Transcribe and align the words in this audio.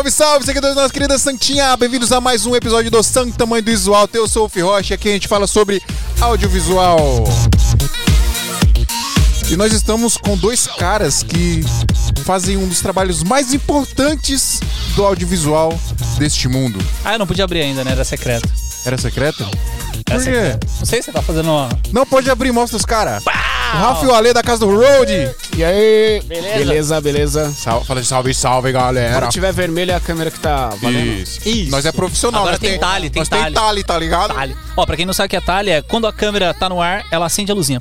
Salve, 0.00 0.10
salve, 0.10 0.46
seguidores 0.46 0.74
da 0.74 0.80
nossa 0.80 0.94
querida 0.94 1.18
Santinha! 1.18 1.76
Bem-vindos 1.76 2.10
a 2.10 2.22
mais 2.22 2.46
um 2.46 2.56
episódio 2.56 2.90
do 2.90 3.02
Santo 3.02 3.36
Tamanho 3.36 3.62
do 3.62 3.70
Visual. 3.70 4.08
Eu 4.14 4.26
sou 4.26 4.46
o 4.46 4.48
Fih 4.48 4.62
Rocha 4.62 4.94
e 4.94 4.96
aqui 4.96 5.10
a 5.10 5.12
gente 5.12 5.28
fala 5.28 5.46
sobre 5.46 5.82
audiovisual. 6.18 6.98
E 9.50 9.56
nós 9.56 9.74
estamos 9.74 10.16
com 10.16 10.38
dois 10.38 10.66
caras 10.66 11.22
que 11.22 11.62
fazem 12.24 12.56
um 12.56 12.66
dos 12.66 12.80
trabalhos 12.80 13.22
mais 13.22 13.52
importantes 13.52 14.60
do 14.96 15.04
audiovisual 15.04 15.78
deste 16.18 16.48
mundo. 16.48 16.78
Ah, 17.04 17.12
eu 17.12 17.18
não 17.18 17.26
podia 17.26 17.44
abrir 17.44 17.60
ainda, 17.60 17.84
né? 17.84 17.92
Era 17.92 18.04
secreto. 18.04 18.48
Era 18.86 18.96
secreto? 18.96 19.42
Era 19.42 19.52
Por 19.52 20.14
quê? 20.14 20.20
secreto. 20.20 20.66
Não 20.78 20.86
sei 20.86 21.02
se 21.02 21.06
você 21.06 21.12
tá 21.12 21.20
fazendo 21.20 21.50
uma. 21.50 21.68
Não 21.92 22.06
pode 22.06 22.30
abrir, 22.30 22.52
mostra 22.52 22.78
os 22.78 22.86
caras. 22.86 23.22
Rafa 23.70 24.04
e 24.04 24.08
o 24.08 24.14
Ale 24.14 24.32
da 24.32 24.42
casa 24.42 24.60
do 24.60 24.74
Road. 24.74 25.30
E 25.56 25.64
aí? 25.64 26.22
Beleza? 26.24 26.58
Beleza, 26.58 27.00
beleza. 27.00 27.52
Salve, 27.52 27.86
fala 27.86 28.02
salve, 28.02 28.34
salve, 28.34 28.72
galera. 28.72 29.20
Quando 29.20 29.30
tiver 29.30 29.52
vermelho 29.52 29.92
é 29.92 29.94
a 29.94 30.00
câmera 30.00 30.30
que 30.30 30.40
tá 30.40 30.70
valendo. 30.80 31.22
Isso. 31.22 31.48
Isso. 31.48 31.70
Nós 31.70 31.86
é 31.86 31.92
profissional. 31.92 32.42
Agora 32.42 32.58
nós 32.58 32.60
tem 32.60 32.78
talhe, 32.78 33.10
tem 33.10 33.20
nós 33.20 33.28
talhe. 33.28 33.44
tem 33.44 33.52
talhe, 33.52 33.84
tá 33.84 33.98
ligado? 33.98 34.34
Talhe. 34.34 34.56
Ó, 34.76 34.84
pra 34.84 34.96
quem 34.96 35.06
não 35.06 35.12
sabe 35.12 35.26
o 35.26 35.30
que 35.30 35.36
é 35.36 35.40
talhe, 35.40 35.70
é 35.70 35.82
quando 35.82 36.06
a 36.06 36.12
câmera 36.12 36.52
tá 36.52 36.68
no 36.68 36.80
ar, 36.80 37.04
ela 37.10 37.26
acende 37.26 37.52
a 37.52 37.54
luzinha. 37.54 37.80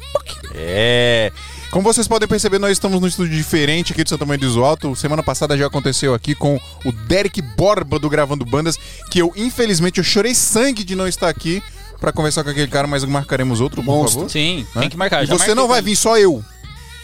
É. 0.53 1.31
Como 1.71 1.83
vocês 1.83 2.07
podem 2.07 2.27
perceber, 2.27 2.57
nós 2.57 2.71
estamos 2.71 2.99
num 2.99 3.07
estúdio 3.07 3.37
diferente 3.37 3.93
aqui 3.93 4.03
do 4.03 4.09
Santa 4.09 4.25
Mãe 4.25 4.39
do 4.39 4.65
Alto. 4.65 4.95
Semana 4.95 5.21
passada 5.21 5.55
já 5.55 5.67
aconteceu 5.67 6.15
aqui 6.15 6.33
com 6.33 6.59
o 6.83 6.91
Derek 6.91 7.41
Borba 7.43 7.99
do 7.99 8.09
Gravando 8.09 8.43
Bandas, 8.43 8.75
que 9.11 9.19
eu, 9.19 9.31
infelizmente, 9.35 9.99
eu 9.99 10.03
chorei 10.03 10.33
sangue 10.33 10.83
de 10.83 10.95
não 10.95 11.07
estar 11.07 11.29
aqui 11.29 11.61
pra 11.99 12.11
conversar 12.11 12.43
com 12.43 12.49
aquele 12.49 12.67
cara, 12.67 12.87
mas 12.87 13.03
marcaremos 13.05 13.59
outro, 13.61 13.83
por 13.83 13.91
Monstro. 13.93 14.19
favor. 14.21 14.29
Sim, 14.31 14.65
Né? 14.75 14.81
tem 14.81 14.89
que 14.89 14.97
marcar. 14.97 15.23
E 15.23 15.25
Já 15.27 15.33
você 15.33 15.37
marquei 15.39 15.55
não 15.55 15.67
vai 15.67 15.79
também. 15.79 15.93
vir, 15.93 15.97
só 15.97 16.17
eu. 16.17 16.43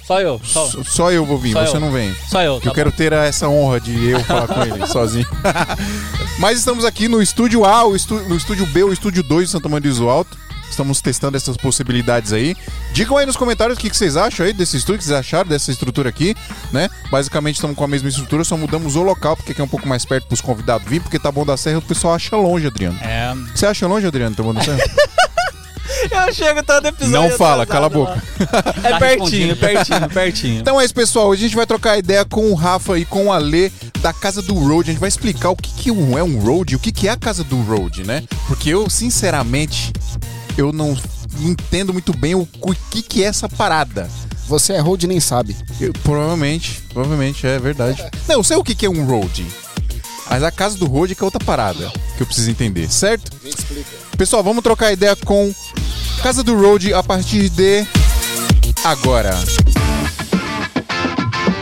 Só 0.06 0.22
eu. 0.22 0.40
Só, 0.44 0.68
Só, 0.68 0.84
só 0.84 1.12
eu 1.12 1.26
vou 1.26 1.38
vir, 1.40 1.54
Só 1.54 1.66
você 1.66 1.78
eu. 1.78 1.80
não 1.80 1.92
vem. 1.92 2.16
só 2.30 2.42
eu. 2.42 2.60
tá 2.62 2.70
eu 2.70 2.74
quero 2.74 2.92
ter 2.92 3.12
essa 3.12 3.50
honra 3.50 3.80
de 3.80 4.10
eu 4.12 4.20
falar 4.26 4.48
com 4.48 4.62
ele 4.62 4.86
sozinho. 4.86 5.26
Mas 6.38 6.60
estamos 6.60 6.86
aqui 6.86 7.08
no 7.08 7.22
estúdio 7.22 7.66
A, 7.66 7.86
o 7.86 7.96
estú- 7.96 8.20
no 8.28 8.36
estúdio 8.36 8.66
B, 8.68 8.84
o 8.84 8.94
estúdio 8.94 9.24
2 9.24 9.48
do 9.50 9.52
Santa 9.52 9.68
Maria 9.70 9.90
do 9.90 9.94
Iso 9.94 10.08
Alto. 10.08 10.38
Estamos 10.70 11.00
testando 11.02 11.38
essas 11.38 11.56
possibilidades 11.58 12.34
aí. 12.34 12.56
Digam 12.92 13.18
aí 13.18 13.26
nos 13.26 13.38
comentários 13.38 13.78
o 13.78 13.82
que 13.82 13.90
que 13.90 13.96
vocês 13.96 14.18
acham 14.18 14.46
aí 14.46 14.52
desse 14.54 14.76
estúdio, 14.78 14.96
o 14.96 14.98
que 15.00 15.06
vocês 15.06 15.18
acharam 15.18 15.48
dessa 15.50 15.72
estrutura 15.72 16.10
aqui, 16.10 16.36
né? 16.74 16.90
Basicamente 17.10 17.56
estamos 17.56 17.76
com 17.78 17.84
a 17.84 17.88
mesma 17.88 18.10
estrutura, 18.10 18.44
só 18.44 18.58
mudamos 18.58 18.96
o 18.96 19.02
local, 19.04 19.36
porque 19.38 19.52
aqui 19.54 19.62
é 19.62 19.64
um 19.64 19.68
pouco 19.68 19.88
mais 19.88 20.04
perto 20.06 20.28
pros 20.28 20.42
convidados 20.42 20.88
vir, 20.88 21.02
porque 21.02 21.18
tá 21.20 21.32
bom 21.32 21.46
da 21.46 21.56
serra, 21.56 21.78
o 21.78 21.82
pessoal 21.82 22.16
acha 22.16 22.36
longe, 22.36 22.68
Adriano. 22.68 22.98
É. 23.02 23.34
Você 23.56 23.66
acha 23.66 23.88
longe, 23.88 24.06
Adriano, 24.08 24.36
tá 24.36 24.44
bom 24.44 24.54
da 24.54 24.62
serra? 24.64 24.80
Eu 26.28 26.34
chego 26.34 26.62
todo 26.64 26.88
episódio. 26.88 27.30
Não 27.30 27.38
fala, 27.38 27.66
cala 27.66 27.86
a 27.86 27.90
boca. 27.90 28.22
É 28.84 28.90
Tá 28.90 29.00
pertinho, 29.00 29.56
pertinho, 29.56 30.10
pertinho. 30.10 30.60
Então 30.60 30.80
é 30.82 30.86
isso, 30.86 30.94
pessoal. 30.94 31.28
Hoje 31.30 31.46
a 31.46 31.48
gente 31.48 31.56
vai 31.56 31.66
trocar 31.66 31.98
ideia 31.98 32.26
com 32.26 32.52
o 32.52 32.54
Rafa 32.54 32.98
e 33.00 33.06
com 33.06 33.28
o 33.28 33.34
Ale 33.34 33.72
da 34.02 34.12
Casa 34.12 34.42
do 34.42 34.54
Road. 34.56 34.90
A 34.90 34.94
gente 34.94 35.00
vai 35.00 35.10
explicar 35.10 35.50
o 35.50 35.56
que, 35.56 35.72
que 35.74 35.92
um- 35.92 36.18
é 36.18 36.24
um 36.24 36.40
road, 36.40 36.76
o 36.76 36.80
que, 36.80 36.92
que 36.92 37.08
é 37.08 37.12
a 37.12 37.18
Casa 37.18 37.44
do 37.44 37.60
Road, 37.62 38.04
né? 38.04 38.24
Porque 38.48 38.70
eu, 38.70 38.90
sinceramente, 38.90 39.94
eu 40.58 40.72
não 40.72 40.98
entendo 41.42 41.92
muito 41.94 42.16
bem 42.16 42.36
o, 42.36 42.48
o 42.62 42.76
que, 42.90 43.02
que 43.02 43.24
é 43.24 43.28
essa 43.28 43.48
parada. 43.50 44.10
Você 44.48 44.74
é 44.74 44.80
road 44.80 45.06
e 45.06 45.10
nem 45.10 45.20
sabe. 45.20 45.56
Eu- 45.80 45.92
provavelmente, 46.04 46.84
provavelmente, 46.94 47.46
é 47.48 47.58
verdade. 47.60 48.04
Não, 48.28 48.36
eu 48.36 48.44
sei 48.44 48.56
o 48.58 48.64
que, 48.64 48.76
que 48.76 48.86
é 48.86 48.90
um 48.90 49.06
road. 49.06 49.46
Mas 50.30 50.42
a 50.44 50.52
Casa 50.52 50.76
do 50.78 50.88
Road 50.88 51.12
é 51.12 51.16
que 51.16 51.22
é 51.22 51.26
outra 51.26 51.40
parada 51.44 51.92
que 52.18 52.24
eu 52.24 52.26
preciso 52.26 52.50
entender, 52.50 52.90
certo? 52.92 53.32
Pessoal, 54.18 54.44
vamos 54.44 54.64
trocar 54.64 54.92
ideia 54.92 55.16
com 55.16 55.54
Casa 56.24 56.42
do 56.44 56.56
Road 56.60 56.92
a 56.96 57.04
partir 57.04 57.48
de 57.50 57.86
agora. 58.84 59.38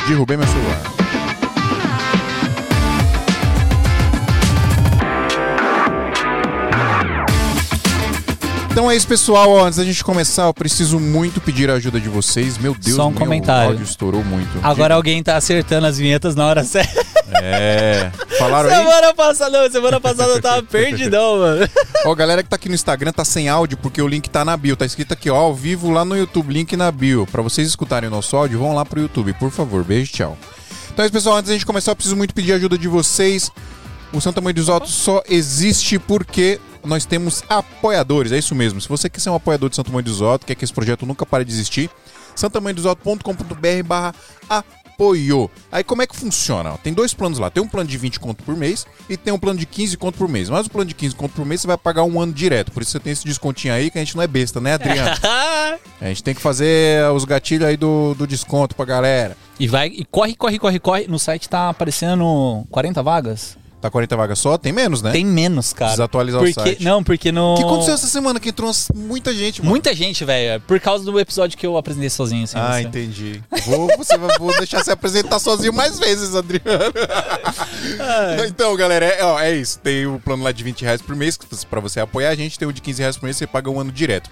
Derrubei 0.07 0.37
meu 0.37 0.47
celular. 0.47 0.92
Então 8.73 8.89
é 8.89 8.95
isso, 8.95 9.07
pessoal. 9.07 9.63
Antes 9.63 9.77
da 9.77 9.85
gente 9.85 10.03
começar, 10.03 10.45
eu 10.45 10.53
preciso 10.53 10.99
muito 10.99 11.39
pedir 11.39 11.69
a 11.69 11.75
ajuda 11.75 11.99
de 11.99 12.09
vocês. 12.09 12.57
Meu 12.57 12.73
Deus, 12.73 12.95
Só 12.95 13.05
um 13.05 13.11
meu 13.11 13.19
comentário. 13.19 13.69
áudio 13.69 13.83
estourou 13.83 14.23
muito. 14.23 14.49
Agora 14.63 14.95
alguém 14.95 15.21
tá 15.21 15.35
acertando 15.37 15.85
as 15.85 15.99
vinhetas 15.99 16.33
na 16.35 16.47
hora 16.47 16.63
certa. 16.63 17.05
É. 17.39 18.11
Falaram 18.39 18.69
aí? 18.69 18.75
Semana 18.83 19.13
passada, 19.13 19.61
não, 19.63 19.71
semana 19.71 20.01
passada 20.01 20.31
eu 20.33 20.41
tava 20.41 20.63
perdidão, 20.65 21.37
mano. 21.37 21.69
Ó, 22.03 22.15
galera 22.15 22.41
que 22.41 22.49
tá 22.49 22.55
aqui 22.55 22.67
no 22.67 22.73
Instagram 22.73 23.11
tá 23.11 23.23
sem 23.23 23.47
áudio 23.47 23.77
porque 23.77 24.01
o 24.01 24.07
link 24.07 24.27
tá 24.27 24.43
na 24.43 24.57
bio. 24.57 24.75
Tá 24.75 24.87
escrito 24.87 25.13
aqui, 25.13 25.29
ó, 25.29 25.35
ao 25.35 25.53
vivo 25.53 25.91
lá 25.91 26.03
no 26.03 26.17
YouTube, 26.17 26.51
link 26.51 26.75
na 26.75 26.91
bio. 26.91 27.27
Pra 27.31 27.43
vocês 27.43 27.67
escutarem 27.67 28.07
o 28.07 28.11
nosso 28.11 28.35
áudio, 28.35 28.57
vão 28.57 28.73
lá 28.73 28.83
pro 28.83 28.99
YouTube, 28.99 29.33
por 29.33 29.51
favor. 29.51 29.83
Beijo, 29.83 30.11
tchau. 30.13 30.35
Então 30.91 31.03
é 31.03 31.05
isso, 31.05 31.13
pessoal. 31.13 31.37
Antes 31.37 31.49
da 31.49 31.53
gente 31.53 31.65
começar, 31.65 31.91
eu 31.91 31.95
preciso 31.95 32.15
muito 32.15 32.33
pedir 32.33 32.53
a 32.53 32.55
ajuda 32.55 32.75
de 32.75 32.87
vocês. 32.87 33.51
O 34.11 34.19
Santa 34.19 34.41
Mãe 34.41 34.53
dos 34.53 34.67
Altos 34.67 34.93
só 34.93 35.21
existe 35.29 35.99
porque 35.99 36.59
nós 36.83 37.05
temos 37.05 37.43
apoiadores. 37.49 38.31
É 38.31 38.37
isso 38.37 38.55
mesmo. 38.55 38.79
Se 38.81 38.89
você 38.89 39.09
quer 39.09 39.19
ser 39.19 39.29
um 39.29 39.35
apoiador 39.35 39.69
de 39.69 39.75
Santa 39.75 39.91
Mãe 39.91 40.03
dos 40.03 40.21
Altos, 40.21 40.45
quer 40.45 40.55
que 40.55 40.63
esse 40.63 40.73
projeto 40.73 41.05
nunca 41.05 41.25
pare 41.25 41.45
de 41.45 41.51
existir, 41.51 41.89
santamanhodosalto.com.br 42.35 43.83
barra 43.85 44.13
apoio. 44.49 45.49
Aí 45.71 45.83
como 45.83 46.01
é 46.01 46.07
que 46.07 46.15
funciona? 46.15 46.77
Tem 46.77 46.93
dois 46.93 47.13
planos 47.13 47.39
lá. 47.39 47.49
Tem 47.49 47.61
um 47.61 47.67
plano 47.67 47.89
de 47.89 47.97
20 47.97 48.19
conto 48.19 48.43
por 48.43 48.55
mês 48.55 48.85
e 49.09 49.17
tem 49.17 49.33
um 49.33 49.39
plano 49.39 49.59
de 49.59 49.65
15 49.65 49.97
conto 49.97 50.17
por 50.17 50.29
mês. 50.29 50.49
Mas 50.49 50.67
o 50.67 50.69
plano 50.69 50.87
de 50.87 50.93
15 50.93 51.15
conto 51.15 51.33
por 51.33 51.45
mês 51.45 51.61
você 51.61 51.67
vai 51.67 51.77
pagar 51.77 52.03
um 52.03 52.21
ano 52.21 52.33
direto. 52.33 52.71
Por 52.71 52.81
isso 52.81 52.91
você 52.91 52.99
tem 52.99 53.13
esse 53.13 53.25
descontinho 53.25 53.73
aí 53.73 53.89
que 53.89 53.97
a 53.97 54.01
gente 54.01 54.15
não 54.15 54.23
é 54.23 54.27
besta, 54.27 54.59
né, 54.59 54.73
Adriano? 54.73 55.11
A 56.01 56.07
gente 56.07 56.23
tem 56.23 56.35
que 56.35 56.41
fazer 56.41 57.09
os 57.11 57.23
gatilhos 57.23 57.65
aí 57.65 57.77
do, 57.77 58.13
do 58.13 58.27
desconto 58.27 58.75
pra 58.75 58.83
galera. 58.83 59.37
E 59.57 59.67
vai, 59.67 59.87
e 59.87 60.03
corre, 60.03 60.35
corre, 60.35 60.59
corre, 60.59 60.79
corre. 60.79 61.07
No 61.07 61.17
site 61.17 61.47
tá 61.47 61.69
aparecendo 61.69 62.65
40 62.69 63.01
vagas? 63.01 63.57
Tá 63.83 63.91
40 63.91 64.15
vagas 64.15 64.39
só? 64.39 64.57
Tem 64.57 64.71
menos, 64.71 65.01
né? 65.01 65.11
Tem 65.11 65.25
menos, 65.25 65.73
cara. 65.73 65.91
Desatualizar 65.91 66.41
o 66.41 66.45
porque, 66.45 66.57
site. 66.57 66.81
Não, 66.85 67.03
porque 67.03 67.33
no. 67.33 67.55
O 67.55 67.57
que 67.57 67.63
aconteceu 67.63 67.93
essa 67.95 68.07
semana 68.07 68.39
que 68.39 68.47
entrou 68.47 68.71
muita 68.95 69.33
gente, 69.33 69.59
mano? 69.59 69.71
Muita 69.71 69.93
gente, 69.93 70.23
velho. 70.23 70.61
Por 70.61 70.79
causa 70.79 71.03
do 71.03 71.19
episódio 71.19 71.57
que 71.57 71.67
eu 71.67 71.75
apresentei 71.75 72.09
sozinho, 72.09 72.45
assim. 72.45 72.57
Ah, 72.57 72.75
você. 72.75 72.87
entendi. 72.87 73.43
Vou, 73.65 73.89
você 73.97 74.17
vai, 74.17 74.37
vou 74.39 74.57
deixar 74.57 74.81
você 74.81 74.91
apresentar 74.91 75.37
sozinho 75.37 75.73
mais 75.73 75.99
vezes, 75.99 76.33
Adriano. 76.33 76.93
então, 78.47 78.73
galera, 78.77 79.05
é, 79.05 79.21
ó, 79.21 79.37
é 79.37 79.53
isso. 79.53 79.77
Tem 79.79 80.07
o 80.07 80.17
plano 80.17 80.43
lá 80.45 80.53
de 80.53 80.63
20 80.63 80.81
reais 80.83 81.01
por 81.01 81.13
mês, 81.13 81.37
pra 81.69 81.81
você 81.81 81.99
apoiar 81.99 82.29
a 82.29 82.35
gente. 82.35 82.57
Tem 82.57 82.65
o 82.65 82.71
de 82.71 82.79
15 82.79 83.01
reais 83.01 83.17
por 83.17 83.25
mês, 83.25 83.35
você 83.35 83.45
paga 83.45 83.69
um 83.69 83.81
ano 83.81 83.91
direto. 83.91 84.29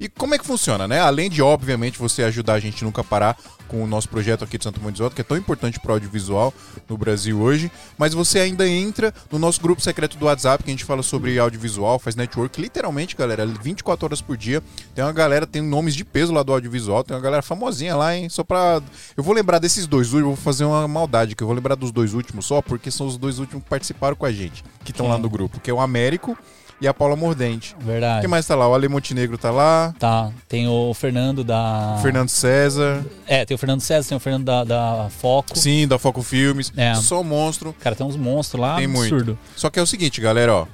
E 0.00 0.08
como 0.08 0.34
é 0.34 0.38
que 0.38 0.46
funciona, 0.46 0.88
né? 0.88 0.98
Além 0.98 1.28
de, 1.28 1.42
obviamente, 1.42 1.98
você 1.98 2.22
ajudar 2.22 2.54
a 2.54 2.58
gente 2.58 2.82
nunca 2.82 3.04
parar 3.04 3.36
com 3.68 3.84
o 3.84 3.86
nosso 3.86 4.08
projeto 4.08 4.42
aqui 4.42 4.56
de 4.56 4.64
Santo 4.64 4.80
dos 4.80 5.00
Altos, 5.00 5.14
que 5.14 5.20
é 5.20 5.24
tão 5.24 5.36
importante 5.36 5.78
para 5.78 5.90
o 5.90 5.94
audiovisual 5.94 6.54
no 6.88 6.96
Brasil 6.96 7.38
hoje, 7.38 7.70
mas 7.98 8.14
você 8.14 8.40
ainda 8.40 8.66
entra 8.66 9.12
no 9.30 9.38
nosso 9.38 9.60
grupo 9.60 9.82
secreto 9.82 10.16
do 10.16 10.24
WhatsApp, 10.24 10.64
que 10.64 10.70
a 10.70 10.72
gente 10.72 10.86
fala 10.86 11.02
sobre 11.02 11.38
audiovisual, 11.38 11.98
faz 11.98 12.16
network, 12.16 12.58
literalmente, 12.58 13.14
galera, 13.14 13.46
24 13.46 14.06
horas 14.06 14.22
por 14.22 14.38
dia. 14.38 14.62
Tem 14.94 15.04
uma 15.04 15.12
galera, 15.12 15.46
tem 15.46 15.60
nomes 15.60 15.94
de 15.94 16.04
peso 16.04 16.32
lá 16.32 16.42
do 16.42 16.52
audiovisual, 16.52 17.04
tem 17.04 17.14
uma 17.14 17.22
galera 17.22 17.42
famosinha 17.42 17.94
lá, 17.94 18.16
hein? 18.16 18.30
Só 18.30 18.42
pra. 18.42 18.80
Eu 19.14 19.22
vou 19.22 19.34
lembrar 19.34 19.58
desses 19.58 19.86
dois 19.86 20.14
últimos, 20.14 20.34
vou 20.34 20.44
fazer 20.44 20.64
uma 20.64 20.88
maldade, 20.88 21.36
que 21.36 21.42
eu 21.42 21.46
vou 21.46 21.54
lembrar 21.54 21.74
dos 21.74 21.92
dois 21.92 22.14
últimos 22.14 22.46
só, 22.46 22.62
porque 22.62 22.90
são 22.90 23.06
os 23.06 23.18
dois 23.18 23.38
últimos 23.38 23.62
que 23.62 23.68
participaram 23.68 24.16
com 24.16 24.24
a 24.24 24.32
gente, 24.32 24.64
que 24.82 24.92
estão 24.92 25.06
lá 25.06 25.18
no 25.18 25.28
grupo, 25.28 25.60
que 25.60 25.70
é 25.70 25.74
o 25.74 25.78
Américo 25.78 26.36
e 26.80 26.88
a 26.88 26.94
Paula 26.94 27.14
Mordente. 27.14 27.76
Verdade. 27.78 28.22
Quem 28.22 28.28
mais 28.30 28.46
tá 28.46 28.54
lá? 28.54 28.68
O 28.68 28.74
Ale 28.74 28.88
Montenegro 28.88 29.36
tá 29.36 29.50
lá. 29.50 29.94
Tá. 29.98 30.30
Tem 30.48 30.66
o 30.66 30.94
Fernando 30.94 31.44
da. 31.44 31.96
o 31.98 32.02
Fernando 32.02 32.28
César. 32.28 33.04
É, 33.26 33.44
tem 33.44 33.54
o 33.54 33.58
Fernando 33.58 33.80
César, 33.80 34.08
tem 34.08 34.16
o 34.16 34.20
Fernando 34.20 34.44
da, 34.44 34.64
da 34.64 35.08
Foco. 35.10 35.58
Sim, 35.58 35.86
da 35.86 35.98
Foco 35.98 36.22
Filmes. 36.22 36.72
É. 36.76 36.94
Só 36.94 37.22
monstro. 37.22 37.74
Cara, 37.80 37.94
tem 37.94 38.06
uns 38.06 38.16
monstros 38.16 38.60
lá. 38.60 38.76
Tem 38.76 38.86
muito. 38.86 39.14
absurdo. 39.14 39.38
Só 39.54 39.68
que 39.68 39.78
é 39.78 39.82
o 39.82 39.86
seguinte, 39.86 40.20
galera, 40.20 40.54
ó. 40.54 40.66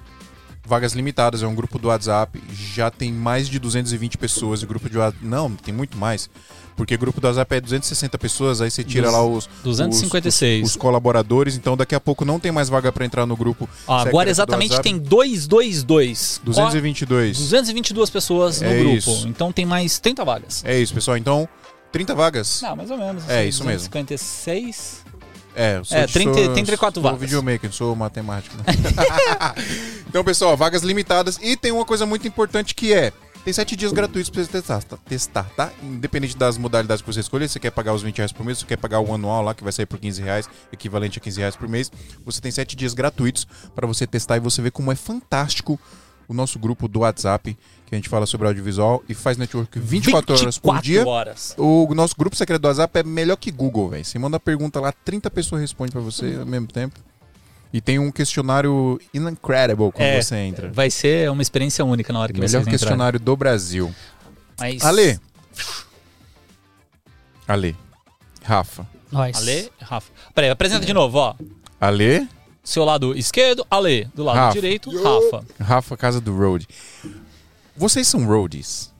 Vagas 0.65 0.95
limitadas, 0.95 1.43
é 1.45 1.47
um 1.47 1.55
grupo 1.55 1.79
do 1.79 1.89
WhatsApp. 1.89 2.43
Já 2.53 2.91
tem 2.91 3.13
mais 3.13 3.49
de 3.49 3.59
220 3.59 4.19
pessoas. 4.19 4.63
E 4.63 4.67
grupo 4.67 4.91
de 4.91 4.99
WhatsApp. 4.99 5.25
Não, 5.25 5.51
tem 5.55 5.73
muito 5.73 5.97
mais. 5.97 6.29
Porque 6.77 6.95
grupo 6.97 7.21
do 7.23 7.27
WhatsApp 7.27 7.55
é 7.57 7.61
260 7.61 8.19
pessoas, 8.19 8.61
aí 8.61 8.71
você 8.71 8.85
tira 8.85 9.11
lá 9.11 9.25
os, 9.25 9.49
256. 9.65 10.63
os, 10.65 10.71
os 10.73 10.77
colaboradores. 10.77 11.57
Então 11.57 11.77
daqui 11.77 11.95
a 11.95 12.01
pouco 12.01 12.25
não 12.25 12.39
tem 12.39 12.53
mais 12.53 12.69
vaga 12.69 12.93
pra 12.93 13.05
entrar 13.07 13.25
no 13.25 13.35
grupo. 13.37 13.67
Secreto 13.87 14.09
agora 14.09 14.29
exatamente 14.31 14.81
tem 14.83 14.99
222. 14.99 16.41
222. 16.45 17.39
222 17.39 18.11
pessoas 18.11 18.61
no 18.61 18.69
É 18.69 18.79
grupo. 18.79 18.95
isso. 18.97 19.27
Então 19.27 19.51
tem 19.51 19.65
mais 19.65 19.99
30 19.99 20.25
vagas. 20.25 20.63
É 20.67 20.79
isso, 20.79 20.93
pessoal. 20.93 21.17
Então, 21.17 21.49
30 21.93 22.15
vagas. 22.15 22.61
Não, 22.63 22.77
mais 22.77 22.91
ou 22.91 22.99
menos. 22.99 23.27
É, 23.29 23.41
assim, 23.41 23.49
isso 23.49 23.65
mesmo. 23.65 23.89
256. 23.89 25.07
É, 25.59 25.79
eu 25.79 25.85
sou, 25.87 25.97
É, 25.97 26.07
30 26.07 26.35
sou, 26.35 26.53
34 26.53 27.01
sou 27.01 27.11
vagas. 27.11 27.21
videomaker, 27.21 27.73
sou 27.73 27.97
matemático. 27.97 28.55
né? 28.59 28.65
então, 30.07 30.23
pessoal, 30.23 30.55
vagas 30.57 30.83
limitadas. 30.83 31.39
E 31.43 31.57
tem 31.57 31.73
uma 31.73 31.85
coisa 31.87 32.05
muito 32.05 32.29
importante 32.29 32.75
que 32.75 32.93
é... 32.93 33.13
Tem 33.47 33.53
sete 33.53 33.77
dias 33.77 33.93
gratuitos 33.93 34.29
pra 34.29 34.43
você 34.43 34.51
testar, 34.51 34.83
tá? 34.83 34.97
testar, 35.09 35.45
tá? 35.55 35.73
Independente 35.81 36.37
das 36.37 36.59
modalidades 36.59 37.01
que 37.01 37.07
você 37.07 37.21
escolher, 37.21 37.47
se 37.47 37.53
você 37.53 37.61
quer 37.61 37.71
pagar 37.71 37.95
os 37.95 38.03
20 38.03 38.17
reais 38.17 38.33
por 38.33 38.45
mês, 38.45 38.59
se 38.59 38.65
você 38.65 38.71
quer 38.71 38.77
pagar 38.77 38.99
o 38.99 39.15
anual 39.15 39.41
lá, 39.41 39.55
que 39.55 39.63
vai 39.63 39.73
sair 39.73 39.87
por 39.87 40.01
15 40.01 40.21
reais, 40.21 40.51
equivalente 40.73 41.21
a 41.21 41.23
15 41.23 41.39
reais 41.39 41.55
por 41.55 41.69
mês, 41.69 41.93
você 42.25 42.41
tem 42.41 42.51
sete 42.51 42.75
dias 42.75 42.93
gratuitos 42.93 43.47
para 43.73 43.87
você 43.87 44.05
testar 44.05 44.37
e 44.37 44.41
você 44.41 44.61
ver 44.61 44.73
como 44.73 44.91
é 44.91 44.97
fantástico 44.97 45.79
o 46.27 46.35
nosso 46.35 46.59
grupo 46.59 46.89
do 46.89 46.99
WhatsApp, 46.99 47.57
que 47.87 47.95
a 47.95 47.97
gente 47.97 48.09
fala 48.09 48.27
sobre 48.27 48.49
audiovisual 48.49 49.05
e 49.09 49.15
faz 49.15 49.37
network 49.37 49.79
24, 49.79 50.35
horas 50.35 50.59
por 50.59 50.75
24 50.75 50.83
dia. 50.83 51.07
horas. 51.07 51.55
O 51.57 51.95
nosso 51.95 52.17
grupo 52.19 52.35
secreto 52.35 52.63
do 52.63 52.67
WhatsApp 52.67 52.99
é 52.99 53.05
melhor 53.05 53.37
que 53.37 53.53
Google, 53.53 53.91
velho. 53.91 54.05
Você 54.05 54.19
manda 54.19 54.41
pergunta 54.41 54.81
lá, 54.81 54.91
30 54.91 55.31
pessoas 55.31 55.61
respondem 55.61 55.93
pra 55.93 56.01
você 56.01 56.35
ao 56.41 56.47
mesmo 56.47 56.67
tempo. 56.67 56.99
E 57.77 57.81
tem 57.83 57.99
um 57.99 58.11
questionário 58.11 58.99
incredible 59.13 59.93
quando 59.93 60.01
É, 60.09 60.23
você 60.23 60.35
entra. 60.37 60.71
Vai 60.73 60.89
ser 60.89 61.31
uma 61.31 61.43
experiência 61.43 61.85
única 61.85 62.11
na 62.11 62.21
hora 62.21 62.33
que 62.33 62.41
Melhor 62.41 62.49
vocês 62.49 62.63
entrarem. 62.63 62.79
questionário 62.79 63.21
do 63.21 63.37
Brasil. 63.37 63.95
Mas... 64.59 64.83
Ale. 64.83 65.21
Ale. 67.47 67.77
Rafa. 68.43 68.87
Nós. 69.13 69.37
Ale, 69.37 69.71
Rafa. 69.79 70.11
Peraí, 70.35 70.49
apresenta 70.49 70.87
de 70.87 70.95
novo, 70.95 71.19
ó. 71.19 71.35
Ale. 71.79 72.27
Seu 72.65 72.83
lado 72.83 73.15
esquerdo, 73.15 73.67
Ale. 73.71 74.09
Do 74.15 74.25
lado 74.25 74.37
Rafa. 74.37 74.53
direito, 74.55 74.91
Rafa. 75.03 75.45
Rafa, 75.61 75.97
casa 75.99 76.19
do 76.19 76.35
road. 76.35 76.67
Vocês 77.77 78.09
são 78.09 78.25
roadies? 78.25 78.91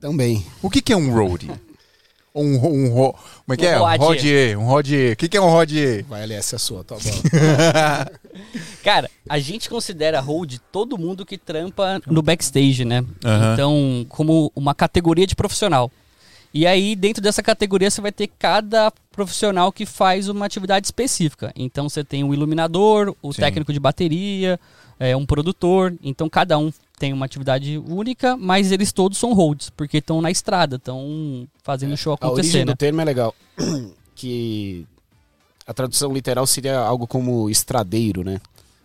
Também. 0.00 0.46
O 0.62 0.70
que, 0.70 0.80
que 0.80 0.94
é 0.94 0.96
um 0.96 1.12
roadie? 1.12 1.50
Um, 2.40 2.86
um, 2.86 2.92
ro- 2.92 3.12
como 3.12 3.54
é 3.54 3.56
que 3.56 3.66
Um 3.66 3.68
é? 3.68 3.76
Um 3.76 3.80
roadier. 3.80 4.06
rodier. 4.08 4.58
Um 4.58 4.64
rodier. 4.66 5.12
O 5.12 5.16
que, 5.16 5.28
que 5.28 5.36
é 5.36 5.40
um 5.40 5.50
rodier? 5.50 6.04
Vai 6.08 6.22
ali, 6.22 6.34
essa 6.34 6.54
é 6.54 6.58
a 6.58 6.60
sua, 6.60 6.82
tá 6.84 6.94
bom. 6.96 7.00
Cara, 8.82 9.10
a 9.28 9.38
gente 9.38 9.68
considera 9.68 10.20
hold 10.20 10.56
todo 10.72 10.98
mundo 10.98 11.26
que 11.26 11.36
trampa 11.36 12.00
no 12.06 12.22
backstage, 12.22 12.84
né? 12.84 13.04
Aham. 13.24 13.52
Então, 13.54 14.06
como 14.08 14.50
uma 14.54 14.74
categoria 14.74 15.26
de 15.26 15.34
profissional. 15.36 15.90
E 16.52 16.66
aí, 16.66 16.96
dentro 16.96 17.22
dessa 17.22 17.42
categoria, 17.42 17.90
você 17.90 18.00
vai 18.00 18.10
ter 18.10 18.28
cada 18.38 18.92
profissional 19.12 19.70
que 19.70 19.86
faz 19.86 20.28
uma 20.28 20.46
atividade 20.46 20.86
específica. 20.86 21.52
Então, 21.54 21.88
você 21.88 22.02
tem 22.02 22.24
o 22.24 22.34
iluminador, 22.34 23.14
o 23.22 23.32
Sim. 23.32 23.42
técnico 23.42 23.72
de 23.72 23.78
bateria, 23.78 24.58
é, 24.98 25.16
um 25.16 25.24
produtor. 25.24 25.94
Então, 26.02 26.28
cada 26.28 26.58
um 26.58 26.72
tem 27.00 27.14
uma 27.14 27.24
atividade 27.24 27.78
única, 27.78 28.36
mas 28.36 28.70
eles 28.70 28.92
todos 28.92 29.16
são 29.16 29.32
holds, 29.32 29.70
porque 29.70 29.96
estão 29.96 30.20
na 30.20 30.30
estrada, 30.30 30.76
estão 30.76 31.48
fazendo 31.62 31.94
o 31.94 31.96
show 31.96 32.12
A 32.20 32.26
origem 32.28 32.30
acontecer, 32.50 32.58
né? 32.66 32.72
do 32.72 32.76
termo 32.76 33.00
é 33.00 33.04
legal. 33.06 33.34
que 34.14 34.86
a 35.66 35.72
tradução 35.72 36.12
literal 36.12 36.46
seria 36.46 36.78
algo 36.78 37.06
como 37.06 37.48
estradeiro, 37.48 38.22
né? 38.22 38.38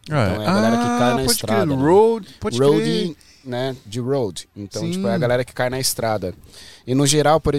Então 0.06 0.18
é 0.18 0.48
a 0.48 0.54
galera 0.54 0.78
que 0.78 0.84
cai 0.86 1.00
na 1.00 1.08
Ah, 1.08 1.16
pode 1.18 1.32
estrada, 1.32 1.66
Crer. 1.66 1.78
né? 1.78 1.84
Road, 1.84 2.28
pode 2.40 2.58
crer. 2.58 2.70
road, 2.70 3.18
né? 3.44 3.76
De 3.86 4.00
road. 4.00 4.48
Então, 4.56 4.82
Sim. 4.84 4.92
tipo, 4.92 5.08
é 5.08 5.14
a 5.14 5.18
galera 5.18 5.44
que 5.44 5.54
cai 5.54 5.70
na 5.70 5.80
estrada. 5.80 6.34
E 6.88 6.96
no 6.96 7.06
geral, 7.06 7.42
por 7.42 7.54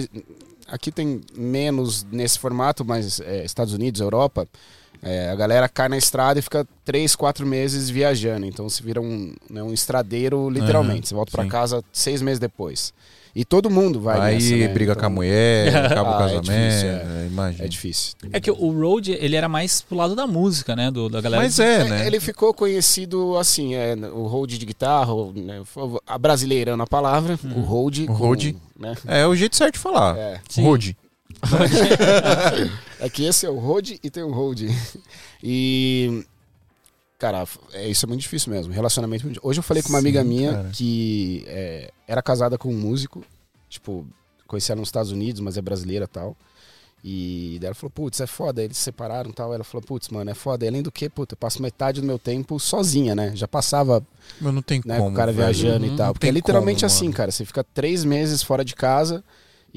aqui 0.67 0.91
tem 0.91 1.21
menos 1.35 2.03
nesse 2.11 2.39
formato, 2.39 2.83
mas 2.83 3.19
é, 3.19 3.45
Estados 3.45 3.73
Unidos, 3.73 4.01
Europa, 4.01 4.47
é, 5.03 5.29
a 5.29 5.35
galera 5.35 5.67
cai 5.69 5.89
na 5.89 5.97
estrada 5.97 6.39
e 6.39 6.41
fica 6.41 6.67
três, 6.85 7.15
quatro 7.15 7.45
meses 7.45 7.89
viajando. 7.89 8.45
Então 8.45 8.67
se 8.69 8.81
vira 8.83 9.01
um, 9.01 9.33
né, 9.49 9.61
um 9.63 9.73
estradeiro, 9.73 10.49
literalmente. 10.49 10.99
Aham, 10.99 11.05
Você 11.07 11.15
volta 11.15 11.31
pra 11.31 11.43
sim. 11.43 11.49
casa 11.49 11.83
seis 11.91 12.21
meses 12.21 12.39
depois. 12.39 12.93
E 13.35 13.45
todo 13.45 13.69
mundo 13.69 13.99
vai 14.01 14.19
Aí 14.19 14.33
nessa, 14.35 14.55
né? 14.55 14.67
briga 14.69 14.93
Então, 14.93 15.01
com 15.01 15.05
a 15.05 15.09
mulher, 15.11 15.75
acaba 15.85 16.09
o 16.09 16.13
Ah, 16.13 16.15
é 16.15 16.19
casamento. 16.39 16.43
difícil, 16.43 16.89
é, 16.89 17.27
imagina. 17.29 17.65
É 17.65 17.67
difícil. 17.67 18.13
É 18.33 18.39
que 18.39 18.49
o 18.49 18.71
Road, 18.71 19.11
ele 19.11 19.35
era 19.35 19.47
mais 19.47 19.79
pro 19.79 19.95
lado 19.95 20.15
da 20.15 20.25
música, 20.25 20.75
né? 20.75 20.89
Do, 20.89 21.07
da 21.07 21.21
galera. 21.21 21.43
Mas 21.43 21.59
é, 21.59 21.81
É, 21.81 21.83
né? 21.83 22.07
Ele 22.07 22.19
ficou 22.19 22.51
conhecido 22.51 23.37
assim, 23.37 23.75
é, 23.75 23.93
o 23.95 24.25
hold 24.25 24.49
de 24.57 24.65
guitarra, 24.65 25.13
o- 25.13 25.31
né, 25.33 25.61
a 26.07 26.17
brasileirando 26.17 26.81
a 26.81 26.87
palavra, 26.87 27.37
o 27.55 27.59
hold. 27.61 27.99
O 27.99 28.07
com, 28.07 28.13
hold. 28.13 28.55
Né, 28.79 28.95
É 29.05 29.27
o 29.27 29.35
jeito 29.35 29.55
certo 29.55 29.73
de 29.75 29.79
falar. 29.79 30.17
é. 30.17 30.39
Road. 30.59 30.97
É 32.99 33.09
que 33.09 33.25
esse 33.25 33.45
é 33.45 33.49
o 33.49 33.57
hold 33.59 33.91
e 34.03 34.09
tem 34.09 34.23
o 34.23 34.31
hold. 34.31 34.61
E. 35.43 36.25
Cara, 37.19 37.45
é, 37.73 37.87
isso 37.89 38.05
é 38.05 38.07
muito 38.07 38.21
difícil 38.21 38.51
mesmo. 38.51 38.71
Relacionamento. 38.73 39.27
Hoje 39.41 39.59
eu 39.59 39.63
falei 39.63 39.81
com 39.83 39.89
uma 39.89 39.99
amiga 39.99 40.21
Sim, 40.21 40.27
minha 40.27 40.53
cara. 40.53 40.69
que 40.73 41.43
é, 41.47 41.91
era 42.07 42.21
casada 42.21 42.57
com 42.57 42.69
um 42.69 42.77
músico. 42.77 43.23
Tipo, 43.69 44.05
conheci 44.47 44.71
ela 44.71 44.79
nos 44.79 44.87
Estados 44.89 45.11
Unidos, 45.11 45.41
mas 45.41 45.57
é 45.57 45.61
brasileira 45.61 46.05
e 46.05 46.07
tal. 46.07 46.35
E 47.03 47.57
daí 47.61 47.67
ela 47.67 47.75
falou, 47.75 47.91
putz, 47.91 48.19
é 48.19 48.27
foda. 48.27 48.63
Eles 48.63 48.77
se 48.77 48.83
separaram 48.83 49.29
e 49.29 49.33
tal. 49.33 49.53
Ela 49.53 49.63
falou, 49.63 49.83
putz, 49.85 50.09
mano, 50.09 50.29
é 50.29 50.33
foda. 50.33 50.65
E 50.65 50.67
além 50.67 50.81
do 50.81 50.91
que, 50.91 51.07
puta, 51.09 51.33
eu 51.33 51.37
passo 51.37 51.61
metade 51.61 52.01
do 52.01 52.07
meu 52.07 52.17
tempo 52.19 52.59
sozinha, 52.59 53.15
né? 53.15 53.31
Já 53.35 53.47
passava 53.47 54.03
Mas 54.41 54.53
não 54.53 54.61
tem 54.61 54.81
né, 54.85 54.97
como. 54.97 55.09
com 55.09 55.13
o 55.13 55.15
cara 55.15 55.31
velho. 55.31 55.53
viajando 55.53 55.85
Uhum. 55.85 55.93
e 55.93 55.97
tal. 55.97 56.07
Não 56.07 56.13
Porque 56.13 56.27
é 56.27 56.31
literalmente 56.31 56.79
como, 56.81 56.87
assim, 56.87 57.11
cara. 57.11 57.31
Você 57.31 57.45
fica 57.45 57.63
três 57.63 58.03
meses 58.03 58.41
fora 58.43 58.63
de 58.65 58.75
casa 58.75 59.23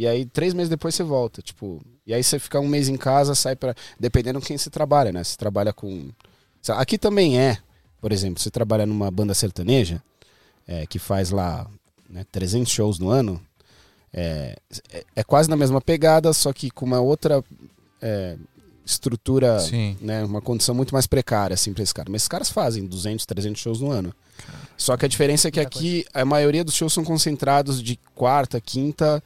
e 0.01 0.07
aí 0.07 0.25
três 0.25 0.55
meses 0.55 0.71
depois 0.71 0.95
você 0.95 1.03
volta. 1.03 1.43
Tipo, 1.43 1.79
e 2.07 2.15
aí 2.15 2.25
você 2.25 2.39
fica 2.39 2.59
um 2.59 2.67
mês 2.67 2.89
em 2.89 2.97
casa, 2.97 3.35
sai 3.35 3.55
pra. 3.55 3.75
Dependendo 3.99 4.41
quem 4.41 4.57
você 4.57 4.71
trabalha, 4.71 5.13
né? 5.13 5.23
Você 5.23 5.37
trabalha 5.37 5.75
com. 5.75 6.09
Aqui 6.71 6.97
também 6.97 7.39
é, 7.39 7.59
por 8.01 8.11
exemplo, 8.11 8.41
você 8.41 8.51
trabalha 8.51 8.87
numa 8.87 9.11
banda 9.11 9.35
sertaneja 9.35 10.03
é, 10.67 10.87
que 10.87 10.99
faz 10.99 11.29
lá 11.29 11.67
né, 12.09 12.25
300 12.33 12.73
shows 12.73 12.99
no 12.99 13.11
ano. 13.11 13.39
É, 14.11 14.57
é, 14.91 15.05
é 15.17 15.23
quase 15.23 15.51
na 15.51 15.57
mesma 15.57 15.83
pegada, 15.83 16.33
só 16.33 16.51
que 16.51 16.71
com 16.71 16.87
uma 16.87 17.01
outra 17.01 17.45
é, 18.01 18.39
estrutura 18.87 19.61
Sim. 19.61 19.99
né, 20.01 20.25
uma 20.25 20.41
condição 20.41 20.75
muito 20.75 20.95
mais 20.95 21.07
precária 21.07 21.53
assim 21.53 21.75
para 21.75 21.83
esses 21.83 21.93
caras. 21.93 22.11
Mas 22.11 22.23
esses 22.23 22.29
caras 22.29 22.49
fazem 22.49 22.87
200, 22.87 23.27
300 23.27 23.61
shows 23.61 23.81
no 23.83 23.91
ano. 23.91 24.15
Só 24.79 24.97
que 24.97 25.05
a 25.05 25.09
diferença 25.09 25.49
é 25.49 25.51
que 25.51 25.61
aqui 25.61 26.07
a 26.15 26.25
maioria 26.25 26.65
dos 26.65 26.75
shows 26.75 26.95
são 26.95 27.05
concentrados 27.05 27.83
de 27.83 27.99
quarta, 28.15 28.59
quinta 28.63 29.23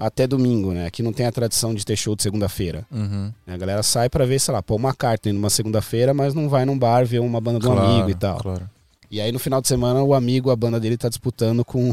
até 0.00 0.26
domingo, 0.26 0.72
né? 0.72 0.86
Aqui 0.86 1.02
não 1.02 1.12
tem 1.12 1.26
a 1.26 1.32
tradição 1.32 1.74
de 1.74 1.84
ter 1.84 1.94
show 1.96 2.16
de 2.16 2.22
segunda-feira. 2.22 2.84
Uhum. 2.90 3.32
A 3.46 3.56
galera 3.56 3.82
sai 3.82 4.08
pra 4.08 4.24
ver, 4.24 4.38
sei 4.40 4.52
lá, 4.54 4.62
pô, 4.62 4.74
uma 4.76 4.94
carta 4.94 5.32
numa 5.32 5.50
segunda-feira, 5.50 6.12
mas 6.14 6.34
não 6.34 6.48
vai 6.48 6.64
num 6.64 6.78
bar 6.78 7.04
ver 7.06 7.20
uma 7.20 7.40
banda 7.40 7.60
de 7.60 7.68
um 7.68 7.72
Claro, 7.72 7.86
amigo 7.90 8.10
e 8.10 8.14
tal. 8.14 8.38
Claro. 8.38 8.68
E 9.10 9.20
aí 9.20 9.30
no 9.30 9.38
final 9.38 9.60
de 9.60 9.68
semana 9.68 10.02
o 10.02 10.14
amigo, 10.14 10.50
a 10.50 10.56
banda 10.56 10.80
dele 10.80 10.96
tá 10.96 11.08
disputando 11.08 11.64
com 11.64 11.92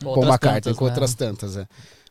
Paul 0.00 0.16
Outras 0.16 0.28
McCartney 0.32 0.60
tantas, 0.62 0.76
com 0.78 0.84
né? 0.86 0.90
outras 0.90 1.14
tantas, 1.14 1.56
é. 1.56 1.66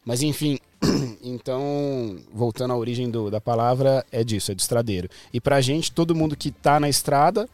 Mas 0.05 0.21
enfim, 0.21 0.57
então, 1.23 2.17
voltando 2.33 2.71
à 2.73 2.77
origem 2.77 3.09
do- 3.09 3.29
da 3.29 3.39
palavra, 3.41 4.05
é 4.11 4.23
disso, 4.23 4.51
é 4.51 4.55
de 4.55 4.61
estradeiro. 4.61 5.09
E 5.33 5.39
pra 5.39 5.61
gente, 5.61 5.91
todo 5.91 6.15
mundo 6.15 6.35
que 6.35 6.51
tá 6.51 6.79
na 6.79 6.89
estrada, 6.89 7.47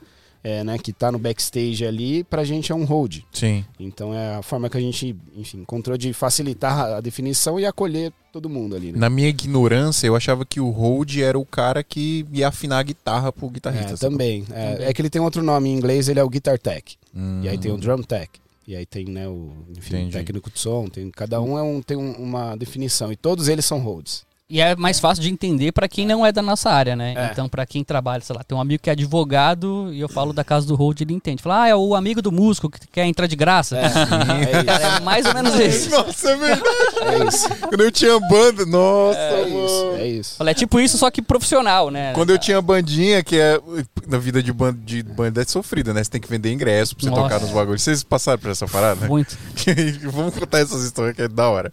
é, 0.43 0.63
né, 0.63 0.77
que 0.77 0.93
tá 0.93 1.11
no 1.11 1.19
backstage 1.19 1.85
ali, 1.85 2.23
pra 2.23 2.43
gente 2.43 2.71
é 2.71 2.75
um 2.75 2.85
hold. 2.85 3.19
Sim. 3.31 3.65
Então 3.79 4.13
é 4.13 4.35
a 4.35 4.41
forma 4.41 4.69
que 4.69 4.77
a 4.77 4.81
gente, 4.81 5.15
enfim, 5.35 5.59
encontrou 5.59 5.97
de 5.97 6.13
facilitar 6.13 6.79
a 6.79 7.01
definição 7.01 7.59
e 7.59 7.65
acolher 7.65 8.13
todo 8.31 8.49
mundo 8.49 8.75
ali, 8.75 8.91
né? 8.91 8.97
Na 8.99 9.09
minha 9.09 9.27
ignorância, 9.29 10.05
eu 10.07 10.15
achava 10.15 10.45
que 10.45 10.59
o 10.59 10.69
hold 10.69 11.17
era 11.17 11.37
o 11.39 11.45
cara 11.45 11.83
que 11.83 12.25
ia 12.31 12.47
afinar 12.47 12.79
a 12.79 12.83
guitarra 12.83 13.31
pro 13.31 13.49
guitarrista. 13.49 13.93
É, 13.93 13.97
também. 13.97 14.45
É, 14.51 14.71
Também. 14.73 14.87
é 14.87 14.93
que 14.93 15.01
ele 15.01 15.09
tem 15.09 15.21
outro 15.21 15.41
nome 15.41 15.69
em 15.69 15.73
inglês, 15.73 16.07
ele 16.07 16.19
é 16.19 16.23
o 16.23 16.29
Guitar 16.29 16.59
Tech. 16.59 16.95
Hum. 17.15 17.41
E 17.43 17.49
aí 17.49 17.57
tem 17.57 17.71
o 17.71 17.77
Drum 17.77 18.01
Tech. 18.03 18.29
E 18.67 18.75
aí 18.75 18.85
tem, 18.85 19.05
né, 19.05 19.25
o, 19.27 19.53
enfim, 19.77 20.09
técnico 20.09 20.51
de 20.51 20.59
som, 20.59 20.87
tem, 20.87 21.09
cada 21.09 21.41
um, 21.41 21.57
é 21.57 21.61
um 21.63 21.81
tem 21.81 21.95
um- 21.95 22.11
uma 22.21 22.53
definição. 22.57 23.09
E 23.11 23.15
todos 23.15 23.47
eles 23.47 23.63
são 23.63 23.79
holds. 23.79 24.26
E 24.49 24.61
é 24.61 24.77
mais 24.77 24.97
fácil 24.97 25.21
de 25.21 25.29
entender 25.29 25.73
pra 25.73 25.89
quem 25.89 26.05
não 26.07 26.25
é 26.25 26.31
da 26.31 26.41
nossa 26.41 26.69
área, 26.69 26.95
né? 26.95 27.13
É. 27.17 27.29
Então, 27.31 27.49
pra 27.49 27.65
quem 27.65 27.83
trabalha, 27.83 28.21
sei 28.21 28.33
lá, 28.33 28.43
tem 28.45 28.57
um 28.57 28.61
amigo 28.61 28.81
que 28.81 28.89
é 28.89 28.93
advogado 28.93 29.89
e 29.91 29.99
eu 29.99 30.07
falo 30.07 30.31
da 30.31 30.41
casa 30.41 30.65
do 30.65 30.73
Hold, 30.73 31.01
ele 31.01 31.13
entende. 31.13 31.43
Fala, 31.43 31.63
ah, 31.63 31.67
é 31.67 31.75
o 31.75 31.93
amigo 31.93 32.21
do 32.21 32.31
músico 32.31 32.69
que 32.69 32.79
quer 32.87 33.05
entrar 33.05 33.27
de 33.27 33.35
graça. 33.35 33.77
É, 33.77 33.81
é 34.95 34.97
é 34.97 34.99
mais 35.01 35.25
ou 35.25 35.33
menos 35.33 35.53
isso. 35.59 35.89
Nossa, 35.91 36.29
é 36.31 36.35
verdade. 36.37 36.63
É 37.01 37.27
isso. 37.27 37.49
Quando 37.67 37.81
eu 37.81 37.91
tinha 37.91 38.17
banda. 38.21 38.65
Nossa, 38.65 39.19
É 39.19 39.45
mano. 39.49 39.65
isso. 39.65 39.85
É 39.97 40.07
isso. 40.07 40.35
Fala, 40.37 40.51
é 40.51 40.53
tipo 40.53 40.79
isso, 40.79 40.97
só 40.97 41.11
que 41.11 41.21
profissional, 41.21 41.91
né? 41.91 42.13
Quando 42.13 42.29
eu 42.29 42.37
tinha 42.37 42.61
bandinha, 42.61 43.21
que 43.21 43.37
é. 43.37 43.59
Na 44.07 44.17
vida 44.17 44.41
de 44.41 44.53
banda, 44.53 44.79
de 44.85 45.03
banda 45.03 45.41
é 45.41 45.45
sofrida, 45.45 45.93
né? 45.93 46.01
Você 46.01 46.09
tem 46.09 46.21
que 46.21 46.29
vender 46.29 46.53
ingresso 46.53 46.95
pra 46.95 47.03
você 47.03 47.09
Nossa. 47.09 47.23
tocar 47.23 47.41
nos 47.41 47.51
bagulhos. 47.51 47.81
Vocês 47.81 48.01
passaram 48.01 48.39
por 48.39 48.49
essa 48.51 48.65
parada? 48.65 49.07
Muito. 49.07 49.37
Vamos 50.09 50.33
contar 50.35 50.59
essas 50.59 50.85
histórias 50.85 51.13
que 51.17 51.23
é 51.23 51.27
da 51.27 51.49
hora. 51.49 51.69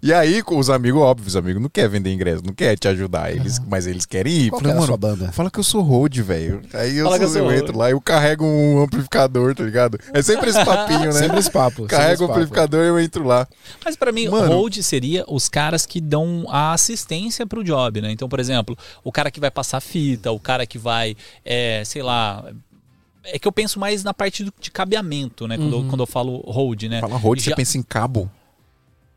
E 0.00 0.12
aí, 0.12 0.40
com 0.40 0.56
os 0.58 0.70
amigos, 0.70 1.02
óbvio, 1.02 1.26
os 1.26 1.34
amigos 1.34 1.60
não 1.60 1.68
querem 1.68 1.90
vender 1.90 2.11
ingresso, 2.12 2.42
não 2.44 2.52
querem 2.54 2.76
te 2.76 2.86
ajudar, 2.88 3.30
eles, 3.34 3.58
mas 3.68 3.86
eles 3.86 4.04
querem 4.06 4.32
ir. 4.32 4.50
Qual 4.50 4.60
que 4.60 4.64
Falei, 4.66 4.74
mano, 4.74 4.86
sua 4.86 4.96
banda? 4.96 5.32
fala 5.32 5.50
que 5.50 5.58
eu 5.58 5.64
sou 5.64 5.82
road, 5.82 6.22
velho. 6.22 6.62
Aí 6.74 6.96
eu, 6.96 7.06
sou, 7.28 7.38
eu 7.38 7.44
road. 7.46 7.58
entro 7.58 7.78
lá, 7.78 7.90
eu 7.90 8.00
carrego 8.00 8.44
um 8.44 8.82
amplificador, 8.82 9.54
tá 9.54 9.64
ligado? 9.64 9.98
É 10.12 10.22
sempre 10.22 10.50
esse 10.50 10.64
papinho, 10.64 11.06
né? 11.06 11.12
Sempre 11.12 11.38
esse 11.38 11.50
papo. 11.50 11.86
Carrego 11.86 12.24
o 12.24 12.26
papo. 12.28 12.40
amplificador 12.40 12.84
e 12.84 12.88
eu 12.88 13.00
entro 13.00 13.24
lá. 13.24 13.46
Mas 13.84 13.96
pra 13.96 14.12
mim, 14.12 14.28
Mano. 14.28 14.46
hold 14.52 14.76
seria 14.82 15.24
os 15.28 15.48
caras 15.48 15.86
que 15.86 16.00
dão 16.00 16.44
a 16.48 16.72
assistência 16.72 17.46
pro 17.46 17.64
job, 17.64 18.00
né? 18.00 18.10
Então, 18.12 18.28
por 18.28 18.40
exemplo, 18.40 18.76
o 19.02 19.10
cara 19.10 19.30
que 19.30 19.40
vai 19.40 19.50
passar 19.50 19.80
fita, 19.80 20.30
o 20.30 20.38
cara 20.40 20.66
que 20.66 20.78
vai, 20.78 21.16
é, 21.44 21.82
sei 21.84 22.02
lá. 22.02 22.44
É 23.24 23.38
que 23.38 23.46
eu 23.46 23.52
penso 23.52 23.78
mais 23.78 24.02
na 24.02 24.12
parte 24.12 24.42
do- 24.42 24.52
de 24.60 24.68
cabeamento, 24.70 25.46
né? 25.46 25.56
Quando, 25.56 25.76
eu, 25.76 25.84
quando 25.84 26.00
eu 26.00 26.06
falo 26.06 26.38
hold, 26.50 26.82
né? 26.84 27.00
Fala 27.00 27.16
road, 27.16 27.40
você 27.40 27.50
Já- 27.50 27.56
pensa 27.56 27.78
em 27.78 27.82
cabo. 27.82 28.28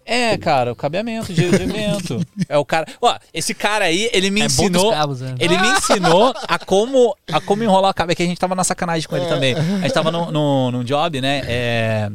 É, 0.06 0.38
cara, 0.38 0.72
o 0.72 0.76
cabeamento 0.76 1.34
de, 1.34 1.50
de 1.50 1.64
evento. 1.64 2.22
é 2.48 2.58
o 2.58 2.64
cara. 2.64 2.86
Ó, 3.02 3.18
esse 3.34 3.56
cara 3.56 3.86
aí, 3.86 4.10
ele 4.14 4.30
me 4.30 4.42
é 4.42 4.46
ensinou. 4.46 4.92
cabos, 4.92 5.22
né? 5.22 5.36
Ele 5.40 5.58
me 5.58 5.68
ensinou 5.68 6.34
a 6.48 6.60
como, 6.60 7.16
a 7.32 7.42
como 7.42 7.64
enrolar 7.64 7.90
o 7.90 7.94
cabo. 7.94 8.12
É 8.12 8.16
que 8.16 8.22
a 8.22 8.26
gente 8.26 8.40
tava 8.40 8.54
na 8.54 8.64
sacanagem 8.64 9.10
com 9.10 9.18
ele 9.18 9.26
também. 9.26 9.56
A 9.56 9.82
gente 9.82 9.94
tava 9.94 10.12
no, 10.12 10.32
no, 10.32 10.72
num 10.72 10.84
job, 10.84 11.20
né? 11.20 11.42
É, 11.48 12.12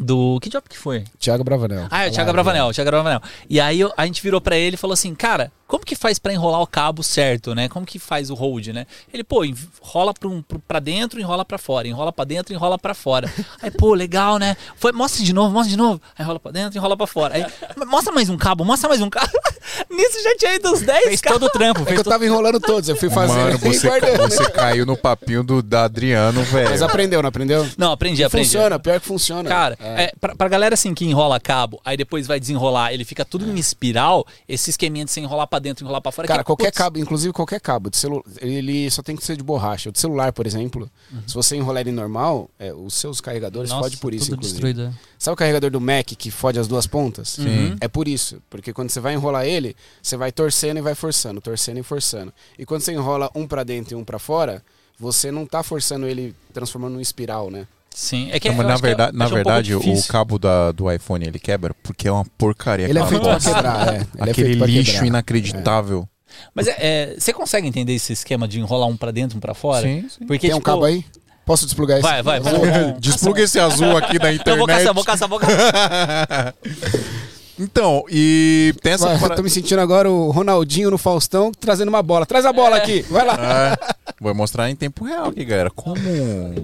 do. 0.00 0.40
Que 0.40 0.48
job 0.48 0.66
que 0.68 0.78
foi? 0.78 1.04
Thiago 1.18 1.44
Bravanel. 1.44 1.86
Ah, 1.90 2.06
é 2.06 2.08
o 2.08 2.12
Thiago 2.12 2.32
Bravanel, 2.32 2.66
o 2.68 2.72
Thiago 2.72 2.90
Bravanel. 2.90 3.20
E 3.48 3.60
aí 3.60 3.80
a 3.96 4.06
gente 4.06 4.22
virou 4.22 4.40
pra 4.40 4.56
ele 4.56 4.74
e 4.74 4.78
falou 4.78 4.94
assim, 4.94 5.14
cara, 5.14 5.52
como 5.70 5.84
que 5.84 5.94
faz 5.94 6.18
pra 6.18 6.32
enrolar 6.32 6.60
o 6.60 6.66
cabo 6.66 7.00
certo, 7.00 7.54
né? 7.54 7.68
Como 7.68 7.86
que 7.86 7.96
faz 8.00 8.28
o 8.28 8.34
hold, 8.34 8.66
né? 8.68 8.88
Ele, 9.14 9.22
pô, 9.22 9.44
enrola 9.44 10.12
pra, 10.12 10.28
um, 10.28 10.42
pra 10.66 10.80
dentro, 10.80 11.20
enrola 11.20 11.44
pra 11.44 11.58
fora. 11.58 11.86
Enrola 11.86 12.12
pra 12.12 12.24
dentro, 12.24 12.52
enrola 12.52 12.76
pra 12.76 12.92
fora. 12.92 13.32
Aí, 13.62 13.70
pô, 13.70 13.94
legal, 13.94 14.36
né? 14.36 14.56
Foi, 14.74 14.90
mostra 14.90 15.24
de 15.24 15.32
novo, 15.32 15.54
mostra 15.54 15.70
de 15.70 15.76
novo. 15.76 16.02
Aí 16.18 16.24
enrola 16.24 16.40
pra 16.40 16.50
dentro, 16.50 16.76
enrola 16.76 16.96
pra 16.96 17.06
fora. 17.06 17.36
Aí, 17.36 17.46
mostra 17.86 18.12
mais 18.12 18.28
um 18.28 18.36
cabo, 18.36 18.64
mostra 18.64 18.88
mais 18.88 19.00
um 19.00 19.08
cabo. 19.08 19.30
Nisso 19.88 20.20
já 20.24 20.36
tinha 20.36 20.54
ido 20.56 20.72
uns 20.72 20.80
10 20.80 21.04
Fez 21.04 21.20
todo 21.20 21.46
o 21.46 21.50
trampo. 21.50 21.82
É 21.82 21.84
Fez 21.84 21.94
que 21.94 22.00
eu 22.00 22.04
todo... 22.04 22.12
tava 22.14 22.26
enrolando 22.26 22.58
todos, 22.58 22.88
eu 22.88 22.96
fui 22.96 23.08
fazendo 23.08 23.38
Mano, 23.38 23.58
você, 23.58 23.86
guardando. 23.86 24.28
você 24.28 24.50
caiu 24.50 24.84
no 24.84 24.96
papinho 24.96 25.44
do, 25.44 25.62
da 25.62 25.84
Adriano, 25.84 26.42
velho. 26.42 26.70
Mas 26.70 26.82
aprendeu, 26.82 27.22
não 27.22 27.28
aprendeu? 27.28 27.64
Não, 27.78 27.92
aprendi, 27.92 28.24
aprendi. 28.24 28.48
Funciona, 28.48 28.76
pior 28.80 28.98
que 28.98 29.06
funciona. 29.06 29.48
Cara, 29.48 29.78
É. 29.80 30.04
é, 30.04 30.12
pra, 30.20 30.34
pra 30.34 30.48
galera 30.48 30.74
assim 30.74 30.92
que 30.94 31.04
enrola 31.04 31.38
cabo, 31.38 31.80
aí 31.84 31.96
depois 31.96 32.26
vai 32.26 32.40
desenrolar, 32.40 32.92
ele 32.92 33.04
fica 33.04 33.24
tudo 33.24 33.48
em 33.48 33.54
espiral, 33.56 34.26
esse 34.48 34.70
esqueminha 34.70 35.04
de 35.04 35.12
você 35.12 35.20
enrolar 35.20 35.46
pra 35.46 35.59
dentro 35.60 35.82
e 35.82 35.84
enrolar 35.84 36.00
pra 36.00 36.10
fora. 36.10 36.26
Cara, 36.26 36.42
que, 36.42 36.46
qualquer 36.46 36.66
putz, 36.66 36.78
cabo, 36.78 36.98
inclusive 36.98 37.32
qualquer 37.32 37.60
cabo 37.60 37.90
de 37.90 37.96
celular, 37.96 38.22
ele 38.40 38.90
só 38.90 39.02
tem 39.02 39.14
que 39.16 39.24
ser 39.24 39.36
de 39.36 39.42
borracha. 39.42 39.88
O 39.88 39.92
de 39.92 39.98
celular, 39.98 40.32
por 40.32 40.46
exemplo, 40.46 40.90
se 41.26 41.34
você 41.34 41.56
enrolar 41.56 41.82
ele 41.82 41.92
normal, 41.92 42.50
é, 42.58 42.72
os 42.72 42.94
seus 42.94 43.20
carregadores 43.20 43.70
Nossa, 43.70 43.82
fodem 43.84 43.98
por 43.98 44.14
isso, 44.14 44.32
inclusive. 44.32 44.60
destruído. 44.60 44.94
Sabe 45.18 45.34
o 45.34 45.36
carregador 45.36 45.70
do 45.70 45.80
Mac 45.80 46.06
que 46.06 46.30
fode 46.30 46.58
as 46.58 46.66
duas 46.66 46.86
pontas? 46.86 47.30
Sim. 47.30 47.76
É 47.80 47.88
por 47.88 48.08
isso. 48.08 48.42
Porque 48.48 48.72
quando 48.72 48.90
você 48.90 49.00
vai 49.00 49.14
enrolar 49.14 49.44
ele, 49.44 49.76
você 50.02 50.16
vai 50.16 50.32
torcendo 50.32 50.78
e 50.78 50.80
vai 50.80 50.94
forçando, 50.94 51.40
torcendo 51.40 51.78
e 51.78 51.82
forçando. 51.82 52.32
E 52.58 52.64
quando 52.64 52.80
você 52.80 52.92
enrola 52.92 53.30
um 53.34 53.46
pra 53.46 53.62
dentro 53.64 53.94
e 53.94 53.96
um 53.96 54.04
pra 54.04 54.18
fora, 54.18 54.62
você 54.98 55.30
não 55.30 55.46
tá 55.46 55.62
forçando 55.62 56.06
ele 56.06 56.34
transformando 56.52 56.94
num 56.94 57.00
espiral, 57.00 57.50
né? 57.50 57.66
Sim, 57.94 58.30
é 58.32 58.38
que 58.38 58.48
Não, 58.48 58.56
mas 58.56 58.64
eu 58.64 58.68
na 58.68 58.74
é- 58.74 58.78
verdade, 58.80 59.16
na 59.16 59.24
acho 59.24 59.32
um 59.32 59.36
verdade 59.36 59.74
o 59.74 60.02
cabo 60.06 60.38
da, 60.38 60.70
do 60.72 60.90
iPhone 60.90 61.26
ele 61.26 61.38
quebra 61.38 61.74
porque 61.82 62.06
é 62.08 62.12
uma 62.12 62.24
porcaria. 62.38 62.88
Ele 62.88 62.98
é 62.98 63.06
feito 63.06 63.22
pra 63.22 63.38
quebrar, 63.40 63.94
é. 63.94 64.06
É 64.16 64.30
Aquele 64.30 64.56
pra 64.56 64.66
lixo 64.66 64.92
quebrar. 64.92 65.06
inacreditável. 65.06 66.08
Mas 66.54 66.68
é, 66.68 66.76
é, 66.78 67.14
você 67.18 67.32
consegue 67.32 67.66
entender 67.66 67.92
esse 67.92 68.12
esquema 68.12 68.46
de 68.46 68.60
enrolar 68.60 68.88
um 68.88 68.96
pra 68.96 69.10
dentro 69.10 69.36
e 69.36 69.38
um 69.38 69.40
pra 69.40 69.52
fora? 69.54 69.82
Sim, 69.82 70.06
sim. 70.08 70.24
Porque, 70.26 70.46
Tem 70.46 70.54
um 70.54 70.58
tipo, 70.58 70.66
cabo 70.70 70.84
aí? 70.84 71.04
Posso 71.44 71.64
desplugar 71.66 71.98
esse? 71.98 72.06
Vai, 72.06 72.22
vai, 72.22 72.40
Despluga 73.00 73.42
esse 73.42 73.58
azul 73.58 73.96
aqui 73.96 74.18
da 74.20 74.32
internet. 74.32 74.46
Eu 74.46 74.56
vou 74.56 74.66
caçar, 74.68 74.94
vou 74.94 75.04
caçar, 75.04 75.28
vou 75.28 75.40
caçar. 75.40 76.54
Então, 77.60 78.04
e 78.08 78.74
tem 78.82 78.94
essa 78.94 79.14
Vai, 79.16 79.36
tô 79.36 79.42
me 79.42 79.50
sentindo 79.50 79.80
agora 79.80 80.10
o 80.10 80.30
Ronaldinho 80.30 80.90
no 80.90 80.96
Faustão 80.96 81.52
trazendo 81.52 81.90
uma 81.90 82.02
bola. 82.02 82.24
Traz 82.24 82.46
a 82.46 82.52
bola 82.52 82.76
aqui, 82.76 83.02
vai 83.02 83.24
lá. 83.26 83.76
É, 83.78 83.94
vou 84.18 84.34
mostrar 84.34 84.70
em 84.70 84.74
tempo 84.74 85.04
real 85.04 85.26
aqui, 85.26 85.44
galera. 85.44 85.70
Como. 85.70 86.00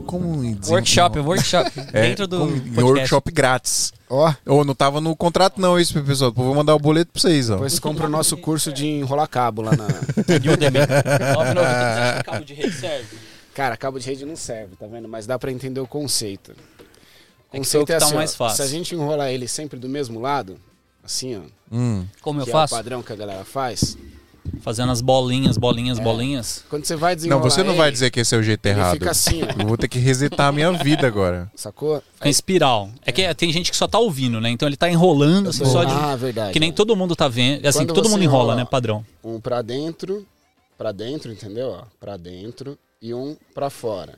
como 0.07 0.43
Workshop, 0.69 1.19
workshop. 1.21 1.71
É, 1.93 2.03
dentro 2.09 2.27
do 2.27 2.49
workshop 2.81 3.31
grátis. 3.31 3.93
Ó, 4.09 4.33
Ou 4.47 4.65
não 4.65 4.75
tava 4.75 5.01
no 5.01 5.15
contrato, 5.15 5.61
não, 5.61 5.79
isso, 5.79 6.03
pessoal. 6.03 6.33
Vou 6.35 6.55
mandar 6.55 6.75
o 6.75 6.79
boleto 6.79 7.13
pra 7.13 7.21
vocês, 7.21 7.51
ó. 7.51 7.55
depois 7.55 7.75
você 7.75 7.81
compra 7.81 8.07
o 8.07 8.11
nosso 8.11 8.37
curso 8.37 8.73
de 8.73 8.87
enrolar 8.87 9.29
cabo 9.29 9.63
lá 9.63 9.73
na. 9.77 9.85
Udemy. 9.87 10.79
9,90. 10.79 11.55
Você 11.55 11.61
acha 11.61 12.17
que 12.19 12.25
cabo 12.25 12.45
de 12.45 12.55
rede 12.55 12.73
serve? 12.73 13.07
Cara, 13.55 13.77
cabo 13.77 13.99
de 13.99 14.07
rede 14.07 14.25
não 14.25 14.37
serve, 14.37 14.77
tá 14.77 14.87
vendo? 14.87 15.09
Mas 15.09 15.27
dá 15.27 15.39
pra 15.39 15.51
entender 15.51 15.81
o 15.81 15.87
conceito. 15.87 16.53
O 16.53 16.53
É 16.53 16.57
que 17.53 17.57
o 17.57 17.59
conceito 17.59 17.87
que 17.87 17.93
é 17.93 17.99
tá 17.99 18.07
assim, 18.07 18.15
mais 18.15 18.35
fácil. 18.35 18.57
se 18.57 18.63
a 18.63 18.67
gente 18.67 18.95
enrolar 18.95 19.31
ele 19.31 19.49
sempre 19.49 19.79
do 19.79 19.89
mesmo 19.89 20.21
lado, 20.21 20.59
assim, 21.07 21.37
ó, 21.37 21.41
Hum. 21.73 22.07
Como 22.21 22.41
eu 22.41 22.45
que 22.45 22.51
é 22.51 22.53
faço? 22.53 22.75
o 22.75 22.77
padrão 22.77 23.03
que 23.03 23.13
a 23.13 23.17
galera 23.17 23.45
faz, 23.45 23.97
Fazendo 24.61 24.93
as 24.93 25.01
bolinhas, 25.01 25.59
bolinhas, 25.59 25.99
bolinhas. 25.99 26.65
quando 26.71 26.85
você 26.85 26.95
vai 26.95 27.15
Não, 27.15 27.17
desenrolar 27.17 27.43
você 27.43 27.63
não 27.65 27.71
ele, 27.71 27.79
vai 27.79 27.91
dizer 27.91 28.11
que 28.13 28.21
esse 28.21 28.33
é 28.33 28.39
o 28.39 28.43
jeito 28.45 28.65
errado. 28.65 28.93
fica 28.95 29.11
assim, 29.11 29.41
ó, 29.43 29.61
Eu 29.61 29.67
vou 29.67 29.77
ter 29.77 29.89
que 29.89 29.99
resetar 29.99 30.47
a 30.47 30.53
minha 30.53 30.71
vida 30.73 31.05
agora. 31.05 31.51
sacou? 31.57 32.01
Com 32.21 32.29
espiral. 32.29 32.89
É 33.03 33.11
que 33.11 33.35
tem 33.35 33.51
gente 33.53 33.73
que 33.73 33.77
só 33.77 33.89
tá 33.89 33.99
ouvindo, 33.99 34.41
né? 34.41 34.49
Então 34.51 34.69
ele 34.69 34.77
tá 34.77 34.89
enrolando, 34.89 35.49
assim, 35.49 35.65
só 35.65 35.83
de. 35.83 35.93
Ah, 35.93 36.15
verdade. 36.15 36.53
Que 36.53 36.61
nem 36.61 36.69
é. 36.69 36.73
todo 36.73 36.95
mundo 36.95 37.17
tá 37.17 37.27
vendo. 37.27 37.67
Assim, 37.67 37.81
Quando 37.81 37.89
que 37.89 37.95
todo 37.95 38.09
mundo 38.09 38.23
enrola, 38.23 38.53
enrola- 38.53 38.57
né? 38.57 38.65
Padrão. 38.65 39.05
Um 39.25 39.41
pra 39.41 39.63
dentro, 39.63 40.25
pra 40.79 40.93
dentro, 40.93 41.33
entendeu? 41.33 41.71
Ó, 41.71 41.83
pra 41.99 42.17
dentro 42.17 42.79
e 43.03 43.13
um 43.13 43.37
pra 43.53 43.69
fora. 43.69 44.17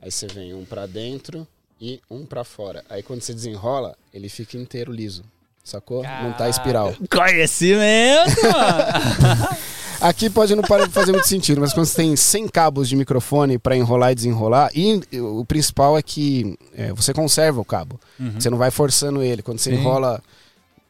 Aí 0.00 0.08
você 0.12 0.28
vem 0.28 0.54
um 0.54 0.64
pra 0.64 0.86
dentro 0.86 1.44
e 1.80 2.00
um 2.08 2.24
pra 2.24 2.44
fora. 2.44 2.84
Aí 2.88 3.02
quando 3.02 3.22
você 3.22 3.34
desenrola, 3.34 3.96
ele 4.12 4.28
fica 4.28 4.56
inteiro 4.56 4.92
liso. 4.92 5.24
Sacou? 5.64 6.02
Não 6.02 6.32
tá 6.34 6.48
espiral. 6.48 6.94
Conhecimento! 7.10 8.30
mano. 8.42 9.48
Aqui 10.00 10.28
pode 10.28 10.54
não 10.54 10.62
fazer 10.90 11.12
muito 11.12 11.26
sentido, 11.26 11.60
mas 11.62 11.72
quando 11.72 11.86
você 11.86 11.96
tem 11.96 12.14
100 12.14 12.48
cabos 12.48 12.88
de 12.90 12.94
microfone 12.96 13.58
pra 13.58 13.74
enrolar 13.74 14.12
e 14.12 14.14
desenrolar, 14.14 14.70
e 14.74 15.00
o 15.18 15.42
principal 15.46 15.96
é 15.96 16.02
que 16.02 16.58
é, 16.76 16.92
você 16.92 17.14
conserva 17.14 17.58
o 17.60 17.64
cabo. 17.64 17.98
Você 18.34 18.50
não 18.50 18.58
vai 18.58 18.70
forçando 18.70 19.22
ele. 19.22 19.40
Quando 19.40 19.58
você 19.58 19.70
Sim. 19.70 19.76
enrola 19.76 20.22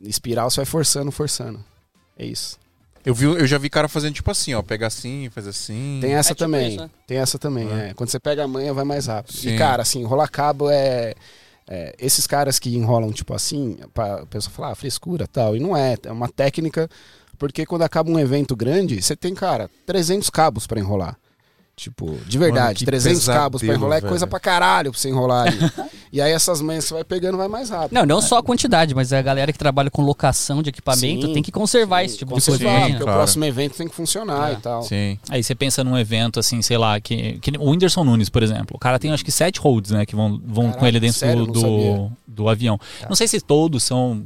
espiral, 0.01 0.51
você 0.51 0.57
vai 0.57 0.65
forçando, 0.67 1.13
forçando. 1.13 1.65
É 2.19 2.27
isso. 2.27 2.59
Eu, 3.05 3.15
vi, 3.15 3.27
eu 3.27 3.47
já 3.47 3.59
vi 3.59 3.71
cara 3.71 3.87
fazendo 3.87 4.15
tipo 4.15 4.31
assim, 4.31 4.55
ó. 4.55 4.63
Pega 4.63 4.87
assim, 4.89 5.29
faz 5.31 5.47
assim. 5.47 5.99
Tem 6.01 6.15
essa 6.15 6.31
tipo 6.31 6.39
também. 6.39 6.69
isso, 6.71 6.81
né? 6.81 6.91
Tem 7.07 7.19
essa 7.19 7.39
também, 7.39 7.69
É. 7.71 7.91
é. 7.91 7.95
Quando 7.95 8.09
você 8.09 8.19
pega 8.19 8.43
a 8.45 8.49
manha, 8.49 8.73
vai 8.75 8.85
mais 8.85 9.07
rápido. 9.07 9.37
Sim. 9.37 9.55
E, 9.55 9.59
cara, 9.59 9.83
assim, 9.83 10.01
enrolar 10.01 10.29
cabo 10.31 10.69
é. 10.71 11.15
É, 11.69 11.95
esses 11.99 12.27
caras 12.27 12.59
que 12.59 12.75
enrolam, 12.77 13.11
tipo 13.13 13.33
assim, 13.35 13.77
a 13.83 14.27
pessoa 14.27 14.53
falar, 14.53 14.71
ah, 14.73 14.75
frescura 14.75 15.27
tal. 15.27 15.57
E 15.57 15.61
não 15.61 15.77
é. 15.77 15.97
É 16.05 16.13
uma 16.13 16.29
técnica. 16.29 16.89
Porque 17.39 17.67
quando 17.67 17.83
acaba 17.83 18.11
um 18.11 18.19
evento 18.19 18.55
grande, 18.55 19.01
você 19.03 19.17
tem, 19.17 19.35
cara, 19.35 19.71
300 19.87 20.31
cabos 20.31 20.67
pra 20.67 20.79
enrolar. 20.79 21.19
Tipo, 21.77 22.17
de 22.27 22.39
verdade, 22.39 22.79
que 22.79 22.85
300 22.85 23.27
cabos 23.27 23.61
pra 23.61 23.67
pesadelo, 23.67 23.79
enrolar 23.81 23.99
é 23.99 24.01
velho. 24.01 24.09
coisa 24.11 24.27
pra 24.29 24.39
caralho 24.39 24.93
pra 24.93 25.01
você 25.01 25.09
enrolar 25.09 25.49
ali. 25.49 25.59
e 26.13 26.21
aí 26.21 26.31
essas 26.31 26.61
manhas 26.61 26.85
você 26.85 26.95
vai 26.95 27.03
pegando, 27.03 27.37
vai 27.37 27.49
mais 27.49 27.69
rápido. 27.69 27.93
Não, 27.93 28.07
não 28.07 28.23
só 28.23 28.39
a 28.39 28.43
quantidade, 28.45 28.95
mas 28.95 29.13
a 29.13 29.21
galera 29.21 29.53
que 29.53 29.59
trabalha 29.59 29.91
com 29.91 30.01
locação 30.03 30.63
de 30.63 30.71
equipamento 30.71 31.27
Sim, 31.27 31.33
tem 31.33 31.43
que 31.43 31.51
conservar 31.51 32.01
Sim, 32.01 32.07
esse 32.07 32.19
tipo 32.19 32.39
de 32.39 32.45
coisa. 32.45 32.59
Sim, 32.59 32.65
porque 32.65 32.93
claro. 32.93 33.03
o 33.03 33.15
próximo 33.15 33.45
evento 33.45 33.77
tem 33.77 33.89
que 33.89 33.95
funcionar 33.95 34.51
É. 34.51 34.53
e 34.55 34.57
tal. 34.57 34.83
Sim. 34.85 35.19
Aí 35.29 35.43
você 35.43 35.55
pensa 35.55 35.83
num 35.83 35.99
evento 35.99 36.39
assim, 36.39 36.63
sei 36.63 36.79
lá, 36.79 37.01
que, 37.01 37.41
que 37.41 37.51
o 37.59 37.71
Whindersson 37.71 38.05
Nunes, 38.05 38.29
por 38.29 38.45
exemplo. 38.45 38.77
O 38.77 38.79
cara 38.79 38.99
tem 39.01 39.11
acho 39.11 39.25
que 39.25 39.33
sete 39.33 39.59
holds, 39.59 39.91
né? 39.91 40.07
Que 40.07 40.15
vão, 40.15 40.41
vão 40.45 40.71
com 40.71 40.87
ele 40.87 41.01
dentro 41.01 41.19
sério? 41.19 41.45
do, 41.45 41.53
do, 41.61 42.13
do 42.27 42.49
avião. 42.49 42.79
Não 43.09 43.17
sei 43.17 43.27
se 43.27 43.41
todos 43.41 43.83
são 43.83 44.25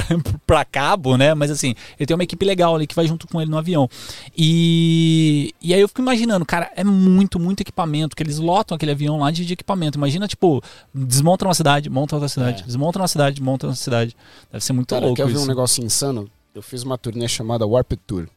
pra, 0.00 0.38
pra 0.46 0.64
cabo, 0.64 1.16
né? 1.16 1.34
Mas 1.34 1.50
assim, 1.50 1.74
ele 1.98 2.06
tem 2.06 2.14
uma 2.14 2.22
equipe 2.24 2.44
legal 2.44 2.74
ali 2.74 2.86
que 2.86 2.94
vai 2.94 3.06
junto 3.06 3.26
com 3.26 3.40
ele 3.40 3.50
no 3.50 3.58
avião. 3.58 3.88
E, 4.36 5.54
e 5.60 5.74
aí 5.74 5.80
eu 5.80 5.88
fico 5.88 6.00
imaginando, 6.00 6.44
cara, 6.46 6.70
é 6.76 6.84
muito, 6.84 7.38
muito 7.38 7.60
equipamento, 7.60 8.14
que 8.16 8.22
eles 8.22 8.38
lotam 8.38 8.74
aquele 8.76 8.92
avião 8.92 9.18
lá 9.18 9.30
de, 9.30 9.44
de 9.44 9.52
equipamento. 9.52 9.98
Imagina, 9.98 10.26
tipo, 10.28 10.62
desmonta 10.94 11.44
uma 11.44 11.54
cidade, 11.54 11.90
monta 11.90 12.16
outra 12.16 12.28
cidade, 12.28 12.62
É. 12.62 12.66
desmonta 12.66 12.98
uma 12.98 13.08
cidade, 13.08 13.42
monta 13.42 13.66
outra 13.66 13.76
cidade. 13.80 14.16
Deve 14.52 14.64
ser 14.64 14.72
muito 14.72 14.88
Cara, 14.88 15.06
louco 15.06 15.16
quer 15.16 15.26
ver 15.26 15.32
isso. 15.34 15.42
um 15.44 15.46
negócio 15.46 15.84
insano? 15.84 16.30
Eu 16.54 16.62
fiz 16.62 16.82
uma 16.82 16.96
turnê 16.96 17.28
chamada 17.28 17.66
Warped 17.66 18.00
Tour. 18.06 18.28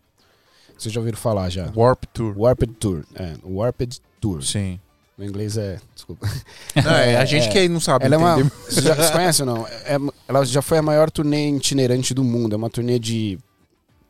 Vocês 0.78 0.94
já 0.94 1.00
ouviram 1.00 1.18
falar 1.18 1.50
já? 1.50 1.72
Warp 1.76 2.06
Tour. 2.12 2.34
Warped 2.38 2.74
Tour. 2.80 3.04
É, 3.16 3.36
Warped 3.44 4.00
Tour. 4.20 4.42
Sim. 4.44 4.80
No 5.18 5.26
inglês 5.26 5.58
é. 5.58 5.80
Desculpa. 5.94 6.28
Não, 6.76 6.92
é, 6.92 7.18
a 7.18 7.26
gente 7.26 7.48
é. 7.48 7.52
que 7.52 7.68
não 7.70 7.80
sabe 7.80 8.06
Ela 8.06 8.16
é 8.16 8.18
uma. 8.18 8.34
entender. 8.40 8.52
Você 8.70 8.82
já 8.82 8.96
você 8.96 9.12
conhece 9.12 9.42
ou 9.44 9.46
não? 9.46 9.68
É- 9.68 9.98
ela 10.28 10.46
já 10.46 10.62
foi 10.62 10.78
a 10.78 10.82
maior 10.82 11.12
turnê 11.12 11.50
itinerante 11.52 12.14
do 12.14 12.24
mundo. 12.24 12.54
É 12.54 12.58
uma 12.58 12.70
turnê 12.70 12.98
de 12.98 13.38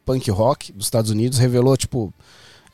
punk 0.05 0.29
rock 0.31 0.72
dos 0.72 0.86
Estados 0.86 1.12
Unidos. 1.12 1.38
Revelou, 1.39 1.75
tipo, 1.75 2.13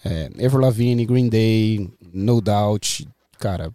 é, 0.05 0.29
Avril 0.45 0.59
Lavigne, 0.59 1.05
Green 1.05 1.29
Day, 1.29 1.89
No 2.13 2.39
Doubt, 2.41 3.07
cara, 3.39 3.71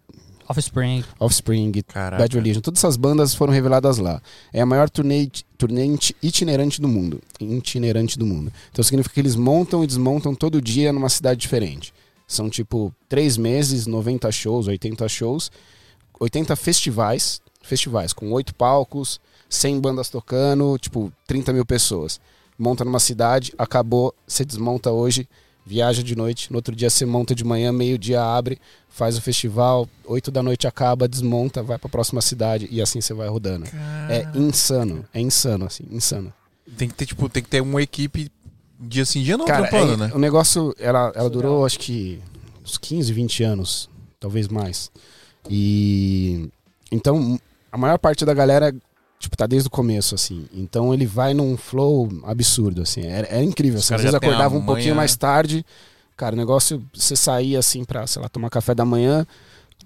Offspring. 0.47 1.03
Offspring, 1.19 1.71
Caraca. 1.87 2.21
Bad 2.21 2.35
Religion. 2.35 2.61
Todas 2.61 2.79
essas 2.79 2.95
bandas 2.97 3.33
foram 3.33 3.51
reveladas 3.53 3.97
lá. 3.97 4.21
É 4.51 4.61
a 4.61 4.65
maior 4.65 4.89
turnê, 4.89 5.29
turnê 5.57 5.85
iti- 5.85 6.15
itinerante 6.21 6.79
do 6.81 6.87
mundo. 6.87 7.21
Itinerante 7.39 8.19
do 8.19 8.25
mundo. 8.25 8.51
Então 8.71 8.83
significa 8.83 9.13
que 9.15 9.21
eles 9.21 9.35
montam 9.35 9.83
e 9.83 9.87
desmontam 9.87 10.35
todo 10.35 10.61
dia 10.61 10.91
numa 10.93 11.09
cidade 11.09 11.39
diferente. 11.39 11.93
São 12.33 12.49
tipo 12.49 12.93
três 13.07 13.37
meses, 13.37 13.85
90 13.85 14.31
shows, 14.31 14.67
80 14.67 15.07
shows, 15.07 15.51
80 16.19 16.55
festivais, 16.55 17.39
festivais 17.61 18.11
com 18.11 18.31
oito 18.31 18.55
palcos, 18.55 19.21
100 19.47 19.79
bandas 19.79 20.09
tocando, 20.09 20.77
tipo 20.79 21.13
30 21.27 21.53
mil 21.53 21.63
pessoas. 21.63 22.19
Monta 22.57 22.83
numa 22.83 22.99
cidade, 22.99 23.53
acabou, 23.55 24.15
você 24.25 24.43
desmonta 24.43 24.91
hoje, 24.91 25.29
viaja 25.63 26.01
de 26.01 26.15
noite, 26.15 26.51
no 26.51 26.57
outro 26.57 26.75
dia 26.75 26.89
você 26.89 27.05
monta 27.05 27.35
de 27.35 27.43
manhã, 27.43 27.71
meio-dia 27.71 28.23
abre, 28.23 28.59
faz 28.89 29.15
o 29.15 29.21
festival, 29.21 29.87
8 30.03 30.31
da 30.31 30.41
noite 30.41 30.65
acaba, 30.65 31.07
desmonta, 31.07 31.61
vai 31.61 31.77
pra 31.77 31.87
próxima 31.87 32.19
cidade 32.19 32.67
e 32.71 32.81
assim 32.81 32.99
você 32.99 33.13
vai 33.13 33.27
rodando. 33.27 33.65
É 34.09 34.27
insano, 34.33 35.05
é 35.13 35.21
insano, 35.21 35.65
assim, 35.65 35.83
insano. 35.91 36.33
Tem 36.77 36.87
que 36.87 36.95
ter, 36.95 37.05
tipo, 37.05 37.29
tem 37.29 37.43
que 37.43 37.49
ter 37.49 37.61
uma 37.61 37.81
equipe 37.81 38.31
dia 38.79 39.05
sim, 39.05 39.21
dia 39.21 39.37
não 39.37 39.45
Cara, 39.45 39.67
trampando, 39.67 39.93
é- 39.93 39.97
né? 39.97 40.11
o 40.13 40.19
negócio, 40.19 40.73
ela, 40.79 41.11
ela 41.15 41.29
durou 41.29 41.65
acho 41.65 41.79
que 41.79 42.19
uns 42.63 42.77
15, 42.77 43.11
20 43.13 43.43
anos, 43.43 43.89
talvez 44.19 44.47
mais. 44.47 44.91
E 45.49 46.49
então 46.91 47.39
a 47.71 47.77
maior 47.77 47.97
parte 47.97 48.25
da 48.25 48.33
galera 48.33 48.73
tipo 49.19 49.37
tá 49.37 49.45
desde 49.47 49.67
o 49.67 49.71
começo 49.71 50.15
assim. 50.15 50.47
Então 50.53 50.93
ele 50.93 51.05
vai 51.05 51.33
num 51.33 51.55
flow 51.57 52.09
absurdo 52.23 52.81
assim. 52.81 53.01
É, 53.01 53.37
é 53.37 53.43
incrível. 53.43 53.79
Assim, 53.79 53.93
às 53.93 54.01
vezes 54.01 54.15
acordava 54.15 54.55
um 54.55 54.65
pouquinho 54.65 54.89
né? 54.89 54.95
mais 54.97 55.15
tarde. 55.15 55.65
Cara, 56.15 56.35
o 56.35 56.37
negócio 56.37 56.83
você 56.93 57.15
saía 57.15 57.59
assim 57.59 57.83
pra, 57.83 58.05
sei 58.05 58.21
lá, 58.21 58.29
tomar 58.29 58.49
café 58.49 58.75
da 58.75 58.85
manhã, 58.85 59.25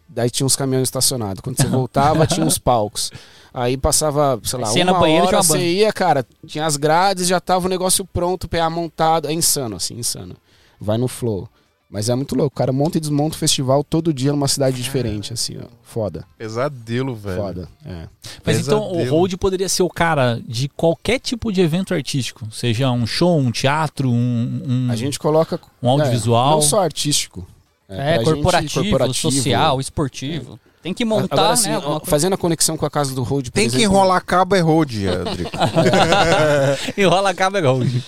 daí 0.08 0.30
tinha 0.30 0.46
uns 0.46 0.56
caminhões 0.56 0.88
estacionados. 0.88 1.42
Quando 1.42 1.58
você 1.58 1.68
voltava, 1.68 2.26
tinha 2.28 2.46
uns 2.46 2.58
palcos. 2.58 3.12
Aí 3.54 3.76
passava, 3.78 4.40
sei 4.44 4.60
lá, 4.60 4.68
você 4.68 4.84
uma 4.84 5.00
banheiro, 5.00 5.26
hora 5.28 5.42
você 5.42 5.60
ia, 5.60 5.92
cara, 5.92 6.26
tinha 6.46 6.66
as 6.66 6.78
grades, 6.78 7.28
já 7.28 7.40
tava 7.40 7.66
o 7.66 7.70
negócio 7.70 8.06
pronto, 8.06 8.48
PA 8.48 8.70
montado. 8.70 9.28
É 9.28 9.34
insano, 9.34 9.76
assim, 9.76 9.96
insano. 9.96 10.36
Vai 10.80 10.98
no 10.98 11.08
flow. 11.08 11.50
Mas 11.90 12.10
é 12.10 12.16
muito 12.16 12.36
louco. 12.36 12.54
O 12.54 12.58
cara 12.58 12.74
monta 12.74 12.98
e 12.98 13.02
desmonta 13.02 13.36
o 13.36 13.40
festival 13.40 13.82
todo 13.84 14.14
dia 14.14 14.32
numa 14.32 14.48
cidade 14.50 14.82
diferente, 14.82 15.32
assim, 15.32 15.58
ó. 15.58 15.68
Foda, 15.82 16.26
Pesadelo, 16.38 17.16
velho. 17.16 17.42
foda. 17.42 17.70
É. 17.86 18.08
Mas 18.46 18.60
então 18.60 18.80
o 18.80 18.92
Pesadelo. 18.92 19.16
hold 19.16 19.34
poderia 19.38 19.70
ser 19.70 19.84
o 19.84 19.90
cara 19.90 20.40
de 20.46 20.68
qualquer 20.68 21.18
tipo 21.18 21.50
de 21.52 21.62
evento 21.62 21.94
artístico, 21.94 22.46
seja 22.52 22.92
um 22.92 23.08
show, 23.08 23.40
um 23.40 23.52
teatro, 23.52 24.10
um, 24.12 24.62
um, 24.68 24.92
A 24.92 24.96
gente 24.98 25.18
coloca. 25.18 25.60
um 25.82 25.90
audiovisual. 25.90 26.50
é, 26.50 26.56
não 26.56 26.62
só 26.62 26.82
artístico. 26.84 27.48
É, 27.90 28.20
pra 28.42 28.62
gente, 28.62 28.74
corporativo, 28.74 29.32
social, 29.32 29.80
esportivo. 29.80 30.60
Tem 30.84 30.94
que 30.94 31.06
montar, 31.06 31.36
Agora, 31.36 31.54
assim, 31.54 31.70
né? 31.70 31.76
ó, 31.76 31.78
alguma 31.78 32.00
coisa. 32.00 32.12
fazendo 32.12 32.34
a 32.34 32.38
conexão 32.38 32.78
com 32.78 32.86
a 32.86 32.90
casa 32.90 33.14
do 33.16 33.24
Road, 33.24 33.52
por 33.52 33.56
Tem 33.56 33.70
que 33.70 33.78
exemplo, 33.78 33.96
enrolar 33.96 34.24
cabo 34.24 34.56
é 34.56 34.60
road, 34.60 35.08
Adrico. 35.08 35.52
Enrola 36.98 37.34
cabo 37.34 37.58
é 37.58 37.62
hold. 37.62 38.02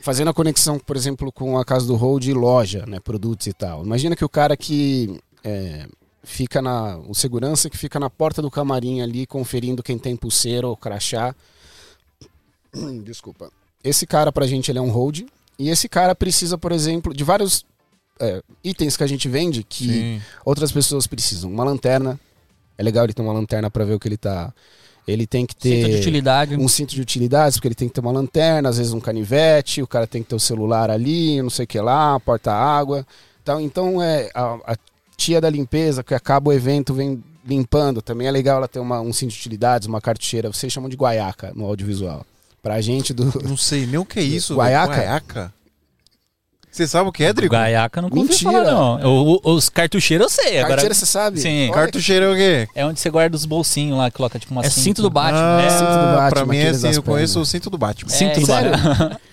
Fazendo 0.00 0.28
a 0.28 0.34
conexão, 0.34 0.78
por 0.78 0.96
exemplo, 0.96 1.30
com 1.30 1.58
a 1.58 1.64
casa 1.64 1.86
do 1.86 1.96
Road 1.96 2.30
e 2.30 2.32
loja, 2.32 2.84
né? 2.86 2.98
Produtos 3.00 3.46
e 3.46 3.52
tal. 3.52 3.84
Imagina 3.84 4.16
que 4.16 4.24
o 4.24 4.28
cara 4.28 4.56
que 4.56 5.20
é, 5.44 5.86
fica 6.22 6.62
na. 6.62 6.98
O 6.98 7.14
segurança 7.14 7.68
que 7.68 7.76
fica 7.76 7.98
na 7.98 8.08
porta 8.08 8.40
do 8.40 8.50
camarim 8.50 9.00
ali, 9.00 9.26
conferindo 9.26 9.82
quem 9.82 9.98
tem 9.98 10.16
pulseira 10.16 10.66
ou 10.66 10.76
crachá. 10.76 11.34
Desculpa. 13.04 13.50
Esse 13.82 14.06
cara, 14.06 14.30
pra 14.32 14.46
gente, 14.46 14.70
ele 14.70 14.78
é 14.78 14.82
um 14.82 14.90
hold. 14.90 15.22
E 15.58 15.70
esse 15.70 15.88
cara 15.88 16.14
precisa, 16.14 16.56
por 16.56 16.72
exemplo, 16.72 17.12
de 17.12 17.24
vários 17.24 17.64
é, 18.20 18.42
itens 18.62 18.96
que 18.96 19.04
a 19.04 19.06
gente 19.06 19.28
vende 19.28 19.62
que 19.62 19.86
Sim. 19.88 20.22
outras 20.44 20.72
pessoas 20.72 21.06
precisam. 21.06 21.50
Uma 21.50 21.64
lanterna. 21.64 22.18
É 22.76 22.82
legal 22.82 23.04
ele 23.04 23.12
ter 23.12 23.22
uma 23.22 23.32
lanterna 23.32 23.70
pra 23.70 23.84
ver 23.84 23.94
o 23.94 23.98
que 24.00 24.08
ele 24.08 24.16
tá. 24.16 24.52
Ele 25.06 25.26
tem 25.26 25.46
que 25.46 25.56
ter 25.56 25.82
Cinto 25.84 25.90
de 25.90 25.96
utilidade. 25.96 26.56
um 26.56 26.68
cinto 26.68 26.94
de 26.94 27.00
utilidades, 27.00 27.56
porque 27.56 27.68
ele 27.68 27.74
tem 27.74 27.88
que 27.88 27.94
ter 27.94 28.00
uma 28.00 28.12
lanterna, 28.12 28.68
às 28.68 28.76
vezes 28.76 28.92
um 28.92 29.00
canivete, 29.00 29.82
o 29.82 29.86
cara 29.86 30.06
tem 30.06 30.22
que 30.22 30.28
ter 30.28 30.34
o 30.36 30.40
celular 30.40 30.90
ali, 30.90 31.40
não 31.40 31.48
sei 31.48 31.64
o 31.64 31.66
que 31.66 31.80
lá, 31.80 32.20
porta-água. 32.20 33.06
Então, 33.42 33.60
então 33.60 34.02
é, 34.02 34.30
a, 34.34 34.58
a 34.72 34.76
tia 35.16 35.40
da 35.40 35.48
limpeza 35.48 36.04
que 36.04 36.14
acaba 36.14 36.50
o 36.50 36.52
evento 36.52 36.92
vem 36.92 37.24
limpando. 37.44 38.02
Também 38.02 38.26
é 38.26 38.30
legal 38.30 38.58
ela 38.58 38.68
ter 38.68 38.78
uma, 38.80 39.00
um 39.00 39.12
cinto 39.12 39.30
de 39.30 39.38
utilidades, 39.38 39.88
uma 39.88 40.00
cartucheira. 40.00 40.52
Vocês 40.52 40.70
chamam 40.70 40.90
de 40.90 40.96
guaiaca 40.96 41.52
no 41.56 41.64
audiovisual. 41.64 42.24
Pra 42.62 42.80
gente 42.82 43.14
do. 43.14 43.24
Não 43.42 43.56
sei 43.56 43.86
nem 43.86 43.96
o 43.98 44.04
que 44.04 44.18
é 44.18 44.22
isso. 44.22 44.54
Guaiaca? 44.56 44.94
Guaiaca? 44.94 45.54
Você 46.70 46.86
sabe 46.86 47.08
o 47.08 47.12
que 47.12 47.24
é, 47.24 47.32
Drico? 47.32 47.52
Gaiaca 47.52 48.00
não 48.02 48.08
Mentira. 48.10 48.52
falar, 48.52 48.64
não. 48.70 49.00
O- 49.10 49.40
o- 49.44 49.52
os 49.54 49.68
cartucheiros 49.68 50.24
eu 50.26 50.30
sei. 50.44 50.58
Agora, 50.58 50.68
Cartucheira, 50.68 50.94
você 50.94 51.06
sabe? 51.06 51.40
Sim. 51.40 51.64
Olha 51.64 51.72
Cartucheiro 51.74 52.26
é 52.26 52.30
o 52.32 52.36
quê? 52.36 52.68
é 52.74 52.86
onde 52.86 53.00
você 53.00 53.10
guarda 53.10 53.34
os 53.34 53.44
bolsinhos 53.44 53.96
lá, 53.98 54.10
coloca 54.10 54.38
tipo 54.38 54.52
uma 54.52 54.64
É 54.64 54.70
cinto 54.70 55.02
do 55.02 55.10
Batman. 55.10 55.40
Ah, 55.40 55.56
né? 55.62 55.70
cinto 55.70 55.80
do 55.90 55.96
Batman, 56.16 56.28
pra 56.30 56.46
mim 56.46 56.56
é 56.58 56.68
assim, 56.68 56.88
eu 56.92 57.02
conheço 57.02 57.34
pernas. 57.34 57.48
o 57.48 57.50
cinto 57.50 57.70
do 57.70 57.78
Batman. 57.78 58.10
Cinto 58.10 58.36
É, 58.36 58.40
do 58.40 58.46
sério? 58.46 58.70
Batman. 58.70 59.18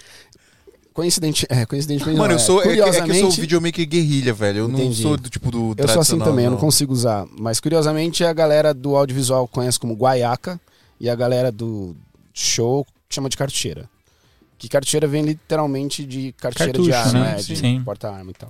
Coincidente, 0.93 1.45
é, 1.49 1.65
coincidentemente. 1.65 2.17
Mano, 2.17 2.29
não, 2.29 2.35
eu 2.35 2.39
sou, 2.39 2.61
é, 2.61 2.63
que- 2.63 2.69
é 2.81 3.01
que 3.01 3.11
eu 3.11 3.15
sou 3.19 3.31
videomaker 3.31 3.85
guerrilha, 3.85 4.33
velho. 4.33 4.59
Eu 4.59 4.67
não 4.69 4.79
Entendi. 4.79 5.01
sou 5.01 5.17
do 5.17 5.29
tipo 5.29 5.51
do 5.51 5.75
Eu 5.77 5.87
sou 5.89 6.01
assim 6.01 6.17
também, 6.19 6.45
eu 6.45 6.51
não 6.51 6.57
não. 6.57 6.63
consigo 6.65 6.93
usar. 6.93 7.25
Mas 7.37 7.59
curiosamente 7.59 8.23
a 8.23 8.31
galera 8.31 8.73
do 8.73 8.95
audiovisual 8.95 9.45
conhece 9.45 9.77
como 9.77 9.93
guaiaca 9.93 10.57
e 10.97 11.09
a 11.09 11.15
galera 11.15 11.51
do 11.51 11.97
show 12.33 12.87
chama 13.09 13.27
de 13.27 13.35
cartucheira. 13.35 13.89
Que 14.57 14.69
cartucheira 14.69 15.05
vem 15.07 15.23
literalmente 15.23 16.05
de 16.05 16.31
cartucheira 16.33 16.79
de 16.79 16.93
arma, 16.93 17.19
né? 17.19 17.31
é, 17.37 17.41
de 17.41 17.55
Sim. 17.55 17.81
porta-arma 17.83 18.31
e 18.31 18.33
tal. 18.33 18.49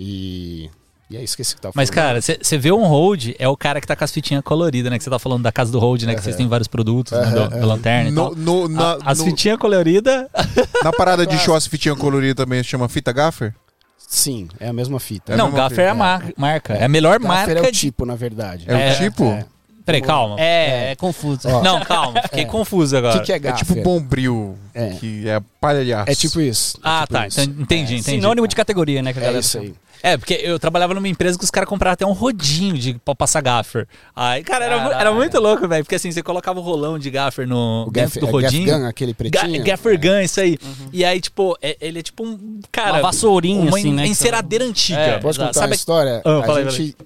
E. 0.00 0.70
E 1.10 1.16
é 1.16 1.22
isso 1.24 1.36
que 1.36 1.40
esse 1.40 1.54
que 1.54 1.60
tá 1.62 1.70
Mas, 1.74 1.88
falando. 1.88 2.20
cara, 2.20 2.20
você 2.42 2.58
vê 2.58 2.70
um 2.70 2.84
hold, 2.84 3.30
é 3.38 3.48
o 3.48 3.56
cara 3.56 3.80
que 3.80 3.86
tá 3.86 3.96
com 3.96 4.04
as 4.04 4.12
fitinhas 4.12 4.42
coloridas, 4.44 4.90
né? 4.92 4.98
Que 4.98 5.04
você 5.04 5.08
tá 5.08 5.18
falando 5.18 5.42
da 5.42 5.50
casa 5.50 5.72
do 5.72 5.78
hold, 5.78 6.02
né? 6.02 6.14
Que 6.14 6.20
vocês 6.22 6.36
têm 6.36 6.46
vários 6.46 6.68
produtos, 6.68 7.12
né? 7.18 7.24
do- 7.30 7.48
da 7.48 7.64
lanterna 7.66 8.10
e 8.10 8.12
No, 8.12 8.24
tal. 8.24 8.34
no- 8.36 8.68
na, 8.68 8.92
A- 8.92 8.98
as 9.06 9.18
no- 9.20 9.24
fitinhas 9.24 9.56
coloridas. 9.58 10.26
na 10.84 10.92
parada 10.92 11.26
de 11.26 11.38
show, 11.38 11.54
as 11.54 11.66
fitinhas 11.66 11.96
coloridas 11.96 12.36
também 12.36 12.62
chama 12.62 12.90
fita 12.90 13.10
gaffer? 13.10 13.54
Sim, 13.96 14.48
é 14.60 14.68
a 14.68 14.72
mesma 14.72 15.00
fita. 15.00 15.32
É 15.32 15.34
a 15.34 15.38
não, 15.38 15.46
mesma 15.46 15.58
Gaffer 15.62 15.80
é 15.84 15.88
a 15.88 15.92
fita, 15.92 15.98
mar- 15.98 16.32
marca. 16.36 16.74
É 16.74 16.84
a 16.84 16.88
melhor 16.88 17.18
Gaffer 17.18 17.26
marca 17.28 17.52
é 17.52 17.60
o 17.68 17.72
de. 17.72 17.78
tipo, 17.78 18.04
na 18.04 18.14
verdade. 18.14 18.64
É, 18.68 18.88
É, 18.90 18.92
o 18.92 18.96
tipo? 18.98 19.24
é. 19.24 19.46
Peraí, 19.88 20.02
calma. 20.02 20.36
É, 20.38 20.90
é 20.92 20.96
confuso. 20.96 21.48
Ó, 21.48 21.62
Não, 21.62 21.80
calma. 21.80 22.20
Fiquei 22.22 22.42
É. 22.44 22.46
confuso 22.46 22.94
O 22.94 22.98
agora. 22.98 23.18
que, 23.20 23.24
que 23.26 23.32
é 23.32 23.36
É 23.36 23.38
gaffer? 23.38 23.66
tipo 23.66 23.82
bombril, 23.82 24.54
É. 24.74 24.90
que 24.90 25.26
é 25.26 25.40
palha 25.58 25.82
de 25.82 25.94
aço. 25.94 26.10
É 26.10 26.14
tipo 26.14 26.40
isso. 26.42 26.76
é 26.76 26.80
Ah, 26.84 27.00
tipo 27.02 27.12
tá. 27.14 27.26
isso. 27.26 27.40
Então, 27.40 27.62
entendi, 27.62 27.94
entendi. 27.94 28.02
Sinônimo 28.02 28.46
de 28.46 28.54
categoria, 28.54 29.00
né? 29.02 29.12
Que 29.14 29.18
a 29.18 29.22
É 29.22 29.24
galera 29.24 29.40
isso 29.40 29.52
chama. 29.52 29.64
aí. 29.64 29.74
É, 30.00 30.16
porque 30.16 30.34
eu 30.34 30.60
trabalhava 30.60 30.94
numa 30.94 31.08
empresa 31.08 31.36
que 31.36 31.42
os 31.42 31.50
caras 31.50 31.68
compravam 31.68 31.94
até 31.94 32.06
um 32.06 32.12
rodinho 32.12 32.78
de 32.78 32.94
pra 33.04 33.16
passar 33.16 33.40
gaffer. 33.40 33.88
Aí, 34.14 34.44
cara, 34.44 34.64
era, 34.66 34.76
era 35.00 35.12
muito 35.12 35.40
louco, 35.40 35.66
velho. 35.66 35.82
Porque 35.82 35.96
assim, 35.96 36.12
você 36.12 36.22
colocava 36.22 36.60
o 36.60 36.62
rolão 36.62 36.98
de 37.00 37.10
gaffer 37.10 37.48
no, 37.48 37.86
O 37.88 37.90
dentro 37.90 38.10
gaff, 38.10 38.20
do 38.20 38.26
é 38.28 38.30
rodinho. 38.30 38.66
gaff 38.66 38.78
gun, 38.80 38.86
aquele 38.86 39.12
Ga 39.12 39.16
pretinho. 39.16 39.64
gaffer 39.64 39.94
É. 39.94 39.96
gun, 39.96 40.20
isso 40.20 40.40
aí. 40.40 40.56
E 40.92 41.04
aí, 41.04 41.20
tipo, 41.20 41.56
é- 41.60 41.76
ele 41.80 41.98
é 41.98 42.02
tipo 42.02 42.24
um. 42.24 42.60
Cara, 42.70 42.92
Uma 42.92 43.00
vassourinha, 43.02 43.60
uma 43.62 43.76
assim, 43.76 43.92
né, 43.92 44.06
enceradeira 44.06 44.64
antiga. 44.64 45.00
É, 45.00 45.18
Posso 45.18 45.40
contar 45.40 45.52
Sabe 45.54 45.66
uma 45.68 45.74
história? 45.74 46.22
Ah, 46.24 46.44
a 46.52 46.56
aí, 46.58 46.70
gente 46.70 46.96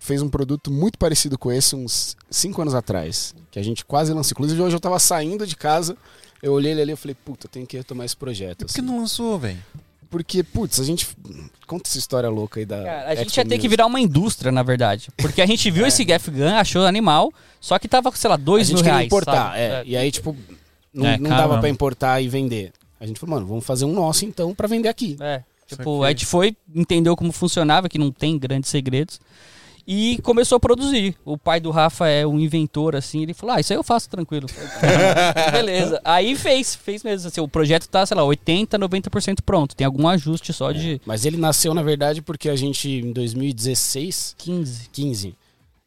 fez 0.00 0.20
um 0.22 0.28
produto 0.28 0.72
muito 0.72 0.98
parecido 0.98 1.38
com 1.38 1.52
esse 1.52 1.76
uns 1.76 2.16
cinco 2.28 2.60
anos 2.62 2.74
atrás. 2.74 3.34
Que 3.50 3.58
a 3.58 3.62
gente 3.62 3.84
quase 3.84 4.12
lançou. 4.12 4.32
Inclusive, 4.32 4.60
hoje 4.60 4.74
eu 4.74 4.80
tava 4.80 4.98
saindo 4.98 5.46
de 5.46 5.54
casa, 5.54 5.96
eu 6.42 6.52
olhei 6.52 6.72
ele 6.72 6.80
ali 6.82 6.92
e 6.92 6.96
falei, 6.96 7.14
puta, 7.14 7.46
eu 7.46 7.50
tenho 7.50 7.66
que 7.66 7.76
retomar 7.76 8.06
esse 8.06 8.16
projeto. 8.16 8.64
Por 8.66 8.72
que 8.74 8.80
assim. 8.80 8.88
não 8.88 8.98
lançou, 8.98 9.38
velho? 9.38 9.58
Porque, 10.08 10.42
putz, 10.42 10.80
a 10.80 10.84
gente. 10.84 11.06
Conta 11.68 11.88
essa 11.88 11.98
história 11.98 12.28
louca 12.28 12.58
aí 12.58 12.66
da. 12.66 12.82
Cara, 12.82 13.08
a 13.10 13.14
gente 13.14 13.36
ia 13.36 13.44
ter 13.46 13.58
que 13.58 13.68
virar 13.68 13.86
uma 13.86 14.00
indústria, 14.00 14.50
na 14.50 14.64
verdade. 14.64 15.08
Porque 15.16 15.40
a 15.40 15.46
gente 15.46 15.70
viu 15.70 15.86
esse 15.86 16.04
Gaff 16.04 16.28
Gun, 16.32 16.48
achou 16.56 16.84
animal, 16.84 17.32
só 17.60 17.78
que 17.78 17.86
tava, 17.86 18.10
sei 18.16 18.28
lá, 18.28 18.34
A 18.34 18.36
dois 18.36 18.66
gente 18.66 18.76
mil 18.76 18.82
queria 18.82 18.94
reais. 18.94 19.06
importar, 19.06 19.50
sabe? 19.52 19.58
é. 19.60 19.82
E 19.86 19.96
aí, 19.96 20.10
tipo, 20.10 20.34
não, 20.92 21.06
É, 21.06 21.16
não 21.16 21.30
dava 21.30 21.60
pra 21.60 21.68
importar 21.68 22.20
e 22.20 22.28
vender. 22.28 22.72
A 22.98 23.06
gente 23.06 23.20
falou, 23.20 23.36
mano, 23.36 23.46
vamos 23.46 23.64
fazer 23.64 23.84
um 23.84 23.92
nosso 23.94 24.24
então 24.24 24.52
pra 24.52 24.66
vender 24.66 24.88
aqui. 24.88 25.16
É. 25.20 25.44
Tipo, 25.64 26.02
a 26.02 26.08
gente 26.08 26.26
foi, 26.26 26.56
entendeu 26.74 27.14
como 27.16 27.30
funcionava, 27.30 27.88
que 27.88 27.96
não 27.96 28.10
tem 28.10 28.36
grandes 28.36 28.68
segredos. 28.68 29.20
E 29.92 30.18
começou 30.22 30.54
a 30.54 30.60
produzir. 30.60 31.16
O 31.24 31.36
pai 31.36 31.58
do 31.58 31.72
Rafa 31.72 32.06
é 32.06 32.24
um 32.24 32.38
inventor, 32.38 32.94
assim. 32.94 33.22
Ele 33.22 33.34
falou: 33.34 33.56
Ah, 33.56 33.60
isso 33.60 33.72
aí 33.72 33.76
eu 33.76 33.82
faço 33.82 34.08
tranquilo. 34.08 34.46
Beleza. 35.50 36.00
Aí 36.04 36.36
fez, 36.36 36.76
fez 36.76 37.02
mesmo. 37.02 37.26
Assim, 37.26 37.40
o 37.40 37.48
projeto 37.48 37.88
tá, 37.88 38.06
sei 38.06 38.16
lá, 38.16 38.22
80%, 38.22 38.68
90% 38.68 39.38
pronto. 39.44 39.74
Tem 39.74 39.84
algum 39.84 40.06
ajuste 40.06 40.52
só 40.52 40.70
de 40.70 41.00
Mas 41.04 41.24
ele 41.24 41.36
nasceu, 41.36 41.74
na 41.74 41.82
verdade, 41.82 42.22
porque 42.22 42.48
a 42.48 42.54
gente, 42.54 42.88
em 42.88 43.12
2016, 43.12 44.36
15. 44.38 44.90
15. 44.92 45.34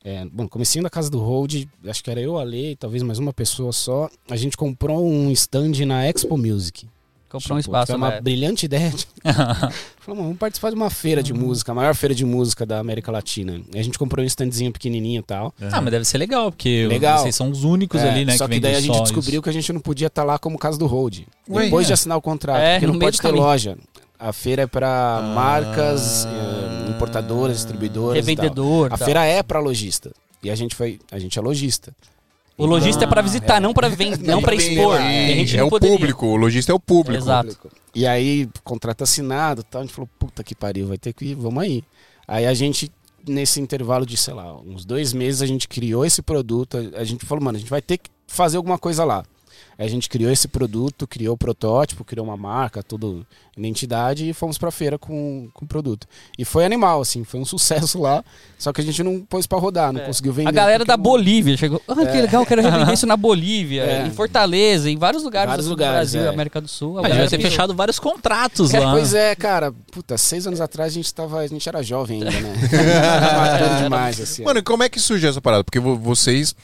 É, 0.03 0.25
bom, 0.25 0.49
comecinho 0.49 0.83
da 0.83 0.89
casa 0.89 1.09
do 1.09 1.19
Hold, 1.19 1.63
acho 1.87 2.03
que 2.03 2.11
era 2.11 2.19
eu, 2.19 2.37
a 2.37 2.43
Lei, 2.43 2.75
talvez 2.75 3.01
mais 3.03 3.19
uma 3.19 3.31
pessoa 3.31 3.71
só. 3.71 4.09
A 4.29 4.35
gente 4.35 4.57
comprou 4.57 5.01
um 5.01 5.31
stand 5.31 5.85
na 5.85 6.05
Expo 6.05 6.37
Music. 6.37 6.89
Comprou 7.33 7.57
um 7.57 7.59
espaço. 7.59 7.87
Foi 7.87 7.95
uma 7.95 8.11
né? 8.11 8.21
brilhante 8.21 8.65
ideia. 8.67 8.93
"Mano, 10.07 10.21
vamos 10.23 10.37
participar 10.37 10.69
de 10.69 10.75
uma 10.75 10.89
feira 10.89 11.21
de 11.23 11.33
música, 11.33 11.71
a 11.71 11.75
maior 11.75 11.95
feira 11.95 12.13
de 12.13 12.23
música 12.25 12.65
da 12.65 12.79
América 12.79 13.11
Latina. 13.11 13.59
E 13.73 13.79
a 13.79 13.83
gente 13.83 13.97
comprou 13.97 14.23
um 14.23 14.27
standzinho 14.27 14.71
pequenininho 14.71 15.19
e 15.19 15.23
tal. 15.23 15.53
Ah, 15.71 15.81
mas 15.81 15.91
deve 15.91 16.05
ser 16.05 16.17
legal, 16.17 16.51
porque 16.51 16.87
Legal. 16.87 17.19
vocês 17.19 17.35
são 17.35 17.49
os 17.49 17.63
únicos 17.63 17.99
É, 18.01 18.09
ali, 18.09 18.23
né? 18.25 18.37
só 18.37 18.45
que, 18.47 18.53
vendem 18.55 18.71
daí 18.71 18.75
a 18.79 18.81
gente 18.81 19.01
descobriu 19.01 19.33
isso. 19.33 19.41
que 19.41 19.49
a 19.49 19.53
gente 19.53 19.73
não 19.73 19.81
podia 19.81 20.07
estar 20.07 20.23
lá 20.23 20.37
como 20.37 20.57
casa 20.57 20.77
do 20.77 20.85
Hold. 20.85 21.21
Ué, 21.49 21.63
Depois 21.65 21.85
é? 21.85 21.87
de 21.87 21.93
assinar 21.93 22.17
o 22.17 22.21
contrato, 22.21 22.59
É, 22.59 22.73
porque 22.79 22.87
não 22.87 22.99
pode 22.99 23.17
ter 23.17 23.23
caminho. 23.23 23.43
loja. 23.43 23.77
A 24.19 24.31
feira 24.31 24.61
é 24.61 24.67
para 24.67 25.17
Ah. 25.17 25.21
marcas, 25.35 26.25
eh, 26.25 26.89
importadoras, 26.91 27.57
distribuidoras. 27.57 28.17
e 28.27 28.35
tal. 28.35 28.43
Revendedor. 28.43 28.93
A 28.93 28.97
tal. 28.97 29.05
feira 29.05 29.25
é 29.25 29.41
para 29.43 29.59
lojista. 29.59 30.11
E 30.41 30.49
a 30.51 30.55
gente 30.55 30.75
foi, 30.75 30.99
a 31.11 31.17
gente 31.19 31.37
é 31.37 31.41
lojista. 31.41 31.93
O 32.57 32.65
lojista 32.65 33.03
é 33.03 33.07
pra 33.07 33.21
visitar, 33.21 33.59
não 33.59 33.73
pra 33.73 33.89
vender, 33.89 34.19
não 34.27 34.41
pra 34.41 34.51
Também, 34.55 34.73
expor. 34.77 34.95
a 34.97 35.01
gente 35.01 35.55
é 35.55 35.59
não 35.59 35.67
o 35.67 35.69
poderia. 35.69 35.97
público, 35.97 36.25
o 36.27 36.35
lojista 36.35 36.71
é 36.71 36.75
o 36.75 36.79
público. 36.79 37.23
Exato. 37.23 37.71
E 37.95 38.05
aí, 38.05 38.47
contrato 38.63 39.03
assinado 39.03 39.61
e 39.61 39.63
tal, 39.63 39.81
a 39.81 39.85
gente 39.85 39.93
falou, 39.93 40.09
puta 40.19 40.43
que 40.43 40.53
pariu, 40.55 40.87
vai 40.87 40.97
ter 40.97 41.13
que 41.13 41.25
ir, 41.25 41.35
vamos 41.35 41.63
aí. 41.63 41.83
Aí 42.27 42.45
a 42.45 42.53
gente, 42.53 42.91
nesse 43.27 43.59
intervalo 43.59 44.05
de, 44.05 44.15
sei 44.17 44.33
lá, 44.33 44.55
uns 44.61 44.85
dois 44.85 45.13
meses, 45.13 45.41
a 45.41 45.45
gente 45.45 45.67
criou 45.67 46.05
esse 46.05 46.21
produto, 46.21 46.77
a- 46.77 46.99
a 46.99 47.03
gente 47.03 47.25
falou, 47.25 47.43
mano, 47.43 47.57
a 47.57 47.59
gente 47.59 47.69
vai 47.69 47.81
ter 47.81 47.97
que 47.97 48.09
fazer 48.27 48.57
alguma 48.57 48.77
coisa 48.77 49.03
lá. 49.03 49.23
A 49.83 49.87
gente 49.89 50.07
criou 50.09 50.31
esse 50.31 50.47
produto, 50.47 51.05
criou 51.05 51.35
o 51.35 51.37
protótipo, 51.37 52.05
criou 52.05 52.25
uma 52.25 52.37
marca, 52.37 52.81
tudo, 52.81 53.25
identidade, 53.57 54.29
e 54.29 54.33
fomos 54.33 54.57
pra 54.57 54.71
feira 54.71 54.97
com, 54.97 55.49
com 55.53 55.65
o 55.65 55.67
produto. 55.67 56.07
E 56.37 56.45
foi 56.45 56.63
animal, 56.65 57.01
assim, 57.01 57.23
foi 57.23 57.39
um 57.39 57.45
sucesso 57.45 57.99
lá, 57.99 58.23
só 58.57 58.71
que 58.71 58.79
a 58.81 58.83
gente 58.83 59.03
não 59.03 59.19
pôs 59.21 59.45
pra 59.45 59.57
rodar, 59.59 59.91
não 59.91 60.01
É. 60.01 60.05
conseguiu 60.05 60.31
vender. 60.33 60.49
A 60.49 60.51
galera 60.51 60.85
da 60.85 60.95
não- 60.95 61.03
Bolívia 61.03 61.57
chegou. 61.57 61.81
Ah, 61.87 61.95
que 61.95 62.21
legal, 62.21 62.45
quero 62.45 62.61
revender 62.61 62.89
isso 62.93 63.05
na 63.05 63.17
Bolívia, 63.17 63.83
É. 63.83 64.07
em 64.07 64.11
Fortaleza, 64.11 64.89
em 64.89 64.97
vários 64.97 65.23
lugares, 65.23 65.49
Vários 65.49 65.65
do 65.65 65.71
lugares, 65.71 66.11
Brasil, 66.11 66.21
é. 66.21 66.33
América 66.33 66.61
do 66.61 66.67
Sul. 66.67 66.97
A 66.97 67.01
Ah, 67.01 67.03
devia 67.03 67.15
galera 67.25 67.29
ter 67.29 67.41
fechado 67.41 67.73
vários 67.75 67.99
contratos 67.99 68.73
É, 68.73 68.79
lá. 68.79 68.91
pois 68.91 69.13
é, 69.13 69.35
cara. 69.35 69.73
Puta, 69.91 70.17
seis 70.17 70.47
anos 70.47 70.61
atrás 70.61 70.93
a 70.93 70.95
gente 70.95 71.13
tava. 71.13 71.39
A 71.39 71.47
gente 71.47 71.67
era 71.67 71.83
jovem 71.83 72.23
ainda, 72.23 72.31
né? 72.39 72.53
Maduro 73.59 73.83
demais, 73.83 74.19
assim. 74.21 74.43
Mano, 74.43 74.59
e 74.59 74.63
como 74.63 74.83
é 74.83 74.89
que 74.89 74.99
surgiu 74.99 75.29
essa 75.29 75.41
parada? 75.41 75.63
Porque 75.63 75.79
vo- 75.79 75.97
vocês, 75.97 76.55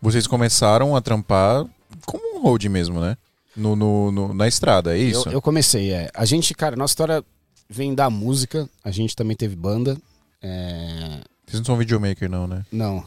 vocês 0.00 0.26
começaram 0.26 0.94
a 0.94 1.00
trampar 1.00 1.64
como 2.04 2.35
um 2.36 2.42
road 2.42 2.68
mesmo, 2.68 3.00
né? 3.00 3.16
No, 3.56 3.74
no- 3.74 4.12
no- 4.12 4.34
na 4.34 4.46
estrada, 4.46 4.96
é 4.96 4.98
isso? 5.00 5.28
Eu, 5.28 5.34
eu 5.34 5.42
comecei, 5.42 5.90
é. 5.92 6.10
A 6.14 6.24
gente, 6.24 6.54
cara, 6.54 6.76
nossa 6.76 6.92
história 6.92 7.24
vem 7.68 7.94
da 7.94 8.10
música. 8.10 8.68
A 8.84 8.90
gente 8.90 9.16
também 9.16 9.36
teve 9.36 9.56
banda. 9.56 9.96
é, 10.42 11.20
Vocês 11.48 11.60
não 11.60 11.64
são 11.64 11.76
videomaker, 11.76 12.28
não, 12.28 12.46
né? 12.48 12.62
Não. 12.72 13.04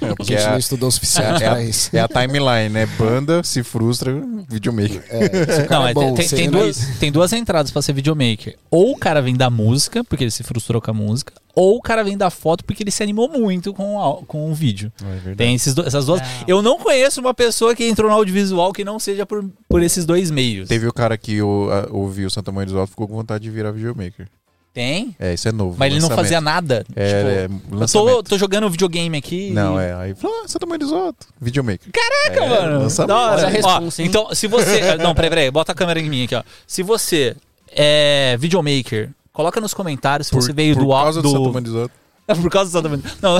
A 0.00 0.14
Porque 0.14 0.34
gente 0.34 0.42
é, 0.42 0.46
não 0.46 0.54
a, 0.54 0.58
estudou 0.58 0.88
o 0.88 0.92
suficiente 0.92 1.42
é, 1.42 1.48
pra 1.48 1.54
a, 1.56 1.64
isso. 1.64 1.90
é 1.92 1.98
a 2.00 2.06
timeline, 2.06 2.68
né? 2.70 2.86
Banda 2.96 3.42
se 3.42 3.64
frustra, 3.64 4.12
videomaker. 4.48 5.02
É, 5.08 5.66
Não, 5.68 5.84
é 5.86 5.90
é, 5.90 5.94
bom, 5.94 6.14
tem, 6.14 6.28
tem 6.28 6.48
não 6.48 6.60
é 6.60 6.62
duas, 6.62 6.88
tem 7.00 7.10
duas 7.10 7.32
entradas 7.32 7.72
pra 7.72 7.82
ser 7.82 7.92
videomaker. 7.92 8.56
Ou 8.70 8.92
o 8.92 8.96
cara 8.96 9.20
vem 9.20 9.34
da 9.34 9.50
música, 9.50 10.04
porque 10.04 10.22
ele 10.22 10.30
se 10.30 10.44
frustrou 10.44 10.80
com 10.80 10.90
a 10.92 10.94
música, 10.94 11.32
ou 11.56 11.76
o 11.76 11.82
cara 11.82 12.04
vem 12.04 12.16
da 12.16 12.30
foto 12.30 12.64
porque 12.64 12.84
ele 12.84 12.90
se 12.92 13.02
animou 13.02 13.28
muito 13.28 13.74
com 13.74 13.96
o, 13.96 13.98
au- 13.98 14.22
com 14.24 14.50
o 14.50 14.54
vídeo. 14.54 14.92
É 15.02 15.04
verdade. 15.14 15.36
Tem 15.36 15.54
esses 15.56 15.74
do- 15.74 15.84
essas 15.84 16.06
duas. 16.06 16.20
Não. 16.20 16.28
Eu 16.46 16.62
não 16.62 16.78
conheço 16.78 17.20
uma 17.20 17.34
pessoa 17.34 17.74
que 17.74 17.84
entrou 17.84 18.08
no 18.08 18.16
audiovisual 18.16 18.72
que 18.72 18.84
não 18.84 18.98
seja 19.00 19.26
por, 19.26 19.44
por 19.68 19.82
esses 19.82 20.04
dois 20.04 20.30
meios. 20.30 20.68
Teve 20.68 20.86
o 20.86 20.92
cara 20.92 21.18
que 21.18 21.42
o- 21.42 21.68
a- 21.72 21.88
ouviu 21.90 22.30
Santa 22.30 22.52
Mãe 22.52 22.64
dos 22.64 22.76
Altos 22.76 22.90
ficou 22.90 23.08
com 23.08 23.14
vontade 23.14 23.42
de 23.42 23.50
virar 23.50 23.72
videomaker. 23.72 24.28
Tem? 24.74 25.14
É, 25.20 25.32
isso 25.32 25.48
é 25.48 25.52
novo. 25.52 25.76
Mas 25.78 25.92
ele 25.92 26.00
não 26.02 26.10
fazia 26.10 26.40
nada. 26.40 26.84
É, 26.96 27.46
tipo, 27.46 27.74
é, 27.78 27.82
eu 27.84 27.86
tô, 27.86 28.22
tô 28.24 28.36
jogando 28.36 28.68
videogame 28.68 29.16
aqui. 29.16 29.50
Não, 29.50 29.80
e- 29.80 29.84
é. 29.84 29.94
Aí 29.94 30.14
falou, 30.16 30.36
ah, 30.44 30.48
Santa 30.48 30.66
Mãe 30.66 30.76
dos 30.76 30.92
Altos, 30.92 31.28
videomaker. 31.40 31.88
Caraca, 31.92 32.44
É, 32.44 32.48
mano. 32.48 32.78
lançamento. 32.80 33.08
Da 33.08 33.18
hora. 33.20 33.34
Olha 33.36 33.44
a 33.46 33.48
Ó, 33.48 33.52
responsa, 33.52 34.02
então, 34.02 34.34
se 34.34 34.48
você. 34.48 34.96
não, 34.98 35.14
peraí, 35.14 35.30
peraí. 35.30 35.50
Bota 35.52 35.70
a 35.70 35.74
câmera 35.76 36.00
em 36.00 36.10
mim 36.10 36.24
aqui, 36.24 36.34
ó. 36.34 36.42
Se 36.66 36.82
você 36.82 37.36
é 37.70 38.36
videomaker, 38.38 39.10
coloca 39.32 39.60
nos 39.60 39.72
comentários 39.72 40.26
se 40.26 40.32
Por, 40.32 40.42
você 40.42 40.52
veio 40.52 40.74
por 40.74 40.82
do 40.84 40.90
causa 40.90 41.22
do, 41.22 41.32
do 41.32 41.60
dos 41.60 41.74
Altos. 41.76 41.90
Por 42.40 42.50
causa 42.50 42.70
do 42.70 42.72
Santa 42.72 42.88
Mãe. 42.88 43.02
Não. 43.20 43.38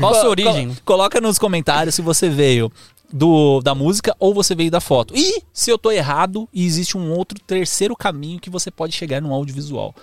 Qual 0.00 0.14
a 0.14 0.20
sua 0.20 0.30
origem? 0.30 0.68
co- 0.70 0.80
Coloca 0.86 1.20
nos 1.20 1.38
comentários 1.38 1.94
se 1.94 2.00
você 2.00 2.30
veio 2.30 2.72
do, 3.12 3.60
da 3.60 3.74
música 3.74 4.16
ou 4.18 4.32
você 4.32 4.54
veio 4.54 4.70
da 4.70 4.80
foto. 4.80 5.14
E 5.14 5.42
se 5.52 5.70
eu 5.70 5.76
tô 5.76 5.90
errado 5.92 6.48
e 6.50 6.64
existe 6.64 6.96
um 6.96 7.12
outro 7.12 7.38
terceiro 7.46 7.94
caminho 7.94 8.40
que 8.40 8.48
você 8.48 8.70
pode 8.70 8.94
chegar 8.94 9.20
no 9.20 9.34
audiovisual. 9.34 9.94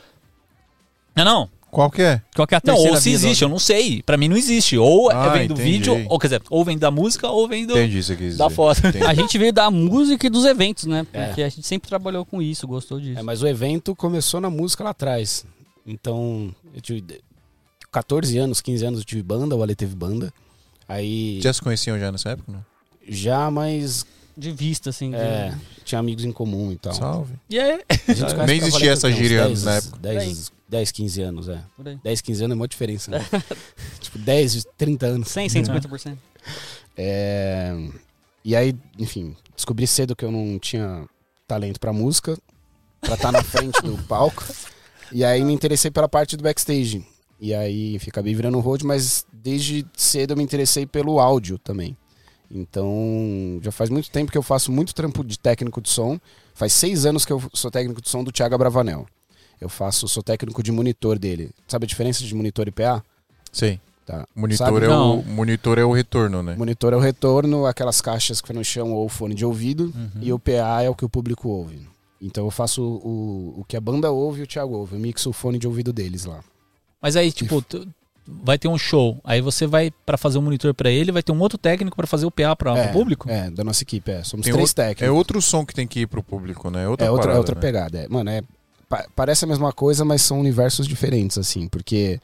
Não, 1.24 1.26
não. 1.26 1.50
Qual 1.72 1.92
que 1.92 2.02
é? 2.02 2.20
Qual 2.36 2.48
que 2.48 2.56
é 2.56 2.58
a 2.58 2.62
Não, 2.66 2.74
terceira 2.74 2.96
ou 2.96 3.00
se 3.02 3.10
via 3.12 3.20
do 3.20 3.26
existe, 3.26 3.42
eu 3.44 3.50
não 3.50 3.60
sei. 3.60 4.02
Pra 4.02 4.18
mim 4.18 4.28
não 4.28 4.36
existe. 4.36 4.76
Ou 4.76 5.12
Ah, 5.12 5.30
vem 5.30 5.48
do 5.48 5.54
entendi. 5.54 5.72
vídeo, 5.72 6.06
ou 6.10 6.18
quer 6.18 6.26
dizer, 6.28 6.42
ou 6.50 6.66
vem 6.66 6.78
da 6.80 6.90
música 6.90 7.28
ou 7.30 7.48
vem 7.48 7.68
do. 7.68 7.74
Entendi 7.78 8.00
isso 8.00 8.12
aqui. 8.12 8.32
Da 8.32 8.50
foto. 8.50 8.82
A 9.08 9.14
gente 9.14 9.38
veio 9.38 9.54
da 9.54 9.70
música 9.70 10.26
e 10.26 10.30
dos 10.32 10.46
eventos, 10.46 10.86
né? 10.86 11.06
É. 11.14 11.28
Porque 11.28 11.44
a 11.44 11.50
gente 11.50 11.68
sempre 11.68 11.88
trabalhou 11.88 12.26
com 12.26 12.42
isso, 12.42 12.66
gostou 12.68 13.00
disso. 13.00 13.20
É, 13.20 13.22
mas 13.22 13.44
o 13.44 13.48
evento 13.48 13.96
começou 13.96 14.42
na 14.42 14.50
música 14.50 14.84
lá 14.84 14.90
atrás. 14.90 15.46
Então, 15.86 16.50
eu 16.74 16.82
tive 16.82 17.04
14 17.92 18.38
anos, 18.40 18.62
15 18.62 18.86
anos 18.86 19.00
eu 19.02 19.06
tive 19.06 19.22
banda, 19.22 19.56
o 19.56 19.62
Ale 19.62 19.76
teve 19.76 19.96
banda. 19.96 20.34
Aí 20.88 21.40
Já 21.42 21.54
se 21.54 21.62
conheciam 21.62 22.00
já 22.00 22.12
nessa 22.12 22.30
época, 22.30 22.52
não? 22.52 22.66
já, 23.08 23.50
mas 23.52 24.06
De 24.36 24.52
vista, 24.52 24.90
assim. 24.90 25.12
de- 25.12 25.18
é, 25.18 25.54
tinha 25.86 26.00
amigos 26.00 26.26
em 26.26 26.32
comum 26.32 26.72
e 26.72 26.78
tal. 26.78 26.94
Salve. 26.94 27.34
E 27.50 27.60
aí? 27.60 27.80
A 28.08 28.14
gente 28.14 28.36
Nem 28.48 28.58
existia 28.58 28.92
essa 28.92 29.08
uns 29.08 29.16
gíria 29.16 29.44
10, 29.46 29.64
na 29.64 29.76
época. 29.76 29.98
10, 30.00 30.52
10, 30.70 30.92
15 30.92 31.22
anos, 31.22 31.50
é. 31.50 31.64
Por 31.76 31.88
aí. 31.88 32.00
10, 32.04 32.22
15 32.22 32.44
anos 32.46 32.56
é 32.56 32.60
uma 32.60 32.68
diferença, 32.68 33.12
né? 33.12 33.26
tipo, 34.00 34.20
10, 34.20 34.68
30 34.78 35.06
anos. 35.08 35.28
100, 35.30 35.48
150%. 35.48 36.18
É, 36.96 37.76
E 38.46 38.56
aí, 38.56 38.76
enfim, 38.98 39.36
descobri 39.56 39.88
cedo 39.88 40.16
que 40.16 40.24
eu 40.24 40.32
não 40.32 40.60
tinha 40.60 41.08
talento 41.48 41.80
pra 41.80 41.92
música, 41.92 42.38
pra 43.02 43.16
estar 43.16 43.32
na 43.32 43.44
frente 43.44 43.82
do 43.82 43.98
palco. 44.06 44.44
E 45.12 45.26
aí 45.26 45.44
me 45.44 45.54
interessei 45.54 45.90
pela 45.90 46.08
parte 46.08 46.38
do 46.38 46.44
backstage. 46.44 47.04
E 47.40 47.54
aí, 47.54 47.96
enfim, 47.96 48.10
acabei 48.10 48.36
virando 48.36 48.60
road, 48.60 48.86
mas 48.86 49.26
desde 49.34 49.86
cedo 49.96 50.34
eu 50.34 50.38
me 50.38 50.44
interessei 50.44 50.86
pelo 50.86 51.20
áudio 51.20 51.58
também. 51.58 51.98
Então, 52.52 53.60
já 53.62 53.72
faz 53.72 53.90
muito 53.90 54.10
tempo 54.12 54.32
que 54.32 54.38
eu 54.38 54.44
faço 54.44 54.72
muito 54.72 54.94
trampo 54.94 55.24
de 55.24 55.38
técnico 55.38 55.82
de 55.82 55.90
som. 55.90 56.20
Faz 56.54 56.74
seis 56.74 57.06
anos 57.06 57.26
que 57.26 57.32
eu 57.32 57.42
sou 57.54 57.72
técnico 57.72 58.02
de 58.02 58.10
som 58.10 58.24
do 58.24 58.32
Thiago 58.32 58.58
Bravanel. 58.58 59.08
Eu 59.60 59.70
faço, 59.70 60.08
sou 60.08 60.24
técnico 60.24 60.62
de 60.64 60.72
monitor 60.72 61.18
dele. 61.20 61.52
Sabe 61.68 61.86
a 61.86 61.88
diferença 61.88 62.24
de 62.24 62.34
monitor 62.34 62.68
e 62.68 62.72
PA? 62.72 63.04
Sim. 63.52 63.80
Tá. 64.06 64.26
Monitor 64.36 64.66
Sabe? 64.68 64.86
é, 64.86 64.88
Não. 64.88 65.20
o, 65.20 65.26
monitor 65.26 65.78
é 65.78 65.84
o 65.84 65.92
retorno, 65.92 66.42
né? 66.42 66.56
Monitor 66.56 66.94
é 66.94 66.96
o 66.96 67.00
retorno, 67.00 67.66
aquelas 67.68 68.02
caixas 68.02 68.42
que 68.42 68.48
ficam 68.48 68.60
no 68.60 68.66
chão 68.66 68.92
ou 68.94 69.08
fone 69.08 69.36
de 69.36 69.46
ouvido, 69.46 69.94
e 70.22 70.34
o 70.34 70.40
PA 70.40 70.82
é 70.82 70.90
o 70.90 70.96
que 70.96 71.06
o 71.06 71.10
público 71.10 71.48
ouve. 71.50 71.88
Então 72.22 72.44
eu 72.46 72.52
faço 72.52 72.82
o, 72.84 73.56
o 73.60 73.66
que 73.68 73.78
a 73.78 73.82
banda 73.82 74.10
ouve 74.12 74.40
e 74.42 74.44
o 74.44 74.48
Thiago 74.48 74.76
ouve. 74.76 74.96
Eu 74.96 75.00
mixo 75.00 75.30
o 75.30 75.34
fone 75.34 75.60
de 75.60 75.68
ouvido 75.68 75.94
deles 75.94 76.26
lá. 76.26 76.40
Mas 77.02 77.16
aí, 77.16 77.32
tipo, 77.32 77.62
tu- 77.62 77.88
vai 78.28 78.58
ter 78.58 78.68
um 78.68 78.78
show. 78.78 79.20
Aí 79.24 79.42
você 79.42 79.66
vai 79.68 79.92
pra 80.06 80.18
fazer 80.18 80.38
um 80.38 80.42
monitor 80.42 80.74
pra 80.74 80.90
ele, 80.90 81.12
vai 81.12 81.22
ter 81.24 81.32
um 81.32 81.40
outro 81.40 81.58
técnico 81.58 81.96
pra 81.96 82.08
fazer 82.08 82.26
o 82.26 82.32
PA 82.32 82.56
pra, 82.56 82.78
é, 82.78 82.84
pro 82.88 82.94
público? 82.94 83.30
É, 83.30 83.50
da 83.52 83.64
nossa 83.64 83.84
equipe, 83.84 84.10
é. 84.12 84.24
Somos 84.24 84.44
Tem 84.44 84.52
três 84.54 84.70
outro- 84.70 84.76
técnicos. 84.76 85.04
É 85.08 85.12
outro 85.12 85.42
som 85.42 85.64
que 85.66 85.74
tem 85.74 85.88
que 85.88 86.02
ir 86.02 86.08
pro 86.08 86.24
público, 86.24 86.70
né? 86.72 86.88
Outra 86.88 87.06
é 87.08 87.12
outra, 87.12 87.26
é 87.26 87.28
parada, 87.28 87.40
outra 87.40 87.56
né? 87.56 87.62
pegada. 87.62 87.98
É. 88.00 88.08
Mano, 88.10 88.30
é, 88.32 88.42
pa- 88.90 89.08
parece 89.16 89.46
a 89.46 89.48
mesma 89.48 89.72
coisa, 89.72 90.04
mas 90.04 90.22
são 90.24 90.40
universos 90.40 90.88
diferentes, 90.88 91.38
assim. 91.38 91.68
Porque 91.70 92.20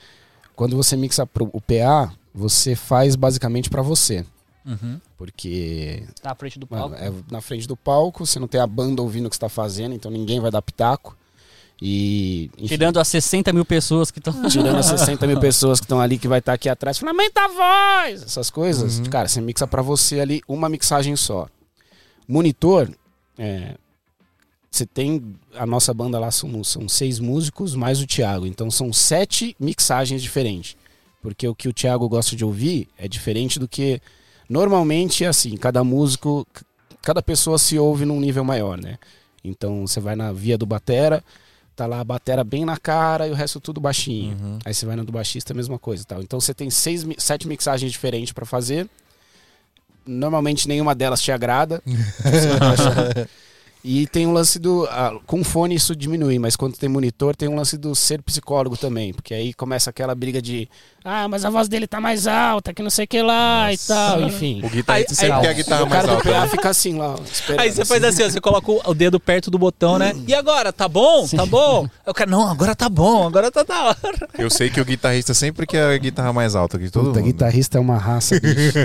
quando 0.55 0.75
você 0.75 0.97
mixa 0.97 1.25
pro, 1.25 1.49
o 1.53 1.61
PA, 1.61 2.11
você 2.33 2.75
faz 2.75 3.15
basicamente 3.15 3.69
pra 3.69 3.81
você. 3.81 4.25
Uhum. 4.65 4.99
Porque 5.17 6.03
Tá 6.21 6.31
à 6.31 6.35
frente 6.35 6.57
do 6.57 6.67
Mano, 6.69 6.89
palco. 6.89 7.03
é 7.05 7.11
na 7.31 7.39
frente 7.39 7.67
do 7.67 7.77
palco, 7.77 8.25
você 8.25 8.39
não 8.39 8.47
tem 8.47 8.59
a 8.59 8.65
banda 8.67 9.01
ouvindo 9.01 9.27
o 9.27 9.29
que 9.29 9.35
você 9.35 9.39
tá 9.41 9.47
fazendo, 9.49 9.93
então 9.93 10.09
ninguém 10.11 10.39
vai 10.39 10.49
dar 10.49 10.61
pitaco. 10.61 11.15
E. 11.81 12.49
enfim, 12.57 12.67
Tirando 12.67 12.99
as 12.99 13.07
60 13.09 13.51
mil 13.53 13.65
pessoas 13.65 14.09
que 14.09 14.19
estão. 14.19 14.33
tirando 14.49 14.77
as 14.77 14.85
60 14.87 15.27
mil 15.27 15.39
pessoas 15.39 15.79
que 15.79 15.83
estão 15.85 15.99
ali, 15.99 16.17
que 16.17 16.27
vai 16.27 16.39
estar 16.39 16.53
aqui 16.53 16.67
atrás, 16.69 16.97
falando, 16.97 17.19
aumenta 17.19 17.41
a 17.41 17.47
voz! 17.49 18.23
Essas 18.23 18.49
coisas. 18.49 18.99
Uhum. 18.99 19.05
Cara, 19.05 19.27
você 19.27 19.41
mixa 19.41 19.67
pra 19.67 19.81
você 19.81 20.19
ali 20.21 20.41
uma 20.47 20.67
mixagem 20.69 21.15
só. 21.17 21.47
Monitor, 22.27 22.89
é, 23.37 23.75
você 24.75 24.85
tem. 24.85 25.35
A 25.55 25.65
nossa 25.65 25.93
banda 25.93 26.19
lá 26.19 26.29
são, 26.31 26.63
são 26.63 26.87
seis 26.89 27.19
músicos, 27.19 27.75
mais 27.75 28.01
o 28.01 28.07
Thiago. 28.07 28.45
Então 28.45 28.69
são 28.69 28.91
sete 28.91 29.55
mixagens 29.59 30.21
diferentes. 30.21 30.75
Porque 31.21 31.47
o 31.47 31.55
que 31.55 31.67
o 31.67 31.73
Thiago 31.73 32.07
gosta 32.07 32.35
de 32.35 32.45
ouvir 32.45 32.87
é 32.97 33.07
diferente 33.07 33.57
do 33.57 33.67
que. 33.67 34.01
Normalmente 34.49 35.23
é 35.23 35.27
assim, 35.27 35.55
cada 35.57 35.83
músico. 35.83 36.45
Cada 37.01 37.21
pessoa 37.21 37.57
se 37.57 37.77
ouve 37.77 38.05
num 38.05 38.19
nível 38.19 38.43
maior, 38.43 38.77
né? 38.77 38.97
Então 39.43 39.85
você 39.85 39.99
vai 39.99 40.15
na 40.15 40.31
via 40.31 40.57
do 40.57 40.65
Batera, 40.65 41.23
tá 41.75 41.85
lá 41.85 41.99
a 41.99 42.03
batera 42.03 42.43
bem 42.43 42.65
na 42.65 42.77
cara 42.77 43.27
e 43.27 43.31
o 43.31 43.35
resto 43.35 43.59
tudo 43.59 43.79
baixinho. 43.79 44.35
Uhum. 44.35 44.59
Aí 44.65 44.73
você 44.73 44.85
vai 44.85 44.95
na 44.95 45.03
do 45.03 45.11
baixista, 45.11 45.53
a 45.53 45.55
mesma 45.55 45.77
coisa 45.77 46.03
tal. 46.03 46.21
Então 46.21 46.39
você 46.39 46.53
tem 46.53 46.69
seis, 46.69 47.05
sete 47.17 47.47
mixagens 47.47 47.91
diferentes 47.91 48.33
pra 48.33 48.45
fazer. 48.45 48.89
Normalmente 50.05 50.67
nenhuma 50.67 50.95
delas 50.95 51.21
te 51.21 51.31
agrada. 51.31 51.81
E 53.87 54.07
tem 54.07 54.25
um 54.25 54.33
lance 54.33 54.57
do. 54.57 54.87
ah, 54.89 55.13
com 55.27 55.43
fone 55.43 55.75
isso 55.75 55.95
diminui, 55.95 56.39
mas 56.39 56.55
quando 56.55 56.75
tem 56.75 56.89
monitor, 56.89 57.35
tem 57.35 57.47
um 57.47 57.55
lance 57.55 57.77
do 57.77 57.93
ser 57.93 58.19
psicólogo 58.23 58.75
também. 58.75 59.13
Porque 59.13 59.31
aí 59.31 59.53
começa 59.53 59.91
aquela 59.91 60.15
briga 60.15 60.41
de. 60.41 60.67
Ah, 61.03 61.27
mas 61.27 61.45
a 61.45 61.51
voz 61.51 61.67
dele 61.69 61.85
tá 61.85 62.01
mais 62.01 62.25
alta, 62.25 62.73
que 62.73 62.81
não 62.81 62.89
sei 62.89 63.05
o 63.05 63.07
que 63.07 63.21
lá 63.21 63.71
e 63.71 63.77
tal. 63.77 64.21
Enfim. 64.23 64.59
O 64.63 64.69
guitarrista 64.71 65.11
Aí- 65.11 65.15
sempre 65.15 65.33
aí- 65.35 65.41
quer 65.43 65.49
a 65.49 65.53
guitarra 65.53 65.83
o 65.83 65.87
mais 65.89 66.01
cara 66.01 66.07
do 66.13 66.17
alta. 66.17 66.31
PA 66.41 66.47
fica 66.47 66.69
assim 66.69 66.97
lá. 66.97 67.15
Aí 67.59 67.71
você 67.71 67.85
faz 67.85 68.03
assim, 68.03 68.23
ó, 68.23 68.29
você 68.31 68.41
coloca 68.41 68.71
o- 68.71 68.81
o 68.85 68.93
dedo 68.95 69.19
perto 69.19 69.51
do 69.51 69.59
botão, 69.59 69.99
né? 69.99 70.13
E 70.27 70.33
agora, 70.33 70.73
tá 70.73 70.87
bom? 70.87 71.27
Tá 71.27 71.45
bom? 71.45 71.83
Aí 71.83 72.09
o 72.09 72.13
cara, 72.13 72.31
não, 72.31 72.49
agora 72.49 72.75
tá 72.75 72.89
bom, 72.89 73.27
agora 73.27 73.51
tá 73.51 73.61
da 73.61 73.83
hora. 73.83 74.29
Eu 74.35 74.49
sei 74.49 74.71
que 74.71 74.81
o 74.81 74.85
guitarrista 74.85 75.35
sempre 75.35 75.67
quer 75.67 75.93
a 75.93 75.97
guitarra 75.99 76.33
mais 76.33 76.55
alta 76.55 76.79
que 76.79 76.89
todo 76.89 77.09
Puta, 77.09 77.19
mundo. 77.19 77.27
guitarrista 77.27 77.77
é 77.77 77.81
uma 77.81 77.99
raça, 77.99 78.33
bicho. 78.41 78.79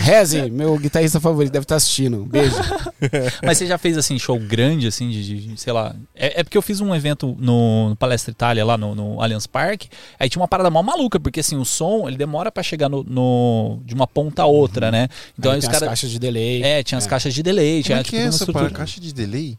Reze, 0.00 0.48
meu 0.50 0.78
guitarrista 0.78 1.18
favorito, 1.18 1.52
deve 1.52 1.64
estar 1.64 1.74
assistindo. 1.76 2.24
Beijo. 2.24 2.54
Mas 3.44 3.58
você 3.58 3.66
já 3.66 3.78
fez, 3.78 3.96
assim, 3.96 4.18
show 4.18 4.38
grande, 4.38 4.86
assim, 4.86 5.08
de, 5.10 5.24
de- 5.24 5.46
de, 5.48 5.60
sei 5.60 5.72
lá... 5.72 5.94
É, 6.14 6.40
é 6.40 6.44
porque 6.44 6.56
eu 6.58 6.62
fiz 6.62 6.80
um 6.80 6.94
evento 6.94 7.36
no, 7.38 7.90
no 7.90 7.96
Palestra 7.96 8.30
Itália, 8.30 8.64
lá 8.64 8.76
no, 8.76 8.94
no 8.94 9.22
Allianz 9.22 9.46
Parque, 9.46 9.88
aí 10.18 10.28
tinha 10.28 10.40
uma 10.40 10.48
parada 10.48 10.70
mal 10.70 10.82
maluca, 10.82 11.18
porque, 11.18 11.40
assim, 11.40 11.56
o 11.56 11.64
som, 11.64 12.06
ele 12.08 12.16
demora 12.16 12.50
pra 12.52 12.62
chegar 12.62 12.88
no, 12.88 13.02
no- 13.04 13.80
de 13.84 13.94
uma 13.94 14.06
ponta 14.06 14.42
a 14.42 14.46
outra, 14.46 14.90
né? 14.90 15.08
Então 15.38 15.50
Aí 15.52 15.56
aí 15.56 15.58
os 15.60 15.66
caras... 15.66 15.88
caixas 15.88 16.10
de 16.10 16.18
delay. 16.18 16.62
É, 16.62 16.82
tinha 16.82 16.98
as 16.98 17.06
caixas 17.06 17.32
de 17.34 17.42
delay, 17.42 17.74
Como 17.74 17.82
tinha 17.84 17.98
é 17.98 18.02
que 18.02 18.10
tipo, 18.10 18.16
é 18.16 18.24
uma 18.24 18.28
essa 18.28 18.36
estrutura. 18.38 18.64
para 18.66 18.78
caixa 18.78 19.00
de 19.00 19.12
delay? 19.12 19.58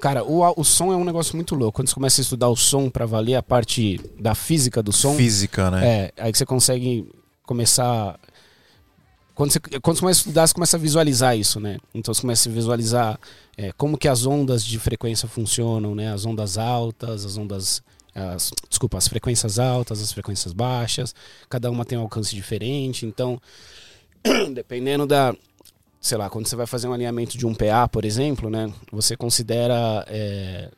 Cara, 0.00 0.24
o, 0.24 0.42
o 0.60 0.64
som 0.64 0.92
é 0.92 0.96
um 0.96 1.04
negócio 1.04 1.36
muito 1.36 1.54
louco. 1.54 1.76
Quando 1.76 1.86
você 1.88 1.94
começa 1.94 2.20
a 2.20 2.22
estudar 2.22 2.48
o 2.48 2.56
som 2.56 2.90
pra 2.90 3.06
valer 3.06 3.36
a 3.36 3.42
parte 3.42 4.00
da 4.18 4.34
física 4.34 4.82
do 4.82 4.92
som, 4.92 5.14
Física, 5.14 5.70
né? 5.70 5.86
é, 5.86 6.12
aí 6.24 6.32
que 6.32 6.38
você 6.38 6.44
consegue 6.44 7.08
começar. 7.46 8.18
Quando 9.34 9.50
você, 9.50 9.60
quando 9.60 9.96
você 9.96 10.00
começa 10.00 10.18
a 10.18 10.22
estudar, 10.22 10.46
você 10.46 10.54
começa 10.54 10.76
a 10.76 10.80
visualizar 10.80 11.36
isso, 11.36 11.58
né? 11.58 11.78
Então 11.94 12.12
você 12.12 12.20
começa 12.20 12.48
a 12.48 12.52
visualizar 12.52 13.20
é, 13.56 13.72
como 13.72 13.96
que 13.96 14.08
as 14.08 14.26
ondas 14.26 14.64
de 14.64 14.78
frequência 14.78 15.26
funcionam, 15.26 15.94
né? 15.94 16.12
As 16.12 16.26
ondas 16.26 16.58
altas, 16.58 17.24
as 17.24 17.36
ondas. 17.36 17.82
As, 18.14 18.52
desculpa, 18.68 18.98
as 18.98 19.08
frequências 19.08 19.58
altas, 19.58 20.02
as 20.02 20.12
frequências 20.12 20.52
baixas. 20.52 21.14
Cada 21.48 21.70
uma 21.70 21.84
tem 21.84 21.96
um 21.96 22.02
alcance 22.02 22.34
diferente. 22.34 23.06
Então, 23.06 23.40
dependendo 24.52 25.06
da. 25.06 25.34
Sei 26.00 26.18
lá, 26.18 26.28
quando 26.28 26.46
você 26.46 26.56
vai 26.56 26.66
fazer 26.66 26.88
um 26.88 26.92
alinhamento 26.92 27.38
de 27.38 27.46
um 27.46 27.54
PA, 27.54 27.88
por 27.88 28.04
exemplo, 28.04 28.50
né? 28.50 28.72
Você 28.90 29.16
considera 29.16 30.04
é, 30.08 30.68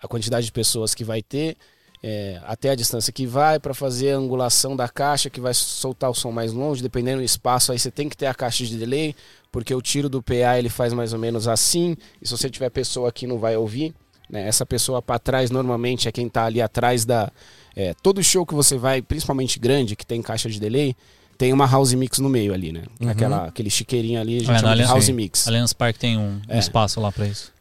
a 0.00 0.06
quantidade 0.06 0.46
de 0.46 0.52
pessoas 0.52 0.94
que 0.94 1.02
vai 1.02 1.22
ter 1.22 1.56
é, 2.02 2.40
até 2.46 2.70
a 2.70 2.74
distância 2.74 3.12
que 3.12 3.26
vai 3.26 3.58
para 3.60 3.74
fazer 3.74 4.12
a 4.12 4.16
angulação 4.16 4.74
da 4.74 4.88
caixa 4.88 5.28
que 5.28 5.40
vai 5.40 5.52
soltar 5.52 6.10
o 6.10 6.14
som 6.14 6.30
mais 6.32 6.52
longe, 6.52 6.82
dependendo 6.82 7.18
do 7.18 7.24
espaço, 7.24 7.72
aí 7.72 7.78
você 7.78 7.90
tem 7.90 8.08
que 8.08 8.16
ter 8.16 8.26
a 8.26 8.34
caixa 8.34 8.64
de 8.64 8.76
delay, 8.78 9.14
porque 9.52 9.74
o 9.74 9.82
tiro 9.82 10.08
do 10.08 10.22
PA 10.22 10.58
ele 10.58 10.68
faz 10.70 10.92
mais 10.92 11.12
ou 11.12 11.18
menos 11.18 11.46
assim, 11.46 11.96
e 12.22 12.26
se 12.26 12.36
você 12.36 12.48
tiver 12.48 12.70
pessoa 12.70 13.08
aqui 13.10 13.26
não 13.26 13.38
vai 13.38 13.56
ouvir, 13.56 13.94
né? 14.30 14.46
Essa 14.46 14.64
pessoa 14.64 15.02
para 15.02 15.18
trás 15.18 15.50
normalmente 15.50 16.08
é 16.08 16.12
quem 16.12 16.28
tá 16.28 16.44
ali 16.44 16.62
atrás 16.62 17.04
da. 17.04 17.30
é, 17.76 17.94
todo 18.02 18.22
show 18.22 18.46
que 18.46 18.54
você 18.54 18.78
vai, 18.78 19.02
principalmente 19.02 19.58
grande, 19.58 19.96
que 19.96 20.06
tem 20.06 20.22
caixa 20.22 20.48
de 20.48 20.58
delay, 20.60 20.94
tem 21.36 21.52
uma 21.52 21.66
house 21.66 21.92
mix 21.94 22.18
no 22.18 22.28
meio 22.28 22.54
ali, 22.54 22.70
né? 22.72 22.84
Uhum. 23.00 23.08
Aquela, 23.08 23.46
aquele 23.46 23.68
chiqueirinho 23.70 24.20
ali, 24.20 24.36
a 24.36 24.38
gente 24.40 24.48
É, 24.50 24.52
na 24.52 24.58
chama 24.58 24.68
de 24.68 24.72
Allianz- 24.82 24.90
house 24.90 25.04
sim. 25.04 25.12
mix. 25.12 25.48
Allianz 25.48 25.72
Park 25.72 25.96
tem 25.96 26.16
um, 26.16 26.34
um 26.36 26.40
É. 26.48 26.58
espaço 26.58 27.00
lá 27.00 27.10
pra 27.10 27.26
isso. 27.26 27.52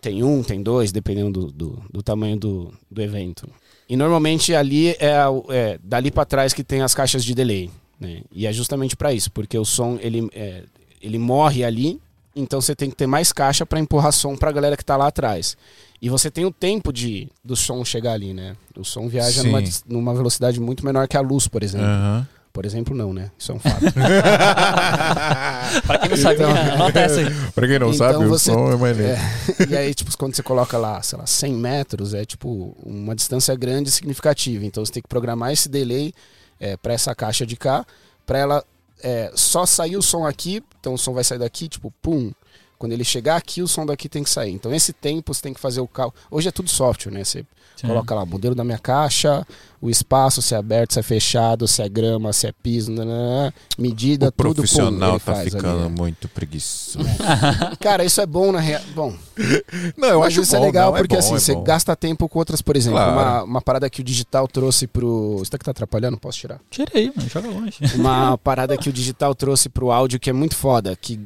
Tem 0.00 0.22
um, 0.22 0.42
tem 0.42 0.62
dois, 0.62 0.92
dependendo 0.92 1.30
do, 1.46 1.52
do, 1.52 1.82
do 1.92 2.02
tamanho 2.02 2.36
do, 2.38 2.72
do 2.90 3.02
evento. 3.02 3.48
E 3.88 3.96
normalmente 3.96 4.54
ali 4.54 4.90
é, 4.90 5.16
é 5.50 5.78
dali 5.82 6.10
para 6.10 6.24
trás 6.24 6.52
que 6.52 6.64
tem 6.64 6.82
as 6.82 6.94
caixas 6.94 7.24
de 7.24 7.34
delay. 7.34 7.70
Né? 8.00 8.22
E 8.32 8.46
é 8.46 8.52
justamente 8.52 8.96
para 8.96 9.12
isso, 9.12 9.30
porque 9.30 9.58
o 9.58 9.64
som 9.64 9.98
ele, 10.00 10.28
é, 10.32 10.62
ele 11.00 11.18
morre 11.18 11.64
ali, 11.64 12.00
então 12.34 12.60
você 12.60 12.74
tem 12.74 12.90
que 12.90 12.96
ter 12.96 13.06
mais 13.06 13.32
caixa 13.32 13.64
para 13.64 13.78
empurrar 13.78 14.12
som 14.12 14.36
para 14.36 14.50
a 14.50 14.52
galera 14.52 14.76
que 14.76 14.84
tá 14.84 14.96
lá 14.96 15.06
atrás. 15.06 15.56
E 16.00 16.08
você 16.08 16.30
tem 16.30 16.44
o 16.44 16.50
tempo 16.50 16.92
de 16.92 17.28
do 17.42 17.56
som 17.56 17.84
chegar 17.84 18.12
ali, 18.12 18.34
né? 18.34 18.56
O 18.76 18.84
som 18.84 19.08
viaja 19.08 19.42
numa, 19.42 19.62
numa 19.86 20.14
velocidade 20.14 20.60
muito 20.60 20.84
menor 20.84 21.08
que 21.08 21.16
a 21.16 21.20
luz, 21.20 21.48
por 21.48 21.62
exemplo. 21.62 21.86
Aham. 21.86 22.28
Por 22.54 22.64
exemplo, 22.64 22.96
não, 22.96 23.12
né? 23.12 23.32
Isso 23.36 23.50
é 23.50 23.54
um 23.56 23.58
fato. 23.58 23.82
Pra 25.86 25.98
quem 25.98 26.10
não 26.10 26.16
sabia, 26.16 26.46
anota 26.46 27.00
essa 27.00 27.20
aí. 27.20 27.26
pra 27.52 27.66
quem 27.66 27.78
não 27.80 27.92
Então 27.92 28.12
sabe, 28.12 28.24
você- 28.26 28.50
o 28.52 28.54
som 28.54 28.72
é 28.72 28.76
mais 28.76 28.96
lento. 28.96 29.20
e 29.68 29.76
aí, 29.76 29.92
tipo, 29.92 30.16
quando 30.16 30.36
você 30.36 30.42
coloca 30.42 30.78
lá, 30.78 31.02
sei 31.02 31.18
lá, 31.18 31.26
100 31.26 31.52
metros, 31.52 32.14
é 32.14 32.24
tipo 32.24 32.76
uma 32.84 33.14
distância 33.14 33.54
grande 33.56 33.88
e 33.88 33.92
significativa. 33.92 34.64
Então 34.64 34.84
você 34.84 34.92
tem 34.92 35.02
que 35.02 35.08
programar 35.08 35.52
esse 35.52 35.68
delay 35.68 36.14
é, 36.60 36.76
para 36.76 36.92
essa 36.94 37.12
caixa 37.14 37.44
de 37.44 37.56
cá, 37.56 37.84
para 38.24 38.38
ela 38.38 38.64
é, 39.02 39.32
só 39.34 39.66
sair 39.66 39.96
o 39.96 40.02
som 40.02 40.24
aqui. 40.24 40.62
Então 40.80 40.94
o 40.94 40.98
som 40.98 41.12
vai 41.12 41.24
sair 41.24 41.38
daqui, 41.38 41.68
tipo, 41.68 41.92
pum. 42.00 42.30
Quando 42.78 42.92
ele 42.92 43.04
chegar 43.04 43.36
aqui, 43.36 43.62
o 43.62 43.68
som 43.68 43.86
daqui 43.86 44.08
tem 44.08 44.22
que 44.22 44.30
sair. 44.30 44.52
Então 44.52 44.74
esse 44.74 44.92
tempo 44.92 45.32
você 45.32 45.42
tem 45.42 45.54
que 45.54 45.60
fazer 45.60 45.80
o 45.80 45.88
cálculo. 45.88 46.22
Hoje 46.30 46.48
é 46.48 46.52
tudo 46.52 46.68
software, 46.68 47.12
né? 47.12 47.24
Você 47.24 47.44
Sim. 47.76 47.86
coloca 47.88 48.14
lá 48.14 48.22
o 48.22 48.26
modelo 48.26 48.54
da 48.54 48.62
minha 48.62 48.78
caixa, 48.78 49.44
o 49.80 49.88
espaço, 49.90 50.40
se 50.42 50.54
é 50.54 50.58
aberto, 50.58 50.92
se 50.94 51.00
é 51.00 51.02
fechado, 51.02 51.66
se 51.66 51.82
é 51.82 51.88
grama, 51.88 52.32
se 52.32 52.46
é 52.46 52.52
piso, 52.52 52.92
nananã, 52.92 53.52
medida, 53.78 54.28
O 54.28 54.32
tudo. 54.32 54.48
pum, 54.48 54.54
profissional 54.54 55.18
tá 55.18 55.32
ali, 55.38 55.50
ficando 55.50 55.88
né? 55.88 55.94
muito 55.96 56.28
preguiçoso. 56.28 57.04
Cara, 57.80 58.04
isso 58.04 58.20
é 58.20 58.26
bom 58.26 58.52
na 58.52 58.60
real. 58.60 58.82
Bom, 58.94 59.14
Não, 59.96 60.08
eu 60.08 60.18
mas 60.20 60.28
acho 60.28 60.42
isso 60.42 60.54
é 60.54 60.58
bom, 60.58 60.64
legal 60.66 60.92
não, 60.92 60.98
porque 60.98 61.14
bom, 61.14 61.18
assim, 61.18 61.34
é 61.34 61.38
você 61.38 61.54
bom. 61.54 61.64
gasta 61.64 61.96
tempo 61.96 62.28
com 62.28 62.38
outras, 62.38 62.62
por 62.62 62.76
exemplo, 62.76 62.98
Claro. 62.98 63.12
uma, 63.12 63.42
uma 63.44 63.62
parada 63.62 63.88
que 63.90 64.00
o 64.00 64.04
digital 64.04 64.46
trouxe 64.46 64.86
pro. 64.86 65.40
Isso 65.42 65.50
daqui 65.50 65.64
tá 65.64 65.70
atrapalhando? 65.72 66.16
Posso 66.18 66.38
tirar? 66.38 66.60
Tira 66.70 66.90
aí, 66.94 67.12
mano. 67.14 67.28
Joga 67.28 67.48
longe. 67.48 67.78
Uma 67.96 68.38
parada 68.38 68.76
que 68.76 68.88
o 68.88 68.92
digital 68.92 69.34
trouxe 69.34 69.68
pro 69.68 69.90
áudio 69.90 70.20
que 70.20 70.30
é 70.30 70.32
muito 70.32 70.54
foda, 70.54 70.94
que 70.96 71.18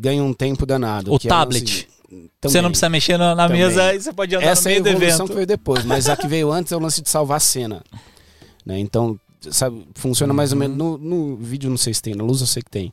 ganha 0.00 0.22
um 0.24 0.32
tempo 0.32 0.64
danado. 0.64 1.12
O 1.12 1.18
que 1.18 1.28
é 1.28 1.30
tablet. 1.30 1.86
lance- 2.10 2.30
Você 2.42 2.60
não 2.60 2.70
precisa 2.70 2.88
mexer 2.88 3.16
na, 3.18 3.48
mesa 3.48 3.94
e 3.94 4.00
você 4.00 4.12
pode 4.12 4.34
andar 4.34 4.46
Essa 4.46 4.62
no 4.68 4.70
meio 4.72 4.82
do 4.82 4.88
evolução 4.88 5.26
evento. 5.26 5.34
veio 5.34 5.46
depois, 5.46 5.84
mas 5.84 6.08
a 6.08 6.16
que 6.16 6.26
veio 6.26 6.50
antes 6.50 6.72
é 6.72 6.76
o 6.76 6.80
lance 6.80 7.00
de 7.02 7.08
salvar 7.08 7.36
a 7.36 7.40
cena. 7.40 7.82
Né? 8.66 8.78
Então, 8.78 9.18
sabe, 9.50 9.86
funciona 9.94 10.32
mais 10.32 10.50
ou 10.52 10.56
Uhum. 10.56 10.60
menos. 10.60 10.76
No, 10.76 10.98
no 10.98 11.36
vídeo 11.36 11.70
não 11.70 11.76
sei 11.76 11.94
se 11.94 12.02
tem, 12.02 12.14
na 12.14 12.24
luz 12.24 12.40
eu 12.40 12.46
sei 12.46 12.62
que 12.62 12.70
tem. 12.70 12.92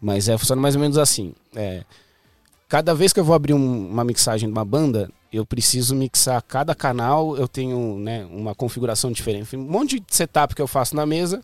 Mas 0.00 0.28
é, 0.28 0.38
funciona 0.38 0.60
mais 0.62 0.74
ou 0.76 0.80
menos 0.80 0.96
assim. 0.98 1.34
É, 1.54 1.82
cada 2.68 2.94
vez 2.94 3.12
que 3.12 3.20
eu 3.20 3.24
vou 3.24 3.34
abrir 3.34 3.52
um- 3.54 3.88
uma 3.90 4.04
mixagem 4.04 4.48
de 4.48 4.52
uma 4.52 4.64
banda, 4.64 5.10
eu 5.32 5.44
preciso 5.44 5.94
mixar 5.94 6.40
cada 6.42 6.74
canal, 6.74 7.36
eu 7.36 7.46
tenho 7.48 7.98
né, 7.98 8.24
uma 8.30 8.54
configuração 8.54 9.10
diferente. 9.12 9.56
Um 9.56 9.62
monte 9.62 9.98
de 10.00 10.06
setup 10.08 10.54
que 10.54 10.62
eu 10.62 10.66
faço 10.68 10.94
na 10.96 11.04
mesa 11.04 11.42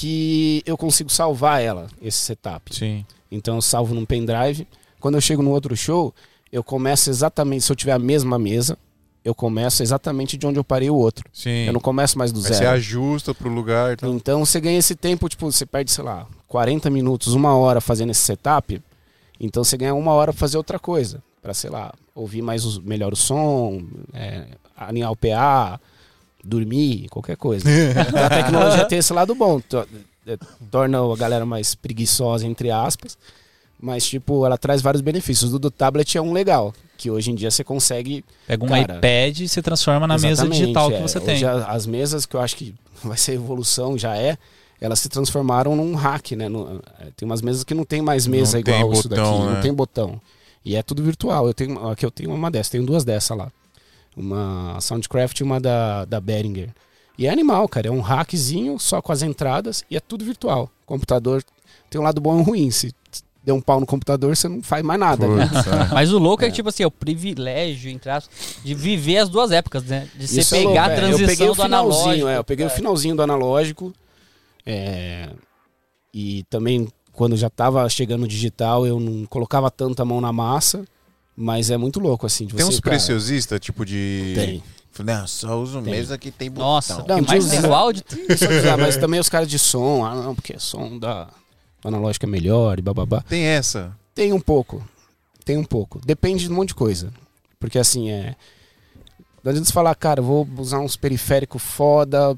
que 0.00 0.62
eu 0.64 0.78
consigo 0.78 1.10
salvar 1.10 1.60
ela, 1.62 1.86
esse 2.00 2.16
setup. 2.16 2.74
Sim. 2.74 3.04
Então 3.30 3.56
eu 3.56 3.60
salvo 3.60 3.94
num 3.94 4.06
pendrive. 4.06 4.66
Quando 4.98 5.16
eu 5.16 5.20
chego 5.20 5.42
no 5.42 5.50
outro 5.50 5.76
show, 5.76 6.14
eu 6.50 6.64
começo 6.64 7.10
exatamente, 7.10 7.64
se 7.64 7.70
eu 7.70 7.76
tiver 7.76 7.92
a 7.92 7.98
mesma 7.98 8.38
mesa, 8.38 8.78
eu 9.22 9.34
começo 9.34 9.82
exatamente 9.82 10.38
de 10.38 10.46
onde 10.46 10.58
eu 10.58 10.64
parei 10.64 10.88
o 10.88 10.94
outro. 10.94 11.28
Sim. 11.34 11.66
Eu 11.66 11.74
não 11.74 11.80
começo 11.80 12.16
mais 12.16 12.32
do 12.32 12.38
Aí 12.38 12.44
você 12.46 12.54
zero. 12.54 12.70
ajusta 12.70 13.34
pro 13.34 13.50
lugar 13.50 13.92
e 13.92 13.96
tal. 13.96 14.10
Então 14.10 14.42
você 14.42 14.58
ganha 14.58 14.78
esse 14.78 14.94
tempo, 14.96 15.28
tipo, 15.28 15.52
você 15.52 15.66
perde, 15.66 15.90
sei 15.90 16.02
lá, 16.02 16.26
40 16.48 16.88
minutos, 16.88 17.34
uma 17.34 17.54
hora 17.54 17.82
fazendo 17.82 18.08
esse 18.08 18.22
setup. 18.22 18.80
Então 19.38 19.62
você 19.62 19.76
ganha 19.76 19.94
uma 19.94 20.12
hora 20.12 20.32
pra 20.32 20.40
fazer 20.40 20.56
outra 20.56 20.78
coisa. 20.78 21.22
Pra, 21.42 21.52
sei 21.52 21.68
lá, 21.68 21.92
ouvir 22.14 22.40
mais 22.40 22.64
os, 22.64 22.78
melhor 22.78 23.12
o 23.12 23.16
som, 23.16 23.82
é, 24.14 24.46
alinhar 24.74 25.12
o 25.12 25.16
PA, 25.16 25.78
dormir, 26.44 27.08
qualquer 27.10 27.36
coisa. 27.36 27.64
Então, 27.70 28.24
a 28.24 28.28
tecnologia 28.30 28.84
tem 28.86 28.98
esse 28.98 29.12
lado 29.12 29.34
bom. 29.34 29.60
é, 30.26 30.36
Torna 30.70 30.98
a 31.12 31.16
galera 31.16 31.44
mais 31.46 31.74
preguiçosa, 31.74 32.46
entre 32.46 32.70
aspas. 32.70 33.16
Mas, 33.82 34.06
tipo, 34.06 34.44
ela 34.44 34.58
traz 34.58 34.82
vários 34.82 35.00
benefícios. 35.00 35.54
O 35.54 35.58
do 35.58 35.70
tablet 35.70 36.16
é 36.16 36.20
um 36.20 36.32
legal, 36.32 36.74
que 36.98 37.10
hoje 37.10 37.30
em 37.30 37.34
dia 37.34 37.50
você 37.50 37.64
consegue 37.64 38.22
Pega 38.46 38.62
um 38.64 38.68
Cara, 38.68 38.96
iPad 38.98 39.40
e 39.40 39.48
se 39.48 39.62
transforma 39.62 40.06
na 40.06 40.18
mesa 40.18 40.46
digital 40.46 40.90
que 40.90 40.96
é. 40.96 41.00
você 41.02 41.18
Hoje 41.18 41.26
tem. 41.40 41.44
as 41.44 41.86
mesas 41.86 42.26
que 42.26 42.36
eu 42.36 42.40
acho 42.40 42.56
que 42.56 42.74
vai 43.02 43.16
ser 43.16 43.32
evolução, 43.34 43.96
já 43.96 44.14
é, 44.18 44.36
elas 44.78 44.98
se 44.98 45.08
transformaram 45.08 45.74
num 45.74 45.94
hack, 45.94 46.32
né? 46.32 46.46
No- 46.48 46.80
é, 47.00 47.06
tem 47.16 47.24
umas 47.24 47.40
mesas 47.40 47.64
que 47.64 47.72
não 47.74 47.84
tem 47.84 48.02
mais 48.02 48.26
mesa 48.26 48.58
Não 48.58 48.64
tem 48.64 48.74
igual 48.80 48.92
isso 48.92 49.08
daqui, 49.08 49.22
né? 49.22 49.52
não 49.54 49.60
tem 49.62 49.72
botão. 49.72 50.20
E 50.62 50.76
é 50.76 50.82
tudo 50.82 51.02
virtual. 51.02 51.46
Eu 51.46 51.54
tenho, 51.54 51.88
aqui 51.88 52.04
eu 52.04 52.10
tenho 52.10 52.34
uma 52.34 52.50
dessa, 52.50 52.72
tenho 52.72 52.84
duas 52.84 53.02
dessas 53.02 53.34
lá. 53.36 53.50
Uma 54.16 54.78
Soundcraft 54.80 55.38
e 55.40 55.42
uma 55.42 55.60
da, 55.60 56.04
da 56.04 56.20
Behringer. 56.20 56.70
E 57.18 57.26
é 57.26 57.30
animal, 57.30 57.68
cara. 57.68 57.88
É 57.88 57.90
um 57.90 58.00
hackzinho 58.00 58.78
só 58.78 59.00
com 59.02 59.12
as 59.12 59.22
entradas 59.22 59.84
e 59.90 59.96
é 59.96 60.00
tudo 60.00 60.24
virtual. 60.24 60.70
Computador 60.86 61.42
tem 61.88 62.00
um 62.00 62.04
lado 62.04 62.20
bom 62.20 62.36
e 62.36 62.40
um 62.40 62.42
ruim. 62.42 62.70
Se 62.70 62.92
der 63.44 63.52
um 63.52 63.60
pau 63.60 63.78
no 63.80 63.86
computador, 63.86 64.36
você 64.36 64.48
não 64.48 64.62
faz 64.62 64.82
mais 64.84 64.98
nada. 65.00 65.26
né? 65.28 65.44
É. 65.90 65.92
Mas 65.94 66.12
o 66.12 66.18
louco 66.18 66.42
é, 66.44 66.46
É. 66.46 66.50
que, 66.50 66.56
tipo 66.56 66.68
assim, 66.68 66.82
é 66.82 66.86
o 66.86 66.90
privilégio, 66.90 67.90
entre 67.90 68.10
aspas, 68.10 68.56
de 68.64 68.74
viver 68.74 69.18
as 69.18 69.28
duas 69.28 69.50
épocas, 69.52 69.84
né? 69.84 70.08
De 70.14 70.26
você 70.28 70.40
Isso 70.40 70.54
é 70.54 70.58
pegar 70.58 70.70
louco, 70.72 70.80
a 70.80 70.92
é. 70.92 70.96
transição 70.96 71.20
eu 71.22 71.28
peguei 71.28 71.46
o 71.46 71.54
do 71.54 71.62
finalzinho, 71.62 72.02
analógico. 72.04 72.28
É, 72.28 72.36
eu 72.38 72.44
peguei 72.44 72.66
o 72.66 72.70
finalzinho 72.70 73.16
do 73.16 73.22
analógico. 73.22 73.92
é, 74.66 75.30
e 76.12 76.42
também, 76.50 76.88
quando 77.12 77.36
já 77.36 77.48
tava 77.48 77.88
chegando 77.88 78.24
o 78.24 78.28
digital, 78.28 78.86
eu 78.86 78.98
não 78.98 79.24
colocava 79.26 79.70
tanta 79.70 80.04
mão 80.04 80.20
na 80.20 80.32
massa. 80.32 80.84
Mas 81.42 81.70
é 81.70 81.76
muito 81.78 81.98
louco, 81.98 82.26
assim. 82.26 82.44
De 82.44 82.54
Tem 82.54 82.66
você, 82.66 82.74
uns 82.74 82.80
cara, 82.80 82.96
preciosistas, 82.96 83.58
tipo 83.60 83.86
de. 83.86 84.32
Tem. 84.34 84.62
Não, 85.02 85.26
só 85.26 85.58
uso 85.58 85.80
Tem. 85.80 85.92
mesa 85.94 86.18
que 86.18 86.30
tem 86.30 86.50
botão. 86.50 86.68
Nossa, 86.68 86.98
Não, 87.08 87.16
tem 87.16 87.22
mais 87.22 87.62
no 87.62 87.72
áudio. 87.72 88.04
Usar, 88.60 88.76
mas 88.76 88.98
também 88.98 89.18
os 89.18 89.30
caras 89.30 89.48
de 89.48 89.58
som. 89.58 90.04
Ah, 90.04 90.14
não, 90.14 90.34
porque 90.34 90.58
som 90.58 90.98
da 90.98 91.28
o 91.82 91.88
analógico 91.88 92.26
é 92.26 92.28
melhor 92.28 92.78
e 92.78 92.82
bababá. 92.82 93.22
Tem 93.22 93.42
essa. 93.42 93.96
Tem 94.14 94.34
um 94.34 94.40
pouco. 94.40 94.86
Tem 95.42 95.56
um 95.56 95.64
pouco. 95.64 95.98
Depende 96.04 96.44
de 96.44 96.52
um 96.52 96.56
monte 96.56 96.68
de 96.68 96.74
coisa. 96.74 97.10
Porque 97.58 97.78
assim, 97.78 98.10
é. 98.10 98.36
Não 99.42 99.50
adianta 99.50 99.66
você 99.68 99.72
falar, 99.72 99.94
cara, 99.94 100.20
vou 100.20 100.46
usar 100.58 100.80
uns 100.80 100.96
periféricos 100.96 101.62
foda, 101.62 102.36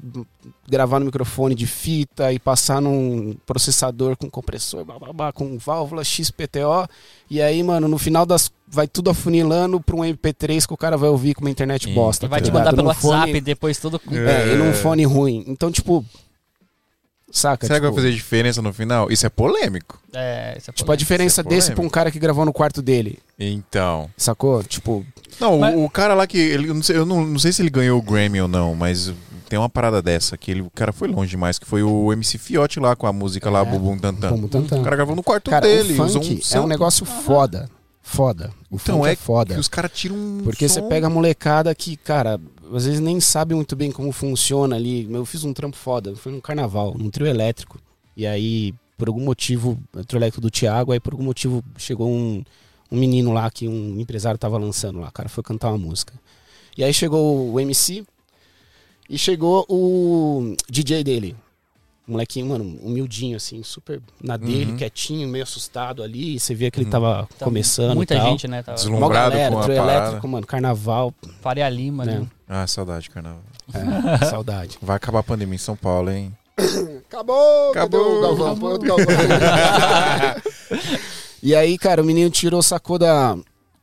gravar 0.67 0.99
no 0.99 1.05
microfone 1.05 1.53
de 1.53 1.67
fita 1.67 2.31
e 2.31 2.39
passar 2.39 2.81
num 2.81 3.35
processador 3.45 4.15
com 4.15 4.29
compressor, 4.29 4.85
bababá, 4.85 5.31
com 5.33 5.57
válvula 5.57 6.03
XPTO. 6.03 6.87
E 7.29 7.41
aí, 7.41 7.61
mano, 7.61 7.87
no 7.87 7.97
final 7.97 8.25
das. 8.25 8.49
Vai 8.67 8.87
tudo 8.87 9.09
afunilando 9.11 9.79
pra 9.79 9.95
um 9.95 9.99
MP3 9.99 10.65
que 10.65 10.73
o 10.73 10.77
cara 10.77 10.97
vai 10.97 11.09
ouvir 11.09 11.35
com 11.35 11.41
uma 11.41 11.49
internet 11.51 11.89
E- 11.89 11.93
bosta. 11.93 12.25
E 12.25 12.29
vai 12.29 12.39
tá 12.39 12.45
te 12.45 12.47
ligado? 12.47 12.59
mandar 12.65 12.75
pelo 12.75 12.87
Num 12.87 12.93
fone- 12.95 13.17
WhatsApp 13.19 13.41
depois 13.41 13.77
tudo. 13.77 13.99
com- 13.99 14.15
É, 14.15 14.53
e 14.53 14.55
num 14.57 14.73
fone 14.73 15.03
ruim. 15.05 15.43
Então, 15.47 15.71
tipo. 15.71 16.03
Saca? 17.35 17.65
Será 17.65 17.79
que 17.79 17.85
tipo, 17.85 17.95
vai 17.95 18.03
fazer 18.03 18.15
diferença 18.15 18.61
no 18.61 18.71
final? 18.71 19.11
Isso 19.11 19.25
é 19.25 19.29
polêmico. 19.29 19.99
É, 20.13 20.55
isso 20.55 20.69
é 20.69 20.73
Tipo, 20.73 20.91
a 20.91 20.95
diferença 20.95 21.41
é 21.41 21.43
desse 21.43 21.67
pra 21.69 21.75
polêmico. 21.77 21.87
um 21.87 21.89
cara 21.89 22.11
que 22.11 22.19
gravou 22.19 22.45
no 22.45 22.53
quarto 22.53 22.79
dele. 22.79 23.17
Então. 23.39 24.07
Sacou? 24.15 24.63
Tipo, 24.63 25.03
Não, 25.39 25.57
o- 25.57 25.59
Mas- 25.61 25.75
o, 25.75 25.89
cara 25.89 26.13
lá 26.13 26.27
que. 26.27 26.37
Ele, 26.37 26.69
eu, 26.69 26.75
não 26.75 26.83
sei, 26.83 26.95
eu 26.95 27.05
não, 27.07 27.25
não 27.25 27.39
sei 27.39 27.51
se 27.51 27.61
ele 27.63 27.71
ganhou 27.71 27.97
o 27.97 28.01
Grammy 28.03 28.39
ou 28.39 28.47
não, 28.47 28.75
mas 28.75 29.11
tem 29.49 29.57
uma 29.57 29.67
parada 29.67 29.99
dessa, 29.99 30.37
que 30.37 30.51
ele, 30.51 30.61
o 30.61 30.69
cara 30.69 30.93
foi 30.93 31.07
longe 31.07 31.31
demais, 31.31 31.57
que 31.57 31.65
foi 31.65 31.81
o 31.81 32.13
MC 32.13 32.37
Fiote 32.37 32.79
lá 32.79 32.95
com 32.95 33.07
a 33.07 33.11
música 33.13 33.49
lá, 33.49 33.61
É. 33.61 33.65
Bubum 33.65 33.97
Tantan. 33.97 34.29
Bum, 34.29 34.41
bum, 34.47 34.47
tan, 34.67 34.79
O 34.79 34.83
cara 34.83 34.95
gravou 34.95 35.15
no 35.15 35.23
quarto 35.23 35.49
Cara, 35.49 35.65
dele, 35.65 35.99
o 35.99 36.03
usou 36.03 36.21
funk 36.21 36.39
um 36.53 36.57
é 36.57 36.61
um 36.61 36.67
negócio 36.67 37.03
foda. 37.03 37.67
Foda. 38.05 38.51
O 38.69 38.75
Então 38.75 38.97
funk 38.97 39.07
é, 39.09 39.13
é 39.13 39.15
foda. 39.15 39.53
que 39.55 39.59
os 39.59 39.67
caras 39.67 39.89
tiram 39.91 40.15
um. 40.15 40.41
Porque 40.43 40.69
você 40.69 40.79
som- 40.81 40.87
pega 40.87 41.07
a 41.07 41.09
molecada 41.09 41.73
que, 41.73 41.97
cara, 41.97 42.39
às 42.71 42.85
vezes 42.85 42.99
nem 42.99 43.19
sabe 43.19 43.55
muito 43.55 43.75
bem 43.75 43.91
como 43.91 44.11
funciona 44.11 44.75
ali. 44.75 45.11
Eu 45.11 45.25
fiz 45.25 45.43
um 45.43 45.53
trampo 45.53 45.75
foda, 45.75 46.15
foi 46.15 46.31
num 46.31 46.41
carnaval, 46.41 46.95
num 46.97 47.09
trio 47.09 47.27
elétrico. 47.27 47.79
E 48.15 48.25
aí, 48.25 48.73
por 48.97 49.07
algum 49.07 49.23
motivo, 49.23 49.77
trio 50.07 50.19
elétrico 50.19 50.41
do 50.41 50.51
Thiago, 50.51 50.91
aí 50.91 50.99
por 50.99 51.13
algum 51.13 51.23
motivo 51.23 51.63
chegou 51.77 52.09
um, 52.09 52.43
um 52.91 52.99
menino 52.99 53.33
lá 53.33 53.49
que 53.49 53.67
um 53.67 53.99
empresário 53.99 54.37
tava 54.37 54.57
lançando 54.57 54.99
lá. 54.99 55.09
O 55.09 55.11
cara 55.11 55.29
foi 55.29 55.43
cantar 55.43 55.69
uma 55.69 55.77
música. 55.77 56.13
E 56.77 56.83
aí 56.83 56.93
chegou 56.93 57.51
o 57.51 57.59
MC 57.59 58.05
e 59.09 59.17
chegou 59.17 59.65
o 59.69 60.55
DJ 60.69 61.03
dele. 61.03 61.35
Um 62.07 62.11
molequinho, 62.13 62.47
mano, 62.47 62.65
humildinho, 62.81 63.37
assim, 63.37 63.63
super 63.63 64.01
na 64.21 64.35
dele, 64.35 64.71
Uhum. 64.71 64.77
quietinho, 64.77 65.25
meio 65.27 65.43
assustado 65.43 66.03
ali. 66.03 66.37
Você 66.37 66.53
via 66.53 66.69
que 66.69 66.79
ele 66.79 66.85
Uhum. 66.85 66.91
tava 66.91 67.29
Tá 67.39 67.45
começando. 67.45 67.95
Muita 67.95 68.15
e 68.15 68.17
tal. 68.17 68.29
gente, 68.31 68.47
né? 68.47 68.61
Tava... 68.61 68.75
Deslum- 68.75 68.91
Mó 68.93 68.97
Alombrado 69.05 69.31
galera, 69.31 69.55
com 69.55 69.59
a 69.61 69.67
parada. 69.67 69.91
elétrico, 69.93 70.27
mano, 70.27 70.45
carnaval. 70.45 71.13
Faria 71.41 71.69
Lima, 71.69 72.03
né? 72.03 72.19
Né? 72.19 72.27
Ah, 72.49 72.67
saudade, 72.67 73.09
carnaval. 73.09 73.41
É, 74.21 74.25
saudade. 74.25 74.77
Vai 74.81 74.97
acabar 74.97 75.19
a 75.19 75.23
pandemia 75.23 75.55
em 75.55 75.57
São 75.57 75.77
Paulo, 75.77 76.11
hein? 76.11 76.35
Acabou! 77.07 77.71
Cadê 77.71 77.95
o 77.97 78.21
Galvão? 78.21 78.57
e 81.41 81.55
aí, 81.55 81.77
cara, 81.77 82.01
o 82.01 82.05
menino 82.05 82.29
tirou, 82.29 82.61
sacou 82.61 82.97
da, 82.99 83.37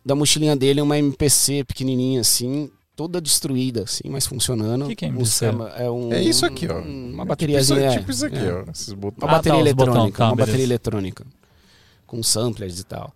da 0.04 0.14
mochilinha 0.14 0.54
dele 0.56 0.80
uma 0.80 0.98
MPC 0.98 1.64
pequenininha 1.64 2.20
assim, 2.20 2.70
toda 3.00 3.18
destruída 3.18 3.84
assim, 3.84 4.10
mas 4.10 4.26
funcionando. 4.26 4.84
O 4.84 4.88
que 4.88 4.96
que 4.96 5.04
é 5.06 5.08
Um- 5.08 5.66
é, 5.74 5.90
um, 5.90 6.12
É 6.12 6.22
isso 6.22 6.44
aqui, 6.44 6.68
ó. 6.68 6.80
Uma 6.80 6.82
Tipo 6.82 7.24
bateriazinha. 7.24 7.78
isso, 7.80 7.88
é, 7.96 7.98
tipo 7.98 8.10
isso 8.10 8.26
aqui, 8.26 8.36
é. 8.36 8.52
ó. 8.52 8.70
Esses 8.70 8.92
botões. 8.92 9.22
Uma 9.22 9.28
Ah, 9.28 9.36
bateria 9.36 9.58
tá, 9.58 9.64
os 9.64 9.72
botão, 9.72 9.92
eletrônica, 9.94 10.18
tá, 10.18 10.24
uma 10.26 10.36
beleza. 10.36 10.46
bateria 10.52 10.66
eletrônica. 10.66 11.26
Com 12.06 12.22
samplers 12.22 12.78
e 12.78 12.84
tal. 12.84 13.10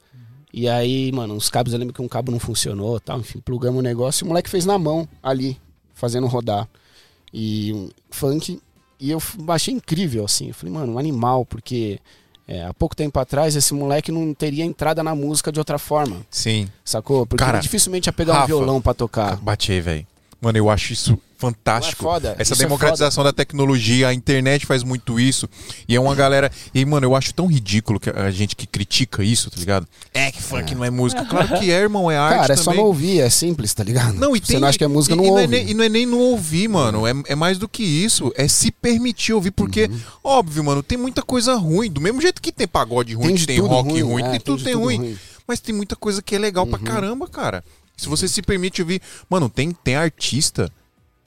E 0.55 0.67
aí, 0.71 1.13
mano, 1.13 1.35
os 1.37 1.51
cabos, 1.51 1.75
eu 1.75 1.79
lembro 1.79 1.93
que 1.93 2.01
um 2.01 2.09
cabo 2.09 2.33
não 2.33 2.39
funcionou 2.39 2.99
tal, 2.99 3.19
enfim, 3.21 3.41
plugamos 3.41 3.79
o 3.81 3.83
negócio 3.83 4.23
e 4.23 4.25
o 4.25 4.29
moleque 4.29 4.49
fez 4.49 4.65
na 4.65 4.79
mão 4.79 5.07
ali, 5.23 5.59
fazendo 5.93 6.27
rodar. 6.27 6.67
E 7.31 7.75
um 7.75 7.91
funk. 8.11 8.59
E 8.99 9.11
eu 9.11 9.19
achei 9.49 9.75
incrível, 9.75 10.25
assim. 10.25 10.49
Eu 10.49 10.55
falei, 10.55 10.73
mano, 10.73 10.95
um 10.95 10.99
animal, 10.99 11.45
porque 11.45 11.99
é, 12.47 12.65
há 12.65 12.75
pouco 12.75 12.95
tempo 12.95 13.19
atrás 13.19 13.57
esse 13.57 13.73
moleque 13.73 14.13
não 14.13 14.35
teria 14.35 14.65
entrada 14.65 15.03
na 15.03 15.15
música 15.15 15.51
de 15.51 15.59
outra 15.59 15.79
forma, 15.79 16.19
Sim. 16.31 16.69
sacou? 16.85 17.27
Porque 17.27 17.43
Cara, 17.43 17.59
dificilmente 17.59 18.09
ia 18.09 18.13
pegar 18.13 18.33
um 18.33 18.37
Rafa, 18.37 18.47
violão 18.47 18.81
pra 18.81 18.95
tocar. 18.95 19.37
Bate 19.37 19.73
aí, 19.73 19.81
velho. 19.81 20.07
Mano, 20.41 20.59
eu 20.59 20.69
acho 20.69 20.93
isso 20.93 21.19
fantástico. 21.45 22.05
Não 22.05 22.15
é? 22.17 22.37
Essa 22.39 22.53
Isso 22.53 22.55
é 22.55 22.57
democratização 22.67 23.23
da 23.25 23.33
tecnologia, 23.33 24.09
a 24.09 24.15
internet 24.15 24.67
faz 24.67 24.83
muito 24.83 25.19
isso. 25.21 25.49
E 25.89 25.95
é 25.97 26.01
uma 26.01 26.15
galera. 26.15 26.51
E 26.75 26.85
mano, 26.85 27.07
eu 27.07 27.15
acho 27.15 27.33
tão 27.35 27.47
ridículo 27.47 27.99
que 28.01 28.11
a 28.11 28.31
gente 28.31 28.55
que 28.57 28.67
critica 28.67 29.23
isso, 29.23 29.51
tá 29.51 29.57
ligado? 29.59 29.87
É 30.13 30.31
que 30.33 30.43
funk 30.43 30.75
não 30.75 30.85
é 30.85 30.91
música. 30.91 31.25
Claro 31.35 31.49
que 31.59 31.71
é, 31.71 31.81
irmão, 31.81 32.11
é 32.11 32.17
arte. 32.17 32.39
Cara, 32.41 32.53
é 32.53 32.57
só 32.57 32.65
também. 32.67 32.79
não 32.81 32.87
ouvir, 32.87 33.21
é 33.21 33.29
simples, 33.31 33.73
tá 33.75 33.83
ligado? 33.83 34.15
Não, 34.15 34.37
e 34.37 34.41
Você 34.41 34.53
tem, 34.53 34.61
não 34.61 34.69
acha 34.69 34.79
que 34.79 34.85
é 34.85 34.89
música, 34.89 35.15
e, 35.15 35.17
não 35.17 35.25
e 35.25 35.29
ouve. 35.31 35.43
é 35.43 35.47
nem, 35.47 35.71
e 35.71 35.75
não 35.75 35.85
é 35.85 35.89
nem 35.89 36.07
não 36.07 36.19
ouvir, 36.19 36.69
mano. 36.69 37.07
É, 37.07 37.13
é 37.29 37.35
mais 37.35 37.59
do 37.59 37.69
que 37.69 37.83
isso. 37.83 38.33
É 38.37 38.47
se 38.47 38.71
permitir 38.71 39.33
ouvir. 39.33 39.51
Porque, 39.51 39.85
Uhum. 39.87 40.01
óbvio, 40.23 40.63
mano, 40.65 40.83
tem 40.83 40.97
muita 40.97 41.23
coisa 41.23 41.55
ruim. 41.57 41.91
Do 41.91 42.01
mesmo 42.01 42.21
jeito 42.21 42.41
que 42.41 42.53
tem 42.53 42.69
pagode 42.69 43.15
ruim, 43.15 43.35
Tem 43.35 43.47
tem 43.47 43.59
rock 43.61 43.91
ruim, 43.91 44.03
ruim, 44.03 44.23
é, 44.23 44.31
tem 44.33 44.41
tudo 44.41 44.63
tem 44.63 44.73
tudo 44.75 44.85
ruim. 44.85 44.97
ruim. 44.99 45.09
Uhum. 45.11 45.17
Mas 45.47 45.61
tem 45.61 45.75
muita 45.75 45.97
coisa 45.97 46.23
que 46.23 46.35
é 46.35 46.39
legal 46.39 46.67
pra 46.67 46.79
caramba, 46.79 47.27
cara. 47.29 47.65
Se 47.97 48.09
você 48.09 48.27
se 48.29 48.43
permite 48.43 48.81
ouvir. 48.83 49.01
Mano, 49.29 49.49
tem, 49.49 49.71
tem 49.73 49.95
artista 49.97 50.71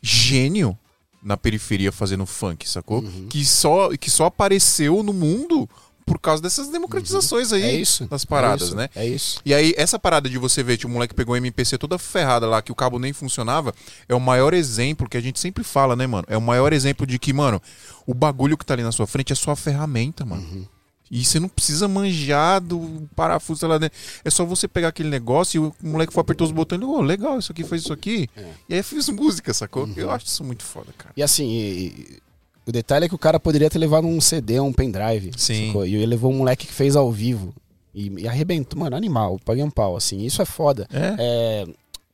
gênio 0.02 0.78
na 1.24 1.36
periferia 1.36 1.92
fazendo 1.92 2.26
funk, 2.26 2.68
sacou? 2.70 3.02
Uhum. 3.02 3.28
Que, 3.30 3.44
só, 3.44 3.90
que 3.98 4.10
só 4.10 4.26
apareceu 4.26 5.04
no 5.04 5.12
mundo 5.14 5.68
por 6.06 6.20
causa 6.20 6.42
dessas 6.42 6.70
democratizações 6.70 7.52
aí 7.52 7.64
É 7.64 7.76
isso. 7.76 8.06
das 8.06 8.24
paradas, 8.24 8.62
é 8.62 8.66
isso, 8.68 8.76
né? 8.78 8.90
É 8.96 9.06
isso. 9.06 9.42
E 9.46 9.54
aí, 9.54 9.74
essa 9.76 10.00
parada 10.00 10.30
de 10.30 10.38
você 10.38 10.64
ver 10.64 10.78
que 10.78 10.86
o 10.86 10.90
moleque 10.90 11.14
pegou 11.14 11.34
um 11.36 11.38
MPC 11.38 11.78
toda 11.78 11.98
ferrada 11.98 12.48
lá, 12.48 12.62
que 12.62 12.72
o 12.72 12.76
cabo 12.76 12.98
nem 12.98 13.12
funcionava, 13.12 13.74
é 14.08 14.16
o 14.16 14.20
maior 14.22 14.54
exemplo 14.54 15.10
que 15.10 15.18
a 15.18 15.22
gente 15.22 15.38
sempre 15.38 15.66
fala, 15.66 15.98
né, 15.98 16.08
mano? 16.08 16.26
É 16.30 16.38
o 16.38 16.42
maior 16.42 16.72
exemplo 16.72 17.06
de 17.06 17.20
que, 17.20 17.34
mano, 17.34 17.62
o 18.06 18.14
bagulho 18.14 18.58
que 18.58 18.66
tá 18.66 18.74
ali 18.74 18.84
na 18.84 18.92
sua 18.94 19.06
frente 19.06 19.34
é 19.34 19.36
sua 19.36 19.56
ferramenta, 19.58 20.24
mano. 20.24 20.44
Uhum. 20.44 20.66
E 21.10 21.24
você 21.24 21.40
não 21.40 21.48
precisa 21.48 21.88
manjar 21.88 22.60
do 22.62 23.08
parafuso 23.16 23.66
lá 23.68 23.78
dentro. 23.78 23.98
É 24.26 24.30
só 24.30 24.44
você 24.46 24.68
pegar 24.68 24.90
aquele 24.90 25.10
negócio 25.10 25.58
e 25.58 25.68
o 25.68 25.74
moleque 25.90 26.12
for 26.14 26.20
apertou 26.22 26.46
os 26.46 26.52
botões 26.52 26.82
e 26.82 26.86
ô, 26.86 27.00
legal, 27.02 27.40
isso 27.40 27.52
aqui 27.52 27.64
faz 27.64 27.82
isso 27.84 27.94
aqui. 27.94 28.30
É. 28.36 28.52
E 28.70 28.74
aí 28.76 28.84
fiz 28.84 29.08
música, 29.10 29.54
sacou? 29.54 29.84
Uhum. 29.86 29.94
Eu 29.96 30.12
acho 30.12 30.26
isso 30.26 30.44
muito 30.44 30.64
foda, 30.64 30.94
cara. 30.98 31.14
E 31.16 31.24
assim, 31.24 31.48
e- 31.50 32.20
o 32.66 32.72
detalhe 32.72 33.06
é 33.06 33.08
que 33.08 33.16
o 33.16 33.18
cara 33.18 33.40
poderia 33.40 33.70
ter 33.70 33.80
levado 33.80 34.06
um 34.06 34.20
CD, 34.20 34.60
um 34.60 34.74
pendrive. 34.74 35.32
Sim. 35.38 35.68
sacou? 35.68 35.86
E 35.86 35.96
ele 35.96 36.06
levou 36.06 36.32
um 36.32 36.38
moleque 36.40 36.68
que 36.68 36.74
fez 36.74 36.96
ao 36.98 37.10
vivo. 37.12 37.54
E, 37.96 38.10
e 38.20 38.28
arrebentou. 38.28 38.78
Mano, 38.80 38.96
animal, 38.98 39.40
paguei 39.46 39.64
um 39.64 39.70
pau, 39.72 39.96
assim. 39.96 40.26
Isso 40.26 40.42
é 40.42 40.46
foda. 40.46 40.86
É? 40.92 41.16
É, 41.18 41.68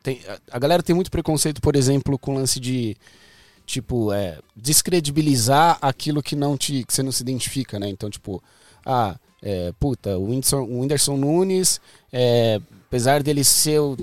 tem- 0.03 0.21
a- 0.29 0.55
a 0.55 0.59
galera 0.59 0.83
tem 0.83 0.95
muito 0.95 1.09
preconceito, 1.09 1.59
por 1.59 1.75
exemplo, 1.75 2.19
com 2.19 2.31
o 2.33 2.35
lance 2.35 2.59
de. 2.59 2.95
Tipo, 3.65 4.11
é, 4.13 4.37
descredibilizar 4.55 5.77
aquilo 5.81 6.21
que 6.21 6.35
não 6.35 6.57
te. 6.57 6.83
que 6.83 6.93
você 6.93 7.01
não 7.01 7.11
se 7.11 7.23
identifica, 7.23 7.79
né? 7.79 7.89
Então, 7.89 8.09
tipo, 8.09 8.43
ah, 8.85 9.15
é, 9.41 9.73
puta, 9.79 10.17
o 10.17 10.29
Whindersson, 10.29 10.61
o 10.61 10.79
Whindersson 10.81 11.17
Nunes, 11.17 11.81
é, 12.11 12.59
apesar 12.87 13.23
dele 13.23 13.43
ser 13.43 13.79
o- 13.79 13.97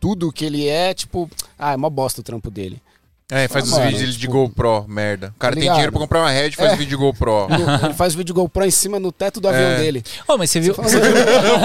tudo 0.00 0.32
que 0.32 0.44
ele 0.44 0.66
é, 0.66 0.94
tipo, 0.94 1.30
ah, 1.58 1.72
é 1.72 1.76
uma 1.76 1.90
bosta 1.90 2.20
o 2.20 2.24
trampo 2.24 2.50
dele. 2.50 2.80
É, 3.32 3.46
faz 3.46 3.66
os 3.66 3.70
Mano, 3.70 3.84
vídeos 3.84 4.00
dele 4.00 4.12
de 4.12 4.18
tipo, 4.18 4.32
GoPro, 4.32 4.86
merda. 4.88 5.32
O 5.36 5.38
cara 5.38 5.54
tem 5.54 5.70
dinheiro 5.70 5.92
pra 5.92 6.00
comprar 6.00 6.18
uma 6.18 6.30
Red 6.32 6.48
e 6.48 6.56
faz 6.56 6.72
É. 6.72 6.76
vídeo 6.76 6.88
de 6.90 6.96
GoPro. 6.96 7.46
No- 7.48 7.48
ele 7.86 7.94
faz 7.94 8.12
vídeo 8.12 8.34
GoPro 8.34 8.64
em 8.64 8.72
cima 8.72 8.98
no 8.98 9.12
teto 9.12 9.40
do 9.40 9.46
avião 9.46 9.70
É. 9.70 9.76
dele. 9.78 10.02
Ô, 10.26 10.36
mas 10.36 10.50
você 10.50 10.58
viu, 10.58 10.74
Fala, 10.74 10.88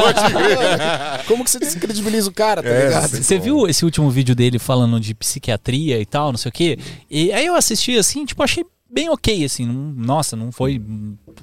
Como 1.27 1.43
que 1.43 1.49
você 1.49 1.59
descredibiliza 1.59 2.29
o 2.29 2.33
cara, 2.33 2.61
tá 2.61 2.69
É, 2.69 2.83
ligado? 2.85 3.07
Você 3.09 3.39
viu 3.39 3.67
esse 3.67 3.83
último 3.83 4.09
vídeo 4.11 4.35
dele 4.35 4.59
falando 4.59 4.99
de 4.99 5.13
psiquiatria 5.15 5.99
e 5.99 6.05
tal, 6.05 6.31
não 6.31 6.37
sei 6.37 6.49
o 6.49 6.53
quê? 6.53 6.77
E 7.09 7.31
aí 7.33 7.45
eu 7.45 7.55
assisti 7.55 7.97
assim, 7.97 8.25
tipo, 8.25 8.43
achei 8.43 8.63
bem 8.89 9.09
ok, 9.09 9.43
assim. 9.43 9.65
não- 9.65 9.93
nossa, 10.05 10.35
não 10.35 10.51
foi 10.51 10.79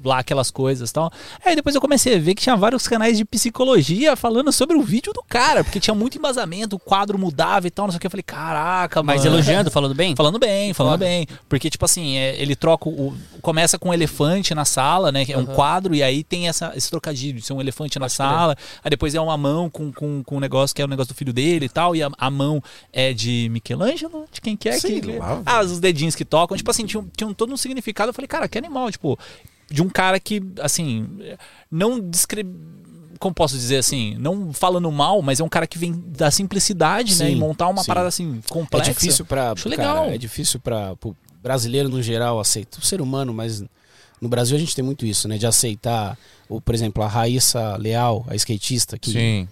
lá 0.03 0.19
aquelas 0.19 0.51
coisas 0.51 0.89
e 0.89 0.93
tal. 0.93 1.11
Aí 1.45 1.55
depois 1.55 1.75
eu 1.75 1.81
comecei 1.81 2.15
a 2.15 2.19
ver 2.19 2.35
que 2.35 2.43
tinha 2.43 2.55
vários 2.55 2.87
canais 2.87 3.17
de 3.17 3.25
psicologia 3.25 4.15
falando 4.15 4.51
sobre 4.51 4.77
o 4.77 4.81
vídeo 4.81 5.13
do 5.13 5.23
cara, 5.23 5.63
porque 5.63 5.79
tinha 5.79 5.93
muito 5.93 6.17
embasamento, 6.17 6.75
o 6.75 6.79
quadro 6.79 7.17
mudava 7.17 7.67
e 7.67 7.71
tal, 7.71 7.85
não 7.85 7.91
sei 7.91 7.97
o 7.97 7.99
que. 7.99 8.07
Eu 8.07 8.11
falei, 8.11 8.23
caraca, 8.23 9.03
Mas 9.03 9.23
mano. 9.23 9.35
elogiando, 9.35 9.71
falando 9.71 9.93
bem? 9.93 10.15
Falando 10.15 10.39
bem, 10.39 10.73
falando 10.73 10.93
Foda. 10.93 11.05
bem. 11.05 11.27
Porque, 11.49 11.69
tipo 11.69 11.85
assim, 11.85 12.17
é, 12.17 12.41
ele 12.41 12.55
troca 12.55 12.89
o. 12.89 13.13
Começa 13.41 13.77
com 13.77 13.89
um 13.89 13.93
elefante 13.93 14.55
na 14.55 14.65
sala, 14.65 15.11
né? 15.11 15.25
Que 15.25 15.33
é 15.33 15.37
um 15.37 15.45
quadro, 15.45 15.93
e 15.93 16.01
aí 16.01 16.23
tem 16.23 16.47
essa, 16.47 16.73
esse 16.75 16.89
trocadilho 16.89 17.39
de 17.39 17.45
ser 17.45 17.53
um 17.53 17.61
elefante 17.61 17.99
na 17.99 18.09
sala. 18.09 18.55
Aí 18.83 18.89
depois 18.89 19.13
é 19.15 19.21
uma 19.21 19.37
mão 19.37 19.69
com, 19.69 19.91
com, 19.91 20.23
com 20.23 20.37
um 20.37 20.39
negócio 20.39 20.75
que 20.75 20.81
é 20.81 20.85
o 20.85 20.87
negócio 20.87 21.13
do 21.13 21.17
filho 21.17 21.33
dele 21.33 21.65
e 21.65 21.69
tal. 21.69 21.95
E 21.95 22.03
a, 22.03 22.09
a 22.17 22.29
mão 22.29 22.61
é 22.91 23.13
de 23.13 23.49
Michelangelo? 23.51 24.25
De 24.31 24.41
quem 24.41 24.55
que 24.55 24.69
é? 24.69 24.79
Sei 24.79 25.01
que, 25.01 25.17
lá, 25.17 25.41
ah, 25.45 25.61
os 25.61 25.79
dedinhos 25.79 26.15
que 26.15 26.25
tocam. 26.25 26.55
Tipo 26.55 26.71
assim, 26.71 26.85
tinham, 26.85 27.07
tinham 27.15 27.33
todo 27.33 27.53
um 27.53 27.57
significado. 27.57 28.09
Eu 28.09 28.13
falei, 28.13 28.27
cara, 28.27 28.47
que 28.47 28.57
animal, 28.57 28.91
tipo, 28.91 29.17
de 29.69 29.81
um 29.81 29.89
cara 29.89 30.19
que, 30.19 30.41
assim, 30.61 31.07
não 31.71 31.99
descreve 31.99 32.49
como 33.19 33.33
posso 33.33 33.55
dizer 33.55 33.77
assim, 33.77 34.17
não 34.19 34.51
falando 34.51 34.91
mal, 34.91 35.21
mas 35.21 35.39
é 35.39 35.43
um 35.45 35.47
cara 35.49 35.65
que 35.65 35.77
vem 35.77 35.93
da 36.07 36.29
simplicidade, 36.29 37.11
né? 37.17 37.27
Sim, 37.27 37.31
E 37.31 37.35
montar 37.37 37.69
uma 37.69 37.81
sim. 37.81 37.87
parada 37.87 38.07
assim 38.09 38.41
É 38.45 38.49
complexa. 38.51 38.91
difícil 38.91 39.25
pra. 39.25 39.53
Acho 39.53 39.69
cara, 39.69 39.93
legal. 39.93 40.09
é 40.09 40.17
difícil 40.17 40.59
para 40.59 40.93
o 41.05 41.15
brasileiro 41.41 41.87
no 41.87 42.01
geral 42.03 42.37
aceitar. 42.37 42.79
O 42.79 42.85
ser 42.85 42.99
humano, 42.99 43.33
mas 43.33 43.63
no 44.19 44.27
Brasil 44.27 44.57
a 44.57 44.59
gente 44.59 44.75
tem 44.75 44.83
muito 44.83 45.05
isso, 45.05 45.29
né? 45.29 45.37
De 45.37 45.47
aceitar. 45.47 46.17
O, 46.49 46.59
por 46.59 46.75
exemplo, 46.75 47.01
a 47.01 47.07
Raíssa 47.07 47.77
Leal, 47.77 48.25
a 48.27 48.35
skatista 48.35 48.97
que 48.97 49.11
Sim. 49.11 49.47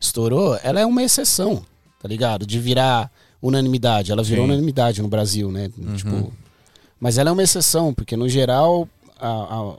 estourou, 0.00 0.58
ela 0.62 0.80
é 0.80 0.86
uma 0.86 1.02
exceção, 1.02 1.62
tá 2.00 2.08
ligado? 2.08 2.46
De 2.46 2.58
virar 2.58 3.10
unanimidade. 3.42 4.12
Ela 4.12 4.22
virou 4.22 4.46
Sim. 4.46 4.50
unanimidade 4.52 5.02
no 5.02 5.08
Brasil, 5.08 5.52
né? 5.52 5.70
Tipo, 5.94 6.32
mas 6.98 7.18
ela 7.18 7.28
é 7.28 7.32
uma 7.34 7.42
exceção, 7.42 7.92
porque 7.92 8.16
no 8.16 8.30
geral 8.30 8.88
a, 9.20 9.76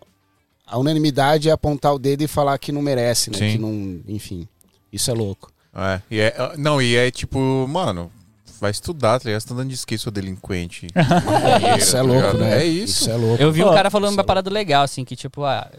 a, 0.68 0.78
unanimidade 0.78 1.50
é 1.50 1.52
apontar 1.52 1.94
o 1.94 2.00
dedo 2.00 2.24
e 2.24 2.28
falar 2.28 2.58
que 2.58 2.72
não 2.72 2.82
merece, 2.82 3.30
né? 3.32 3.38
Sim. 3.38 3.52
Que 3.52 3.58
não. 3.58 4.02
Enfim. 4.08 4.48
Isso 4.92 5.10
é 5.10 5.14
louco. 5.14 5.52
É, 5.74 6.02
e 6.12 6.20
é, 6.20 6.36
não, 6.58 6.82
e 6.82 6.96
é 6.96 7.10
tipo, 7.10 7.40
mano, 7.68 8.12
vai 8.62 8.70
estudar, 8.72 9.20
tá 9.20 9.26
ligado? 9.26 9.42
Você 9.42 9.48
tá 9.48 9.54
andando 9.56 9.70
de 9.70 9.76
skate, 9.76 10.02
seu 10.04 10.12
delinquente. 10.12 10.88
Isso 11.80 11.98
é 11.98 12.00
tá 12.00 12.06
louco, 12.06 12.22
ligado? 12.22 12.38
né? 12.38 12.62
É 12.62 12.66
isso. 12.66 13.02
Isso 13.02 13.10
é 13.10 13.16
louco. 13.16 13.42
Eu 13.42 13.52
vi 13.52 13.64
um 13.64 13.74
cara 13.74 13.90
falando 13.90 14.12
isso 14.12 14.18
uma 14.18 14.24
é 14.24 14.26
parada 14.26 14.50
legal, 14.52 14.84
assim, 14.84 15.04
que 15.04 15.16
tipo, 15.16 15.44
ah, 15.44 15.70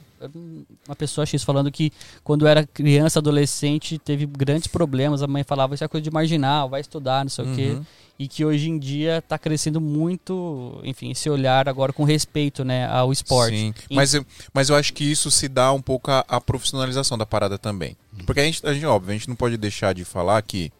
uma 0.86 0.96
pessoa 0.96 1.24
X 1.24 1.42
falando 1.44 1.70
que 1.70 1.92
quando 2.24 2.46
era 2.46 2.66
criança, 2.66 3.20
adolescente, 3.20 3.98
teve 3.98 4.26
grandes 4.26 4.66
problemas, 4.66 5.22
a 5.22 5.26
mãe 5.28 5.44
falava 5.44 5.74
isso 5.74 5.84
é 5.84 5.88
coisa 5.88 6.02
de 6.02 6.10
marginal, 6.10 6.68
vai 6.68 6.80
estudar, 6.80 7.24
não 7.24 7.30
sei 7.30 7.44
o 7.44 7.54
quê. 7.54 7.70
Uhum. 7.70 7.84
E 8.18 8.28
que 8.28 8.44
hoje 8.44 8.68
em 8.68 8.78
dia 8.78 9.22
tá 9.26 9.38
crescendo 9.38 9.80
muito, 9.80 10.78
enfim, 10.84 11.10
esse 11.10 11.28
olhar 11.30 11.68
agora 11.68 11.92
com 11.92 12.04
respeito, 12.04 12.62
né, 12.64 12.86
ao 12.86 13.10
esporte. 13.12 13.56
Sim, 13.56 13.74
E- 13.90 13.94
mas 13.96 14.14
eu, 14.14 14.24
mas 14.52 14.68
eu 14.68 14.76
acho 14.76 14.92
que 14.92 15.02
isso 15.02 15.30
se 15.30 15.48
dá 15.48 15.72
um 15.72 15.80
pouco 15.80 16.10
à, 16.10 16.24
à 16.28 16.40
profissionalização 16.40 17.16
da 17.18 17.26
parada 17.26 17.58
também. 17.58 17.96
Porque 18.26 18.40
a 18.40 18.44
gente, 18.44 18.64
a 18.66 18.72
gente, 18.74 18.86
óbvio, 18.86 19.10
a 19.10 19.14
gente 19.14 19.28
não 19.28 19.34
pode 19.34 19.56
deixar 19.56 19.92
de 19.94 20.04
falar 20.04 20.40
que, 20.42 20.70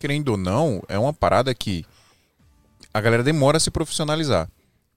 querendo 0.00 0.30
ou 0.30 0.36
não, 0.38 0.82
é 0.88 0.98
uma 0.98 1.12
parada 1.12 1.54
que 1.54 1.84
a 2.92 3.00
galera 3.00 3.22
demora 3.22 3.58
a 3.58 3.60
se 3.60 3.70
profissionalizar. 3.70 4.48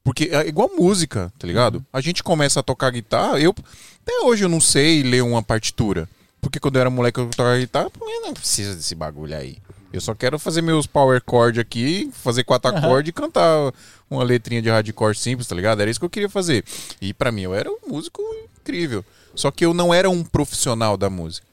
Porque 0.03 0.29
é 0.31 0.47
igual 0.47 0.71
música, 0.75 1.31
tá 1.37 1.45
ligado? 1.45 1.85
A 1.91 2.01
gente 2.01 2.23
começa 2.23 2.61
a 2.61 2.63
tocar 2.63 2.89
guitarra, 2.89 3.39
eu 3.39 3.53
até 4.01 4.19
hoje 4.21 4.43
eu 4.43 4.49
não 4.49 4.59
sei 4.59 5.03
ler 5.03 5.21
uma 5.21 5.43
partitura. 5.43 6.09
Porque 6.41 6.59
quando 6.59 6.75
eu 6.75 6.81
era 6.81 6.89
moleque 6.89 7.19
eu 7.19 7.29
tocava 7.29 7.57
guitarra, 7.57 7.91
eu 8.01 8.21
não 8.21 8.33
precisa 8.33 8.75
desse 8.75 8.95
bagulho 8.95 9.35
aí. 9.35 9.57
Eu 9.93 10.01
só 10.01 10.15
quero 10.15 10.39
fazer 10.39 10.61
meus 10.61 10.87
power 10.87 11.21
chord 11.29 11.59
aqui, 11.59 12.09
fazer 12.13 12.43
quatro 12.43 12.75
acordes 12.75 13.09
e 13.09 13.13
cantar 13.13 13.71
uma 14.09 14.23
letrinha 14.23 14.61
de 14.61 14.69
hardcore 14.69 15.15
simples, 15.15 15.47
tá 15.47 15.55
ligado? 15.55 15.81
Era 15.81 15.91
isso 15.91 15.99
que 15.99 16.05
eu 16.05 16.09
queria 16.09 16.29
fazer. 16.29 16.65
E 16.99 17.13
pra 17.13 17.31
mim 17.31 17.43
eu 17.43 17.53
era 17.53 17.69
um 17.69 17.77
músico 17.87 18.21
incrível. 18.59 19.05
Só 19.35 19.51
que 19.51 19.65
eu 19.65 19.73
não 19.73 19.93
era 19.93 20.09
um 20.09 20.23
profissional 20.23 20.97
da 20.97 21.09
música. 21.09 21.45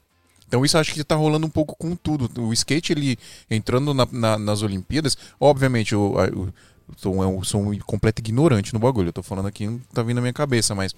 Então 0.50 0.64
isso 0.64 0.76
acho 0.76 0.92
que 0.92 1.04
tá 1.04 1.14
rolando 1.14 1.46
um 1.46 1.50
pouco 1.50 1.76
com 1.76 1.94
tudo. 1.94 2.28
O 2.42 2.52
skate, 2.52 2.92
ele 2.92 3.16
entrando 3.48 3.94
na- 3.94 4.08
na- 4.10 4.36
nas 4.36 4.62
Olimpíadas, 4.62 5.16
obviamente, 5.38 5.90
sou, 5.90 7.14
um- 7.14 7.22
eu 7.22 7.44
sou 7.44 7.62
um 7.62 7.78
completo 7.78 8.20
ignorante 8.20 8.74
no 8.74 8.80
bagulho. 8.80 9.10
Eu 9.10 9.12
tô 9.12 9.22
falando 9.22 9.46
aqui, 9.46 9.68
não 9.68 9.78
tá 9.94 10.02
vindo 10.02 10.16
na 10.16 10.22
minha 10.22 10.32
cabeça, 10.32 10.74
mas 10.74 10.92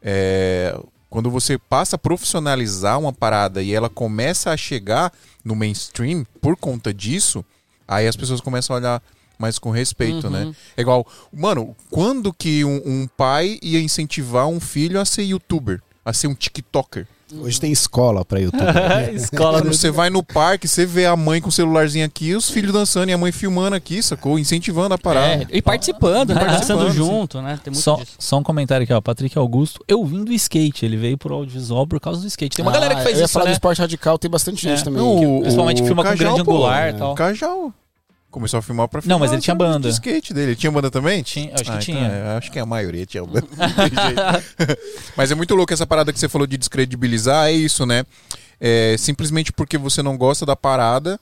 é, 0.00 0.78
quando 1.10 1.28
você 1.28 1.58
passa 1.58 1.96
a 1.96 1.98
profissionalizar 1.98 3.00
uma 3.00 3.12
parada 3.12 3.64
e 3.64 3.74
ela 3.74 3.88
começa 3.88 4.52
a 4.52 4.56
chegar 4.56 5.12
no 5.44 5.56
mainstream 5.56 6.24
por 6.40 6.56
conta 6.56 6.94
disso, 6.94 7.44
aí 7.88 8.06
as 8.06 8.14
pessoas 8.14 8.40
começam 8.40 8.76
a 8.76 8.78
olhar 8.78 9.02
mais 9.36 9.58
com 9.58 9.70
respeito, 9.70 10.28
Uhum. 10.28 10.32
né? 10.32 10.54
É 10.76 10.82
igual, 10.82 11.04
mano, 11.32 11.74
quando 11.90 12.32
que 12.32 12.64
um, 12.64 12.80
um 12.84 13.08
pai 13.08 13.58
ia 13.60 13.80
incentivar 13.80 14.46
um 14.46 14.60
filho 14.60 15.00
a 15.00 15.04
ser 15.04 15.22
youtuber, 15.24 15.82
a 16.04 16.12
ser 16.12 16.28
um 16.28 16.34
TikToker? 16.36 17.08
Hoje 17.40 17.60
tem 17.60 17.70
escola 17.70 18.24
pra 18.24 18.38
YouTube. 18.40 18.62
Escola 19.14 19.58
Quando 19.58 19.70
do... 19.70 19.74
você 19.76 19.90
vai 19.90 20.08
no 20.08 20.22
parque, 20.22 20.66
você 20.66 20.86
vê 20.86 21.04
a 21.06 21.14
mãe 21.14 21.40
com 21.40 21.48
o 21.50 21.52
celularzinho 21.52 22.04
aqui, 22.06 22.34
os 22.34 22.48
filhos 22.48 22.72
dançando 22.72 23.10
e 23.10 23.12
a 23.12 23.18
mãe 23.18 23.30
filmando 23.32 23.76
aqui, 23.76 24.02
sacou? 24.02 24.38
Incentivando 24.38 24.94
a 24.94 24.98
parada. 24.98 25.42
É, 25.44 25.46
e 25.50 25.60
participando, 25.60 26.34
né? 26.34 26.40
Participando, 26.44 26.78
Dançando 26.86 26.94
junto, 26.94 27.42
né? 27.42 27.58
Tem 27.62 27.70
muito 27.72 27.82
Só, 27.82 27.96
disso. 27.96 28.12
só 28.18 28.38
um 28.38 28.42
comentário 28.42 28.84
aqui, 28.84 28.92
ó. 28.92 29.00
Patrick 29.00 29.36
Augusto. 29.38 29.84
Eu 29.86 30.04
vim 30.04 30.24
do 30.24 30.32
skate. 30.32 30.84
Ele 30.86 30.96
veio 30.96 31.18
pro 31.18 31.34
audiovisual 31.34 31.86
por 31.86 32.00
causa 32.00 32.20
do 32.20 32.26
skate. 32.26 32.56
Tem 32.56 32.64
uma 32.64 32.70
Ah, 32.70 32.74
galera 32.74 32.94
que 32.94 33.02
faz 33.02 33.14
eu 33.16 33.20
ia 33.20 33.24
isso, 33.26 33.32
falar 33.34 33.44
né? 33.46 33.50
do 33.50 33.54
esporte 33.54 33.78
radical, 33.80 34.18
tem 34.18 34.30
bastante 34.30 34.62
gente 34.62 34.80
É. 34.80 34.84
também. 34.84 35.02
Não, 35.02 35.18
que- 35.18 35.26
o- 35.26 35.40
principalmente 35.42 35.82
o 35.82 35.86
filma 35.86 36.02
com 36.02 36.08
Cajal, 36.08 36.32
grande 36.34 36.44
pô, 36.44 36.52
angular 36.52 36.86
e 36.86 36.90
é, 36.90 36.92
tal. 36.94 37.12
O 37.12 37.14
Cajal. 37.14 37.72
Começou 38.30 38.58
a 38.58 38.62
filmar 38.62 38.86
pra 38.88 38.98
Não, 38.98 39.02
filmar. 39.02 39.20
mas 39.20 39.32
ele 39.32 39.40
tinha 39.40 39.54
banda. 39.54 39.88
skate 39.88 40.34
dele. 40.34 40.48
Ele 40.48 40.56
tinha 40.56 40.70
banda 40.70 40.90
também? 40.90 41.22
Tinha, 41.22 41.54
acho 41.54 41.64
que 41.64 41.70
Ah, 41.70 41.78
tinha. 41.78 41.98
então 41.98 42.12
é, 42.12 42.36
acho 42.36 42.52
que 42.52 42.58
a 42.58 42.66
maioria 42.66 43.06
tinha 43.06 43.24
banda. 43.24 43.46
Não 43.56 44.76
mas 45.16 45.30
é 45.30 45.34
muito 45.34 45.54
louco 45.54 45.72
essa 45.72 45.86
parada 45.86 46.12
que 46.12 46.18
você 46.18 46.28
falou 46.28 46.46
de 46.46 46.56
descredibilizar. 46.58 47.48
É 47.48 47.52
isso, 47.52 47.86
né? 47.86 48.04
É, 48.60 48.96
simplesmente 48.98 49.52
porque 49.52 49.78
você 49.78 50.02
não 50.02 50.16
gosta 50.16 50.44
da 50.44 50.54
parada. 50.56 51.18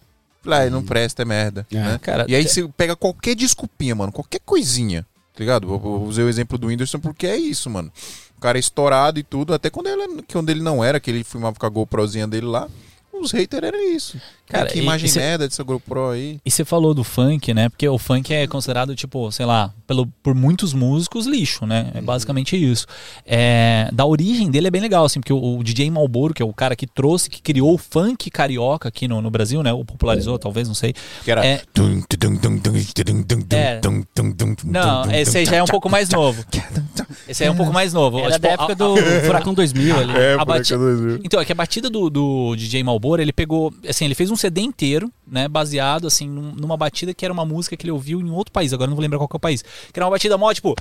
Ah, 0.49 0.71
não 0.71 0.83
presta, 0.83 1.23
é 1.23 1.25
merda. 1.25 1.67
É. 1.73 1.77
né? 1.77 1.99
Cara, 2.01 2.25
E 2.29 2.35
aí 2.35 2.47
você 2.47 2.67
pega 2.77 2.95
qualquer 2.95 3.35
desculpinha, 3.35 3.95
mano. 3.95 4.13
Qualquer 4.13 4.41
coisinha. 4.45 5.03
Tá 5.35 5.41
ligado? 5.41 5.67
Eu- 5.69 5.81
eu 5.85 6.03
usei 6.05 6.25
o 6.25 6.29
exemplo 6.29 6.57
do 6.57 6.69
Whindersson 6.69 6.99
porque 7.01 7.27
é 7.27 7.37
isso, 7.37 7.69
mano. 7.69 7.91
O 8.37 8.41
cara 8.41 8.57
é 8.59 8.61
estourado 8.61 9.19
e 9.19 9.23
tudo. 9.23 9.53
Até 9.53 9.71
quando 9.71 9.89
ele, 9.89 10.23
quando 10.33 10.49
ele 10.51 10.63
não 10.63 10.83
era, 10.85 10.99
que 11.01 11.11
ele 11.11 11.25
filmava 11.25 11.57
com 11.59 11.67
a 11.67 11.69
GoProzinha 11.69 12.27
dele 12.27 12.47
lá. 12.47 12.69
Os 13.13 13.33
haters 13.33 13.63
eram 13.63 13.79
isso. 13.93 14.21
Cara, 14.49 14.67
que 14.69 14.79
e- 14.79 14.83
imagem 14.83 15.07
e 15.07 15.11
cê- 15.11 15.19
merda 15.19 15.49
dessa 15.49 15.63
GoPro 15.63 16.11
aí. 16.11 16.39
E 16.45 16.51
você 16.51 16.65
falou 16.65 16.95
do 16.95 17.03
funk, 17.03 17.53
né? 17.53 17.69
Porque 17.69 17.89
o 17.89 17.99
funk 17.99 18.33
é 18.33 18.47
considerado, 18.47 18.95
tipo, 18.95 19.31
sei 19.33 19.45
lá, 19.47 19.73
pelo, 19.87 20.07
por 20.23 20.35
muitos 20.35 20.73
músicos, 20.73 21.27
lixo, 21.27 21.67
né? 21.67 21.91
É 21.95 22.01
basicamente 22.01 22.57
isso. 22.57 22.87
É, 23.25 23.89
da 23.93 24.05
origem 24.07 24.51
dele 24.51 24.69
é 24.69 24.71
bem 24.71 24.81
legal, 24.81 25.05
assim, 25.05 25.21
porque 25.21 25.33
o, 25.33 25.59
o 25.59 25.65
DJ 25.65 25.91
Malboro, 25.91 26.33
que 26.33 26.43
é 26.43 26.47
o 26.47 26.53
cara 26.53 26.77
que 26.77 26.87
trouxe, 26.87 27.29
que 27.29 27.43
criou 27.43 27.75
o 27.75 27.79
funk 27.79 28.31
carioca 28.31 28.89
aqui 28.89 29.09
no, 29.09 29.21
no 29.21 29.31
Brasil, 29.31 29.63
né? 29.63 29.73
O 29.73 29.85
popularizou, 29.85 30.39
talvez, 30.39 30.69
não 30.69 30.75
sei. 30.75 30.95
Que 31.25 31.31
era. 31.31 31.45
É. 31.45 31.61
É. 33.57 33.81
Não, 34.73 35.03
esse 35.21 35.39
aí 35.39 35.45
já 35.45 35.57
é 35.57 35.63
um 35.63 35.67
pouco 35.67 35.89
mais 35.91 36.09
novo. 36.11 36.45
Esse 37.29 37.43
aí 37.43 37.49
é 37.49 37.51
um 37.53 37.57
pouco 37.57 37.73
mais 37.73 37.93
novo. 37.93 38.19
Era 38.21 38.31
Tipo, 38.33 38.43
da 38.43 38.49
a- 38.49 38.53
época 38.53 38.73
a- 38.73 38.77
do 38.77 38.97
Furacão 39.27 39.55
2000 39.55 39.99
ali. 39.99 40.17
É, 40.17 40.35
a 40.35 40.39
do 40.39 40.45
2000. 40.79 41.21
Então, 41.25 41.41
é 41.41 41.45
que 41.45 41.53
a 41.53 41.55
batida 41.55 41.91
do, 41.91 42.09
do 42.09 42.55
DJ 42.57 42.83
Malboro, 42.85 43.21
ele 43.21 43.33
pegou, 43.33 43.73
assim, 43.89 44.05
ele 44.05 44.15
fez 44.15 44.31
um 44.31 44.36
CD 44.37 44.61
inteiro, 44.63 45.11
né, 45.27 45.49
baseado, 45.49 46.07
assim, 46.07 46.29
num- 46.29 46.53
numa 46.55 46.77
batida 46.77 47.13
que 47.15 47.25
era 47.25 47.33
uma 47.33 47.45
música 47.45 47.77
que 47.77 47.85
ele 47.85 47.91
ouviu 47.93 48.21
em 48.21 48.31
outro 48.31 48.53
país, 48.53 48.73
agora 48.73 48.89
não 48.89 48.97
vou 48.97 49.03
lembrar 49.03 49.19
qual 49.19 49.29
que 49.29 49.37
é 49.37 49.39
o 49.39 49.41
país, 49.41 49.63
que 49.63 49.99
era 49.99 50.05
uma 50.05 50.11
batida 50.13 50.37
mó, 50.39 50.53
tipo... 50.53 50.75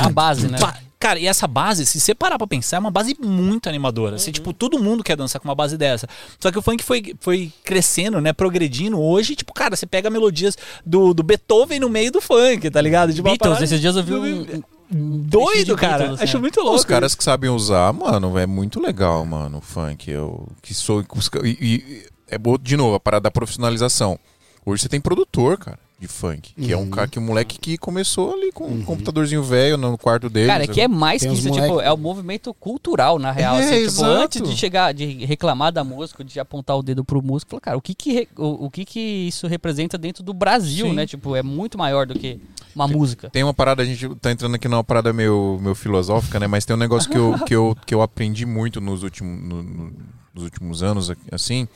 A 0.00 0.10
base, 0.10 0.48
né? 0.48 0.58
Cara, 0.98 1.18
e 1.18 1.26
essa 1.26 1.46
base, 1.46 1.84
se 1.84 2.00
você 2.00 2.14
parar 2.14 2.38
pra 2.38 2.46
pensar, 2.46 2.78
é 2.78 2.80
uma 2.80 2.90
base 2.90 3.14
muito 3.22 3.68
animadora. 3.68 4.16
Assim, 4.16 4.32
tipo, 4.32 4.52
todo 4.54 4.78
mundo 4.78 5.04
quer 5.04 5.16
dançar 5.16 5.38
com 5.40 5.46
uma 5.46 5.54
base 5.54 5.76
dessa. 5.76 6.08
Só 6.40 6.50
que 6.50 6.58
o 6.58 6.62
funk 6.62 6.82
foi, 6.82 7.14
foi 7.20 7.52
crescendo, 7.62 8.20
né? 8.22 8.32
Progredindo. 8.32 8.98
Hoje, 8.98 9.36
tipo, 9.36 9.52
cara, 9.52 9.76
você 9.76 9.86
pega 9.86 10.08
melodias 10.08 10.56
do, 10.84 11.12
do 11.12 11.22
Beethoven 11.22 11.78
no 11.78 11.90
meio 11.90 12.10
do 12.10 12.20
funk, 12.22 12.70
tá 12.70 12.80
ligado? 12.80 13.12
Tipo, 13.12 13.28
uma 13.28 13.32
Beatles, 13.34 13.48
parada- 13.50 13.64
esses 13.64 13.80
dias 13.80 13.96
eu 13.96 14.02
vi 14.02 14.14
um... 14.14 14.62
um- 14.92 15.18
Doido, 15.18 15.76
cara. 15.76 15.98
Beatles, 15.98 16.14
assim, 16.20 16.24
Acho 16.24 16.36
ó. 16.36 16.40
muito 16.40 16.60
louco. 16.60 16.76
Os 16.76 16.84
caras 16.84 17.14
que 17.14 17.22
sabem 17.24 17.50
usar, 17.50 17.92
mano, 17.92 18.38
é 18.38 18.46
muito 18.46 18.80
legal, 18.80 19.24
mano, 19.24 19.58
o 19.58 19.60
funk. 19.60 20.10
Eu 20.10 20.48
que 20.62 20.74
sou. 20.74 21.04
E, 21.44 21.48
e- 21.48 22.02
é 22.28 22.38
de 22.60 22.76
novo, 22.76 22.94
a 22.96 23.00
parada 23.00 23.24
da 23.24 23.30
profissionalização. 23.30 24.18
Hoje 24.66 24.82
você 24.82 24.88
tem 24.88 25.00
produtor, 25.00 25.58
cara, 25.58 25.78
de 26.00 26.08
funk. 26.08 26.54
Que 26.54 26.72
é 26.72 26.76
um 26.76 26.88
cara 26.88 27.06
que 27.06 27.18
um 27.18 27.22
moleque 27.22 27.58
que 27.58 27.76
começou 27.76 28.32
ali 28.32 28.50
com 28.50 28.66
um 28.66 28.82
computadorzinho 28.82 29.42
velho 29.42 29.76
no 29.76 29.96
quarto 29.98 30.30
dele. 30.30 30.46
Cara, 30.46 30.64
é 30.64 30.66
que 30.66 30.80
é 30.80 30.88
mais 30.88 31.22
que 31.22 31.28
isso, 31.28 31.50
tipo, 31.50 31.66
moleque- 31.66 31.86
é 31.86 31.92
o 31.92 31.98
movimento 31.98 32.52
cultural, 32.54 33.18
na 33.18 33.30
real. 33.30 33.56
É, 33.56 33.60
assim, 33.60 33.68
tipo, 33.74 33.84
exato. 33.86 34.10
antes 34.22 34.42
de 34.42 34.56
chegar, 34.56 34.94
de 34.94 35.24
reclamar 35.26 35.70
da 35.70 35.84
música, 35.84 36.24
de 36.24 36.40
apontar 36.40 36.78
o 36.78 36.82
dedo 36.82 37.04
pro 37.04 37.22
músico, 37.22 37.50
falar, 37.50 37.60
cara, 37.60 37.76
o 37.76 37.80
que 37.82 37.94
que, 37.94 38.26
o, 38.38 38.64
o 38.66 38.70
que 38.70 38.86
que 38.86 38.98
isso 39.00 39.46
representa 39.46 39.98
dentro 39.98 40.22
do 40.24 40.32
Brasil, 40.32 40.86
Sim. 40.86 40.94
né? 40.94 41.06
Tipo, 41.06 41.36
é 41.36 41.42
muito 41.42 41.76
maior 41.76 42.06
do 42.06 42.18
que 42.18 42.40
uma 42.74 42.88
música. 42.88 43.30
Tem 43.30 43.42
uma 43.42 43.54
parada, 43.54 43.82
a 43.82 43.86
gente 43.86 44.08
tá 44.16 44.30
entrando 44.32 44.54
aqui 44.54 44.68
numa 44.68 44.84
parada 44.84 45.12
meio, 45.12 45.58
meio 45.60 45.74
filosófica, 45.74 46.38
né? 46.40 46.46
Mas 46.46 46.64
tem 46.64 46.74
um 46.74 46.78
negócio 46.78 47.10
que 47.10 47.16
eu, 47.18 47.34
que 47.46 47.54
eu, 47.54 47.76
que 47.86 47.94
eu 47.94 48.02
aprendi 48.02 48.44
muito 48.46 48.80
nos 48.80 49.02
últimos, 49.02 49.40
no- 49.42 49.62
no- 49.62 49.92
nos 50.34 50.44
últimos 50.44 50.82
anos, 50.82 51.12
assim, 51.30 51.68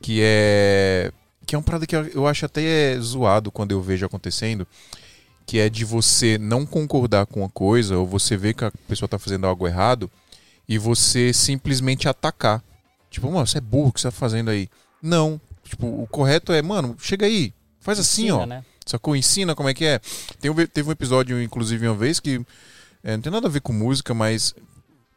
que 0.00 0.20
é. 0.22 1.12
Que 1.44 1.54
é 1.54 1.58
uma 1.58 1.64
parada 1.64 1.86
que 1.86 1.94
eu, 1.94 2.06
eu 2.06 2.26
acho 2.26 2.46
até 2.46 2.98
zoado 3.00 3.50
quando 3.50 3.72
eu 3.72 3.82
vejo 3.82 4.06
acontecendo. 4.06 4.66
Que 5.44 5.58
é 5.58 5.68
de 5.68 5.84
você 5.84 6.38
não 6.38 6.64
concordar 6.64 7.26
com 7.26 7.40
uma 7.40 7.48
coisa, 7.48 7.98
ou 7.98 8.06
você 8.06 8.36
ver 8.36 8.54
que 8.54 8.64
a 8.64 8.72
pessoa 8.88 9.08
tá 9.08 9.18
fazendo 9.18 9.46
algo 9.46 9.66
errado, 9.66 10.08
e 10.68 10.78
você 10.78 11.32
simplesmente 11.32 12.08
atacar. 12.08 12.62
Tipo, 13.10 13.30
mano, 13.30 13.46
você 13.46 13.58
é 13.58 13.60
burro, 13.60 13.88
o 13.88 13.92
que 13.92 14.00
você 14.00 14.06
tá 14.08 14.12
fazendo 14.12 14.50
aí? 14.50 14.68
Não. 15.02 15.40
Tipo, 15.64 15.86
o 15.86 16.06
correto 16.06 16.52
é, 16.52 16.62
mano, 16.62 16.96
chega 16.98 17.26
aí, 17.26 17.52
faz 17.80 17.98
assim, 17.98 18.22
Ensina, 18.26 18.38
ó. 18.38 18.46
né? 18.46 18.64
Sacou? 18.86 19.14
Ensina 19.16 19.54
como 19.54 19.68
é 19.68 19.74
que 19.74 19.84
é. 19.84 19.98
Tem 20.40 20.52
teve 20.66 20.88
um 20.88 20.92
episódio, 20.92 21.40
inclusive, 21.42 21.86
uma 21.86 21.96
vez 21.96 22.20
que 22.20 22.44
é, 23.02 23.16
não 23.16 23.22
tem 23.22 23.32
nada 23.32 23.46
a 23.46 23.50
ver 23.50 23.60
com 23.60 23.72
música, 23.72 24.12
mas 24.14 24.54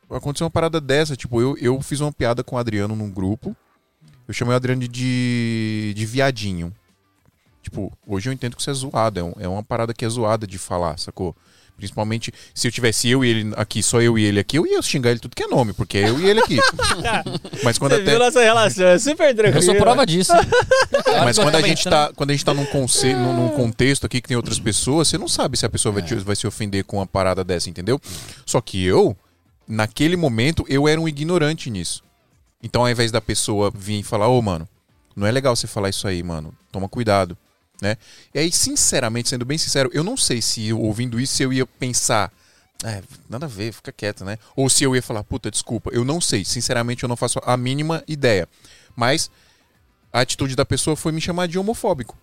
aconteceu 0.10 0.46
uma 0.46 0.52
parada 0.52 0.80
dessa. 0.82 1.16
Tipo, 1.16 1.42
eu, 1.42 1.58
eu 1.58 1.82
fiz 1.82 2.00
uma 2.00 2.12
piada 2.12 2.44
com 2.44 2.56
o 2.56 2.60
Adriano 2.60 2.96
num 2.96 3.10
grupo. 3.12 3.56
Eu 4.28 4.34
chamei 4.34 4.54
o 4.54 4.56
Adriano 4.56 4.88
de, 4.88 5.94
de 5.96 6.06
viadinho. 6.06 6.74
Tipo, 7.62 7.92
hoje 8.06 8.30
eu 8.30 8.34
entendo 8.34 8.56
que 8.56 8.62
isso 8.62 8.70
é 8.70 8.74
zoado. 8.74 9.20
É, 9.20 9.24
um- 9.24 9.34
é 9.40 9.48
uma 9.48 9.64
parada 9.64 9.94
que 9.94 10.06
é 10.06 10.10
zoada 10.10 10.46
de 10.48 10.58
falar, 10.58 10.98
sacou? 11.00 11.36
Principalmente 11.78 12.32
se 12.54 12.68
eu 12.68 12.72
tivesse 12.72 13.10
eu 13.10 13.26
e 13.26 13.30
ele 13.30 13.54
aqui, 13.58 13.84
só 13.84 14.02
eu 14.02 14.18
e 14.18 14.24
ele 14.24 14.40
aqui, 14.40 14.58
eu 14.58 14.66
ia 14.66 14.82
xingar 14.82 15.12
ele 15.12 15.20
tudo 15.20 15.36
que 15.36 15.44
é 15.44 15.48
nome, 15.48 15.74
porque 15.74 15.98
é 15.98 16.10
eu 16.10 16.20
e 16.20 16.30
ele 16.30 16.40
aqui. 16.40 16.58
mas 17.64 17.78
quando 17.78 17.94
até. 17.94 18.18
nossa 18.18 18.42
relação, 18.42 18.86
é 18.86 18.98
super 18.98 19.36
tranquilo. 19.36 19.58
Eu 19.58 19.62
sou 19.62 19.76
prova 19.76 20.06
disso. 20.06 20.32
Mas 21.26 21.38
quando 21.38 21.56
a 21.56 21.62
gente 21.62 21.84
tá 21.84 21.96
tá, 21.96 22.14
quando 22.14 22.30
a 22.30 22.34
gente 22.34 22.46
tá 22.46 22.54
num, 22.54 22.66
conce, 22.66 23.14
num, 23.14 23.34
num 23.34 23.50
contexto 23.50 24.06
aqui 24.06 24.22
que 24.22 24.28
tem 24.28 24.38
outras 24.38 24.60
pessoas, 24.60 25.08
você 25.08 25.18
não 25.18 25.28
sabe 25.28 25.58
se 25.58 25.66
a 25.66 25.70
pessoa 25.70 25.94
vai, 25.94 26.02
te- 26.04 26.16
vai 26.16 26.36
se 26.36 26.46
ofender 26.46 26.84
com 26.84 26.98
uma 26.98 27.08
parada 27.08 27.44
dessa, 27.44 27.70
entendeu? 27.70 28.00
Só 28.46 28.60
que 28.62 28.84
eu, 28.84 29.16
naquele 29.68 30.16
momento, 30.16 30.66
eu 30.68 30.88
era 30.88 31.00
um 31.00 31.08
ignorante 31.08 31.70
nisso. 31.70 32.04
Então, 32.62 32.82
ao 32.82 32.90
invés 32.90 33.12
da 33.12 33.22
pessoa 33.22 33.72
vir 33.74 34.00
e 34.00 34.04
falar, 34.04 34.28
ô, 34.28 34.42
mano, 34.42 34.68
não 35.16 35.26
é 35.26 35.32
legal 35.32 35.56
você 35.56 35.68
falar 35.68 35.90
isso 35.90 36.08
aí, 36.08 36.22
mano. 36.22 36.54
Toma 36.72 36.90
cuidado, 36.90 37.38
né? 37.82 37.98
E 38.34 38.40
aí, 38.40 38.52
sinceramente, 38.52 39.30
sendo 39.30 39.46
bem 39.46 39.58
sincero, 39.58 39.90
eu 39.94 40.04
não 40.04 40.16
sei 40.18 40.42
se 40.42 40.72
ouvindo 40.74 41.20
isso 41.20 41.42
eu 41.42 41.52
ia 41.52 41.66
pensar, 41.66 42.32
é, 42.84 43.02
nada 43.30 43.46
a 43.46 43.50
ver, 43.50 43.74
fica 43.74 43.92
quieto, 43.92 44.24
né? 44.26 44.38
Ou 44.56 44.70
se 44.70 44.84
eu 44.84 44.96
ia 44.96 45.02
falar, 45.02 45.24
puta, 45.24 45.50
desculpa. 45.50 45.90
Eu 45.94 46.04
não 46.04 46.20
sei. 46.20 46.44
Sinceramente, 46.46 47.04
eu 47.04 47.10
não 47.10 47.16
faço 47.16 47.40
a 47.44 47.56
mínima 47.56 48.04
ideia. 48.08 48.48
Mas 48.96 49.30
a 50.12 50.22
atitude 50.22 50.56
da 50.56 50.66
pessoa 50.66 50.96
foi 50.96 51.12
me 51.12 51.22
chamar 51.22 51.48
de 51.48 51.60
homofóbico. 51.60 52.18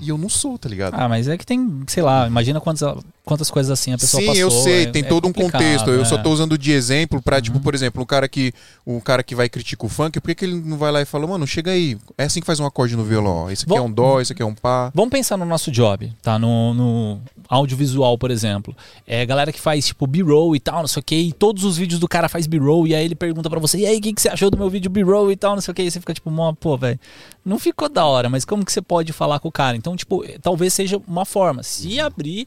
E 0.00 0.08
eu 0.08 0.18
não 0.18 0.28
sou, 0.28 0.58
tá 0.58 0.68
ligado? 0.68 0.94
Ah, 0.94 1.08
mas 1.08 1.28
é 1.28 1.38
que 1.38 1.46
tem, 1.46 1.82
sei 1.86 2.02
lá, 2.02 2.26
imagina 2.26 2.60
quantas, 2.60 2.92
quantas 3.24 3.50
coisas 3.50 3.70
assim 3.70 3.92
a 3.92 3.98
pessoa 3.98 4.20
Sim, 4.20 4.26
passou. 4.26 4.40
eu 4.42 4.50
sei, 4.50 4.82
é- 4.82 4.86
tem 4.86 5.02
é 5.02 5.06
todo 5.06 5.28
um 5.28 5.32
contexto. 5.32 5.90
Eu 5.90 6.04
só 6.04 6.16
é. 6.16 6.22
tô 6.22 6.30
usando 6.30 6.58
de 6.58 6.72
exemplo 6.72 7.22
pra, 7.22 7.40
tipo, 7.40 7.60
por 7.60 7.72
exemplo, 7.72 8.02
um 8.02 8.06
cara 8.06 8.28
que 8.28 8.52
o 8.84 9.00
cara 9.00 9.22
que 9.22 9.32
vai 9.34 9.48
criticar 9.48 9.86
o 9.86 9.88
funk, 9.88 10.18
por 10.20 10.26
que, 10.28 10.34
que 10.34 10.44
ele 10.44 10.56
não 10.60 10.76
vai 10.76 10.90
lá 10.90 11.00
e 11.00 11.04
fala, 11.04 11.24
mano, 11.26 11.46
chega 11.46 11.70
aí, 11.70 11.96
é 12.18 12.24
assim 12.24 12.40
que 12.40 12.46
faz 12.46 12.58
um 12.58 12.66
acorde 12.66 12.96
no 12.96 13.04
violão, 13.04 13.44
ó. 13.44 13.50
Esse 13.50 13.64
aqui 13.64 13.72
é 13.74 13.78
Bom- 13.78 13.86
um 13.86 13.92
dó, 13.92 14.20
esse 14.20 14.32
aqui 14.32 14.42
é 14.42 14.46
um 14.46 14.54
pá. 14.56 14.90
Vamos 14.92 15.10
pensar 15.10 15.36
no 15.36 15.44
nosso 15.46 15.70
job, 15.70 16.12
tá? 16.20 16.36
No, 16.36 16.74
no 16.74 17.20
audiovisual, 17.48 18.18
por 18.18 18.30
exemplo. 18.32 18.74
É 19.06 19.24
galera 19.24 19.52
que 19.52 19.60
faz, 19.60 19.86
tipo, 19.86 20.04
B-roll 20.06 20.56
e 20.56 20.60
tal, 20.60 20.80
não 20.80 20.88
sei 20.88 21.00
o 21.00 21.04
que, 21.04 21.14
e 21.14 21.32
todos 21.32 21.62
os 21.62 21.76
vídeos 21.76 22.00
do 22.00 22.08
cara 22.08 22.28
faz 22.28 22.48
B-roll, 22.48 22.88
e 22.88 22.94
aí 22.96 23.04
ele 23.04 23.14
pergunta 23.14 23.48
pra 23.48 23.60
você, 23.60 23.78
e 23.78 23.86
aí, 23.86 23.98
o 23.98 24.00
que, 24.00 24.12
que 24.12 24.20
você 24.22 24.28
achou 24.28 24.50
do 24.50 24.58
meu 24.58 24.68
vídeo 24.68 24.90
B-roll 24.90 25.30
e 25.30 25.36
tal, 25.36 25.54
não 25.54 25.60
sei 25.62 25.70
o 25.70 25.74
que, 25.76 25.82
e 25.82 25.90
você 25.90 26.00
fica 26.00 26.12
tipo, 26.14 26.28
"Mó, 26.28 26.52
pô, 26.52 26.76
velho, 26.76 26.98
não 27.44 27.58
ficou 27.58 27.88
da 27.88 28.04
hora, 28.04 28.28
mas 28.28 28.44
como 28.44 28.64
que 28.64 28.72
você 28.72 28.82
pode 28.82 29.12
falar 29.12 29.38
com 29.38 29.46
o 29.48 29.52
cara? 29.52 29.59
Então, 29.76 29.96
tipo, 29.96 30.24
eh, 30.24 30.38
talvez 30.40 30.72
seja 30.72 31.00
uma 31.06 31.24
forma, 31.24 31.62
se 31.62 32.00
abrir 32.00 32.46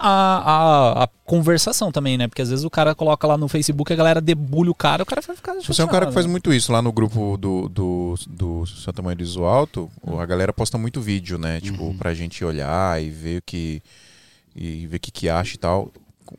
a, 0.00 0.08
a, 0.08 1.04
a 1.04 1.08
conversação 1.24 1.92
também, 1.92 2.16
né? 2.16 2.26
Porque 2.26 2.40
às 2.40 2.48
vezes 2.48 2.64
o 2.64 2.70
cara 2.70 2.94
coloca 2.94 3.26
lá 3.26 3.36
no 3.36 3.46
Facebook, 3.48 3.92
a 3.92 3.96
galera 3.96 4.20
debulha 4.20 4.70
o 4.70 4.74
cara, 4.74 5.02
o 5.02 5.06
cara 5.06 5.20
vai 5.20 5.36
ficar 5.36 5.54
Você 5.54 5.82
é 5.82 5.84
um 5.84 5.88
cara 5.88 6.06
que 6.06 6.12
faz 6.12 6.24
muito 6.24 6.52
isso 6.54 6.72
lá 6.72 6.80
no 6.80 6.90
grupo 6.90 7.36
do, 7.36 7.68
do, 7.68 8.14
do 8.26 8.66
Santa 8.66 9.02
Maria 9.02 9.16
do 9.16 9.22
Iso 9.22 9.44
Alto. 9.44 9.90
A 10.18 10.24
galera 10.24 10.52
posta 10.54 10.78
muito 10.78 11.00
vídeo, 11.02 11.38
né? 11.38 11.60
Tipo, 11.60 11.94
pra 11.94 12.14
gente 12.14 12.42
olhar 12.44 13.00
e 13.02 13.10
ver 13.10 13.38
o 13.38 13.42
que. 13.42 13.82
E 14.56 14.86
ver 14.86 14.96
o 14.96 15.00
que, 15.00 15.10
que 15.10 15.28
acha 15.28 15.54
e 15.54 15.58
tal. 15.58 15.92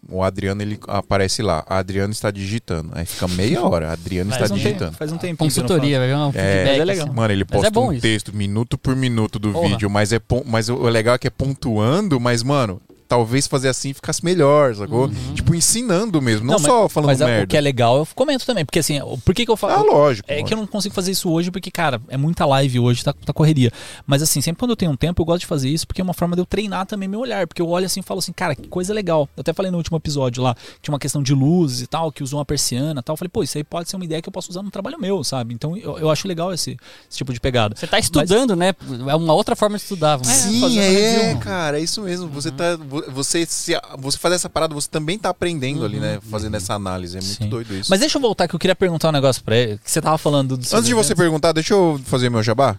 O 0.10 0.24
Adriano, 0.24 0.62
ele 0.62 0.80
aparece 0.88 1.42
lá. 1.42 1.64
A 1.68 1.78
Adriano 1.78 2.12
está 2.12 2.32
digitando. 2.32 2.89
Aí 2.94 3.06
fica 3.06 3.28
meia 3.28 3.62
hora. 3.64 3.92
Adriano 3.92 4.32
está 4.32 4.46
um, 4.46 4.58
digitando. 4.58 4.86
tempo, 4.92 4.98
faz 4.98 5.12
um 5.12 5.18
tempinho. 5.18 5.38
Consultoria, 5.38 6.00
vai 6.00 6.08
ver 6.08 6.16
um 6.18 6.30
É, 6.30 6.32
feedback. 6.32 6.80
é 6.80 6.86
legal. 6.86 7.06
assim. 7.08 7.16
Mano, 7.16 7.34
ele 7.34 7.42
é 7.42 7.46
posta 7.46 7.72
bom 7.72 7.88
um 7.89 7.94
isso. 7.94 8.02
texto 8.02 8.36
minuto 8.36 8.78
por 8.78 8.96
minuto 8.96 9.39
do 9.39 9.52
Porra. 9.52 9.70
vídeo, 9.70 9.89
mas 9.89 10.12
é 10.14 10.20
mas 10.46 10.70
o 10.70 10.76
legal 10.84 11.16
é 11.16 11.18
que 11.18 11.28
é 11.28 11.32
pontuando, 11.32 12.20
mas 12.20 12.44
mano, 12.44 12.82
talvez 13.12 13.45
fazer 13.45 13.68
assim 13.68 13.93
ficasse 13.93 14.24
melhor, 14.24 14.74
sacou? 14.74 15.12
Tipo, 15.36 15.53
ensinando 15.53 16.22
mesmo, 16.22 16.45
não, 16.47 16.53
mas- 16.53 16.62
só 16.64 16.88
falando 16.88 17.09
mas 17.09 17.22
a- 17.22 17.26
merda. 17.26 17.43
o 17.43 17.47
que 17.47 17.57
é 17.57 17.62
legal 17.62 17.97
eu 17.97 18.07
comento 18.16 18.45
também. 18.45 18.64
Porque 18.64 18.80
assim, 18.80 18.99
por 19.26 19.36
que, 19.36 19.43
que 19.43 19.51
eu 19.51 19.57
falo. 19.57 19.74
Ah, 19.74 19.82
lógico. 19.93 20.32
É 20.32 20.41
que 20.41 20.53
eu 20.53 20.57
não 20.57 20.66
consigo 20.66 20.95
fazer 20.95 21.12
isso 21.12 21.30
hoje 21.30 21.51
porque, 21.51 21.70
cara, 21.70 22.01
é 22.07 22.16
muita 22.16 22.45
live 22.45 22.80
hoje, 22.80 23.03
tá, 23.03 23.12
tá 23.14 23.34
correria. 23.34 23.70
Mas 24.07 24.22
assim, 24.22 24.39
sempre 24.39 24.59
quando 24.62 24.72
eu 24.72 24.78
tenho 24.78 24.91
um 24.91 24.95
tempo, 24.95 25.22
eu 25.22 25.26
gosto 25.26 25.41
de 25.41 25.45
fazer 25.45 25.68
isso 25.68 25.86
porque 25.86 25.99
é 25.99 26.03
uma 26.03 26.14
forma 26.14 26.36
de 26.38 26.41
eu 26.41 26.45
treinar 26.45 26.86
também 26.86 27.09
meu 27.09 27.20
olhar. 27.20 27.45
Porque 27.47 27.62
eu 27.62 27.68
olho 27.68 27.86
assim 27.86 27.99
e 27.99 28.03
falo 28.03 28.20
assim, 28.20 28.32
cara, 28.32 28.55
que 28.55 28.70
coisa 28.70 28.93
legal. 28.93 29.28
Eu 29.36 29.41
até 29.41 29.51
falei 29.51 29.70
no 29.72 29.78
último 29.78 29.97
episódio 29.97 30.41
lá, 30.41 30.55
tinha 30.82 30.93
uma 30.93 30.99
questão 30.99 31.22
de 31.22 31.34
luzes 31.34 31.82
e 31.82 31.88
tal, 31.88 32.14
que 32.14 32.24
usou 32.24 32.39
uma 32.39 32.45
persiana 32.45 33.01
e 33.01 33.03
tal. 33.03 33.14
Eu 33.14 33.18
falei, 33.18 33.30
pô, 33.30 33.43
isso 33.43 33.57
aí 33.57 33.64
pode 33.66 33.89
ser 33.89 33.97
uma 33.97 34.05
ideia 34.05 34.22
que 34.22 34.30
eu 34.30 34.34
posso 34.34 34.49
usar 34.51 34.64
no 34.64 34.72
trabalho 34.72 34.97
meu, 34.97 35.22
sabe? 35.24 35.53
Então 35.53 35.76
eu, 35.76 35.99
eu 35.99 36.09
acho 36.09 36.28
legal 36.28 36.53
esse, 36.53 36.78
esse 37.09 37.18
tipo 37.18 37.34
de 37.34 37.41
pegada. 37.41 37.76
Você 37.76 37.88
tá 37.88 37.99
estudando, 37.99 38.55
né? 38.55 38.74
É 39.09 39.16
uma 39.16 39.34
outra 39.34 39.53
forma 39.53 39.76
de 39.76 39.84
estudar. 39.84 40.18
fazer 40.18 40.32
Sim, 40.34 40.80
é, 40.80 40.89
review. 40.89 41.39
cara, 41.39 41.78
é 41.78 41.84
isso 41.84 42.01
mesmo. 42.01 42.30
Você 42.30 42.51
tá. 42.51 42.78
Vo- 43.08 43.12
Você, 43.24 43.45
se, 43.45 43.74
você 43.99 44.18
faz 44.18 44.36
essa 44.36 44.49
parada, 44.49 44.74
você 44.74 44.88
também 44.89 45.18
tá 45.18 45.30
aprendendo 45.30 45.84
ali, 45.86 45.99
né? 45.99 46.20
Fazendo 46.30 46.56
essa 46.58 46.74
análise. 46.74 47.18
É 47.18 47.22
muito 47.22 47.43
Sim. 47.43 47.49
doido 47.49 47.74
isso. 47.76 47.89
Mas 47.89 47.99
deixa 47.99 48.18
eu 48.18 48.22
voltar 48.22 48.47
que 48.47 48.56
eu 48.56 48.60
queria 48.60 48.76
perguntar 48.76 49.10
um 49.10 49.14
negócio 49.14 49.43
pra 49.43 49.56
ele. 49.56 49.78
Que 49.84 49.89
você 49.91 50.02
tava 50.02 50.18
falando 50.18 50.58
do. 50.58 50.76
Antes 50.76 50.86
de 50.88 50.93
você 50.93 51.16
perguntar, 51.16 51.52
deixa 51.52 51.74
eu 51.74 51.99
fazer 52.06 52.30
meu 52.30 52.41
jabá. 52.43 52.76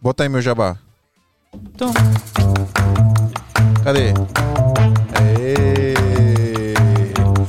Bota 0.00 0.22
aí 0.22 0.28
meu 0.28 0.40
jabá. 0.42 0.76
Então, 1.74 1.92
Cadê? 3.84 4.12
Aê! 5.18 5.94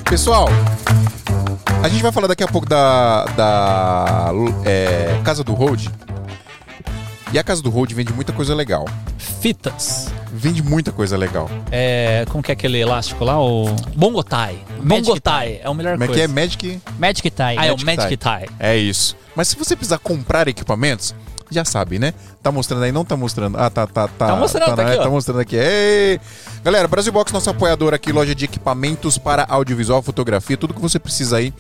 Pessoal, 0.10 0.48
a 1.84 1.88
gente 1.90 2.02
vai 2.02 2.12
falar 2.12 2.28
daqui 2.28 2.44
a 2.44 2.48
pouco 2.48 2.68
da, 2.68 3.26
da 3.38 4.30
é, 4.66 5.20
Casa 5.24 5.44
do 5.44 5.54
Road. 5.54 5.90
E 7.34 7.40
a 7.40 7.44
Casa 7.44 7.62
do 7.62 7.70
Road 7.70 7.94
vende 7.94 8.12
muita 8.14 8.34
coisa 8.34 8.54
legal. 8.54 8.86
fitas. 9.18 10.10
Vende 10.34 10.62
muita 10.62 10.92
coisa 10.92 11.16
legal. 11.18 11.50
É, 11.72 12.26
como 12.30 12.44
que 12.44 12.52
é 12.52 12.54
aquele 12.54 12.80
elástico 12.80 13.24
lá? 13.24 13.40
O. 13.40 13.66
Magic 13.66 13.98
Bongotai 13.98 15.62
é 15.64 15.68
a 15.68 15.74
melhor 15.74 15.94
Como 15.94 16.04
é 16.04 16.08
que 16.08 16.14
coisa. 16.14 16.24
é 16.24 16.28
Magic? 16.28 16.82
Magic 17.00 17.30
Tie. 17.30 17.44
Ah, 17.58 17.66
é 17.66 17.72
o 17.72 17.78
Magic 17.80 17.86
Magic 17.86 18.18
Tie. 18.18 18.38
Tie. 18.48 18.50
É 18.60 18.76
isso. 18.78 19.16
Mas 19.36 19.48
se 19.48 19.56
você 19.56 19.76
precisar 19.76 19.98
comprar 20.00 20.48
equipamentos, 20.48 21.14
já 21.50 21.64
sabe, 21.66 22.00
né? 22.00 22.14
Tá 22.42 22.52
mostrando 22.52 22.84
aí? 22.84 22.92
Não 22.92 23.04
tá 23.06 23.16
mostrando. 23.18 23.58
Ah, 23.58 23.70
tá, 23.70 23.86
tá, 23.88 24.08
tá. 24.08 24.28
Tá 24.28 24.36
mostrando, 24.36 24.76
tá 24.76 24.84
na- 24.84 24.90
aqui, 24.90 25.00
ó. 25.00 25.04
Tá 25.04 25.10
mostrando 25.10 25.40
aqui. 25.40 25.56
Ei! 25.56 26.20
Galera, 26.64 26.88
Brasil 26.88 27.12
Box, 27.12 27.32
nosso 27.34 27.50
apoiador 27.50 27.94
aqui, 27.94 28.12
loja 28.12 28.34
de 28.36 28.46
equipamentos 28.46 29.18
para 29.18 29.46
audiovisual, 29.50 30.02
fotografia, 30.02 30.56
tudo 30.58 30.74
que 30.74 30.82
você 30.82 30.98
precisa 31.00 31.38
aí 31.38 31.54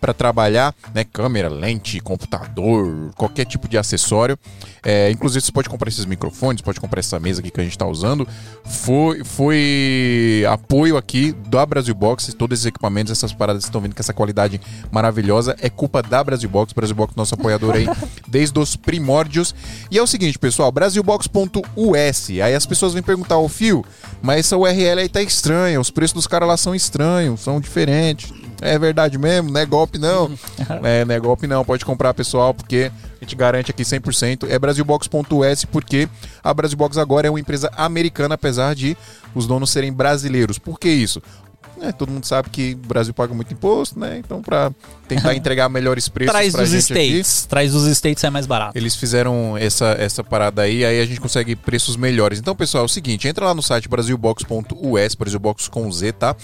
para 0.00 0.14
trabalhar, 0.14 0.74
né? 0.94 1.04
Câmera, 1.04 1.48
lente, 1.48 2.00
computador, 2.00 3.10
qualquer 3.16 3.44
tipo 3.44 3.68
de 3.68 3.76
acessório. 3.76 4.38
É, 4.84 5.10
inclusive, 5.10 5.44
você 5.44 5.52
pode 5.52 5.68
comprar 5.68 5.88
esses 5.88 6.04
microfones, 6.04 6.62
pode 6.62 6.80
comprar 6.80 7.00
essa 7.00 7.18
mesa 7.18 7.40
aqui 7.40 7.50
que 7.50 7.60
a 7.60 7.64
gente 7.64 7.76
tá 7.76 7.86
usando. 7.86 8.26
Foi, 8.64 9.24
foi 9.24 10.44
apoio 10.48 10.96
aqui 10.96 11.32
da 11.48 11.64
Brasil 11.66 11.94
Box, 11.94 12.32
todos 12.34 12.58
esses 12.58 12.66
equipamentos, 12.66 13.12
essas 13.12 13.32
paradas 13.32 13.64
estão 13.64 13.80
vendo 13.80 13.94
com 13.94 14.00
essa 14.00 14.12
qualidade 14.12 14.60
maravilhosa. 14.90 15.56
É 15.60 15.68
culpa 15.68 16.02
da 16.02 16.22
Brasil 16.22 16.48
Box, 16.48 16.72
Brasil 16.72 16.94
Box, 16.94 17.14
nosso 17.16 17.34
apoiador 17.34 17.74
aí 17.74 17.86
desde 18.26 18.58
os 18.58 18.76
primórdios. 18.76 19.54
E 19.90 19.98
é 19.98 20.02
o 20.02 20.06
seguinte, 20.06 20.38
pessoal, 20.38 20.70
brasilbox.us. 20.70 22.30
Aí 22.30 22.54
as 22.54 22.66
pessoas 22.66 22.94
vêm 22.94 23.02
perguntar, 23.02 23.38
ô 23.38 23.48
Fio, 23.48 23.84
mas 24.22 24.40
essa 24.40 24.56
URL 24.56 25.00
aí 25.00 25.08
tá 25.08 25.22
estranha, 25.22 25.80
os 25.80 25.90
preços 25.90 26.14
dos 26.14 26.26
caras 26.26 26.48
lá 26.48 26.56
são 26.56 26.74
estranhos, 26.74 27.40
são 27.40 27.60
diferentes. 27.60 28.32
É 28.60 28.78
verdade 28.78 29.16
mesmo, 29.18 29.50
não 29.50 29.60
é 29.60 29.66
golpe 29.66 29.98
não. 29.98 30.30
é, 30.82 31.04
não 31.04 31.14
é 31.14 31.20
golpe 31.20 31.46
não, 31.46 31.64
pode 31.64 31.84
comprar, 31.84 32.12
pessoal, 32.14 32.52
porque 32.52 32.90
a 33.20 33.24
gente 33.24 33.36
garante 33.36 33.70
aqui 33.70 33.82
100%. 33.82 34.48
É 34.48 34.58
brasilbox.us 34.58 35.64
porque 35.64 36.08
a 36.42 36.52
Brasilbox 36.52 36.96
agora 36.98 37.26
é 37.26 37.30
uma 37.30 37.40
empresa 37.40 37.70
americana, 37.76 38.34
apesar 38.34 38.74
de 38.74 38.96
os 39.34 39.46
donos 39.46 39.70
serem 39.70 39.92
brasileiros. 39.92 40.58
Por 40.58 40.78
que 40.78 40.88
isso? 40.88 41.22
É, 41.82 41.92
todo 41.92 42.10
mundo 42.10 42.24
sabe 42.24 42.50
que 42.50 42.74
o 42.74 42.86
Brasil 42.86 43.14
paga 43.14 43.34
muito 43.34 43.52
imposto, 43.52 43.98
né? 43.98 44.18
Então, 44.18 44.42
para 44.42 44.70
tentar 45.06 45.34
entregar 45.36 45.68
melhores 45.68 46.08
preços 46.08 46.32
Traz 46.32 46.52
pra 46.52 46.62
dos 46.62 46.70
gente 46.70 46.92
aqui, 46.92 47.02
States. 47.02 47.46
Traz 47.46 47.72
dos 47.72 47.86
States 47.86 48.24
é 48.24 48.30
mais 48.30 48.46
barato. 48.46 48.76
eles 48.76 48.96
fizeram 48.96 49.56
essa, 49.56 49.96
essa 49.98 50.22
parada 50.22 50.62
aí, 50.62 50.84
aí 50.84 51.00
a 51.00 51.06
gente 51.06 51.20
consegue 51.20 51.56
preços 51.56 51.96
melhores. 51.96 52.38
Então, 52.38 52.54
pessoal, 52.54 52.82
é 52.82 52.86
o 52.86 52.88
seguinte, 52.88 53.28
entra 53.28 53.44
lá 53.44 53.54
no 53.54 53.62
site 53.62 53.88
brasilbox.us, 53.88 55.14
Brasilbox 55.14 55.68
com 55.68 55.90
Z, 55.90 56.12
tá? 56.12 56.36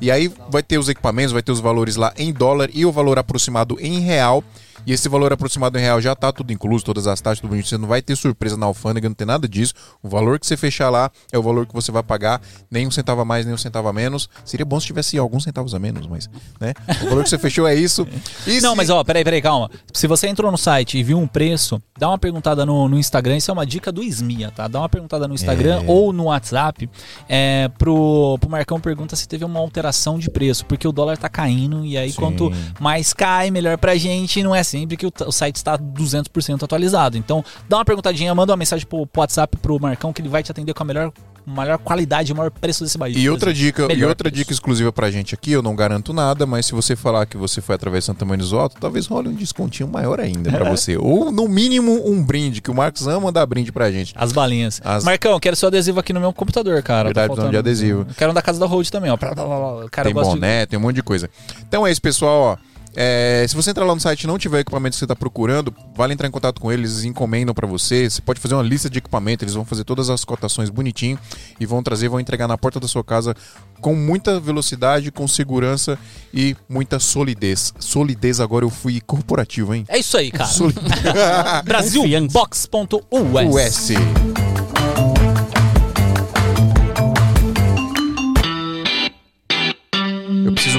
E 0.00 0.10
aí 0.10 0.32
vai 0.50 0.62
ter 0.62 0.78
os 0.78 0.88
equipamentos, 0.88 1.32
vai 1.32 1.42
ter 1.42 1.52
os 1.52 1.60
valores 1.60 1.96
lá 1.96 2.12
em 2.16 2.32
dólar 2.32 2.70
e 2.72 2.86
o 2.86 2.92
valor 2.92 3.18
aproximado 3.18 3.76
em 3.80 4.00
real. 4.00 4.42
E 4.86 4.92
esse 4.92 5.08
valor 5.08 5.32
aproximado 5.32 5.78
em 5.78 5.80
real 5.82 6.00
já 6.00 6.14
tá 6.14 6.32
tudo 6.32 6.52
incluso, 6.52 6.84
todas 6.84 7.06
as 7.06 7.20
taxas, 7.20 7.40
tudo. 7.40 7.54
Você 7.60 7.76
não 7.78 7.86
vai 7.88 8.00
ter 8.02 8.16
surpresa 8.16 8.56
na 8.56 8.66
alfândega, 8.66 9.08
não 9.08 9.14
tem 9.14 9.26
nada 9.26 9.48
disso. 9.48 9.74
O 10.02 10.08
valor 10.08 10.38
que 10.38 10.46
você 10.46 10.56
fechar 10.56 10.88
lá 10.90 11.10
é 11.32 11.38
o 11.38 11.42
valor 11.42 11.66
que 11.66 11.72
você 11.74 11.92
vai 11.92 12.02
pagar, 12.02 12.40
nem 12.70 12.86
um 12.86 12.90
centavo 12.90 13.20
a 13.20 13.24
mais, 13.24 13.44
nem 13.44 13.54
um 13.54 13.58
centavo 13.58 13.88
a 13.88 13.92
menos. 13.92 14.28
Seria 14.44 14.64
bom 14.64 14.78
se 14.80 14.86
tivesse 14.86 15.18
alguns 15.18 15.44
centavos 15.44 15.74
a 15.74 15.78
menos, 15.78 16.06
mas, 16.06 16.28
né? 16.60 16.72
O 17.02 17.08
valor 17.10 17.22
que 17.24 17.30
você 17.30 17.38
fechou 17.38 17.66
é 17.66 17.74
isso. 17.74 18.06
E 18.46 18.60
Não, 18.60 18.70
se- 18.70 18.76
mas 18.76 18.90
ó, 18.90 19.02
peraí, 19.04 19.22
peraí, 19.24 19.42
calma. 19.42 19.70
Se 19.92 20.06
você 20.06 20.28
entrou 20.28 20.50
no 20.50 20.58
site 20.58 20.98
e 20.98 21.02
viu 21.02 21.18
um 21.18 21.26
preço, 21.26 21.80
dá 21.98 22.08
uma 22.08 22.18
perguntada 22.18 22.64
no, 22.64 22.88
no 22.88 22.98
Instagram. 22.98 23.36
Isso 23.36 23.50
é 23.50 23.54
uma 23.54 23.66
dica 23.66 23.92
do 23.92 24.02
Esmia, 24.02 24.50
tá? 24.50 24.66
Dá 24.68 24.78
uma 24.80 24.88
perguntada 24.88 25.28
no 25.28 25.34
Instagram 25.34 25.82
É. 25.82 25.84
ou 25.86 26.12
no 26.12 26.24
WhatsApp 26.24 26.88
é, 27.28 27.68
pro, 27.78 28.38
pro 28.40 28.48
Marcão 28.50 28.80
pergunta 28.80 29.14
se 29.16 29.28
teve 29.28 29.44
uma 29.44 29.60
alteração 29.60 30.18
de 30.18 30.30
preço, 30.30 30.64
porque 30.66 30.86
o 30.88 30.92
dólar 30.92 31.16
tá 31.18 31.28
caindo 31.28 31.84
e 31.84 31.96
aí 31.96 32.10
Sim. 32.10 32.16
quanto 32.16 32.52
mais 32.80 33.12
cai, 33.12 33.50
melhor 33.50 33.76
pra 33.78 33.96
gente. 33.96 34.42
Não 34.42 34.54
é 34.54 34.60
sempre 34.70 34.96
que 34.96 35.06
o, 35.06 35.12
o 35.26 35.32
site 35.32 35.56
está 35.56 35.76
200% 35.78 36.62
atualizado. 36.62 37.16
Então, 37.16 37.44
dá 37.68 37.78
uma 37.78 37.84
perguntadinha, 37.84 38.34
manda 38.34 38.52
uma 38.52 38.56
mensagem 38.56 38.86
pro, 38.86 39.06
pro 39.06 39.20
WhatsApp 39.20 39.56
pro 39.56 39.78
Marcão 39.80 40.12
que 40.12 40.22
ele 40.22 40.28
vai 40.28 40.42
te 40.42 40.50
atender 40.50 40.72
com 40.74 40.82
a 40.82 40.86
melhor, 40.86 41.12
maior 41.46 41.78
qualidade 41.78 42.30
e 42.30 42.32
o 42.32 42.36
maior 42.36 42.50
preço 42.50 42.84
desse 42.84 42.96
país. 42.98 43.16
E 43.16 43.28
outra 43.28 43.52
dica, 43.52 43.84
e 43.84 43.88
Melhor 43.88 44.10
outra 44.10 44.28
preço. 44.30 44.36
dica 44.44 44.52
exclusiva 44.52 44.92
pra 44.92 45.10
gente 45.10 45.34
aqui, 45.34 45.52
eu 45.52 45.62
não 45.62 45.74
garanto 45.74 46.12
nada, 46.12 46.46
mas 46.46 46.66
se 46.66 46.72
você 46.72 46.94
falar 46.94 47.26
que 47.26 47.36
você 47.36 47.60
foi 47.60 47.74
através 47.74 48.04
de 48.04 48.06
Santa 48.06 48.24
do 48.24 48.58
Alto, 48.58 48.76
talvez 48.80 49.06
role 49.06 49.28
um 49.28 49.34
descontinho 49.34 49.88
maior 49.88 50.20
ainda 50.20 50.50
pra 50.50 50.64
você. 50.70 50.96
Ou 50.96 51.30
no 51.32 51.48
mínimo 51.48 52.08
um 52.08 52.22
brinde, 52.22 52.60
que 52.60 52.70
o 52.70 52.74
Marcos 52.74 53.06
ama 53.08 53.32
dar 53.32 53.44
brinde 53.46 53.72
pra 53.72 53.90
gente. 53.90 54.12
As 54.16 54.32
balinhas. 54.32 54.80
As- 54.84 55.04
Marcão, 55.04 55.38
quero 55.40 55.56
seu 55.56 55.66
adesivo 55.68 55.98
aqui 56.00 56.12
no 56.12 56.20
meu 56.20 56.32
computador, 56.32 56.82
cara. 56.82 57.04
Verdade, 57.08 57.34
Tá 57.34 57.48
de 57.48 57.56
adesivo. 57.56 58.06
Quero 58.16 58.30
um 58.30 58.34
da 58.34 58.42
casa 58.42 58.58
da 58.60 58.66
Road 58.66 58.90
também, 58.90 59.10
ó. 59.10 59.16
Cara, 59.16 60.04
tem 60.04 60.14
gosto 60.14 60.30
de- 60.30 60.36
boné, 60.36 60.66
tem 60.66 60.78
um 60.78 60.82
monte 60.82 60.96
de 60.96 61.02
coisa. 61.02 61.28
Então 61.66 61.86
é 61.86 61.90
isso, 61.90 62.00
pessoal, 62.02 62.40
ó. 62.40 62.69
É, 62.96 63.46
se 63.48 63.54
você 63.54 63.70
entrar 63.70 63.84
lá 63.84 63.94
no 63.94 64.00
site 64.00 64.24
e 64.24 64.26
não 64.26 64.36
tiver 64.36 64.56
o 64.56 64.60
equipamento 64.60 64.94
que 64.94 64.98
você 64.98 65.04
está 65.04 65.14
procurando, 65.14 65.72
vale 65.94 66.12
entrar 66.12 66.26
em 66.26 66.30
contato 66.30 66.60
com 66.60 66.72
eles, 66.72 66.90
eles 66.92 67.04
encomendam 67.04 67.54
para 67.54 67.66
você. 67.66 68.10
Você 68.10 68.20
pode 68.20 68.40
fazer 68.40 68.54
uma 68.54 68.62
lista 68.64 68.90
de 68.90 68.98
equipamento, 68.98 69.44
eles 69.44 69.54
vão 69.54 69.64
fazer 69.64 69.84
todas 69.84 70.10
as 70.10 70.24
cotações 70.24 70.70
bonitinho 70.70 71.16
e 71.60 71.66
vão 71.66 71.82
trazer, 71.82 72.08
vão 72.08 72.18
entregar 72.18 72.48
na 72.48 72.58
porta 72.58 72.80
da 72.80 72.88
sua 72.88 73.04
casa 73.04 73.34
com 73.80 73.94
muita 73.94 74.40
velocidade, 74.40 75.12
com 75.12 75.26
segurança 75.28 75.96
e 76.34 76.56
muita 76.68 76.98
solidez. 76.98 77.72
Solidez 77.78 78.40
agora 78.40 78.64
eu 78.64 78.70
fui 78.70 79.00
corporativo, 79.00 79.72
hein? 79.74 79.84
É 79.88 79.98
isso 79.98 80.16
aí, 80.16 80.30
cara. 80.30 80.50
Soli- 80.50 80.74
Brasilbox.us. 81.64 83.90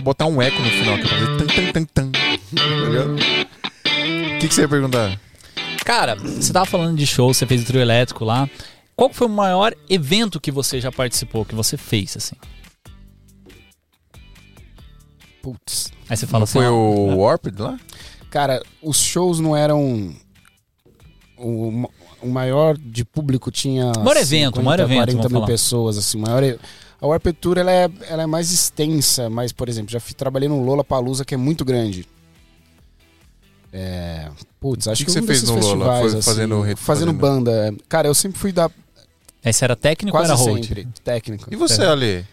Preciso 0.01 0.03
botar 0.03 0.25
um 0.25 0.41
eco 0.41 0.61
no 0.61 0.69
final 0.69 0.95
aqui 0.95 1.07
pra 1.07 1.17
fazer 1.17 1.37
tan 1.37 1.47
tan 1.47 1.71
tan 1.71 1.85
tan. 1.85 2.11
Tá 2.11 2.89
ligado? 2.89 3.15
O 3.15 4.39
que, 4.39 4.47
que 4.47 4.53
você 4.53 4.61
ia 4.61 4.67
perguntar? 4.67 5.19
Cara, 5.85 6.15
você 6.15 6.51
tava 6.51 6.65
falando 6.65 6.97
de 6.97 7.05
show, 7.05 7.33
você 7.33 7.45
fez 7.45 7.61
o 7.61 7.65
trio 7.65 7.81
elétrico 7.81 8.25
lá. 8.25 8.49
Qual 8.95 9.11
foi 9.13 9.27
o 9.27 9.29
maior 9.29 9.73
evento 9.89 10.39
que 10.39 10.51
você 10.51 10.79
já 10.79 10.91
participou, 10.91 11.45
que 11.45 11.55
você 11.55 11.77
fez, 11.77 12.17
assim? 12.17 12.35
Putz. 15.41 15.91
Aí 16.09 16.17
você 16.17 16.27
fala 16.27 16.43
assim. 16.43 16.53
Foi 16.53 16.67
ó, 16.67 16.71
o 16.71 17.17
Warped 17.17 17.59
lá? 17.59 17.79
Cara, 18.29 18.61
os 18.81 18.97
shows 18.97 19.39
não 19.39 19.55
eram. 19.55 20.13
O, 21.37 21.89
o 22.21 22.27
maior 22.27 22.77
de 22.77 23.03
público 23.03 23.49
tinha. 23.49 23.91
Maior 23.97 24.17
evento, 24.17 24.61
maior 24.61 24.79
evento, 24.79 24.97
40 24.97 25.17
vamos 25.17 25.31
mil 25.31 25.41
falar. 25.41 25.47
pessoas, 25.47 25.97
assim. 25.97 26.19
Maior, 26.19 26.43
a 27.01 27.07
Warped 27.07 27.33
Tour 27.41 27.57
ela 27.57 27.71
é, 27.71 27.89
ela 28.07 28.23
é 28.23 28.25
mais 28.27 28.51
extensa, 28.51 29.29
mas, 29.29 29.51
por 29.51 29.67
exemplo, 29.67 29.91
já 29.91 29.99
fui, 29.99 30.13
trabalhei 30.13 30.47
no 30.47 30.63
Lola 30.63 30.83
Palusa, 30.83 31.25
que 31.25 31.33
é 31.33 31.37
muito 31.37 31.65
grande. 31.65 32.07
É. 33.73 34.29
Putz, 34.59 34.87
acho 34.87 34.99
que 34.99 35.05
que, 35.05 35.11
você 35.11 35.21
um 35.21 35.25
fez 35.25 35.41
desses 35.41 35.55
no 35.55 35.73
Lola? 35.75 35.99
Foi 35.99 36.07
assim, 36.09 36.21
fazendo 36.21 36.61
fazendo 36.61 36.77
fazendo- 36.77 37.13
banda. 37.13 37.51
é. 37.51 37.73
Cara, 37.89 38.07
eu 38.07 38.13
sempre 38.13 38.37
fui 38.37 38.51
da. 38.51 38.69
Esse 39.43 39.63
era 39.63 39.75
técnico 39.75 40.15
Quase 40.15 40.31
ou 40.31 40.49
era 40.49 40.61
sempre. 40.63 40.87
Técnico. 41.03 41.51
E 41.51 41.55
você, 41.55 41.81
Ale? 41.83 42.25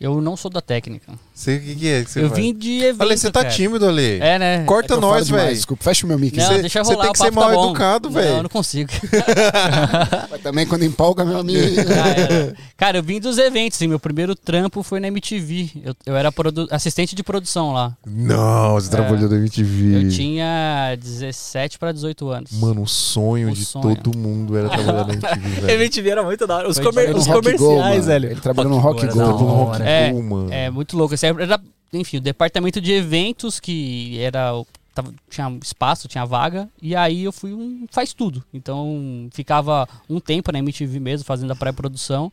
Eu 0.00 0.18
não 0.22 0.34
sou 0.34 0.50
da 0.50 0.62
técnica. 0.62 1.12
Você, 1.34 1.56
o 1.56 1.60
que, 1.60 1.74
que 1.74 1.88
é 1.88 2.02
que 2.04 2.10
você 2.10 2.20
eu 2.22 2.28
faz? 2.30 2.40
vim 2.40 2.54
de 2.54 2.78
evento, 2.84 3.02
Ale, 3.02 3.18
você 3.18 3.30
tá 3.30 3.42
cara. 3.42 3.54
tímido, 3.54 3.86
Ale. 3.86 4.18
É, 4.20 4.38
né? 4.38 4.64
Corta 4.64 4.94
É 4.94 4.96
nós, 4.96 5.28
velho. 5.28 5.54
Desculpa, 5.54 5.84
fecha 5.84 6.06
o 6.06 6.08
meu 6.08 6.18
mic. 6.18 6.36
Não, 6.38 6.46
Você- 6.46 6.58
deixa 6.62 6.82
você 6.82 6.92
rolar, 6.94 7.02
tem 7.02 7.10
o 7.10 7.12
que 7.12 7.18
ser 7.18 7.24
tá 7.26 7.30
mal 7.32 7.52
bom. 7.52 7.64
educado, 7.66 8.10
velho. 8.10 8.28
Não, 8.30 8.36
eu 8.38 8.42
não 8.44 8.48
consigo. 8.50 8.90
Mas 10.30 10.40
também 10.42 10.66
quando 10.66 10.84
empolga, 10.84 11.22
meu 11.24 11.38
amigo. 11.38 11.74
Já 11.86 12.06
era. 12.16 12.54
Cara, 12.76 12.98
eu 12.98 13.02
vim 13.02 13.20
dos 13.20 13.36
eventos, 13.38 13.76
assim, 13.76 13.86
meu 13.88 13.98
primeiro 14.00 14.34
trampo 14.34 14.82
foi 14.82 15.00
na 15.00 15.08
MTV. 15.08 15.70
Eu, 15.84 15.94
eu 16.06 16.16
era 16.16 16.32
assistente 16.70 17.14
de 17.14 17.22
produção 17.22 17.72
lá. 17.72 17.94
Não, 18.06 18.72
você 18.72 18.88
trabalhou 18.90 19.28
na 19.28 19.36
MTV. 19.36 19.96
É. 19.96 20.02
Eu 20.04 20.08
tinha 20.10 20.96
17 20.98 21.78
para 21.78 21.92
18 21.92 22.28
anos. 22.30 22.52
Mano, 22.52 22.82
o 22.82 22.88
sonho 22.88 23.50
O 23.50 23.52
de 23.52 23.64
sonho. 23.66 23.96
todo 23.96 24.16
mundo 24.16 24.56
era 24.56 24.68
trabalhar 24.70 25.06
na 25.06 25.12
MTV, 25.14 25.48
velho. 25.60 25.70
MTV 25.82 26.10
era 26.10 26.22
muito 26.22 26.46
da 26.46 26.56
hora. 26.56 26.68
Os, 26.70 26.78
comer- 26.78 27.14
os 27.14 27.26
Go, 27.26 27.34
comerciais, 27.34 28.06
velho. 28.06 28.30
Ele 28.30 28.40
trabalhou 28.40 28.72
no 28.72 28.78
Rock 28.78 29.06
Go 29.08 29.14
no 29.18 29.32
Rock. 29.36 29.82
É. 29.90 30.12
É 30.50 30.70
muito 30.70 30.96
louco. 30.96 31.14
Esse 31.14 31.26
Era, 31.26 31.60
enfim, 31.92 32.18
o 32.18 32.20
departamento 32.20 32.80
de 32.80 32.92
eventos 32.92 33.58
que 33.60 34.18
era. 34.20 34.52
tava- 34.94 35.12
tinha 35.30 35.58
espaço, 35.62 36.08
tinha 36.08 36.24
vaga. 36.24 36.68
E 36.80 36.94
aí 36.96 37.24
eu 37.24 37.32
fui 37.32 37.52
um 37.52 37.86
faz 37.90 38.12
tudo. 38.12 38.44
Então 38.52 39.28
ficava 39.32 39.88
um 40.08 40.18
tempo 40.20 40.50
na 40.52 40.58
MTV 40.58 40.98
mesmo, 41.00 41.24
fazendo 41.24 41.52
a 41.52 41.56
pré-produção. 41.56 42.32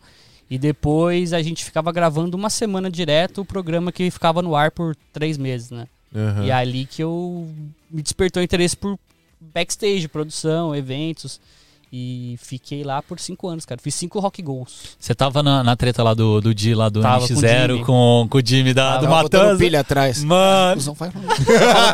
E 0.49 0.58
depois 0.58 1.34
a 1.34 1.41
gente 1.41 1.66
ficava 1.66 1.91
gravando 1.91 2.38
uma 2.38 2.49
semana 2.49 2.89
direto 2.89 3.41
o 3.41 3.45
programa 3.45 3.91
que 3.91 4.10
ficava 4.10 4.41
no 4.41 4.55
ar 4.55 4.72
por 4.72 4.95
três 5.12 5.38
meses, 5.38 5.72
né? 5.72 5.88
Aham. 6.16 6.45
E 6.45 6.49
é 6.49 6.53
ali 6.53 6.86
que 6.86 7.03
eu 7.03 7.47
me 7.91 8.01
despertou 8.01 8.41
interesse 8.41 8.76
por 8.78 8.97
backstage, 9.53 10.08
produção, 10.08 10.74
eventos. 10.76 11.39
E 11.92 12.36
fiquei 12.42 12.84
lá 12.84 13.02
por 13.02 13.18
cinco 13.20 13.48
anos, 13.48 13.66
cara. 13.66 13.80
Fiz 13.82 13.96
cinco 13.96 14.20
rock 14.20 14.42
goals. 14.42 14.98
Você 15.00 15.16
tava 15.16 15.42
na, 15.42 15.64
na 15.64 15.76
treta 15.76 16.04
lá 16.04 16.14
do, 16.14 16.42
do 16.42 16.54
Di, 16.54 16.76
lá 16.76 16.90
do 16.90 17.02
Tava 17.02 17.26
com 17.28 17.34
o 17.34 17.38
MX0 17.38 17.68
Jimmy. 17.68 17.86
com, 17.86 18.28
com 18.30 18.38
o 18.38 18.42
Jimmy 18.46 18.74
da, 18.74 18.98
do 18.98 19.06
Tava 19.08 19.22
botando 19.24 19.42
Matanza. 19.44 19.60
pilha 19.60 19.80
atrás. 19.80 20.24
Mano, 20.24 20.82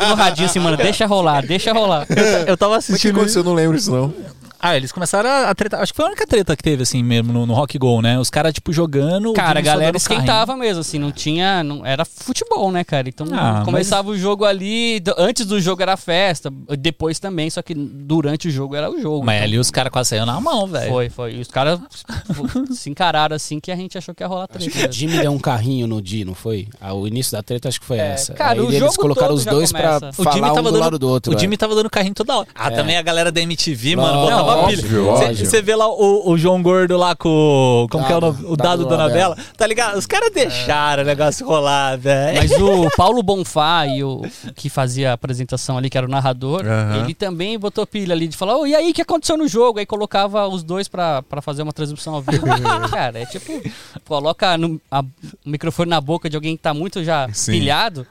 no 0.08 0.14
radinho 0.16 0.48
assim, 0.48 0.58
mano, 0.58 0.76
deixa 0.76 1.06
rolar, 1.06 1.46
deixa 1.46 1.72
rolar. 1.72 2.06
eu 2.46 2.56
tava 2.56 2.74
Mas 2.74 2.84
o 2.84 2.86
que 2.88 2.92
assistindo. 2.94 3.16
aconteceu? 3.16 3.40
Eu 3.42 3.44
não 3.46 3.54
lembro 3.54 3.76
isso, 3.76 3.90
não. 3.92 4.12
Ah, 4.60 4.76
eles 4.76 4.92
começaram 4.92 5.28
a, 5.28 5.50
a 5.50 5.54
treta. 5.54 5.78
Acho 5.78 5.92
que 5.92 5.96
foi 5.96 6.04
a 6.06 6.08
única 6.08 6.26
treta 6.26 6.56
que 6.56 6.62
teve, 6.62 6.82
assim, 6.82 7.02
mesmo 7.02 7.32
no, 7.32 7.44
no 7.46 7.54
Rock 7.54 7.78
Go, 7.78 8.00
né? 8.00 8.18
Os 8.18 8.30
caras, 8.30 8.52
tipo, 8.52 8.72
jogando. 8.72 9.30
o 9.30 9.34
Cara, 9.34 9.50
a 9.50 9.54
Jimmy 9.62 9.64
galera 9.66 9.92
dando 9.92 10.02
carrinho. 10.02 10.20
esquentava 10.22 10.56
mesmo, 10.56 10.80
assim, 10.80 10.98
não 10.98 11.12
tinha. 11.12 11.62
Não, 11.62 11.84
era 11.84 12.04
futebol, 12.04 12.70
né, 12.72 12.82
cara? 12.84 13.08
Então 13.08 13.26
Ah, 13.32 13.62
começava 13.64 14.08
o 14.10 14.16
jogo 14.16 14.44
ali. 14.44 15.02
Antes 15.18 15.44
do 15.46 15.60
jogo 15.60 15.82
era 15.82 15.96
festa, 15.96 16.50
depois 16.78 17.18
também, 17.18 17.50
só 17.50 17.60
que 17.62 17.74
durante 17.74 18.48
o 18.48 18.50
jogo 18.50 18.74
era 18.74 18.90
o 18.90 19.00
jogo. 19.00 19.24
Mas 19.24 19.36
Então, 19.36 19.44
ali 19.48 19.58
os 19.58 19.70
caras 19.70 19.92
quase 19.92 20.10
saíram 20.10 20.26
na 20.26 20.40
mão, 20.40 20.66
velho. 20.66 20.90
Foi, 20.90 21.08
foi. 21.10 21.34
E 21.36 21.40
os 21.40 21.48
caras 21.48 21.78
se 22.74 22.90
encararam 22.90 23.36
assim 23.36 23.60
que 23.60 23.70
a 23.70 23.76
gente 23.76 23.96
achou 23.98 24.14
que 24.14 24.22
ia 24.22 24.26
rolar 24.26 24.48
Acho 24.54 24.58
treta. 24.70 24.70
que 24.70 24.86
o. 24.88 24.92
Jimmy 24.92 25.18
deu 25.18 25.32
um 25.32 25.38
carrinho 25.38 25.86
no 25.86 26.00
Di, 26.00 26.24
não 26.24 26.34
foi? 26.34 26.68
Ah, 26.80 26.94
o 26.94 27.06
início 27.06 27.32
da 27.32 27.42
treta 27.42 27.68
acho 27.68 27.80
que 27.80 27.86
foi 27.86 27.98
É, 27.98 28.12
essa. 28.12 28.32
cara, 28.34 28.52
Aí 28.54 28.60
o 28.60 28.68
eles 28.68 28.78
jogo 28.78 28.94
colocaram 28.96 29.28
todo 29.28 29.38
os 29.38 29.44
já 29.44 29.50
dois 29.50 29.72
pra 29.72 30.00
começa. 30.00 30.22
O 30.22 30.24
Jimmy 30.24 30.40
falar 30.40 30.52
um 30.52 30.54
tava 30.54 30.68
do 30.68 30.72
dando, 30.72 30.80
lado 30.84 30.98
do 30.98 31.08
outro. 31.08 31.34
o 31.34 31.38
Jimmy 31.38 31.54
é. 31.54 31.56
tava 31.58 31.74
dando 31.74 31.90
carrinho 31.90 32.14
toda 32.14 32.36
hora. 32.38 32.48
Ah, 32.54 32.68
É. 32.68 32.70
também 32.70 32.96
a 32.96 33.02
galera 33.02 33.30
da 33.30 33.40
MTV, 33.40 33.96
mano, 33.96 34.20
botava 34.22 34.43
óbvio, 34.46 34.82
pilha. 34.82 35.34
Você 35.46 35.62
vê 35.62 35.74
lá 35.74 35.88
o, 35.88 36.30
o 36.30 36.38
João 36.38 36.62
Gordo 36.62 36.96
lá 36.96 37.14
com. 37.14 37.86
Como 37.90 38.06
que 38.06 38.12
é 38.12 38.16
o 38.16 38.20
Dado, 38.20 38.32
nome? 38.42 38.46
O 38.52 38.56
Dado 38.56 38.68
Dado 38.68 38.84
Dona 38.84 38.96
Donabella. 39.04 39.34
Bela. 39.36 39.48
Tá 39.56 39.66
ligado? 39.66 39.96
Os 39.98 40.06
caras 40.06 40.30
deixaram 40.32 41.02
o 41.02 41.06
negócio 41.06 41.46
rolar, 41.46 41.96
velho. 41.98 42.38
Mas 42.38 42.50
o 42.52 42.88
Paulo 42.96 43.22
Bonfá, 43.22 43.86
e 43.86 44.02
o 44.04 44.22
que 44.54 44.68
fazia 44.68 45.10
a 45.10 45.14
apresentação 45.14 45.76
ali, 45.78 45.88
que 45.90 45.96
era 45.98 46.06
o 46.06 46.10
narrador, 46.10 46.62
ele 47.02 47.14
também 47.14 47.58
botou 47.58 47.86
pilha 47.86 48.12
ali 48.14 48.26
de 48.28 48.36
falar, 48.36 48.56
ô, 48.56 48.66
e 48.66 48.74
aí, 48.74 48.90
o 48.90 48.94
que 48.94 49.02
aconteceu 49.02 49.36
no 49.36 49.46
jogo? 49.48 49.78
Aí 49.78 49.86
colocava 49.86 50.46
os 50.48 50.62
dois 50.62 50.88
pra, 50.88 51.22
pra 51.22 51.40
fazer 51.42 51.62
uma 51.62 51.72
transmissão 51.72 52.14
ao 52.14 52.22
vivo. 52.22 52.44
Cara, 52.90 53.20
é 53.20 53.26
tipo, 53.26 53.62
coloca 54.04 54.56
no- 54.58 54.80
a- 54.90 55.00
o 55.00 55.50
microfone 55.50 55.90
na 55.90 56.00
boca 56.00 56.28
de 56.28 56.36
alguém 56.36 56.56
que 56.56 56.62
tá 56.62 56.72
muito 56.74 57.02
já 57.04 57.28
Sim. 57.32 57.52
pilhado, 57.52 58.06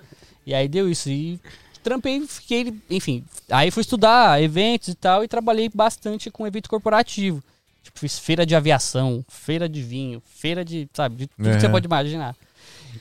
e 0.46 0.54
aí 0.54 0.68
deu 0.68 0.90
isso. 0.90 1.10
E 1.10 1.40
trampei, 1.84 2.26
fiquei, 2.28 2.74
enfim. 2.90 3.24
Aí 3.52 3.70
fui 3.70 3.82
estudar 3.82 4.42
eventos 4.42 4.88
e 4.90 4.96
tal, 4.96 5.24
e 5.24 5.28
trabalhei 5.28 5.70
bastante 5.74 6.32
com 6.32 6.48
evento 6.48 6.70
corporativo. 6.70 7.44
Tipo, 7.84 8.00
fiz 8.00 8.18
feira 8.18 8.46
de 8.46 8.56
aviação, 8.56 9.24
feira 9.28 9.68
de 9.68 9.82
vinho, 9.82 10.22
feira 10.26 10.64
de, 10.64 10.88
sabe, 10.94 11.16
de 11.18 11.28
tudo 11.28 11.50
que 11.52 11.60
você 11.60 11.66
Uhum. 11.66 11.72
pode 11.74 11.86
imaginar. 11.86 12.34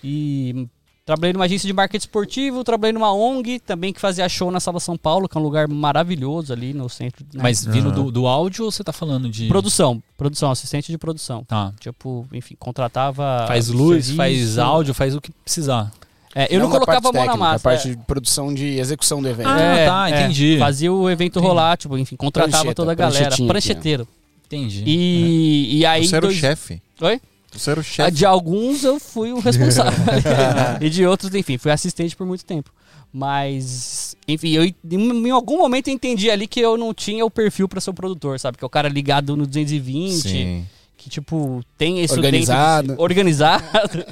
E 0.02 0.66
trabalhei 1.04 1.32
numa 1.32 1.44
agência 1.44 1.66
de 1.66 1.72
marketing 1.72 2.04
esportivo, 2.06 2.64
trabalhei 2.64 2.92
numa 2.92 3.12
ONG 3.12 3.60
também 3.60 3.92
que 3.92 4.00
fazia 4.00 4.28
show 4.28 4.50
na 4.50 4.58
Sala 4.60 4.80
São 4.80 4.96
Paulo, 4.96 5.28
que 5.28 5.36
é 5.36 5.40
um 5.40 5.44
lugar 5.44 5.68
maravilhoso 5.68 6.52
ali 6.52 6.72
no 6.74 6.88
centro. 6.88 7.24
né? 7.32 7.40
Mas 7.42 7.64
vindo 7.64 7.88
Aham. 7.90 7.94
do, 8.04 8.10
do 8.10 8.26
áudio 8.26 8.64
ou 8.64 8.72
você 8.72 8.82
tá 8.82 8.92
falando 8.92 9.28
de. 9.28 9.46
produção, 9.48 10.02
produção, 10.16 10.50
assistente 10.50 10.90
de 10.90 10.98
produção. 10.98 11.44
Tá. 11.44 11.72
Tipo, 11.78 12.26
enfim, 12.32 12.56
contratava 12.58 13.44
Faz 13.46 13.68
luz, 13.68 14.06
serviço. 14.06 14.16
faz 14.16 14.58
áudio, 14.58 14.94
faz 14.94 15.14
o 15.14 15.20
que 15.20 15.30
precisar. 15.30 15.92
É, 16.34 16.54
eu 16.54 16.60
não, 16.60 16.68
da 16.68 16.72
colocava 16.74 17.08
a 17.08 17.12
mão 17.12 17.26
na 17.26 17.36
massa. 17.36 17.56
A 17.56 17.60
parte 17.60 17.88
é. 17.88 17.90
de 17.90 17.96
produção 17.98 18.52
de 18.54 18.78
execução 18.78 19.20
do 19.20 19.28
evento. 19.28 19.48
Ah, 19.48 19.84
tá, 19.86 20.10
entendi. 20.10 20.56
Fazia 20.58 20.92
o 20.92 21.08
evento 21.10 21.38
Entendi. 21.38 21.46
rolar, 21.46 21.76
tipo, 21.76 21.98
enfim, 21.98 22.16
contratava 22.16 22.52
Prancheta, 22.52 22.74
toda 22.74 22.92
a 22.92 22.94
galera. 22.94 23.36
Prancheteiro. 23.46 24.08
Entendi. 24.46 24.82
E, 24.86 25.78
e 25.78 25.86
aí. 25.86 26.06
Você 26.06 26.16
era 26.16 26.24
o 26.24 26.28
dois- 26.28 26.38
chefe. 26.40 26.82
Oi? 27.00 27.20
Você 27.52 27.70
era 27.70 27.80
o 27.80 27.82
Ah, 27.82 27.84
chefe. 27.84 28.10
De 28.12 28.24
alguns 28.24 28.82
eu 28.82 28.98
fui 28.98 29.32
o 29.32 29.40
responsável. 29.40 29.92
e 30.80 30.88
de 30.88 31.04
outros, 31.06 31.34
enfim, 31.34 31.58
fui 31.58 31.70
assistente 31.70 32.16
por 32.16 32.26
muito 32.26 32.44
tempo. 32.44 32.70
Mas, 33.12 34.16
enfim, 34.26 34.52
eu, 34.52 34.64
em, 34.64 35.30
algum 35.30 35.58
momento 35.58 35.88
eu 35.88 35.94
entendi 35.94 36.30
ali 36.30 36.46
que 36.46 36.58
eu 36.60 36.78
não 36.78 36.94
tinha 36.94 37.24
o 37.26 37.30
perfil 37.30 37.68
pra 37.68 37.78
ser 37.78 37.90
o 37.90 37.94
produtor, 37.94 38.40
sabe? 38.40 38.56
Que 38.56 38.64
é 38.64 38.66
o 38.66 38.70
cara 38.70 38.88
ligado 38.88 39.36
no 39.36 39.46
220, 39.46 40.12
Sim. 40.28 40.66
Que, 41.02 41.10
tipo, 41.10 41.62
tem 41.76 42.02
isso 42.02 42.14
Organizado. 42.14 42.88
dentro 42.88 42.96
de 42.96 43.02
organizado. 43.02 44.04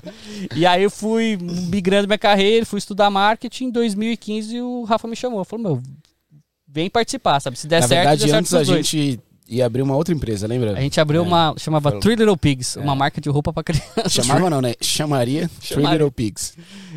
e 0.55 0.67
aí 0.67 0.83
eu 0.83 0.91
fui 0.91 1.39
migrando 1.41 2.07
minha 2.09 2.19
carreira, 2.19 2.67
fui 2.67 2.79
estudar 2.79 3.09
marketing. 3.11 3.67
Em 3.67 3.71
2015 3.71 4.61
o 4.61 4.85
Rafa 4.85 5.07
me 5.07 5.15
chamou. 5.17 5.45
Falou, 5.45 5.63
meu, 5.63 5.83
vem 6.67 6.91
participar, 6.91 7.41
sabe? 7.41 7.59
Se 7.59 7.67
der 7.67 7.81
Na 7.83 7.89
certo, 7.89 7.99
verdade, 8.01 8.21
der 8.23 8.27
certo 8.29 8.39
antes 8.41 8.51
pros 8.51 8.69
a 8.69 8.73
dois. 8.73 8.87
gente 8.89 9.21
ia 9.49 9.67
abrir 9.67 9.83
uma 9.83 9.97
outra 9.97 10.15
empresa, 10.15 10.47
lembra? 10.47 10.77
A 10.77 10.81
gente 10.81 11.01
abriu 11.01 11.23
É. 11.23 11.27
uma, 11.27 11.55
chamava. 11.59 11.91
Three 11.99 12.15
Little 12.15 12.37
Pigs, 12.37 12.77
É. 12.77 12.81
uma 12.81 12.95
marca 12.95 13.21
de 13.21 13.29
roupa 13.29 13.53
pra 13.53 13.63
criança. 13.65 14.09
Chamava 14.09 14.49
não, 14.49 14.61
né? 14.61 14.75
Chamaria 14.81 15.49
Three 15.61 15.69
Chamaria. 15.75 15.91
Little 15.93 16.13
Pigs. 16.13 16.55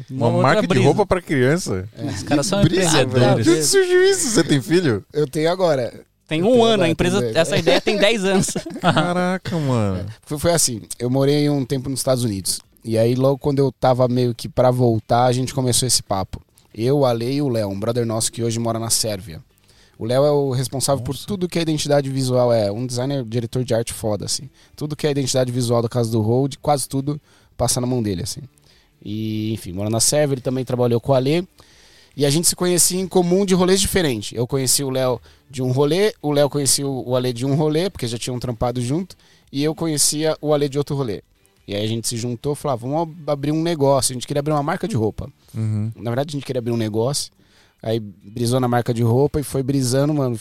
Uma 0.09 0.27
outra 0.27 0.41
marca 0.43 0.61
de 0.61 0.67
brisa. 0.67 0.85
roupa 0.85 1.05
pra 1.05 1.21
criança. 1.21 1.87
Os 2.15 2.23
caras 2.23 2.45
são 2.45 2.61
empreendedores. 2.61 3.45
De 3.45 3.51
onde 3.51 3.63
surgiu 3.63 4.03
isso? 4.03 4.29
Você 4.29 4.43
tem 4.43 4.61
filho? 4.61 5.03
Eu 5.13 5.27
tenho 5.27 5.51
agora. 5.51 5.91
Tem 6.27 6.41
um 6.41 6.63
ano, 6.63 6.83
a 6.83 6.89
empresa, 6.89 7.25
essa 7.35 7.57
ideia 7.57 7.81
tem 7.81 7.97
10 7.97 8.23
anos. 8.25 8.47
Caraca, 8.79 9.57
mano. 9.57 10.05
Foi, 10.21 10.39
foi 10.39 10.51
assim, 10.51 10.81
eu 10.97 11.09
morei 11.09 11.49
um 11.49 11.65
tempo 11.65 11.89
nos 11.89 11.99
Estados 11.99 12.23
Unidos. 12.23 12.59
E 12.83 12.97
aí, 12.97 13.15
logo 13.15 13.37
quando 13.37 13.59
eu 13.59 13.71
tava 13.71 14.07
meio 14.07 14.33
que 14.33 14.49
pra 14.49 14.71
voltar, 14.71 15.25
a 15.25 15.31
gente 15.31 15.53
começou 15.53 15.87
esse 15.87 16.03
papo. 16.03 16.41
Eu, 16.73 16.99
o 16.99 17.05
Ale 17.05 17.33
e 17.33 17.41
o 17.41 17.49
Léo, 17.49 17.69
um 17.69 17.79
brother 17.79 18.05
nosso 18.05 18.31
que 18.31 18.43
hoje 18.43 18.59
mora 18.59 18.79
na 18.79 18.89
Sérvia. 18.89 19.41
O 19.97 20.05
Léo 20.05 20.25
é 20.25 20.31
o 20.31 20.51
responsável 20.51 21.03
por 21.03 21.15
tudo 21.15 21.47
que 21.47 21.59
a 21.59 21.61
identidade 21.61 22.09
visual 22.09 22.51
é. 22.51 22.71
Um 22.71 22.85
designer, 22.85 23.23
diretor 23.23 23.63
de 23.63 23.73
arte 23.73 23.93
foda, 23.93 24.25
assim. 24.25 24.49
Tudo 24.75 24.95
que 24.95 25.05
é 25.05 25.09
a 25.09 25.11
identidade 25.11 25.51
visual 25.51 25.81
da 25.81 25.87
casa 25.87 26.11
do 26.11 26.19
Road, 26.19 26.57
quase 26.57 26.89
tudo 26.89 27.21
passa 27.55 27.79
na 27.79 27.87
mão 27.87 28.01
dele, 28.01 28.23
assim. 28.23 28.41
E, 29.03 29.53
enfim, 29.53 29.71
mora 29.71 29.89
na 29.89 29.99
Sérvia, 29.99 30.33
ele 30.33 30.41
também 30.41 30.65
trabalhou 30.65 30.99
com 30.99 31.11
o 31.11 31.15
Ale. 31.15 31.47
E 32.15 32.25
a 32.25 32.29
gente 32.29 32.47
se 32.47 32.55
conhecia 32.55 32.99
em 32.99 33.07
comum 33.07 33.45
de 33.45 33.55
rolês 33.55 33.81
diferentes. 33.81 34.37
Eu 34.37 34.45
conheci 34.45 34.83
o 34.83 34.89
Léo 34.89 35.19
de 35.49 35.61
um 35.61 35.71
rolê, 35.71 36.13
o 36.21 36.31
Léo 36.31 36.49
conhecia 36.49 36.87
o 36.87 37.15
Ale 37.15 37.33
de 37.33 37.45
um 37.45 37.55
rolê, 37.55 37.89
porque 37.89 38.07
já 38.07 38.17
tinham 38.17 38.39
trampado 38.39 38.81
junto, 38.81 39.15
e 39.51 39.63
eu 39.63 39.73
conhecia 39.73 40.37
o 40.41 40.53
Ale 40.53 40.69
de 40.69 40.77
outro 40.77 40.95
rolê. 40.95 41.23
E 41.67 41.75
aí 41.75 41.83
a 41.83 41.87
gente 41.87 42.07
se 42.07 42.17
juntou 42.17 42.53
e 42.53 42.55
falou, 42.55 42.73
ah, 42.73 42.75
vamos 42.75 43.15
abrir 43.27 43.51
um 43.51 43.61
negócio. 43.61 44.11
A 44.11 44.15
gente 44.15 44.27
queria 44.27 44.41
abrir 44.41 44.51
uma 44.51 44.63
marca 44.63 44.87
de 44.87 44.95
roupa. 44.95 45.31
Uhum. 45.55 45.91
Na 45.95 46.09
verdade, 46.09 46.31
a 46.31 46.33
gente 46.33 46.45
queria 46.45 46.59
abrir 46.59 46.71
um 46.71 46.77
negócio. 46.77 47.31
Aí 47.81 47.99
brisou 47.99 48.59
na 48.59 48.67
marca 48.67 48.93
de 48.93 49.03
roupa 49.03 49.39
e 49.39 49.43
foi 49.43 49.63
brisando, 49.63 50.13
mano. 50.13 50.39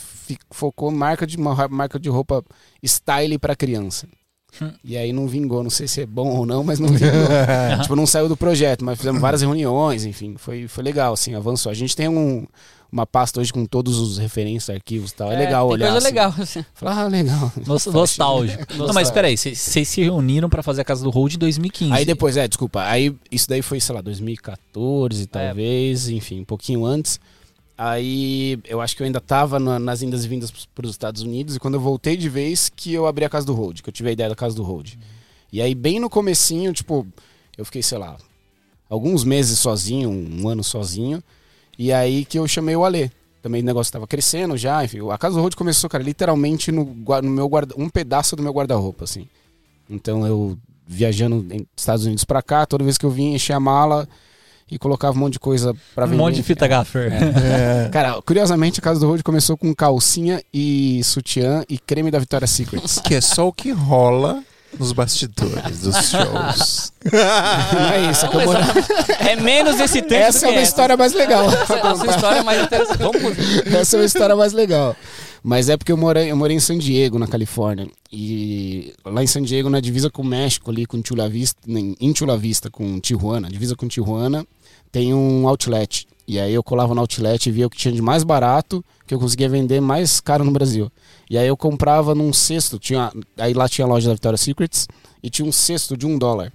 Focou 0.50 0.90
marca 0.90 1.26
de 1.26 1.36
uma 1.36 1.68
marca 1.68 1.98
de 1.98 2.08
roupa 2.08 2.44
style 2.84 3.38
pra 3.38 3.56
criança. 3.56 4.06
Hum. 4.60 4.70
E 4.84 4.96
aí 4.96 5.12
não 5.12 5.26
vingou, 5.26 5.62
não 5.62 5.70
sei 5.70 5.88
se 5.88 6.02
é 6.02 6.06
bom 6.06 6.36
ou 6.36 6.44
não, 6.44 6.62
mas 6.62 6.78
não 6.78 6.88
vingou. 6.88 7.10
tipo, 7.82 7.96
não 7.96 8.06
saiu 8.06 8.28
do 8.28 8.36
projeto, 8.36 8.84
mas 8.84 8.98
fizemos 8.98 9.20
várias 9.20 9.42
reuniões, 9.42 10.04
enfim, 10.04 10.34
foi, 10.36 10.68
foi 10.68 10.84
legal, 10.84 11.14
assim, 11.14 11.34
avançou. 11.34 11.70
A 11.70 11.74
gente 11.74 11.96
tem 11.96 12.08
um, 12.08 12.46
uma 12.92 13.06
pasta 13.06 13.40
hoje 13.40 13.50
com 13.50 13.64
todos 13.64 13.98
os 13.98 14.18
referências, 14.18 14.68
arquivos 14.74 15.12
e 15.12 15.14
tal. 15.14 15.32
É, 15.32 15.36
legal 15.36 15.66
tem 15.68 15.74
olhar. 15.74 15.90
coisa 15.92 15.98
assim. 15.98 16.06
legal. 16.06 16.34
assim. 16.38 16.64
Falar, 16.74 17.00
ah, 17.00 17.08
legal. 17.08 17.52
Nos- 17.66 17.86
nostálgico. 17.86 18.66
Não, 18.76 18.92
mas 18.92 19.10
peraí, 19.10 19.36
vocês 19.36 19.58
vocês 19.58 19.88
se 19.88 20.02
reuniram 20.02 20.50
pra 20.50 20.62
fazer 20.62 20.82
a 20.82 20.84
casa 20.84 21.02
do 21.02 21.08
Road 21.08 21.36
em 21.36 21.38
2015. 21.38 21.90
Aí 21.90 22.04
depois, 22.04 22.36
é, 22.36 22.46
desculpa. 22.46 22.82
Aí 22.82 23.14
isso 23.30 23.48
daí 23.48 23.62
foi, 23.62 23.80
sei 23.80 23.94
lá, 23.94 24.02
2014, 24.02 25.26
talvez, 25.26 26.10
enfim, 26.10 26.40
um 26.40 26.44
pouquinho 26.44 26.84
antes. 26.84 27.18
Aí 27.76 28.58
eu 28.64 28.80
acho 28.80 28.94
que 28.96 29.02
eu 29.02 29.06
ainda 29.06 29.20
tava 29.20 29.58
na- 29.58 29.78
nas 29.78 30.02
indas 30.02 30.24
e 30.24 30.28
vindas 30.28 30.50
para 30.74 30.84
os 30.84 30.90
Estados 30.92 31.22
Unidos 31.22 31.56
e 31.56 31.60
quando 31.60 31.74
eu 31.74 31.80
voltei 31.80 32.16
de 32.16 32.28
vez 32.28 32.68
que 32.68 32.92
eu 32.92 33.06
abri 33.06 33.24
a 33.24 33.28
casa 33.30 33.46
do 33.46 33.54
Road, 33.54 33.82
que 33.82 33.88
eu 33.88 33.92
tive 33.92 34.10
a 34.10 34.12
ideia 34.12 34.28
da 34.28 34.36
casa 34.36 34.54
do 34.54 34.62
Road. 34.62 34.98
E 35.52 35.60
aí 35.60 35.74
bem 35.74 35.98
no 35.98 36.08
comecinho, 36.08 36.72
tipo, 36.72 37.06
eu 37.56 37.64
fiquei, 37.64 37.82
sei 37.82 37.98
lá, 37.98 38.16
alguns 38.88 39.24
meses 39.24 39.58
sozinho, 39.58 40.10
um 40.10 40.48
ano 40.48 40.62
sozinho, 40.62 41.22
e 41.78 41.92
aí 41.92 42.24
que 42.24 42.38
eu 42.38 42.46
chamei 42.46 42.76
o 42.76 42.84
Alê. 42.84 43.10
Também 43.42 43.60
o 43.60 43.64
negócio 43.64 43.92
tava 43.92 44.06
crescendo 44.06 44.56
já, 44.56 44.84
enfim. 44.84 44.98
A 45.10 45.18
casa 45.18 45.34
do 45.34 45.40
Road 45.42 45.56
começou, 45.56 45.90
cara, 45.90 46.04
literalmente 46.04 46.70
no, 46.70 46.84
no 46.84 47.30
meu 47.30 47.48
guarda, 47.48 47.74
um 47.76 47.88
pedaço 47.88 48.36
do 48.36 48.42
meu 48.42 48.52
guarda-roupa, 48.52 49.04
assim. 49.04 49.26
Então 49.90 50.24
eu 50.26 50.56
viajando 50.86 51.44
em 51.50 51.66
Estados 51.76 52.04
Unidos 52.04 52.22
pra 52.24 52.40
cá, 52.42 52.64
toda 52.66 52.84
vez 52.84 52.96
que 52.96 53.04
eu 53.04 53.10
vinha, 53.10 53.34
enchia 53.34 53.56
a 53.56 53.60
mala 53.60 54.08
e 54.72 54.78
colocava 54.78 55.16
um 55.16 55.20
monte 55.20 55.34
de 55.34 55.38
coisa 55.40 55.74
pra 55.94 56.06
Um 56.06 56.08
vender. 56.08 56.22
monte 56.22 56.34
de 56.36 56.42
fita 56.42 56.66
gaffer. 56.66 57.12
É. 57.12 57.88
Cara, 57.90 58.20
curiosamente, 58.22 58.80
a 58.80 58.82
Casa 58.82 58.98
do 59.00 59.06
Road 59.06 59.22
começou 59.22 59.56
com 59.56 59.74
calcinha 59.74 60.42
e 60.52 61.00
sutiã 61.04 61.62
e 61.68 61.78
creme 61.78 62.10
da 62.10 62.18
Victoria's 62.18 62.50
Secrets. 62.50 62.98
Que 62.98 63.14
é 63.16 63.20
só 63.20 63.46
o 63.48 63.52
que 63.52 63.70
rola 63.70 64.42
nos 64.78 64.92
bastidores 64.92 65.80
dos 65.80 65.94
shows. 66.10 66.92
Não 67.04 67.88
é 67.92 68.10
isso, 68.10 68.24
é 68.24 68.28
eu 68.28 68.44
moro- 68.46 68.58
É 69.28 69.36
menos 69.36 69.78
esse 69.78 70.00
tempo 70.00 70.14
Essa 70.14 70.46
é 70.46 70.50
uma 70.50 70.62
história 70.62 70.96
mais 70.96 71.12
legal. 71.12 71.44
Essa, 71.52 71.74
a 71.76 71.94
sua 71.96 72.06
história 72.06 72.38
é 72.38 72.42
mais 72.42 72.60
Essa 73.78 73.96
é 73.96 74.00
uma 74.00 74.06
história 74.06 74.34
mais 74.36 74.52
legal. 74.54 74.96
Mas 75.44 75.68
é 75.68 75.76
porque 75.76 75.90
eu 75.92 75.96
morei, 75.96 76.30
eu 76.30 76.36
morei 76.36 76.56
em 76.56 76.60
San 76.60 76.78
Diego, 76.78 77.18
na 77.18 77.26
Califórnia. 77.26 77.88
E 78.12 78.94
lá 79.04 79.22
em 79.22 79.26
San 79.26 79.42
Diego, 79.42 79.68
na 79.68 79.80
divisa 79.80 80.08
com 80.08 80.22
o 80.22 80.24
México, 80.24 80.70
ali 80.70 80.86
com 80.86 81.02
Chula 81.04 81.28
Vista, 81.28 81.58
em 81.68 81.96
em 82.00 82.14
Chula 82.14 82.38
Vista, 82.38 82.70
com 82.70 83.00
Tijuana, 83.00 83.48
divisa 83.50 83.74
com 83.74 83.88
Tijuana, 83.88 84.46
tem 84.92 85.14
um 85.14 85.48
outlet. 85.48 86.06
E 86.28 86.38
aí 86.38 86.54
eu 86.54 86.62
colava 86.62 86.94
no 86.94 87.00
outlet 87.00 87.48
e 87.48 87.50
via 87.52 87.66
o 87.66 87.70
que 87.70 87.76
tinha 87.76 87.92
de 87.92 88.00
mais 88.00 88.22
barato, 88.22 88.84
que 89.06 89.14
eu 89.14 89.18
conseguia 89.18 89.48
vender 89.48 89.80
mais 89.80 90.20
caro 90.20 90.44
no 90.44 90.52
Brasil. 90.52 90.92
E 91.28 91.36
aí 91.36 91.48
eu 91.48 91.56
comprava 91.56 92.14
num 92.14 92.32
cesto, 92.32 92.78
tinha, 92.78 93.10
aí 93.36 93.54
lá 93.54 93.68
tinha 93.68 93.84
a 93.86 93.88
loja 93.88 94.08
da 94.08 94.14
Victoria's 94.14 94.40
Secrets, 94.40 94.86
e 95.22 95.30
tinha 95.30 95.48
um 95.48 95.52
cesto 95.52 95.96
de 95.96 96.06
um 96.06 96.16
dólar. 96.16 96.52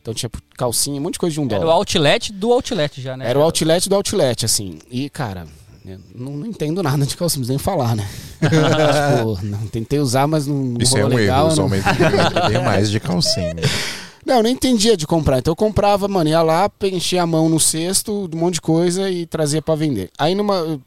Então 0.00 0.14
tinha 0.14 0.30
calcinha, 0.56 1.00
um 1.00 1.02
monte 1.02 1.14
de 1.14 1.18
coisa 1.18 1.34
de 1.34 1.40
um 1.40 1.46
Era 1.46 1.56
o 1.56 1.60
dólar. 1.60 1.74
outlet 1.74 2.32
do 2.32 2.52
outlet 2.52 3.00
já, 3.00 3.16
né? 3.16 3.28
Era 3.28 3.38
o 3.38 3.42
outlet 3.42 3.88
do 3.88 3.94
outlet, 3.94 4.44
assim. 4.44 4.78
E, 4.90 5.10
cara, 5.10 5.46
eu 5.84 5.98
não, 6.14 6.32
não 6.32 6.46
entendo 6.46 6.82
nada 6.82 7.04
de 7.04 7.16
calcinha, 7.16 7.40
não 7.40 7.46
preciso 7.46 7.50
nem 7.50 7.58
falar, 7.58 7.96
né? 7.96 8.08
tipo, 8.40 9.44
não, 9.44 9.66
tentei 9.66 9.98
usar, 9.98 10.26
mas 10.26 10.46
não, 10.46 10.56
não 10.56 10.80
Isso 10.80 10.96
é 10.96 11.02
rolou 11.02 11.16
um 11.16 11.20
legal. 11.20 11.38
erro, 11.46 11.52
os 11.52 11.58
não... 11.58 12.62
mais 12.64 12.90
de 12.90 13.00
calcinha. 13.00 13.56
Não, 14.30 14.36
eu 14.36 14.42
nem 14.44 14.52
entendia 14.52 14.96
de 14.96 15.08
comprar. 15.08 15.38
Então 15.40 15.50
eu 15.50 15.56
comprava, 15.56 16.06
mano, 16.06 16.30
ia 16.30 16.40
lá, 16.40 16.70
enchia 16.84 17.22
a 17.22 17.26
mão 17.26 17.48
no 17.48 17.58
cesto, 17.58 18.30
um 18.32 18.38
monte 18.38 18.54
de 18.54 18.60
coisa 18.60 19.10
e 19.10 19.26
trazia 19.26 19.60
pra 19.60 19.74
vender. 19.74 20.08
Aí 20.16 20.36
numa. 20.36 20.80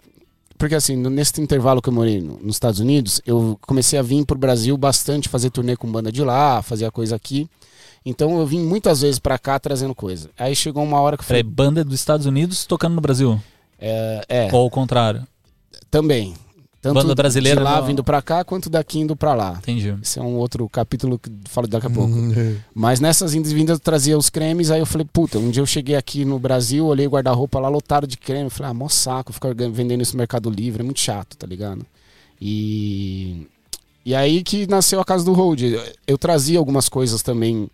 Porque 0.58 0.76
assim, 0.76 0.96
nesse 0.96 1.42
intervalo 1.42 1.82
que 1.82 1.90
eu 1.90 1.94
morei 1.94 2.22
no- 2.22 2.38
nos 2.42 2.56
Estados 2.56 2.80
Unidos, 2.80 3.22
eu 3.26 3.58
comecei 3.68 4.00
a 4.00 4.02
vir 4.02 4.26
pro 4.26 4.38
Brasil 4.38 4.78
bastante, 4.78 5.28
fazer 5.28 5.50
turnê 5.50 5.76
com 5.76 5.92
banda 5.92 6.10
de 6.10 6.24
lá, 6.24 6.62
fazer 6.62 6.86
a 6.86 6.92
coisa 6.92 7.18
aqui. 7.18 7.50
Então 8.06 8.40
eu 8.40 8.46
vim 8.46 8.62
muitas 8.62 9.02
vezes 9.02 9.20
pra 9.20 9.38
cá 9.38 9.60
trazendo 9.60 9.94
coisa. 9.94 10.30
Aí 10.38 10.56
chegou 10.56 10.82
uma 10.84 11.02
hora 11.02 11.18
que 11.18 11.24
eu 11.24 11.28
Peraí, 11.28 11.42
falei. 11.44 11.54
banda 11.54 11.84
dos 11.84 11.96
Estados 12.00 12.26
Unidos 12.26 12.66
tocando 12.66 12.96
no 12.96 13.02
Brasil. 13.02 13.38
É, 13.78 14.24
é 14.30 14.50
Ou 14.54 14.62
ao 14.62 14.70
contrário. 14.70 15.28
também. 15.92 16.34
Tanto 16.84 16.96
Banda 16.96 17.16
brasileira 17.16 17.62
de 17.62 17.64
lá 17.64 17.80
no- 17.80 17.88
vindo 17.88 18.04
pra 18.04 18.22
cá, 18.22 18.44
quanto 18.44 18.70
daqui 18.70 19.00
indo 19.00 19.16
pra 19.16 19.34
lá. 19.34 19.56
Entendi. 19.58 19.96
Esse 20.04 20.20
é 20.20 20.22
um 20.22 20.36
outro 20.36 20.68
capítulo 20.68 21.18
que 21.18 21.32
falo 21.50 21.66
daqui 21.66 21.88
a 21.88 21.90
pouco. 21.90 22.14
Mas 22.76 23.00
nessas 23.00 23.34
indas 23.34 23.52
e 23.52 23.56
vindas 23.56 23.78
eu 23.78 23.80
trazia 23.80 24.18
os 24.18 24.30
cremes, 24.30 24.70
aí 24.70 24.82
eu 24.82 24.86
falei, 24.86 25.08
puta, 25.12 25.40
um 25.40 25.50
dia 25.50 25.62
eu 25.62 25.66
cheguei 25.66 25.96
aqui 25.96 26.26
no 26.26 26.38
Brasil, 26.38 26.86
olhei 26.86 27.08
o 27.08 27.10
guarda-roupa 27.10 27.58
lá 27.58 27.70
lotado 27.70 28.06
de 28.06 28.18
creme, 28.18 28.50
falei, 28.50 28.72
ah, 28.72 28.74
mó 28.74 28.90
saco 28.90 29.32
ficar 29.32 29.56
vendendo 29.56 30.02
isso 30.02 30.14
no 30.14 30.18
Mercado 30.18 30.50
Livre, 30.50 30.82
é 30.82 30.84
muito 30.84 31.00
chato, 31.00 31.38
tá 31.38 31.48
ligado? 31.48 31.86
E. 32.42 33.48
E 34.06 34.14
aí 34.14 34.44
que 34.44 34.68
nasceu 34.68 35.00
a 35.00 35.06
Casa 35.06 35.24
do 35.24 35.32
Road. 35.32 35.80
Eu 36.06 36.18
trazia 36.18 36.60
algumas 36.60 36.90
coisas 36.90 37.22
também 37.22 37.70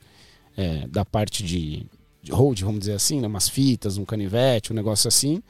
é, 0.56 0.86
da 0.88 1.04
parte 1.04 1.42
de, 1.42 1.84
de 2.22 2.32
road, 2.32 2.64
vamos 2.64 2.82
dizer 2.82 2.94
assim, 2.94 3.20
né? 3.20 3.26
umas 3.28 3.50
fitas, 3.50 3.98
um 3.98 4.06
canivete, 4.06 4.72
um 4.72 4.76
negócio 4.76 5.08
assim, 5.08 5.42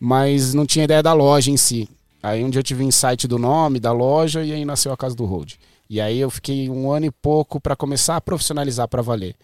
mas 0.00 0.52
não 0.52 0.66
tinha 0.66 0.84
ideia 0.84 1.00
da 1.00 1.12
loja 1.12 1.48
em 1.52 1.56
si. 1.56 1.88
Aí 2.26 2.42
um 2.42 2.50
dia 2.50 2.58
eu 2.58 2.62
tive 2.64 2.82
um 2.82 2.88
insight 2.88 3.28
do 3.28 3.38
nome, 3.38 3.78
da 3.78 3.92
loja, 3.92 4.42
e 4.44 4.52
aí 4.52 4.64
nasceu 4.64 4.92
a 4.92 4.96
Casa 4.96 5.14
do 5.14 5.24
Road. 5.24 5.60
E 5.88 6.00
aí 6.00 6.18
eu 6.18 6.28
fiquei 6.28 6.68
um 6.68 6.90
ano 6.90 7.06
e 7.06 7.10
pouco 7.12 7.60
para 7.60 7.76
começar 7.76 8.16
a 8.16 8.20
profissionalizar 8.20 8.88
para 8.88 9.00
valer. 9.00 9.36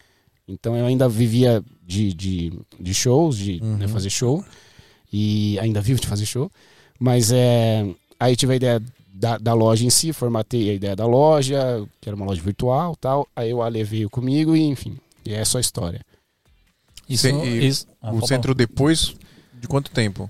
Então 0.45 0.75
eu 0.75 0.85
ainda 0.85 1.07
vivia 1.07 1.63
de, 1.81 2.13
de, 2.13 2.51
de 2.77 2.93
shows, 2.93 3.37
de 3.37 3.61
né, 3.61 3.87
fazer 3.87 4.09
show, 4.09 4.43
e 5.13 5.57
ainda 5.59 5.79
vivo 5.79 6.01
de 6.01 6.07
fazer 6.07 6.25
show, 6.25 6.51
mas 6.99 7.31
é, 7.31 7.87
aí 8.19 8.35
tive 8.35 8.51
a 8.51 8.55
ideia 8.57 8.83
da, 9.13 9.37
da 9.37 9.53
loja 9.53 9.85
em 9.85 9.89
si, 9.89 10.11
formatei 10.11 10.69
a 10.69 10.73
ideia 10.73 10.95
da 10.97 11.05
loja, 11.05 11.87
que 12.01 12.09
era 12.09 12.15
uma 12.17 12.25
loja 12.25 12.41
virtual 12.41 12.97
tal, 12.97 13.25
aí 13.33 13.53
o 13.53 13.61
Ale 13.61 13.81
veio 13.85 14.09
comigo 14.09 14.57
e 14.57 14.61
enfim, 14.63 14.97
e 15.25 15.33
é 15.33 15.45
só 15.45 15.57
história. 15.57 16.01
Isso, 17.07 17.21
Cê- 17.29 17.45
e 17.45 17.65
isso. 17.65 17.87
Ah, 18.01 18.11
O 18.11 18.15
pode 18.15 18.27
centro 18.27 18.53
depois 18.53 19.15
de 19.53 19.67
quanto 19.69 19.89
tempo? 19.91 20.29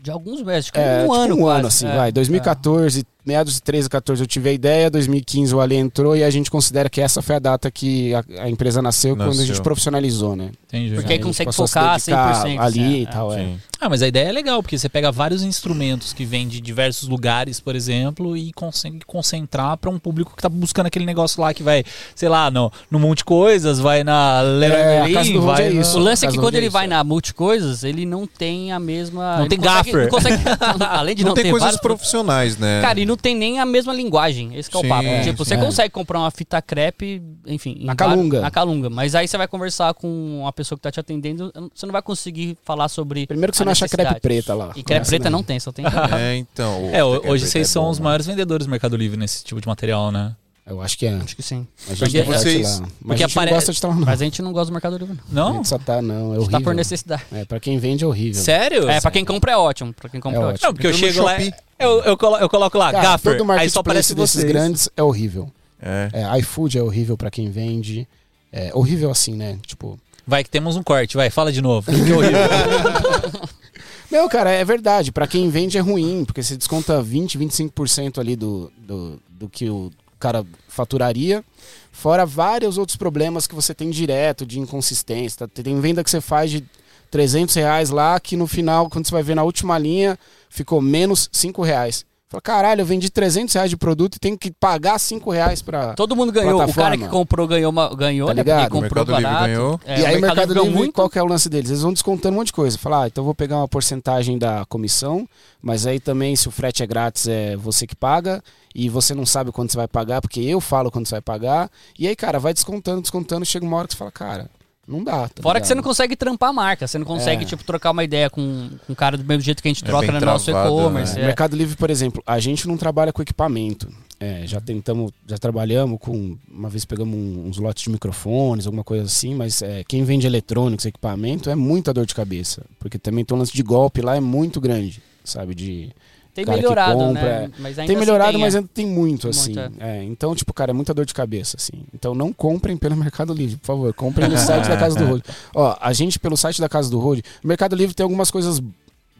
De 0.00 0.10
alguns 0.10 0.42
meses, 0.42 0.66
tipo 0.66 0.78
É, 0.78 0.98
um 0.98 1.02
tipo 1.02 1.14
ano 1.14 1.34
um 1.34 1.38
quase. 1.40 1.58
ano, 1.58 1.68
assim, 1.68 1.86
É, 1.86 1.96
vai. 1.96 2.12
2014, 2.12 3.04
meados 3.24 3.54
de 3.54 3.62
13, 3.62 3.88
14 3.88 4.22
eu 4.22 4.26
tive 4.26 4.50
a 4.50 4.52
ideia, 4.52 4.90
2015 4.90 5.54
o 5.54 5.60
Ali 5.60 5.76
entrou 5.76 6.16
e 6.16 6.22
a 6.24 6.30
gente 6.30 6.50
considera 6.50 6.88
que 6.88 7.00
essa 7.00 7.20
foi 7.22 7.36
a 7.36 7.38
data 7.38 7.70
que 7.70 8.14
a, 8.14 8.24
a 8.40 8.50
empresa 8.50 8.80
nasceu, 8.82 9.14
quando 9.14 9.22
a 9.22 9.26
Nasceu. 9.28 9.46
gente 9.46 9.60
profissionalizou, 9.62 10.34
né? 10.36 10.50
Entendi. 10.66 10.94
Porque 10.94 11.12
aí 11.14 11.18
consegue 11.18 11.52
focar 11.52 11.96
dedicar 11.98 12.44
100%, 12.44 12.58
ali 12.60 13.00
e 13.00 13.02
é, 13.02 13.06
tal, 13.06 13.32
é. 13.32 13.36
Sim. 13.38 13.58
Ah, 13.82 13.88
mas 13.88 14.02
a 14.02 14.08
ideia 14.08 14.28
é 14.28 14.32
legal, 14.32 14.62
porque 14.62 14.76
você 14.76 14.88
pega 14.90 15.10
vários 15.10 15.42
instrumentos 15.42 16.12
que 16.12 16.24
vêm 16.24 16.46
de 16.46 16.60
diversos 16.60 17.08
lugares, 17.08 17.58
por 17.60 17.74
exemplo, 17.74 18.36
e 18.36 18.52
consegue 18.52 19.00
concentrar 19.06 19.76
para 19.78 19.88
um 19.90 19.98
público 19.98 20.34
que 20.36 20.42
tá 20.42 20.50
buscando 20.50 20.86
aquele 20.86 21.06
negócio 21.06 21.40
lá 21.40 21.54
que 21.54 21.62
vai, 21.62 21.82
sei 22.14 22.28
lá, 22.28 22.50
no, 22.50 22.70
no 22.90 22.98
Monte 22.98 23.24
Coisas, 23.24 23.78
vai 23.78 24.04
na 24.04 24.42
Leroy 24.42 24.78
É, 24.80 25.02
Merlin, 25.08 25.38
vai 25.40 25.62
é 25.68 25.72
isso. 25.72 25.96
O 25.98 26.00
lance 26.02 26.26
é 26.26 26.30
que 26.30 26.36
quando 26.36 26.54
ele 26.56 26.66
disso, 26.66 26.72
vai 26.74 26.84
é. 26.84 26.88
na 26.88 27.02
multicoisas, 27.02 27.82
ele 27.82 28.04
não 28.04 28.26
tem 28.26 28.70
a 28.70 28.78
mesma. 28.78 29.36
Não 29.36 29.40
ele 29.46 29.48
tem 29.48 29.58
consegue- 29.58 29.92
gaffer. 29.92 30.02
não 30.02 30.10
consegue- 30.10 30.84
além 30.90 31.14
de 31.14 31.22
Não, 31.22 31.28
não, 31.30 31.34
tem 31.34 31.44
ter 31.44 31.50
coisas 31.50 31.64
vários- 31.66 31.80
profissionais, 31.80 32.58
né? 32.58 32.82
Cara, 32.82 33.00
e 33.00 33.06
não 33.06 33.16
tem 33.20 33.34
nem 33.34 33.58
a 33.60 33.66
mesma 33.66 33.92
linguagem. 33.92 34.54
Esse 34.56 34.70
que 34.70 34.76
é 34.76 34.80
o 34.80 34.82
Sim, 34.82 34.88
papo. 34.88 35.06
é, 35.06 35.22
tipo, 35.22 35.44
você 35.44 35.54
é. 35.54 35.56
consegue 35.56 35.90
comprar 35.92 36.18
uma 36.20 36.30
fita 36.30 36.60
crepe, 36.60 37.22
enfim. 37.46 37.76
Na 37.80 37.94
vários- 37.94 38.16
Calunga. 38.16 38.40
Na 38.40 38.50
Calunga. 38.50 38.90
Mas 38.90 39.14
aí 39.14 39.26
você 39.28 39.36
vai 39.36 39.46
conversar 39.48 39.94
com 39.94 40.40
uma 40.40 40.52
pessoa 40.52 40.76
que 40.78 40.82
tá 40.82 40.90
te 40.90 41.00
atendendo, 41.00 41.52
você 41.74 41.86
não 41.86 41.92
vai 41.92 42.02
conseguir 42.02 42.56
falar 42.64 42.88
sobre. 42.88 43.26
Primeiro 43.26 43.52
que 43.52 43.58
você 43.58 43.64
não 43.64 43.72
acha 43.72 43.88
crepe 43.88 44.20
preta 44.20 44.54
lá. 44.54 44.72
E 44.76 44.82
crepe 44.82 45.06
preta 45.06 45.30
não 45.30 45.42
tem, 45.42 45.58
só 45.60 45.72
tem. 45.72 45.84
É, 46.18 46.36
então. 46.36 46.88
É, 46.92 47.04
hoje 47.04 47.44
é 47.44 47.46
vocês 47.46 47.68
são 47.68 47.84
bom, 47.84 47.90
os 47.90 47.98
né? 47.98 48.04
maiores 48.04 48.26
vendedores 48.26 48.66
do 48.66 48.70
Mercado 48.70 48.96
Livre 48.96 49.16
nesse 49.16 49.44
tipo 49.44 49.60
de 49.60 49.66
material, 49.68 50.10
né? 50.10 50.34
Eu 50.66 50.80
acho 50.80 50.96
que 50.96 51.06
é. 51.06 51.14
Acho 51.14 51.34
que 51.34 51.42
sim. 51.42 51.66
A 51.88 51.94
gente 51.94 51.98
Porque 51.98 52.22
vocês- 52.22 52.62
lá. 52.78 52.80
Mas 52.80 52.90
porque 53.00 53.12
a 53.24 53.26
gente 53.26 53.32
apare- 53.36 53.50
não 53.50 53.56
gosta 53.56 53.72
de 53.72 53.78
estar 53.78 53.88
lá, 53.88 53.94
não. 53.94 54.06
Mas 54.06 54.20
a 54.20 54.24
gente 54.24 54.42
não 54.42 54.52
gosta 54.52 54.66
do 54.66 54.72
Mercado 54.72 54.96
Livre. 54.98 55.18
não. 55.30 55.46
A 55.46 55.48
Não? 55.50 55.56
gente 55.56 55.68
só 55.68 55.78
tá, 55.78 56.00
não. 56.00 56.14
É 56.14 56.18
A 56.18 56.20
gente 56.20 56.36
horrível. 56.38 56.50
tá 56.52 56.60
por 56.60 56.74
necessidade. 56.74 57.22
É, 57.32 57.44
pra 57.44 57.58
quem 57.58 57.78
vende 57.78 58.04
é 58.04 58.06
horrível. 58.06 58.40
Sério? 58.42 58.88
É, 58.88 59.00
pra 59.00 59.10
quem 59.10 59.24
compra 59.24 59.52
é 59.52 59.56
ótimo. 59.56 59.92
Pra 59.92 60.08
quem 60.08 60.20
compra 60.20 60.38
é, 60.38 60.42
É 60.42 60.46
ótimo. 60.46 60.66
Não, 60.68 60.74
porque 60.74 60.86
eu 60.86 60.92
no 60.92 60.96
chego 60.98 61.22
lá, 61.22 61.36
eu, 61.78 62.00
eu, 62.02 62.16
colo- 62.16 62.36
eu 62.38 62.48
coloco 62.48 62.78
lá, 62.78 62.92
Cara, 62.92 63.02
Gaffer, 63.04 63.36
todo 63.38 63.50
aí 63.52 63.68
só 63.68 63.80
aparece 63.80 64.14
vocês. 64.14 64.44
grandes 64.44 64.88
é 64.96 65.02
horrível. 65.02 65.50
É. 65.82 66.10
É, 66.12 66.38
iFood 66.40 66.78
é 66.78 66.82
horrível 66.82 67.16
pra 67.16 67.30
quem 67.30 67.50
vende. 67.50 68.06
É 68.52 68.70
horrível 68.74 69.10
assim, 69.10 69.34
né? 69.34 69.58
Tipo, 69.66 69.98
Vai 70.26 70.44
que 70.44 70.50
temos 70.50 70.76
um 70.76 70.82
corte, 70.82 71.16
vai, 71.16 71.30
fala 71.30 71.50
de 71.50 71.60
novo. 71.62 71.90
Que 71.90 72.12
horrível. 72.12 72.38
Não, 74.10 74.28
cara, 74.28 74.50
é 74.50 74.64
verdade. 74.64 75.12
Pra 75.12 75.26
quem 75.26 75.48
vende 75.50 75.78
é 75.78 75.80
ruim, 75.80 76.24
porque 76.24 76.42
você 76.42 76.56
desconta 76.56 77.00
20, 77.02 77.38
25% 77.38 78.18
ali 78.18 78.34
do, 78.36 78.70
do, 78.76 79.20
do 79.30 79.48
que 79.48 79.70
o 79.70 79.90
cara 80.20 80.46
faturaria. 80.68 81.42
Fora 81.90 82.24
vários 82.24 82.78
outros 82.78 82.96
problemas 82.96 83.46
que 83.46 83.54
você 83.54 83.74
tem 83.74 83.90
direto, 83.90 84.46
de 84.46 84.60
inconsistência. 84.60 85.48
Tem 85.48 85.80
venda 85.80 86.04
que 86.04 86.10
você 86.10 86.20
faz 86.20 86.50
de 86.50 86.64
300 87.10 87.54
reais 87.56 87.90
lá, 87.90 88.20
que 88.20 88.36
no 88.36 88.46
final, 88.46 88.88
quando 88.88 89.06
você 89.06 89.12
vai 89.12 89.22
ver 89.22 89.34
na 89.34 89.42
última 89.42 89.76
linha, 89.78 90.18
ficou 90.48 90.80
menos 90.80 91.28
5 91.32 91.62
reais. 91.62 92.06
Fala, 92.30 92.40
caralho, 92.40 92.82
eu 92.82 92.86
vendi 92.86 93.10
300 93.10 93.52
reais 93.54 93.68
de 93.70 93.76
produto 93.76 94.14
e 94.14 94.18
tenho 94.20 94.38
que 94.38 94.52
pagar 94.52 94.96
5 95.00 95.28
reais 95.32 95.60
pra... 95.60 95.94
Todo 95.94 96.14
mundo 96.14 96.30
ganhou. 96.30 96.54
O 96.54 96.58
cara 96.58 96.72
Plataforma. 96.72 97.04
que 97.04 97.10
comprou 97.10 97.48
ganhou, 97.48 97.70
uma, 97.72 97.92
ganhou 97.92 98.28
Tá 98.28 98.34
né? 98.34 98.40
ligado? 98.42 98.68
Porque 98.68 98.80
comprou 98.82 99.04
Mercado 99.04 99.16
Livre 99.18 99.22
barato. 99.34 99.46
ganhou. 99.48 99.80
É, 99.84 100.00
e 100.00 100.06
aí 100.06 100.16
o 100.16 100.20
Mercado 100.20 100.48
ganhou 100.54 100.64
Livre, 100.66 100.78
muito. 100.78 100.92
qual 100.94 101.10
que 101.10 101.18
é 101.18 101.22
o 101.24 101.26
lance 101.26 101.48
deles? 101.48 101.70
Eles 101.70 101.82
vão 101.82 101.92
descontando 101.92 102.32
um 102.36 102.38
monte 102.38 102.46
de 102.46 102.52
coisa. 102.52 102.78
Falar, 102.78 103.02
ah, 103.02 103.06
então 103.08 103.22
eu 103.22 103.26
vou 103.26 103.34
pegar 103.34 103.56
uma 103.56 103.66
porcentagem 103.66 104.38
da 104.38 104.64
comissão, 104.66 105.28
mas 105.60 105.88
aí 105.88 105.98
também 105.98 106.36
se 106.36 106.46
o 106.46 106.52
frete 106.52 106.84
é 106.84 106.86
grátis 106.86 107.26
é 107.26 107.56
você 107.56 107.84
que 107.84 107.96
paga 107.96 108.40
e 108.72 108.88
você 108.88 109.12
não 109.12 109.26
sabe 109.26 109.50
quando 109.50 109.72
você 109.72 109.76
vai 109.76 109.88
pagar, 109.88 110.20
porque 110.20 110.40
eu 110.40 110.60
falo 110.60 110.88
quando 110.88 111.06
você 111.08 111.16
vai 111.16 111.22
pagar. 111.22 111.68
E 111.98 112.06
aí, 112.06 112.14
cara, 112.14 112.38
vai 112.38 112.54
descontando, 112.54 113.00
descontando, 113.00 113.44
chega 113.44 113.66
uma 113.66 113.76
hora 113.76 113.88
que 113.88 113.94
você 113.94 113.98
fala, 113.98 114.12
cara, 114.12 114.50
não 114.90 115.04
dá. 115.04 115.28
tá 115.28 115.42
Fora 115.42 115.60
que 115.60 115.66
você 115.66 115.74
não 115.74 115.80
ligado? 115.80 115.90
consegue 115.90 116.16
trampar 116.16 116.50
a 116.50 116.52
marca, 116.52 116.86
você 116.86 116.98
não 116.98 117.06
consegue, 117.06 117.44
É. 117.44 117.46
tipo, 117.46 117.62
trocar 117.64 117.90
uma 117.92 118.02
ideia 118.04 118.28
com, 118.28 118.68
com 118.86 118.92
um 118.92 118.96
cara 118.96 119.16
do 119.16 119.24
mesmo 119.24 119.42
jeito 119.42 119.62
que 119.62 119.68
a 119.68 119.70
gente 119.72 119.84
É 119.84 119.86
troca 119.86 120.10
no 120.12 120.20
nosso 120.20 120.46
travado, 120.46 120.68
e-commerce. 120.80 121.18
É, 121.18 121.22
é. 121.22 121.26
Mercado 121.26 121.56
Livre, 121.56 121.76
por 121.76 121.90
exemplo, 121.90 122.22
a 122.26 122.38
gente 122.40 122.66
não 122.68 122.76
trabalha 122.76 123.12
com 123.12 123.22
equipamento. 123.22 123.88
É, 124.22 124.42
já 124.46 124.60
tentamos, 124.60 125.12
já 125.26 125.38
trabalhamos 125.38 125.98
com. 125.98 126.36
Uma 126.50 126.68
vez 126.68 126.84
pegamos 126.84 127.14
um- 127.16 127.46
uns 127.48 127.56
lotes 127.56 127.84
de 127.84 127.90
microfones, 127.90 128.66
alguma 128.66 128.84
coisa 128.84 129.04
assim, 129.04 129.34
mas 129.34 129.62
é, 129.62 129.82
quem 129.88 130.04
vende 130.04 130.26
eletrônicos, 130.26 130.84
equipamento, 130.84 131.48
é 131.48 131.54
muita 131.54 131.90
dor 131.94 132.04
de 132.04 132.14
cabeça. 132.14 132.62
Porque 132.78 132.98
também 132.98 133.24
tem 133.24 133.34
um 133.34 133.38
lance 133.40 133.52
de 133.54 133.62
golpe 133.62 134.02
lá, 134.02 134.16
é 134.16 134.20
muito 134.20 134.60
grande, 134.60 135.02
sabe? 135.24 135.54
De. 135.54 135.90
Tem 136.34 136.44
cara 136.44 136.56
que 136.56 136.62
melhorado, 136.62 136.98
compra, 136.98 137.22
né? 137.22 137.50
Mas 137.58 137.78
ainda 137.78 137.86
tem 137.86 137.96
assim 137.96 138.06
melhorado, 138.06 138.32
tem, 138.32 138.40
mas 138.40 138.54
é. 138.54 138.58
ainda 138.58 138.70
tem 138.72 138.86
muito, 138.86 139.28
assim. 139.28 139.54
muito, 139.54 139.82
É, 139.82 140.02
então, 140.04 140.34
tipo, 140.34 140.52
cara, 140.52 140.70
é 140.70 140.74
muita 140.74 140.94
dor 140.94 141.04
de 141.04 141.12
cabeça, 141.12 141.56
assim. 141.56 141.84
Então 141.92 142.14
não 142.14 142.32
comprem 142.32 142.76
pelo 142.76 142.94
Mercado 142.96 143.32
Livre, 143.34 143.56
por 143.56 143.66
favor. 143.66 143.94
Comprem 143.94 144.28
no 144.28 144.38
site 144.38 144.68
da 144.68 144.76
Casa 144.76 144.96
do 144.96 145.04
Road. 145.04 145.24
Ó, 145.54 145.76
a 145.80 145.92
gente, 145.92 146.18
pelo 146.18 146.36
site 146.36 146.60
da 146.60 146.68
Casa 146.68 146.90
do 146.90 146.98
Road, 146.98 147.22
o 147.42 147.48
Mercado 147.48 147.74
Livre 147.74 147.94
tem 147.94 148.04
algumas 148.04 148.30
coisas 148.30 148.62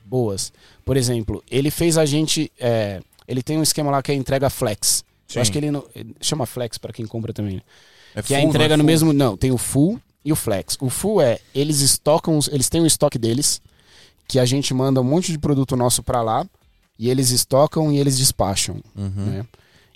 boas. 0.05 0.53
Por 0.85 0.97
exemplo, 0.97 1.43
ele 1.51 1.71
fez 1.71 1.99
a 1.99 2.05
gente. 2.07 2.51
é, 2.59 3.01
ele 3.27 3.43
tem 3.43 3.57
um 3.59 3.63
esquema 3.63 3.91
lá 3.91 4.03
que 4.03 4.11
é 4.11 4.15
entrega 4.15 4.51
flex. 4.51 5.05
Sim. 5.29 5.39
Eu 5.39 5.43
acho 5.43 5.53
que 5.53 5.59
ele, 5.59 5.71
não, 5.71 5.85
chama 6.21 6.47
flex 6.47 6.79
para 6.79 6.93
quem 6.93 7.07
compra 7.07 7.33
também. 7.33 7.57
né? 7.57 7.63
É 8.15 8.23
que 8.23 8.35
é 8.35 8.39
a 8.39 8.41
full, 8.41 8.49
entrega 8.49 8.77
no 8.77 8.83
é 8.83 8.85
full? 8.85 8.87
mesmo. 8.87 9.13
Não, 9.13 9.37
tem 9.37 9.53
o 9.53 9.59
full 9.59 10.01
e 10.25 10.33
o 10.33 10.37
flex. 10.37 10.77
O 10.81 10.91
full 10.91 11.21
é, 11.21 11.39
eles 11.55 11.81
estocam, 11.81 12.39
eles 12.51 12.69
têm 12.69 12.81
o 12.81 12.87
estoque 12.87 13.19
deles, 13.19 13.63
que 14.27 14.39
a 14.39 14.45
gente 14.45 14.75
manda 14.75 15.01
um 15.01 15.05
monte 15.05 15.31
de 15.31 15.39
produto 15.39 15.77
nosso 15.77 16.03
pra 16.03 16.23
lá, 16.23 16.47
e 17.01 17.09
eles 17.09 17.30
estocam 17.30 17.90
e 17.90 17.98
eles 17.98 18.18
despacham, 18.18 18.76
Uhum. 18.94 19.11
né? 19.26 19.46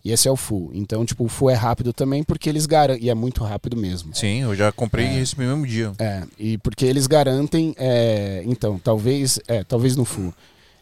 E 0.02 0.11
esse 0.11 0.26
é 0.28 0.30
o 0.30 0.36
full. 0.36 0.70
Então, 0.74 1.05
tipo, 1.05 1.24
o 1.24 1.28
full 1.28 1.48
é 1.50 1.55
rápido 1.55 1.92
também 1.92 2.22
porque 2.22 2.48
eles 2.48 2.66
garantem, 2.66 3.05
e 3.05 3.11
é 3.11 3.14
muito 3.14 3.42
rápido 3.44 3.74
mesmo. 3.76 4.14
Sim, 4.14 4.42
eu 4.42 4.55
já 4.55 4.70
comprei 4.72 5.07
e 5.07 5.18
recebi 5.18 5.44
no 5.44 5.50
mesmo 5.57 5.66
dia. 5.66 5.92
É, 5.98 6.22
e 6.38 6.59
porque 6.59 6.84
eles 6.84 7.07
garantem, 7.07 7.74
é, 7.78 8.42
então, 8.46 8.78
talvez, 8.78 9.38
é, 9.48 9.62
talvez 9.64 9.96
no 9.96 10.05
full. 10.05 10.32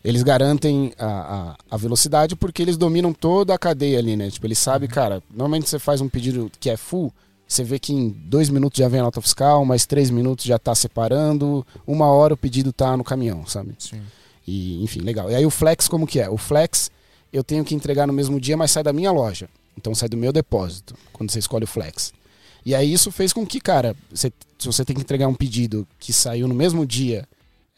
Eles 0.04 0.24
garantem 0.24 0.92
a, 0.98 1.06
a, 1.06 1.56
a 1.70 1.76
velocidade 1.76 2.34
porque 2.34 2.60
eles 2.62 2.76
dominam 2.76 3.12
toda 3.12 3.54
a 3.54 3.58
cadeia 3.58 3.98
ali, 4.00 4.16
né? 4.16 4.28
Tipo, 4.28 4.46
eles 4.48 4.58
sabem, 4.58 4.88
cara, 4.88 5.22
normalmente 5.30 5.68
você 5.68 5.78
faz 5.78 6.00
um 6.00 6.08
pedido 6.08 6.50
que 6.58 6.68
é 6.68 6.76
full, 6.76 7.12
você 7.46 7.62
vê 7.62 7.78
que 7.78 7.92
em 7.92 8.08
dois 8.08 8.48
minutos 8.48 8.78
já 8.78 8.88
vem 8.88 8.98
a 8.98 9.04
nota 9.04 9.20
fiscal, 9.20 9.64
mais 9.64 9.86
três 9.86 10.10
minutos 10.10 10.44
já 10.44 10.58
tá 10.58 10.74
separando, 10.74 11.64
uma 11.86 12.06
hora 12.06 12.34
o 12.34 12.36
pedido 12.36 12.72
tá 12.72 12.96
no 12.96 13.04
caminhão, 13.04 13.46
sabe? 13.46 13.74
Sim. 13.78 14.00
E, 14.47 14.82
enfim, 14.82 15.01
legal. 15.01 15.30
E 15.30 15.34
aí 15.34 15.47
o 15.47 15.51
flex, 15.51 15.88
como 15.88 16.07
que 16.07 16.20
é? 16.20 16.28
O 16.28 16.36
flex 16.36 16.90
eu 17.32 17.43
tenho 17.43 17.64
que 17.64 17.74
entregar 17.74 18.07
no 18.07 18.12
mesmo 18.12 18.40
dia, 18.40 18.57
mas 18.57 18.70
sai 18.70 18.82
da 18.82 18.93
minha 18.93 19.11
loja. 19.11 19.49
Então 19.76 19.95
sai 19.95 20.09
do 20.09 20.16
meu 20.16 20.32
depósito, 20.32 20.95
quando 21.12 21.30
você 21.30 21.38
escolhe 21.38 21.64
o 21.64 21.68
flex. 21.68 22.12
E 22.64 22.74
aí 22.74 22.93
isso 22.93 23.11
fez 23.11 23.32
com 23.32 23.47
que, 23.47 23.61
cara, 23.61 23.97
você- 24.12 24.32
se 24.59 24.66
você 24.66 24.84
tem 24.84 24.95
que 24.95 25.03
entregar 25.03 25.26
um 25.28 25.34
pedido 25.34 25.86
que 25.99 26.12
saiu 26.12 26.47
no 26.47 26.55
mesmo 26.55 26.84
dia, 26.86 27.26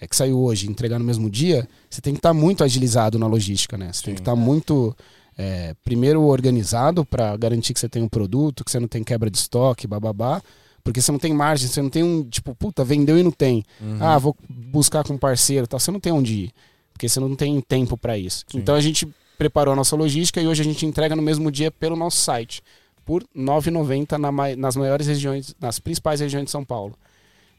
é 0.00 0.06
que 0.06 0.16
saiu 0.16 0.38
hoje, 0.38 0.68
entregar 0.68 0.98
no 0.98 1.04
mesmo 1.04 1.30
dia, 1.30 1.68
você 1.88 2.00
tem 2.00 2.12
que 2.12 2.18
estar 2.18 2.34
muito 2.34 2.64
agilizado 2.64 3.18
na 3.18 3.26
logística, 3.26 3.78
né? 3.78 3.90
Você 3.92 4.02
tem 4.02 4.14
que 4.14 4.20
estar 4.20 4.34
muito, 4.36 4.94
é, 5.38 5.74
primeiro, 5.84 6.20
organizado 6.22 7.04
para 7.04 7.36
garantir 7.36 7.72
que 7.72 7.80
você 7.80 7.88
tem 7.88 8.02
um 8.02 8.08
produto, 8.08 8.64
que 8.64 8.70
você 8.70 8.80
não 8.80 8.88
tem 8.88 9.02
quebra 9.04 9.30
de 9.30 9.38
estoque, 9.38 9.86
bababá. 9.86 10.42
Porque 10.84 11.00
você 11.00 11.10
não 11.10 11.18
tem 11.18 11.32
margem, 11.32 11.66
você 11.66 11.80
não 11.80 11.88
tem 11.88 12.02
um, 12.02 12.22
tipo, 12.22 12.54
puta, 12.54 12.84
vendeu 12.84 13.18
e 13.18 13.22
não 13.22 13.30
tem. 13.30 13.64
Uhum. 13.80 13.96
Ah, 14.00 14.18
vou 14.18 14.36
buscar 14.48 15.02
com 15.02 15.14
um 15.14 15.18
parceiro 15.18 15.64
e 15.64 15.66
tal. 15.66 15.80
Você 15.80 15.90
não 15.90 15.98
tem 15.98 16.12
onde 16.12 16.34
ir. 16.34 16.52
Porque 16.92 17.08
você 17.08 17.18
não 17.18 17.34
tem 17.34 17.58
tempo 17.62 17.96
para 17.96 18.18
isso. 18.18 18.44
Sim. 18.46 18.58
Então 18.58 18.74
a 18.74 18.80
gente 18.82 19.08
preparou 19.38 19.72
a 19.72 19.76
nossa 19.76 19.96
logística 19.96 20.40
e 20.40 20.46
hoje 20.46 20.60
a 20.60 20.64
gente 20.64 20.84
entrega 20.84 21.16
no 21.16 21.22
mesmo 21.22 21.50
dia 21.50 21.70
pelo 21.70 21.96
nosso 21.96 22.18
site. 22.18 22.62
Por 23.02 23.22
R$ 23.22 23.28
9,90 23.34 24.18
na 24.18 24.56
nas 24.56 24.76
maiores 24.76 25.06
regiões, 25.06 25.54
nas 25.58 25.78
principais 25.78 26.20
regiões 26.20 26.44
de 26.44 26.50
São 26.50 26.64
Paulo. 26.64 26.94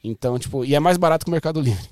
Então, 0.03 0.37
tipo, 0.37 0.63
e 0.63 0.75
é 0.75 0.79
mais 0.79 0.97
barato 0.97 1.25
que 1.25 1.29
o 1.29 1.31
Mercado 1.31 1.59
Livre. 1.59 1.89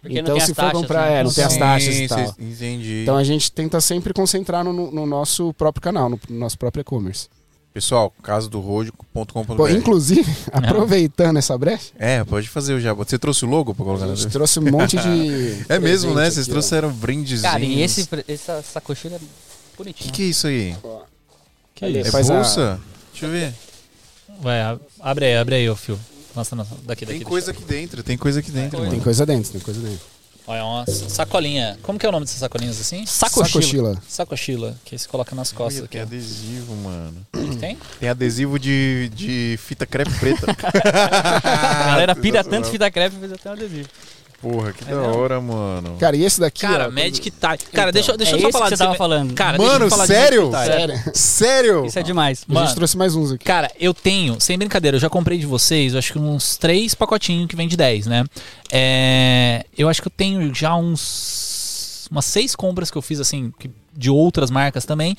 Porque 0.00 0.18
então, 0.18 0.38
se 0.40 0.48
for 0.48 0.62
taxas, 0.62 0.80
comprar, 0.80 1.10
né? 1.10 1.20
é, 1.20 1.24
não 1.24 1.32
tem 1.32 1.44
as 1.44 1.52
Sim, 1.52 1.58
taxas 1.60 1.94
e 1.94 2.08
tal. 2.08 2.34
Entendi. 2.38 3.02
Então 3.02 3.16
a 3.16 3.22
gente 3.22 3.52
tenta 3.52 3.80
sempre 3.80 4.12
concentrar 4.12 4.64
no, 4.64 4.90
no 4.90 5.06
nosso 5.06 5.54
próprio 5.54 5.80
canal, 5.80 6.10
no, 6.10 6.18
no 6.28 6.38
nosso 6.40 6.58
próprio 6.58 6.80
e-commerce. 6.80 7.28
Pessoal, 7.72 8.12
casadorojo.com.br. 8.22 9.54
Pô, 9.56 9.66
Inclusive, 9.68 10.30
aproveitando 10.52 11.38
essa 11.38 11.56
brecha, 11.56 11.90
É, 11.98 12.22
pode 12.22 12.46
fazer 12.48 12.74
o 12.74 12.80
jabá. 12.80 13.02
Você 13.04 13.18
trouxe 13.18 13.44
o 13.46 13.48
logo 13.48 13.74
pra 13.74 13.82
colocar 13.84 14.06
na 14.06 14.14
gente 14.14 14.30
trouxe 14.30 14.58
um 14.58 14.70
monte 14.70 14.96
de. 14.98 15.64
É 15.72 15.78
mesmo, 15.78 16.14
né? 16.14 16.24
Vocês 16.30 16.40
aqui, 16.44 16.50
ó. 16.50 16.52
trouxeram 16.54 16.92
brindes. 16.92 17.40
Cara, 17.40 17.60
e 17.64 17.80
esse, 17.80 18.06
essa 18.28 18.62
sacocheira 18.62 19.16
é 19.16 19.18
O 19.18 19.22
bonitinho. 19.78 20.10
que, 20.12 20.16
que 20.16 20.22
é 20.22 20.26
isso 20.26 20.46
aí? 20.46 20.76
Que 21.74 21.84
É 21.86 21.90
isso? 22.02 22.16
A- 22.16 22.22
bolsa? 22.22 22.80
Deixa 23.10 23.26
eu 23.26 23.30
ver. 23.30 23.54
Vai, 24.40 24.60
ab- 24.60 24.80
abre 25.00 25.24
aí, 25.26 25.36
abre 25.36 25.54
aí, 25.54 25.70
ô 25.70 25.76
fio. 25.76 25.98
Nossa, 26.36 26.54
nossa, 26.54 26.74
daqui, 26.84 27.06
daqui. 27.06 27.18
Tem 27.20 27.26
coisa 27.26 27.50
aqui 27.52 27.64
dentro, 27.64 28.02
tem 28.02 28.16
coisa 28.18 28.40
aqui 28.40 28.50
dentro, 28.50 28.78
Tem 28.80 28.88
mano. 28.88 29.02
coisa 29.02 29.24
dentro, 29.26 29.50
tem 29.52 29.60
coisa 29.60 29.80
dentro. 29.80 30.11
Olha, 30.46 30.58
é 30.58 30.62
uma 30.62 30.86
sacolinha. 30.86 31.78
Como 31.82 31.98
que 31.98 32.04
é 32.04 32.08
o 32.08 32.12
nome 32.12 32.24
dessas 32.24 32.40
sacolinhas 32.40 32.80
assim? 32.80 33.06
Sacochila. 33.06 34.00
Sacochila. 34.08 34.76
Que 34.84 34.98
você 34.98 35.06
coloca 35.06 35.34
nas 35.36 35.52
costas 35.52 35.76
Olha, 35.76 35.84
aqui. 35.84 35.92
tem 35.92 36.00
ó. 36.00 36.04
adesivo, 36.04 36.74
mano. 36.76 37.26
O 37.34 37.50
que 37.50 37.56
tem? 37.56 37.78
Tem 38.00 38.08
adesivo 38.08 38.58
de, 38.58 39.10
de 39.14 39.56
fita 39.62 39.86
crepe 39.86 40.12
preta. 40.18 40.46
A 40.74 41.84
galera 41.86 42.16
pira 42.16 42.42
tanto 42.44 42.68
fita 42.68 42.90
crepe 42.90 43.16
fez 43.16 43.32
até 43.32 43.50
um 43.50 43.52
adesivo. 43.52 43.88
Porra, 44.42 44.72
que 44.72 44.84
da 44.84 44.96
mesmo? 44.96 45.16
hora, 45.18 45.40
mano. 45.40 45.96
Cara, 46.00 46.16
e 46.16 46.24
esse 46.24 46.40
daqui. 46.40 46.62
Cara, 46.62 46.88
ó, 46.88 46.90
Magic 46.90 47.20
Tie. 47.30 47.30
Cara, 47.40 47.58
Então, 47.60 47.92
deixa, 47.92 48.10
eu- 48.12 48.16
deixa 48.18 48.32
é 48.32 48.36
eu 48.36 48.40
só 48.40 48.48
esse 48.48 48.52
falar 48.58 48.70
que 48.70 48.76
você 48.76 48.84
tava 48.84 48.96
falando. 48.96 49.34
Cara, 49.34 49.56
deixa 49.56 49.72
Mano, 49.72 49.84
eu 49.86 49.90
falar 49.90 50.06
de 50.06 50.12
sério? 50.12 50.50
Sério. 50.50 51.02
Sério? 51.14 51.86
Isso 51.86 51.98
é 51.98 52.02
demais. 52.02 52.38
A 52.38 52.52
gente 52.52 52.52
Mano. 52.64 52.74
trouxe 52.74 52.96
mais 52.98 53.14
uns 53.14 53.30
aqui. 53.32 53.44
Cara, 53.44 53.70
eu 53.78 53.94
tenho, 53.94 54.40
sem 54.40 54.58
brincadeira, 54.58 54.96
eu 54.96 55.00
já 55.00 55.08
comprei 55.08 55.38
de 55.38 55.46
vocês, 55.46 55.92
eu 55.92 55.98
acho 56.00 56.12
que 56.12 56.18
uns 56.18 56.56
três 56.56 56.92
pacotinhos 56.94 57.46
que 57.46 57.54
vem 57.54 57.68
de 57.68 57.76
10, 57.76 58.06
né? 58.06 58.24
É, 58.70 59.64
eu 59.78 59.88
acho 59.88 60.02
que 60.02 60.08
eu 60.08 60.12
tenho 60.14 60.52
já 60.54 60.74
uns. 60.74 62.08
umas 62.10 62.24
seis 62.24 62.56
compras 62.56 62.90
que 62.90 62.98
eu 62.98 63.02
fiz, 63.02 63.20
assim, 63.20 63.52
de 63.96 64.10
outras 64.10 64.50
marcas 64.50 64.84
também. 64.84 65.16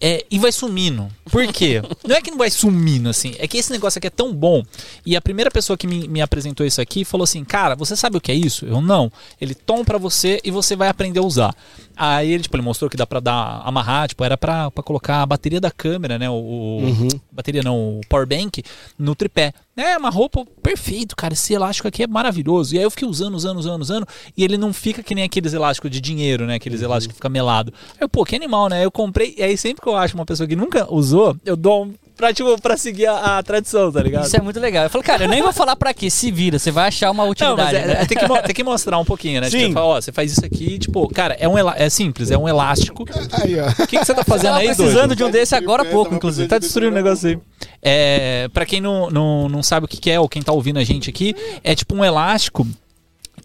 É, 0.00 0.24
e 0.30 0.38
vai 0.38 0.52
sumindo. 0.52 1.08
Por 1.30 1.46
quê? 1.52 1.82
não 2.06 2.16
é 2.16 2.20
que 2.20 2.30
não 2.30 2.38
vai 2.38 2.50
sumindo, 2.50 3.08
assim. 3.08 3.34
É 3.38 3.46
que 3.48 3.56
esse 3.56 3.70
negócio 3.70 3.98
aqui 3.98 4.06
é 4.06 4.10
tão 4.10 4.32
bom. 4.32 4.62
E 5.04 5.16
a 5.16 5.20
primeira 5.20 5.50
pessoa 5.50 5.76
que 5.76 5.86
me, 5.86 6.06
me 6.06 6.20
apresentou 6.20 6.66
isso 6.66 6.80
aqui 6.80 7.04
falou 7.04 7.24
assim: 7.24 7.44
Cara, 7.44 7.74
você 7.74 7.96
sabe 7.96 8.16
o 8.16 8.20
que 8.20 8.30
é 8.30 8.34
isso? 8.34 8.66
Eu 8.66 8.80
não. 8.80 9.10
Ele 9.40 9.54
toma 9.54 9.84
pra 9.84 9.98
você 9.98 10.40
e 10.44 10.50
você 10.50 10.76
vai 10.76 10.88
aprender 10.88 11.20
a 11.20 11.22
usar. 11.22 11.54
Aí 11.96 12.30
ele, 12.30 12.42
tipo, 12.42 12.54
ele 12.56 12.62
mostrou 12.62 12.90
que 12.90 12.96
dá 12.96 13.06
pra 13.06 13.20
dar, 13.20 13.62
amarrar, 13.64 14.06
tipo, 14.08 14.22
era 14.22 14.36
pra, 14.36 14.70
pra 14.70 14.82
colocar 14.82 15.22
a 15.22 15.26
bateria 15.26 15.60
da 15.60 15.70
câmera, 15.70 16.18
né? 16.18 16.28
O, 16.28 16.34
Uhum. 16.34 17.08
bateria 17.32 17.62
não, 17.62 17.98
o 17.98 18.00
power 18.08 18.26
bank 18.26 18.62
no 18.98 19.14
tripé. 19.14 19.52
É 19.76 19.96
uma 19.96 20.10
roupa 20.10 20.44
perfeito, 20.62 21.14
cara. 21.16 21.34
Esse 21.34 21.52
elástico 21.54 21.88
aqui 21.88 22.02
é 22.02 22.06
maravilhoso. 22.06 22.74
E 22.74 22.78
aí 22.78 22.84
eu 22.84 22.90
fiquei 22.90 23.06
usando, 23.08 23.34
usando, 23.34 23.58
usando, 23.58 23.80
usando. 23.82 24.06
E 24.36 24.42
ele 24.44 24.56
não 24.56 24.72
fica 24.72 25.02
que 25.02 25.14
nem 25.14 25.24
aqueles 25.24 25.52
elásticos 25.52 25.90
de 25.90 26.00
dinheiro, 26.00 26.46
né? 26.46 26.54
Aqueles 26.54 26.80
elásticos 26.82 27.12
que 27.12 27.18
fica 27.18 27.28
melado. 27.28 27.72
Aí 27.92 27.98
eu, 28.00 28.08
pô, 28.08 28.24
que 28.24 28.34
animal, 28.36 28.68
né? 28.68 28.84
Eu 28.84 28.90
comprei. 28.90 29.34
E 29.36 29.42
aí 29.42 29.56
sempre 29.56 29.82
que 29.82 29.88
eu 29.88 29.96
acho 29.96 30.14
uma 30.14 30.24
pessoa 30.26 30.46
que 30.46 30.56
nunca 30.56 30.90
usou, 30.92 31.36
eu 31.44 31.56
dou 31.56 31.84
um 31.86 31.94
pra, 32.16 32.32
tipo, 32.32 32.60
pra 32.60 32.76
seguir 32.76 33.06
a, 33.06 33.38
a 33.38 33.42
tradição, 33.42 33.92
tá 33.92 34.02
ligado? 34.02 34.26
Isso 34.26 34.36
é 34.36 34.40
muito 34.40 34.58
legal. 34.58 34.84
Eu 34.84 34.90
falo, 34.90 35.04
cara, 35.04 35.24
eu 35.24 35.28
nem 35.28 35.42
vou 35.42 35.52
falar 35.52 35.76
pra 35.76 35.92
quê. 35.92 36.08
Se 36.10 36.30
vira, 36.30 36.58
você 36.58 36.70
vai 36.70 36.88
achar 36.88 37.10
uma 37.10 37.24
Não, 37.24 37.30
utilidade. 37.30 37.74
mas 37.74 37.74
é, 37.74 37.86
né? 37.86 37.92
é, 38.02 38.06
tem, 38.06 38.18
que, 38.18 38.42
tem 38.42 38.54
que 38.54 38.64
mostrar 38.64 38.98
um 38.98 39.04
pouquinho, 39.04 39.40
né? 39.40 39.50
Sim. 39.50 39.58
Tipo, 39.58 39.74
fala, 39.74 39.86
ó, 39.86 40.00
você 40.00 40.12
faz 40.12 40.32
isso 40.32 40.44
aqui, 40.44 40.78
tipo, 40.78 41.08
cara, 41.08 41.36
é 41.38 41.48
um 41.48 41.56
é 41.58 41.90
simples, 41.90 42.30
é 42.30 42.38
um 42.38 42.48
elástico. 42.48 43.04
Aí, 43.32 43.58
ó. 43.60 43.68
O 43.68 43.86
que, 43.86 43.98
que 43.98 44.04
você 44.04 44.14
tá 44.14 44.24
fazendo 44.24 44.54
aí, 44.54 44.66
precisando 44.66 45.08
doido? 45.08 45.16
de 45.16 45.24
um 45.24 45.30
desse 45.30 45.54
agora 45.54 45.82
há 45.82 45.86
pouco, 45.86 46.14
inclusive. 46.14 46.48
Tá 46.48 46.58
destruindo 46.58 46.92
o 46.92 46.94
negócio 46.94 47.28
aí. 47.28 47.38
É, 47.82 48.48
pra 48.52 48.64
quem 48.64 48.80
não, 48.80 49.10
não, 49.10 49.48
não 49.48 49.62
sabe 49.62 49.86
o 49.86 49.88
que, 49.88 49.98
que 49.98 50.10
é, 50.10 50.18
ou 50.18 50.28
quem 50.28 50.42
tá 50.42 50.52
ouvindo 50.52 50.78
a 50.78 50.84
gente 50.84 51.10
aqui, 51.10 51.34
é 51.62 51.74
tipo 51.74 51.94
um 51.94 52.04
elástico 52.04 52.66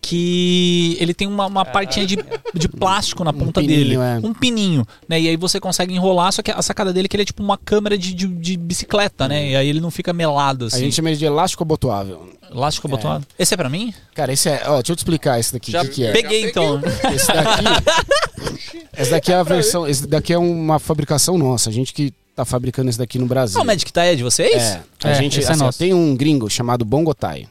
que 0.01 0.97
ele 0.99 1.13
tem 1.13 1.27
uma, 1.27 1.45
uma 1.45 1.63
partinha 1.63 2.05
de, 2.07 2.17
de 2.55 2.67
plástico 2.67 3.23
na 3.23 3.31
ponta 3.31 3.61
pininho, 3.61 3.77
dele. 3.77 3.95
é. 3.95 4.19
Um 4.27 4.33
pininho, 4.33 4.85
né? 5.07 5.21
E 5.21 5.29
aí 5.29 5.37
você 5.37 5.59
consegue 5.59 5.93
enrolar, 5.93 6.31
só 6.33 6.41
que 6.41 6.49
a 6.49 6.61
sacada 6.61 6.91
dele 6.91 7.05
é 7.05 7.07
que 7.09 7.15
ele 7.15 7.23
é 7.23 7.25
tipo 7.25 7.43
uma 7.43 7.57
câmera 7.57 7.97
de, 7.97 8.13
de, 8.13 8.27
de 8.27 8.57
bicicleta, 8.57 9.27
né? 9.27 9.49
E 9.51 9.55
aí 9.55 9.67
ele 9.69 9.79
não 9.79 9.91
fica 9.91 10.11
melado 10.11 10.65
A 10.65 10.67
assim. 10.67 10.79
gente 10.79 10.95
chama 10.95 11.09
ele 11.09 11.17
de 11.17 11.25
elástico 11.25 11.61
abotoável. 11.63 12.29
Elástico 12.51 12.87
abotoado. 12.87 13.25
Esse 13.37 13.53
é 13.53 13.57
pra 13.57 13.69
mim? 13.69 13.93
Cara, 14.15 14.33
esse 14.33 14.49
é. 14.49 14.63
Ó, 14.65 14.77
deixa 14.77 14.91
eu 14.91 14.95
te 14.95 14.99
explicar 14.99 15.39
esse 15.39 15.53
daqui. 15.53 15.71
Já 15.71 15.81
o 15.83 15.85
que, 15.85 15.91
que 15.91 16.03
é? 16.05 16.11
peguei 16.11 16.45
então. 16.49 16.81
Esse 17.13 17.27
daqui. 17.27 17.63
esse 18.97 19.11
daqui 19.11 19.31
é 19.31 19.35
a 19.35 19.43
versão. 19.43 19.87
Esse 19.87 20.07
daqui 20.07 20.33
é 20.33 20.37
uma 20.37 20.79
fabricação 20.79 21.37
nossa. 21.37 21.69
A 21.69 21.73
gente 21.73 21.93
que 21.93 22.11
tá 22.35 22.43
fabricando 22.43 22.89
esse 22.89 22.97
daqui 22.97 23.17
no 23.19 23.25
Brasil. 23.27 23.59
Ah, 23.59 23.63
o 23.63 23.65
Magic 23.65 23.91
Tie 23.93 24.01
é 24.01 24.15
de 24.15 24.23
vocês? 24.23 24.61
É, 24.61 24.81
a 25.03 25.09
É, 25.11 25.15
gente 25.15 25.39
é 25.39 25.43
assim, 25.49 25.61
ó, 25.61 25.65
nosso. 25.65 25.77
tem 25.79 25.93
um 25.93 26.15
gringo 26.15 26.49
chamado 26.49 26.83
Bongotai. 26.83 27.47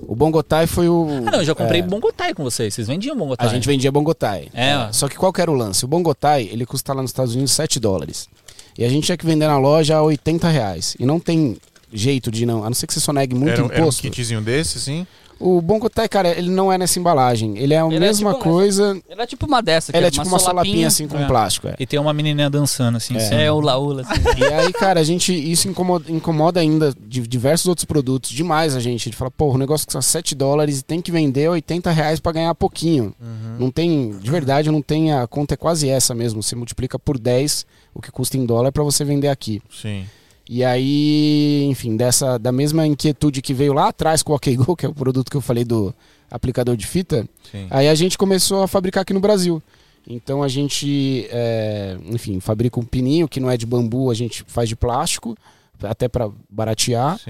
O 0.00 0.14
Bongotai 0.14 0.66
foi 0.66 0.88
o. 0.88 1.06
Ah, 1.26 1.30
não, 1.30 1.38
eu 1.40 1.44
já 1.44 1.54
comprei 1.54 1.80
é, 1.80 1.82
Bongotai 1.82 2.34
com 2.34 2.42
vocês. 2.42 2.74
Vocês 2.74 2.86
vendiam 2.86 3.16
Bongotai? 3.16 3.46
A 3.46 3.50
gente 3.50 3.66
vendia 3.66 3.90
Bongotai. 3.92 4.48
É, 4.54 4.76
ó. 4.76 4.92
Só 4.92 5.08
que 5.08 5.16
qual 5.16 5.32
que 5.32 5.40
era 5.40 5.50
o 5.50 5.54
lance? 5.54 5.84
O 5.84 5.88
Bongotai, 5.88 6.48
ele 6.50 6.64
custa 6.66 6.92
lá 6.92 7.02
nos 7.02 7.10
Estados 7.10 7.34
Unidos 7.34 7.52
7 7.52 7.78
dólares. 7.80 8.28
E 8.76 8.84
a 8.84 8.88
gente 8.88 9.04
tinha 9.04 9.16
que 9.16 9.26
vender 9.26 9.46
na 9.46 9.58
loja 9.58 9.96
a 9.96 10.02
80 10.02 10.48
reais. 10.48 10.96
E 10.98 11.04
não 11.04 11.18
tem 11.18 11.56
jeito 11.92 12.30
de 12.30 12.46
não. 12.46 12.62
A 12.64 12.66
não 12.70 12.74
ser 12.74 12.86
que 12.86 12.94
você 12.94 13.00
sonegue 13.00 13.34
muito 13.34 13.50
Era, 13.50 13.62
era 13.64 13.72
um 13.72 13.76
imposto. 13.78 14.02
kitzinho 14.02 14.40
desse, 14.40 14.78
assim? 14.78 15.06
O 15.40 15.60
Bongotai, 15.60 16.08
cara, 16.08 16.28
ele 16.36 16.50
não 16.50 16.72
é 16.72 16.76
nessa 16.78 16.98
embalagem. 16.98 17.56
Ele 17.58 17.72
é 17.74 17.80
a 17.80 17.86
Ele 17.86 17.96
é 17.96 18.00
mesma 18.00 18.32
tipo- 18.32 18.44
coisa. 18.44 19.00
Ele 19.08 19.22
é 19.22 19.26
tipo 19.26 19.46
uma 19.46 19.60
dessa. 19.62 19.92
Ele 19.92 20.00
que 20.02 20.06
é 20.06 20.10
tipo 20.10 20.26
uma 20.26 20.38
solapinha 20.38 20.86
assim 20.88 21.06
com 21.06 21.16
É. 21.18 21.26
plástico. 21.26 21.68
É. 21.68 21.74
E 21.78 21.86
tem 21.86 21.98
uma 21.98 22.12
menininha 22.12 22.50
dançando 22.50 22.96
assim. 22.96 23.18
cima. 23.18 23.40
É, 23.40 23.50
o 23.50 23.60
laula, 23.60 24.02
assim. 24.02 24.20
E 24.40 24.44
aí, 24.52 24.72
cara, 24.72 25.00
a 25.00 25.04
gente. 25.04 25.32
Isso 25.32 25.68
incomoda, 25.68 26.10
incomoda 26.10 26.60
ainda 26.60 26.92
de 27.00 27.20
diversos 27.26 27.66
outros 27.66 27.84
produtos 27.84 28.30
demais 28.30 28.74
a 28.74 28.80
gente. 28.80 29.02
A 29.02 29.04
gente 29.04 29.16
fala, 29.16 29.30
pô, 29.30 29.52
o 29.52 29.58
negócio 29.58 29.86
custa 29.86 30.02
7 30.02 30.34
dólares 30.34 30.80
e 30.80 30.84
tem 30.84 31.00
que 31.00 31.12
vender 31.12 31.48
80 31.48 31.90
reais 31.90 32.18
pra 32.20 32.32
ganhar 32.32 32.54
pouquinho. 32.54 33.14
Não 33.58 33.70
tem. 33.70 34.18
De 34.18 34.30
verdade, 34.30 34.70
não 34.70 34.82
tem. 34.82 35.12
A 35.12 35.26
conta 35.26 35.54
é 35.54 35.56
quase 35.56 35.88
essa 35.88 36.14
mesmo. 36.14 36.42
Você 36.42 36.56
multiplica 36.56 36.98
por 36.98 37.18
10 37.18 37.64
o 37.94 38.00
que 38.02 38.10
custa 38.10 38.36
em 38.36 38.44
dólar 38.44 38.70
pra 38.72 38.82
você 38.82 39.04
vender 39.04 39.28
aqui. 39.28 39.62
Sim. 39.70 40.04
E 40.48 40.64
aí, 40.64 41.64
enfim, 41.66 41.96
dessa 41.96 42.38
da 42.38 42.50
mesma 42.50 42.86
inquietude 42.86 43.42
que 43.42 43.52
veio 43.52 43.74
lá 43.74 43.88
atrás 43.88 44.22
com 44.22 44.32
o 44.32 44.36
OkGo, 44.36 44.74
que 44.76 44.86
é 44.86 44.88
o 44.88 44.94
produto 44.94 45.30
que 45.30 45.36
eu 45.36 45.42
falei 45.42 45.64
do 45.64 45.94
aplicador 46.30 46.76
de 46.76 46.86
fita, 46.86 47.28
Sim. 47.50 47.66
aí 47.70 47.88
a 47.88 47.94
gente 47.94 48.16
começou 48.16 48.62
a 48.62 48.68
fabricar 48.68 49.02
aqui 49.02 49.12
no 49.12 49.20
Brasil. 49.20 49.62
Então 50.06 50.42
a 50.42 50.48
gente, 50.48 51.28
é, 51.30 51.98
enfim, 52.06 52.40
fabrica 52.40 52.80
um 52.80 52.84
pininho 52.84 53.28
que 53.28 53.40
não 53.40 53.50
é 53.50 53.56
de 53.58 53.66
bambu, 53.66 54.10
a 54.10 54.14
gente 54.14 54.42
faz 54.46 54.68
de 54.68 54.74
plástico, 54.74 55.36
até 55.82 56.08
para 56.08 56.30
baratear. 56.48 57.20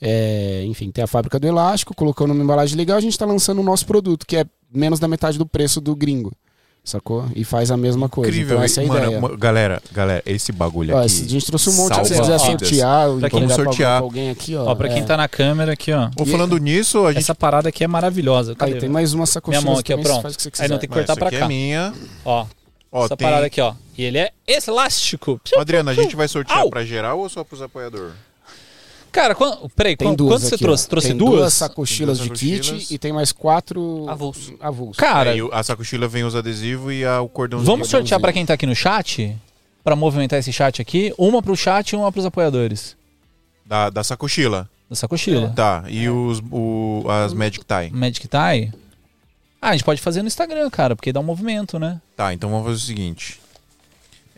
É, 0.00 0.62
enfim, 0.66 0.90
tem 0.90 1.02
a 1.02 1.06
fábrica 1.06 1.40
do 1.40 1.46
elástico, 1.46 1.94
colocando 1.94 2.32
uma 2.32 2.42
embalagem 2.42 2.76
legal, 2.76 2.98
a 2.98 3.00
gente 3.00 3.12
está 3.12 3.24
lançando 3.24 3.60
o 3.60 3.64
nosso 3.64 3.86
produto, 3.86 4.26
que 4.26 4.36
é 4.36 4.44
menos 4.72 5.00
da 5.00 5.08
metade 5.08 5.38
do 5.38 5.46
preço 5.46 5.80
do 5.80 5.96
gringo. 5.96 6.32
Sacou? 6.90 7.24
E 7.34 7.44
faz 7.44 7.70
a 7.70 7.76
mesma 7.76 8.08
coisa. 8.08 8.30
Incrível. 8.30 8.54
Então 8.56 8.64
essa 8.64 8.80
é 8.80 8.84
a 8.84 8.88
Mano, 8.88 9.06
ideia. 9.18 9.36
galera, 9.36 9.82
galera, 9.92 10.22
esse 10.24 10.52
bagulho 10.52 10.94
Ó, 10.94 10.98
aqui. 10.98 11.06
a 11.06 11.28
gente 11.28 11.46
trouxe 11.46 11.68
um 11.70 11.72
monte, 11.72 11.88
se 11.88 11.94
salva 11.94 12.04
você 12.08 12.14
quiser 12.20 12.38
vidas. 12.38 12.68
sortear, 12.68 13.08
Pra 13.18 13.30
quem 13.30 13.38
entregar 13.40 13.54
pra 13.56 13.64
sortear. 13.64 14.02
alguém 14.02 14.30
aqui, 14.30 14.54
ó. 14.56 14.64
Ó, 14.66 14.74
pra 14.74 14.88
quem 14.88 14.98
é. 15.02 15.04
tá 15.04 15.16
na 15.16 15.28
câmera 15.28 15.72
aqui, 15.72 15.92
ó. 15.92 16.08
Ou 16.18 16.24
falando 16.26 16.56
nisso, 16.58 17.04
a 17.06 17.12
gente. 17.12 17.22
Essa 17.22 17.34
parada 17.34 17.68
aqui 17.68 17.84
é 17.84 17.86
maravilhosa. 17.88 18.52
Aí 18.52 18.56
Cadê? 18.56 18.74
tem 18.78 18.88
mais 18.88 19.12
uma 19.14 19.26
sacolinha. 19.26 19.60
Minha 19.60 19.70
mão 19.72 19.80
aqui, 19.80 19.92
ó, 19.92 19.98
pronto. 19.98 20.22
Faz 20.22 20.34
o 20.34 20.38
que 20.50 20.56
você 20.56 20.62
Aí 20.62 20.68
não 20.68 20.78
tem 20.78 20.88
que 20.88 20.94
cortar 20.94 21.12
essa 21.12 21.18
pra 21.18 21.28
aqui 21.28 21.38
cá. 21.38 21.44
é 21.44 21.48
minha. 21.48 21.92
Ó, 22.24 22.46
Ó, 22.92 23.04
essa 23.06 23.16
tem... 23.16 23.26
parada 23.26 23.46
aqui, 23.46 23.60
ó. 23.60 23.74
E 23.98 24.04
ele 24.04 24.18
é 24.18 24.30
elástico. 24.68 25.40
Adriana, 25.56 25.90
a 25.90 25.94
gente 25.94 26.14
vai 26.14 26.28
sortear 26.28 26.58
Au! 26.60 26.70
pra 26.70 26.84
geral 26.84 27.18
ou 27.18 27.28
só 27.28 27.42
pros 27.42 27.60
apoiadores? 27.62 28.12
Cara, 29.16 29.34
quando, 29.34 29.68
peraí, 29.70 29.96
Tem 29.96 30.08
quando, 30.08 30.18
duas 30.18 30.42
quando 30.42 30.48
você 30.50 30.54
aqui, 30.56 30.64
trouxe? 30.64 30.84
ó. 30.84 30.88
Trouxe 30.90 31.08
tem 31.08 31.16
duas? 31.16 31.52
sacochilas 31.54 32.18
Tem 32.18 32.24
de 32.24 32.28
duas 32.28 32.38
kit 32.40 32.56
sacochilas. 32.66 32.90
e 32.90 32.98
tem 32.98 33.12
mais 33.14 33.32
quatro 33.32 34.06
Avulso. 34.08 34.54
avulsos. 34.60 34.96
Cara, 34.98 35.30
É, 35.34 35.38
e 35.38 35.48
a 35.52 35.62
sacochila 35.62 36.06
vem 36.06 36.22
os 36.22 36.34
adesivos 36.36 36.92
e 36.92 37.02
a, 37.02 37.22
o 37.22 37.28
cordãozinho. 37.28 37.66
vamos 37.72 37.88
sortear 37.88 38.20
pra 38.20 38.30
quem 38.30 38.44
tá 38.44 38.52
aqui 38.52 38.66
no 38.66 38.74
chat? 38.76 39.34
Pra 39.82 39.96
movimentar 39.96 40.38
esse 40.38 40.52
chat 40.52 40.82
aqui. 40.82 41.14
Uma 41.16 41.40
pro 41.42 41.56
chat 41.56 41.92
e 41.92 41.96
uma 41.96 42.12
pros 42.12 42.26
apoiadores. 42.26 42.94
Da, 43.64 43.88
da 43.88 44.04
sacochila. 44.04 44.68
Da 44.90 44.94
sacochila. 44.96 45.50
Tá. 45.56 45.84
E 45.88 46.08
os, 46.10 46.42
o, 46.52 47.02
as 47.08 47.32
Magic 47.32 47.64
Tie. 47.64 47.90
Magic 47.92 48.28
Tie. 48.28 48.72
Ah, 49.62 49.70
a 49.70 49.72
gente 49.72 49.84
pode 49.84 50.02
fazer 50.02 50.20
no 50.20 50.28
Instagram, 50.28 50.68
cara, 50.68 50.94
porque 50.94 51.10
dá 51.12 51.20
um 51.20 51.24
movimento, 51.24 51.78
né? 51.78 52.00
Tá, 52.14 52.34
então 52.34 52.50
vamos 52.50 52.66
fazer 52.66 52.76
o 52.76 52.80
seguinte. 52.86 53.40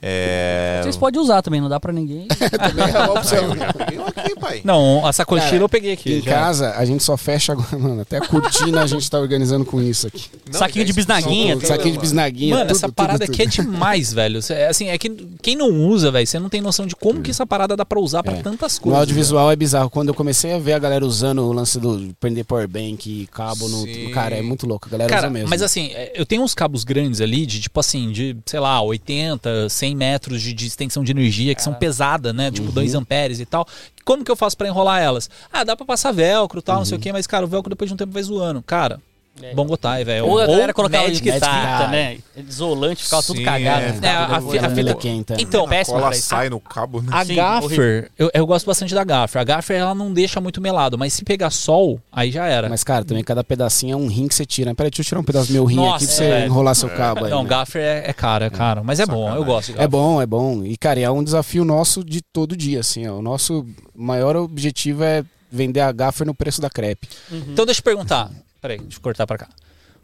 É. 0.00 0.80
Vocês 0.82 0.96
podem 0.96 1.20
usar 1.20 1.42
também, 1.42 1.60
não 1.60 1.68
dá 1.68 1.78
pra 1.80 1.92
ninguém. 1.92 2.26
Também 2.58 2.84
é 2.94 2.98
uma 2.98 3.12
opção. 3.14 3.38
Eu 3.92 4.06
aqui, 4.06 4.34
pai. 4.38 4.60
Não, 4.64 5.04
a 5.06 5.12
sacochila 5.12 5.50
Cara, 5.50 5.62
eu 5.62 5.68
peguei 5.68 5.92
aqui. 5.92 6.14
Em 6.18 6.22
já. 6.22 6.30
casa, 6.32 6.70
a 6.76 6.84
gente 6.84 7.02
só 7.02 7.16
fecha 7.16 7.52
agora, 7.52 7.76
mano. 7.78 8.00
Até 8.02 8.18
a 8.18 8.20
cortina 8.20 8.82
a 8.82 8.86
gente 8.86 9.10
tá 9.10 9.18
organizando 9.18 9.64
com 9.64 9.80
isso 9.82 10.06
aqui. 10.06 10.26
Saquinho 10.50 10.84
de 10.84 10.92
bisnaguinha. 10.92 11.56
Tudo, 11.56 11.66
Saquinho 11.66 11.92
de 11.94 11.98
bisnaguinha. 12.00 12.54
Mano, 12.54 12.66
tudo, 12.68 12.76
essa 12.76 12.88
parada 12.92 13.24
tudo. 13.26 13.32
aqui 13.32 13.42
é 13.42 13.46
demais, 13.46 14.12
velho. 14.12 14.40
Assim, 14.68 14.88
é 14.88 14.96
que 14.98 15.08
quem 15.42 15.56
não 15.56 15.68
usa, 15.88 16.10
velho, 16.10 16.26
você 16.26 16.38
não 16.38 16.48
tem 16.48 16.60
noção 16.60 16.86
de 16.86 16.94
como 16.94 17.20
que 17.22 17.30
essa 17.30 17.46
parada 17.46 17.76
dá 17.76 17.84
pra 17.84 17.98
usar 18.00 18.22
pra 18.22 18.34
É. 18.34 18.42
tantas 18.42 18.76
No 18.76 18.82
coisas. 18.82 19.00
audiovisual 19.00 19.50
é 19.50 19.56
bizarro. 19.56 19.90
Quando 19.90 20.08
eu 20.08 20.14
comecei 20.14 20.52
a 20.52 20.58
ver 20.58 20.74
a 20.74 20.78
galera 20.78 21.04
usando 21.04 21.42
o 21.42 21.52
lance 21.52 21.78
do 21.80 22.14
prender 22.20 22.44
powerbank 22.44 23.08
e 23.22 23.26
cabo 23.28 23.68
no. 23.68 23.78
Sim. 23.82 24.10
Cara, 24.12 24.36
é 24.36 24.42
muito 24.42 24.66
louco. 24.66 24.86
A 24.88 24.90
galera 24.90 25.10
Cara, 25.10 25.26
usa 25.26 25.30
mesmo. 25.32 25.48
mas 25.50 25.62
assim, 25.62 25.90
é, 25.94 26.12
eu 26.14 26.24
tenho 26.26 26.42
uns 26.42 26.54
cabos 26.54 26.84
grandes 26.84 27.20
ali, 27.20 27.44
de 27.46 27.60
tipo 27.60 27.80
assim, 27.80 28.10
de, 28.12 28.36
sei 28.46 28.60
lá, 28.60 28.80
80, 28.82 29.68
100 29.68 29.87
metros 29.94 30.40
de, 30.42 30.52
de 30.52 30.66
extensão 30.66 31.02
de 31.04 31.12
energia, 31.12 31.54
que 31.54 31.62
são 31.62 31.74
pesadas, 31.74 32.34
né? 32.34 32.46
Uhum. 32.46 32.52
Tipo 32.52 32.72
2 32.72 32.94
amperes 32.94 33.40
e 33.40 33.46
tal. 33.46 33.66
Como 34.04 34.24
que 34.24 34.30
eu 34.30 34.36
faço 34.36 34.56
pra 34.56 34.66
enrolar 34.68 35.00
elas? 35.02 35.28
Ah, 35.52 35.64
dá 35.64 35.76
pra 35.76 35.84
passar 35.86 36.12
velcro 36.12 36.60
e 36.60 36.62
tal, 36.62 36.76
não 36.76 36.80
Uhum. 36.82 36.86
sei 36.86 36.98
o 36.98 37.00
quê, 37.00 37.12
mas, 37.12 37.26
cara, 37.26 37.44
o 37.44 37.48
velcro 37.48 37.70
depois 37.70 37.88
de 37.90 37.94
um 37.94 37.96
tempo 37.96 38.12
vai 38.12 38.22
zoando. 38.22 38.62
Cara, 38.62 39.00
É. 39.42 39.54
Bongotai, 39.54 40.04
velho. 40.04 40.26
Ou 40.26 40.38
a 40.38 40.46
galera 40.46 40.74
colocava 40.74 41.04
Magic 41.06 41.26
Magic 41.26 41.46
fita, 41.46 41.88
né? 41.88 42.18
Isolante, 42.36 43.04
ficava 43.04 43.22
tudo 43.22 43.38
Sim, 43.38 43.44
cagado. 43.44 43.82
é. 43.82 43.98
É, 44.02 44.08
a, 44.10 44.18
a, 44.18 44.34
a 44.34 44.36
a 44.38 44.40
fita... 44.40 44.94
quenta. 44.94 45.36
Então, 45.38 45.66
péssimo 45.68 45.96
Cola 45.96 46.08
pra 46.08 46.18
isso. 46.18 46.28
sai 46.28 46.48
no 46.48 46.60
cabo, 46.60 47.00
né? 47.00 47.08
A 47.12 47.24
Sim, 47.24 47.34
Gaffer, 47.34 48.10
eu, 48.18 48.30
eu 48.32 48.46
gosto 48.46 48.66
bastante 48.66 48.94
da 48.94 49.04
Gaffer. 49.04 49.40
A 49.40 49.44
Gaffer, 49.44 49.76
ela 49.76 49.94
não 49.94 50.12
deixa 50.12 50.40
muito 50.40 50.60
melado, 50.60 50.98
mas 50.98 51.12
se 51.12 51.24
pegar 51.24 51.50
sol, 51.50 52.00
aí 52.12 52.30
já 52.30 52.46
era. 52.46 52.68
Mas, 52.68 52.82
cara, 52.84 53.04
também 53.04 53.22
cada 53.22 53.44
pedacinho 53.44 53.94
é 53.94 53.96
um 53.96 54.08
rim 54.08 54.28
que 54.28 54.34
você 54.34 54.44
tira. 54.46 54.74
Peraí, 54.74 54.90
deixa 54.90 55.02
eu 55.02 55.06
tirar 55.06 55.20
um 55.20 55.24
pedaço 55.24 55.48
do 55.48 55.52
meu 55.52 55.64
rim 55.64 55.76
Nossa, 55.76 55.96
aqui 55.96 56.06
pra 56.06 56.14
você 56.14 56.24
é. 56.24 56.46
enrolar 56.46 56.74
seu 56.74 56.88
cabo 56.90 57.24
aí. 57.24 57.30
não, 57.30 57.42
né? 57.42 57.48
Gaffer 57.48 57.82
é, 57.82 58.04
é 58.10 58.12
caro, 58.12 58.44
é 58.44 58.50
caro. 58.50 58.82
Mas 58.84 59.00
é 59.00 59.06
bom, 59.06 59.34
eu 59.34 59.44
gosto 59.44 59.72
de 59.72 59.80
É 59.80 59.86
bom, 59.86 60.20
é 60.20 60.26
bom. 60.26 60.64
E, 60.64 60.76
cara, 60.76 61.00
é 61.00 61.10
um 61.10 61.22
desafio 61.24 61.64
nosso 61.64 62.04
de 62.04 62.20
todo 62.20 62.56
dia, 62.56 62.80
assim, 62.80 63.06
ó. 63.06 63.18
O 63.18 63.22
nosso 63.22 63.66
maior 63.94 64.36
objetivo 64.36 65.02
é 65.04 65.24
vender 65.50 65.80
a 65.80 65.90
Gaffer 65.92 66.26
no 66.26 66.34
preço 66.34 66.60
da 66.60 66.68
crepe. 66.68 67.08
Então 67.30 67.64
deixa 67.64 67.80
eu 67.80 67.84
perguntar. 67.84 68.30
Peraí, 68.60 68.78
deixa 68.78 68.96
eu 68.98 69.02
cortar 69.02 69.26
pra 69.26 69.38
cá. 69.38 69.48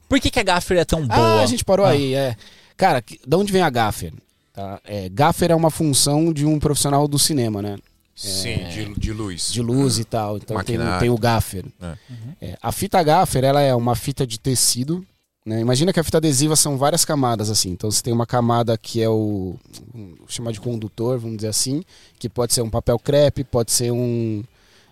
Por 0.09 0.21
que, 0.21 0.31
que 0.31 0.39
a 0.41 0.43
Gaffer 0.43 0.79
é 0.79 0.85
tão 0.85 1.07
boa? 1.07 1.41
Ah, 1.41 1.43
a 1.43 1.47
gente 1.47 1.65
parou 1.65 1.87
Ah. 1.87 1.91
aí, 1.91 2.15
é. 2.15 2.37
Cara, 2.77 3.01
que- 3.03 3.19
de 3.27 3.37
onde 3.37 3.53
vem 3.53 3.63
a 3.63 3.71
Gaffer? 3.71 4.13
Tá? 4.53 4.81
É, 4.85 5.09
Gaffer 5.09 5.51
é 5.51 5.55
uma 5.55 5.71
função 5.71 6.33
de 6.33 6.45
um 6.47 6.59
profissional 6.61 7.09
do 7.09 7.19
cinema, 7.19 7.61
né? 7.63 7.77
Sim, 8.15 8.59
de, 8.69 8.95
de 8.95 9.13
luz. 9.13 9.51
De 9.53 9.61
luz 9.61 9.99
e 9.99 10.05
tal. 10.05 10.37
Então 10.37 10.63
tem, 10.63 10.79
tem 11.01 11.11
o 11.11 11.19
Gaffer. 11.19 11.65
É. 11.83 11.97
É, 12.41 12.59
a 12.63 12.71
fita 12.71 13.03
Gaffer, 13.03 13.43
ela 13.43 13.61
é 13.61 13.75
uma 13.75 13.97
fita 13.97 14.25
de 14.25 14.39
tecido. 14.39 15.05
Né? 15.45 15.61
Imagina 15.61 15.93
que 15.93 15.99
a 16.01 16.05
fita 16.05 16.19
adesiva 16.19 16.55
são 16.55 16.79
várias 16.79 17.05
camadas, 17.05 17.51
assim. 17.51 17.71
Então 17.71 17.91
você 17.91 18.03
tem 18.03 18.13
uma 18.15 18.25
camada 18.27 18.79
que 18.79 19.03
é 19.03 19.09
o. 19.09 19.57
um- 19.93 20.15
chamar 20.29 20.53
de 20.53 20.61
condutor, 20.61 21.19
vamos 21.19 21.37
dizer 21.39 21.49
assim. 21.49 21.83
Que 22.19 22.29
pode 22.29 22.53
ser 22.55 22.63
um 22.63 22.71
papel 22.71 22.99
crepe, 23.01 23.43
pode 23.43 23.73
ser 23.73 23.91
um. 23.91 24.45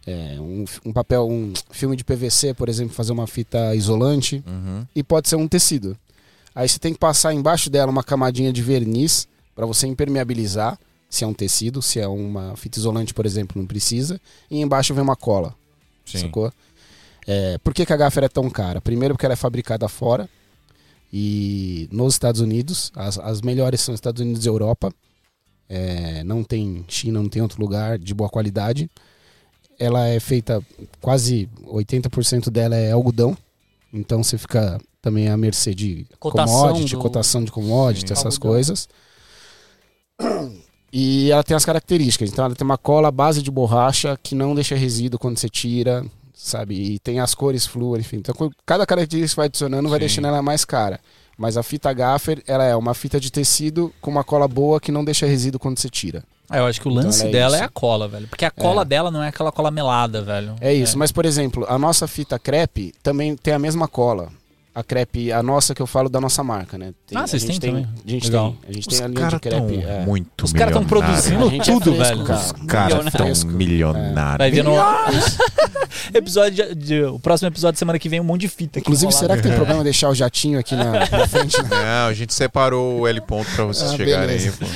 É, 0.07 0.36
um, 0.40 0.64
um 0.86 0.92
papel, 0.92 1.28
um 1.28 1.53
filme 1.70 1.96
de 1.96 2.05
PVC, 2.05 2.55
por 2.55 2.68
exemplo, 2.68 2.94
fazer 2.94 3.12
uma 3.12 3.26
fita 3.26 3.74
isolante 3.74 4.42
Uhum. 4.46 4.86
e 4.94 5.03
pode 5.03 5.28
ser 5.28 5.36
um 5.36 5.46
tecido. 5.48 5.96
Aí 6.55 6.68
você 6.68 6.78
tem 6.78 6.92
que 6.92 6.98
passar 6.98 7.32
embaixo 7.32 7.70
dela 7.70 7.90
uma 7.90 8.03
camadinha 8.05 8.53
de 8.53 8.61
verniz 8.62 9.26
para 9.55 9.64
você 9.64 9.86
impermeabilizar, 9.86 10.78
se 11.09 11.24
é 11.24 11.26
um 11.26 11.32
tecido, 11.34 11.80
se 11.82 12.00
é 12.00 12.09
uma 12.09 12.57
fita 12.57 12.78
isolante, 12.78 13.12
por 13.14 13.24
exemplo, 13.26 13.61
não 13.61 13.66
precisa. 13.66 14.20
E 14.50 14.61
embaixo 14.61 14.92
vem 14.94 15.03
uma 15.03 15.16
cola, 15.16 15.55
Sim. 16.05 16.18
sacou? 16.18 16.53
É, 17.26 17.57
por 17.59 17.72
que, 17.72 17.86
que 17.86 17.92
a 17.92 17.96
Gaffer 17.96 18.24
é 18.24 18.28
tão 18.28 18.48
cara? 18.50 18.80
Primeiro 18.80 19.14
porque 19.14 19.24
ela 19.26 19.34
é 19.34 19.36
fabricada 19.36 19.88
fora 19.88 20.28
e 21.12 21.88
nos 21.92 22.14
Estados 22.14 22.40
Unidos. 22.40 22.90
As, 22.96 23.18
as 23.18 23.40
melhores 23.42 23.80
são 23.80 23.94
Estados 23.94 24.20
Unidos 24.20 24.44
e 24.44 24.48
Europa. 24.48 24.92
É, 25.68 26.24
não 26.24 26.42
tem 26.42 26.84
China, 26.88 27.22
não 27.22 27.28
tem 27.28 27.40
outro 27.42 27.61
lugar 27.61 27.98
de 27.98 28.12
boa 28.14 28.28
qualidade. 28.28 28.90
Ela 29.83 30.07
é 30.09 30.20
feita, 30.20 30.62
quase 31.01 31.49
80% 31.66 32.51
dela 32.51 32.76
é 32.76 32.93
algodão. 32.93 33.37
Então 33.93 34.22
você 34.22 34.39
fica 34.39 34.80
também 35.01 35.28
à 35.28 35.37
mercê 35.37 35.74
de 35.74 36.07
Cotação 36.20 36.68
commodity, 36.68 36.95
do- 36.95 37.01
cotação 37.01 37.45
de 37.45 37.51
commodity, 37.51 38.09
Sim. 38.09 38.12
essas 38.12 38.35
Algodão. 38.35 38.53
coisas. 38.53 38.89
E 40.93 41.30
ela 41.30 41.43
tem 41.43 41.57
as 41.57 41.64
características. 41.64 42.30
Então 42.30 42.45
ela 42.45 42.55
tem 42.55 42.64
uma 42.64 42.78
cola 42.78 43.09
à 43.09 43.11
base 43.11 43.43
de 43.43 43.51
borracha 43.51 44.18
que 44.22 44.35
não 44.35 44.55
deixa 44.55 44.76
resíduo 44.76 45.18
quando 45.18 45.39
você 45.39 45.49
tira, 45.49 46.05
sabe? 46.35 46.74
E 46.74 46.99
tem 46.99 47.18
as 47.20 47.35
cores 47.35 47.66
flúor, 47.66 47.99
enfim. 47.99 48.16
Então 48.16 48.35
cada 48.66 48.85
característica 48.87 49.30
que 49.35 49.37
vai 49.37 49.47
adicionando 49.47 49.89
vai 49.89 49.99
Sim. 49.99 50.01
deixando 50.01 50.26
ela 50.28 50.43
mais 50.43 50.64
cara. 50.64 51.01
Mas 51.37 51.57
a 51.57 51.62
fita 51.62 51.93
Gaffer, 51.93 52.43
ela 52.47 52.64
é 52.64 52.76
uma 52.76 52.93
fita 52.95 53.18
de 53.18 53.33
tecido 53.33 53.93
com 54.01 54.11
uma 54.11 54.22
cola 54.22 54.47
boa 54.47 54.78
que 54.78 54.93
não 54.93 55.05
deixa 55.05 55.26
resíduo 55.26 55.59
quando 55.59 55.78
você 55.78 55.89
tira. 55.89 56.22
Ah, 56.51 56.59
eu 56.59 56.66
acho 56.66 56.80
que 56.80 56.86
o 56.88 56.90
lance 56.90 57.18
Então 57.26 57.28
ela 57.28 57.36
é 57.36 57.40
dela 57.40 57.55
isso. 57.57 57.62
é 57.62 57.66
a 57.66 57.68
cola, 57.70 58.09
velho. 58.09 58.26
Porque 58.28 58.45
a 58.45 58.51
cola 58.51 58.84
dela 58.84 59.11
não 59.11 59.22
é 59.22 59.28
aquela 59.28 59.51
cola 59.51 59.70
melada, 59.70 60.20
velho. 60.22 60.55
É 60.61 60.72
isso. 60.74 60.99
Mas, 60.99 61.11
por 61.11 61.24
exemplo, 61.24 61.64
a 61.68 61.78
nossa 61.78 62.07
fita 62.07 62.38
crepe 62.38 62.93
também 63.03 63.34
tem 63.36 63.55
a 63.55 63.59
mesma 63.59 63.88
cola. 63.88 64.28
A 64.74 64.82
crepe, 64.82 65.30
a 65.30 65.43
nossa 65.43 65.74
que 65.74 65.82
eu 65.82 65.86
falo 65.86 66.09
da 66.09 66.18
nossa 66.18 66.43
marca, 66.43 66.78
né? 66.78 66.93
Tem- 67.07 67.18
Ah, 67.18 67.26
vocês 67.26 67.45
têm 67.45 67.59
tem, 67.61 67.70
também? 67.70 67.88
A 68.07 68.11
gente 68.11 68.24
Legal. 68.24 68.51
tem. 68.62 68.70
A 68.70 68.72
gente 68.72 68.88
Os 68.88 68.95
tem 68.97 69.05
a 69.05 69.09
linha 69.09 69.28
de 69.28 69.38
crepe. 69.38 69.76
é. 69.84 70.05
muito 70.07 70.45
Os 70.47 70.53
caras 70.55 70.74
estão 70.74 70.86
produzindo 70.88 71.47
é 71.55 71.59
tudo, 71.62 71.95
fresco, 71.95 72.14
velho. 72.16 72.24
cara. 72.24 72.40
Os 73.01 73.11
caras 73.14 73.36
estão 73.38 73.51
milionários. 73.53 74.38
Vai 74.38 74.51
ver 74.51 74.64
no 74.64 74.72
episódio 76.14 76.74
de, 76.74 76.74
de- 76.74 77.05
o 77.05 77.18
próximo 77.18 77.49
episódio 77.49 77.74
de 77.74 77.78
semana 77.78 77.99
que 77.99 78.09
vem 78.09 78.18
um 78.20 78.24
monte 78.24 78.43
de 78.43 78.49
fita. 78.49 78.78
Inclusive, 78.78 79.12
será 79.12 79.36
que 79.36 79.43
tem 79.43 79.53
problema 79.57 79.82
deixar 79.84 80.09
o 80.09 80.14
jatinho 80.14 80.59
aqui 80.59 80.74
na, 80.74 80.90
na 81.07 81.26
frente? 81.28 81.57
Não, 81.62 82.07
a 82.09 82.14
gente 82.14 82.32
separou 82.32 83.01
o 83.01 83.07
L 83.07 83.20
ponto 83.20 83.51
pra 83.55 83.64
vocês 83.66 83.90
Ah, 83.90 83.97
chegarem 83.97 84.36
aí. 84.36 84.51
pô. 84.53 84.66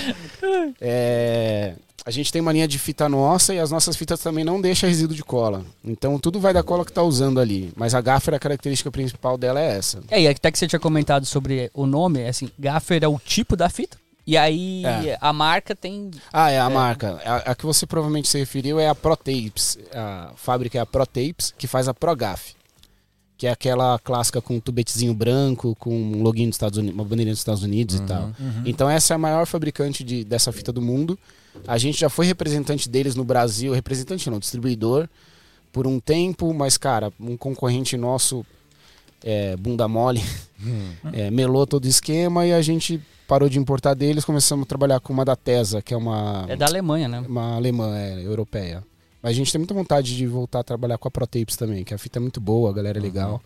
É, 0.81 1.75
a 2.05 2.11
gente 2.11 2.33
tem 2.33 2.41
mania 2.41 2.69
de 2.69 2.79
fita 2.79 3.09
nossa 3.09 3.53
e 3.55 3.59
as 3.59 3.71
nossas 3.71 3.97
fitas 3.97 4.21
também 4.21 4.45
não 4.45 4.61
deixam 4.61 4.89
resíduo 4.89 5.17
de 5.17 5.25
cola. 5.25 5.65
Então 5.85 6.19
tudo 6.19 6.39
vai 6.41 6.53
da 6.55 6.63
cola 6.63 6.85
que 6.85 6.93
tá 6.93 7.03
usando 7.03 7.41
ali. 7.41 7.73
Mas 7.77 7.95
a 7.95 8.01
Gaffer, 8.01 8.35
a 8.35 8.39
característica 8.39 8.91
principal 8.91 9.37
dela 9.37 9.61
é 9.61 9.77
essa. 9.77 10.01
É, 10.11 10.21
e 10.23 10.29
até 10.29 10.51
que 10.51 10.59
você 10.59 10.67
tinha 10.69 10.79
comentado 10.81 11.27
sobre 11.27 11.71
o 11.75 11.87
nome, 11.87 12.21
é 12.21 12.29
assim, 12.29 12.49
Gaffer 12.59 13.03
é 13.03 13.09
o 13.09 13.19
tipo 13.19 13.57
da 13.57 13.69
fita. 13.69 13.97
E 14.27 14.37
aí 14.37 14.85
É. 14.85 15.17
a 15.21 15.33
marca 15.33 15.75
tem. 15.75 16.11
Ah, 16.33 16.51
é 16.51 16.59
a 16.59 16.69
marca. 16.69 17.21
A, 17.25 17.53
a 17.53 17.55
que 17.55 17.65
você 17.65 17.87
provavelmente 17.87 18.27
se 18.29 18.37
referiu 18.39 18.81
é 18.81 18.89
a 18.89 18.95
ProTapes. 18.95 19.79
A 19.95 20.33
fábrica 20.35 20.77
é 20.79 20.81
a 20.81 20.87
ProTapes, 20.87 21.55
que 21.57 21.69
faz 21.69 21.87
a 21.87 21.95
ProGaf. 21.95 22.55
Que 23.39 23.47
é 23.47 23.51
aquela 23.51 23.99
clássica 23.99 24.41
com 24.41 24.57
um 24.57 24.61
tubetezinho 24.61 25.13
branco, 25.13 25.75
com 25.79 25.95
um 25.95 26.23
login 26.23 26.47
dos 26.47 26.55
Estados 26.57 26.79
Unidos, 26.79 26.95
uma 26.95 27.05
bandeirinha 27.05 27.33
dos 27.35 27.41
Estados 27.41 27.63
Unidos 27.63 27.97
e 27.97 28.03
tal. 28.03 28.31
Então 28.65 28.89
essa 28.89 29.13
é 29.13 29.17
a 29.17 29.19
maior 29.19 29.47
fabricante 29.47 30.03
de, 30.03 30.25
dessa 30.25 30.51
fita 30.53 30.73
do 30.73 30.81
mundo. 30.81 31.19
A 31.67 31.77
gente 31.79 32.01
já 32.01 32.09
foi 32.09 32.27
representante 32.27 32.89
deles 32.89 33.15
no 33.15 33.25
Brasil, 33.25 33.73
representante 33.73 34.29
não, 34.31 34.39
distribuidor, 34.39 35.09
por 35.73 35.87
um 35.87 36.01
tempo, 36.01 36.53
mas 36.55 36.79
cara, 36.79 37.13
um 37.21 37.37
concorrente 37.37 37.97
nosso, 37.97 38.45
é, 39.23 39.55
bunda 39.57 39.87
mole, 39.87 40.23
é, 41.13 41.31
melou 41.31 41.67
todo 41.67 41.85
o 41.85 41.89
esquema 41.89 42.47
e 42.47 42.53
a 42.55 42.63
gente 42.63 43.01
parou 43.29 43.49
de 43.49 43.59
importar 43.59 43.93
deles, 43.95 44.25
começamos 44.25 44.65
a 44.65 44.67
trabalhar 44.67 45.01
com 45.01 45.13
uma 45.13 45.25
da 45.25 45.37
Tesa, 45.37 45.83
que 45.83 45.93
é 45.93 45.97
uma, 45.97 46.47
É 46.49 46.57
da 46.57 46.67
Alemanha, 46.67 47.09
né? 47.09 47.21
uma 47.29 47.57
alemã, 47.57 47.97
é, 47.97 48.25
europeia. 48.25 48.83
Mas 49.23 49.33
a 49.33 49.35
gente 49.35 49.51
tem 49.51 49.59
muita 49.59 49.75
vontade 49.75 50.17
de 50.17 50.27
voltar 50.27 50.61
a 50.61 50.65
trabalhar 50.65 50.99
com 50.99 51.09
a 51.09 51.11
ProTapes 51.11 51.57
também, 51.57 51.85
que 51.85 51.95
a 51.95 51.99
fita 51.99 52.19
é 52.19 52.21
muito 52.21 52.41
boa, 52.41 52.71
a 52.71 52.73
galera 52.73 52.99
é 52.99 53.03
legal. 53.03 53.43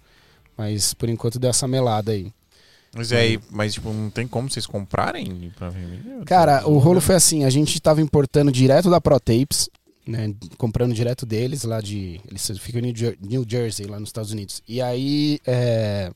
Mas 0.56 0.92
por 0.94 1.08
enquanto 1.08 1.38
deu 1.38 1.50
essa 1.50 1.66
melada 1.66 2.12
aí. 2.12 2.32
Mas 2.94 3.12
é 3.12 3.20
aí, 3.20 3.40
mas 3.50 3.74
tipo, 3.74 3.92
não 3.92 4.10
tem 4.10 4.26
como 4.26 4.50
vocês 4.50 4.66
comprarem 4.66 5.52
pra 5.56 5.70
vender? 5.70 6.24
Cara, 6.26 6.68
o 6.68 6.78
rolo 6.78 7.00
foi 7.00 7.14
assim, 7.14 7.44
a 7.44 7.50
gente 7.50 7.80
tava 7.80 8.00
importando 8.02 8.50
direto 8.50 8.90
da 8.90 9.00
ProTapes, 9.00 9.70
né, 10.06 10.34
comprando 10.58 10.92
direto 10.92 11.24
deles 11.24 11.62
lá 11.62 11.80
de, 11.80 12.20
eles 12.28 12.50
ficam 12.58 12.80
em 12.80 12.92
New 13.20 13.44
Jersey, 13.48 13.86
lá 13.86 14.00
nos 14.00 14.08
Estados 14.08 14.32
Unidos. 14.32 14.60
E 14.66 14.82
aí 14.82 15.38
é, 15.46 16.10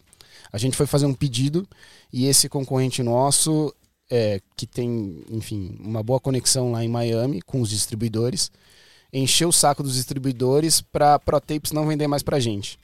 A 0.55 0.59
gente 0.59 0.77
foi 0.77 0.87
fazer 0.87 1.07
um 1.07 1.15
pedido 1.15 1.67
e 2.13 2.27
esse 2.27 2.49
concorrente 2.49 3.03
nosso, 3.03 3.75
é, 4.09 4.41
que 4.57 4.69
tem, 4.69 5.25
enfim, 5.29 5.77
uma 5.81 6.01
boa 6.01 6.21
conexão 6.21 6.71
lá 6.71 6.85
em 6.85 6.89
Miami 6.89 7.43
com 7.43 7.61
os 7.61 7.69
distribuidores, 7.71 8.53
encheu 9.15 9.49
o 9.49 9.53
saco 9.53 9.83
dos 9.83 9.95
distribuidores 9.95 10.81
para 10.81 11.19
ProTapes 11.19 11.73
não 11.73 11.87
vender 11.87 12.09
mais 12.09 12.23
pra 12.23 12.41
gente. 12.41 12.79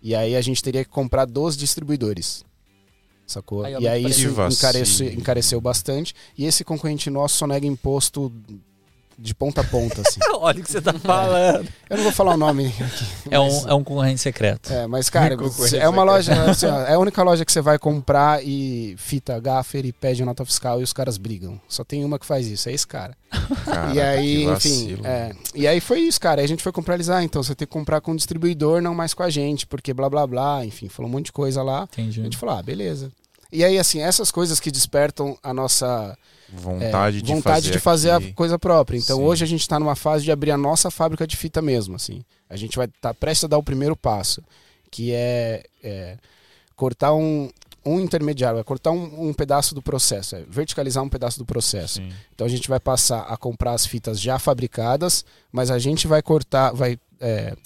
E 0.00 0.14
aí 0.14 0.36
a 0.36 0.40
gente 0.40 0.62
teria 0.62 0.84
que 0.84 0.90
comprar 0.90 1.24
dos 1.24 1.56
distribuidores. 1.56 2.44
Sacou? 3.26 3.64
Aí 3.64 3.74
e 3.80 3.88
aí 3.88 4.04
isso 4.04 4.28
encareceu, 4.28 5.12
encareceu 5.12 5.60
bastante. 5.60 6.14
E 6.38 6.44
esse 6.44 6.62
concorrente 6.62 7.10
nosso 7.10 7.36
só 7.36 7.46
nega 7.46 7.66
imposto 7.66 8.32
de 9.18 9.34
ponta 9.34 9.62
a 9.62 9.64
ponta, 9.64 10.02
assim. 10.02 10.20
Olha 10.38 10.60
o 10.60 10.62
que 10.62 10.70
você 10.70 10.80
tá 10.80 10.92
falando. 10.92 11.66
Eu 11.88 11.96
não 11.96 12.04
vou 12.04 12.12
falar 12.12 12.34
o 12.34 12.36
nome 12.36 12.66
aqui. 12.66 12.82
É 13.30 13.38
mas- 13.38 13.64
um, 13.64 13.68
é 13.68 13.74
um 13.74 13.82
concorrente 13.84 14.20
secreto. 14.20 14.72
é, 14.72 14.86
mas, 14.86 15.08
cara, 15.08 15.36
Concorrência 15.36 15.78
é 15.78 15.88
uma 15.88 16.02
loja. 16.02 16.50
assim, 16.50 16.66
ó, 16.66 16.80
é 16.82 16.94
a 16.94 16.98
única 16.98 17.22
loja 17.22 17.44
que 17.44 17.52
você 17.52 17.60
vai 17.60 17.78
comprar 17.78 18.44
e 18.44 18.94
fita 18.98 19.38
gaffer 19.40 19.86
e 19.86 19.92
pede 19.92 20.24
nota 20.24 20.44
fiscal 20.44 20.80
e 20.80 20.84
os 20.84 20.92
caras 20.92 21.16
brigam. 21.16 21.60
Só 21.68 21.82
tem 21.84 22.04
uma 22.04 22.18
que 22.18 22.26
faz 22.26 22.46
isso, 22.46 22.68
é 22.68 22.72
esse 22.72 22.86
cara. 22.86 23.16
Caraca, 23.64 23.94
e 23.94 24.00
aí, 24.00 24.36
que 24.60 24.68
enfim. 24.68 25.00
é, 25.04 25.32
e 25.54 25.66
aí 25.66 25.80
foi 25.80 26.00
isso, 26.00 26.20
cara. 26.20 26.40
Aí 26.40 26.44
a 26.44 26.48
gente 26.48 26.62
foi 26.62 26.72
comprar 26.72 26.94
eles, 26.94 27.08
ah, 27.10 27.22
então 27.22 27.42
você 27.42 27.54
tem 27.54 27.66
que 27.66 27.72
comprar 27.72 28.00
com 28.00 28.12
o 28.12 28.16
distribuidor, 28.16 28.80
não 28.82 28.94
mais 28.94 29.14
com 29.14 29.22
a 29.22 29.30
gente, 29.30 29.66
porque 29.66 29.92
blá 29.94 30.08
blá 30.08 30.26
blá. 30.26 30.64
Enfim, 30.64 30.88
falou 30.88 31.10
um 31.10 31.12
monte 31.14 31.26
de 31.26 31.32
coisa 31.32 31.62
lá. 31.62 31.88
Entendi. 31.92 32.20
A 32.20 32.24
gente 32.24 32.36
falou, 32.36 32.54
ah, 32.56 32.62
beleza. 32.62 33.10
E 33.52 33.64
aí, 33.64 33.78
assim, 33.78 34.00
essas 34.00 34.30
coisas 34.30 34.58
que 34.60 34.70
despertam 34.70 35.38
a 35.42 35.54
nossa 35.54 36.16
é, 36.52 36.60
Vontade 36.60 37.22
de 37.22 37.32
vontade 37.32 37.56
fazer, 37.56 37.70
de 37.72 37.78
fazer 37.78 38.10
aqui. 38.10 38.30
a 38.30 38.34
coisa 38.34 38.58
própria. 38.58 38.98
Então 38.98 39.18
Sim. 39.18 39.24
hoje 39.24 39.44
a 39.44 39.46
gente 39.46 39.60
está 39.60 39.78
numa 39.78 39.96
fase 39.96 40.24
de 40.24 40.30
abrir 40.30 40.50
a 40.50 40.56
nossa 40.56 40.90
fábrica 40.90 41.26
de 41.26 41.36
fita 41.36 41.60
mesmo, 41.60 41.96
assim. 41.96 42.24
A 42.48 42.56
gente 42.56 42.76
vai 42.76 42.86
estar 42.86 43.14
prestes 43.14 43.44
a 43.44 43.48
dar 43.48 43.58
o 43.58 43.62
primeiro 43.62 43.96
passo, 43.96 44.42
que 44.90 45.12
é, 45.12 45.64
é 45.82 46.16
cortar 46.76 47.14
um, 47.14 47.50
um 47.84 48.00
intermediário, 48.00 48.58
é 48.58 48.64
cortar 48.64 48.92
um, 48.92 49.28
um 49.28 49.32
pedaço 49.32 49.74
do 49.74 49.82
processo, 49.82 50.36
é 50.36 50.44
verticalizar 50.48 51.02
um 51.02 51.08
pedaço 51.08 51.38
do 51.38 51.44
processo. 51.44 51.94
Sim. 51.94 52.12
Então 52.34 52.46
a 52.46 52.50
gente 52.50 52.68
vai 52.68 52.78
passar 52.78 53.22
a 53.22 53.36
comprar 53.36 53.72
as 53.72 53.86
fitas 53.86 54.20
já 54.20 54.38
fabricadas, 54.38 55.24
mas 55.50 55.70
a 55.70 55.78
gente 55.78 56.06
vai 56.06 56.22
cortar, 56.22 56.72
vai 56.72 56.98
é, 57.20 57.56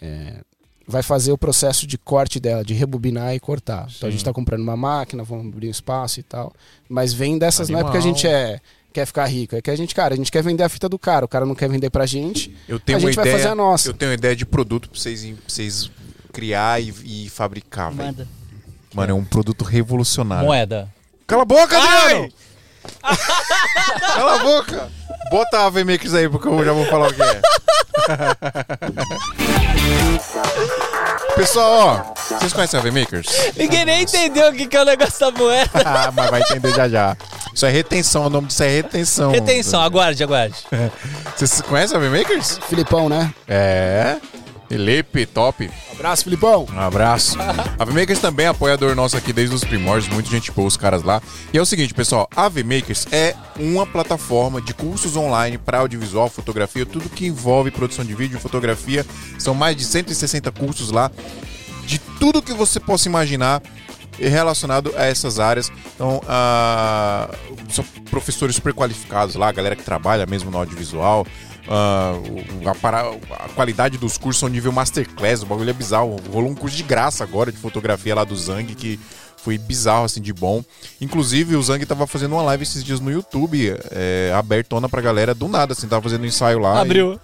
é, 0.00 0.40
vai 0.88 1.02
fazer 1.02 1.30
o 1.30 1.38
processo 1.38 1.86
de 1.86 1.98
corte 1.98 2.40
dela, 2.40 2.64
de 2.64 2.72
rebobinar 2.72 3.34
e 3.34 3.38
cortar. 3.38 3.86
Então 3.94 4.08
a 4.08 4.10
gente 4.10 4.20
Sim. 4.20 4.24
está 4.24 4.32
comprando 4.32 4.62
uma 4.62 4.76
máquina, 4.76 5.22
vamos 5.22 5.46
abrir 5.52 5.68
um 5.68 5.70
espaço 5.70 6.18
e 6.18 6.22
tal. 6.22 6.52
Mas 6.88 7.12
vem 7.12 7.38
dessas, 7.38 7.68
não 7.68 7.78
é 7.78 7.82
porque 7.82 7.98
a 7.98 8.00
Animal. 8.00 8.16
gente 8.16 8.26
é 8.26 8.58
quer 8.90 9.04
ficar 9.06 9.26
rico, 9.26 9.54
é 9.54 9.60
que 9.60 9.70
a 9.70 9.76
gente, 9.76 9.94
cara, 9.94 10.14
a 10.14 10.16
gente 10.16 10.32
quer 10.32 10.42
vender 10.42 10.62
a 10.64 10.68
fita 10.68 10.88
do 10.88 10.98
cara, 10.98 11.24
o 11.24 11.28
cara 11.28 11.44
não 11.44 11.54
quer 11.54 11.68
vender 11.68 11.90
pra 11.90 12.06
gente. 12.06 12.56
Eu 12.66 12.80
tenho 12.80 12.96
a 12.96 13.00
uma 13.00 13.06
gente 13.06 13.16
vai 13.16 13.26
ideia, 13.26 13.36
fazer 13.36 13.52
a 13.52 13.54
nossa. 13.54 13.90
Eu 13.90 13.94
tenho 13.94 14.10
uma 14.10 14.14
ideia 14.14 14.34
de 14.34 14.46
produto 14.46 14.88
pra 14.88 14.98
vocês, 14.98 15.22
pra 15.24 15.34
vocês 15.46 15.90
criar 16.32 16.82
e, 16.82 16.92
e 17.04 17.28
fabricar, 17.28 17.92
velho. 17.92 18.26
Mano, 18.94 19.10
é 19.12 19.14
um 19.14 19.24
produto 19.24 19.62
revolucionário. 19.64 20.46
Moeda. 20.46 20.92
Cala 21.26 21.42
a 21.42 21.44
boca, 21.44 21.76
Adriano! 21.76 22.32
Cala 24.14 24.34
a 24.34 24.38
boca! 24.38 24.88
Bota 25.30 25.66
a 25.66 25.70
VMakers 25.70 26.14
aí, 26.14 26.28
porque 26.28 26.48
eu 26.48 26.64
já 26.64 26.72
vou 26.72 26.86
falar 26.86 27.08
o 27.08 27.14
que 27.14 27.22
é. 27.22 27.40
Pessoal, 31.36 31.72
ó, 31.72 32.14
vocês 32.38 32.52
conhecem 32.52 32.80
a 32.80 32.82
VMakers? 32.82 33.28
Ninguém 33.56 33.84
nem 33.84 34.02
entendeu 34.02 34.48
o 34.50 34.52
que, 34.52 34.66
que 34.66 34.76
é 34.76 34.82
o 34.82 34.84
negócio 34.84 35.20
da 35.20 35.30
moeda. 35.30 35.70
Ah, 35.84 36.10
mas 36.12 36.30
vai 36.30 36.40
entender 36.40 36.74
já 36.74 36.88
já. 36.88 37.16
Isso 37.54 37.66
é 37.66 37.70
retenção, 37.70 38.26
o 38.26 38.30
nome 38.30 38.48
disso 38.48 38.62
é 38.62 38.68
retenção. 38.68 39.30
Retenção, 39.30 39.80
aguarde, 39.80 40.22
aguarde. 40.22 40.56
Vocês 41.36 41.60
conhecem 41.62 41.96
a 41.96 42.00
VMakers? 42.00 42.58
Filipão, 42.68 43.08
né? 43.08 43.32
É. 43.46 44.16
Felipe, 44.68 45.24
top. 45.24 45.70
Abraço, 45.92 46.24
Filipão. 46.24 46.66
Um 46.70 46.78
abraço. 46.78 47.38
A 47.78 47.84
VMakers 47.84 48.20
também 48.20 48.46
é 48.46 48.48
apoiador 48.50 48.94
nosso 48.94 49.16
aqui 49.16 49.32
desde 49.32 49.54
os 49.54 49.64
primórdios, 49.64 50.12
muita 50.12 50.28
gente 50.28 50.52
boa, 50.52 50.68
os 50.68 50.76
caras 50.76 51.02
lá. 51.02 51.22
E 51.52 51.58
é 51.58 51.62
o 51.62 51.66
seguinte, 51.66 51.94
pessoal, 51.94 52.28
a 52.36 52.48
VMakers 52.48 53.06
é 53.10 53.34
uma 53.58 53.86
plataforma 53.86 54.60
de 54.60 54.74
cursos 54.74 55.16
online 55.16 55.56
para 55.56 55.78
audiovisual, 55.78 56.28
fotografia, 56.28 56.84
tudo 56.84 57.08
que 57.08 57.26
envolve 57.26 57.70
produção 57.70 58.04
de 58.04 58.14
vídeo, 58.14 58.38
fotografia. 58.38 59.06
São 59.38 59.54
mais 59.54 59.74
de 59.74 59.84
160 59.84 60.52
cursos 60.52 60.90
lá, 60.90 61.10
de 61.86 61.98
tudo 61.98 62.42
que 62.42 62.52
você 62.52 62.78
possa 62.78 63.08
imaginar 63.08 63.62
relacionado 64.18 64.92
a 64.96 65.04
essas 65.04 65.38
áreas. 65.38 65.70
Então, 65.94 66.20
ah, 66.26 67.28
são 67.70 67.84
professores 68.10 68.56
super 68.56 68.74
qualificados 68.74 69.34
lá, 69.36 69.48
a 69.48 69.52
galera 69.52 69.76
que 69.76 69.82
trabalha 69.82 70.26
mesmo 70.26 70.50
no 70.50 70.58
audiovisual. 70.58 71.26
O- 71.72 72.68
a, 72.68 72.74
para- 72.74 73.10
a 73.38 73.48
qualidade 73.54 73.98
dos 73.98 74.16
cursos 74.18 74.40
são 74.40 74.48
nível 74.48 74.72
masterclass, 74.72 75.42
o 75.42 75.46
bagulho 75.46 75.70
é 75.70 75.72
bizarro. 75.72 76.16
Rolou 76.32 76.50
um 76.50 76.54
curso 76.54 76.76
de 76.76 76.82
graça 76.82 77.22
agora 77.24 77.52
de 77.52 77.58
fotografia 77.58 78.14
lá 78.14 78.24
do 78.24 78.34
Zang 78.36 78.74
que 78.74 78.98
foi 79.36 79.56
bizarro 79.58 80.04
assim 80.04 80.20
de 80.20 80.32
bom. 80.32 80.62
Inclusive 81.00 81.54
o 81.56 81.62
Zang 81.62 81.84
tava 81.86 82.06
fazendo 82.06 82.32
uma 82.32 82.42
live 82.42 82.62
esses 82.62 82.82
dias 82.82 83.00
no 83.00 83.10
YouTube, 83.10 83.74
é, 83.90 84.32
abertona 84.36 84.88
pra 84.88 85.00
galera 85.00 85.34
do 85.34 85.46
nada, 85.48 85.72
assim, 85.72 85.86
tava 85.86 86.02
fazendo 86.02 86.22
um 86.22 86.26
ensaio 86.26 86.58
lá. 86.58 86.80
Abriu. 86.80 87.20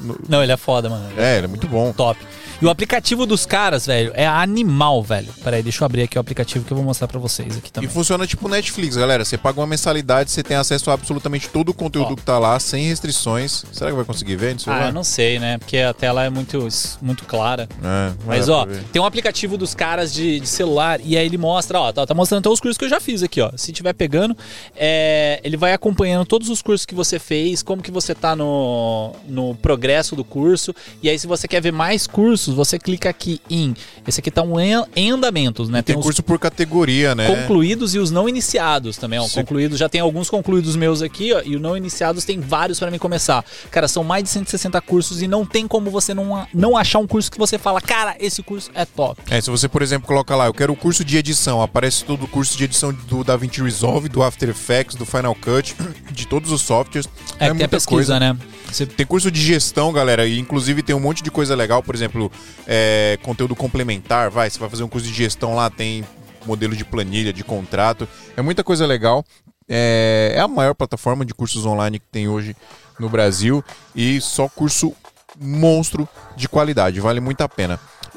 No- 0.00 0.18
Não, 0.28 0.42
ele 0.42 0.52
é 0.52 0.56
foda, 0.56 0.88
mano. 0.88 1.08
e- 1.16 1.20
é, 1.20 1.36
ele 1.38 1.44
é 1.46 1.48
muito 1.48 1.66
bom. 1.66 1.92
Top. 1.92 2.18
E 2.62 2.64
o 2.64 2.70
aplicativo 2.70 3.26
dos 3.26 3.44
caras, 3.44 3.86
velho, 3.86 4.12
é 4.14 4.24
animal, 4.24 5.02
velho. 5.02 5.34
Peraí, 5.42 5.64
deixa 5.64 5.82
eu 5.82 5.86
abrir 5.86 6.02
aqui 6.02 6.16
o 6.16 6.20
aplicativo 6.20 6.64
que 6.64 6.72
eu 6.72 6.76
vou 6.76 6.86
mostrar 6.86 7.08
pra 7.08 7.18
vocês 7.18 7.56
aqui 7.56 7.66
E 7.66 7.72
também. 7.72 7.90
funciona 7.90 8.24
tipo 8.24 8.48
Netflix, 8.48 8.94
galera. 8.96 9.24
Você 9.24 9.36
paga 9.36 9.58
uma 9.60 9.66
mensalidade, 9.66 10.30
você 10.30 10.44
tem 10.44 10.56
acesso 10.56 10.88
a 10.88 10.94
absolutamente 10.94 11.48
todo 11.48 11.70
o 11.70 11.74
conteúdo 11.74 12.12
Ó. 12.12 12.14
que 12.14 12.22
tá 12.22 12.38
lá, 12.38 12.60
sem 12.60 12.86
restrições. 12.86 13.64
Será 13.72 13.90
que 13.90 13.96
vai 13.96 14.04
conseguir 14.04 14.36
ver 14.36 14.54
no 14.54 14.72
Ah, 14.72 14.86
eu 14.86 14.92
não 14.92 15.02
sei, 15.02 15.40
né? 15.40 15.58
Porque 15.58 15.76
a 15.78 15.92
tela 15.92 16.22
é 16.22 16.30
muito, 16.30 16.68
muito 17.00 17.24
clara. 17.24 17.68
É, 17.82 18.12
Mas, 18.24 18.48
ó, 18.48 18.64
tem 18.92 19.02
um 19.02 19.06
aplicativo 19.06 19.58
dos 19.58 19.74
caras 19.74 20.14
de, 20.14 20.38
de 20.38 20.46
celular 20.48 21.00
e 21.02 21.16
aí 21.18 21.26
ele 21.26 21.38
mostra, 21.38 21.80
ó, 21.80 21.92
tá, 21.92 22.06
tá 22.06 22.14
mostrando 22.14 22.42
até 22.42 22.48
os 22.48 22.60
cursos 22.60 22.78
que 22.78 22.84
eu 22.84 22.88
já 22.88 23.00
fiz 23.00 23.24
aqui, 23.24 23.40
ó. 23.40 23.50
Se 23.56 23.72
tiver 23.72 23.92
pegando, 23.92 24.36
é, 24.76 25.40
ele 25.42 25.56
vai 25.56 25.72
acompanhando 25.72 26.24
todos 26.24 26.48
os 26.48 26.62
cursos 26.62 26.86
que 26.86 26.94
você 26.94 27.18
fez, 27.18 27.60
como 27.60 27.82
que 27.82 27.90
você 27.90 28.14
tá 28.14 28.36
no, 28.36 29.16
no 29.26 29.52
progresso 29.56 30.14
do 30.14 30.22
curso. 30.22 30.72
E 31.02 31.08
aí, 31.10 31.18
se 31.18 31.26
você 31.26 31.48
quer 31.48 31.60
ver 31.60 31.72
mais 31.72 32.06
cursos, 32.06 32.51
você 32.52 32.78
clica 32.78 33.08
aqui 33.08 33.40
em. 33.48 33.74
Esse 34.06 34.20
aqui 34.20 34.30
tá 34.30 34.42
um 34.42 34.58
em, 34.58 34.72
em 34.94 35.10
andamentos, 35.10 35.68
né? 35.68 35.82
Tem 35.82 35.96
os 35.96 36.02
curso 36.02 36.22
por 36.22 36.38
categoria, 36.38 37.14
né? 37.14 37.26
concluídos 37.26 37.94
e 37.94 37.98
os 37.98 38.10
não 38.10 38.28
iniciados 38.28 38.96
também, 38.96 39.18
ó. 39.18 39.24
Sim. 39.24 39.40
Concluídos, 39.40 39.78
já 39.78 39.88
tem 39.88 40.00
alguns 40.00 40.28
concluídos 40.30 40.76
meus 40.76 41.02
aqui, 41.02 41.32
ó, 41.32 41.42
e 41.44 41.56
o 41.56 41.60
não 41.60 41.76
iniciados 41.76 42.24
tem 42.24 42.40
vários 42.40 42.78
pra 42.78 42.90
mim 42.90 42.98
começar. 42.98 43.44
Cara, 43.70 43.88
são 43.88 44.04
mais 44.04 44.24
de 44.24 44.30
160 44.30 44.80
cursos 44.82 45.22
e 45.22 45.28
não 45.28 45.44
tem 45.44 45.66
como 45.66 45.90
você 45.90 46.14
não, 46.14 46.46
não 46.52 46.76
achar 46.76 46.98
um 46.98 47.06
curso 47.06 47.30
que 47.30 47.38
você 47.38 47.58
fala, 47.58 47.80
cara, 47.80 48.16
esse 48.18 48.42
curso 48.42 48.70
é 48.74 48.84
top. 48.84 49.20
É, 49.30 49.40
se 49.40 49.50
você, 49.50 49.68
por 49.68 49.82
exemplo, 49.82 50.06
coloca 50.06 50.34
lá, 50.36 50.46
eu 50.46 50.54
quero 50.54 50.72
o 50.72 50.76
curso 50.76 51.04
de 51.04 51.16
edição, 51.16 51.62
aparece 51.62 52.04
todo 52.04 52.24
o 52.24 52.28
curso 52.28 52.56
de 52.56 52.64
edição 52.64 52.92
do 52.92 53.24
DaVinci 53.24 53.62
Resolve, 53.62 54.08
do 54.08 54.22
After 54.22 54.48
Effects, 54.48 54.96
do 54.96 55.06
Final 55.06 55.34
Cut, 55.34 55.74
de 56.10 56.26
todos 56.26 56.50
os 56.52 56.62
softwares. 56.62 57.08
É, 57.38 57.50
que 57.50 57.56
tem 57.56 57.66
a 57.66 57.68
pesquisa, 57.68 58.18
né? 58.18 58.36
Você 58.72 58.86
Tem 58.86 59.04
curso 59.04 59.30
de 59.30 59.40
gestão, 59.40 59.92
galera, 59.92 60.26
e 60.26 60.38
inclusive 60.38 60.82
tem 60.82 60.96
um 60.96 61.00
monte 61.00 61.22
de 61.22 61.30
coisa 61.30 61.54
legal, 61.54 61.82
por 61.82 61.94
exemplo, 61.94 62.32
é, 62.66 63.18
conteúdo 63.22 63.54
complementar, 63.54 64.30
vai, 64.30 64.48
você 64.48 64.58
vai 64.58 64.70
fazer 64.70 64.82
um 64.82 64.88
curso 64.88 65.06
de 65.06 65.12
gestão 65.12 65.54
lá, 65.54 65.68
tem 65.68 66.02
modelo 66.46 66.74
de 66.74 66.82
planilha, 66.82 67.34
de 67.34 67.44
contrato, 67.44 68.08
é 68.34 68.40
muita 68.40 68.64
coisa 68.64 68.86
legal. 68.86 69.24
É, 69.68 70.32
é 70.36 70.40
a 70.40 70.48
maior 70.48 70.74
plataforma 70.74 71.24
de 71.24 71.34
cursos 71.34 71.66
online 71.66 71.98
que 71.98 72.06
tem 72.10 72.28
hoje 72.28 72.56
no 72.98 73.10
Brasil 73.10 73.62
e 73.94 74.20
só 74.22 74.48
curso 74.48 74.94
monstro 75.38 76.08
de 76.34 76.48
qualidade, 76.48 76.98
vale 76.98 77.20
muito 77.20 77.42
a 77.42 77.48
pena. 77.48 77.78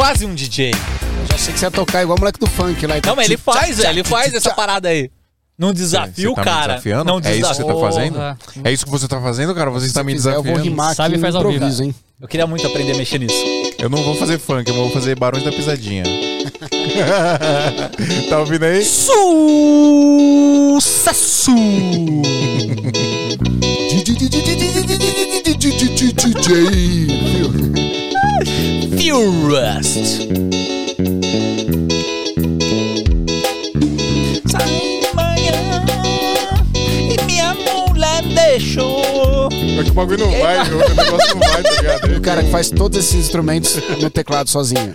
É 0.00 0.02
quase 0.02 0.24
um 0.24 0.34
DJ. 0.34 0.70
Já 1.30 1.36
sei 1.36 1.52
que 1.52 1.58
você 1.60 1.66
ia 1.66 1.70
tocar 1.70 2.02
igual 2.02 2.16
o 2.16 2.20
moleque 2.20 2.40
do 2.40 2.46
funk 2.46 2.86
lá. 2.86 2.94
Não, 3.04 3.14
mas 3.14 3.26
ele 3.26 3.36
faz, 3.36 3.78
ele 3.78 4.02
faz 4.02 4.32
essa 4.32 4.54
parada 4.54 4.88
aí. 4.88 5.10
Num 5.58 5.74
desafio, 5.74 6.32
tá 6.34 6.42
cara. 6.42 6.66
desafiando? 6.68 7.04
Não 7.04 7.20
É 7.22 7.36
isso 7.36 7.50
que 7.50 7.56
você 7.56 7.64
tá 7.64 7.72
desafio. 7.74 7.92
fazendo? 7.92 8.14
Porra. 8.14 8.38
É 8.64 8.72
isso 8.72 8.84
que 8.86 8.90
você 8.90 9.06
tá 9.06 9.20
fazendo, 9.20 9.54
cara? 9.54 9.68
Você 9.70 9.84
está 9.84 10.02
me 10.02 10.14
eu 10.14 10.22
vou 10.22 10.32
desafiando. 10.32 10.62
rimar 10.62 10.94
Sabe, 10.94 11.18
faz 11.18 11.34
ao 11.34 11.42
vivo. 11.42 11.56
improviso, 11.56 11.82
hein? 11.84 11.94
Eu 12.18 12.26
queria 12.26 12.46
muito 12.46 12.66
aprender 12.66 12.92
a 12.92 12.96
mexer 12.96 13.18
nisso. 13.18 13.34
Eu 13.78 13.90
não 13.90 14.02
vou 14.02 14.16
fazer 14.16 14.38
funk, 14.38 14.66
eu 14.70 14.74
vou 14.74 14.90
fazer 14.90 15.18
Barões 15.18 15.44
da 15.44 15.52
Pisadinha. 15.52 16.04
tá 18.30 18.38
ouvindo 18.38 18.64
aí? 18.64 18.82
Sucesso! 18.82 19.50
DJ 25.60 27.19
e 29.10 29.12
o 29.12 29.48
Rust. 29.48 30.28
Sai 34.46 34.68
de 35.00 35.14
manhã 35.16 35.84
e 37.10 37.24
minha 37.24 37.54
mulher 37.54 38.22
deixou. 38.22 39.48
É 39.80 39.82
que 39.82 39.90
o 39.90 39.94
bagulho 39.94 40.18
não 40.18 40.30
vai, 40.30 40.60
o 40.60 40.94
negócio 40.94 41.34
não 41.34 41.40
vai, 41.40 41.62
tá 41.62 41.70
ligado? 41.70 42.00
O 42.20 42.20
cara 42.20 42.44
que 42.44 42.50
faz 42.50 42.70
todos 42.70 42.98
esses 42.98 43.16
instrumentos 43.16 43.76
no 44.00 44.08
teclado 44.10 44.48
sozinho. 44.48 44.94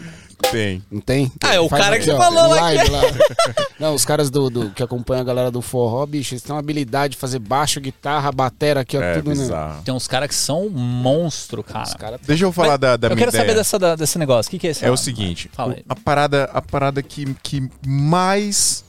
Tem. 0.51 0.83
Não 0.91 1.01
tem? 1.01 1.31
Ah, 1.43 1.55
é 1.55 1.59
o 1.59 1.67
Faz 1.69 1.83
cara 1.83 1.95
aqui, 1.95 2.05
que 2.05 2.11
você 2.11 2.15
ó, 2.15 2.17
falou 2.17 2.47
lá 2.49 2.61
live 2.61 2.89
lá. 2.91 3.01
Não, 3.79 3.93
os 3.93 4.05
caras 4.05 4.29
do, 4.29 4.49
do- 4.49 4.69
que 4.71 4.81
acompanham 4.83 5.21
a 5.21 5.25
galera 5.25 5.49
do 5.51 5.61
forró, 5.61 6.05
bicho, 6.05 6.33
eles 6.33 6.41
têm 6.43 6.53
uma 6.53 6.59
habilidade 6.59 7.13
de 7.13 7.17
fazer 7.19 7.39
baixo, 7.39 7.79
guitarra, 7.81 8.31
batera 8.31 8.81
aqui, 8.81 8.97
ó, 8.97 9.01
É, 9.01 9.15
tudo, 9.15 9.33
né? 9.33 9.79
Tem 9.83 9.93
uns 9.93 10.07
caras 10.07 10.27
que 10.29 10.35
são 10.35 10.69
monstro, 10.69 11.63
cara. 11.63 11.83
Os 11.85 11.93
caras 11.93 12.21
Deixa 12.25 12.43
eu 12.45 12.51
falar 12.51 12.69
Mas 12.71 12.79
da, 12.79 12.97
da 12.97 13.07
eu 13.07 13.15
minha 13.15 13.17
quero 13.25 13.29
ideia. 13.31 13.43
saber 13.43 13.55
dessa, 13.57 13.79
da- 13.79 13.95
desse 13.95 14.17
negócio. 14.17 14.47
O 14.49 14.51
que, 14.51 14.59
que 14.59 14.67
é 14.67 14.71
esse? 14.71 14.85
É 14.85 14.91
o 14.91 14.97
seguinte, 14.97 15.49
Fala 15.53 15.73
o- 15.73 15.83
a 15.89 15.95
parada, 15.95 16.45
a 16.53 16.61
parada 16.61 17.01
que, 17.01 17.33
que 17.43 17.69
mais 17.85 18.83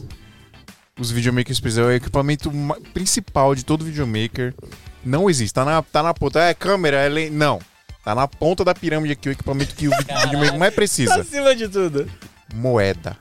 os 0.99 1.11
videomakers 1.11 1.61
precisam 1.61 1.85
é 1.85 1.89
o 1.89 1.93
equipamento 1.93 2.51
principal 2.95 3.55
de 3.55 3.65
todo 3.65 3.85
videomaker. 3.85 4.55
Não 5.05 5.29
existe. 5.31 5.55
Tá 5.55 5.65
na, 5.65 5.83
tá 5.83 6.03
na 6.03 6.13
ponta. 6.15 6.41
É 6.41 6.55
câmera, 6.55 6.97
é 6.99 7.09
len- 7.09 7.31
Não. 7.31 7.61
Tá 8.07 8.15
na 8.15 8.29
ponta 8.29 8.65
da 8.65 8.73
pirâmide 8.73 9.15
aqui 9.15 9.29
o 9.29 9.33
equipamento 9.33 9.75
que 9.75 9.89
o 9.89 9.91
vi- 9.91 9.97
videomaker 10.27 10.57
mais 10.61 10.73
Tá 10.73 10.77
precisa. 10.77 11.17
acima 11.23 11.57
de 11.57 11.67
tudo. 11.69 12.09
Moeda. 12.55 13.17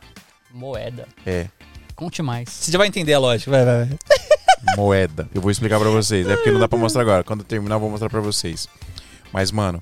Moeda. 0.54 1.08
É. 1.26 1.48
Conte 1.96 2.22
mais. 2.22 2.48
Você 2.50 2.72
já 2.72 2.78
vai 2.78 2.86
entender 2.88 3.14
a 3.16 3.18
lógica. 3.20 3.50
Vai, 3.50 3.66
vai, 3.66 3.86
vai. 3.86 3.98
Moeda. 4.78 5.28
Eu 5.34 5.42
vou 5.42 5.50
explicar 5.50 5.80
pra 5.80 5.90
vocês. 5.90 6.28
É 6.28 6.36
porque 6.36 6.52
não 6.52 6.60
dá 6.60 6.68
pra 6.68 6.78
mostrar 6.78 7.02
agora. 7.02 7.24
Quando 7.24 7.40
eu 7.40 7.46
terminar, 7.48 7.76
eu 7.76 7.80
vou 7.80 7.90
mostrar 7.90 8.12
pra 8.12 8.20
vocês. 8.22 8.68
Mas, 9.34 9.52
mano, 9.52 9.82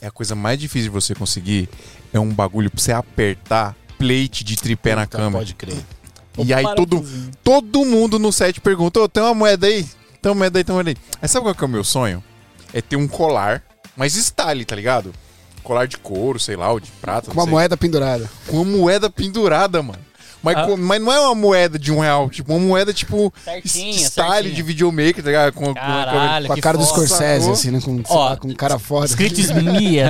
é 0.00 0.06
a 0.06 0.12
coisa 0.12 0.36
mais 0.36 0.60
difícil 0.60 0.84
de 0.84 0.94
você 0.94 1.12
conseguir. 1.12 1.68
É 2.12 2.20
um 2.20 2.32
bagulho 2.32 2.70
pra 2.70 2.80
você 2.80 2.92
apertar 2.92 3.74
plate 3.98 4.44
de 4.44 4.54
tripé 4.54 4.94
na 4.94 5.08
câmera. 5.08 5.38
Pode 5.38 5.54
crer. 5.56 5.76
E 6.38 6.54
aí 6.54 6.64
todo, 6.76 7.04
todo 7.42 7.84
mundo 7.84 8.16
no 8.16 8.30
set 8.30 8.60
pergunta: 8.60 9.00
Ô, 9.00 9.08
tem 9.08 9.24
uma 9.24 9.34
moeda 9.34 9.66
aí? 9.66 9.82
Tem 10.22 10.30
uma 10.30 10.36
moeda 10.38 10.56
aí, 10.56 10.62
tem 10.64 10.72
uma 10.72 10.84
moeda 10.84 10.90
aí. 10.90 11.16
Aí 11.20 11.28
sabe 11.28 11.44
qual 11.46 11.54
que 11.56 11.64
é 11.64 11.66
o 11.66 11.68
meu 11.68 11.82
sonho? 11.82 12.22
É 12.72 12.80
ter 12.80 12.94
um 12.94 13.08
colar, 13.08 13.64
mas 13.96 14.14
style, 14.14 14.64
tá 14.64 14.74
ligado? 14.76 15.12
Colar 15.62 15.86
de 15.86 15.96
couro, 15.98 16.38
sei 16.38 16.56
lá, 16.56 16.70
ou 16.72 16.80
de 16.80 16.90
prata. 17.00 17.28
Com 17.30 17.34
não 17.34 17.40
uma 17.42 17.44
sei. 17.44 17.50
moeda 17.52 17.76
pendurada. 17.76 18.30
Com 18.46 18.56
uma 18.62 18.64
moeda 18.64 19.10
pendurada, 19.10 19.82
mano. 19.82 19.98
Mas, 20.42 20.56
Ah. 20.56 20.64
com- 20.64 20.76
mas 20.78 21.02
não 21.02 21.12
é 21.12 21.20
uma 21.20 21.34
moeda 21.34 21.78
de 21.78 21.92
um 21.92 21.98
real, 22.00 22.30
tipo, 22.30 22.50
uma 22.54 22.58
moeda 22.66 22.94
tipo 22.94 23.30
Certinha, 23.44 23.92
style 23.98 24.32
certinha. 24.32 24.54
de 24.54 24.62
videomaker, 24.62 25.22
tá 25.22 25.28
ligado? 25.28 25.52
Com, 25.52 25.66
com- 25.66 25.74
com- 25.74 25.80
Caralho, 25.80 26.46
Com 26.46 26.52
a 26.54 26.56
cara 26.56 26.78
do. 26.78 26.84
Scorsese, 26.86 27.40
Sacou? 27.40 27.52
assim, 27.52 27.70
né? 27.70 27.80
Com, 27.84 28.02
Ó, 28.08 28.24
lá, 28.30 28.36
com 28.38 28.48
um 28.48 28.54
cara 28.54 28.78
foda. 28.78 29.04
Escrito 29.04 29.38
Smia, 29.38 30.08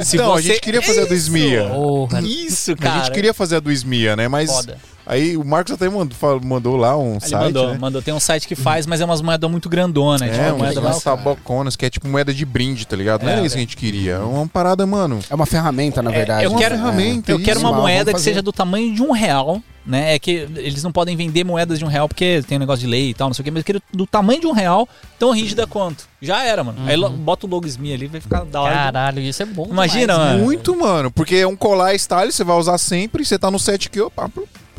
assim, 0.00 0.16
Não, 0.16 0.32
a 0.32 0.36
você- 0.40 0.48
gente 0.48 0.60
queria 0.62 0.80
fazer 0.80 1.02
a 1.02 1.04
do 1.04 1.14
Smia. 1.14 1.68
Porra. 1.68 2.22
Isso, 2.22 2.72
A 2.72 2.76
cara. 2.76 2.98
gente 3.04 3.12
queria 3.12 3.34
fazer 3.34 3.56
a 3.56 3.60
do 3.60 3.70
Smia, 3.70 4.16
né? 4.16 4.28
Mas 4.28 4.50
Foda. 4.50 4.78
Aí 5.06 5.36
o 5.36 5.44
Marcos 5.44 5.72
até 5.72 5.88
mandou, 5.88 6.40
mandou 6.42 6.76
lá 6.76 6.96
um 6.96 7.12
Ele 7.12 7.20
site, 7.20 7.34
mandou, 7.44 7.70
né? 7.72 7.78
mandou. 7.80 8.02
Tem 8.02 8.12
um 8.12 8.20
site 8.20 8.46
que 8.48 8.54
faz, 8.54 8.86
mas 8.86 9.00
é 9.00 9.04
umas 9.04 9.20
moedas 9.22 9.50
muito 9.50 9.68
grandonas. 9.68 10.30
tipo, 10.30 10.34
É, 10.42 10.46
uma 10.48 10.54
umas, 10.54 10.74
moeda 10.74 10.80
umas 10.80 11.02
cara. 11.04 11.16
taboconas, 11.16 11.76
que 11.76 11.86
é 11.86 11.90
tipo 11.90 12.08
moeda 12.08 12.34
de 12.34 12.44
brinde, 12.44 12.86
tá 12.86 12.96
ligado? 12.96 13.22
Não 13.22 13.30
É, 13.30 13.34
era 13.34 13.46
isso 13.46 13.54
que 13.54 13.58
a 13.60 13.62
gente 13.62 13.76
queria. 13.76 14.14
É 14.14 14.18
uma 14.18 14.46
parada, 14.48 14.84
mano. 14.86 15.20
É 15.30 15.34
uma 15.34 15.46
ferramenta, 15.46 16.02
na 16.02 16.10
verdade. 16.10 16.44
eu 16.44 16.50
uma 16.50 16.58
quero, 16.58 16.74
ferramenta, 16.74 17.30
eu 17.32 17.38
quero 17.38 17.52
isso. 17.52 17.60
uma 17.60 17.70
Vamos 17.70 17.82
moeda 17.82 18.12
que 18.12 18.20
seja 18.20 18.42
do 18.42 18.52
tamanho 18.52 18.94
de 18.94 19.02
um 19.02 19.12
real, 19.12 19.60
né? 19.86 20.14
É 20.14 20.18
que 20.18 20.48
eles 20.56 20.82
não 20.82 20.90
podem 20.90 21.16
vender 21.16 21.44
moedas 21.44 21.78
de 21.78 21.84
um 21.84 21.88
real 21.88 22.08
porque 22.08 22.42
tem 22.48 22.56
um 22.56 22.60
negócio 22.60 22.80
de 22.80 22.86
lei 22.86 23.10
e 23.10 23.14
tal, 23.14 23.28
não 23.28 23.34
sei 23.34 23.42
o 23.42 23.44
quê, 23.44 23.50
mas 23.50 23.60
eu 23.60 23.64
quero 23.64 23.82
do 23.92 24.06
tamanho 24.06 24.40
de 24.40 24.46
um 24.46 24.52
real, 24.52 24.88
tão 25.18 25.30
rígida 25.32 25.66
quanto. 25.66 26.04
Já 26.20 26.42
era, 26.44 26.64
mano. 26.64 26.78
Aí 26.86 26.96
lo- 26.96 27.10
bota 27.10 27.46
o 27.46 27.48
logo 27.50 27.66
SMI 27.68 27.92
ali, 27.94 28.06
vai 28.08 28.20
ficar 28.20 28.44
da 28.44 28.60
hora. 28.62 28.74
Caralho, 28.74 29.20
isso 29.20 29.42
é 29.42 29.46
bom. 29.46 29.66
Imagina, 29.70 30.14
demais, 30.14 30.30
mano. 30.32 30.44
Muito, 30.44 30.76
mano. 30.76 31.10
Porque 31.12 31.36
é 31.36 31.46
um 31.46 31.54
colar 31.54 31.94
style, 31.94 32.32
você 32.32 32.42
vai 32.42 32.56
usar 32.56 32.78
sempre, 32.78 33.24
você 33.24 33.38
tá 33.38 33.50
no 33.50 33.58
set 33.58 33.86
aqui, 33.86 34.00
opa. 34.00 34.28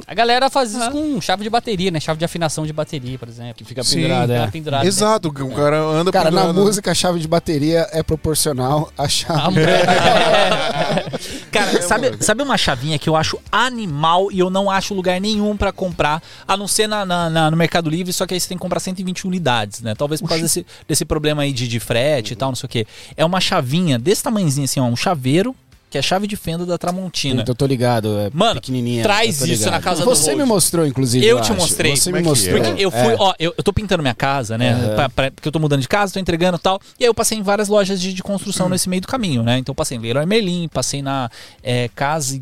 A 0.09 0.13
galera 0.13 0.49
faz 0.49 0.71
isso 0.71 0.81
Ah. 0.81 0.89
com 0.89 1.19
chave 1.19 1.43
de 1.43 1.49
bateria, 1.49 1.91
né? 1.91 1.99
Chave 1.99 2.17
de 2.17 2.23
afinação 2.23 2.65
de 2.65 2.71
bateria, 2.71 3.19
por 3.19 3.27
exemplo. 3.27 3.55
Que 3.55 3.65
Fica 3.65 3.83
Sim. 3.83 3.95
pendurada, 3.97 4.33
é. 4.35 4.47
pendurado. 4.47 4.83
né? 4.83 4.87
Exato, 4.87 5.27
o 5.27 5.51
cara 5.53 5.79
anda 5.81 6.13
Cara, 6.13 6.31
na 6.31 6.43
pendurado. 6.43 6.55
música 6.65 6.91
a 6.91 6.95
chave 6.95 7.19
de 7.19 7.27
bateria 7.27 7.85
é 7.91 8.01
proporcional 8.01 8.89
à 8.97 9.05
chave. 9.09 9.51
mulher- 9.59 9.85
Cara, 11.51 11.81
sabe, 11.81 12.23
sabe 12.23 12.41
uma 12.41 12.57
chavinha 12.57 12.97
que 12.97 13.09
eu 13.09 13.17
acho 13.17 13.37
animal 13.51 14.31
e 14.31 14.39
eu 14.39 14.49
não 14.49 14.71
acho 14.71 14.93
lugar 14.93 15.19
nenhum 15.19 15.57
pra 15.57 15.73
comprar, 15.73 16.23
a 16.47 16.55
não 16.55 16.69
ser 16.69 16.87
na, 16.87 17.05
na- 17.05 17.29
na- 17.29 17.51
no 17.51 17.57
Mercado 17.57 17.89
Livre, 17.89 18.13
só 18.13 18.25
que 18.25 18.33
aí 18.33 18.39
você 18.39 18.47
tem 18.47 18.57
que 18.57 18.61
comprar 18.61 18.79
120 18.79 19.27
unidades, 19.27 19.81
né? 19.81 19.93
Talvez 19.93 20.21
por 20.21 20.29
causa 20.29 20.41
desse, 20.43 20.65
desse 20.87 21.03
problema 21.03 21.41
aí 21.41 21.51
de, 21.51 21.67
de 21.67 21.79
frete 21.81 22.31
e 22.31 22.35
tal, 22.37 22.49
não 22.49 22.55
sei 22.55 22.65
o 22.67 22.69
quê. 22.69 22.87
É 23.17 23.25
uma 23.25 23.41
chavinha 23.41 23.99
desse 23.99 24.23
tamanhozinho 24.23 24.63
assim, 24.63 24.79
ó, 24.79 24.85
um 24.85 24.95
chaveiro, 24.95 25.53
que 25.89 25.97
é 25.97 25.99
a 25.99 26.03
chave 26.03 26.27
de 26.27 26.35
fenda 26.35 26.65
da 26.65 26.77
Tramontina. 26.77 27.41
Então, 27.41 27.53
eu 27.53 27.55
tô 27.55 27.65
ligado, 27.65 28.17
é 28.19 28.29
Mano, 28.33 28.59
pequenininha. 28.59 29.03
traz 29.03 29.39
isso 29.41 29.69
na 29.71 29.79
casa 29.79 30.03
do 30.03 30.05
Você 30.09 30.31
me 30.31 30.37
Road. 30.39 30.49
mostrou, 30.49 30.85
inclusive. 30.85 31.25
Eu 31.25 31.37
eu 31.37 31.41
te 31.43 31.51
acho. 31.51 31.61
mostrei. 31.61 31.95
Você 31.95 32.11
Como 32.11 32.15
me 32.21 32.27
é 32.27 32.29
mostrou. 32.29 32.61
Porque 32.61 32.83
eu 32.83 32.91
fui, 32.91 32.99
É. 33.13 33.15
ó, 33.17 33.33
eu, 33.39 33.53
eu 33.57 33.63
tô 33.63 33.71
pintando 33.71 34.03
minha 34.03 34.13
casa, 34.15 34.57
né? 34.57 34.73
Aham. 34.73 34.95
pra- 34.95 35.09
pra- 35.09 35.31
porque 35.31 35.47
eu 35.47 35.51
tô 35.51 35.59
mudando 35.59 35.81
de 35.81 35.87
casa, 35.87 36.11
tô 36.13 36.19
entregando 36.19 36.57
e 36.57 36.61
tal. 36.61 36.79
E 36.99 37.03
aí 37.03 37.09
eu 37.09 37.13
passei 37.13 37.37
em 37.37 37.41
várias 37.41 37.67
lojas 37.69 38.01
de, 38.01 38.13
de 38.13 38.21
construção 38.21 38.67
nesse 38.67 38.89
meio 38.89 39.01
do 39.01 39.07
caminho, 39.07 39.43
né? 39.43 39.57
Então 39.59 39.71
eu 39.71 39.75
passei 39.75 39.97
em 39.97 40.01
Leroy 40.01 40.25
Merlin, 40.25 40.67
passei 40.67 41.01
na 41.01 41.29
é, 41.63 41.89
Casa 41.95 42.41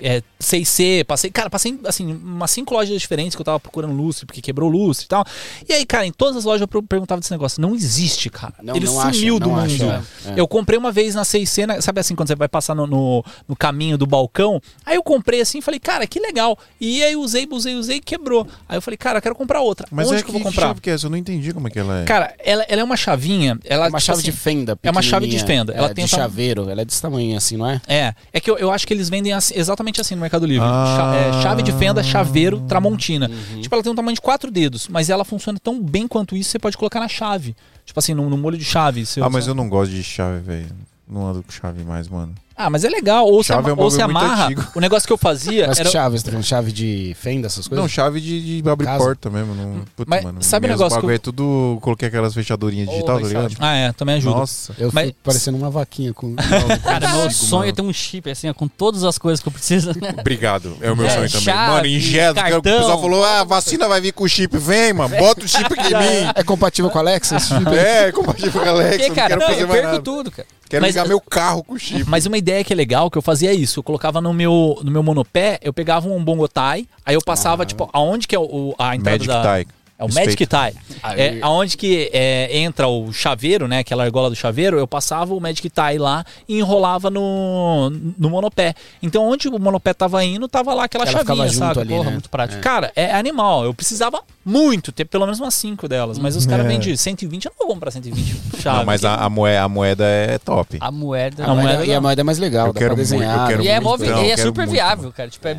é, 0.00 0.22
6C, 0.40 1.04
passei, 1.04 1.30
cara, 1.30 1.48
passei 1.48 1.72
em, 1.72 1.80
assim, 1.86 2.12
umas 2.12 2.50
cinco 2.50 2.74
lojas 2.74 3.00
diferentes 3.00 3.34
que 3.34 3.40
eu 3.40 3.44
tava 3.44 3.60
procurando 3.60 3.92
lustre, 3.94 4.26
porque 4.26 4.40
quebrou 4.40 4.68
lustre 4.68 5.06
e 5.06 5.08
tal. 5.08 5.24
E 5.68 5.72
aí, 5.72 5.86
cara, 5.86 6.06
em 6.06 6.12
todas 6.12 6.36
as 6.36 6.44
lojas 6.44 6.60
eu 6.62 6.68
per- 6.68 6.82
perguntava 6.82 7.20
desse 7.20 7.30
negócio. 7.30 7.60
Não 7.60 7.74
existe, 7.74 8.28
cara. 8.28 8.54
Não, 8.62 8.76
Ele 8.76 8.86
não 8.86 9.00
acha, 9.00 9.12
sumiu 9.14 9.38
do 9.38 9.48
não 9.48 9.56
mundo. 9.56 9.64
acha, 9.90 10.04
é. 10.26 10.32
Eu 10.36 10.46
comprei 10.48 10.78
uma 10.78 10.92
vez 10.92 11.14
na 11.14 11.22
6C, 11.22 11.66
né? 11.66 11.80
sabe 11.80 12.00
assim, 12.00 12.14
quando 12.14 12.28
você 12.28 12.34
vai 12.34 12.48
passar 12.48 12.74
no, 12.74 12.86
no, 12.86 13.24
no 13.48 13.56
caminho 13.56 13.96
do 13.96 14.06
balcão. 14.06 14.60
Aí 14.84 14.96
eu 14.96 15.02
comprei 15.02 15.40
assim 15.40 15.58
e 15.58 15.62
falei, 15.62 15.80
cara, 15.80 16.06
que 16.06 16.18
legal. 16.20 16.58
E 16.80 17.02
aí 17.02 17.16
usei, 17.16 17.46
usei, 17.50 17.74
usei 17.74 17.96
e 17.96 18.00
quebrou. 18.00 18.46
Aí 18.68 18.76
eu 18.76 18.82
falei, 18.82 18.96
cara, 18.98 19.18
eu 19.18 19.22
quero 19.22 19.34
comprar 19.34 19.60
outra. 19.60 19.86
Mas 19.90 20.08
Onde 20.08 20.20
é 20.20 20.22
que 20.22 20.28
eu 20.28 20.32
vou 20.32 20.42
comprar? 20.42 20.68
chave 20.68 20.80
que 20.80 20.90
é 20.90 20.94
essa? 20.94 21.06
Eu 21.06 21.10
não 21.10 21.16
entendi 21.18 21.52
como 21.54 21.68
é 21.68 21.70
que 21.70 21.78
ela 21.78 22.00
é. 22.00 22.04
Cara, 22.04 22.34
ela, 22.38 22.64
ela 22.68 22.80
é 22.80 22.84
uma 22.84 22.96
chavinha. 22.96 23.58
Ela, 23.64 23.86
É 23.86 23.88
uma 23.88 23.98
tipo 23.98 24.06
chave 24.06 24.18
assim, 24.20 24.30
de 24.30 24.36
fenda. 24.36 24.78
é 24.82 24.90
uma 24.90 25.02
chave 25.02 25.26
de 25.26 25.38
fenda. 25.38 25.72
Ela 25.72 25.90
é, 25.90 25.94
tem 25.94 26.04
de 26.04 26.10
chaveiro. 26.10 26.68
Ela 26.68 26.82
é 26.82 26.84
desse 26.84 27.00
tamanho 27.00 27.36
assim, 27.36 27.56
não 27.56 27.68
é? 27.68 27.80
É, 27.86 28.14
é 28.32 28.40
que 28.40 28.50
eu, 28.50 28.58
eu 28.58 28.70
acho 28.70 28.86
que 28.86 28.92
eles 28.92 29.08
vendem 29.08 29.32
assim- 29.32 29.54
exatamente 29.56 29.83
assim 30.00 30.14
no 30.14 30.20
Mercado 30.20 30.46
Livre. 30.46 30.66
Ah. 30.68 30.94
Cha- 30.96 31.16
é, 31.16 31.42
chave 31.42 31.62
de 31.62 31.72
fenda, 31.72 32.02
chaveiro, 32.02 32.60
tramontina. 32.68 33.28
Tipo, 33.60 33.74
ela 33.74 33.82
tem 33.82 33.92
um 33.92 33.94
tamanho 33.94 34.14
de 34.14 34.20
quatro 34.20 34.50
dedos, 34.50 34.88
mas 34.88 35.10
ela 35.10 35.24
funciona 35.24 35.58
tão 35.62 35.82
bem 35.82 36.06
quanto 36.08 36.36
isso, 36.36 36.50
você 36.50 36.58
pode 36.58 36.76
colocar 36.76 37.00
na 37.00 37.08
chave. 37.08 37.54
Tipo 37.84 37.98
assim, 37.98 38.14
no, 38.14 38.28
no 38.30 38.36
molho 38.38 38.56
de 38.58 38.64
chave. 38.64 39.04
Ah, 39.20 39.28
mas 39.30 39.46
eu 39.46 39.54
não 39.54 39.68
gosto 39.68 39.90
de 39.92 40.02
chave, 40.02 40.40
velho. 40.40 40.66
Não 41.08 41.26
ando 41.26 41.42
com 41.42 41.52
chave 41.52 41.84
mais, 41.84 42.08
mano. 42.08 42.34
Ah, 42.56 42.70
mas 42.70 42.84
é 42.84 42.88
legal. 42.88 43.26
Ou, 43.26 43.42
se, 43.42 43.48
Chave 43.48 43.70
ama- 43.70 43.70
é 43.70 43.74
um 43.74 43.84
ou 43.84 43.90
se 43.90 44.00
amarra. 44.00 44.44
antigo. 44.44 44.64
O 44.76 44.80
negócio 44.80 45.06
que 45.06 45.12
eu 45.12 45.18
fazia 45.18 45.66
Mas 45.66 45.78
era. 45.80 45.88
que 45.88 45.92
chave? 45.92 46.42
Chave 46.42 46.72
de 46.72 47.16
fenda, 47.18 47.46
essas 47.48 47.66
coisas? 47.66 47.82
Não, 47.82 47.88
chave 47.88 48.20
de, 48.20 48.62
de 48.62 48.68
abrir 48.70 48.86
Casa. 48.86 48.98
porta 49.04 49.28
mesmo. 49.30 49.54
Não, 49.54 49.80
puta, 49.96 50.04
Mas 50.08 50.22
mano. 50.24 50.42
sabe 50.42 50.66
o 50.66 50.70
negócio 50.70 51.00
que 51.00 51.06
eu- 51.06 51.10
É 51.10 51.18
tudo. 51.18 51.78
Coloquei 51.80 52.06
aquelas 52.08 52.32
fechadurinhas 52.32 52.88
digital, 52.88 53.18
tá 53.18 53.24
é 53.24 53.28
ligado? 53.28 53.54
Ah, 53.58 53.74
é, 53.74 53.92
também 53.92 54.16
ajuda. 54.16 54.36
Nossa. 54.36 54.72
eu 54.78 54.90
mas- 54.92 55.06
fico 55.08 55.18
parecendo 55.24 55.56
uma 55.58 55.68
vaquinha 55.70 56.12
com... 56.14 56.34
Cara, 56.84 57.08
meu 57.16 57.30
sonho 57.30 57.68
é 57.68 57.72
ter 57.72 57.82
um 57.82 57.92
chip, 57.92 58.30
assim, 58.30 58.48
ó, 58.48 58.54
com 58.54 58.68
todas 58.68 59.02
as 59.04 59.18
coisas 59.18 59.40
que 59.40 59.48
eu 59.48 59.52
preciso. 59.52 59.88
né? 60.00 60.14
Obrigado. 60.18 60.76
É 60.80 60.90
o 60.92 60.96
meu 60.96 61.06
É, 61.06 61.10
sonho 61.10 61.28
também. 61.28 61.44
chave, 61.44 61.72
mano, 61.72 61.86
injeto. 61.86 62.40
O 62.58 62.62
pessoal 62.62 63.00
falou: 63.00 63.24
ah, 63.24 63.40
a 63.40 63.44
vacina 63.44 63.88
vai 63.88 64.00
vir 64.00 64.12
com 64.12 64.26
chip. 64.28 64.56
Vem, 64.58 64.92
mano. 64.92 65.16
Bota 65.16 65.44
o 65.44 65.48
chip 65.48 65.64
aqui 65.72 65.92
em 65.92 65.98
mim. 65.98 66.30
É 66.36 66.44
compatível 66.44 66.90
com 66.90 66.98
a 66.98 67.00
Alexa? 67.00 67.38
chip? 67.40 67.68
É, 67.76 68.12
compatível 68.12 68.60
com 68.62 68.68
a 68.68 68.70
Alexa. 68.70 68.98
Porque, 68.98 69.10
cara, 69.20 69.36
não, 69.36 69.48
eu 69.50 69.66
perco 69.68 69.98
tudo, 70.02 70.30
cara. 70.30 70.46
Quero 70.74 70.82
Mas- 70.82 70.94
ligar 70.94 71.06
meu 71.08 71.20
carro 71.20 71.62
com 71.62 71.78
chip. 71.78 72.04
Mas 72.08 72.26
uma 72.26 72.36
ideia 72.36 72.64
que 72.64 72.72
é 72.72 72.76
legal, 72.76 73.10
que 73.10 73.16
eu 73.16 73.22
fazia 73.22 73.52
isso, 73.54 73.78
eu 73.78 73.82
colocava 73.84 74.20
no 74.20 74.32
meu, 74.34 74.78
no 74.82 74.90
meu 74.90 75.02
monopé, 75.02 75.58
eu 75.62 75.72
pegava 75.72 76.08
um 76.08 76.22
bongotai, 76.24 76.86
aí 77.06 77.14
eu 77.14 77.22
passava, 77.22 77.64
tipo, 77.64 77.88
aonde 77.92 78.26
que 78.26 78.34
é 78.34 78.38
o, 78.38 78.42
o- 78.42 78.74
a 78.78 78.96
entrada 78.96 79.18
Magic 79.18 79.28
da... 79.28 79.56
Tie. 79.58 79.66
É 79.96 80.02
o 80.02 80.06
Respeito. 80.08 80.26
Magic 80.26 80.46
Tie. 80.46 80.98
É, 81.16 81.38
aonde 81.40 81.76
que 81.76 82.10
é, 82.12 82.58
entra 82.58 82.88
o 82.88 83.12
chaveiro, 83.12 83.68
né? 83.68 83.78
Aquela 83.78 84.02
argola 84.02 84.28
do 84.28 84.34
chaveiro, 84.34 84.76
eu 84.76 84.88
passava 84.88 85.32
o 85.34 85.40
Magic 85.40 85.70
Tie 85.70 85.98
lá 85.98 86.24
e 86.48 86.58
enrolava 86.58 87.10
no, 87.10 87.90
no 88.18 88.28
monopé. 88.28 88.74
Então, 89.00 89.22
onde 89.28 89.46
o 89.46 89.56
monopé 89.56 89.94
tava 89.94 90.24
indo, 90.24 90.48
tava 90.48 90.74
lá 90.74 90.84
aquela 90.84 91.04
Ela 91.04 91.12
chavinha, 91.12 91.46
junto 91.46 91.58
sabe? 91.58 91.80
ali, 91.80 91.88
Porra, 91.90 92.04
né? 92.06 92.10
muito 92.10 92.28
prático. 92.28 92.60
Cara, 92.60 92.92
é 92.96 93.12
animal. 93.14 93.64
Eu 93.64 93.72
precisava 93.72 94.20
muito 94.44 94.90
ter 94.90 95.04
pelo 95.04 95.26
menos 95.26 95.38
umas 95.38 95.54
5 95.54 95.86
delas. 95.86 96.18
Mas 96.18 96.34
os 96.34 96.44
caras 96.44 96.66
É. 96.66 96.68
vendem 96.68 96.96
120, 96.96 97.44
eu 97.44 97.52
não 97.56 97.66
vou 97.66 97.74
comprar 97.74 97.92
120 97.92 98.34
chaves. 98.60 98.78
Não, 98.80 98.84
mas 98.84 99.04
a, 99.04 99.14
a, 99.14 99.30
moeda, 99.30 99.62
a 99.62 99.68
moeda 99.68 100.04
é 100.04 100.38
top. 100.38 100.76
A 100.80 100.90
moeda. 100.90 101.44
A 101.44 101.54
moeda 101.54 101.62
moeda, 101.62 101.84
e 101.86 101.94
a 101.94 102.00
moeda 102.00 102.20
é 102.20 102.24
mais 102.24 102.38
legal, 102.38 102.66
Eu 102.66 102.72
dá 102.72 102.80
quero 102.80 102.94
pra 102.96 103.04
muito, 103.04 103.14
eu 103.14 103.18
desenhar. 103.20 103.48
quero 103.48 103.62
E 103.62 103.68
é, 103.68 103.74
muito, 103.74 103.84
móvel, 103.84 104.10
não, 104.16 104.24
e 104.24 104.30
é 104.32 104.36
super 104.36 104.62
muito, 104.66 104.70
viável, 104.72 105.12
cara. 105.12 105.30
Tipo, 105.30 105.46
é 105.46 105.58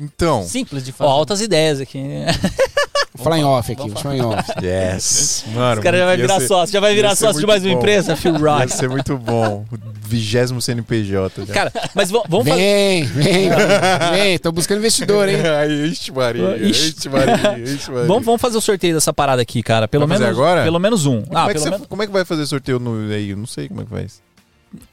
Então. 0.00 0.42
simples 0.44 0.84
de 0.84 0.90
Ó, 0.90 0.94
fazer. 0.94 1.10
altas 1.10 1.40
ideias 1.42 1.80
aqui. 1.82 2.00
Vou 3.18 3.24
falar 3.24 3.38
em 3.38 3.44
off 3.44 3.72
aqui, 3.72 3.90
vou 3.90 4.00
falar 4.00 4.16
em 4.16 4.22
off. 4.22 4.44
Yes. 4.62 5.44
Mano, 5.54 5.78
Os 5.78 5.82
caras 5.84 6.00
já 6.00 6.06
vai 6.06 6.16
virar 6.16 6.40
ser- 6.40 6.46
sócio, 6.46 6.72
já 6.72 6.80
vai 6.80 6.94
virar 6.94 7.16
sócio 7.16 7.40
de 7.40 7.46
mais 7.46 7.62
uma 7.64 7.72
bom. 7.72 7.78
empresa, 7.78 8.16
Phil 8.16 8.36
Rock. 8.38 8.72
ser 8.72 8.88
muito 8.88 9.18
bom. 9.18 9.64
O 9.72 9.78
vigésimo 10.08 10.62
CNPJ. 10.62 11.44
Já. 11.46 11.52
Cara, 11.52 11.72
mas 11.94 12.10
v- 12.10 12.22
vamos 12.28 12.48
fazer. 12.48 12.60
Vem, 12.60 13.04
vem, 13.04 13.50
vem, 14.12 14.38
tô 14.38 14.50
buscando 14.52 14.78
investidor, 14.78 15.28
hein? 15.28 15.36
Aí, 15.60 15.90
ixi, 15.90 16.10
Maria. 16.12 16.56
Ixi. 16.56 16.88
Ixi, 16.96 17.08
Maria. 17.08 17.58
Ixi, 17.58 17.90
Maria. 17.90 18.06
Vamos, 18.08 18.24
vamos 18.24 18.40
fazer 18.40 18.56
o 18.56 18.60
sorteio 18.60 18.94
dessa 18.94 19.12
parada 19.12 19.42
aqui, 19.42 19.62
cara. 19.62 19.86
Pelo 19.88 20.06
Vai 20.06 20.16
fazer 20.16 20.24
menos 20.30 20.38
agora? 20.40 20.62
Pelo 20.64 20.78
menos 20.78 21.04
um. 21.06 21.22
Como, 21.22 21.36
Ah, 21.36 21.44
é 21.44 21.46
pelo 21.52 21.60
você- 21.60 21.70
menos. 21.70 21.86
como 21.86 22.02
é 22.02 22.06
que 22.06 22.12
vai 22.12 22.24
fazer 22.24 22.46
sorteio 22.46 22.78
no 22.78 23.12
aí? 23.12 23.30
Eu 23.30 23.36
não 23.36 23.46
sei 23.46 23.68
como 23.68 23.80
é 23.82 23.84
que 23.84 23.90
faz. 23.90 24.20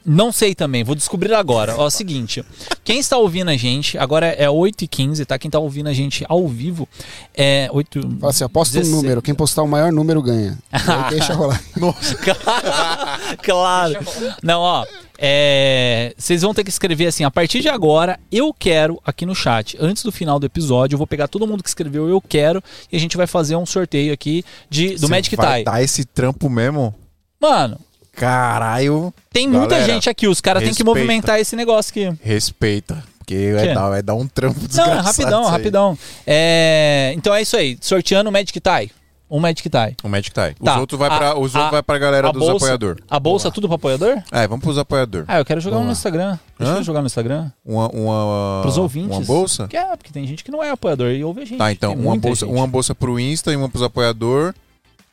Não 0.04 0.32
sei 0.32 0.54
também, 0.54 0.82
vou 0.84 0.94
descobrir 0.94 1.34
agora. 1.34 1.74
Ó, 1.76 1.84
é 1.84 1.86
o 1.86 1.90
seguinte, 1.90 2.44
quem 2.84 2.98
está 2.98 3.16
ouvindo 3.16 3.50
a 3.50 3.56
gente, 3.56 3.98
agora 3.98 4.26
é 4.26 4.46
8h15, 4.46 5.26
tá? 5.26 5.38
Quem 5.38 5.48
está 5.48 5.58
ouvindo 5.58 5.88
a 5.88 5.92
gente 5.92 6.24
ao 6.28 6.46
vivo 6.48 6.88
é 7.34 7.68
8... 7.72 8.00
Fala 8.20 8.30
assim, 8.30 8.44
aposta 8.44 8.78
um 8.78 8.80
16. 8.80 9.02
número. 9.02 9.22
Quem 9.22 9.34
postar 9.34 9.62
o 9.62 9.68
maior 9.68 9.92
número 9.92 10.22
ganha. 10.22 10.58
Aí 10.72 11.10
deixa 11.10 11.34
rolar. 11.34 11.60
claro. 13.42 13.94
Não, 14.42 14.60
ó. 14.60 14.86
é, 15.18 16.14
Vocês 16.16 16.42
vão 16.42 16.54
ter 16.54 16.64
que 16.64 16.70
escrever 16.70 17.06
assim, 17.08 17.24
a 17.24 17.30
partir 17.30 17.60
de 17.60 17.68
agora, 17.68 18.18
eu 18.30 18.54
quero 18.54 19.00
aqui 19.04 19.26
no 19.26 19.34
chat. 19.34 19.76
Antes 19.80 20.02
do 20.02 20.12
final 20.12 20.38
do 20.38 20.46
episódio, 20.46 20.94
eu 20.94 20.98
vou 20.98 21.06
pegar 21.06 21.28
todo 21.28 21.46
mundo 21.46 21.62
que 21.62 21.68
escreveu 21.68 22.08
eu 22.08 22.20
quero 22.20 22.62
e 22.90 22.96
a 22.96 23.00
gente 23.00 23.16
vai 23.16 23.26
fazer 23.26 23.56
um 23.56 23.66
sorteio 23.66 24.12
aqui 24.12 24.44
de, 24.70 24.94
do 24.94 25.00
Você 25.00 25.06
Magic 25.08 25.36
vai 25.36 25.56
Tie. 25.56 25.64
dar 25.64 25.82
esse 25.82 26.04
trampo 26.04 26.48
mesmo? 26.48 26.94
Mano, 27.40 27.78
Caralho. 28.16 29.12
tem 29.32 29.46
muita 29.46 29.68
Galera, 29.76 29.92
gente 29.92 30.08
aqui, 30.10 30.26
os 30.26 30.40
caras 30.40 30.62
têm 30.62 30.74
que 30.74 30.82
movimentar 30.84 31.38
esse 31.38 31.54
negócio 31.54 31.90
aqui. 31.90 32.18
Respeita. 32.22 33.02
Porque 33.18 33.52
vai 33.54 33.74
dar, 33.74 33.88
vai 33.88 34.02
dar 34.02 34.14
um 34.14 34.26
trampo 34.26 34.58
Não, 34.60 34.66
desgraçado. 34.68 34.98
é 35.00 35.02
rapidão, 35.02 35.44
rapidão. 35.46 35.98
É, 36.26 37.12
Então 37.16 37.34
é 37.34 37.42
isso 37.42 37.56
aí, 37.56 37.76
sorteando 37.80 38.30
o 38.30 38.32
Magic 38.32 38.58
Tie. 38.60 38.90
Um 39.28 39.40
Magic 39.40 39.68
Tie. 39.68 39.96
O 40.04 40.08
Magic 40.08 40.32
Tie. 40.32 40.54
Os 40.60 40.64
Tá. 40.64 40.78
outros 40.78 40.96
vai 40.96 41.08
A- 41.10 41.16
pra, 41.18 41.30
os 41.36 41.52
a- 41.56 41.58
outros 41.58 41.70
vai 41.72 41.82
pra 41.82 41.98
galera 41.98 42.30
dos 42.30 42.38
bolsa- 42.40 42.56
apoiadores. 42.66 43.02
A 43.10 43.18
bolsa 43.18 43.50
tudo 43.50 43.66
pro 43.66 43.74
apoiador? 43.74 44.22
É, 44.30 44.46
vamos 44.46 44.62
pros 44.64 44.78
apoiadores. 44.78 45.26
Ah, 45.28 45.38
eu 45.38 45.44
quero 45.44 45.60
jogar 45.60 45.78
um 45.78 45.84
no. 45.84 45.90
Instagram. 45.90 46.38
Deixa 46.56 46.74
Hã? 46.74 46.76
eu 46.76 46.82
jogar 46.84 47.00
no 47.00 47.06
Instagram. 47.06 47.50
Uma, 47.64 47.88
uma, 47.88 48.58
Pros 48.62 48.78
ouvintes. 48.78 49.16
Uma 49.16 49.24
bolsa? 49.26 49.66
Que 49.66 49.76
é, 49.76 49.96
porque 49.96 50.12
tem 50.12 50.24
gente 50.28 50.44
que 50.44 50.50
não 50.52 50.62
é 50.62 50.70
apoiador 50.70 51.10
e 51.10 51.24
ouve 51.24 51.42
a 51.42 51.44
gente. 51.44 51.58
Tá, 51.58 51.72
então, 51.72 51.92
uma 51.94 52.16
bolsa, 52.16 52.46
gente. 52.46 52.54
uma 52.54 52.68
bolsa 52.68 52.94
pro 52.94 53.18
Insta 53.18 53.52
e 53.52 53.56
uma 53.56 53.68
pros 53.68 53.82
apoiador. 53.82 54.54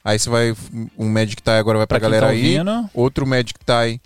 Aí 0.03 0.19
você 0.19 0.29
vai. 0.29 0.55
Um 0.97 1.09
Magic 1.09 1.41
Tie 1.41 1.53
agora 1.53 1.77
vai 1.77 1.87
pra, 1.87 1.99
Pra 1.99 2.07
galera 2.09 2.27
tá 2.27 2.31
aí. 2.33 2.57
Outro 2.93 3.25
Magic 3.25 3.53
Tie. 3.65 4.01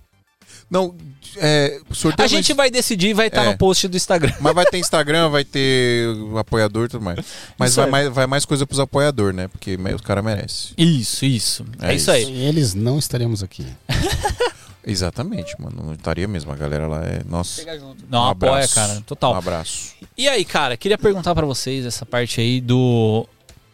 Não, 0.70 0.94
é. 1.38 1.80
Sorteio 1.92 2.26
A 2.26 2.28
gente 2.28 2.54
vai 2.54 2.70
decidir 2.70 3.10
e 3.10 3.14
vai 3.14 3.28
estar 3.28 3.44
É. 3.46 3.52
no 3.52 3.58
post 3.58 3.88
do 3.88 3.96
Instagram. 3.96 4.34
Mas 4.42 4.54
vai 4.54 4.66
ter 4.66 4.78
Instagram, 4.80 5.30
vai 5.30 5.46
ter 5.46 6.08
apoiador 6.38 6.86
e 6.86 6.90
tudo 6.90 7.04
mais. 7.04 7.20
Mas 7.58 7.72
Isso 7.72 7.82
vai 7.82 7.90
mais, 7.90 8.10
vai 8.14 8.28
mais 8.28 8.46
coisa 8.46 8.66
pros 8.68 8.80
apoiador, 8.80 9.34
né? 9.34 9.48
Porque 9.48 9.78
os 9.96 10.02
caras 10.02 10.24
merecem. 10.24 10.74
Isso, 10.78 11.26
isso. 11.26 11.66
É, 11.82 11.92
É 11.92 11.96
isso 11.96 12.12
isso. 12.14 12.30
aí. 12.30 12.46
Eles 12.46 12.74
não 12.74 13.00
estaremos 13.00 13.42
aqui. 13.44 13.66
Exatamente, 14.86 15.54
mano. 15.60 15.84
Não 15.84 15.94
estaria 15.94 16.28
mesmo. 16.28 16.52
A 16.52 16.56
galera 16.56 16.88
lá 16.88 17.04
é. 17.06 17.22
Nossa. 17.26 17.62
Não, 18.10 18.24
um 18.24 18.30
apoia, 18.30 18.52
abraço. 18.54 18.76
cara. 18.76 19.02
Total. 19.06 19.34
Um 19.34 19.38
abraço. 19.38 19.94
E 20.18 20.28
aí, 20.30 20.46
cara, 20.46 20.78
queria 20.78 20.98
perguntar 20.98 21.36
pra 21.36 21.46
vocês 21.46 21.86
essa 21.86 22.06
parte 22.06 22.40
aí 22.40 22.62
do. 22.62 23.28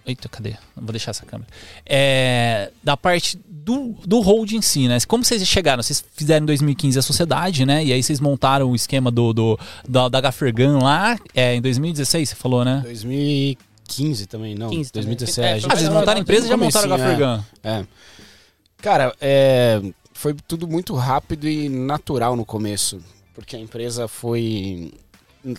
Eita, 0.06 0.28
cadê? 0.28 0.56
Vou 0.76 0.92
deixar 0.92 1.12
essa 1.12 1.26
câmera. 1.26 1.50
É, 1.86 2.72
da 2.84 2.98
parte 2.98 3.40
do, 3.48 3.96
do 4.06 4.20
hold 4.20 4.52
em 4.52 4.62
si, 4.62 4.88
né? 4.88 4.98
Como 5.08 5.24
vocês 5.24 5.46
chegaram? 5.48 5.82
Vocês 5.82 6.04
fizeram 6.14 6.44
em 6.44 6.48
2015 6.48 7.00
a 7.00 7.02
sociedade, 7.02 7.66
né? 7.66 7.84
E 7.86 7.94
aí 7.94 8.04
vocês 8.04 8.20
montaram 8.20 8.70
o 8.70 8.76
esquema 8.76 9.10
do, 9.10 9.32
do 9.34 9.60
da, 9.88 10.10
da 10.10 10.20
Gaffergan 10.20 10.80
lá 10.80 11.18
é, 11.34 11.56
em 11.56 11.62
2016, 11.62 12.30
você 12.30 12.36
falou, 12.36 12.66
né? 12.66 12.82
2015 12.84 14.26
também, 14.28 14.56
não. 14.56 14.70
15 14.70 14.92
também. 14.92 15.08
2017. 15.16 15.66
É, 15.66 15.70
Ah, 15.72 15.76
vocês 15.76 15.90
montaram 15.90 16.20
a 16.20 16.22
empresa 16.22 16.46
e 16.46 16.50
já 16.50 16.58
montaram 16.58 16.94
a 16.94 16.98
comecinho, 16.98 17.20
Gaffergan. 17.20 17.46
É. 17.64 17.86
Cara, 18.82 19.16
é, 19.22 19.82
foi 20.14 20.36
tudo 20.48 20.68
muito 20.68 20.94
rápido 20.96 21.48
e 21.48 21.70
natural 21.70 22.36
no 22.36 22.46
começo. 22.46 23.00
Porque 23.34 23.56
a 23.56 23.60
empresa 23.60 24.08
foi 24.08 24.92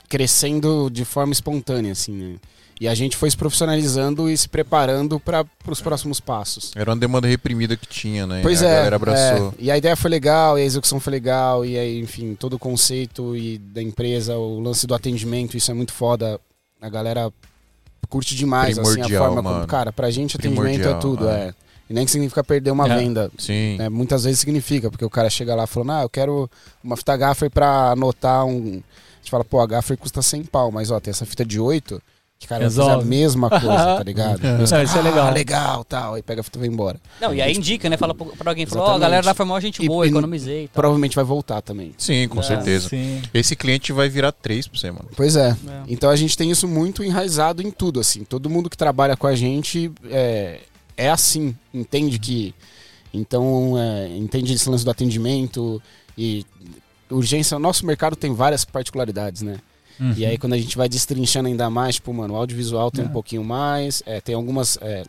crescendo 0.08 0.88
de 0.90 1.04
forma 1.04 1.32
espontânea, 1.32 1.92
assim, 1.92 2.12
né? 2.12 2.36
E 2.80 2.88
a 2.88 2.94
gente 2.94 3.16
foi 3.16 3.30
se 3.30 3.36
profissionalizando 3.36 4.28
e 4.28 4.36
se 4.36 4.48
preparando 4.48 5.20
para 5.20 5.46
os 5.68 5.80
próximos 5.80 6.18
passos. 6.18 6.72
Era 6.74 6.90
uma 6.90 6.96
demanda 6.96 7.28
reprimida 7.28 7.76
que 7.76 7.86
tinha, 7.86 8.26
né? 8.26 8.40
Pois 8.42 8.62
a 8.62 8.66
é, 8.68 8.74
galera 8.74 8.96
abraçou. 8.96 9.48
é. 9.50 9.52
E 9.58 9.70
a 9.70 9.78
ideia 9.78 9.94
foi 9.96 10.10
legal, 10.10 10.58
e 10.58 10.62
a 10.62 10.64
execução 10.64 10.98
foi 10.98 11.12
legal, 11.12 11.64
e 11.64 11.78
aí, 11.78 12.00
enfim, 12.00 12.34
todo 12.34 12.54
o 12.54 12.58
conceito 12.58 13.36
e 13.36 13.58
da 13.58 13.80
empresa, 13.80 14.36
o 14.36 14.58
lance 14.60 14.86
do 14.86 14.94
atendimento, 14.94 15.56
isso 15.56 15.70
é 15.70 15.74
muito 15.74 15.92
foda. 15.92 16.40
A 16.80 16.88
galera 16.88 17.32
curte 18.08 18.34
demais, 18.34 18.76
assim, 18.78 18.90
a 18.90 18.92
Primordial, 18.92 19.24
forma 19.24 19.42
como. 19.42 19.54
mano. 19.54 19.66
Cara, 19.68 19.92
pra 19.92 20.10
gente 20.10 20.36
atendimento 20.36 20.66
é 20.68 20.76
Primordial, 20.78 21.00
tudo, 21.00 21.28
é. 21.28 21.48
é. 21.48 21.54
E 21.88 21.92
nem 21.94 22.04
que 22.04 22.10
significa 22.10 22.42
perder 22.42 22.70
uma 22.70 22.88
É. 22.88 22.96
venda. 22.98 23.30
Sim. 23.38 23.76
né? 23.78 23.88
Muitas 23.88 24.24
vezes 24.24 24.40
significa, 24.40 24.90
porque 24.90 25.04
o 25.04 25.10
cara 25.10 25.30
chega 25.30 25.54
lá 25.54 25.66
falando, 25.66 25.92
ah, 25.92 26.02
eu 26.02 26.08
quero 26.08 26.50
uma 26.82 26.96
fita 26.96 27.16
gaffer 27.16 27.50
pra 27.50 27.92
anotar 27.92 28.44
um. 28.44 28.82
A 28.82 29.16
gente 29.18 29.30
fala, 29.30 29.44
pô, 29.44 29.60
a 29.60 29.66
gaffer 29.66 29.96
custa 29.96 30.20
100 30.22 30.44
pau, 30.44 30.70
mas 30.72 30.90
ó, 30.90 30.98
tem 30.98 31.10
essa 31.10 31.24
fita 31.26 31.44
de 31.44 31.60
8, 31.60 32.00
que 32.44 32.48
cara 32.48 32.60
vai 32.60 32.70
fazer 32.70 32.82
a 32.82 32.84
Resolve. 32.86 33.08
mesma 33.08 33.48
coisa, 33.50 33.66
tá 33.96 34.02
ligado? 34.02 34.46
É. 34.46 34.60
E 34.60 34.62
os 34.62 34.70
É, 34.72 34.76
caras, 34.76 34.90
isso 34.90 34.98
é 34.98 35.00
"Ah, 35.00 35.04
legal." 35.04 35.32
legal, 35.32 35.84
tal. 35.84 36.14
Aí 36.14 36.22
pega 36.22 36.40
a 36.40 36.44
fita 36.44 36.58
e 36.58 36.60
vai 36.60 36.68
embora. 36.68 37.00
Não, 37.20 37.34
e 37.34 37.40
aí 37.42 37.52
indica, 37.54 37.88
né? 37.90 37.96
Fala 37.96 38.14
pra 38.14 38.50
alguém, 38.50 38.66
fala, 38.66 38.80
ó, 38.80 38.84
a 38.84 38.86
Exatamente. 38.86 39.00
galera 39.00 39.26
lá 39.26 39.34
foi 39.34 39.46
mó 39.46 39.58
gente 39.60 39.82
E- 39.82 39.86
boa, 39.88 40.06
e- 40.06 40.10
economizei 40.10 40.64
e 40.64 40.68
tal. 40.68 40.74
Provavelmente 40.74 41.16
vai 41.16 41.24
voltar 41.24 41.60
também. 41.62 41.94
Sim, 41.98 42.28
com 42.28 42.40
É, 42.40 42.42
certeza. 42.42 42.88
Sim. 42.88 43.22
Esse 43.32 43.56
cliente 43.56 43.92
vai 43.92 44.08
virar 44.08 44.32
três 44.32 44.68
pra 44.68 44.78
você, 44.78 44.90
mano. 44.90 45.08
Pois 45.16 45.36
é. 45.36 45.50
É. 45.50 45.82
Então 45.88 46.10
a 46.10 46.16
gente 46.16 46.36
tem 46.36 46.50
isso 46.50 46.68
muito 46.68 47.02
enraizado 47.02 47.62
em 47.62 47.70
tudo, 47.70 47.98
assim. 48.00 48.22
Todo 48.24 48.48
mundo 48.48 48.70
que 48.70 48.76
trabalha 48.76 49.16
com 49.16 49.26
a 49.26 49.34
gente 49.34 49.90
é, 50.10 50.60
é 50.96 51.10
assim, 51.10 51.56
entende 51.72 52.18
que. 52.18 52.54
Então, 53.12 53.74
é, 53.78 54.08
entende 54.16 54.52
esse 54.52 54.68
lance 54.68 54.84
do 54.84 54.90
atendimento 54.90 55.80
e 56.18 56.44
urgência. 57.10 57.56
O 57.56 57.60
nosso 57.60 57.86
mercado 57.86 58.16
tem 58.16 58.34
várias 58.34 58.64
particularidades, 58.64 59.40
né? 59.42 59.56
Uhum. 60.00 60.14
E 60.16 60.26
aí, 60.26 60.36
quando 60.38 60.54
a 60.54 60.58
gente 60.58 60.76
vai 60.76 60.88
destrinchando 60.88 61.48
ainda 61.48 61.70
mais, 61.70 61.96
tipo, 61.96 62.12
mano, 62.12 62.34
o 62.34 62.36
audiovisual 62.36 62.90
tem 62.90 63.04
É. 63.04 63.06
um 63.06 63.10
pouquinho 63.10 63.44
mais, 63.44 64.02
é, 64.06 64.20
tem 64.20 64.34
algumas 64.34 64.76
é, 64.80 65.04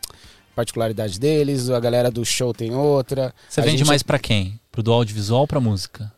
particularidades 0.54 1.18
deles, 1.18 1.68
a 1.70 1.80
galera 1.80 2.10
do 2.10 2.24
show 2.24 2.52
tem 2.54 2.74
outra. 2.74 3.34
Você 3.48 3.60
A 3.60 3.64
vende 3.64 3.78
gente- 3.78 3.86
mais 3.88 4.02
pra 4.02 4.18
quem? 4.18 4.58
Pro 4.70 4.82
do 4.82 4.92
audiovisual 4.92 5.40
ou 5.42 5.46
pra 5.46 5.60
música? 5.60 6.12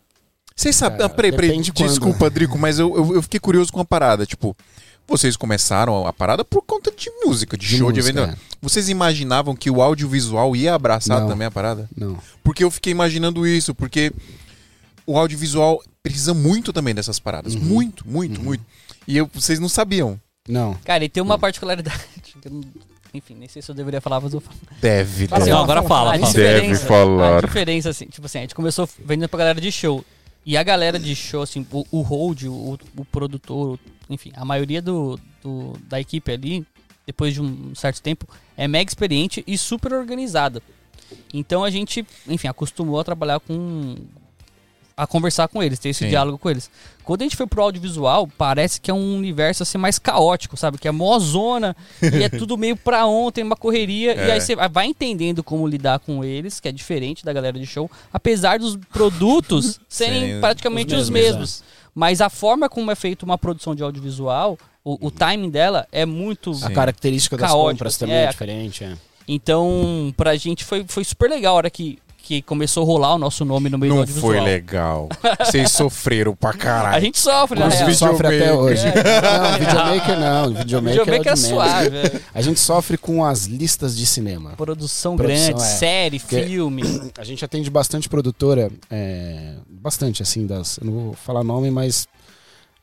Vocês 0.54 0.74
sabem. 0.74 1.04
Ah, 1.04 1.08
peraí, 1.08 1.30
peraí. 1.32 1.50
quando. 1.72 1.88
Desculpa, 1.88 2.28
Drico, 2.28 2.58
mas 2.58 2.78
eu, 2.78 2.94
eu, 2.96 3.14
eu 3.14 3.22
fiquei 3.22 3.38
curioso 3.38 3.72
com 3.72 3.80
a 3.80 3.84
parada. 3.84 4.26
Tipo, 4.26 4.56
vocês 5.06 5.36
começaram 5.36 6.06
a 6.06 6.12
parada 6.12 6.44
por 6.44 6.62
conta 6.62 6.90
de 6.90 7.08
música, 7.24 7.56
de, 7.56 7.64
show, 7.66 7.92
de 7.92 8.00
música, 8.00 8.20
evento. 8.22 8.38
Vocês 8.60 8.88
imaginavam 8.88 9.54
que 9.54 9.70
o 9.70 9.80
audiovisual 9.80 10.54
ia 10.56 10.74
abraçar 10.74 11.20
Não. 11.20 11.28
também 11.28 11.46
a 11.46 11.50
parada? 11.50 11.88
é. 11.96 12.04
Não. 12.04 12.18
Porque 12.42 12.64
eu 12.64 12.70
fiquei 12.72 12.90
imaginando 12.90 13.46
isso, 13.46 13.72
porque 13.74 14.12
o 15.10 15.18
audiovisual 15.18 15.82
precisa 16.02 16.34
muito 16.34 16.72
também 16.72 16.94
dessas 16.94 17.18
paradas. 17.18 17.54
Uhum. 17.54 17.60
Muito, 17.60 18.06
muito, 18.08 18.40
muito. 18.42 18.64
E 19.06 19.16
eu, 19.16 19.28
vocês 19.32 19.58
não 19.58 19.68
sabiam. 19.68 20.20
Não. 20.48 20.74
Cara, 20.84 21.04
e 21.04 21.08
tem 21.08 21.22
uma 21.22 21.38
particularidade. 21.38 21.98
que 22.22 22.46
eu 22.48 22.52
não- 22.52 22.64
Enfim, 23.14 23.34
nem 23.34 23.48
sei 23.48 23.62
se 23.62 23.70
eu 23.70 23.74
deveria 23.74 24.00
falar, 24.00 24.20
mas 24.20 24.34
eu 24.34 24.40
falo. 24.40 24.56
Deve, 24.80 25.26
deve. 25.26 25.42
assim, 25.42 25.50
ó, 25.50 25.62
agora 25.62 25.82
fala, 25.82 26.14
A 26.14 26.18
fala. 26.18 26.26
diferença, 26.32 26.86
falar. 26.86 27.38
A 27.38 27.40
diferença, 27.40 27.88
assim, 27.90 28.06
tipo 28.06 28.26
assim, 28.26 28.38
a 28.38 28.40
gente 28.42 28.54
começou 28.54 28.88
vendendo 29.04 29.28
pra 29.28 29.38
galera 29.38 29.60
de 29.60 29.72
show. 29.72 30.04
E 30.44 30.56
a 30.56 30.62
galera 30.62 30.98
de 30.98 31.14
show, 31.16 31.42
assim, 31.42 31.66
o, 31.72 31.86
o 31.90 32.00
hold, 32.02 32.44
o, 32.44 32.78
o 32.96 33.04
produtor, 33.06 33.78
enfim, 34.08 34.30
a 34.36 34.44
maioria 34.44 34.80
do, 34.82 35.18
do- 35.42 35.72
da 35.88 35.98
equipe 36.00 36.30
ali, 36.32 36.66
depois 37.06 37.32
de 37.34 37.40
um 37.40 37.74
certo 37.74 38.00
tempo, 38.02 38.26
é 38.56 38.68
mega 38.68 38.90
experiente 38.90 39.42
e 39.46 39.56
super 39.58 39.92
organizada. 39.94 40.62
Então 41.32 41.64
a 41.64 41.70
gente, 41.70 42.06
enfim, 42.26 42.48
acostumou 42.48 43.00
a 43.00 43.04
trabalhar 43.04 43.40
com. 43.40 43.96
A 44.98 45.06
conversar 45.06 45.46
com 45.46 45.62
eles, 45.62 45.78
ter 45.78 45.90
esse 45.90 46.00
Sim. 46.04 46.08
diálogo 46.10 46.36
com 46.38 46.50
eles. 46.50 46.68
Quando 47.04 47.22
a 47.22 47.24
gente 47.24 47.36
foi 47.36 47.46
pro 47.46 47.62
audiovisual, 47.62 48.28
parece 48.36 48.80
que 48.80 48.90
é 48.90 48.94
um 48.94 49.16
universo 49.16 49.62
assim 49.62 49.78
mais 49.78 49.96
caótico, 49.98 50.56
sabe? 50.56 50.76
Que 50.76 50.88
é 50.88 50.90
mó 50.90 51.16
zona 51.20 51.74
e 52.02 52.22
é 52.24 52.28
tudo 52.28 52.58
meio 52.58 52.76
pra 52.76 53.06
ontem, 53.06 53.44
uma 53.44 53.54
correria. 53.56 54.14
E 54.14 54.18
É. 54.28 54.32
aí 54.32 54.40
você 54.40 54.56
vai 54.56 54.86
entendendo 54.86 55.42
como 55.42 55.66
lidar 55.68 56.00
com 56.00 56.24
eles, 56.24 56.58
que 56.58 56.68
é 56.68 56.72
diferente 56.72 57.24
da 57.24 57.32
galera 57.32 57.58
de 57.58 57.64
show, 57.64 57.88
apesar 58.12 58.58
dos 58.58 58.76
produtos 58.92 59.80
serem 59.88 60.20
Serem 60.20 60.40
praticamente 60.40 60.92
os 60.94 61.02
os 61.04 61.10
mesmos, 61.10 61.30
mesmos. 61.38 61.64
Mas 61.94 62.20
a 62.20 62.28
forma 62.28 62.68
como 62.68 62.90
é 62.90 62.94
feita 62.96 63.24
uma 63.24 63.38
produção 63.38 63.74
de 63.74 63.82
audiovisual, 63.82 64.58
o, 64.84 65.06
o 65.06 65.10
timing 65.12 65.48
dela 65.50 65.86
é 65.92 66.04
muito. 66.04 66.52
Sim. 66.54 66.66
A 66.66 66.70
característica 66.70 67.36
das 67.36 67.50
Caótico, 67.50 67.70
compras 67.72 67.94
assim, 67.94 68.00
também 68.04 68.16
é. 68.16 68.24
é 68.24 68.28
diferente, 68.28 68.84
é. 68.84 68.96
Então, 69.26 70.12
pra 70.16 70.34
gente 70.36 70.64
foi, 70.64 70.84
foi 70.88 71.04
super 71.04 71.28
legal 71.28 71.54
a 71.54 71.58
hora 71.58 71.70
que, 71.70 71.98
que 72.28 72.42
começou 72.42 72.82
a 72.82 72.86
rolar 72.86 73.14
o 73.14 73.18
nosso 73.18 73.42
nome 73.42 73.70
no 73.70 73.78
meio 73.78 73.94
do 73.94 74.00
Não 74.00 74.20
foi 74.20 74.38
legal. 74.38 75.08
Vocês 75.40 75.72
sofreram 75.72 76.36
pra 76.36 76.52
caralho. 76.52 76.94
A 76.94 77.00
gente 77.00 77.18
sofre, 77.18 77.58
Os 77.58 77.64
na 77.64 77.68
real. 77.70 77.78
vídeos 77.86 77.98
sofre 77.98 78.26
até 78.26 78.52
hoje. 78.52 78.82
É. 78.86 78.92
Não, 79.22 79.58
videomaker 79.58 80.20
não. 80.20 80.54
Videomaker, 80.54 80.98
Videomaker 81.04 81.28
é, 81.30 81.32
é 81.32 81.36
suave. 81.36 81.96
é. 81.96 82.20
A 82.34 82.42
gente 82.42 82.60
sofre 82.60 82.98
com 82.98 83.24
as 83.24 83.44
listas 83.46 83.96
de 83.96 84.04
cinema. 84.04 84.50
Produção, 84.58 85.16
Produção, 85.16 85.46
grande, 85.46 85.52
é. 85.62 85.64
série, 85.78 86.18
Porque- 86.20 86.42
filme. 86.44 86.82
A 87.16 87.24
gente 87.24 87.42
atende 87.42 87.70
bastante 87.70 88.10
produtora, 88.10 88.70
é, 88.90 89.54
bastante 89.66 90.22
assim, 90.22 90.46
das, 90.46 90.76
eu 90.78 90.84
não 90.86 90.92
vou 90.92 91.12
falar 91.14 91.42
nome, 91.42 91.70
mas 91.70 92.06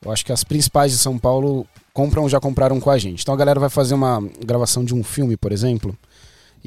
eu 0.04 0.12
acho 0.12 0.26
que 0.26 0.32
as 0.32 0.44
principais 0.44 0.92
de 0.92 0.98
São 0.98 1.20
Paulo 1.20 1.68
compram 1.94 2.24
ou 2.24 2.30
já 2.30 2.40
compraram 2.40 2.80
com 2.80 2.90
a 2.90 2.98
gente. 2.98 3.22
Então 3.22 3.34
a 3.34 3.38
galera 3.38 3.60
vai 3.60 3.70
fazer 3.70 3.94
uma 3.94 4.22
gravação 4.44 4.84
de 4.84 4.94
um 4.96 5.04
filme, 5.04 5.38
por 5.38 5.52
exemplo, 5.52 5.96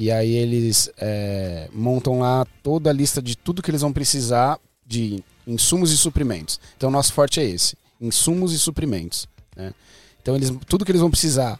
e 0.01 0.09
aí 0.09 0.33
eles 0.33 0.89
é, 0.97 1.67
montam 1.73 2.19
lá 2.19 2.47
toda 2.63 2.89
a 2.89 2.93
lista 2.93 3.21
de 3.21 3.35
tudo 3.35 3.61
que 3.61 3.69
eles 3.69 3.81
vão 3.81 3.91
precisar 3.91 4.57
de 4.87 5.21
insumos 5.45 5.91
e 5.91 5.97
suprimentos. 5.97 6.57
Então 6.77 6.89
nosso 6.89 7.11
forte 7.11 7.41
é 7.41 7.43
esse, 7.43 7.75
insumos 7.99 8.53
e 8.53 8.57
suprimentos. 8.57 9.27
né? 9.57 9.73
Então 10.21 10.37
eles, 10.37 10.53
tudo 10.69 10.85
que 10.85 10.91
eles 10.91 11.01
vão 11.01 11.11
precisar, 11.11 11.59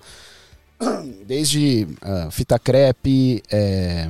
desde 1.28 1.86
ah, 2.02 2.30
fita 2.32 2.58
crepe, 2.58 3.44
é, 3.52 4.10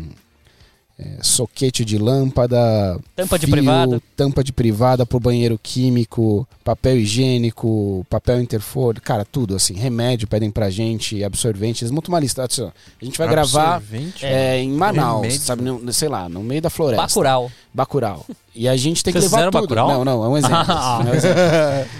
é, 0.99 1.17
soquete 1.21 1.85
de 1.85 1.97
lâmpada, 1.97 2.99
Tampa 3.15 3.39
de 3.39 3.45
fio, 3.45 3.55
privada. 3.55 4.01
tampa 4.17 4.43
de 4.43 4.51
privada 4.51 5.05
pro 5.05 5.19
banheiro 5.19 5.57
químico, 5.61 6.45
papel 6.63 6.97
higiênico, 6.97 8.05
papel 8.09 8.41
interfor, 8.41 8.99
cara, 8.99 9.23
tudo 9.23 9.55
assim, 9.55 9.73
remédio 9.75 10.27
pedem 10.27 10.51
pra 10.51 10.69
gente, 10.69 11.23
absorvente, 11.23 11.83
eles 11.83 11.91
montam 11.91 12.13
uma 12.13 12.19
lista. 12.19 12.43
assim, 12.43 12.63
ó, 12.63 12.67
a 13.01 13.05
gente 13.05 13.17
vai 13.17 13.27
gravar 13.29 13.81
é, 14.21 14.59
em 14.59 14.71
Manaus, 14.71 15.21
Remédio. 15.21 15.39
sabe, 15.41 15.61
no- 15.63 15.93
sei 15.93 16.09
lá, 16.09 16.27
no 16.27 16.43
meio 16.43 16.61
da 16.61 16.69
floresta. 16.69 17.01
Bacurau. 17.07 17.51
Bacurau. 17.73 18.25
E 18.53 18.67
a 18.67 18.75
gente 18.75 19.01
tem 19.03 19.13
que 19.13 19.19
Vocês 19.21 19.31
levar 19.31 19.45
fizeram 19.45 19.51
tudo. 19.51 19.73
Bacurau? 19.75 19.89
Não, 19.89 20.03
não, 20.05 20.25
é 20.25 20.27
um 20.27 20.35
exemplo. 20.37 20.57
Ah. 20.67 21.03
é 21.05 21.09
um 21.09 21.13
exemplo. 21.13 21.41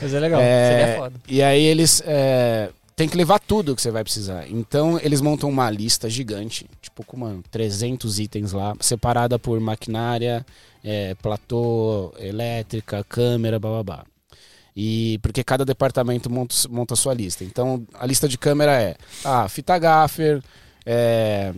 Mas 0.02 0.14
é 0.14 0.20
legal. 0.20 0.42
É, 0.42 0.78
Seria 0.82 0.96
foda. 0.98 1.14
E 1.30 1.42
aí 1.42 1.64
eles 1.64 2.04
é, 2.06 2.70
tem 3.00 3.08
que 3.08 3.16
levar 3.16 3.40
tudo 3.40 3.74
que 3.78 3.82
você 3.82 3.92
vai 3.92 4.04
precisar. 4.04 4.46
Então 4.50 5.00
eles 5.02 5.22
montam 5.22 5.50
uma 5.50 5.70
lista 5.70 6.10
gigante, 6.10 6.70
tipo 6.82 7.02
com 7.06 7.16
uma 7.16 7.40
300 7.50 8.20
itens 8.20 8.52
lá, 8.52 8.76
separada 8.82 9.40
por 9.40 9.58
maquinária, 9.62 10.46
é, 10.84 11.16
platô, 11.16 12.14
elétrica, 12.20 13.02
câmera, 13.08 13.58
babá. 13.58 14.04
E 14.76 15.18
porque 15.22 15.46
cada 15.46 15.64
departamento 15.64 16.30
monta, 16.30 16.54
monta 16.70 16.94
a 16.94 16.98
sua 16.98 17.14
lista. 17.14 17.46
Então 17.46 17.88
a 17.94 18.06
lista 18.06 18.28
de 18.28 18.38
câmera 18.38 18.74
é 18.74 18.98
ah, 19.24 19.48
fita 19.48 19.80
gaffer, 19.80 20.44
é, 20.86 21.54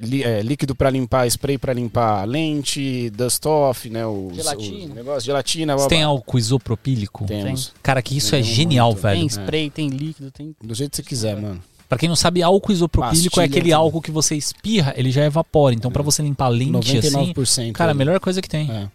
li- 0.00 0.22
é, 0.22 0.40
líquido 0.42 0.74
para 0.74 0.90
limpar, 0.90 1.26
spray 1.30 1.58
para 1.58 1.72
limpar 1.72 2.24
lente, 2.26 3.10
dust 3.10 3.44
off, 3.46 3.88
né, 3.90 4.06
os, 4.06 4.34
Gelatina. 4.36 4.86
os 4.86 4.94
negócios, 4.94 5.24
gelatina, 5.24 5.72
Você 5.74 5.78
babá. 5.78 5.88
tem 5.88 6.02
álcool 6.02 6.38
isopropílico? 6.38 7.24
Temos. 7.26 7.72
Cara, 7.82 8.00
que 8.02 8.16
isso 8.16 8.34
é 8.34 8.40
Tem 8.42 8.52
genial, 8.54 8.88
muito. 8.92 9.02
velho. 9.02 9.18
Tem 9.20 9.26
spray, 9.28 9.70
tem 9.70 9.88
líquido, 9.88 10.30
tem. 10.30 10.54
Do 10.62 10.74
jeito 10.74 10.90
que 10.90 10.96
você 10.96 11.02
quiser, 11.02 11.36
mano. 11.40 11.60
Pra 11.88 11.98
quem 11.98 12.08
não 12.08 12.14
sabe, 12.16 12.40
álcool 12.40 12.70
isopropílico 12.72 13.24
Pastilha 13.30 13.42
é 13.42 13.46
aquele 13.46 13.60
também. 13.62 13.72
álcool 13.72 14.00
que 14.00 14.12
você 14.12 14.36
espirra, 14.36 14.94
ele 14.96 15.10
já 15.10 15.24
evapora. 15.24 15.74
Então, 15.74 15.90
pra 15.90 16.02
você 16.04 16.22
limpar 16.22 16.46
lente 16.48 16.96
assim, 16.98 17.10
99%. 17.10 17.72
cara, 17.72 17.90
a 17.90 17.94
melhor 17.94 18.20
coisa 18.20 18.40
que 18.40 18.48
tem. 18.48 18.70
É. 18.70 18.88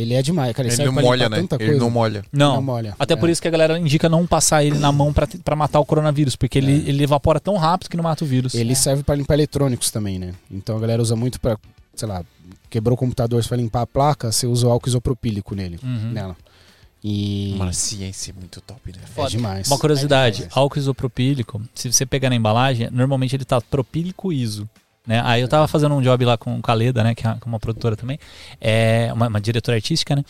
Ele 0.00 0.14
é 0.14 0.22
demais, 0.22 0.52
cara. 0.54 0.66
Ele, 0.68 0.74
Ele 0.74 0.76
serve 0.76 0.94
não 0.94 1.02
molha, 1.02 1.28
né? 1.28 1.36
tanta 1.36 1.62
Ele 1.62 1.76
não 1.76 1.90
molha. 1.90 2.24
Não. 2.32 2.54
Não 2.56 2.62
molha. 2.62 2.94
Até 2.98 3.14
É. 3.14 3.16
por 3.16 3.28
isso 3.28 3.40
que 3.42 3.48
a 3.48 3.50
galera 3.50 3.78
indica 3.78 4.08
não 4.08 4.26
passar 4.26 4.64
ele 4.64 4.78
na 4.78 4.92
mão 4.92 5.12
pra, 5.12 5.26
pra 5.44 5.56
matar 5.56 5.80
o 5.80 5.84
coronavírus, 5.84 6.36
porque 6.36 6.58
ele, 6.58 6.72
É. 6.86 6.88
ele 6.90 7.02
evapora 7.04 7.40
tão 7.40 7.56
rápido 7.56 7.88
que 7.90 7.96
não 7.96 8.04
mata 8.04 8.24
o 8.24 8.26
vírus. 8.26 8.54
Ele 8.54 8.74
serve 8.74 9.02
pra 9.02 9.14
limpar 9.14 9.34
eletrônicos 9.34 9.90
também, 9.90 10.18
né? 10.18 10.32
Então 10.50 10.76
a 10.76 10.80
galera 10.80 11.02
usa 11.02 11.16
muito 11.16 11.40
pra, 11.40 11.56
sei 11.94 12.06
lá, 12.08 12.24
quebrou 12.70 12.94
o 12.94 12.98
computador, 12.98 13.42
você 13.42 13.48
vai 13.48 13.58
limpar 13.58 13.82
a 13.82 13.86
placa, 13.86 14.30
você 14.32 14.46
usa 14.46 14.66
o 14.66 14.70
álcool 14.70 14.88
isopropílico 14.88 15.54
nele, 15.54 15.78
Uhum. 15.82 16.10
nela. 16.12 16.36
E 17.02 17.54
Mano, 17.56 17.70
a 17.70 17.72
ciência 17.72 18.32
é 18.32 18.34
muito 18.34 18.60
top, 18.60 18.80
né? 18.92 18.98
é 19.16 19.26
demais. 19.28 19.68
Uma 19.68 19.78
curiosidade, 19.78 20.36
É 20.36 20.38
demais. 20.46 20.56
álcool 20.56 20.78
isopropílico, 20.80 21.62
se 21.74 21.90
você 21.92 22.04
pegar 22.04 22.28
na 22.28 22.34
embalagem, 22.36 22.88
normalmente 22.90 23.36
ele 23.36 23.44
tá 23.44 23.60
propílico 23.60 24.32
iso. 24.32 24.68
Né? 25.08 25.22
Aí 25.24 25.40
eu 25.40 25.48
tava 25.48 25.66
fazendo 25.66 25.94
um 25.94 26.02
job 26.02 26.22
lá 26.22 26.36
com, 26.36 26.60
com 26.60 26.70
a 26.70 26.74
Leda, 26.74 27.02
né? 27.02 27.14
Que 27.14 27.26
é 27.26 27.34
uma 27.46 27.58
produtora 27.58 27.96
também, 27.96 28.18
é 28.60 29.10
uma, 29.14 29.28
uma 29.28 29.40
diretora 29.40 29.78
artística, 29.78 30.14
né? 30.14 30.22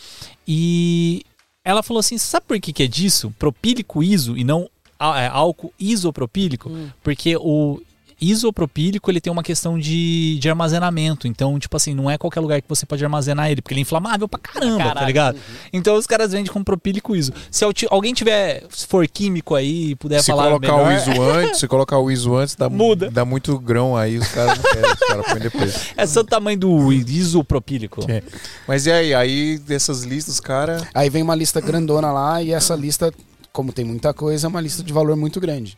E 0.47 1.25
ela 1.65 1.83
falou 1.83 1.99
assim: 1.99 2.17
sabe 2.17 2.45
por 2.47 2.57
que, 2.61 2.71
que 2.71 2.83
é 2.83 2.87
disso? 2.87 3.29
Propílico 3.37 4.01
iso 4.01 4.37
e 4.37 4.45
não 4.45 4.69
é, 4.97 5.27
álcool 5.27 5.73
isopropílico? 5.77 6.69
Hum. 6.69 6.89
Porque 7.03 7.35
o 7.35 7.81
isopropílico 8.21 9.09
ele 9.09 9.21
tem 9.21 9.31
uma 9.31 9.43
questão 9.43 9.77
de, 9.79 10.37
de 10.39 10.49
armazenamento. 10.49 11.27
Então, 11.27 11.57
tipo 11.59 11.75
assim, 11.77 11.93
não 11.93 12.09
é 12.09 12.17
qualquer 12.17 12.39
lugar 12.39 12.61
que 12.61 12.67
você 12.69 12.85
pode 12.85 13.03
armazenar 13.03 13.49
ele, 13.51 13.61
porque 13.61 13.73
ele 13.73 13.81
é 13.81 13.83
inflamável 13.83 14.27
pra 14.27 14.39
caramba, 14.39 14.93
tá 14.93 15.05
ligado? 15.05 15.37
Então 15.71 15.95
os 15.95 16.05
caras 16.07 16.31
vendem 16.31 16.51
com 16.51 16.63
propílico 16.63 17.15
iso. 17.15 17.31
Se 17.51 17.63
al- 17.63 17.71
alguém 17.89 18.13
tiver, 18.13 18.63
se 18.69 18.85
for 18.87 19.07
químico 19.07 19.55
aí, 19.55 19.95
puder 19.95 20.21
Se 20.21 20.27
falar 20.31 20.45
colocar 20.47 20.67
melhor, 20.77 20.87
o 20.89 20.93
ISO 21.11 21.21
antes, 21.21 21.59
se 21.59 21.67
colocar 21.67 21.97
o 21.99 22.11
ISO 22.11 22.35
antes, 22.35 22.55
dá, 22.55 22.67
Muda. 22.69 23.09
dá 23.09 23.23
muito 23.25 23.57
grão 23.59 23.95
aí, 23.95 24.17
os 24.17 24.27
caras 24.27 24.57
não 24.57 24.63
querem, 24.71 24.91
os 24.93 24.99
caras 24.99 25.25
põem 25.25 25.39
depois. 25.39 25.93
é 25.95 26.05
só 26.05 26.21
o 26.21 26.23
tamanho 26.23 26.59
do 26.59 26.91
isopropílico. 26.93 28.05
É. 28.09 28.21
Mas 28.67 28.85
e 28.85 28.91
aí? 28.91 29.13
Aí 29.13 29.57
dessas 29.59 30.03
listas, 30.03 30.39
cara. 30.39 30.87
Aí 30.93 31.09
vem 31.09 31.23
uma 31.23 31.35
lista 31.35 31.61
grandona 31.61 32.11
lá 32.11 32.41
e 32.41 32.51
essa 32.51 32.75
lista, 32.75 33.13
como 33.51 33.71
tem 33.71 33.85
muita 33.85 34.13
coisa, 34.13 34.47
é 34.47 34.49
uma 34.49 34.61
lista 34.61 34.83
de 34.83 34.91
valor 34.93 35.15
muito 35.15 35.39
grande. 35.39 35.77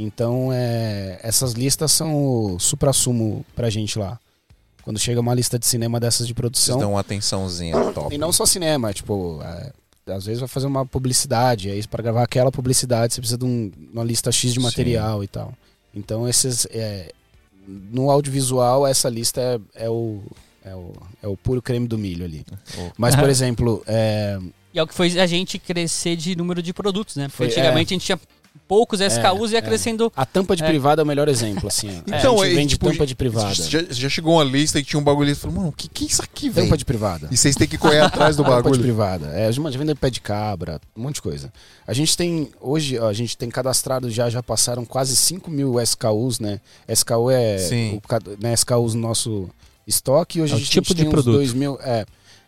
Então, 0.00 0.50
é, 0.52 1.18
essas 1.24 1.52
listas 1.54 1.90
são 1.90 2.14
o 2.54 2.58
supra-sumo 2.60 3.44
pra 3.56 3.68
gente 3.68 3.98
lá. 3.98 4.18
Quando 4.82 4.98
chega 4.98 5.20
uma 5.20 5.34
lista 5.34 5.58
de 5.58 5.66
cinema 5.66 5.98
dessas 5.98 6.26
de 6.26 6.32
Vocês 6.32 6.36
produção, 6.36 6.78
dão 6.78 6.92
uma 6.92 7.00
atençãozinha 7.00 7.74
top. 7.92 8.14
E 8.14 8.16
não 8.16 8.30
só 8.32 8.46
cinema, 8.46 8.92
tipo, 8.94 9.40
é, 9.42 9.72
às 10.12 10.24
vezes 10.24 10.38
vai 10.40 10.48
fazer 10.48 10.66
uma 10.66 10.86
publicidade, 10.86 11.68
aí 11.68 11.84
para 11.86 12.02
gravar 12.02 12.22
aquela 12.22 12.50
publicidade 12.52 13.12
você 13.12 13.20
precisa 13.20 13.36
de 13.36 13.44
um- 13.44 13.70
uma 13.92 14.04
lista 14.04 14.30
X 14.32 14.54
de 14.54 14.60
Sim. 14.60 14.64
material 14.64 15.22
e 15.22 15.28
tal. 15.28 15.52
Então 15.94 16.26
esses 16.28 16.66
é, 16.70 17.12
no 17.66 18.08
audiovisual 18.10 18.86
essa 18.86 19.08
lista 19.10 19.40
é, 19.74 19.84
é 19.84 19.90
o, 19.90 20.22
é, 20.64 20.74
o, 20.74 20.92
é 21.24 21.28
o 21.28 21.36
puro 21.36 21.60
creme 21.60 21.86
do 21.88 21.98
milho 21.98 22.24
ali. 22.24 22.46
Oh. 22.78 22.90
Mas, 22.96 23.14
por 23.16 23.28
exemplo, 23.28 23.82
é, 23.86 24.38
E 24.72 24.78
é 24.78 24.82
o 24.82 24.86
que 24.86 24.94
fez 24.94 25.16
a 25.18 25.26
gente 25.26 25.58
crescer 25.58 26.16
de 26.16 26.34
número 26.36 26.62
de 26.62 26.72
produtos, 26.72 27.16
né? 27.16 27.24
Porque 27.24 27.36
Foi- 27.36 27.46
antigamente 27.48 27.92
a 27.92 27.94
gente 27.96 28.06
tinha 28.06 28.18
poucos 28.66 29.00
SKUs 29.00 29.50
e 29.50 29.54
ia 29.54 29.58
é. 29.58 29.62
crescendo. 29.62 30.12
a 30.16 30.26
tampa 30.26 30.56
de 30.56 30.64
É. 30.64 30.66
privada 30.66 31.02
é 31.02 31.04
o 31.04 31.06
melhor 31.06 31.28
exemplo, 31.28 31.68
assim. 31.68 32.02
Então, 32.06 32.40
a 32.42 32.44
gente 32.46 32.52
é, 32.52 32.56
vende 32.56 32.74
tipo, 32.74 32.90
tampa 32.90 33.06
de 33.06 33.14
privada. 33.14 33.54
Já, 33.54 33.82
já 33.88 34.08
chegou 34.08 34.34
uma 34.34 34.44
lista 34.44 34.78
e 34.78 34.82
tinha 34.84 34.98
um 34.98 35.02
bagulho 35.02 35.30
e 35.30 35.34
falou, 35.34 35.56
mano, 35.56 35.68
o 35.68 35.72
que, 35.72 35.88
que 35.88 36.04
é 36.04 36.08
isso 36.08 36.22
aqui, 36.22 36.50
velho? 36.50 36.66
Tampa 36.66 36.76
de 36.76 36.84
privada. 36.84 37.28
E 37.30 37.36
vocês 37.36 37.54
têm 37.54 37.68
que 37.68 37.78
correr 37.78 38.00
atrás 38.02 38.36
do 38.36 38.42
Tampa 38.42 38.56
de 38.56 38.62
bagulho. 38.64 38.82
privada. 38.82 39.26
É, 39.28 39.46
a 39.46 39.50
gente 39.50 39.78
vende 39.78 39.94
pé 39.94 40.10
de 40.10 40.20
cabra, 40.20 40.80
um 40.96 41.02
monte 41.02 41.16
de 41.16 41.22
coisa. 41.22 41.52
A 41.86 41.92
gente 41.92 42.16
tem, 42.16 42.50
hoje, 42.60 42.98
ó, 42.98 43.08
a 43.08 43.12
gente 43.12 43.36
tem 43.36 43.48
cadastrado 43.48 44.10
já, 44.10 44.28
já 44.28 44.42
passaram 44.42 44.84
quase 44.84 45.14
5 45.14 45.50
mil 45.50 45.80
SKUs, 45.80 46.40
né? 46.40 46.60
SKU 46.88 47.30
é 47.30 47.58
Sim. 47.58 48.00
o, 48.02 48.42
né, 48.42 48.52
SKUs 48.54 48.94
no 48.94 49.00
nosso 49.00 49.48
estoque. 49.86 50.40
Hoje 50.40 50.52
É 50.52 50.56
a 50.56 50.58
gente 50.58 50.70
tipo 50.70 50.88
de 50.88 50.94
tem 50.96 51.06
uns 51.06 51.10
produto. 51.10 51.34
2 51.34 51.52
mil. 51.52 51.78
É, 51.82 52.04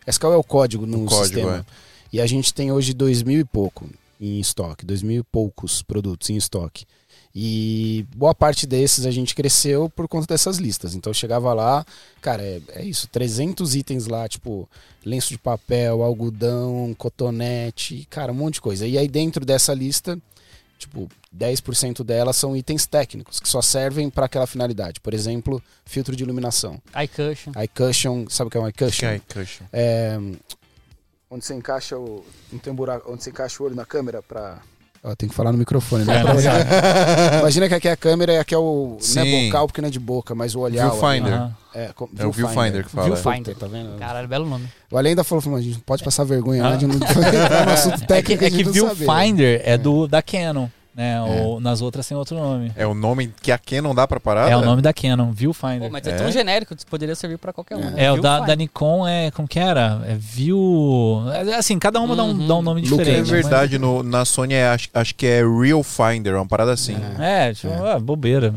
SKU 0.07 0.27
é 0.27 0.37
o 0.37 0.43
código 0.43 0.85
no 0.85 1.03
O 1.03 1.05
código, 1.05 1.25
sistema. 1.25 1.65
E 2.11 2.19
a 2.19 2.25
gente 2.27 2.53
tem 2.53 2.71
hoje 2.71 2.93
2 2.93 3.23
mil 3.23 3.39
e 3.39 3.45
pouco 3.45 3.87
em 4.21 4.39
estoque, 4.39 4.85
2 4.85 5.01
mil 5.01 5.21
e 5.21 5.23
poucos 5.23 5.81
produtos 5.81 6.29
em 6.29 6.37
estoque. 6.37 6.85
E 7.33 8.05
boa 8.15 8.35
parte 8.35 8.67
desses 8.67 9.05
a 9.05 9.11
gente 9.11 9.33
cresceu 9.33 9.89
por 9.89 10.07
conta 10.07 10.27
dessas 10.27 10.57
listas. 10.57 10.93
Então 10.93 11.09
eu 11.09 11.13
chegava 11.15 11.53
lá, 11.53 11.85
cara, 12.21 12.43
é, 12.43 12.61
é 12.75 12.85
isso, 12.85 13.07
300 13.07 13.73
itens 13.73 14.05
lá, 14.05 14.27
tipo 14.27 14.69
lenço 15.03 15.29
de 15.29 15.39
papel, 15.39 16.03
algodão, 16.03 16.93
cotonete, 16.97 18.05
cara, 18.09 18.31
um 18.31 18.35
monte 18.35 18.55
de 18.55 18.61
coisa. 18.61 18.85
E 18.85 18.97
aí 18.97 19.07
dentro 19.07 19.45
dessa 19.45 19.73
lista, 19.73 20.19
tipo, 20.77 21.09
10% 21.35 22.03
delas 22.03 22.35
são 22.35 22.55
itens 22.55 22.85
técnicos, 22.85 23.39
que 23.39 23.47
só 23.47 23.61
servem 23.61 24.09
para 24.09 24.25
aquela 24.25 24.45
finalidade. 24.45 24.99
Por 24.99 25.13
exemplo, 25.13 25.63
filtro 25.85 26.15
de 26.15 26.23
iluminação. 26.23 26.81
iCushion. 27.03 27.53
iCushion, 27.63 28.25
sabe 28.29 28.49
o 28.49 28.51
que 28.51 28.57
é 28.57 28.61
um 28.61 28.67
iCushion? 28.67 29.07
Ai, 29.07 29.21
cushion. 29.33 29.65
É, 29.71 30.19
onde 31.31 31.43
você 31.45 31.55
encaixa 31.55 31.97
o. 31.97 32.23
Não 32.51 32.59
tem 32.59 32.71
um 32.71 32.75
buraco, 32.75 33.11
onde 33.11 33.23
você 33.23 33.29
encaixa 33.31 33.63
o 33.63 33.65
olho 33.65 33.75
na 33.75 33.85
câmera 33.85 34.21
pra. 34.21 34.59
Ó, 35.03 35.15
tem 35.15 35.27
que 35.27 35.33
falar 35.33 35.51
no 35.51 35.57
microfone, 35.57 36.05
né? 36.05 36.13
É. 36.17 37.39
Imagina 37.39 37.67
que 37.67 37.73
aqui 37.73 37.87
é 37.87 37.91
a 37.93 37.97
câmera 37.97 38.33
e 38.33 38.37
aqui 38.37 38.53
é 38.53 38.57
o. 38.57 38.97
Não 39.15 39.21
é 39.21 39.25
Sim. 39.25 39.45
bocal 39.47 39.65
porque 39.65 39.81
não 39.81 39.87
é 39.87 39.91
de 39.91 39.99
boca, 39.99 40.35
mas 40.35 40.53
o 40.53 40.59
olhar. 40.59 40.91
Viewfinder. 40.91 41.49
É, 41.73 41.87
com- 41.95 42.07
É 42.19 42.25
o 42.27 42.31
viewfinder 42.31 42.83
que 42.83 42.91
fala. 42.91 43.07
Viewfinder. 43.07 43.55
Tá 43.55 43.65
vendo? 43.65 43.97
Caralho, 43.97 44.27
belo 44.27 44.45
nome. 44.45 44.67
O 44.91 44.97
Além 44.99 45.11
ainda 45.11 45.23
falou, 45.23 45.41
falou, 45.41 45.57
"Mas 45.57 45.65
a 45.65 45.67
gente 45.69 45.77
não 45.77 45.83
pode 45.85 46.03
passar 46.03 46.23
vergonha 46.23 46.61
lá 46.61 46.75
de 46.75 46.85
não 46.85 46.95
no 46.95 47.05
assunto 47.71 47.95
É 47.95 47.99
que, 47.99 48.05
técnico. 48.37 48.43
é 48.43 48.47
a 48.47 48.49
gente 48.51 48.71
que 48.73 48.79
não 48.79 48.89
saber. 48.89 49.05
Viewfinder 49.05 49.61
é 49.65 49.77
do 49.77 50.07
da 50.07 50.21
Canon, 50.21 50.67
né? 50.95 51.21
Ou 51.21 51.59
nas 51.59 51.81
outras 51.81 52.07
tem 52.07 52.17
outro 52.17 52.37
nome. 52.37 52.71
É 52.75 52.85
o 52.85 52.93
nome 52.93 53.33
que 53.41 53.51
a 53.51 53.57
Canon 53.57 53.95
dá 53.95 54.07
pra 54.07 54.19
parada? 54.19 54.49
É 54.51 54.57
o 54.57 54.61
nome 54.65 54.81
da 54.81 54.93
Canon, 54.93 55.31
Viewfinder. 55.31 55.81
Pô, 55.83 55.89
mas 55.89 56.05
é, 56.05 56.11
É? 56.11 56.15
tão 56.15 56.31
genérico, 56.31 56.75
poderia 56.89 57.15
servir 57.15 57.37
pra 57.37 57.53
qualquer 57.53 57.77
um. 57.77 57.97
É, 57.97 58.11
o 58.11 58.19
da, 58.21 58.41
da 58.41 58.55
Nikon 58.55 59.07
é. 59.07 59.31
Como 59.31 59.47
que 59.47 59.57
era? 59.59 60.01
É 60.05 60.15
View. 60.15 61.23
é, 61.33 61.55
Assim, 61.55 61.77
cada 61.79 61.99
uma 61.99 62.15
dá, 62.15 62.23
um, 62.23 62.31
Uhum. 62.31 62.47
dá 62.47 62.55
um 62.55 62.61
nome 62.61 62.81
É 62.81 62.83
diferente. 62.83 63.29
verdade, 63.31 63.77
no, 63.79 64.03
na 64.03 64.25
Sony 64.25 64.53
é, 64.53 64.67
acho, 64.69 64.89
acho 64.93 65.15
que 65.15 65.25
é 65.25 65.41
Real 65.43 65.83
Finder, 65.83 66.35
uma 66.35 66.45
parada 66.45 66.71
assim. 66.73 66.95
É. 66.95 66.99
mas- 66.99 67.19
É, 67.19 67.53
tipo, 67.53 67.73
ah, 67.85 67.99
bobeira. 67.99 68.53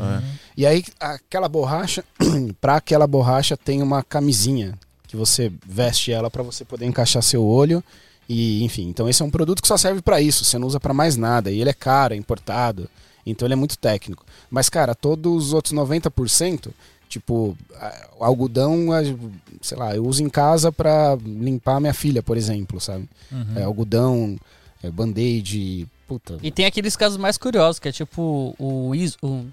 E 0.57 0.65
aí, 0.65 0.83
aquela 0.99 1.47
borracha, 1.49 2.03
pra 2.61 2.75
aquela 2.77 3.05
borracha 3.07 3.57
tem 3.57 3.81
uma 3.81 4.01
camisinha 4.03 4.73
que 5.07 5.15
você 5.17 5.51
veste 5.65 6.11
ela 6.11 6.29
pra 6.29 6.43
você 6.43 6.63
poder 6.65 6.85
encaixar 6.85 7.21
seu 7.23 7.43
olho. 7.45 7.83
E, 8.27 8.63
enfim, 8.63 8.87
então 8.87 9.07
esse 9.07 9.21
é 9.21 9.25
um 9.25 9.29
produto 9.29 9.61
que 9.61 9.67
só 9.67 9.77
serve 9.77 10.01
pra 10.01 10.21
isso, 10.21 10.43
você 10.43 10.57
não 10.57 10.67
usa 10.67 10.79
pra 10.79 10.93
mais 10.93 11.15
nada. 11.15 11.51
E 11.51 11.61
ele 11.61 11.69
é 11.69 11.73
caro, 11.73 12.13
é 12.13 12.17
importado, 12.17 12.89
então 13.25 13.45
ele 13.45 13.53
é 13.53 13.57
muito 13.57 13.77
técnico. 13.77 14.25
Mas, 14.49 14.69
cara, 14.69 14.95
todos 14.95 15.47
os 15.47 15.53
outros 15.53 15.73
90%, 15.73 16.69
tipo, 17.07 17.55
algodão, 18.19 18.87
sei 19.61 19.77
lá, 19.77 19.95
eu 19.95 20.05
uso 20.05 20.23
em 20.23 20.29
casa 20.29 20.71
pra 20.71 21.17
limpar 21.23 21.79
minha 21.79 21.93
filha, 21.93 22.23
por 22.23 22.35
exemplo, 22.37 22.79
sabe? 22.81 23.07
Uhum. 23.31 23.57
É, 23.57 23.63
algodão, 23.63 24.37
é, 24.83 24.89
band-aid, 24.89 25.87
puta. 26.07 26.37
E 26.41 26.51
tem 26.51 26.65
aqueles 26.65 26.95
casos 26.95 27.17
mais 27.17 27.37
curiosos, 27.37 27.79
que 27.79 27.89
é 27.89 27.91
tipo 27.91 28.55
o, 28.57 28.93
is, 28.95 29.17
o 29.21 29.45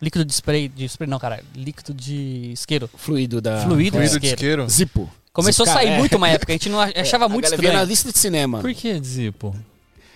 líquido 0.00 0.24
de 0.24 0.32
spray. 0.32 0.68
De 0.68 0.84
spray 0.86 1.08
não, 1.08 1.18
cara. 1.18 1.42
Líquido 1.54 1.94
de 1.94 2.50
isqueiro. 2.52 2.88
Fluido 2.94 3.40
da. 3.40 3.62
Fluido. 3.62 3.96
Fluido 3.96 4.20
de 4.20 4.26
isqueiro. 4.26 4.34
isqueiro? 4.34 4.68
Zipo. 4.68 5.10
Começou 5.36 5.64
a 5.64 5.68
sair 5.72 5.88
é. 5.90 5.98
muito 5.98 6.16
uma 6.16 6.28
época, 6.28 6.52
a 6.52 6.54
gente 6.54 6.68
não 6.68 6.80
ach- 6.80 6.92
achava 6.98 7.26
A 7.26 7.28
muito 7.28 7.48
via 7.50 7.56
na 7.56 7.64
estranho. 7.66 7.84
lista 7.86 8.12
de 8.12 8.18
cinema. 8.18 8.60
Por 8.60 8.72
que 8.74 8.98
Zipo? 9.02 9.54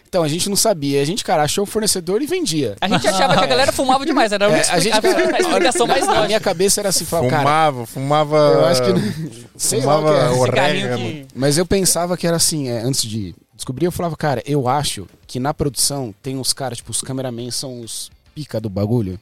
Então, 0.08 0.24
a 0.24 0.28
gente 0.28 0.48
não 0.48 0.56
sabia. 0.56 1.00
A 1.00 1.04
gente, 1.04 1.22
cara, 1.22 1.44
achou 1.44 1.62
o 1.62 1.66
fornecedor 1.66 2.20
e 2.20 2.26
vendia. 2.26 2.76
A 2.80 2.88
gente 2.88 3.06
achava 3.06 3.36
que 3.36 3.44
a 3.44 3.46
galera 3.46 3.70
fumava 3.70 4.04
demais, 4.04 4.32
era 4.32 4.46
É, 4.50 4.68
a 4.68 4.80
gente, 4.80 4.92
a, 4.92 4.98
a 5.36 5.38
explicação 5.38 5.86
mais 5.86 6.04
Na 6.04 6.12
minha 6.12 6.22
lógica. 6.22 6.40
cabeça 6.40 6.80
era 6.80 6.88
assim, 6.88 7.04
falava, 7.04 7.28
cara, 7.28 7.42
Fumava, 7.44 7.86
fumava. 7.86 8.36
eu 8.36 8.64
acho 8.66 8.82
que. 8.82 9.46
Sei 9.56 9.80
lá 9.82 9.98
o 10.00 10.02
que 10.02 10.08
fumava 10.08 10.18
é. 10.18 10.30
Orégano. 10.40 10.98
que... 11.04 11.26
Mas 11.32 11.58
eu 11.58 11.64
pensava 11.64 12.16
que 12.16 12.26
era 12.26 12.36
assim, 12.36 12.68
é, 12.68 12.80
antes 12.82 13.02
de 13.02 13.36
descobrir, 13.54 13.84
eu 13.86 13.92
falava, 13.92 14.16
cara, 14.16 14.42
eu 14.44 14.66
acho 14.66 15.06
que 15.28 15.38
na 15.38 15.54
produção 15.54 16.12
tem 16.20 16.36
uns 16.36 16.52
caras, 16.52 16.78
tipo, 16.78 16.90
os 16.90 17.00
cameramen 17.02 17.50
são 17.52 17.80
os 17.80 18.10
pica 18.34 18.60
do 18.60 18.68
bagulho. 18.68 19.16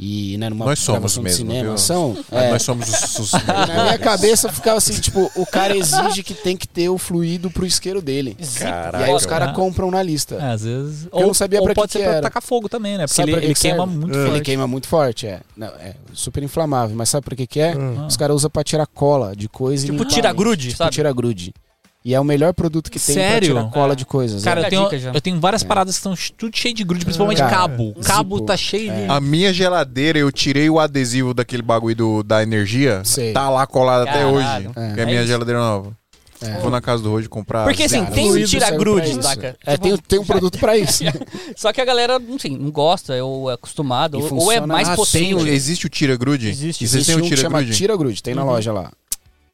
E, 0.00 0.36
né, 0.36 0.48
numa 0.50 0.64
Nós 0.64 0.80
somos 0.80 1.16
mesmo, 1.18 1.36
cinema, 1.36 1.68
viu? 1.70 1.78
são. 1.78 2.16
É, 2.32 2.50
Nós 2.50 2.62
somos 2.62 2.88
os. 2.88 3.18
os- 3.20 3.32
na 3.46 3.84
minha 3.84 3.98
cabeça 3.98 4.50
ficava 4.50 4.78
assim, 4.78 4.94
tipo, 5.00 5.30
o 5.36 5.46
cara 5.46 5.76
exige 5.76 6.24
que 6.24 6.34
tem 6.34 6.56
que 6.56 6.66
ter 6.66 6.88
o 6.88 6.98
fluido 6.98 7.50
pro 7.50 7.64
isqueiro 7.64 8.02
dele. 8.02 8.36
Caraca, 8.58 9.00
e 9.00 9.04
aí 9.10 9.14
os 9.14 9.24
caras 9.26 9.48
né? 9.48 9.54
compram 9.54 9.90
na 9.92 10.02
lista. 10.02 10.34
É, 10.36 10.52
às 10.52 10.64
vezes. 10.64 11.06
Eu 11.12 11.26
não 11.26 11.34
sabia 11.34 11.60
ou 11.60 11.64
pra 11.66 11.74
que 11.74 11.80
pode 11.80 11.92
que 11.92 11.98
ser 11.98 12.04
pra 12.04 12.12
era. 12.14 12.22
tacar 12.22 12.42
fogo 12.42 12.68
também, 12.68 12.98
né? 12.98 13.04
Porque 13.06 13.14
Sabe 13.14 13.30
ele, 13.30 13.32
pra 13.32 13.40
que 13.42 13.46
ele 13.46 13.54
que 13.54 13.60
queima 13.60 13.76
serve? 13.86 13.98
muito 13.98 14.18
Ele 14.18 14.26
forte. 14.30 14.42
queima 14.42 14.66
muito 14.66 14.88
forte, 14.88 15.26
é. 15.28 15.40
Não, 15.56 15.68
é 15.68 15.94
super 16.12 16.42
inflamável, 16.42 16.96
mas 16.96 17.08
sabe 17.08 17.24
pra 17.24 17.36
que 17.36 17.46
que 17.46 17.60
é? 17.60 17.72
Ah. 17.72 18.06
Os 18.06 18.16
caras 18.16 18.34
usam 18.36 18.50
pra 18.50 18.64
tirar 18.64 18.86
cola 18.86 19.36
de 19.36 19.48
coisa 19.48 19.84
e 19.84 19.86
Tipo 19.86 19.98
limpar. 20.02 20.14
tira-grude, 20.14 20.66
Tipo 20.68 20.78
sabe? 20.78 20.90
tira-grude. 20.90 21.54
E 22.04 22.14
é 22.14 22.20
o 22.20 22.24
melhor 22.24 22.52
produto 22.52 22.90
que 22.90 22.98
tem 22.98 23.14
Sério? 23.14 23.54
pra 23.54 23.60
tirar 23.62 23.72
cola 23.72 23.94
de 23.94 24.04
coisas. 24.04 24.42
Cara, 24.42 24.62
é. 24.62 24.66
eu 24.66 24.70
tenho, 24.70 24.88
eu 25.14 25.20
tenho 25.20 25.40
várias 25.40 25.62
paradas 25.62 25.94
que 25.94 25.98
estão 26.00 26.14
tudo 26.36 26.56
cheio 26.56 26.74
de 26.74 26.82
grude, 26.82 27.04
principalmente 27.04 27.38
Cara, 27.38 27.50
cabo. 27.50 27.94
Cabo 28.02 28.36
tipo, 28.36 28.46
tá 28.46 28.56
cheio 28.56 28.92
de. 28.92 29.04
A 29.08 29.20
minha 29.20 29.52
geladeira, 29.52 30.18
eu 30.18 30.32
tirei 30.32 30.68
o 30.68 30.80
adesivo 30.80 31.32
daquele 31.32 31.62
bagulho 31.62 31.94
do, 31.94 32.22
da 32.24 32.42
energia. 32.42 33.02
Sei. 33.04 33.32
Tá 33.32 33.48
lá 33.48 33.66
colado 33.68 34.02
até 34.02 34.12
Caralho. 34.24 34.34
hoje. 34.34 34.70
É. 34.76 34.94
Que 34.94 35.00
é 35.00 35.02
a 35.02 35.02
É 35.02 35.06
minha 35.06 35.20
isso. 35.20 35.28
geladeira 35.28 35.60
nova. 35.60 35.96
É. 36.44 36.58
Vou 36.58 36.72
na 36.72 36.80
casa 36.80 37.00
do 37.04 37.12
hoje 37.12 37.28
comprar. 37.28 37.62
Porque 37.62 37.84
assim, 37.84 38.00
Cara, 38.02 38.10
tem 38.16 38.26
fluido 38.26 38.48
tira-grude, 38.48 39.22
saca? 39.22 39.56
É, 39.64 39.76
tem, 39.76 39.96
tem 39.96 40.18
um 40.18 40.24
produto 40.24 40.58
pra 40.58 40.76
isso. 40.76 41.04
Só 41.54 41.72
que 41.72 41.80
a 41.80 41.84
galera, 41.84 42.20
enfim, 42.28 42.58
não 42.58 42.72
gosta, 42.72 43.22
ou 43.22 43.48
é 43.48 43.54
acostumada, 43.54 44.18
ou, 44.18 44.34
ou 44.42 44.50
é 44.50 44.60
mais 44.60 44.88
Ah, 44.88 44.96
possível. 44.96 45.38
tem 45.38 45.46
o- 45.46 45.54
existe 45.54 45.86
o 45.86 45.88
tira-grude? 45.88 46.48
Existe. 46.48 46.82
Existe 46.82 47.06
têm 47.06 47.14
um 47.14 47.18
o 47.24 47.28
que 47.28 47.36
chama 47.36 47.58
tira-grude? 47.60 47.76
tira-grude, 47.78 48.22
tem 48.24 48.34
na 48.34 48.42
Uhum. 48.42 48.50
loja 48.50 48.72
lá. 48.72 48.90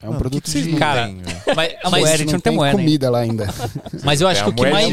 É 0.01 0.09
um 0.09 0.17
produto 0.17 0.45
que 0.51 0.63
de... 0.63 0.71
não 0.71 0.79
Cara, 0.79 1.07
têm, 1.07 1.17
velho? 1.17 1.37
Mas, 1.57 1.73
Mas 1.83 1.91
mas, 1.91 2.05
o 2.05 2.07
Eric 2.07 2.33
não 2.33 2.41
tem 2.41 2.53
moeda 2.55 2.71
ainda. 2.71 2.83
comida 2.85 3.11
lá 3.11 3.19
ainda. 3.19 3.49
mas 4.05 4.21
eu 4.21 4.29
acho 4.29 4.41
É 4.41 4.45
que 4.45 4.51
o 4.51 4.55
que 4.55 4.71
mais. 4.71 4.89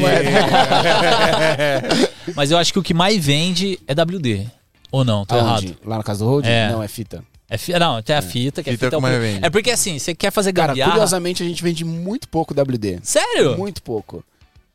Mas 2.34 2.50
eu 2.50 2.58
acho 2.58 2.72
que 2.72 2.78
o 2.78 2.82
que 2.82 2.94
mais 2.94 3.24
vende 3.24 3.78
é 3.86 3.92
WD. 3.92 4.46
Ou 4.90 5.04
não, 5.04 5.24
tô 5.24 5.34
Aonde? 5.36 5.66
errado. 5.68 5.78
Lá 5.84 5.96
na 5.98 6.02
casa 6.02 6.24
do 6.24 6.30
Road? 6.30 6.48
É. 6.48 6.70
Não, 6.70 6.82
é 6.82 6.88
fita. 6.88 7.22
É 7.48 7.56
fi... 7.56 7.72
Não, 7.78 8.02
tem 8.02 8.16
a 8.16 8.22
fita, 8.22 8.62
que 8.62 8.70
é 8.70 8.72
Fita 8.72 8.86
fita. 8.86 8.96
é 8.96 8.98
o 8.98 9.00
como 9.00 9.12
é? 9.12 9.38
É 9.42 9.50
porque 9.50 9.70
assim, 9.70 9.98
você 9.98 10.14
quer 10.14 10.32
fazer 10.32 10.52
Cara, 10.52 10.68
gambiarra. 10.68 10.92
curiosamente 10.92 11.42
a 11.42 11.46
gente 11.46 11.62
vende 11.62 11.84
muito 11.84 12.28
pouco 12.28 12.52
WD. 12.52 12.98
Sério? 13.02 13.56
Muito 13.56 13.82
pouco. 13.82 14.24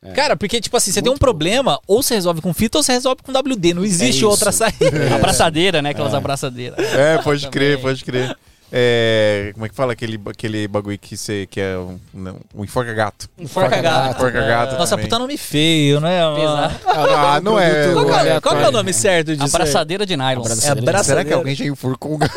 É. 0.02 0.12
Cara, 0.12 0.34
porque, 0.34 0.60
tipo 0.60 0.76
assim, 0.76 0.90
você 0.90 1.00
tem 1.00 1.10
um 1.10 1.12
Muito 1.12 1.20
pouco. 1.20 1.32
problema, 1.32 1.78
ou 1.86 2.02
você 2.02 2.14
resolve 2.14 2.40
com 2.40 2.52
fita 2.52 2.78
ou 2.78 2.82
você 2.82 2.92
resolve 2.92 3.22
com 3.22 3.30
WD. 3.32 3.74
Não 3.74 3.84
existe 3.84 4.18
isso. 4.18 4.28
outra 4.28 4.50
saída. 4.50 4.90
Abraçadeira, 5.14 5.80
né? 5.82 5.90
Aquelas 5.90 6.14
abraçadeiras. 6.14 6.78
É, 6.92 7.18
pode 7.18 7.48
crer, 7.50 7.80
pode 7.80 8.04
crer. 8.04 8.36
É, 8.74 9.50
como 9.52 9.66
é 9.66 9.68
que 9.68 9.74
fala 9.74 9.92
aquele, 9.92 10.18
aquele 10.26 10.66
bagulho 10.66 10.98
que, 10.98 11.14
você, 11.14 11.46
que 11.50 11.60
é 11.60 11.76
um, 11.76 11.98
não, 12.14 12.36
um 12.54 12.64
enforca-gato? 12.64 13.28
Enforca-gato. 13.38 14.16
Enforca-gato 14.16 14.78
Nossa, 14.78 14.96
puta 14.96 15.18
nome 15.18 15.36
feio, 15.36 16.00
né? 16.00 16.20
Pesado. 16.34 16.74
Ah, 16.86 17.40
não 17.42 17.58
é. 17.58 17.92
Qual, 17.92 18.06
que 18.06 18.28
é, 18.28 18.40
qual 18.40 18.56
que 18.56 18.62
é 18.62 18.68
o 18.68 18.72
nome 18.72 18.94
certo 18.94 19.36
disso? 19.36 19.54
Abraçadeira 19.54 20.06
de 20.06 20.16
nylon. 20.16 20.42
É 20.42 20.46
abraçadeira. 20.46 21.02
Será 21.04 21.22
que 21.22 21.34
alguém 21.34 21.54
já 21.54 21.66
enforcou 21.66 22.14
um 22.14 22.18
gato? 22.18 22.32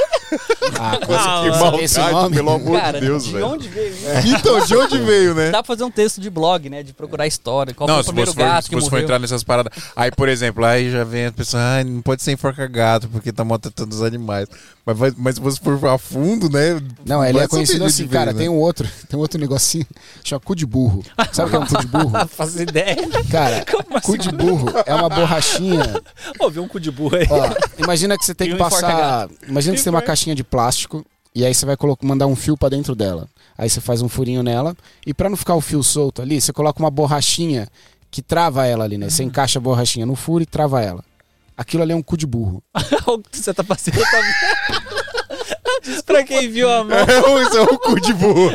Ah, 0.77 0.97
que 0.99 1.07
mano. 1.07 1.59
maldade, 1.59 1.83
Esse 1.83 1.99
nome? 1.99 2.35
pelo 2.35 2.49
amor 2.49 2.81
Cara, 2.81 2.99
de 2.99 3.05
Deus, 3.05 3.23
de 3.23 3.31
velho. 3.31 3.47
onde 3.47 3.67
veio 3.69 3.89
isso? 3.93 4.05
Então, 4.27 4.59
de 4.59 4.75
onde 4.75 4.97
veio, 4.97 5.33
né? 5.33 5.51
Dá 5.51 5.63
pra 5.63 5.67
fazer 5.67 5.83
um 5.83 5.91
texto 5.91 6.19
de 6.19 6.29
blog, 6.29 6.69
né? 6.69 6.83
De 6.83 6.91
procurar 6.91 7.27
história. 7.27 7.73
Qual 7.73 7.87
Não, 7.87 7.95
foi 7.95 8.01
o 8.01 8.03
se 8.03 8.09
primeiro 8.09 8.31
você, 8.31 8.37
for, 8.37 8.43
gato 8.45 8.63
se 8.63 8.69
que 8.69 8.75
você 8.75 8.89
for 8.89 8.99
entrar 8.99 9.19
nessas 9.19 9.43
paradas. 9.43 9.71
Aí, 9.95 10.11
por 10.11 10.27
exemplo, 10.27 10.65
aí 10.65 10.91
já 10.91 11.03
vem 11.03 11.27
a 11.27 11.31
pessoa, 11.31 11.61
ah, 11.61 11.83
não 11.83 12.01
pode 12.01 12.23
ser 12.23 12.31
enforca-gato 12.33 13.07
porque 13.07 13.31
tá 13.31 13.45
maltratando 13.45 13.95
os 13.95 14.01
animais. 14.01 14.49
Mas, 14.85 15.13
mas 15.15 15.35
se 15.35 15.41
você 15.41 15.59
for 15.59 15.87
a 15.87 15.97
fundo, 15.97 16.24
né? 16.25 16.81
Não, 17.05 17.23
ele 17.23 17.33
vai 17.33 17.45
é 17.45 17.47
conhecido 17.47 17.85
assim, 17.85 18.07
cara, 18.07 18.33
veio, 18.33 18.37
tem 18.37 18.49
né? 18.49 18.55
um 18.55 18.59
outro, 18.59 18.89
tem 19.07 19.17
um 19.17 19.21
outro 19.21 19.39
negocinho, 19.39 19.85
chama 20.23 20.39
cu 20.39 20.55
de 20.55 20.65
burro. 20.65 21.03
Sabe 21.31 21.47
o 21.47 21.49
que 21.51 21.55
é 21.55 21.59
um 21.59 21.65
cu 21.65 21.77
de 21.77 21.87
burro? 21.87 22.27
Faço 22.27 22.61
ideia. 22.61 22.97
Cara, 23.29 23.65
cu 24.01 24.17
de 24.17 24.31
burro 24.31 24.69
é 24.85 24.93
uma 24.95 25.09
borrachinha. 25.09 26.01
Ô, 26.39 26.49
vi 26.49 26.59
um 26.59 26.67
cu 26.67 26.79
de 26.79 26.89
burro 26.89 27.15
aí. 27.17 27.27
Ó, 27.29 27.83
imagina 27.83 28.17
que 28.17 28.25
você 28.25 28.33
tem 28.33 28.47
E 28.47 28.49
que 28.51 28.55
um 28.55 28.59
passar. 28.59 29.29
Imagina 29.47 29.75
que 29.75 29.79
você 29.79 29.85
tem 29.85 29.93
uma 29.93 30.01
caixinha 30.01 30.35
de 30.35 30.43
plástico 30.43 31.05
e 31.33 31.45
aí 31.45 31.53
você 31.53 31.65
vai 31.65 31.77
colocar, 31.77 32.05
mandar 32.07 32.27
um 32.27 32.35
fio 32.35 32.57
pra 32.57 32.69
dentro 32.69 32.95
dela. 32.95 33.27
Aí 33.57 33.69
você 33.69 33.81
faz 33.81 34.01
um 34.01 34.09
furinho 34.09 34.41
nela 34.41 34.75
e 35.05 35.13
pra 35.13 35.29
não 35.29 35.37
ficar 35.37 35.55
o 35.55 35.61
fio 35.61 35.83
solto 35.83 36.21
ali, 36.21 36.41
você 36.41 36.51
coloca 36.51 36.79
uma 36.79 36.89
borrachinha 36.89 37.67
que 38.09 38.21
trava 38.21 38.65
ela 38.65 38.85
ali, 38.85 38.97
né? 38.97 39.09
Você 39.09 39.23
encaixa 39.23 39.59
a 39.59 39.61
borrachinha 39.61 40.05
no 40.05 40.15
furo 40.15 40.41
e 40.41 40.45
trava 40.45 40.81
ela. 40.81 41.03
Aquilo 41.57 41.83
ali 41.83 41.93
é 41.93 41.95
um 41.95 42.01
cu 42.01 42.17
de 42.17 42.25
burro. 42.25 42.63
o 43.07 43.19
que 43.19 43.37
você 43.37 43.53
tá 43.53 43.63
fazendo? 43.63 43.99
Tá... 43.99 45.14
Pra 46.05 46.23
quem 46.23 46.49
viu 46.49 46.69
a 46.69 46.83
mão. 46.83 46.97
Isso 47.41 47.57
é 47.57 47.61
o 47.61 47.77
cu 47.79 47.99
de 47.99 48.13
burro. 48.13 48.51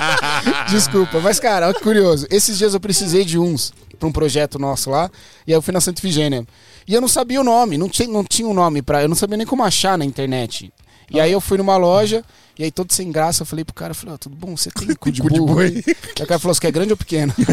Desculpa, 0.70 1.20
mas 1.20 1.40
cara, 1.40 1.66
olha 1.66 1.74
que 1.74 1.82
curioso. 1.82 2.26
Esses 2.30 2.58
dias 2.58 2.74
eu 2.74 2.80
precisei 2.80 3.24
de 3.24 3.38
uns 3.38 3.72
pra 3.98 4.08
um 4.08 4.12
projeto 4.12 4.58
nosso 4.58 4.90
lá, 4.90 5.10
e 5.46 5.52
aí 5.52 5.56
eu 5.56 5.62
fui 5.62 5.72
na 5.72 5.80
Santa 5.80 6.00
Ifigênia. 6.00 6.46
E 6.88 6.94
eu 6.94 7.00
não 7.00 7.08
sabia 7.08 7.40
o 7.40 7.44
nome, 7.44 7.76
não 7.76 7.88
tinha, 7.88 8.08
não 8.08 8.24
tinha 8.24 8.48
um 8.48 8.54
nome 8.54 8.82
pra. 8.82 9.02
Eu 9.02 9.08
não 9.08 9.16
sabia 9.16 9.36
nem 9.36 9.46
como 9.46 9.62
achar 9.62 9.96
na 9.98 10.04
internet. 10.04 10.72
E 11.10 11.18
aí 11.20 11.32
eu 11.32 11.40
fui 11.40 11.58
numa 11.58 11.76
loja, 11.76 12.24
e 12.58 12.62
aí 12.64 12.70
todo 12.70 12.92
sem 12.92 13.10
graça, 13.10 13.42
eu 13.42 13.46
falei 13.46 13.64
pro 13.64 13.74
cara, 13.74 13.90
eu 13.90 13.94
falei, 13.96 14.14
ó, 14.14 14.18
tudo 14.18 14.36
bom, 14.36 14.56
você 14.56 14.70
tem 14.70 14.94
cu 14.94 15.10
de 15.10 15.20
Cu 15.20 15.28
de 15.30 15.38
burro? 15.40 15.46
burro 15.54 15.60
aí? 15.60 15.82
Aí 15.86 16.22
o 16.22 16.26
cara 16.26 16.38
falou, 16.38 16.54
você 16.54 16.60
quer 16.60 16.70
grande 16.70 16.92
ou 16.92 16.96
pequeno? 16.96 17.34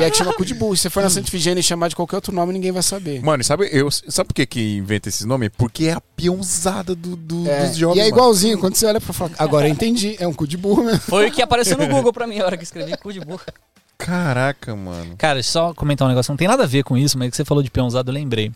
e 0.00 0.04
aí 0.04 0.14
chama 0.14 0.32
cu 0.34 0.44
de 0.44 0.54
burro. 0.54 0.76
Se 0.76 0.82
você 0.82 0.90
for 0.90 1.02
na 1.02 1.10
Santa 1.10 1.28
Ifigênia 1.28 1.60
e 1.60 1.62
chamar 1.62 1.88
de 1.88 1.96
qualquer 1.96 2.16
outro 2.16 2.32
nome, 2.34 2.52
ninguém 2.52 2.72
vai 2.72 2.82
saber. 2.82 3.22
Mano, 3.22 3.42
sabe, 3.44 3.68
eu, 3.72 3.90
sabe 3.90 4.28
por 4.28 4.34
que, 4.34 4.46
que 4.46 4.76
inventa 4.76 5.08
esses 5.08 5.24
nomes? 5.24 5.50
Porque 5.56 5.84
é 5.86 5.92
a 5.92 6.00
peãozada 6.00 6.94
do, 6.94 7.16
do- 7.16 7.48
É, 7.48 7.66
dos 7.66 7.76
jovens. 7.76 7.96
e 7.96 8.00
é 8.00 8.04
mano. 8.04 8.16
igualzinho, 8.16 8.58
quando 8.58 8.74
você 8.76 8.86
olha 8.86 9.00
pra 9.00 9.12
falar, 9.12 9.30
agora 9.38 9.68
eu 9.68 9.72
entendi, 9.72 10.16
é 10.18 10.26
um 10.26 10.32
cu 10.32 10.46
de 10.46 10.56
burro 10.56 10.84
mesmo. 10.84 11.00
Foi 11.00 11.28
o 11.28 11.32
que 11.32 11.42
apareceu 11.42 11.76
no 11.76 11.86
Google 11.86 12.12
pra 12.12 12.26
mim, 12.26 12.38
a 12.40 12.44
hora 12.46 12.56
que 12.56 12.64
escrevi 12.64 12.96
cu 12.96 13.12
de 13.12 13.20
burro. 13.20 13.40
Caraca, 13.98 14.76
mano. 14.76 15.16
Cara, 15.18 15.42
só 15.42 15.74
comentar 15.74 16.06
um 16.06 16.08
negócio, 16.08 16.30
não 16.30 16.36
tem 16.36 16.46
nada 16.46 16.62
a 16.62 16.66
ver 16.66 16.84
com 16.84 16.96
isso, 16.96 17.18
mas 17.18 17.30
que 17.30 17.36
você 17.36 17.44
falou 17.44 17.62
de 17.62 17.70
peãozado, 17.70 18.10
eu 18.10 18.14
lembrei. 18.14 18.52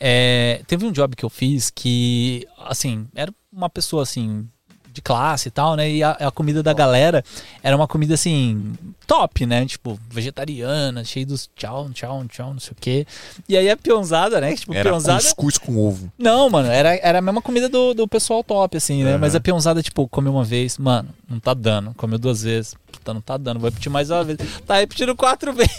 É, 0.00 0.62
teve 0.66 0.86
um 0.86 0.90
job 0.90 1.14
que 1.14 1.24
eu 1.24 1.28
fiz 1.28 1.70
que, 1.70 2.46
assim, 2.58 3.06
era 3.14 3.32
uma 3.52 3.68
pessoa 3.68 4.02
assim. 4.02 4.48
De 4.90 5.02
classe 5.02 5.48
e 5.48 5.50
tal, 5.50 5.76
né? 5.76 5.90
E 5.90 6.02
a, 6.02 6.12
a 6.12 6.30
comida 6.30 6.62
da 6.62 6.72
galera 6.72 7.22
era 7.62 7.76
uma 7.76 7.86
comida 7.86 8.14
assim, 8.14 8.72
top, 9.06 9.46
né? 9.46 9.64
Tipo, 9.66 9.98
vegetariana, 10.10 11.04
cheio 11.04 11.26
dos 11.26 11.48
tchau, 11.56 11.88
tchau, 11.94 12.24
tchau, 12.28 12.52
não 12.52 12.60
sei 12.60 12.72
o 12.72 12.76
quê. 12.80 13.06
E 13.48 13.56
aí 13.56 13.70
a 13.70 13.76
peãozada, 13.76 14.40
né? 14.40 14.54
Tipo, 14.54 14.74
Era 14.74 14.84
peãozada. 14.90 15.22
cuscuz 15.22 15.58
com 15.58 15.76
ovo. 15.78 16.12
Não, 16.18 16.50
mano, 16.50 16.68
era, 16.68 16.94
era 16.96 17.18
a 17.18 17.22
mesma 17.22 17.40
comida 17.42 17.68
do, 17.68 17.94
do 17.94 18.08
pessoal 18.08 18.42
top, 18.42 18.76
assim, 18.76 19.02
né? 19.04 19.10
Aham. 19.12 19.18
Mas 19.18 19.34
a 19.34 19.40
peãozada, 19.40 19.82
tipo, 19.82 20.06
comeu 20.08 20.32
uma 20.32 20.44
vez, 20.44 20.76
mano, 20.78 21.08
não 21.28 21.38
tá 21.38 21.54
dando. 21.54 21.94
Comeu 21.94 22.18
duas 22.18 22.42
vezes, 22.42 22.74
puta, 22.90 23.14
não 23.14 23.20
tá 23.20 23.36
dando. 23.36 23.60
Vou 23.60 23.70
repetir 23.70 23.90
mais 23.90 24.10
uma 24.10 24.24
vez. 24.24 24.38
Tá 24.66 24.76
repetindo 24.76 25.14
quatro 25.14 25.52
vezes. 25.54 25.72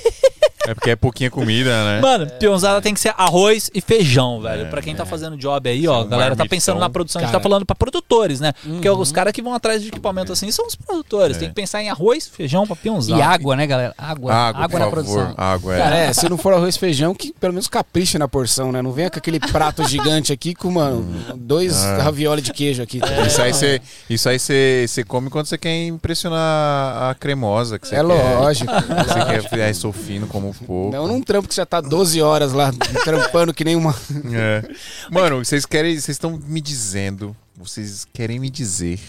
É 0.67 0.73
porque 0.73 0.89
é 0.89 0.95
pouquinha 0.97 1.31
comida, 1.31 1.69
né? 1.85 2.01
Mano, 2.01 2.27
peãozada 2.29 2.81
tem 2.81 2.93
que 2.93 2.99
ser 2.99 3.13
arroz 3.17 3.71
e 3.73 3.79
feijão, 3.79 4.41
velho. 4.41 4.63
É, 4.63 4.65
pra 4.69 4.81
quem 4.81 4.93
tá 4.93 5.05
fazendo 5.05 5.37
job 5.37 5.69
aí, 5.69 5.87
ó, 5.87 5.99
um 5.99 6.01
a 6.01 6.05
galera 6.05 6.35
tá 6.35 6.45
pensando 6.45 6.77
na 6.77 6.89
produção, 6.89 7.21
a 7.21 7.23
gente 7.23 7.31
Cara. 7.31 7.41
tá 7.41 7.49
falando 7.49 7.65
pra 7.65 7.73
produtores, 7.73 8.41
né? 8.41 8.51
Porque 8.61 8.89
Uhum. 8.89 8.99
os 8.99 9.09
caras 9.13 9.31
que 9.31 9.41
vão 9.41 9.53
atrás 9.53 9.81
de 9.81 9.87
equipamento 9.87 10.33
assim 10.33 10.51
são 10.51 10.67
os 10.67 10.75
produtores. 10.75 11.37
É. 11.37 11.39
Tem 11.39 11.47
que 11.49 11.55
pensar 11.55 11.81
em 11.81 11.89
arroz, 11.89 12.27
feijão 12.27 12.67
pra 12.67 12.75
peãozada. 12.75 13.16
E 13.17 13.21
água, 13.21 13.55
né, 13.55 13.67
galera? 13.67 13.93
Água. 13.97 14.33
Água, 14.33 14.63
Água, 14.63 14.69
por 14.69 14.79
na 14.79 14.85
favor. 14.85 14.91
produção. 14.91 15.33
Água, 15.37 15.75
é. 15.75 15.77
Cara, 15.77 15.97
é, 15.97 16.13
se 16.13 16.29
não 16.29 16.37
for 16.37 16.53
arroz 16.53 16.75
e 16.75 16.79
feijão, 16.79 17.13
que 17.15 17.33
pelo 17.33 17.53
menos 17.53 17.67
capricha 17.67 18.17
na 18.19 18.27
porção, 18.27 18.71
né? 18.71 18.81
Não 18.81 18.91
venha 18.91 19.09
com 19.09 19.17
aquele 19.19 19.39
prato 19.39 19.83
gigante 19.87 20.31
aqui 20.33 20.53
com, 20.55 20.71
mano, 20.71 21.05
dois 21.35 21.75
Ah. 21.83 22.03
ravioli 22.03 22.41
de 22.41 22.51
queijo 22.53 22.81
aqui. 22.83 22.99
tá? 22.99 23.21
Isso 23.25 23.41
aí 23.41 23.53
você 23.53 23.81
isso 24.09 24.29
aí 24.29 24.39
você 24.39 24.85
você 24.87 25.03
come 25.03 25.29
quando 25.29 25.45
você 25.47 25.57
quer 25.57 25.85
impressionar 25.87 27.09
a 27.09 27.15
cremosa 27.15 27.77
que 27.79 27.87
você 27.87 27.95
É 27.95 27.97
quer. 27.99 28.03
lógico. 28.03 28.71
Você 28.71 29.47
quer, 29.49 29.63
ai, 29.63 29.73
sou 29.73 29.91
fino 29.93 30.27
como 30.27 30.49
um 30.49 30.53
pouco. 30.53 30.95
Não 30.95 31.07
num 31.07 31.21
trampo 31.21 31.47
que 31.47 31.55
já 31.55 31.65
tá 31.65 31.81
12 31.81 32.21
horas 32.21 32.53
lá 32.53 32.71
trampando 33.03 33.53
que 33.53 33.63
nem 33.63 33.75
uma. 33.75 33.95
É. 34.33 34.63
Mano, 35.11 35.43
vocês 35.43 35.65
querem, 35.65 35.91
vocês 35.93 36.09
estão 36.15 36.39
me 36.45 36.59
dizendo, 36.61 37.35
vocês 37.55 38.05
querem 38.13 38.39
me 38.39 38.49
dizer 38.49 38.99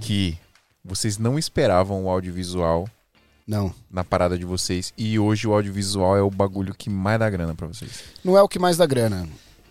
que 0.00 0.36
vocês 0.84 1.18
não 1.18 1.38
esperavam 1.38 2.04
o 2.04 2.08
audiovisual 2.10 2.88
Não. 3.48 3.72
na 3.90 4.04
parada 4.04 4.38
de 4.38 4.44
vocês 4.44 4.92
e 4.96 5.18
hoje 5.18 5.48
o 5.48 5.54
audiovisual 5.54 6.16
é 6.16 6.22
o 6.22 6.30
bagulho 6.30 6.74
que 6.74 6.90
mais 6.90 7.18
dá 7.18 7.28
grana 7.30 7.54
pra 7.54 7.66
vocês. 7.66 7.90
Não 8.22 8.36
é 8.36 8.42
o 8.42 8.48
que 8.48 8.58
mais 8.58 8.76
dá 8.76 8.84
grana, 8.86 9.26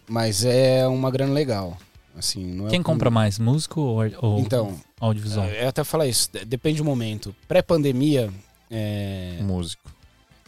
mas 0.10 0.44
é 0.44 0.88
uma 0.88 1.12
grana 1.12 1.32
legal. 1.32 1.78
Assim, 2.18 2.44
não 2.44 2.66
é 2.68 2.72
Quem 2.72 2.80
que- 2.80 2.86
compra 2.86 3.12
mais, 3.12 3.38
músico 3.38 3.80
ou, 3.80 3.99
ou 4.24 4.40
Então, 4.40 4.76
audiovisual? 4.99 5.45
eu 5.49 5.68
até 5.70 5.84
falar 5.84 6.08
isso, 6.08 6.30
de- 6.34 6.44
depende 6.45 6.80
do 6.80 6.84
momento. 6.86 7.36
Pré-pandemia, 7.48 8.34
é, 8.72 9.38
Músico. 9.41 9.84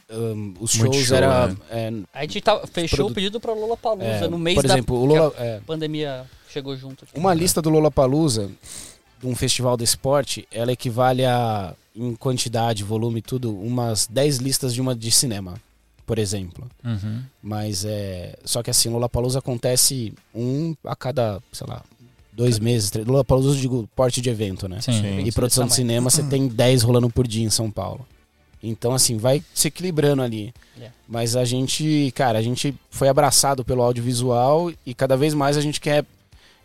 um, 0.10 0.56
os 0.60 0.76
Muito 0.78 0.94
shows 0.96 1.06
show, 1.08 1.16
era. 1.18 1.48
né? 1.50 1.58
é, 1.70 1.94
A 2.12 2.22
gente 2.24 2.42
tá, 2.42 2.60
fechou 2.66 2.98
Produ- 2.98 3.12
o 3.12 3.14
pedido 3.14 3.40
pra 3.40 3.54
Lula 3.54 3.78
Palusa 3.78 4.06
é, 4.26 4.28
no 4.28 4.40
mês 4.40 4.56
por 4.56 4.68
da 4.68 4.74
exemplo, 4.74 4.96
o 5.00 5.06
Lula. 5.06 5.32
é, 5.38 5.58
que 5.58 5.58
a 5.58 5.62
pandemia 5.68 6.26
chegou 6.50 6.76
junto. 6.76 7.06
Uma 7.14 7.36
lista 7.36 7.62
do 7.62 7.70
Lollapalooza, 7.70 8.48
de 8.48 8.89
um 9.24 9.36
festival 9.36 9.76
de 9.78 9.84
esporte, 9.84 10.48
ela 10.52 10.72
equivale 10.72 11.26
a 11.26 11.74
em 11.96 12.16
quantidade, 12.16 12.84
volume, 12.84 13.22
tudo, 13.22 13.54
umas 13.54 14.08
10 14.08 14.38
listas 14.38 14.74
de 14.74 14.80
uma 14.80 14.96
de 14.96 15.12
cinema, 15.12 15.56
por 16.06 16.18
exemplo. 16.18 16.66
Uhum. 16.84 17.22
Mas 17.44 17.84
é. 17.84 18.38
Só 18.46 18.64
que 18.64 18.70
assim, 18.70 18.90
Lollapalooza 18.90 19.40
acontece 19.40 20.14
um 20.34 20.74
a 20.86 20.96
cada, 20.96 21.41
sei 21.52 21.68
lá, 21.68 21.84
dois 22.32 22.58
meses. 22.60 22.90
três- 22.90 23.06
Lollapalooza, 23.06 23.50
eu 23.58 23.62
digo, 23.62 23.90
porte 23.96 24.22
de 24.22 24.30
evento, 24.30 24.70
né? 24.70 24.80
Sim. 24.80 24.94
Sim. 25.02 25.20
E 25.26 25.32
produção 25.32 25.68
de 25.68 25.74
cinema, 25.76 26.10
você 26.10 26.24
tem 26.24 26.48
10 26.48 26.84
rolando 26.84 27.10
por 27.10 27.28
dia 27.28 27.44
em 27.46 27.50
São 27.50 27.70
Paulo. 27.70 28.06
Então, 28.64 28.94
assim, 28.94 29.18
vai 29.18 29.44
se 29.54 29.68
equilibrando 29.68 30.22
ali. 30.22 30.54
É. 30.80 30.90
Mas 31.08 31.36
a 31.36 31.44
gente, 31.44 32.14
cara, 32.16 32.40
a 32.40 32.41
gente 32.41 32.74
foi 32.90 33.10
abraçado 33.10 33.66
pelo 33.66 33.82
audiovisual 33.82 34.72
e 34.86 34.94
cada 34.94 35.18
vez 35.18 35.34
mais 35.34 35.58
a 35.58 35.62
gente 35.62 35.82
quer 35.82 36.06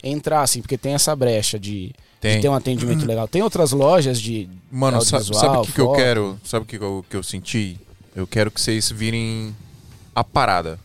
entrar, 0.03 0.43
assim, 0.43 0.61
porque 0.61 0.77
tem 0.79 0.93
essa 0.95 1.15
brecha 1.17 1.59
de, 1.59 1.93
de 2.25 2.33
Tem. 2.33 2.41
ter 2.41 2.49
um 2.49 2.55
atendimento 2.55 3.07
legal. 3.07 3.29
Tem 3.29 3.43
outras 3.43 3.73
lojas 3.73 4.21
de. 4.21 4.49
Mano, 4.73 5.01
sabe 5.03 5.59
o 5.59 5.63
que, 5.63 5.73
que 5.73 5.81
eu 5.81 5.93
quero? 5.93 6.39
Sabe 6.43 6.65
o 6.65 6.67
que, 6.67 6.79
que 6.79 6.85
eu, 6.85 7.05
que 7.09 7.17
eu 7.17 7.23
senti? 7.23 7.79
Eu 8.17 8.27
quero 8.27 8.51
que 8.51 8.61
vocês 8.61 8.91
virem 8.91 9.55
a 10.15 10.25
parada 10.25 10.79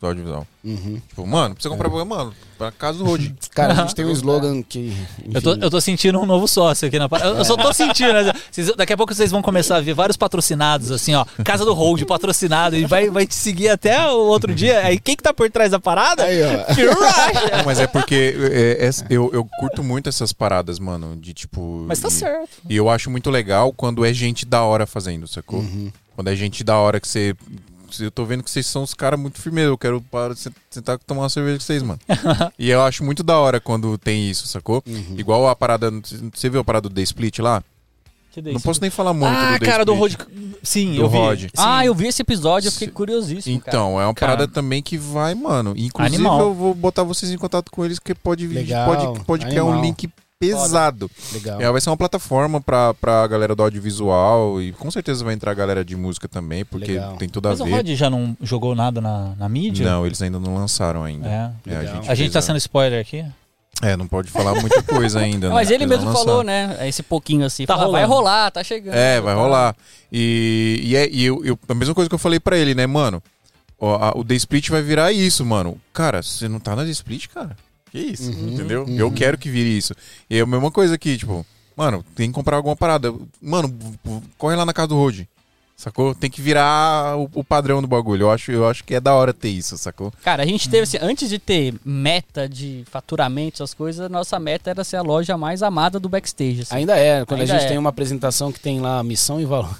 do 0.00 0.06
audiovisual. 0.06 0.46
Uhum. 0.62 1.00
Tipo, 1.08 1.26
mano, 1.26 1.54
precisa 1.54 1.74
comprar, 1.74 1.88
mano, 2.04 2.34
pra 2.58 2.70
casa 2.72 2.98
do 2.98 3.04
Road. 3.04 3.34
Cara, 3.54 3.72
a 3.72 3.76
gente 3.76 3.94
tem 3.94 4.04
um 4.04 4.10
slogan 4.10 4.62
que. 4.62 4.92
Eu 5.32 5.40
tô, 5.40 5.54
eu 5.54 5.70
tô 5.70 5.80
sentindo 5.80 6.20
um 6.20 6.26
novo 6.26 6.46
sócio 6.46 6.86
aqui 6.88 6.98
na 6.98 7.08
parada. 7.08 7.30
Eu, 7.30 7.36
eu 7.38 7.44
só 7.44 7.56
tô 7.56 7.72
sentindo. 7.72 8.12
né? 8.12 8.32
Vocês- 8.50 8.74
daqui 8.76 8.92
a 8.92 8.96
pouco 8.96 9.14
vocês 9.14 9.30
vão 9.30 9.40
começar 9.40 9.76
a 9.76 9.80
ver 9.80 9.94
vários 9.94 10.16
patrocinados, 10.16 10.90
assim, 10.90 11.14
ó. 11.14 11.24
Casa 11.44 11.64
do 11.64 11.72
Hold, 11.72 12.02
patrocinado. 12.04 12.76
E 12.76 12.84
vai, 12.84 13.08
vai 13.08 13.26
te 13.26 13.34
seguir 13.34 13.68
até 13.70 14.06
o 14.10 14.18
outro 14.26 14.54
dia. 14.54 14.80
Aí 14.80 14.98
quem 14.98 15.16
que 15.16 15.22
tá 15.22 15.32
por 15.32 15.50
trás 15.50 15.70
da 15.70 15.80
parada? 15.80 16.24
Aí, 16.24 16.40
ó. 16.42 16.64
Phil 16.74 16.92
Rush. 16.92 17.50
Não, 17.56 17.64
mas 17.64 17.78
é 17.80 17.86
porque 17.86 18.34
é, 18.52 18.86
é- 18.88 18.90
eu, 19.08 19.30
eu 19.32 19.44
curto 19.60 19.82
muito 19.82 20.08
essas 20.08 20.32
paradas, 20.32 20.78
mano, 20.78 21.16
de 21.16 21.32
tipo... 21.32 21.84
Mas 21.88 22.00
tá 22.00 22.08
e- 22.08 22.10
certo. 22.10 22.48
E 22.68 22.76
eu 22.76 22.90
acho 22.90 23.10
muito 23.10 23.30
legal 23.30 23.72
quando 23.72 24.04
é 24.04 24.12
gente 24.12 24.44
da 24.44 24.62
hora 24.62 24.86
fazendo, 24.86 25.26
sacou? 25.26 25.60
Uhum. 25.60 25.90
Quando 26.14 26.28
é 26.28 26.36
gente 26.36 26.62
da 26.64 26.76
hora 26.76 26.98
que 27.00 27.06
você... 27.08 27.34
Eu 28.00 28.10
tô 28.10 28.24
vendo 28.24 28.42
que 28.42 28.50
vocês 28.50 28.66
são 28.66 28.82
os 28.82 28.94
caras 28.94 29.18
muito 29.18 29.40
firmezos. 29.40 29.70
Eu 29.70 29.78
quero 29.78 30.00
para 30.00 30.34
sentar 30.70 30.96
e 30.96 31.04
tomar 31.04 31.22
uma 31.22 31.28
cerveja 31.28 31.58
com 31.58 31.64
vocês, 31.64 31.82
mano. 31.82 31.98
e 32.58 32.70
eu 32.70 32.82
acho 32.82 33.04
muito 33.04 33.22
da 33.22 33.38
hora 33.38 33.60
quando 33.60 33.96
tem 33.98 34.28
isso, 34.30 34.46
sacou? 34.46 34.82
Uhum. 34.86 35.14
Igual 35.16 35.48
a 35.48 35.56
parada. 35.56 35.90
Você 36.34 36.48
viu 36.48 36.60
a 36.60 36.64
parada 36.64 36.88
do 36.88 36.94
The 36.94 37.02
Split 37.02 37.38
lá? 37.38 37.62
Não 38.52 38.60
posso 38.60 38.82
nem 38.82 38.90
falar 38.90 39.14
muito 39.14 39.32
Ah, 39.34 39.54
do 39.54 39.60
The 39.60 39.64
cara, 39.64 39.82
do 39.84 39.94
Split. 39.94 40.18
Rod. 40.20 40.28
Sim, 40.62 40.92
Do 40.96 41.02
eu 41.02 41.08
vi. 41.08 41.16
Rod. 41.16 41.40
Sim. 41.44 41.48
Ah, 41.56 41.86
eu 41.86 41.94
vi 41.94 42.06
esse 42.08 42.20
episódio, 42.20 42.68
eu 42.68 42.72
fiquei 42.72 42.88
curiosíssimo. 42.88 43.58
cara. 43.60 43.74
Então, 43.76 43.98
é 43.98 44.04
uma 44.04 44.12
Cara. 44.12 44.32
parada 44.36 44.52
também 44.52 44.82
que 44.82 44.98
vai, 44.98 45.34
mano. 45.34 45.72
Inclusive, 45.74 46.16
Animal. 46.16 46.40
eu 46.40 46.52
vou 46.52 46.74
botar 46.74 47.02
vocês 47.02 47.32
em 47.32 47.38
contato 47.38 47.70
com 47.70 47.82
eles, 47.82 47.98
porque 47.98 48.14
pode 48.14 48.46
vir. 48.46 48.56
Legal, 48.56 48.94
Pode, 48.94 49.24
pode 49.24 49.46
criar 49.46 49.64
um 49.64 49.80
link 49.80 50.06
pesado. 50.38 51.10
Legal. 51.32 51.60
É, 51.60 51.70
vai 51.70 51.80
ser 51.80 51.90
uma 51.90 51.96
plataforma 51.96 52.60
pra, 52.60 52.92
pra 52.94 53.26
galera 53.26 53.54
do 53.54 53.62
audiovisual 53.62 54.60
e 54.60 54.72
com 54.72 54.90
certeza 54.90 55.24
vai 55.24 55.34
entrar 55.34 55.50
a 55.50 55.54
galera 55.54 55.84
de 55.84 55.96
música 55.96 56.28
também, 56.28 56.64
porque 56.64 56.92
Legal. 56.92 57.16
tem 57.16 57.28
tudo 57.28 57.46
a 57.48 57.50
Mas 57.52 57.60
o 57.60 57.64
ver. 57.64 57.70
Rod 57.72 57.88
já 57.90 58.10
não 58.10 58.36
jogou 58.42 58.74
nada 58.74 59.00
na, 59.00 59.34
na 59.36 59.48
mídia? 59.48 59.88
Não, 59.88 60.04
eles 60.06 60.20
ainda 60.20 60.38
não 60.38 60.54
lançaram 60.54 61.02
ainda. 61.04 61.28
É. 61.28 61.72
É. 61.72 61.78
A 62.08 62.14
gente 62.14 62.30
fez 62.30 62.32
tá 62.32 62.42
sendo 62.42 62.56
spoiler 62.58 63.00
aqui? 63.00 63.24
É, 63.82 63.94
não 63.94 64.06
pode 64.06 64.30
falar 64.30 64.54
muita 64.58 64.82
coisa 64.82 65.20
ainda. 65.20 65.48
Não, 65.50 65.54
mas 65.54 65.68
né? 65.68 65.74
ele 65.74 65.86
mesmo 65.86 66.10
falou, 66.10 66.42
né? 66.42 66.78
Esse 66.88 67.02
pouquinho 67.02 67.44
assim. 67.44 67.66
Tá 67.66 67.76
fala, 67.76 67.92
vai 67.92 68.04
rolar, 68.06 68.50
tá 68.50 68.64
chegando. 68.64 68.94
É, 68.94 69.20
vai 69.20 69.34
tá. 69.34 69.40
rolar. 69.40 69.76
E, 70.10 70.80
e, 70.82 70.96
é, 70.96 71.06
e 71.10 71.24
eu, 71.26 71.44
eu- 71.44 71.58
a 71.68 71.74
mesma 71.74 71.94
coisa 71.94 72.08
que 72.08 72.14
eu 72.14 72.18
falei 72.18 72.40
pra 72.40 72.56
ele, 72.56 72.74
né, 72.74 72.86
mano? 72.86 73.22
Ó, 73.78 73.94
a- 73.96 74.12
o 74.16 74.24
The 74.24 74.34
Split 74.34 74.70
vai 74.70 74.80
virar 74.80 75.12
isso, 75.12 75.44
mano. 75.44 75.78
Cara, 75.92 76.22
você 76.22 76.48
não 76.48 76.58
tá 76.58 76.74
na 76.74 76.84
The 76.84 76.90
Split, 76.90 77.26
cara? 77.28 77.54
Que 77.96 78.12
isso? 78.12 78.30
Uhum, 78.30 78.48
Entendeu? 78.48 78.84
uhum. 78.84 78.96
Eu 78.96 79.10
quero 79.10 79.38
que 79.38 79.48
vire 79.48 79.76
isso. 79.76 79.94
E 80.28 80.38
é 80.38 80.40
a 80.42 80.46
mesma 80.46 80.70
coisa 80.70 80.94
aqui, 80.94 81.16
tipo, 81.16 81.44
mano, 81.76 82.04
tem 82.14 82.28
que 82.28 82.34
comprar 82.34 82.56
alguma 82.56 82.76
parada. 82.76 83.12
Mano, 83.40 83.74
corre 84.36 84.56
lá 84.56 84.66
na 84.66 84.72
casa 84.72 84.88
do 84.88 84.96
Road. 84.96 85.28
Sacou? 85.76 86.14
Tem 86.14 86.30
que 86.30 86.40
virar 86.40 87.18
o, 87.18 87.28
o 87.34 87.44
padrão 87.44 87.82
do 87.82 87.86
bagulho. 87.88 88.22
Eu 88.22 88.30
acho, 88.30 88.50
eu 88.50 88.66
acho 88.66 88.82
que 88.82 88.94
é 88.94 89.00
da 89.00 89.14
hora 89.14 89.34
ter 89.34 89.50
isso, 89.50 89.76
sacou? 89.76 90.10
Cara, 90.22 90.42
a 90.42 90.46
gente 90.46 90.70
teve 90.70 90.84
assim, 90.84 90.96
antes 91.02 91.28
de 91.28 91.38
ter 91.38 91.74
meta 91.84 92.48
de 92.48 92.82
faturamento, 92.90 93.56
essas 93.62 93.74
coisas, 93.74 94.10
nossa 94.10 94.38
meta 94.40 94.70
era 94.70 94.82
ser 94.82 94.96
a 94.96 95.02
loja 95.02 95.36
mais 95.36 95.62
amada 95.62 96.00
do 96.00 96.08
backstage. 96.08 96.62
assim. 96.62 96.76
Ainda 96.76 96.96
é, 96.96 97.26
quando 97.26 97.40
Ainda 97.42 97.52
a 97.52 97.56
gente 97.58 97.66
é. 97.66 97.68
tem 97.68 97.78
uma 97.78 97.90
apresentação 97.90 98.50
que 98.50 98.58
tem 98.58 98.80
lá 98.80 99.02
missão 99.02 99.38
e 99.38 99.44
valor. 99.44 99.78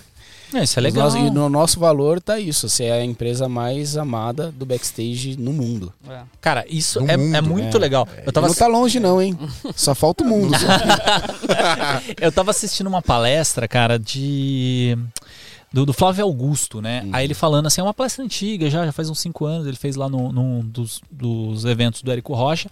É, 0.55 0.63
isso 0.63 0.79
é 0.79 0.83
legal. 0.83 1.15
e 1.17 1.31
no 1.31 1.49
nosso 1.49 1.81
valor 1.81 2.21
tá 2.21 2.39
isso. 2.39 2.69
Você 2.69 2.85
é 2.85 2.93
a 2.93 3.05
empresa 3.05 3.49
mais 3.49 3.97
amada 3.97 4.53
do 4.53 4.65
backstage 4.65 5.37
no 5.39 5.53
mundo. 5.53 5.93
É. 6.09 6.21
Cara, 6.41 6.65
isso 6.69 7.01
No 7.01 7.11
é, 7.11 7.17
mundo, 7.17 7.37
é 7.37 7.41
muito 7.41 7.77
é. 7.77 7.81
legal. 7.81 8.09
Eu 8.25 8.33
tava, 8.33 8.49
Não 8.49 8.55
tá 8.55 8.67
longe, 8.67 9.01
não, 9.01 9.21
hein? 9.21 9.37
Só 9.75 9.95
falta 9.95 10.25
o 10.25 10.27
mundo. 10.27 10.57
eu 12.21 12.31
tava 12.31 12.51
assistindo 12.51 12.87
uma 12.87 13.03
palestra, 13.03 13.67
cara, 13.67 13.99
de. 13.99 14.97
Do, 15.77 15.85
do 15.85 15.93
Flávio 15.93 16.25
Augusto, 16.25 16.81
né? 16.81 17.03
Uhum. 17.05 17.11
Aí 17.13 17.27
ele 17.27 17.35
falando 17.35 17.67
assim, 17.67 17.83
é 17.83 17.85
uma 17.85 17.93
palestra 17.93 18.25
antiga 18.25 18.71
já, 18.71 18.87
já 18.87 18.93
faz 18.93 19.11
uns 19.11 19.19
cinco 19.21 19.45
anos, 19.45 19.67
ele 19.67 19.77
fez 19.77 19.95
lá 19.95 20.09
no- 20.09 20.33
num 20.33 20.61
dos, 20.61 21.03
dos 21.11 21.67
eventos 21.67 22.01
do 22.01 22.11
Érico 22.11 22.33
Rocha. 22.33 22.71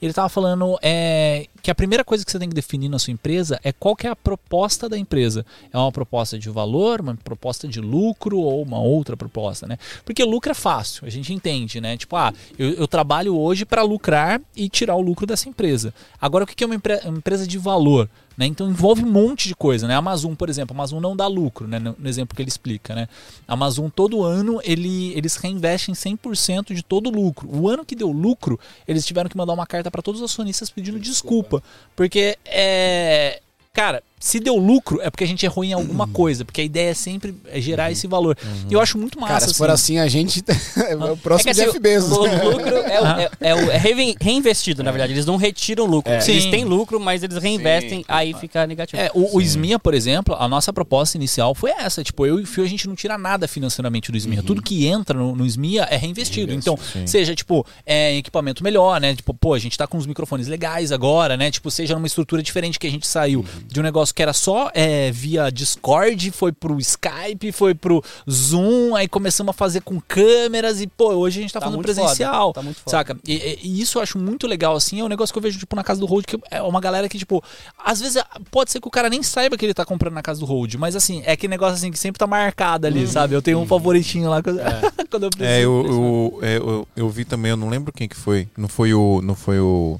Ele 0.00 0.12
tava 0.12 0.28
falando 0.28 0.78
é, 0.80 1.48
que 1.60 1.68
a 1.68 1.74
primeira 1.74 2.04
coisa 2.04 2.24
que 2.24 2.30
você 2.30 2.38
tem 2.38 2.48
que 2.48 2.54
definir 2.54 2.88
na 2.88 3.00
sua 3.00 3.12
empresa 3.12 3.58
é 3.64 3.72
qual 3.72 3.96
que 3.96 4.06
é 4.06 4.10
a 4.10 4.14
proposta 4.14 4.88
da 4.88 4.96
empresa. 4.96 5.44
É 5.72 5.76
uma 5.76 5.90
proposta 5.90 6.38
de 6.38 6.48
valor, 6.48 7.00
uma 7.00 7.16
proposta 7.16 7.66
de 7.66 7.80
lucro 7.80 8.38
ou 8.38 8.62
uma 8.62 8.78
outra 8.78 9.16
proposta, 9.16 9.66
né? 9.66 9.76
Porque 10.04 10.22
lucro 10.22 10.52
é 10.52 10.54
fácil, 10.54 11.04
a 11.06 11.10
gente 11.10 11.32
entende, 11.34 11.80
né? 11.80 11.96
Tipo, 11.96 12.14
ah, 12.14 12.32
eu, 12.56 12.70
eu 12.74 12.86
trabalho 12.86 13.36
hoje 13.36 13.64
para 13.64 13.82
lucrar 13.82 14.40
e 14.54 14.68
tirar 14.68 14.94
o 14.94 15.00
lucro 15.00 15.26
dessa 15.26 15.48
empresa. 15.48 15.92
Agora, 16.20 16.44
o 16.44 16.46
que 16.46 16.54
que 16.54 16.62
é 16.62 16.66
uma, 16.66 16.76
empre- 16.76 17.00
uma 17.04 17.18
empresa 17.18 17.48
de 17.48 17.58
valor? 17.58 18.08
Né? 18.36 18.46
Então 18.46 18.68
envolve 18.68 19.04
um 19.04 19.10
monte 19.10 19.48
de 19.48 19.54
coisa, 19.54 19.86
né? 19.86 19.94
A 19.94 19.98
Amazon, 19.98 20.34
por 20.34 20.48
exemplo, 20.48 20.74
a 20.74 20.76
Amazon 20.76 21.00
não 21.00 21.14
dá 21.14 21.26
lucro, 21.26 21.68
né? 21.68 21.78
No 21.78 22.08
exemplo 22.08 22.34
que 22.34 22.42
ele 22.42 22.48
explica, 22.48 22.94
né? 22.94 23.08
A 23.46 23.52
Amazon 23.52 23.88
todo 23.88 24.24
ano 24.24 24.60
ele, 24.64 25.12
eles 25.16 25.36
reinvestem 25.36 25.94
100% 25.94 26.74
de 26.74 26.82
todo 26.82 27.08
o 27.08 27.12
lucro. 27.12 27.48
O 27.48 27.68
ano 27.68 27.84
que 27.84 27.94
deu 27.94 28.10
lucro, 28.10 28.58
eles 28.88 29.06
tiveram 29.06 29.30
que 29.30 29.36
mandar 29.36 29.52
uma 29.52 29.66
carta 29.66 29.90
para 29.90 30.02
todos 30.02 30.20
os 30.20 30.30
acionistas 30.30 30.70
pedindo 30.70 30.98
desculpa, 30.98 31.62
porque 31.94 32.36
é 32.44 33.40
Cara, 33.74 34.04
se 34.24 34.40
deu 34.40 34.56
lucro 34.56 35.02
é 35.02 35.10
porque 35.10 35.22
a 35.22 35.26
gente 35.26 35.44
errou 35.44 35.62
em 35.66 35.74
alguma 35.74 36.08
coisa, 36.08 36.46
porque 36.46 36.62
a 36.62 36.64
ideia 36.64 36.92
é 36.92 36.94
sempre 36.94 37.34
é 37.52 37.60
gerar 37.60 37.92
esse 37.92 38.06
valor. 38.06 38.38
E 38.70 38.72
eu 38.72 38.80
acho 38.80 38.96
muito 38.96 39.20
massa. 39.20 39.34
Cara, 39.34 39.46
se 39.48 39.54
for 39.54 39.68
assim, 39.68 39.98
a 39.98 40.08
gente 40.08 40.42
é 40.88 40.96
o 40.96 41.14
próximo 41.14 41.50
É 41.50 41.54
que, 41.54 41.60
assim, 41.60 41.78
Bezos. 41.78 42.10
O 42.16 42.22
lucro 42.24 42.74
é, 42.74 43.00
o- 43.02 43.04
é- 43.20 43.30
é 43.40 43.54
o- 43.54 43.70
é 43.70 43.76
reinvestido, 44.18 44.82
na 44.82 44.90
verdade. 44.90 45.12
Eles 45.12 45.26
não 45.26 45.36
retiram 45.36 45.84
lucro. 45.84 46.10
É. 46.10 46.26
Eles 46.26 46.46
têm 46.46 46.64
lucro, 46.64 46.98
mas 46.98 47.22
eles 47.22 47.36
reinvestem, 47.36 47.98
Sim, 47.98 48.04
aí 48.08 48.32
fica 48.32 48.66
negativo. 48.66 49.02
É, 49.02 49.10
o, 49.14 49.36
o 49.36 49.42
SMIA, 49.42 49.78
por 49.78 49.92
exemplo, 49.92 50.34
a 50.38 50.48
nossa 50.48 50.72
proposta 50.72 51.18
inicial 51.18 51.54
foi 51.54 51.72
essa. 51.72 52.02
Tipo, 52.02 52.24
eu 52.24 52.40
e 52.40 52.44
o 52.44 52.46
Fio, 52.46 52.64
a 52.64 52.66
gente 52.66 52.88
não 52.88 52.94
tira 52.94 53.18
nada 53.18 53.46
financeiramente 53.46 54.10
do 54.10 54.16
SMIA. 54.16 54.42
Tudo 54.42 54.62
que 54.62 54.86
entra 54.86 55.18
no, 55.18 55.36
no 55.36 55.44
SMIA 55.44 55.82
é 55.90 55.96
reinvestido. 55.98 56.50
então, 56.50 56.78
sim. 56.78 57.06
seja, 57.06 57.34
tipo, 57.34 57.66
é, 57.84 58.12
em 58.14 58.18
equipamento 58.20 58.64
melhor, 58.64 58.98
né? 59.02 59.14
Tipo, 59.14 59.34
pô, 59.34 59.52
a 59.52 59.58
gente 59.58 59.76
tá 59.76 59.86
com 59.86 59.98
uns 59.98 60.06
microfones 60.06 60.46
legais 60.48 60.92
agora, 60.92 61.36
né? 61.36 61.50
Tipo, 61.50 61.70
seja 61.70 61.94
numa 61.94 62.06
estrutura 62.06 62.42
diferente 62.42 62.78
que 62.78 62.86
a 62.86 62.90
gente 62.90 63.06
saiu 63.06 63.44
de 63.66 63.80
um 63.80 63.82
negócio 63.82 64.13
que 64.14 64.22
era 64.22 64.32
só 64.32 64.70
é, 64.74 65.10
via 65.10 65.50
Discord, 65.50 66.30
foi 66.30 66.52
pro 66.52 66.78
Skype, 66.78 67.50
foi 67.52 67.74
pro 67.74 68.02
Zoom, 68.30 68.94
aí 68.94 69.08
começamos 69.08 69.50
a 69.50 69.52
fazer 69.52 69.80
com 69.80 70.00
câmeras 70.00 70.80
e, 70.80 70.86
pô, 70.86 71.12
hoje 71.14 71.40
a 71.40 71.42
gente 71.42 71.52
tá, 71.52 71.58
Tá 71.60 71.66
fazendo 71.66 71.76
muito 71.78 71.86
presencial. 71.86 72.48
foda, 72.48 72.54
tá 72.54 72.62
muito 72.62 72.76
foda. 72.80 72.90
Saca? 72.90 73.16
E, 73.26 73.32
e- 73.34 73.58
e 73.64 73.80
isso 73.80 73.98
eu 73.98 74.02
acho 74.02 74.18
muito 74.18 74.46
legal, 74.46 74.76
assim. 74.76 75.00
É 75.00 75.04
um 75.04 75.08
negócio 75.08 75.32
que 75.32 75.38
eu 75.38 75.42
vejo, 75.42 75.58
tipo, 75.58 75.74
na 75.74 75.82
casa 75.82 75.98
do 76.00 76.06
Road, 76.06 76.26
que 76.26 76.38
é 76.50 76.62
uma 76.62 76.80
galera 76.80 77.08
que, 77.08 77.18
tipo, 77.18 77.42
às 77.76 78.00
vezes 78.00 78.22
pode 78.50 78.70
ser 78.70 78.80
que 78.80 78.86
o 78.86 78.90
cara 78.90 79.08
nem 79.10 79.22
saiba 79.22 79.56
que 79.56 79.64
ele 79.66 79.74
tá 79.74 79.84
comprando 79.84 80.14
na 80.14 80.22
casa 80.22 80.38
do 80.40 80.46
Road, 80.46 80.78
mas 80.78 80.94
assim, 80.94 81.22
é 81.26 81.36
que 81.36 81.48
negócio 81.48 81.74
assim 81.74 81.90
que 81.90 81.98
sempre 81.98 82.18
tá 82.18 82.26
marcado 82.26 82.86
ali, 82.86 83.06
sabe? 83.08 83.34
Eu 83.34 83.42
tenho 83.42 83.58
um 83.58 83.66
favoritinho 83.66 84.30
lá 84.30 84.42
quando, 84.42 84.60
quando 85.10 85.22
eu 85.24 85.30
preciso. 85.30 85.50
É, 85.50 85.60
eu, 85.64 85.86
eu, 85.86 86.38
é, 86.42 86.56
eu, 86.56 86.88
eu 86.96 87.08
vi 87.10 87.24
também, 87.24 87.50
eu 87.50 87.56
não 87.56 87.68
lembro 87.68 87.92
quem 87.92 88.08
que 88.08 88.16
foi. 88.16 88.48
Não 88.56 88.68
foi 88.68 88.94
o. 88.94 89.20
Não 89.22 89.34
foi 89.34 89.58
o. 89.58 89.98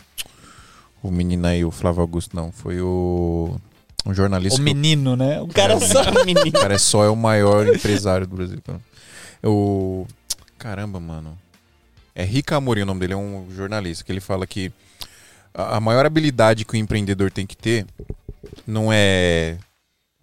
O 1.03 1.11
menino 1.11 1.47
aí, 1.47 1.65
o 1.65 1.71
Flávio 1.71 2.01
Augusto, 2.01 2.35
não. 2.35 2.51
Foi 2.53 2.81
o. 2.81 3.57
Um 4.07 4.13
jornalista. 4.13 4.61
O 4.61 4.63
menino, 4.65 5.17
né? 5.17 5.41
O 5.41 5.49
cara 5.49 5.75
É, 5.75 5.77
o 5.77 5.81
só. 5.81 6.25
menino. 6.25 6.47
O 6.49 6.53
cara 6.53 6.75
é 6.75 6.79
só 6.79 7.05
é 7.05 7.09
o 7.09 7.17
maior 7.17 7.67
empresário 7.67 8.27
do 8.27 8.37
Brasil. 8.37 8.59
O. 9.43 10.07
Caramba, 10.59 11.01
mano. 11.01 11.39
É 12.15 12.25
Rica 12.25 12.57
Amorim 12.57 12.83
o 12.83 12.87
nome 12.87 13.01
dele, 13.01 13.15
é 13.15 13.17
um 13.17 13.49
jornalista, 13.55 14.05
que 14.05 14.13
ele 14.13 14.21
fala 14.21 14.47
que 14.47 14.71
a 15.53 15.81
maior 15.81 16.07
habilidade 16.07 16.65
que 16.65 16.75
o 16.75 16.77
empreendedor 16.77 17.31
tem 17.31 17.47
que 17.47 17.57
ter 17.57 17.87
não 18.67 18.93
é 18.93 19.57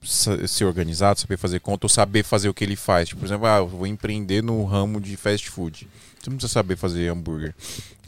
ser 0.04 0.66
organizado, 0.66 1.20
saber 1.20 1.38
fazer 1.38 1.60
conta 1.60 1.86
ou 1.86 1.90
saber 1.90 2.24
fazer 2.24 2.50
o 2.50 2.54
que 2.54 2.64
ele 2.64 2.76
faz. 2.76 3.10
Tipo, 3.10 3.20
por 3.22 3.28
exemplo, 3.28 3.46
ah, 3.46 3.58
eu 3.58 3.68
vou 3.68 3.86
empreender 3.86 4.42
no 4.42 4.64
ramo 4.64 5.00
de 5.02 5.16
fast 5.18 5.50
food. 5.50 5.88
Você 6.20 6.30
não 6.30 6.38
precisa 6.38 6.54
saber 6.54 6.76
fazer 6.76 7.10
hambúrguer. 7.10 7.54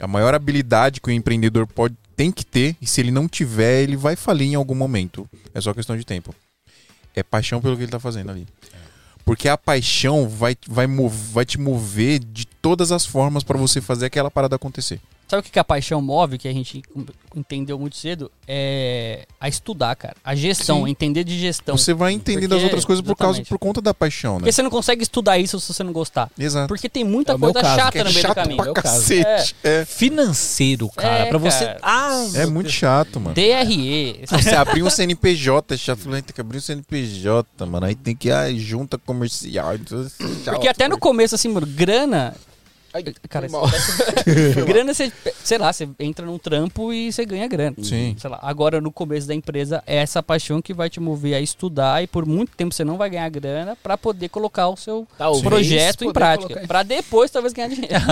A 0.00 0.06
maior 0.06 0.34
habilidade 0.34 1.00
que 1.00 1.08
o 1.08 1.12
empreendedor 1.12 1.66
pode, 1.66 1.94
tem 2.16 2.30
que 2.30 2.44
ter, 2.44 2.76
e 2.80 2.86
se 2.86 3.00
ele 3.00 3.10
não 3.10 3.28
tiver, 3.28 3.82
ele 3.82 3.96
vai 3.96 4.16
falir 4.16 4.48
em 4.48 4.54
algum 4.54 4.74
momento. 4.74 5.28
É 5.52 5.60
só 5.60 5.72
questão 5.74 5.96
de 5.96 6.04
tempo. 6.04 6.34
É 7.14 7.22
paixão 7.22 7.60
pelo 7.60 7.76
que 7.76 7.82
ele 7.82 7.92
tá 7.92 8.00
fazendo 8.00 8.30
ali. 8.30 8.46
Porque 9.24 9.48
a 9.48 9.56
paixão 9.56 10.28
vai, 10.28 10.56
vai, 10.68 10.86
vai 11.32 11.44
te 11.44 11.58
mover 11.58 12.18
de 12.18 12.46
todas 12.46 12.92
as 12.92 13.06
formas 13.06 13.42
para 13.42 13.58
você 13.58 13.80
fazer 13.80 14.06
aquela 14.06 14.30
parada 14.30 14.56
acontecer. 14.56 15.00
Sabe 15.26 15.40
o 15.40 15.42
que 15.42 15.50
que 15.50 15.58
a 15.58 15.64
paixão 15.64 16.02
move, 16.02 16.36
que 16.38 16.46
a 16.46 16.52
gente 16.52 16.82
entendeu 17.34 17.78
muito 17.78 17.96
cedo? 17.96 18.30
É 18.46 19.26
a 19.40 19.48
estudar, 19.48 19.96
cara. 19.96 20.14
A 20.22 20.34
gestão, 20.34 20.84
Sim. 20.84 20.90
entender 20.90 21.24
de 21.24 21.38
gestão. 21.38 21.76
Você 21.76 21.94
vai 21.94 22.12
entendendo 22.12 22.50
Porque- 22.50 22.56
as 22.56 22.62
outras 22.64 22.84
coisas 22.84 23.04
por, 23.04 23.16
causa, 23.16 23.42
por 23.42 23.58
conta 23.58 23.80
da 23.80 23.92
paixão, 23.94 24.34
né? 24.34 24.38
Porque 24.40 24.52
você 24.52 24.62
não 24.62 24.70
consegue 24.70 25.02
estudar 25.02 25.38
isso 25.38 25.58
se 25.58 25.72
você 25.72 25.82
não 25.82 25.92
gostar. 25.92 26.30
Exato. 26.38 26.68
Porque 26.68 26.88
tem 26.88 27.02
muita 27.04 27.32
É 27.32 27.38
coisa 27.38 27.60
caso, 27.60 27.76
chata 27.80 27.98
é 27.98 28.04
no 28.04 28.12
meio 28.12 28.26
do 28.28 28.34
caminho. 28.34 28.62
pra 28.62 28.72
caso. 28.74 28.98
cacete. 29.00 29.56
É. 29.64 29.84
Financeiro, 29.84 30.88
cara. 30.90 31.08
É, 31.20 31.26
pra 31.26 31.38
você. 31.38 31.64
cara. 31.66 31.78
Ah, 31.82 32.26
É 32.34 32.46
muito 32.46 32.70
chato, 32.70 33.18
mano. 33.18 33.34
DRE. 33.34 34.20
Você 34.26 34.54
abrir 34.54 34.82
um 34.82 34.90
CNPJ, 34.90 35.74
é 35.74 35.76
chato. 35.78 36.00
Tem 36.10 36.22
que 36.22 36.40
abrir 36.40 36.58
um 36.58 36.60
CNPJ, 36.60 37.66
mano. 37.66 37.86
Aí 37.86 37.94
tem 37.94 38.14
que 38.14 38.28
ir 38.28 38.32
à 38.32 38.52
junta 38.54 38.98
comercial. 38.98 39.74
então, 39.74 40.06
Porque 40.44 40.68
até 40.68 40.88
no 40.88 40.98
começo, 40.98 41.34
assim, 41.34 41.48
mano, 41.48 41.66
grana. 41.66 42.34
Cara, 43.28 43.48
foi 43.48 43.58
mal. 43.60 43.68
grana, 44.66 44.94
você, 44.94 45.12
sei 45.42 45.58
lá, 45.58 45.72
você 45.72 45.88
entra 45.98 46.24
num 46.24 46.38
trampo 46.38 46.92
e 46.92 47.12
você 47.12 47.24
ganha 47.24 47.46
grana. 47.48 47.76
Sim. 47.82 48.14
Sei 48.18 48.30
lá, 48.30 48.38
agora 48.42 48.80
no 48.80 48.92
começo 48.92 49.26
da 49.26 49.34
empresa 49.34 49.82
é 49.86 49.96
essa 49.96 50.22
paixão 50.22 50.62
que 50.62 50.72
vai 50.72 50.88
te 50.88 51.00
mover 51.00 51.34
a 51.34 51.40
estudar 51.40 52.02
e 52.02 52.06
por 52.06 52.24
muito 52.24 52.52
tempo 52.56 52.72
você 52.74 52.84
não 52.84 52.96
vai 52.96 53.10
ganhar 53.10 53.28
grana 53.30 53.76
pra 53.82 53.98
poder 53.98 54.28
colocar 54.28 54.68
o 54.68 54.76
seu 54.76 55.06
Talvez 55.18 55.42
projeto 55.42 56.04
em 56.04 56.12
prática. 56.12 56.62
Pra 56.68 56.82
depois 56.82 57.30
talvez 57.30 57.52
ganhar 57.52 57.68
dinheiro. 57.68 57.94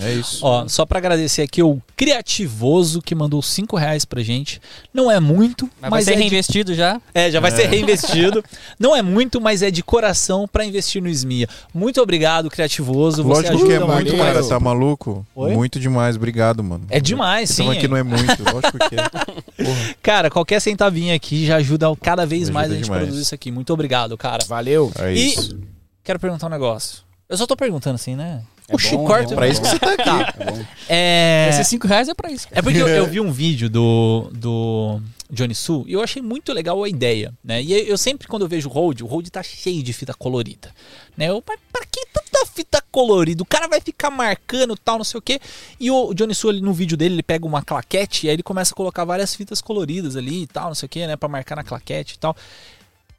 É 0.00 0.12
isso. 0.12 0.44
Ó, 0.44 0.68
só 0.68 0.84
pra 0.86 0.98
agradecer 0.98 1.42
aqui 1.42 1.62
o 1.62 1.80
Criativoso 1.96 3.00
que 3.00 3.14
mandou 3.14 3.40
5 3.40 3.76
reais 3.76 4.04
pra 4.04 4.22
gente. 4.22 4.60
Não 4.92 5.10
é 5.10 5.18
muito, 5.20 5.64
Mas, 5.80 5.90
mas, 5.90 5.90
vai 5.90 6.02
ser 6.02 6.10
é, 6.10 6.14
de- 6.14 6.20
reinvestido 6.20 6.74
já. 6.74 7.00
é, 7.14 7.30
já 7.30 7.40
vai 7.40 7.50
ser 7.50 7.66
reinvestido. 7.66 8.44
Não 8.78 8.94
é 8.94 9.02
muito, 9.02 9.40
mas 9.40 9.62
é 9.62 9.70
de 9.70 9.82
coração 9.82 10.46
pra 10.46 10.64
investir 10.64 11.02
no 11.02 11.08
SMIA. 11.08 11.48
Muito 11.72 12.00
obrigado, 12.00 12.50
Criativoso. 12.50 13.22
Você 13.22 13.28
Lógico 13.50 13.66
que 13.66 13.72
é 13.72 13.76
ajuda 13.76 13.92
muito, 13.94 14.16
valeu. 14.18 14.34
cara. 14.34 14.48
Tá 14.48 14.60
maluco? 14.60 15.26
Oi? 15.34 15.52
Muito 15.54 15.78
demais. 15.80 16.16
Obrigado, 16.16 16.62
mano. 16.62 16.84
É 16.90 17.00
demais, 17.00 17.50
Então 17.50 17.72
sim. 17.72 17.78
aqui 17.78 17.88
não 17.88 17.96
é 17.96 18.02
muito. 18.02 18.42
Lógico 18.52 18.78
que 18.88 18.94
é. 18.96 19.08
Porra. 19.64 19.94
Cara, 20.02 20.30
qualquer 20.30 20.60
centavinho 20.60 21.14
aqui 21.14 21.46
já 21.46 21.56
ajuda 21.56 21.86
cada 22.02 22.24
vez 22.26 22.42
Ajuda 22.44 22.54
mais 22.54 22.70
a 22.70 22.74
gente 22.74 22.84
demais. 22.84 23.02
produzir 23.02 23.22
isso 23.22 23.34
aqui. 23.34 23.50
Muito 23.50 23.72
obrigado, 23.72 24.16
cara. 24.16 24.44
Valeu. 24.46 24.92
É 24.98 25.12
E- 25.14 25.34
isso. 25.34 25.58
Quero 26.04 26.18
perguntar 26.18 26.46
um 26.46 26.50
negócio. 26.50 27.02
Eu 27.28 27.36
só 27.36 27.46
tô 27.46 27.54
perguntando 27.56 27.96
assim, 27.96 28.16
né? 28.16 28.42
É 28.70 28.74
Oxi, 28.74 28.96
bom, 28.96 29.06
corta 29.06 29.32
é 29.32 29.36
Pra 29.36 29.48
isso 29.48 29.62
que 29.62 29.68
você 29.68 29.78
tá 29.78 29.92
aqui. 29.94 30.08
É 30.42 30.44
bom. 30.50 30.64
É. 30.88 31.46
Esses 31.50 31.66
5 31.68 31.86
reais 31.86 32.08
é 32.08 32.14
pra 32.14 32.30
isso. 32.30 32.46
É 32.50 32.60
porque 32.62 32.78
eu, 32.78 32.86
eu 32.88 33.06
vi 33.06 33.18
um 33.20 33.30
vídeo 33.32 33.68
do, 33.70 34.30
do 34.32 35.00
Johnny 35.30 35.54
Su 35.54 35.84
e 35.86 35.92
eu 35.94 36.02
achei 36.02 36.20
muito 36.22 36.52
legal 36.52 36.82
a 36.84 36.88
ideia, 36.88 37.32
né? 37.42 37.62
E 37.62 37.72
eu 37.88 37.96
sempre, 37.98 38.28
quando 38.28 38.42
eu 38.42 38.48
vejo 38.48 38.68
o 38.68 38.72
Road, 38.72 39.02
o 39.02 39.06
Road 39.06 39.30
tá 39.30 39.42
cheio 39.42 39.82
de 39.82 39.92
fita 39.94 40.12
colorida, 40.14 40.70
né? 41.16 41.28
Eu, 41.30 41.42
mas 41.46 41.58
pra 41.72 41.82
que 41.90 42.06
tanta 42.38 42.46
fita 42.52 42.82
colorida? 42.90 43.42
O 43.42 43.46
cara 43.46 43.68
vai 43.68 43.80
ficar 43.80 44.10
marcando 44.10 44.76
tal, 44.76 44.98
não 44.98 45.04
sei 45.04 45.18
o 45.18 45.22
quê. 45.22 45.40
E 45.78 45.90
o 45.90 46.12
Johnny 46.14 46.34
Su, 46.34 46.48
ali, 46.48 46.60
no 46.60 46.72
vídeo 46.72 46.96
dele, 46.96 47.14
ele 47.16 47.22
pega 47.22 47.46
uma 47.46 47.62
claquete 47.62 48.26
e 48.26 48.30
aí 48.30 48.36
ele 48.36 48.42
começa 48.42 48.72
a 48.72 48.76
colocar 48.76 49.04
várias 49.04 49.34
fitas 49.34 49.60
coloridas 49.60 50.16
ali 50.16 50.42
e 50.42 50.46
tal, 50.46 50.68
não 50.68 50.74
sei 50.74 50.86
o 50.86 50.90
quê, 50.90 51.06
né? 51.06 51.16
Pra 51.16 51.28
marcar 51.28 51.56
na 51.56 51.64
claquete 51.64 52.14
e 52.14 52.18
tal. 52.18 52.36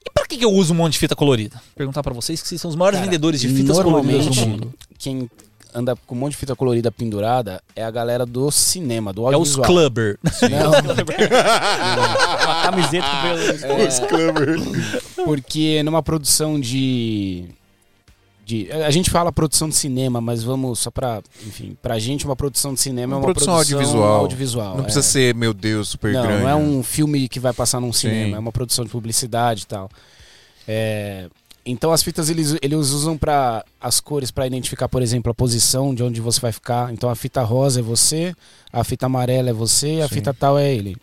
E 0.06 0.10
pra 0.14 0.26
que 0.26 0.38
que 0.38 0.46
eu 0.46 0.52
uso 0.52 0.74
um 0.74 0.78
monte 0.78 0.94
de 0.94 1.00
fita 1.00 1.16
colorida? 1.16 1.62
Perguntar 1.76 2.02
pra 2.02 2.14
vocês 2.14 2.42
que 2.42 2.48
vocês 2.48 2.62
são 2.62 2.70
os 2.70 2.76
maiores 2.76 3.00
Cara, 3.00 3.10
vendedores 3.10 3.42
de 3.42 3.50
fitas 3.50 3.78
coloridas 3.80 4.26
do 4.26 4.32
normalmente, 4.36 4.48
mundo. 4.66 4.74
Quem 4.98 5.30
anda 5.74 5.96
com 6.08 6.16
um 6.16 6.18
monte 6.18 6.32
de 6.32 6.38
fita 6.38 6.56
colorida 6.56 6.92
pendurada 6.92 7.62
é 7.76 7.84
a 7.84 7.92
galera 7.92 8.26
do 8.26 8.50
cinema, 8.50 9.14
do 9.14 9.22
É 9.24 9.38
os 9.38 9.58
audiovisual. 9.58 9.68
clubber. 9.68 10.18
Não, 10.50 10.72
Uma 12.46 12.62
camiseta 12.64 13.06
com 13.08 13.22
pelo. 13.22 14.76
é, 14.76 15.24
porque 15.26 15.84
numa 15.84 16.02
produção 16.02 16.60
de, 16.60 17.46
de. 18.50 18.72
A 18.72 18.90
gente 18.90 19.12
fala 19.12 19.32
produção 19.32 19.70
de 19.70 19.76
cinema, 19.76 20.20
mas 20.20 20.44
vamos 20.44 20.80
só 20.80 20.90
pra. 20.90 21.22
Enfim, 21.46 21.78
pra 21.82 22.00
gente 22.00 22.26
uma 22.26 22.36
produção 22.36 22.74
de 22.74 22.80
cinema 22.82 23.16
Uma 23.16 23.18
é 23.18 23.20
uma 23.20 23.26
produção 23.34 23.54
produção, 23.54 23.78
audiovisual. 23.78 24.20
audiovisual, 24.22 24.74
Não 24.74 24.80
é. 24.82 24.84
precisa 24.84 25.04
ser, 25.04 25.36
meu 25.36 25.54
Deus, 25.54 25.90
super 25.90 26.12
não, 26.12 26.24
grande. 26.24 26.44
não 26.44 26.50
é 26.50 26.56
né? 26.56 26.56
um 26.56 26.82
filme 26.82 27.30
que 27.30 27.40
vai 27.40 27.54
passar 27.54 27.80
num 27.80 27.94
Sim. 27.94 28.10
cinema, 28.10 28.38
é 28.38 28.40
uma 28.40 28.52
produção 28.52 28.84
de 28.84 28.90
publicidade 28.92 29.64
e 29.64 29.68
tal. 29.68 29.90
É, 30.68 31.30
então 31.66 31.92
as 31.92 32.02
fitas 32.02 32.30
eles, 32.30 32.56
eles 32.62 32.78
usam 32.90 33.18
para 33.18 33.64
as 33.80 34.00
cores 34.00 34.32
para 34.32 34.48
identificar, 34.48 34.90
por 34.90 35.02
exemplo, 35.04 35.32
a 35.32 35.36
posição 35.36 35.94
de 35.94 36.04
onde 36.04 36.20
você 36.20 36.42
vai 36.42 36.52
ficar. 36.52 36.92
Então 36.92 37.10
a 37.10 37.16
fita 37.16 37.44
rosa 37.44 37.80
é 37.82 37.84
você, 37.84 38.34
a 38.74 38.84
fita 38.84 39.06
amarela 39.06 39.52
é 39.52 39.54
você, 39.54 39.96
e 39.96 40.02
a 40.02 40.08
Sim. 40.08 40.16
fita 40.16 40.34
tal 40.34 40.58
é 40.58 40.74
ele. 40.74 40.98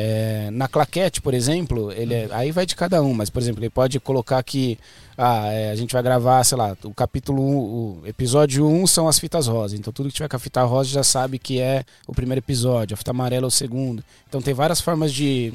É, 0.00 0.48
na 0.52 0.68
claquete, 0.68 1.20
por 1.20 1.34
exemplo, 1.34 1.90
ele 1.90 2.14
é- 2.14 2.28
aí 2.30 2.52
vai 2.52 2.64
de 2.64 2.76
cada 2.76 3.02
um, 3.02 3.12
mas 3.12 3.30
por 3.30 3.42
exemplo, 3.42 3.60
ele 3.60 3.68
pode 3.68 3.98
colocar 3.98 4.40
que 4.44 4.78
ah, 5.16 5.48
é, 5.48 5.72
a 5.72 5.74
gente 5.74 5.92
vai 5.92 6.00
gravar, 6.00 6.44
sei 6.44 6.56
lá, 6.56 6.76
o 6.84 6.94
capítulo 6.94 7.42
1, 7.42 7.56
o 7.56 8.02
episódio 8.06 8.64
1 8.64 8.86
são 8.86 9.08
as 9.08 9.18
fitas 9.18 9.48
rosa. 9.48 9.74
Então 9.76 9.92
tudo 9.92 10.08
que 10.08 10.14
tiver 10.14 10.28
com 10.28 10.36
a 10.36 10.38
fita 10.38 10.62
rosa 10.62 10.88
já 10.90 11.02
sabe 11.02 11.36
que 11.36 11.58
é 11.60 11.82
o 12.06 12.12
primeiro 12.12 12.38
episódio, 12.38 12.94
a 12.94 12.96
fita 12.96 13.10
amarela 13.10 13.46
é 13.46 13.48
o 13.48 13.50
segundo. 13.50 14.04
Então 14.28 14.40
tem 14.40 14.54
várias 14.54 14.80
formas 14.80 15.12
de 15.12 15.52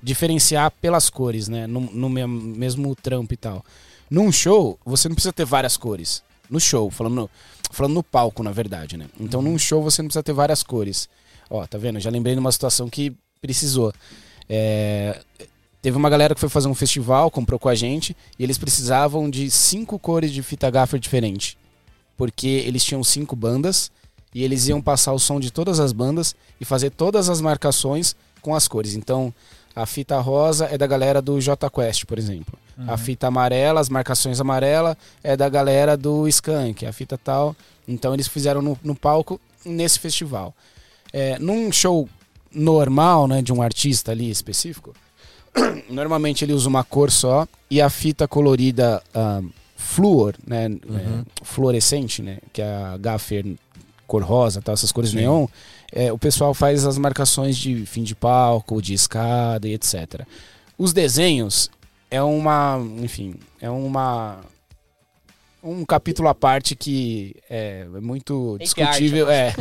diferenciar 0.00 0.70
pelas 0.80 1.10
cores, 1.10 1.48
né? 1.48 1.66
No, 1.66 1.80
no 1.80 2.08
me- 2.08 2.26
mesmo 2.26 2.94
trampo 2.94 3.34
e 3.34 3.36
tal. 3.36 3.64
Num 4.08 4.30
show, 4.30 4.78
você 4.84 5.08
não 5.08 5.14
precisa 5.16 5.32
ter 5.32 5.44
várias 5.44 5.76
cores. 5.76 6.22
No 6.48 6.60
show, 6.60 6.88
falando 6.90 7.14
no, 7.14 7.30
falando 7.72 7.94
no 7.94 8.02
palco, 8.04 8.40
na 8.44 8.52
verdade, 8.52 8.96
né? 8.96 9.06
Então 9.18 9.42
num 9.42 9.58
show 9.58 9.82
você 9.82 10.00
não 10.00 10.06
precisa 10.06 10.22
ter 10.22 10.32
várias 10.32 10.62
cores. 10.62 11.08
Ó, 11.48 11.66
tá 11.66 11.76
vendo? 11.76 11.98
Já 11.98 12.10
lembrei 12.10 12.34
de 12.34 12.40
uma 12.40 12.52
situação 12.52 12.88
que 12.88 13.12
precisou. 13.40 13.92
É, 14.48 15.18
Teve 15.82 15.96
uma 15.96 16.10
galera 16.10 16.34
que 16.34 16.40
foi 16.40 16.50
fazer 16.50 16.68
um 16.68 16.74
festival, 16.74 17.30
comprou 17.30 17.58
com 17.58 17.68
a 17.68 17.74
gente, 17.74 18.14
e 18.38 18.44
eles 18.44 18.58
precisavam 18.58 19.30
de 19.30 19.50
cinco 19.50 19.98
cores 19.98 20.30
de 20.30 20.42
fita 20.42 20.70
gaffer 20.70 21.00
diferente. 21.00 21.56
Porque 22.18 22.46
eles 22.46 22.84
tinham 22.84 23.02
cinco 23.02 23.34
bandas, 23.34 23.90
e 24.34 24.44
eles 24.44 24.68
iam 24.68 24.82
passar 24.82 25.14
o 25.14 25.18
som 25.18 25.40
de 25.40 25.50
todas 25.50 25.80
as 25.80 25.90
bandas 25.90 26.36
e 26.60 26.66
fazer 26.66 26.90
todas 26.90 27.30
as 27.30 27.40
marcações 27.40 28.14
com 28.42 28.54
as 28.54 28.68
cores. 28.68 28.94
Então, 28.94 29.32
a 29.74 29.86
fita 29.86 30.20
rosa 30.20 30.66
é 30.66 30.76
da 30.76 30.86
galera 30.86 31.22
do 31.22 31.40
J 31.40 31.70
Quest, 31.70 32.04
por 32.04 32.18
exemplo. 32.18 32.58
A 32.86 32.96
fita 32.96 33.26
amarela, 33.26 33.80
as 33.80 33.88
marcações 33.88 34.38
amarela, 34.38 34.96
é 35.22 35.36
da 35.36 35.48
galera 35.48 35.96
do 35.96 36.28
Skank, 36.28 36.84
a 36.84 36.92
fita 36.92 37.16
tal. 37.16 37.56
Então 37.88 38.14
eles 38.14 38.28
fizeram 38.28 38.62
no, 38.62 38.78
no 38.82 38.94
palco 38.94 39.40
nesse 39.64 39.98
festival. 39.98 40.54
É, 41.12 41.38
num 41.38 41.70
show 41.72 42.08
normal, 42.52 43.28
né, 43.28 43.42
de 43.42 43.52
um 43.52 43.62
artista 43.62 44.12
ali 44.12 44.30
específico, 44.30 44.94
normalmente 45.88 46.44
ele 46.44 46.52
usa 46.52 46.68
uma 46.68 46.84
cor 46.84 47.10
só 47.10 47.46
e 47.70 47.80
a 47.80 47.88
fita 47.90 48.26
colorida 48.28 49.02
ah, 49.14 49.40
fluor, 49.76 50.34
né, 50.46 50.66
é, 50.66 51.44
fluorescente, 51.44 52.22
né, 52.22 52.38
que 52.52 52.62
é 52.62 52.74
a 52.74 52.96
gaffer 52.96 53.44
cor 54.06 54.22
rosa, 54.22 54.60
tal, 54.60 54.74
essas 54.74 54.92
cores 54.92 55.10
Sim. 55.10 55.18
neon, 55.18 55.46
é, 55.92 56.12
o 56.12 56.18
pessoal 56.18 56.52
faz 56.52 56.84
as 56.84 56.98
marcações 56.98 57.56
de 57.56 57.86
fim 57.86 58.02
de 58.02 58.14
palco, 58.14 58.82
de 58.82 58.94
escada 58.94 59.68
e 59.68 59.74
etc. 59.74 60.26
Os 60.76 60.92
desenhos 60.92 61.70
é 62.10 62.22
uma, 62.22 62.78
enfim, 62.98 63.34
é 63.60 63.70
uma 63.70 64.40
um 65.62 65.84
capítulo 65.84 66.28
à 66.28 66.34
parte 66.34 66.74
que 66.74 67.34
é 67.48 67.84
muito 68.00 68.52
Take 68.58 68.64
discutível, 68.64 69.30
é. 69.30 69.54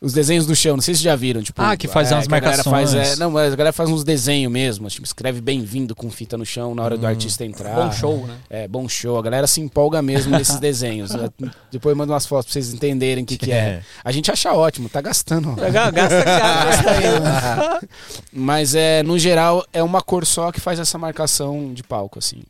Os 0.00 0.12
desenhos 0.12 0.44
do 0.46 0.54
chão, 0.54 0.76
não 0.76 0.82
sei 0.82 0.94
se 0.94 0.98
vocês 1.00 1.04
já 1.04 1.16
viram, 1.16 1.40
tipo, 1.42 1.60
Ah, 1.62 1.74
que 1.74 1.88
faz 1.88 2.12
umas 2.12 2.26
a 2.26 2.28
galera 2.38 2.62
faz, 2.62 2.92
marcações. 2.92 3.16
é, 3.16 3.16
não, 3.16 3.30
mas 3.30 3.50
a 3.54 3.56
galera 3.56 3.72
faz 3.72 3.88
uns 3.88 4.04
desenhos 4.04 4.52
mesmo, 4.52 4.86
tipo, 4.88 5.06
escreve 5.06 5.40
bem-vindo 5.40 5.94
com 5.96 6.10
fita 6.10 6.36
no 6.36 6.44
chão 6.44 6.74
na 6.74 6.82
hora 6.82 6.98
do 6.98 7.06
artista 7.06 7.46
entrar. 7.46 7.74
Bom 7.74 7.90
show, 7.90 8.26
né? 8.26 8.36
É, 8.50 8.68
bom 8.68 8.86
show. 8.88 9.16
A 9.18 9.22
galera 9.22 9.46
se 9.46 9.58
empolga 9.62 10.02
mesmo 10.02 10.36
nesses 10.36 10.60
desenhos. 10.60 11.12
né? 11.12 11.30
Depois 11.72 11.96
manda 11.96 12.12
umas 12.12 12.26
fotos 12.26 12.46
pra 12.46 12.52
vocês 12.52 12.74
entenderem 12.74 13.24
o 13.24 13.26
que, 13.26 13.38
que 13.38 13.50
é. 13.50 13.82
A 14.04 14.12
gente 14.12 14.30
acha 14.30 14.52
ótimo, 14.52 14.88
tá 14.90 15.00
gastando. 15.00 15.54
Gasta 15.56 16.24
cara. 16.24 17.80
Mas 18.32 18.74
é, 18.74 19.02
no 19.02 19.18
geral, 19.18 19.64
é 19.72 19.82
uma 19.82 20.02
cor 20.02 20.26
só 20.26 20.52
que 20.52 20.60
faz 20.60 20.78
essa 20.78 20.98
marcação 20.98 21.72
de 21.72 21.82
palco, 21.82 22.18
assim. 22.18 22.42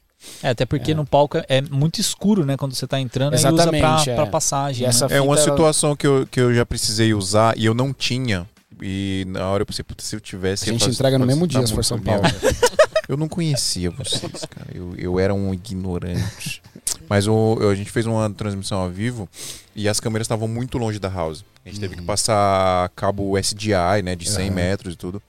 É, 0.43 0.51
até 0.51 0.65
porque 0.67 0.93
É. 0.93 0.95
no 0.95 1.05
palco 1.07 1.39
é 1.49 1.61
muito 1.63 2.01
escuro, 2.01 2.45
né? 2.45 2.57
Quando 2.57 2.75
você 2.75 2.87
tá 2.87 3.01
entrando, 3.01 3.33
aí 3.35 3.39
usa 3.39 3.49
Exatamente, 3.49 3.81
pra, 4.05 4.13
é. 4.13 4.15
pra 4.15 4.27
passagem. 4.27 4.87
Essa 4.87 5.09
né? 5.09 5.17
É 5.17 5.21
uma 5.21 5.37
fita- 5.37 5.51
situação 5.51 5.97
que 5.97 6.07
eu, 6.07 6.27
que 6.31 6.41
eu 6.41 6.55
já 6.55 6.65
precisei 6.67 7.13
usar 7.15 7.57
e 7.59 7.65
eu 7.65 7.75
não 7.75 7.93
tinha. 7.93 8.47
E 8.83 9.25
na 9.29 9.49
hora 9.49 9.63
eu 9.63 9.67
pensei, 9.67 9.83
"Putz, 9.83 10.05
se 10.05 10.15
eu 10.17 10.21
tivesse. 10.21 10.65
A 10.69 10.73
gente 10.73 10.81
fazer- 10.85 10.93
entrega 10.93 11.19
no 11.19 11.25
fazer- 11.25 11.35
mesmo 11.35 11.47
dia, 11.47 11.67
se 11.67 11.73
for 11.75 11.85
São 11.85 11.99
Paulo. 11.99 12.23
Eu 13.09 13.17
não 13.17 13.29
conhecia 13.29 13.89
vocês, 13.89 14.45
cara. 14.51 14.67
Eu, 14.75 14.93
eu 14.99 15.21
era 15.21 15.33
um 15.33 15.55
ignorante. 15.55 16.61
Mas 17.09 17.29
o, 17.29 17.57
a 17.71 17.73
gente 17.77 17.89
fez 17.89 18.05
uma 18.05 18.29
transmissão 18.31 18.81
ao 18.81 18.91
vivo 18.91 19.29
e 19.77 19.89
as 19.89 20.01
câmeras 20.01 20.25
estavam 20.25 20.49
muito 20.49 20.77
longe 20.77 20.99
da 20.99 21.09
house. 21.09 21.45
A 21.65 21.69
gente 21.69 21.79
teve 21.79 21.95
que 21.95 22.03
passar 22.03 22.89
cabo 22.97 23.39
SDI, 23.39 24.03
né, 24.03 24.17
de 24.17 24.29
100 24.29 24.47
Aham. 24.47 24.55
metros 24.57 24.95
e 24.95 24.97
tudo. 24.97 25.23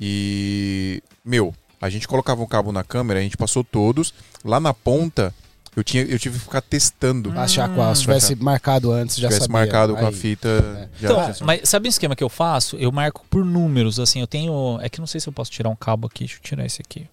E, 0.00 1.00
meu, 1.24 1.54
a 1.84 1.90
gente 1.90 2.08
colocava 2.08 2.42
um 2.42 2.46
cabo 2.46 2.72
na 2.72 2.82
câmera, 2.82 3.20
a 3.20 3.22
gente 3.22 3.36
passou 3.36 3.62
todos. 3.62 4.14
Lá 4.44 4.58
na 4.58 4.72
ponta, 4.72 5.34
eu, 5.76 5.84
tinha, 5.84 6.02
eu 6.04 6.18
tive 6.18 6.38
que 6.38 6.44
ficar 6.44 6.60
testando. 6.62 7.30
Hum. 7.30 7.38
Achar 7.38 7.68
qual. 7.74 7.94
Se 7.94 8.02
tivesse 8.02 8.34
marcado 8.36 8.90
antes, 8.92 9.16
Se 9.16 9.20
já 9.20 9.28
tivesse 9.28 9.46
sabia. 9.46 9.60
marcado 9.60 9.94
com 9.96 10.04
a 10.04 10.08
Aí. 10.08 10.14
fita. 10.14 10.90
Já 11.00 11.10
Então, 11.10 11.46
mas 11.46 11.68
sabe 11.68 11.88
o 11.88 11.90
esquema 11.90 12.16
que 12.16 12.24
eu 12.24 12.28
faço? 12.28 12.76
Eu 12.76 12.90
marco 12.90 13.24
por 13.28 13.44
números, 13.44 14.00
assim, 14.00 14.20
eu 14.20 14.26
tenho. 14.26 14.78
É 14.80 14.88
que 14.88 14.98
não 15.00 15.06
sei 15.06 15.20
se 15.20 15.28
eu 15.28 15.32
posso 15.32 15.50
tirar 15.50 15.68
um 15.68 15.76
cabo 15.76 16.06
aqui. 16.06 16.20
Deixa 16.24 16.36
eu 16.36 16.40
tirar 16.42 16.64
esse 16.64 16.80
aqui. 16.80 17.06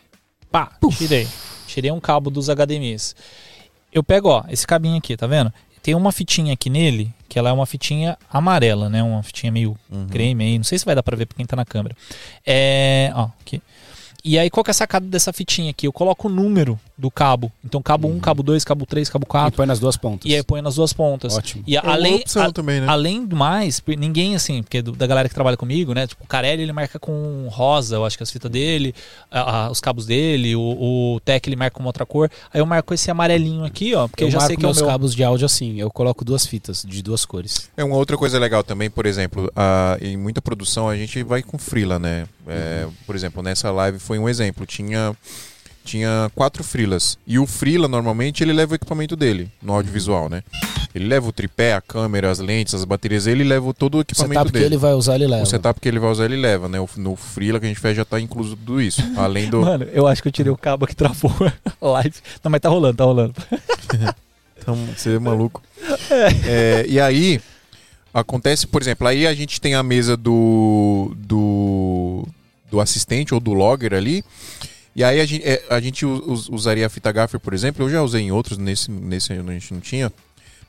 Pá, 0.52 0.72
tirei. 0.98 1.28
Tirei 1.68 1.92
um 1.92 2.00
cabo 2.00 2.30
dos 2.30 2.48
HDMIs. 2.50 3.16
Eu 3.92 4.04
pego, 4.04 4.30
ó, 4.30 4.44
esse 4.50 4.66
cabinho 4.66 4.98
aqui, 4.98 5.16
tá 5.18 5.28
vendo? 5.28 5.52
tem 5.84 5.96
uma 5.96 6.12
fitinha 6.12 6.54
aqui 6.54 6.70
nele, 6.70 7.12
que 7.28 7.40
ela 7.40 7.50
é 7.50 7.52
uma 7.52 7.66
fitinha 7.66 8.16
amarela, 8.32 8.88
né? 8.88 9.02
Uma 9.02 9.24
fitinha 9.24 9.52
meio 9.52 9.76
Uhum. 9.90 10.06
creme 10.08 10.44
aí. 10.44 10.58
Não 10.60 10.64
sei 10.64 10.78
se 10.78 10.86
vai 10.86 10.94
dar 10.94 11.02
pra 11.02 11.18
ver 11.18 11.26
pra 11.26 11.36
quem 11.36 11.44
tá 11.46 11.56
na 11.56 11.66
câmera. 11.66 11.96
É. 12.46 13.12
Ó, 13.16 13.30
aqui. 13.42 13.60
E 14.24 14.38
aí, 14.38 14.50
qual 14.50 14.64
que 14.64 14.70
é 14.70 14.72
a 14.72 14.76
sacada 14.76 15.06
dessa 15.06 15.34
fitinha 15.34 15.72
aqui? 15.72 15.88
Eu 15.88 15.92
coloco 15.94 16.28
o 16.28 16.32
número 16.32 16.80
do 16.98 17.10
cabo. 17.10 17.52
Então, 17.66 17.82
cabo 17.82 18.08
1, 18.08 18.20
cabo 18.20 18.44
2, 18.44 18.64
cabo 18.64 18.86
3, 18.86 19.10
cabo 19.10 19.24
E 19.24 19.28
4. 19.28 19.58
põe 19.58 19.66
nas 19.66 19.80
duas 19.80 19.98
pontas. 19.98 20.30
E 20.30 20.36
aí, 20.36 20.44
põe 20.44 20.62
nas 20.62 20.76
duas 20.76 20.94
pontas. 20.94 21.36
Ótimo. 21.36 21.64
E 21.66 21.76
a- 21.76 21.82
É 21.82 21.84
uma 21.84 21.94
além, 21.94 22.16
opção 22.16 22.44
a- 22.44 22.52
também, 22.52 22.82
né? 22.82 22.88
além 22.88 23.26
do 23.26 23.36
mais, 23.36 23.82
ninguém 23.98 24.36
assim, 24.36 24.62
porque 24.62 24.82
do- 24.82 24.92
da 24.92 25.08
galera 25.08 25.28
que 25.28 25.34
trabalha 25.34 25.58
comigo, 25.58 25.94
né? 25.96 26.06
Tipo, 26.06 26.24
o 26.24 26.28
Carelli 26.28 26.62
ele 26.62 26.72
marca 26.72 27.00
com 27.00 27.48
rosa, 27.50 27.96
eu 27.96 28.06
acho 28.06 28.16
que 28.18 28.22
as 28.24 28.30
fitas 28.30 28.52
dele, 28.52 28.94
a- 29.32 29.66
a- 29.66 29.72
os 29.72 29.80
cabos 29.80 30.06
dele, 30.06 30.56
o, 30.56 31.16
o 31.16 31.20
Tech 31.22 31.50
ele 31.50 31.56
marca 31.56 31.74
com 31.76 31.80
uma 31.82 31.90
outra 31.90 32.06
cor. 32.06 32.30
Aí 32.54 32.62
eu 32.62 32.66
marco 32.68 32.94
esse 32.94 33.10
amarelinho 33.10 33.64
aqui, 33.64 33.96
ó, 33.96 34.08
porque 34.08 34.24
eu, 34.24 34.28
eu 34.28 34.32
já 34.32 34.38
marco 34.38 34.48
sei 34.50 34.58
que 34.58 34.66
é 34.66 34.70
o 34.70 34.76
meu. 34.76 34.86
cabos 34.86 35.16
de 35.16 35.24
áudio 35.24 35.46
assim. 35.48 35.80
Eu 35.80 35.90
coloco 35.90 36.24
duas 36.24 36.46
fitas 36.46 36.86
de 36.88 37.02
duas 37.02 37.26
cores. 37.26 37.70
É 37.76 37.84
uma 37.84 37.96
outra 37.96 38.16
coisa 38.18 38.38
legal 38.38 38.64
também, 38.64 38.90
por 38.92 39.08
exemplo, 39.08 39.52
a- 39.56 39.98
em 40.00 40.16
muita 40.16 40.40
produção 40.42 40.88
a 40.88 40.96
gente 40.96 41.24
vai 41.24 41.42
com 41.42 41.58
freela, 41.58 41.98
né? 41.98 42.28
É, 42.48 42.88
Por 43.06 43.16
exemplo, 43.16 43.42
nessa 43.44 43.72
live 43.72 44.00
foi 44.00 44.11
um 44.20 44.28
exemplo. 44.30 44.66
Tinha, 44.66 45.16
tinha 45.84 46.32
quatro 46.36 46.64
freelas. 46.64 47.18
E 47.26 47.38
o 47.40 47.46
freela, 47.48 47.88
normalmente, 47.88 48.44
ele 48.44 48.54
leva 48.54 48.74
o 48.74 48.76
equipamento 48.76 49.16
dele 49.16 49.50
no 49.62 49.74
audiovisual, 49.74 50.30
né? 50.30 50.44
Ele 50.94 51.06
leva 51.08 51.28
o 51.30 51.32
tripé, 51.32 51.74
a 51.74 51.80
câmera, 51.82 52.30
as 52.30 52.40
lentes, 52.40 52.74
as 52.74 52.84
baterias, 52.84 53.26
ele 53.26 53.44
leva 53.46 53.74
todo 53.74 53.96
o 53.96 53.98
O 54.00 54.02
equipamento 54.02 54.34
setup 54.34 54.48
que 54.52 54.54
dele. 54.60 54.66
ele 54.66 54.78
vai 54.78 54.94
usar, 54.94 55.16
ele 55.16 55.28
leva. 55.28 55.44
O 55.44 55.46
setup 55.46 55.80
que 55.80 55.88
ele 55.88 56.00
vai 56.00 56.12
usar, 56.12 56.26
ele 56.26 56.36
leva, 56.36 56.68
né? 56.68 56.80
O- 56.82 56.90
No 56.98 57.16
freela 57.16 57.60
que 57.60 57.66
a 57.66 57.70
gente 57.70 57.80
fez 57.80 57.96
já 57.96 58.04
tá 58.04 58.20
incluso 58.20 58.58
tudo 58.58 58.82
isso. 58.82 59.02
Além 59.18 59.50
do. 59.50 59.62
Mano, 59.62 59.86
eu 59.94 60.06
acho 60.06 60.22
que 60.22 60.28
eu 60.28 60.32
tirei 60.34 60.52
o 60.52 60.58
cabo 60.58 60.86
que 60.86 60.96
travou 60.96 61.32
a 61.82 61.88
live. 61.88 62.16
Não, 62.44 62.52
mas 62.52 62.60
tá 62.62 62.68
rolando, 62.70 62.98
tá 62.98 63.04
rolando. 63.06 63.34
Então, 64.62 64.76
você 64.96 65.16
é 65.16 65.20
maluco. 65.20 65.60
É, 66.46 66.86
e 66.88 67.00
aí, 67.00 67.42
acontece, 68.14 68.68
por 68.68 68.80
exemplo, 68.80 69.08
aí 69.08 69.26
a 69.26 69.34
gente 69.34 69.60
tem 69.60 69.74
a 69.74 69.82
mesa 69.82 70.16
do, 70.16 71.14
do, 71.18 72.28
do 72.72 72.80
assistente 72.80 73.34
ou 73.34 73.40
do 73.40 73.54
logger 73.54 73.94
ali. 73.94 74.24
E 74.96 75.04
aí 75.04 75.20
a 75.22 75.26
gente, 75.26 75.44
é, 75.46 75.64
a 75.70 75.80
gente 75.80 76.06
us- 76.06 76.22
us- 76.26 76.50
usaria 76.50 76.86
a 76.86 76.90
fita 76.90 77.12
gaffer, 77.12 77.40
por 77.40 77.54
exemplo. 77.54 77.86
Eu 77.86 77.90
já 77.90 78.02
usei 78.02 78.22
em 78.24 78.32
outros, 78.32 78.58
nesse, 78.58 78.90
nesse 78.90 79.32
a 79.32 79.36
gente 79.36 79.74
não 79.74 79.80
tinha. 79.82 80.12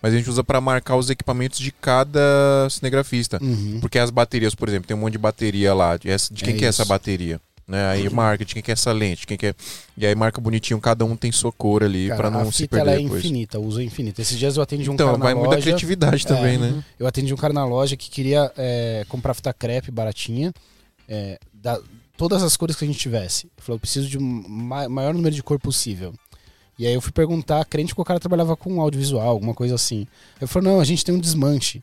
Mas 0.02 0.12
a 0.12 0.16
gente 0.16 0.28
usa 0.28 0.42
para 0.42 0.60
marcar 0.60 0.96
os 0.96 1.08
equipamentos 1.10 1.60
de 1.60 1.70
cada 1.70 2.20
cinegrafista. 2.68 3.38
Uhum. 3.40 3.78
Porque 3.80 3.98
as 4.00 4.10
baterias, 4.10 4.52
por 4.54 4.68
exemplo, 4.68 4.86
tem 4.88 4.96
um 4.96 5.00
monte 5.00 5.12
de 5.12 5.18
bateria 5.18 5.72
lá. 5.72 5.96
De, 5.96 6.08
de 6.08 6.44
quem 6.44 6.54
É 6.54 6.56
que 6.58 6.64
é 6.64 6.68
isso. 6.68 6.80
Uhum. 6.80 6.82
essa 6.82 6.84
bateria? 6.84 7.40
Né? 7.68 7.86
Aí 7.88 8.08
marca 8.10 8.44
de 8.44 8.52
quem 8.52 8.62
que 8.62 8.72
é 8.72 8.74
essa 8.74 8.90
lente, 8.92 9.24
quem 9.26 9.36
que 9.38 9.46
é... 9.46 9.54
E 9.96 10.04
aí 10.04 10.14
marca 10.16 10.40
bonitinho, 10.40 10.80
cada 10.80 11.04
um 11.04 11.16
tem 11.16 11.30
sua 11.30 11.52
cor 11.52 11.84
ali 11.84 12.08
para 12.08 12.28
não 12.28 12.50
se 12.50 12.66
perder 12.66 12.90
ela 12.90 12.98
é 12.98 13.02
depois. 13.02 13.20
infinita, 13.24 13.58
uso 13.60 13.80
é 13.80 13.84
infinito. 13.84 14.20
Esses 14.20 14.36
dias 14.36 14.56
eu 14.56 14.62
atendi 14.64 14.90
um 14.90 14.94
Então, 14.94 15.06
cara 15.06 15.18
na 15.18 15.24
vai 15.24 15.34
muita 15.34 15.50
loja. 15.50 15.62
criatividade 15.62 16.26
também, 16.26 16.56
É, 16.56 16.58
né? 16.58 16.84
Eu 16.98 17.06
atendi 17.06 17.32
um 17.32 17.36
cara 17.36 17.52
na 17.54 17.64
loja 17.64 17.96
que 17.96 18.10
queria 18.10 18.50
é, 18.56 19.04
comprar 19.08 19.32
fita 19.34 19.52
crepe 19.54 19.90
baratinha, 19.92 20.52
é, 21.08 21.38
da, 21.54 21.78
todas 22.16 22.42
as 22.42 22.56
cores 22.56 22.76
que 22.76 22.84
a 22.84 22.86
gente 22.86 22.98
tivesse. 22.98 23.46
Ele 23.46 23.52
falou, 23.58 23.76
eu 23.76 23.80
preciso 23.80 24.08
de 24.08 24.18
um 24.18 24.44
ma- 24.48 24.88
maior 24.88 25.14
número 25.14 25.34
de 25.34 25.42
cor 25.42 25.58
possível. 25.58 26.12
E 26.78 26.86
aí 26.86 26.94
eu 26.94 27.00
fui 27.00 27.12
perguntar, 27.12 27.64
crente 27.66 27.94
que 27.94 28.00
o 28.00 28.04
cara 28.04 28.18
trabalhava 28.18 28.56
com 28.56 28.80
audiovisual, 28.80 29.28
alguma 29.28 29.54
coisa 29.54 29.74
assim. 29.74 30.06
Ele 30.40 30.46
falou, 30.46 30.72
não, 30.72 30.80
a 30.80 30.84
gente 30.84 31.04
tem 31.04 31.14
um 31.14 31.18
desmanche. 31.18 31.82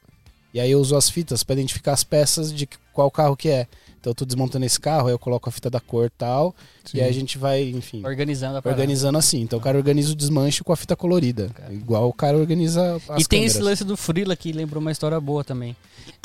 E 0.53 0.59
aí 0.59 0.71
eu 0.71 0.79
uso 0.79 0.95
as 0.95 1.09
fitas 1.09 1.43
para 1.43 1.53
identificar 1.53 1.93
as 1.93 2.03
peças 2.03 2.51
de 2.51 2.67
qual 2.91 3.09
carro 3.11 3.37
que 3.37 3.49
é. 3.49 3.67
Então 3.99 4.11
eu 4.11 4.15
tô 4.15 4.25
desmontando 4.25 4.65
esse 4.65 4.79
carro, 4.79 5.07
aí 5.07 5.13
eu 5.13 5.19
coloco 5.19 5.47
a 5.47 5.51
fita 5.51 5.69
da 5.69 5.79
cor 5.79 6.05
e 6.07 6.09
tal, 6.09 6.55
e 6.93 7.01
aí 7.01 7.09
a 7.09 7.11
gente 7.13 7.37
vai, 7.37 7.69
enfim, 7.69 8.01
Organizando 8.05 8.57
a 8.57 8.61
parada. 8.61 8.81
organizando 8.81 9.17
assim. 9.17 9.41
Então 9.41 9.59
o 9.59 9.61
cara 9.61 9.77
organiza 9.77 10.13
o 10.13 10.15
desmanche 10.15 10.63
com 10.63 10.71
a 10.71 10.75
fita 10.77 10.95
colorida. 10.95 11.51
Igual 11.69 12.07
o 12.07 12.13
cara 12.13 12.37
organiza 12.37 12.95
as 13.09 13.21
E 13.21 13.27
tem 13.27 13.39
câmeras. 13.41 13.55
esse 13.55 13.61
lance 13.61 13.83
do 13.83 13.97
Freela 13.97 14.35
que 14.37 14.53
lembrou 14.53 14.79
uma 14.81 14.91
história 14.91 15.19
boa 15.19 15.43
também. 15.43 15.75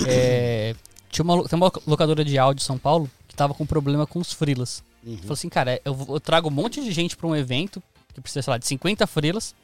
É, 0.06 0.74
tinha 1.10 1.24
uma, 1.24 1.44
tem 1.48 1.56
uma 1.56 1.70
locadora 1.86 2.24
de 2.24 2.39
áudio 2.39 2.62
em 2.62 2.66
São 2.66 2.78
Paulo 2.78 3.10
que 3.35 3.36
tava 3.36 3.52
com 3.52 3.66
problema 3.66 4.06
com 4.06 4.20
os 4.20 4.32
Freelas. 4.32 4.82
Uhum. 5.05 5.19
Falou 5.19 5.32
assim, 5.32 5.48
cara, 5.48 5.81
eu, 5.85 6.06
eu 6.09 6.20
trago 6.20 6.48
um 6.48 6.52
monte 6.52 6.81
de 6.81 6.93
gente 6.93 7.16
pra 7.16 7.27
um 7.27 7.35
evento, 7.35 7.82
que 8.15 8.20
precisa, 8.20 8.43
sei 8.43 8.51
lá, 8.52 8.59
de 8.59 8.66
50 8.66 9.06
Freelas. 9.09 9.55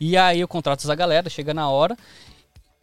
E 0.00 0.16
aí 0.16 0.40
eu 0.40 0.48
contrato 0.48 0.80
essa 0.80 0.94
galera, 0.94 1.28
chega 1.28 1.52
na 1.52 1.68
hora. 1.68 1.96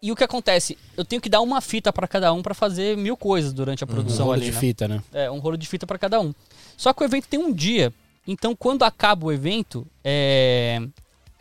E 0.02 0.12
o 0.12 0.16
que 0.16 0.24
acontece? 0.24 0.78
Eu 0.96 1.04
tenho 1.04 1.22
que 1.22 1.30
dar 1.30 1.42
uma 1.42 1.60
fita 1.60 1.92
pra 1.92 2.08
cada 2.08 2.32
um 2.34 2.42
pra 2.42 2.54
fazer 2.54 2.96
mil 2.98 3.18
coisas 3.18 3.52
durante 3.52 3.84
a 3.84 3.86
Um 3.86 3.90
produção 3.90 4.26
rolo 4.28 4.36
ali, 4.38 4.46
de 4.46 4.52
né? 4.52 4.60
fita, 4.60 4.88
né? 4.88 5.02
É, 5.12 5.30
um 5.30 5.40
rolo 5.40 5.58
de 5.58 5.68
fita 5.68 5.86
pra 5.86 5.98
cada 5.98 6.20
um. 6.20 6.34
Só 6.78 6.94
que 6.94 7.04
o 7.04 7.06
evento 7.06 7.28
tem 7.28 7.40
um 7.40 7.52
dia. 7.52 7.92
Então, 8.28 8.56
quando 8.56 8.84
acaba 8.84 9.26
o 9.26 9.32
evento, 9.32 9.86
é, 10.04 10.82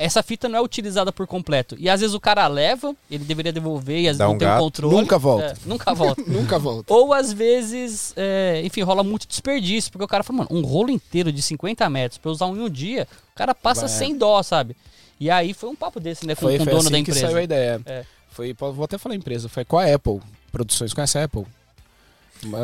essa 0.01 0.22
fita 0.22 0.48
não 0.48 0.59
é 0.59 0.62
utilizada 0.62 1.12
por 1.12 1.27
completo. 1.27 1.77
E 1.78 1.89
às 1.90 2.01
vezes 2.01 2.14
o 2.14 2.20
cara 2.20 2.47
leva, 2.47 2.97
ele 3.10 3.22
deveria 3.22 3.52
devolver 3.52 4.01
e 4.01 4.09
às 4.09 4.16
vezes 4.16 4.18
não 4.18 4.35
um 4.35 4.39
tem 4.39 4.48
o 4.48 4.51
gato. 4.51 4.62
controle. 4.62 4.97
Nunca 4.97 5.18
volta. 5.18 5.44
É, 5.44 5.55
nunca 5.66 5.94
volta. 5.94 6.22
Nunca 6.27 6.59
volta. 6.59 6.93
Ou 6.94 7.12
às 7.12 7.32
vezes, 7.32 8.14
é, 8.16 8.62
enfim, 8.64 8.81
rola 8.81 9.05
muito 9.05 9.28
desperdício, 9.28 9.93
porque 9.93 10.05
o 10.05 10.09
cara 10.09 10.24
fala, 10.24 10.39
mano, 10.39 10.48
um 10.51 10.62
rolo 10.64 10.90
inteiro 10.90 11.31
de 11.31 11.43
50 11.43 11.89
metros 11.90 12.16
pra 12.16 12.31
eu 12.31 12.32
usar 12.32 12.47
um 12.47 12.56
em 12.56 12.60
um 12.60 12.70
dia, 12.70 13.06
o 13.32 13.36
cara 13.36 13.55
passa 13.55 13.82
Vai. 13.82 13.90
sem 13.90 14.16
dó, 14.16 14.43
sabe? 14.43 14.74
E 15.20 15.31
aí 15.31 15.52
foi 15.52 15.68
um 15.68 15.77
papo 15.77 16.01
desse, 16.01 16.27
né, 16.27 16.35
com, 16.35 16.40
Foi, 16.40 16.56
com 16.56 16.62
o 16.62 16.64
foi 16.64 16.72
dono 16.72 16.81
assim 16.81 16.90
da 16.90 16.97
que 16.97 17.01
empresa. 17.02 17.20
saiu 17.27 17.36
a 17.36 17.43
ideia. 17.43 17.81
É. 17.85 18.05
Foi, 18.31 18.55
vou 18.55 18.85
até 18.85 18.97
falar 18.97 19.14
a 19.14 19.18
empresa. 19.18 19.51
Foi 19.51 19.66
com 19.66 19.78
a 19.78 19.85
Apple 19.85 20.18
Produções. 20.51 20.94
Conhece 20.94 21.18
a 21.18 21.24
Apple? 21.24 21.44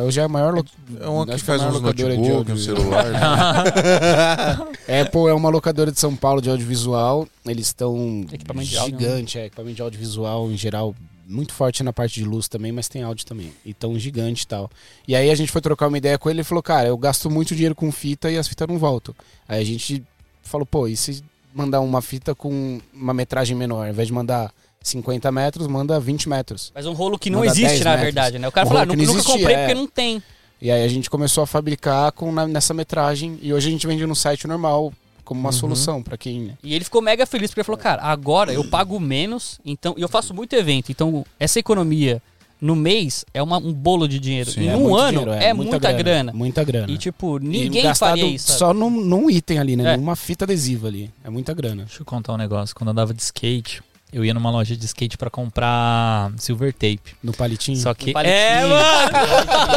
Hoje 0.05 0.21
é 0.21 0.23
a 0.23 0.29
maior... 0.29 0.65
É 1.01 1.09
uma 1.09 1.35
acho 1.35 1.45
que 1.45 1.51
é 1.51 1.55
a 1.55 1.59
faz 1.59 1.61
maior 1.61 1.75
uns 1.75 1.81
locadora 1.83 2.17
de 2.17 2.23
notebook, 2.23 2.53
um 2.53 2.57
celular. 2.57 3.05
Apple 5.03 5.29
é 5.29 5.35
uma 5.35 5.49
locadora 5.49 5.93
de 5.93 6.01
São 6.01 6.15
Paulo 6.17 6.41
de 6.41 6.49
audiovisual. 6.49 7.29
Eles 7.45 7.67
estão 7.67 8.25
Equipamento 8.33 8.69
de 8.69 8.79
áudio, 8.79 8.95
né? 8.95 9.01
gigante, 9.01 9.39
é, 9.39 9.47
equipamento 9.47 9.77
de 9.77 9.83
audiovisual 9.83 10.51
em 10.51 10.57
geral, 10.57 10.95
muito 11.27 11.53
forte 11.53 11.83
na 11.83 11.93
parte 11.93 12.21
de 12.21 12.25
luz 12.25 12.49
também, 12.49 12.73
mas 12.73 12.89
tem 12.89 13.03
áudio 13.03 13.27
também. 13.27 13.53
E 13.65 13.75
tão 13.75 13.99
gigante 13.99 14.45
e 14.45 14.47
tal. 14.47 14.71
E 15.07 15.15
aí 15.15 15.31
a 15.31 15.35
gente 15.35 15.51
foi 15.51 15.61
trocar 15.61 15.89
uma 15.89 15.99
ideia 15.99 16.19
com 16.19 16.31
ele, 16.31 16.39
ele 16.39 16.45
falou: 16.45 16.63
"Cara, 16.63 16.89
eu 16.89 16.97
gasto 16.97 17.29
muito 17.29 17.55
dinheiro 17.55 17.75
com 17.75 17.91
fita 17.91 18.31
e 18.31 18.39
as 18.39 18.47
fitas 18.49 18.69
não 18.69 18.79
voltam". 18.79 19.15
Aí 19.49 19.61
a 19.61 19.65
gente 19.65 20.03
falou: 20.43 20.65
"Pô, 20.65 20.87
e 20.87 20.97
se 20.97 21.23
mandar 21.55 21.81
uma 21.81 22.01
fita 22.03 22.35
com 22.35 22.81
uma 22.95 23.15
metragem 23.15 23.57
menor, 23.57 23.87
ao 23.87 23.91
invés 23.91 24.09
de 24.09 24.15
mandar 24.15 24.53
50 24.89 25.31
metros, 25.33 25.67
manda 25.67 25.99
20 26.01 26.29
metros". 26.29 26.71
Mas 26.75 26.87
um 26.87 26.93
rolo 26.93 27.19
que 27.19 27.31
não 27.31 27.41
Manda 27.41 27.51
existe, 27.53 27.69
10 27.69 27.81
na 27.85 27.91
metros. 27.91 28.05
verdade, 28.05 28.39
né? 28.39 28.49
O 28.49 28.53
cara 28.53 28.67
Um 28.67 28.69
fala, 28.69 28.83
ah, 28.83 28.87
nunca, 28.87 29.03
não 29.03 29.15
nunca 29.15 29.25
comprei 29.25 29.55
é. 29.55 29.59
porque 29.61 29.75
não 29.75 29.87
tem. 29.87 30.23
E 30.61 30.71
aí 30.71 30.83
a 30.85 30.89
gente 30.89 31.11
começou 31.11 31.43
a 31.45 31.47
fabricar 31.47 32.13
com, 32.13 32.33
na- 32.33 32.47
nessa 32.47 32.73
metragem 32.73 33.39
e 33.43 33.53
hoje 33.53 33.69
a 33.69 33.71
gente 33.71 33.87
vende 33.87 34.07
no 34.07 34.15
site 34.17 34.47
normal 34.47 34.93
como 35.25 35.39
uma 35.41 35.53
solução 35.53 36.03
pra 36.03 36.17
quem 36.17 36.57
E 36.63 36.75
ele 36.75 36.85
ficou 36.85 37.03
mega 37.03 37.27
feliz 37.27 37.51
porque 37.51 37.61
ele 37.61 37.65
falou, 37.67 37.79
cara, 37.81 38.01
agora 38.03 38.53
eu 38.53 38.65
pago 38.65 38.99
menos, 39.01 39.59
então 39.65 39.95
e 39.99 40.01
eu 40.03 40.09
faço 40.09 40.33
muito 40.33 40.55
evento, 40.55 40.91
então 40.93 41.27
essa 41.39 41.59
economia 41.59 42.23
no 42.59 42.75
mês 42.75 43.23
é 43.35 43.43
uma- 43.43 43.59
um 43.59 43.71
bolo 43.73 44.09
de 44.09 44.19
dinheiro. 44.19 44.51
Sim, 44.51 44.63
em 44.63 44.69
é 44.69 44.77
um 44.77 44.95
ano 44.97 45.19
dinheiro, 45.19 45.33
é, 45.33 45.53
muita, 45.53 45.79
grana. 45.93 46.33
Muita 46.33 46.65
grana. 46.65 46.91
E 46.91 46.97
tipo, 46.97 47.37
E 47.39 47.41
ninguém 47.47 47.83
gastado 47.83 48.11
faria 48.11 48.25
isso. 48.27 48.47
sabe? 48.47 48.59
Só 48.61 48.73
num, 48.73 48.89
num 48.89 49.29
item 49.29 49.59
ali, 49.59 49.77
né? 49.77 49.93
É. 49.93 49.97
Numa 49.99 50.17
fita 50.17 50.47
adesiva 50.47 50.87
ali. 50.89 51.11
É 51.23 51.29
muita 51.29 51.53
grana. 51.53 51.85
Deixa 51.85 52.01
eu 52.01 52.07
contar 52.07 52.33
um 52.33 52.39
negócio. 52.39 52.75
Quando 52.75 52.89
eu 52.89 52.93
andava 52.93 53.13
de 53.13 53.21
skate, 53.21 53.83
eu 54.13 54.25
ia 54.25 54.33
numa 54.33 54.51
loja 54.51 54.77
de 54.77 54.85
skate 54.87 55.19
pra 55.19 55.29
comprar 55.29 56.33
silver 56.39 56.73
tape. 56.73 57.01
No 57.23 57.33
palitinho. 57.33 57.77
Só 57.79 57.93
que. 57.93 58.11
Um 58.11 58.13
palitinho. 58.15 58.39
É, 58.39 58.67
mano! 58.67 59.11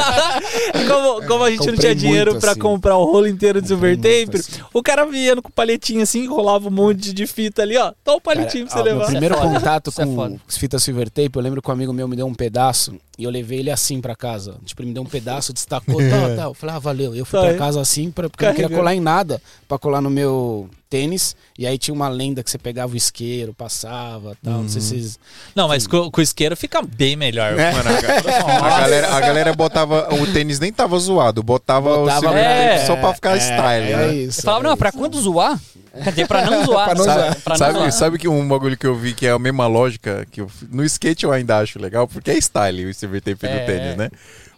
como, 0.88 1.27
como 1.27 1.43
a 1.43 1.49
gente 1.49 1.60
não 1.60 1.73
Comprei 1.73 1.80
tinha 1.80 1.95
dinheiro 1.95 2.39
pra 2.39 2.51
assim. 2.51 2.60
comprar 2.60 2.95
o 2.97 3.06
rolo 3.06 3.27
inteiro 3.27 3.61
de 3.61 3.68
silver 3.68 3.95
Comprei 3.95 4.26
muito, 4.26 4.31
tape, 4.31 4.49
assim. 4.57 4.61
o 4.73 4.84
cara 4.84 5.06
vinha 5.06 5.35
com 5.41 5.49
o 5.49 5.51
palitinho 5.51 6.01
assim, 6.01 6.23
enrolava 6.23 6.68
um 6.68 6.72
monte 6.72 7.14
de 7.14 7.27
fita 7.27 7.61
ali, 7.64 7.77
ó. 7.77 7.91
Toma 8.03 8.18
o 8.18 8.22
palitinho 8.22 8.65
pra 8.68 8.76
Cara, 8.76 8.84
você 8.84 8.89
ó, 8.89 8.93
Meu 8.93 8.99
levar. 8.99 9.11
primeiro 9.11 9.35
Isso 9.35 9.43
é 9.43 9.47
contato 9.53 9.89
é 9.89 10.06
com 10.06 10.15
foda. 10.15 10.35
fita 10.47 10.80
silver 10.80 11.10
tape, 11.10 11.31
eu 11.35 11.41
lembro 11.41 11.61
que 11.61 11.69
um 11.69 11.73
amigo 11.73 11.93
meu 11.93 12.07
me 12.07 12.15
deu 12.15 12.27
um 12.27 12.34
pedaço 12.35 12.95
e 13.18 13.23
eu 13.23 13.30
levei 13.30 13.60
ele 13.60 13.72
assim 13.72 13.99
pra 13.99 14.15
casa. 14.15 14.56
Tipo, 14.65 14.81
ele 14.81 14.89
me 14.89 14.93
deu 14.93 15.03
um 15.03 15.07
pedaço, 15.07 15.51
destacou, 15.53 15.97
tal, 16.10 16.35
tal. 16.38 16.49
Eu 16.51 16.53
falei, 16.53 16.76
ah, 16.76 16.80
valeu. 16.80 17.15
Eu 17.15 17.26
fui 17.26 17.38
Tá 17.39 17.45
pra 17.45 17.53
aí. 17.53 17.57
casa 17.57 17.81
assim, 17.81 18.10
pra, 18.11 18.30
porque 18.30 18.45
eu 18.45 18.49
não 18.49 18.56
queria 18.56 18.76
colar 18.77 18.95
em 18.95 18.99
nada, 19.01 19.41
pra 19.68 19.77
colar 19.77 20.01
no 20.01 20.10
meu 20.10 20.69
tênis. 20.90 21.36
E 21.57 21.68
aí 21.68 21.78
tinha 21.78 21.94
uma 21.94 22.07
lenda 22.10 22.44
que 22.44 22.49
você 22.49 22.57
pegava 22.57 22.94
o 22.94 22.98
isqueiro, 22.98 23.53
passava 23.53 24.36
tal. 24.44 24.61
Não 24.64 24.70
sei 24.70 24.82
se 24.82 24.88
vocês. 24.90 25.20
Não, 25.56 25.68
mas 25.68 25.86
com, 25.86 26.10
com 26.10 26.20
o 26.20 26.24
isqueiro 26.24 26.57
fica 26.57 26.82
bem 26.82 27.16
melhor. 27.16 27.53
Mano, 27.56 27.90
a, 27.90 28.66
a 28.68 28.80
galera, 28.82 29.14
a 29.16 29.20
galera 29.22 29.53
botava. 29.53 30.14
O 30.16 30.28
tênis 30.34 30.60
nem 30.60 30.72
tava 30.74 30.98
zoado, 30.98 31.44
botava, 31.44 31.94
o 31.98 31.99
Botava- 32.02 32.20
silver 32.22 32.44
É, 32.44 32.86
só 32.86 32.95
pra 32.95 33.14
ficar 33.14 33.38
style, 33.38 33.91
é 33.91 33.95
né? 33.98 34.14
isso. 34.16 34.41
Falava, 34.41 34.64
não, 34.64 34.72
é 34.72 34.76
pra 34.76 34.90
isso. 34.90 34.98
quando 34.98 35.20
zoar? 35.22 35.60
Quer 36.03 36.10
dizer, 36.11 36.28
pra 36.28 36.45
não 36.45 36.66
zoar. 36.66 36.86
Pra 36.90 36.95
não 36.95 37.03
sabe? 37.06 37.20
zoar. 37.22 37.36
Pra 37.41 37.53
não 37.53 37.57
sabe, 37.57 37.74
zoar. 37.80 37.91
sabe 37.91 38.18
que 38.18 38.28
um 38.28 38.48
bagulho 38.48 38.78
que 38.78 38.88
eu 38.88 38.95
vi 38.95 39.14
que 39.14 39.26
é 39.28 39.32
a 39.32 39.40
mesma 39.40 39.68
lógica 39.68 40.26
que 40.32 40.41
eu- 40.41 40.49
no 40.72 40.84
skate 40.84 41.24
eu 41.26 41.32
ainda 41.32 41.57
acho 41.60 41.80
legal, 41.80 42.07
porque 42.07 42.32
é 42.32 42.38
style 42.38 42.86
o 42.90 43.22
tape 43.22 43.45
É. 43.45 43.60
do 43.60 43.66
tênis, 43.66 43.95
né? 43.98 44.10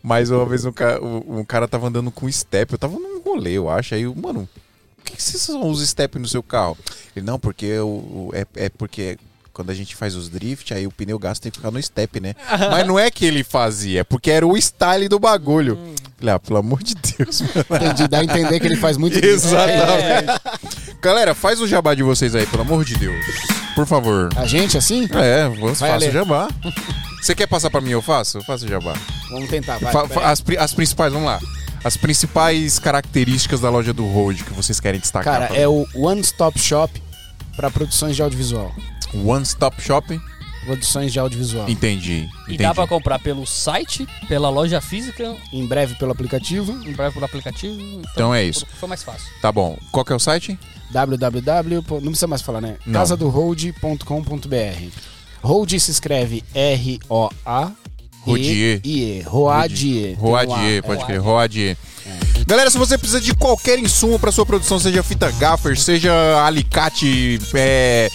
Mas 0.04 0.32
uma 0.32 0.46
vez 0.46 0.66
um, 0.66 0.72
ca- 0.72 1.00
um- 1.00 1.40
um 1.40 1.46
cara 1.46 1.68
tava 1.68 1.88
andando 1.88 2.10
com 2.10 2.32
step, 2.32 2.72
eu 2.74 2.80
tava 2.80 2.94
num 2.98 3.22
rolê, 3.22 3.52
eu 3.52 3.70
acho, 3.70 3.94
aí, 3.94 4.04
mano, 4.06 4.50
por 5.04 5.12
que, 5.12 5.18
que 5.18 5.24
vocês 5.24 5.50
usam 5.50 5.86
step 5.86 6.18
no 6.20 6.28
seu 6.28 6.42
carro? 6.44 6.78
Ele, 7.16 7.26
não, 7.26 7.40
porque 7.40 7.78
o, 7.80 7.88
o- 7.88 8.32
é, 8.34 8.46
é 8.56 8.70
porque 8.70 9.18
quando 9.54 9.70
a 9.70 9.74
gente 9.74 9.96
faz 9.96 10.16
os 10.16 10.30
drift, 10.30 10.74
aí 10.74 10.88
o 10.88 10.92
pneu 10.92 11.20
gasto 11.20 11.42
tem 11.42 11.52
que 11.52 11.58
ficar 11.58 11.72
no 11.72 11.82
step, 11.84 12.20
né? 12.22 12.34
Mas 12.72 12.88
não 12.88 12.98
é 12.98 13.12
que 13.12 13.26
ele 13.26 13.44
fazia, 13.44 14.02
é 14.02 14.04
porque 14.04 14.32
era 14.32 14.48
o 14.48 14.58
style 14.58 15.10
do 15.10 15.20
bagulho. 15.20 15.78
Falei, 16.18 16.36
ah, 16.36 16.40
pelo 16.40 16.60
amor 16.60 16.82
de 16.84 16.96
Deus, 16.96 17.42
mano. 17.70 17.84
Entendi, 17.86 18.08
dá 18.08 18.20
a 18.20 18.24
entender 18.24 18.60
que 18.60 18.66
ele 18.68 18.78
faz 18.78 18.96
muito 18.96 19.18
Exatamente. 19.24 20.40
Galera, 21.02 21.34
faz 21.36 21.60
o 21.60 21.68
jabá 21.68 21.94
de 21.96 22.04
vocês 22.04 22.34
aí, 22.36 22.46
pelo 22.46 22.62
amor 22.62 22.86
de 22.86 22.96
Deus. 22.96 23.26
Por 23.76 23.86
favor. 23.88 24.30
A 24.38 24.46
gente, 24.46 24.78
assim? 24.78 25.06
É, 25.06 25.50
faço 25.76 26.08
o 26.08 26.12
jabá. 26.12 26.48
Você 27.22 27.36
quer 27.36 27.48
passar 27.48 27.70
pra 27.70 27.82
mim? 27.82 27.92
Eu 27.92 28.02
faço? 28.02 28.38
Eu 28.40 28.44
faço 28.44 28.66
o 28.66 28.68
jabá. 28.70 28.94
Vamos 29.32 29.50
tentar, 29.50 29.78
vai. 29.80 29.92
Fa- 29.92 30.30
as, 30.32 30.42
pri- 30.42 30.58
as 30.58 30.74
principais, 30.74 31.12
vamos 31.12 31.28
lá. 31.28 31.40
As 31.84 31.98
principais 31.98 32.78
características 32.78 33.60
da 33.60 33.70
loja 33.70 33.92
do 33.94 34.06
Road 34.06 34.44
que 34.44 34.54
vocês 34.54 34.80
querem 34.80 35.00
destacar. 35.00 35.34
Cara, 35.34 35.48
pra 35.48 35.58
é 35.58 35.68
o 35.68 35.86
One 35.96 36.22
Stop 36.22 36.60
Shop 36.60 37.02
pra 37.56 37.72
produções 37.72 38.16
de 38.16 38.22
audiovisual. 38.22 38.72
One 39.14 39.44
Stop 39.44 39.82
Shop? 39.82 40.20
Produções 40.64 41.12
de 41.12 41.20
audiovisual. 41.20 41.68
Entendi. 41.68 42.30
E 42.48 42.54
entendi. 42.54 42.58
dá 42.64 42.74
pra 42.74 42.86
comprar 42.88 43.18
pelo 43.18 43.48
site, 43.48 44.08
pela 44.28 44.48
loja 44.50 44.80
física, 44.80 45.36
Em 45.52 45.66
breve 45.66 45.96
pelo 45.96 46.12
aplicativo. 46.12 46.72
em 46.88 46.94
breve 46.94 47.16
por 47.16 47.24
aplicativo. 47.24 47.74
Então, 47.82 48.02
Então 48.14 48.36
é 48.36 48.44
isso. 48.44 48.68
Foi 48.80 48.88
mais 48.88 49.02
fácil. 49.02 49.28
Tá 49.42 49.52
bom. 49.52 49.76
Qual 49.92 50.06
que 50.06 50.14
é 50.14 50.16
o 50.16 50.20
site? 50.20 50.60
www. 50.92 51.84
Não 51.94 52.02
precisa 52.12 52.28
mais 52.28 52.44
falar, 52.44 52.62
né? 52.62 52.78
Não. 52.86 52.94
casadohold.com.br. 53.00 54.90
Hold 55.42 55.72
se 55.80 55.90
escreve 55.90 56.44
R-O-A. 56.54 57.72
Rodier. 58.26 58.80
I-E. 58.84 59.24
Roadier. 59.24 60.16
Roadier, 60.20 60.82
pode 60.84 61.00
crer, 61.06 61.20
Roadier. 61.20 61.76
Galera, 62.48 62.70
se 62.70 62.78
você 62.78 62.98
precisa 62.98 63.22
de 63.22 63.34
qualquer 63.34 63.80
insumo 63.80 64.20
para 64.20 64.32
sua 64.32 64.46
produção, 64.46 64.80
seja 64.80 65.02
fita 65.04 65.32
gaffer, 65.32 65.80
seja 65.80 66.12
alicate, 66.46 67.40
é, 67.54 68.10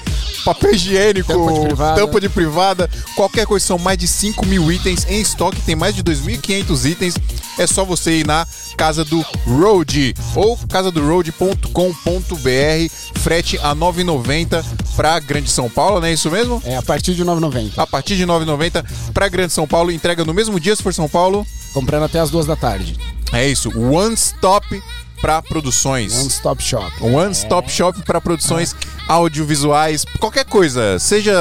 papel 0.45 0.75
higiênico, 0.75 1.33
Tampa 1.33 1.53
de 1.53 1.61
privada. 1.67 2.01
tampa 2.01 2.21
de 2.21 2.29
privada, 2.29 2.91
qualquer 3.15 3.47
coisa, 3.47 3.65
são 3.65 3.79
mais 3.79 3.97
de 3.97 4.07
5 4.07 4.45
mil 4.45 4.71
itens 4.71 5.07
em 5.09 5.21
estoque, 5.21 5.61
tem 5.63 5.75
mais 5.77 5.95
de 5.95 6.03
2.500 6.03 6.91
itens. 6.91 7.15
É 7.59 7.67
só 7.67 7.85
você 7.85 8.19
ir 8.19 8.27
na 8.27 8.47
Casa 8.77 9.05
do 9.05 9.25
Road 9.47 10.15
ou 10.35 10.59
casadoroad.com.br, 10.69 12.93
frete 13.15 13.59
a 13.63 13.75
9,90 13.75 14.65
para 14.95 15.19
Grande 15.21 15.51
São 15.51 15.71
Paulo, 15.71 16.01
não 16.01 16.09
é 16.09 16.13
isso 16.13 16.31
mesmo? 16.31 16.61
É 16.65 16.77
a 16.77 16.83
partir 16.83 17.15
de 17.15 17.25
9,90. 17.25 17.73
A 17.77 17.87
partir 17.87 18.17
de 18.17 18.27
9,90 18.27 18.85
para 19.15 19.29
Grande 19.29 19.53
São 19.53 19.67
Paulo, 19.67 19.91
entrega 19.91 20.25
no 20.25 20.35
mesmo 20.35 20.61
dia 20.61 20.77
se 20.77 20.83
for 20.83 20.93
São 20.93 21.09
Paulo. 21.09 21.47
Comprando 21.73 22.05
até 22.05 22.19
as 22.19 22.31
duas 22.31 22.47
da 22.47 22.57
tarde. 22.57 22.97
É 23.33 23.47
isso, 23.47 23.71
One 23.79 24.15
Stop 24.15 24.83
para 25.21 25.41
produções. 25.43 26.17
One 26.19 26.29
Stop 26.29 26.63
Shop. 26.63 26.93
One 27.01 27.33
Stop 27.33 27.71
Shop 27.71 28.01
para 28.03 28.21
produções 28.21 28.75
audiovisuais, 29.09 30.05
qualquer 30.19 30.45
coisa, 30.45 30.99
seja 30.99 31.33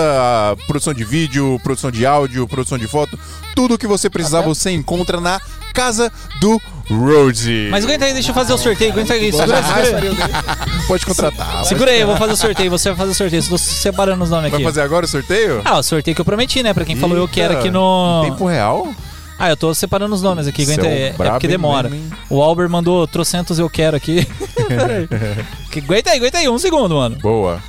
produção 0.67 0.93
de 0.93 1.03
vídeo, 1.03 1.59
produção 1.63 1.91
de 1.91 2.05
áudio, 2.05 2.47
produção 2.47 2.77
de 2.77 2.87
foto, 2.87 3.17
tudo 3.55 3.77
que 3.77 3.87
você 3.87 4.09
precisar 4.09 4.41
você 4.41 4.71
encontra 4.71 5.19
na 5.19 5.39
Casa 5.73 6.11
do 6.39 6.61
Road. 6.89 7.67
Mas 7.69 7.83
aguenta 7.83 8.05
aí, 8.05 8.13
deixa 8.13 8.29
eu 8.29 8.35
fazer 8.35 8.53
o 8.53 8.57
sorteio. 8.57 8.93
Aguenta 8.93 9.13
aí. 9.13 9.29
Segura, 9.31 9.61
pode 10.87 11.05
contratar. 11.05 11.65
Segura 11.65 11.91
aí, 11.91 11.99
eu 11.99 12.07
vou 12.07 12.15
fazer 12.15 12.33
o 12.33 12.37
sorteio. 12.37 12.71
Você 12.71 12.89
vai 12.89 12.97
fazer 12.97 13.11
o 13.11 13.15
sorteio. 13.15 13.39
Estou 13.39 13.57
separando 13.57 14.23
os 14.23 14.29
nomes 14.29 14.51
Vai 14.51 14.59
aqui. 14.59 14.63
fazer 14.63 14.81
agora 14.81 15.05
o 15.05 15.09
sorteio? 15.09 15.61
Ah, 15.65 15.79
o 15.79 15.83
sorteio 15.83 16.15
que 16.15 16.21
eu 16.21 16.25
prometi, 16.25 16.63
né? 16.63 16.73
Pra 16.73 16.85
quem 16.85 16.95
falou 16.95 17.17
eu 17.17 17.27
quero 17.27 17.53
Eita, 17.53 17.59
aqui 17.59 17.71
no. 17.71 18.23
em 18.25 18.29
Tempo 18.31 18.45
real? 18.47 18.93
Ah, 19.37 19.49
eu 19.49 19.57
tô 19.57 19.73
separando 19.73 20.15
os 20.15 20.21
nomes 20.21 20.47
aqui. 20.47 20.63
Aguenta. 20.63 20.87
É 20.87 21.11
brabo, 21.11 21.33
porque 21.33 21.47
demora. 21.47 21.91
O 22.29 22.41
Albert 22.41 22.69
mandou 22.69 23.05
trocentos 23.07 23.59
eu 23.59 23.69
quero 23.69 23.95
aqui. 23.97 24.25
Peraí. 24.67 25.07
Que- 25.71 25.79
aguenta 25.79 26.11
aí, 26.11 26.17
aguenta 26.17 26.37
aí. 26.37 26.47
Um 26.47 26.57
segundo, 26.57 26.95
mano. 26.95 27.17
Boa. 27.17 27.61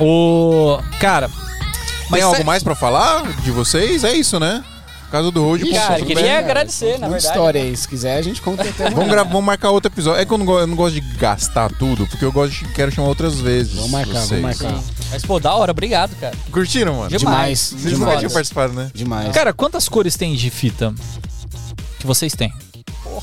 O. 0.00 0.78
Cara. 1.00 1.30
Tem 2.10 2.22
algo 2.22 2.44
mais 2.44 2.62
pra 2.62 2.74
falar 2.74 3.22
de 3.42 3.50
vocês? 3.50 4.04
É 4.04 4.12
isso, 4.12 4.38
né? 4.40 4.62
Casa 5.10 5.30
do 5.30 5.42
Road. 5.42 5.70
Cara, 5.70 5.94
ponto 5.94 6.06
queria 6.06 6.38
agradecer, 6.38 6.98
na 6.98 7.08
verdade. 7.08 7.24
história 7.24 7.62
aí. 7.62 7.76
Se 7.76 7.86
quiser, 7.88 8.16
a 8.18 8.22
gente 8.22 8.40
conta 8.42 8.62
até 8.62 8.90
Vamos, 8.90 9.08
gra- 9.10 9.22
vamos 9.24 9.44
marcar 9.44 9.70
outro 9.70 9.90
episódio. 9.90 10.20
É 10.20 10.24
que 10.26 10.32
eu 10.32 10.38
não, 10.38 10.58
eu 10.58 10.66
não 10.66 10.76
gosto 10.76 10.94
de 10.94 11.00
gastar 11.16 11.72
tudo, 11.72 12.06
porque 12.06 12.24
eu 12.24 12.32
gosto 12.32 12.52
de, 12.52 12.64
quero 12.72 12.90
chamar 12.92 13.08
outras 13.08 13.38
vezes. 13.40 13.74
Vamos 13.74 13.90
marcar, 13.90 14.12
vamos 14.12 14.28
vocês. 14.28 14.42
marcar. 14.42 14.70
Sim. 14.78 14.84
Mas, 15.10 15.24
pô, 15.24 15.38
da 15.38 15.54
hora, 15.54 15.70
obrigado, 15.70 16.14
cara. 16.16 16.34
Curtiram, 16.50 16.96
mano? 16.96 17.10
Demais. 17.10 17.58
Vocês 17.60 17.82
nunca 17.84 17.96
Demais. 17.98 18.18
tinham 18.18 18.32
participado, 18.32 18.72
né? 18.72 18.90
Demais. 18.92 19.32
Cara, 19.32 19.52
quantas 19.52 19.88
cores 19.88 20.16
tem 20.16 20.34
de 20.34 20.50
fita 20.50 20.92
que 21.98 22.06
vocês 22.06 22.34
têm? 22.34 22.52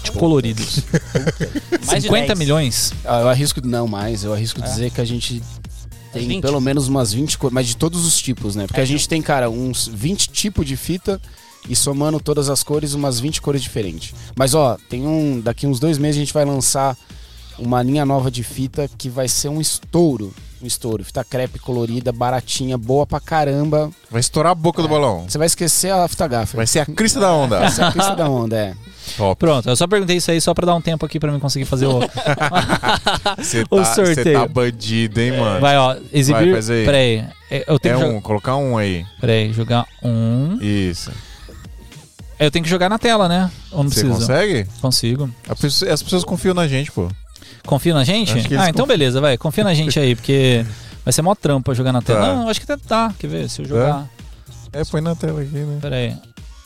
De 0.03 0.11
coloridos. 0.13 0.79
Mais 1.85 2.01
de 2.01 2.07
50 2.09 2.27
10. 2.27 2.39
milhões? 2.39 2.93
Ah, 3.05 3.19
eu 3.21 3.29
arrisco, 3.29 3.61
não 3.63 3.87
mais, 3.87 4.23
eu 4.23 4.33
arrisco 4.33 4.61
dizer 4.61 4.89
que 4.89 4.99
a 4.99 5.05
gente 5.05 5.43
tem 6.11 6.27
20? 6.27 6.41
pelo 6.41 6.59
menos 6.61 6.87
umas 6.87 7.13
20 7.13 7.37
cores, 7.37 7.53
mas 7.53 7.67
de 7.67 7.75
todos 7.77 8.05
os 8.05 8.17
tipos, 8.19 8.55
né? 8.55 8.65
Porque 8.65 8.81
a 8.81 8.85
gente 8.85 9.07
tem, 9.07 9.21
cara, 9.21 9.49
uns 9.49 9.87
20 9.87 10.29
tipos 10.29 10.65
de 10.65 10.75
fita 10.75 11.21
e 11.69 11.75
somando 11.75 12.19
todas 12.19 12.49
as 12.49 12.63
cores, 12.63 12.93
umas 12.93 13.19
20 13.19 13.41
cores 13.41 13.61
diferentes. 13.61 14.13
Mas 14.35 14.53
ó, 14.53 14.77
tem 14.89 15.05
um. 15.07 15.39
Daqui 15.39 15.65
uns 15.67 15.79
dois 15.79 15.97
meses 15.97 16.17
a 16.17 16.19
gente 16.19 16.33
vai 16.33 16.45
lançar 16.45 16.95
uma 17.57 17.81
linha 17.83 18.05
nova 18.05 18.29
de 18.31 18.43
fita 18.43 18.89
que 18.97 19.07
vai 19.09 19.27
ser 19.27 19.49
um 19.49 19.61
estouro. 19.61 20.33
Um 20.61 20.65
estouro. 20.65 21.03
Fita 21.03 21.23
crepe 21.25 21.59
colorida, 21.59 22.11
baratinha, 22.11 22.77
boa 22.77 23.05
pra 23.05 23.19
caramba. 23.19 23.91
Vai 24.09 24.21
estourar 24.21 24.53
a 24.53 24.55
boca 24.55 24.81
do 24.81 24.87
balão. 24.87 25.25
Você 25.27 25.37
vai 25.37 25.47
esquecer 25.47 25.91
a 25.91 26.07
fita 26.07 26.25
gafa. 26.27 26.55
Vai 26.57 26.65
ser 26.65 26.79
a 26.79 26.85
crista 26.85 27.19
da 27.19 27.33
onda. 27.33 27.57
Essa 27.63 27.83
é 27.83 27.85
a 27.87 27.91
pista 27.91 28.15
da 28.15 28.29
onda, 28.29 28.55
é. 28.57 28.73
Top. 29.17 29.37
Pronto, 29.37 29.67
eu 29.67 29.75
só 29.75 29.85
perguntei 29.85 30.15
isso 30.15 30.31
aí 30.31 30.39
só 30.39 30.53
pra 30.53 30.65
dar 30.65 30.75
um 30.75 30.81
tempo 30.81 31.05
aqui 31.05 31.19
pra 31.19 31.29
mim 31.33 31.39
conseguir 31.39 31.65
fazer 31.65 31.85
o. 31.87 31.99
Você 33.37 33.63
O 33.69 33.77
tá, 33.79 33.85
cê 33.85 34.05
sorteio. 34.15 34.39
tá 34.39 34.47
bandido, 34.47 35.19
hein, 35.19 35.37
mano? 35.37 35.59
Vai, 35.59 35.77
ó, 35.77 35.97
exibir. 36.11 36.43
Vai, 36.43 36.51
faz 36.53 36.69
aí. 36.69 36.85
Peraí. 36.85 37.25
é, 37.51 37.63
Eu 37.67 37.77
tenho 37.79 37.95
É 37.95 37.97
que 37.97 38.03
um, 38.05 38.07
jogar. 38.09 38.21
colocar 38.21 38.55
um 38.55 38.77
aí. 38.77 39.05
Peraí, 39.19 39.51
jogar 39.53 39.85
um. 40.01 40.57
Isso. 40.61 41.11
Eu 42.39 42.49
tenho 42.51 42.63
que 42.63 42.69
jogar 42.69 42.89
na 42.89 42.97
tela, 42.97 43.27
né? 43.29 43.49
Ou 43.71 43.83
não 43.83 43.89
Você 43.91 44.01
precisa? 44.01 44.19
consegue? 44.19 44.67
Consigo. 44.81 45.29
A 45.47 45.55
pessoa- 45.55 45.93
As 45.93 46.01
pessoas 46.03 46.23
confiam 46.23 46.53
na 46.53 46.67
gente, 46.67 46.91
pô. 46.91 47.07
Confia 47.65 47.93
na 47.93 48.03
gente? 48.03 48.33
Acho 48.33 48.47
que 48.47 48.53
eles 48.53 48.63
Ah, 48.65 48.69
então 48.69 48.83
confiam. 48.85 48.87
beleza, 48.87 49.21
vai. 49.21 49.37
Confia 49.37 49.63
na 49.63 49.73
gente 49.73 49.97
aí, 49.99 50.15
porque 50.15 50.65
vai 51.05 51.13
ser 51.13 51.21
mó 51.21 51.33
trampo 51.35 51.65
pra 51.65 51.73
jogar 51.73 51.91
na 51.93 52.01
tela. 52.01 52.19
Tá. 52.21 52.35
Não, 52.35 52.49
acho 52.49 52.59
que 52.59 52.69
até 52.71 52.83
tá. 52.85 53.13
Quer 53.17 53.27
ver? 53.27 53.49
Se 53.49 53.61
eu 53.61 53.65
jogar. 53.65 54.07
É, 54.73 54.83
põe 54.85 55.01
na 55.01 55.15
tela 55.15 55.41
aqui, 55.41 55.55
né? 55.55 55.77
Pera 55.81 55.95
aí. 55.95 56.17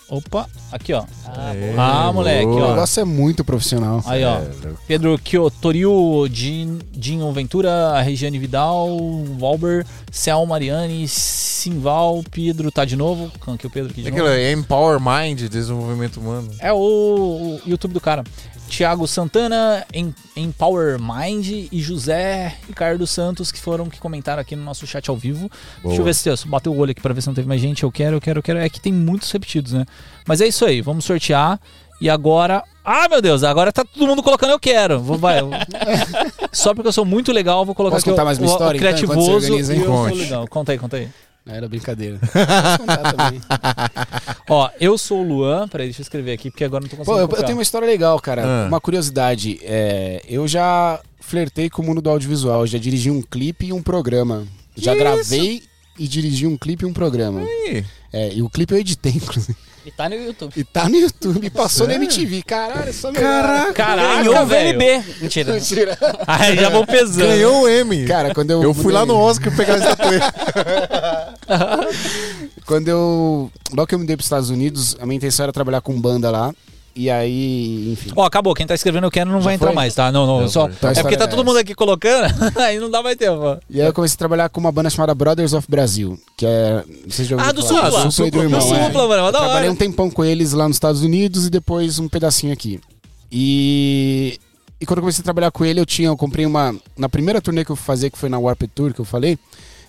Opa, 0.10 0.48
aqui 0.72 0.94
ó. 0.94 1.04
Aê, 1.36 1.74
Ah, 1.78 2.12
moleque, 2.14 2.46
O 2.46 2.58
ó. 2.64 2.70
negócio 2.70 3.02
é 3.02 3.04
muito 3.04 3.44
profissional. 3.44 4.02
Aí 4.06 4.24
ó. 4.24 4.38
É, 4.38 4.48
Pedro 4.88 5.18
Kiotoriu, 5.20 6.28
Din- 6.30 6.80
Dinho 6.94 7.30
Ventura, 7.34 8.00
Regiane 8.02 8.40
Vidal, 8.40 8.98
Valber, 9.38 9.86
Cel 10.10 10.46
Mariani, 10.46 11.06
Simval, 11.10 12.24
Pedro 12.32 12.72
tá 12.72 12.86
de 12.86 12.96
novo. 12.96 13.30
Aqui 13.54 13.68
o 13.68 13.70
Pedro 13.70 13.92
aqui 13.92 14.02
de 14.02 14.08
É 14.08 14.12
novo. 14.12 14.24
aquilo 14.24 14.34
é 14.42 14.52
Empower 14.54 14.98
Mind, 15.02 15.42
desenvolvimento 15.50 16.22
humano. 16.22 16.50
É 16.60 16.72
o, 16.72 16.78
o 16.78 17.62
YouTube 17.66 17.92
do 17.92 18.00
cara. 18.00 18.24
Thiago 18.70 19.08
Santana, 19.08 19.86
em, 19.94 20.14
Empower 20.36 20.98
Mind 21.00 21.48
e 21.72 21.80
José 21.82 22.56
Ricardo 22.68 23.08
Santos, 23.08 23.52
que 23.52 23.60
foram 23.60 23.90
que 23.90 24.00
comentaram 24.00 24.42
aqui 24.42 24.56
no 24.56 24.64
nosso 24.64 24.86
chat 24.86 25.10
ao 25.10 25.16
vivo. 25.18 25.50
Deixa 25.84 26.02
eu 26.02 26.06
ver 26.06 26.14
se 26.14 26.30
eu 26.30 26.36
bateu 26.46 26.74
o 26.74 26.78
olho 26.78 26.92
aqui 26.92 27.02
pra 27.02 27.14
ver 27.14 27.22
se 27.22 27.28
não 27.28 27.34
teve 27.34 27.48
mais 27.48 27.62
gente. 27.62 27.84
Eu 27.84 27.92
quero, 27.92 28.18
eu 28.18 28.22
quero, 28.22 28.40
eu 28.40 28.44
quero. 28.44 28.60
É 28.60 28.70
que 28.70 28.80
tem 28.80 28.92
muitos 28.94 29.32
repetidos, 29.32 29.74
né? 29.74 29.86
Mas 30.28 30.42
é 30.42 30.48
isso 30.48 30.66
aí, 30.66 30.82
vamos 30.82 31.06
sortear. 31.06 31.60
E 32.00 32.10
agora. 32.10 32.64
Ah, 32.86 33.10
meu 33.10 33.22
Deus, 33.22 33.44
agora 33.44 33.72
tá 33.74 33.84
todo 33.84 34.06
mundo 34.08 34.22
colocando 34.22 34.52
eu 34.52 34.60
quero. 34.60 35.00
Vou, 35.00 35.18
vai. 35.18 35.40
Só 36.54 36.74
porque 36.74 36.88
eu 36.88 36.94
sou 36.94 37.04
muito 37.06 37.32
legal, 37.32 37.66
vou 37.66 37.74
colocar 37.76 37.96
Posso 37.96 38.04
aqui 38.06 38.12
contar 38.12 38.24
o, 38.24 38.26
mais 38.26 38.38
uma 38.38 38.46
o- 38.46 38.50
o 38.50 38.52
história, 38.54 38.78
então, 38.78 38.90
criativoso 38.92 39.32
organiza, 39.32 39.74
e 39.74 39.80
eu 39.80 39.86
sou 39.86 40.06
legal. 40.14 40.48
Conta 40.48 40.72
aí, 40.72 40.78
conta 40.78 40.98
aí. 40.98 41.10
Não 41.48 41.56
era 41.56 41.68
brincadeira. 41.70 42.20
Ó, 44.50 44.70
eu 44.80 44.98
sou 44.98 45.22
o 45.22 45.28
Luan. 45.28 45.68
Peraí, 45.68 45.88
deixa 45.88 46.02
eu 46.02 46.04
escrever 46.04 46.34
aqui, 46.34 46.50
porque 46.52 46.64
agora 46.64 46.84
eu 46.84 46.84
não 46.84 46.90
tô 46.90 46.98
Pô, 46.98 47.04
conseguindo 47.04 47.20
eu, 47.20 47.24
eu 47.24 47.28
copiar. 47.30 47.46
tenho 47.46 47.58
uma 47.58 47.64
história 47.64 47.88
legal, 47.88 48.20
cara. 48.20 48.44
Ah. 48.46 48.68
Uma 48.68 48.82
curiosidade. 48.82 49.60
é, 49.64 50.22
eu 50.28 50.48
já 50.48 51.00
flertei 51.22 51.70
com 51.70 51.82
o 51.82 51.86
mundo 51.86 52.02
do 52.02 52.10
audiovisual. 52.10 52.62
Eu 52.62 52.68
já 52.68 52.78
dirigi 52.78 53.10
um 53.10 53.22
clipe 53.22 53.68
e 53.68 53.74
um 53.74 53.82
programa. 53.82 54.46
Já 54.76 54.94
Que 54.94 55.00
gravei 55.00 55.64
e 55.98 56.08
dirigi 56.08 56.46
um 56.46 56.58
clipe 56.58 56.84
e 56.84 56.88
um 56.88 56.94
programa. 56.94 57.42
Ih, 57.44 57.84
É, 58.12 58.34
e 58.34 58.42
o 58.42 58.50
clipe 58.50 58.74
eu 58.74 58.80
editei, 58.80 59.14
inclusive. 59.16 59.58
E 59.88 59.92
tá 59.92 60.10
no 60.10 60.16
YouTube. 60.16 60.52
E 60.58 60.64
tá 60.66 60.90
no 60.90 60.98
YouTube. 60.98 61.50
Passou 61.50 61.86
Sério? 61.88 61.98
na 62.02 62.06
MTV. 62.06 62.44
Caralho, 62.44 62.94
só 62.94 63.10
melhor. 63.10 63.42
Caraca, 63.42 63.74
Caraca, 63.74 64.18
Ganhou 64.18 64.44
o. 64.44 64.46
VLB. 64.46 65.04
Mentira. 65.22 65.54
Mentira. 65.54 65.98
Aí 66.28 66.58
já 66.58 66.70
vou 66.70 66.86
pesando. 66.86 67.26
ganhou 67.30 67.62
o 67.62 67.70
M. 67.70 68.06
Cara, 68.06 68.34
quando 68.34 68.52
eu. 68.52 68.62
eu 68.64 68.74
fui 68.74 68.92
lá 68.92 69.06
no 69.06 69.16
Oscar 69.16 69.56
pegar 69.56 69.76
a 69.76 69.78
estatueta. 69.78 70.34
Quando 72.68 72.90
eu. 72.90 73.50
Logo 73.72 73.88
que 73.88 73.96
eu 73.96 74.00
me 74.00 74.04
mudei 74.04 74.18
pros 74.18 74.26
Estados 74.26 74.50
Unidos, 74.50 74.98
a 75.00 75.06
minha 75.06 75.16
intenção 75.16 75.46
era 75.46 75.54
trabalhar 75.54 75.80
com 75.80 75.94
banda 76.02 76.30
lá. 76.30 76.54
E 76.98 77.12
aí, 77.12 77.92
enfim. 77.92 78.12
Ó, 78.16 78.26
acabou. 78.26 78.56
Quem 78.56 78.66
tá 78.66 78.74
escrevendo 78.74 79.04
eu 79.04 79.12
quero 79.12 79.30
não 79.30 79.40
vai 79.40 79.54
entrar 79.54 79.68
foi? 79.68 79.76
mais, 79.76 79.94
tá? 79.94 80.12
Não, 80.12 80.26
não. 80.26 80.42
Já 80.42 80.48
só... 80.48 80.68
Então 80.68 80.90
a 80.90 80.92
é 80.92 80.96
porque 80.96 81.14
história 81.14 81.18
tá 81.20 81.24
é 81.26 81.28
todo 81.28 81.46
mundo 81.46 81.58
aqui 81.60 81.76
colocando, 81.76 82.34
aí 82.60 82.80
não 82.80 82.90
dá 82.90 83.04
mais 83.04 83.16
tempo. 83.16 83.60
E 83.70 83.80
aí 83.80 83.86
eu 83.88 83.94
comecei 83.94 84.16
a 84.16 84.18
trabalhar 84.18 84.50
com 84.50 84.60
uma 84.60 84.72
banda 84.72 84.90
chamada 84.90 85.14
Brothers 85.14 85.54
of 85.54 85.70
Brasil, 85.70 86.20
que 86.36 86.44
é. 86.46 86.84
Vocês 87.08 87.28
já 87.28 87.36
Ah, 87.36 87.40
ouviram 87.50 87.54
do 87.62 87.68
falar? 87.68 87.92
Supla. 87.92 88.12
Supla 88.12 88.28
e 88.28 88.32
do 88.32 88.42
irmão. 88.42 88.60
Do 88.60 88.76
é. 88.76 88.86
Supla, 88.86 89.08
mano. 89.08 89.32
Da 89.32 89.40
Trabalhei 89.40 89.64
hora. 89.70 89.72
um 89.72 89.76
tempão 89.76 90.10
com 90.10 90.26
eles 90.26 90.54
lá 90.54 90.68
nos 90.68 90.78
Estados 90.78 91.04
Unidos 91.04 91.46
e 91.46 91.50
depois 91.52 92.00
um 92.00 92.10
pedacinho 92.10 92.52
aqui. 92.52 92.80
E. 93.32 94.40
E 94.80 94.86
quando 94.86 94.98
eu 95.00 95.02
comecei 95.04 95.22
a 95.22 95.24
trabalhar 95.24 95.50
com 95.52 95.66
ele, 95.66 95.80
eu 95.80 95.86
tinha, 95.86 96.08
eu 96.08 96.18
comprei 96.18 96.46
uma. 96.46 96.76
Na 96.98 97.10
primeira 97.10 97.42
turnê 97.42 97.66
que 97.66 97.72
eu 97.72 97.76
fui 97.76 97.86
fazer, 97.86 98.10
que 98.12 98.18
foi 98.18 98.30
na 98.30 98.38
Warped 98.38 98.72
Tour, 98.76 98.94
que 98.94 99.02
eu 99.02 99.06
falei, 99.06 99.38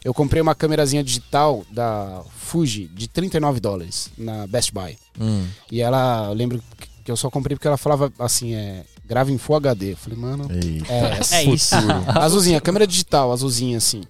eu 0.05 0.15
comprei 0.15 0.41
uma 0.41 0.55
câmerazinha 0.55 1.05
digital 1.05 1.63
da 1.71 2.23
Fuji 2.39 2.91
de 2.95 3.07
39 3.09 3.61
dólares 3.61 4.11
na 4.17 4.47
Best 4.47 4.73
Buy. 4.73 4.97
Hum. 5.21 5.45
E 5.71 5.83
ela, 5.83 6.27
eu 6.29 6.35
lembro 6.35 6.63
que 6.81 6.88
eu 7.11 7.17
só 7.17 7.31
comprei 7.31 7.57
porque 7.57 7.67
ela 7.69 7.77
falava 7.77 8.13
assim, 8.19 8.55
é. 8.55 8.85
grava 9.05 9.31
em 9.33 9.39
Full 9.39 9.57
HD. 9.57 9.93
Eu 9.93 9.97
falei, 9.97 10.19
mano, 10.19 10.47
Eita. 10.51 10.93
é, 10.93 11.21
É 11.39 11.45
isso. 11.45 11.75
azulzinha, 12.15 12.61
câmera 12.61 12.87
digital, 12.87 13.33
azulzinha 13.33 13.77
assim. 13.79 14.03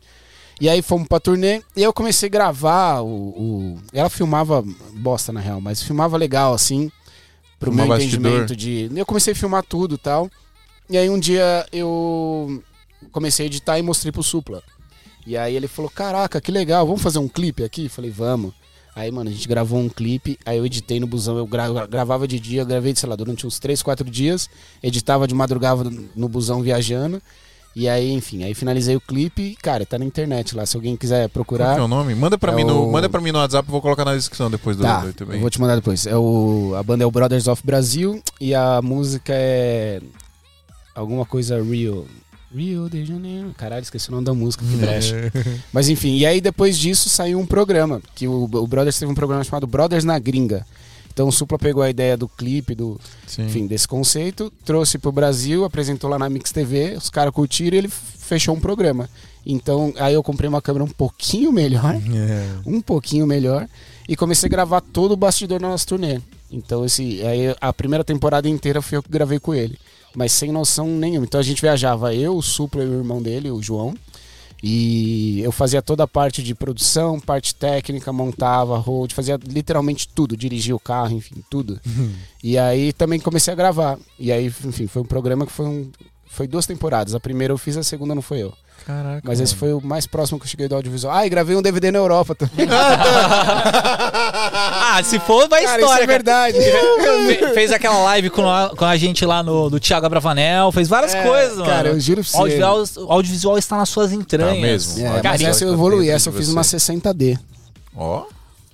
E 0.60 0.68
aí 0.68 0.82
fomos 0.82 1.06
pra 1.06 1.20
turnê 1.20 1.62
e 1.76 1.82
eu 1.82 1.92
comecei 1.92 2.28
a 2.28 2.30
gravar 2.32 3.00
o, 3.00 3.06
o- 3.06 3.78
Ela 3.92 4.08
filmava 4.10 4.64
bosta, 4.94 5.32
na 5.32 5.40
real, 5.40 5.60
mas 5.60 5.82
filmava 5.82 6.16
legal, 6.16 6.52
assim, 6.52 6.90
pro 7.60 7.70
Filmava 7.70 7.96
meu 7.96 7.98
entendimento 7.98 8.48
bastidor. 8.54 8.56
de. 8.56 8.90
Eu 8.98 9.06
comecei 9.06 9.32
a 9.32 9.36
filmar 9.36 9.62
tudo 9.64 9.94
e 9.94 9.98
tal. 9.98 10.28
E 10.90 10.96
aí 10.98 11.08
um 11.10 11.18
dia 11.18 11.66
eu 11.72 12.62
comecei 13.12 13.44
a 13.44 13.46
editar 13.46 13.78
e 13.78 13.82
mostrei 13.82 14.10
pro 14.10 14.22
Supla. 14.22 14.62
E 15.26 15.36
aí 15.36 15.54
ele 15.54 15.68
falou: 15.68 15.90
Caraca, 15.90 16.40
que 16.40 16.50
legal, 16.50 16.86
vamos 16.86 17.02
fazer 17.02 17.18
um 17.18 17.28
clipe 17.28 17.62
aqui? 17.62 17.84
Eu 17.84 17.90
falei, 17.90 18.10
vamos. 18.10 18.52
Aí, 18.98 19.12
mano, 19.12 19.30
a 19.30 19.32
gente 19.32 19.46
gravou 19.46 19.78
um 19.78 19.88
clipe, 19.88 20.36
aí 20.44 20.58
eu 20.58 20.66
editei 20.66 20.98
no 20.98 21.06
busão, 21.06 21.38
eu 21.38 21.46
gra- 21.46 21.86
gravava 21.86 22.26
de 22.26 22.40
dia, 22.40 22.64
gravei, 22.64 22.92
sei 22.96 23.08
lá, 23.08 23.14
durante 23.14 23.46
uns 23.46 23.60
3, 23.60 23.80
4 23.80 24.10
dias, 24.10 24.50
editava 24.82 25.24
de 25.28 25.36
madrugada 25.36 25.88
no 26.16 26.28
busão 26.28 26.62
viajando. 26.62 27.22
E 27.76 27.88
aí, 27.88 28.10
enfim, 28.10 28.42
aí 28.42 28.54
finalizei 28.54 28.96
o 28.96 29.00
clipe, 29.00 29.56
cara, 29.62 29.86
tá 29.86 30.00
na 30.00 30.04
internet 30.04 30.56
lá, 30.56 30.66
se 30.66 30.76
alguém 30.76 30.96
quiser 30.96 31.28
Qual 31.28 31.30
procurar. 31.30 31.74
que 31.76 31.80
é 31.80 31.84
o 31.84 31.86
nome? 31.86 32.12
Manda 32.12 32.36
pra, 32.36 32.50
É 32.50 32.56
mim 32.56 32.64
no, 32.64 32.88
o- 32.88 32.90
manda 32.92 33.08
pra 33.08 33.20
mim 33.20 33.30
no 33.30 33.38
WhatsApp, 33.38 33.68
eu 33.68 33.72
vou 33.72 33.80
colocar 33.80 34.04
na 34.04 34.16
descrição 34.16 34.50
depois 34.50 34.76
do, 34.76 34.82
Tá, 34.82 35.04
eu 35.30 35.38
vou 35.38 35.48
te 35.48 35.60
mandar 35.60 35.76
depois. 35.76 36.04
É 36.04 36.16
o, 36.16 36.74
a 36.76 36.82
banda 36.82 37.04
é 37.04 37.06
o 37.06 37.10
Brothers 37.12 37.46
of 37.46 37.62
Brasil 37.64 38.20
e 38.40 38.52
a 38.52 38.82
música 38.82 39.32
é 39.32 40.00
alguma 40.92 41.24
coisa 41.24 41.62
Rio. 41.62 42.08
Rio 42.54 42.88
de 42.88 43.04
Janeiro. 43.04 43.52
Caralho, 43.56 43.82
esqueci 43.82 44.08
o 44.08 44.12
nome 44.12 44.24
da 44.24 44.34
música, 44.34 44.64
que 44.64 44.76
brecha. 44.78 45.32
Mas 45.72 45.88
enfim, 45.88 46.16
e 46.16 46.24
aí 46.26 46.40
depois 46.40 46.78
disso 46.78 47.08
saiu 47.08 47.38
um 47.38 47.46
programa, 47.46 48.00
que 48.14 48.26
o, 48.26 48.44
o 48.44 48.66
Brothers 48.66 48.98
teve 48.98 49.10
um 49.10 49.14
programa 49.14 49.44
chamado 49.44 49.66
Brothers 49.66 50.04
na 50.04 50.18
Gringa. 50.18 50.66
Então 51.12 51.26
o 51.28 51.32
Supla 51.32 51.58
pegou 51.58 51.82
a 51.82 51.90
ideia 51.90 52.16
do 52.16 52.28
clipe, 52.28 52.74
do, 52.76 52.98
Sim. 53.26 53.46
enfim, 53.46 53.66
desse 53.66 53.88
conceito, 53.88 54.52
trouxe 54.64 54.98
pro 54.98 55.10
Brasil, 55.10 55.64
apresentou 55.64 56.08
lá 56.08 56.18
na 56.18 56.28
Mix 56.30 56.52
TV, 56.52 56.94
os 56.96 57.10
caras 57.10 57.34
curtiram 57.34 57.74
e 57.74 57.78
ele 57.78 57.88
fechou 57.88 58.54
um 58.54 58.60
programa. 58.60 59.10
Então, 59.44 59.92
aí 59.98 60.14
eu 60.14 60.22
comprei 60.22 60.48
uma 60.48 60.62
câmera 60.62 60.84
um 60.84 60.88
pouquinho 60.88 61.50
melhor, 61.52 61.94
É. 61.96 62.46
um 62.64 62.80
pouquinho 62.80 63.26
melhor, 63.26 63.66
e 64.08 64.14
comecei 64.14 64.46
a 64.46 64.50
gravar 64.50 64.80
todo 64.80 65.12
o 65.12 65.16
bastidor 65.16 65.58
da 65.58 65.68
nossa 65.68 65.86
turnê. 65.86 66.20
Então, 66.52 66.84
esse, 66.84 67.20
aí 67.26 67.54
a 67.60 67.72
primeira 67.72 68.04
temporada 68.04 68.48
inteira 68.48 68.80
foi 68.80 68.98
eu 68.98 69.02
que 69.02 69.10
gravei 69.10 69.38
com 69.40 69.52
ele, 69.54 69.76
mas 70.14 70.32
sem 70.32 70.52
noção 70.52 70.86
nenhuma. 70.86 71.24
Então 71.24 71.40
a 71.40 71.44
gente 71.44 71.62
viajava, 71.62 72.14
eu, 72.14 72.36
o 72.36 72.43
Supla 72.43 72.82
e 72.82 72.86
o 72.86 72.98
irmão 72.98 73.22
dele, 73.22 73.51
o 73.51 73.62
João, 73.62 73.94
e 74.62 75.40
eu 75.40 75.52
fazia 75.52 75.80
toda 75.80 76.02
a 76.02 76.09
parte 76.09 76.43
de 76.43 76.55
produção, 76.55 77.20
parte 77.20 77.55
técnica, 77.55 78.12
montava, 78.12 78.76
road, 78.76 79.14
fazia 79.14 79.39
literalmente 79.47 80.09
tudo, 80.09 80.36
dirigia 80.36 80.74
o 80.74 80.80
carro, 80.80 81.16
enfim, 81.16 81.44
tudo. 81.48 81.80
E 82.43 82.59
aí 82.59 82.93
também 82.93 83.20
comecei 83.20 83.52
a 83.52 83.56
gravar. 83.56 83.98
E 84.18 84.32
aí, 84.32 84.47
enfim, 84.47 84.86
foi 84.89 85.02
um 85.02 85.05
programa 85.06 85.47
que 85.47 85.52
foi 85.52 85.66
um. 85.66 85.90
Foi 86.26 86.47
duas 86.47 86.66
temporadas. 86.66 87.14
A 87.14 87.20
primeira 87.20 87.52
eu 87.55 87.59
fiz, 87.59 87.76
a 87.76 87.82
segunda 87.82 88.14
não 88.14 88.22
foi 88.22 88.43
eu. 88.43 88.52
Caraca. 88.85 89.22
Mas 89.24 89.40
esse 89.40 89.55
mano. 89.55 89.60
foi 89.60 89.72
o 89.72 89.80
mais 89.86 90.06
próximo 90.06 90.39
que 90.39 90.44
eu 90.44 90.51
cheguei 90.51 90.68
do 90.68 90.74
audiovisual. 90.74 91.14
Ah, 91.14 91.26
e 91.26 91.30
gravei 91.30 91.56
um 91.56 91.62
DVD 91.62 91.90
na 91.90 91.98
Europa 91.98 92.35
também. 92.35 92.66
Ah, 94.60 95.01
se 95.05 95.18
for, 95.20 95.48
vai 95.48 95.62
Cara, 95.64 95.80
história. 95.80 95.94
isso 96.02 96.02
é 96.02 96.06
verdade. 96.06 96.59
Fe- 96.60 97.55
fez 97.55 97.72
aquela 97.72 97.98
live 98.05 98.30
com 98.30 98.48
a, 98.48 98.70
com 98.76 98.85
a 98.85 98.97
gente 98.97 99.24
lá 99.24 99.43
no 99.43 99.70
do 99.70 99.78
Thiago 99.80 100.06
Abravanel, 100.06 100.70
fez 100.72 100.89
várias 100.89 101.14
É, 101.14 101.22
coisado, 101.22 101.56
mano. 101.59 101.70
Cara, 101.70 101.89
eu 101.89 102.01
juro 102.01 102.22
pra 102.22 102.28
O 102.28 102.32
você. 102.32 102.62
audiovisual, 102.62 103.06
o 103.09 103.12
audiovisual 103.12 103.59
está 103.59 103.76
nas 103.76 103.89
suas 103.89 104.12
entranhas. 104.12 104.55
Tá 104.55 104.60
mesmo. 104.60 104.98
É, 105.01 105.02
Olha, 105.05 105.12
mas 105.14 105.22
cara, 105.22 105.51
essa 105.51 105.64
eu 105.64 105.72
evoluí. 105.72 106.09
Essa 106.10 106.28
eu 106.28 106.32
fiz 106.32 106.48
uma 106.48 106.62
60D. 106.62 107.39
Ó. 107.97 108.24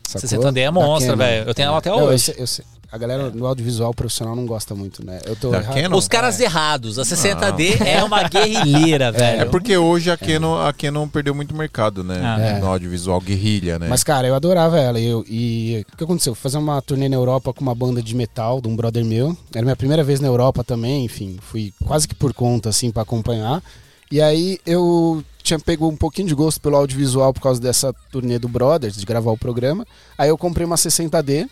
sacou? 0.08 0.28
60D 0.28 0.58
é 0.60 0.70
Canon. 1.06 1.16
velho. 1.18 1.48
Eu 1.48 1.54
tenho 1.54 1.66
ela 1.68 1.78
até 1.78 1.90
Não, 1.90 2.00
eu 2.00 2.04
hoje. 2.06 2.24
sei- 2.24 2.34
eu 2.38 2.46
sei. 2.46 2.64
A 2.94 2.96
galera 2.96 3.28
no 3.28 3.44
audiovisual 3.44 3.92
profissional 3.92 4.36
não 4.36 4.46
gosta 4.46 4.72
muito, 4.72 5.04
né? 5.04 5.18
Eu 5.26 5.34
tô 5.34 5.50
Da 5.50 5.58
errado. 5.58 5.74
Canon? 5.74 5.96
Os 5.96 6.06
caras 6.06 6.38
errados. 6.38 6.96
A 6.96 7.02
60D 7.02 7.80
é 7.84 8.04
uma 8.04 8.22
guerrilheira, 8.28 9.10
velho. 9.10 9.42
É 9.42 9.44
porque 9.44 9.76
hoje 9.76 10.12
a 10.12 10.16
Canon, 10.16 10.64
a 10.64 10.72
Canon 10.72 11.08
perdeu 11.08 11.34
muito 11.34 11.56
mercado, 11.56 12.04
né? 12.04 12.20
Ah. 12.22 12.40
É. 12.40 12.60
No 12.60 12.68
audiovisual 12.68 13.20
guerrilha, 13.20 13.80
né? 13.80 13.88
Mas, 13.88 14.04
cara, 14.04 14.28
eu 14.28 14.34
adorava 14.36 14.78
ela. 14.78 15.00
E, 15.00 15.06
eu, 15.06 15.24
e 15.28 15.84
o 15.92 15.96
que 15.96 16.04
aconteceu? 16.04 16.36
Fui 16.36 16.42
fazer 16.44 16.58
uma 16.58 16.80
turnê 16.80 17.08
na 17.08 17.16
Europa 17.16 17.52
com 17.52 17.62
uma 17.62 17.74
banda 17.74 18.00
de 18.00 18.14
metal 18.14 18.60
de 18.60 18.68
um 18.68 18.76
brother 18.76 19.04
meu. 19.04 19.36
Era 19.52 19.64
minha 19.64 19.74
primeira 19.74 20.04
vez 20.04 20.20
na 20.20 20.28
Europa 20.28 20.62
também, 20.62 21.04
enfim. 21.04 21.36
Fui 21.40 21.74
quase 21.84 22.06
que 22.06 22.14
por 22.14 22.32
conta, 22.32 22.68
assim, 22.68 22.92
pra 22.92 23.02
acompanhar. 23.02 23.60
E 24.08 24.22
aí 24.22 24.60
eu 24.64 25.24
tinha 25.42 25.58
pego 25.58 25.88
um 25.88 25.96
pouquinho 25.96 26.28
de 26.28 26.34
gosto 26.34 26.60
pelo 26.60 26.76
audiovisual 26.76 27.34
por 27.34 27.40
causa 27.40 27.60
dessa 27.60 27.92
turnê 28.12 28.38
do 28.38 28.46
Brothers, 28.48 28.96
de 28.96 29.04
gravar 29.04 29.32
o 29.32 29.36
programa. 29.36 29.84
Aí 30.16 30.28
eu 30.28 30.38
comprei 30.38 30.64
uma 30.64 30.76
60D. 30.76 31.48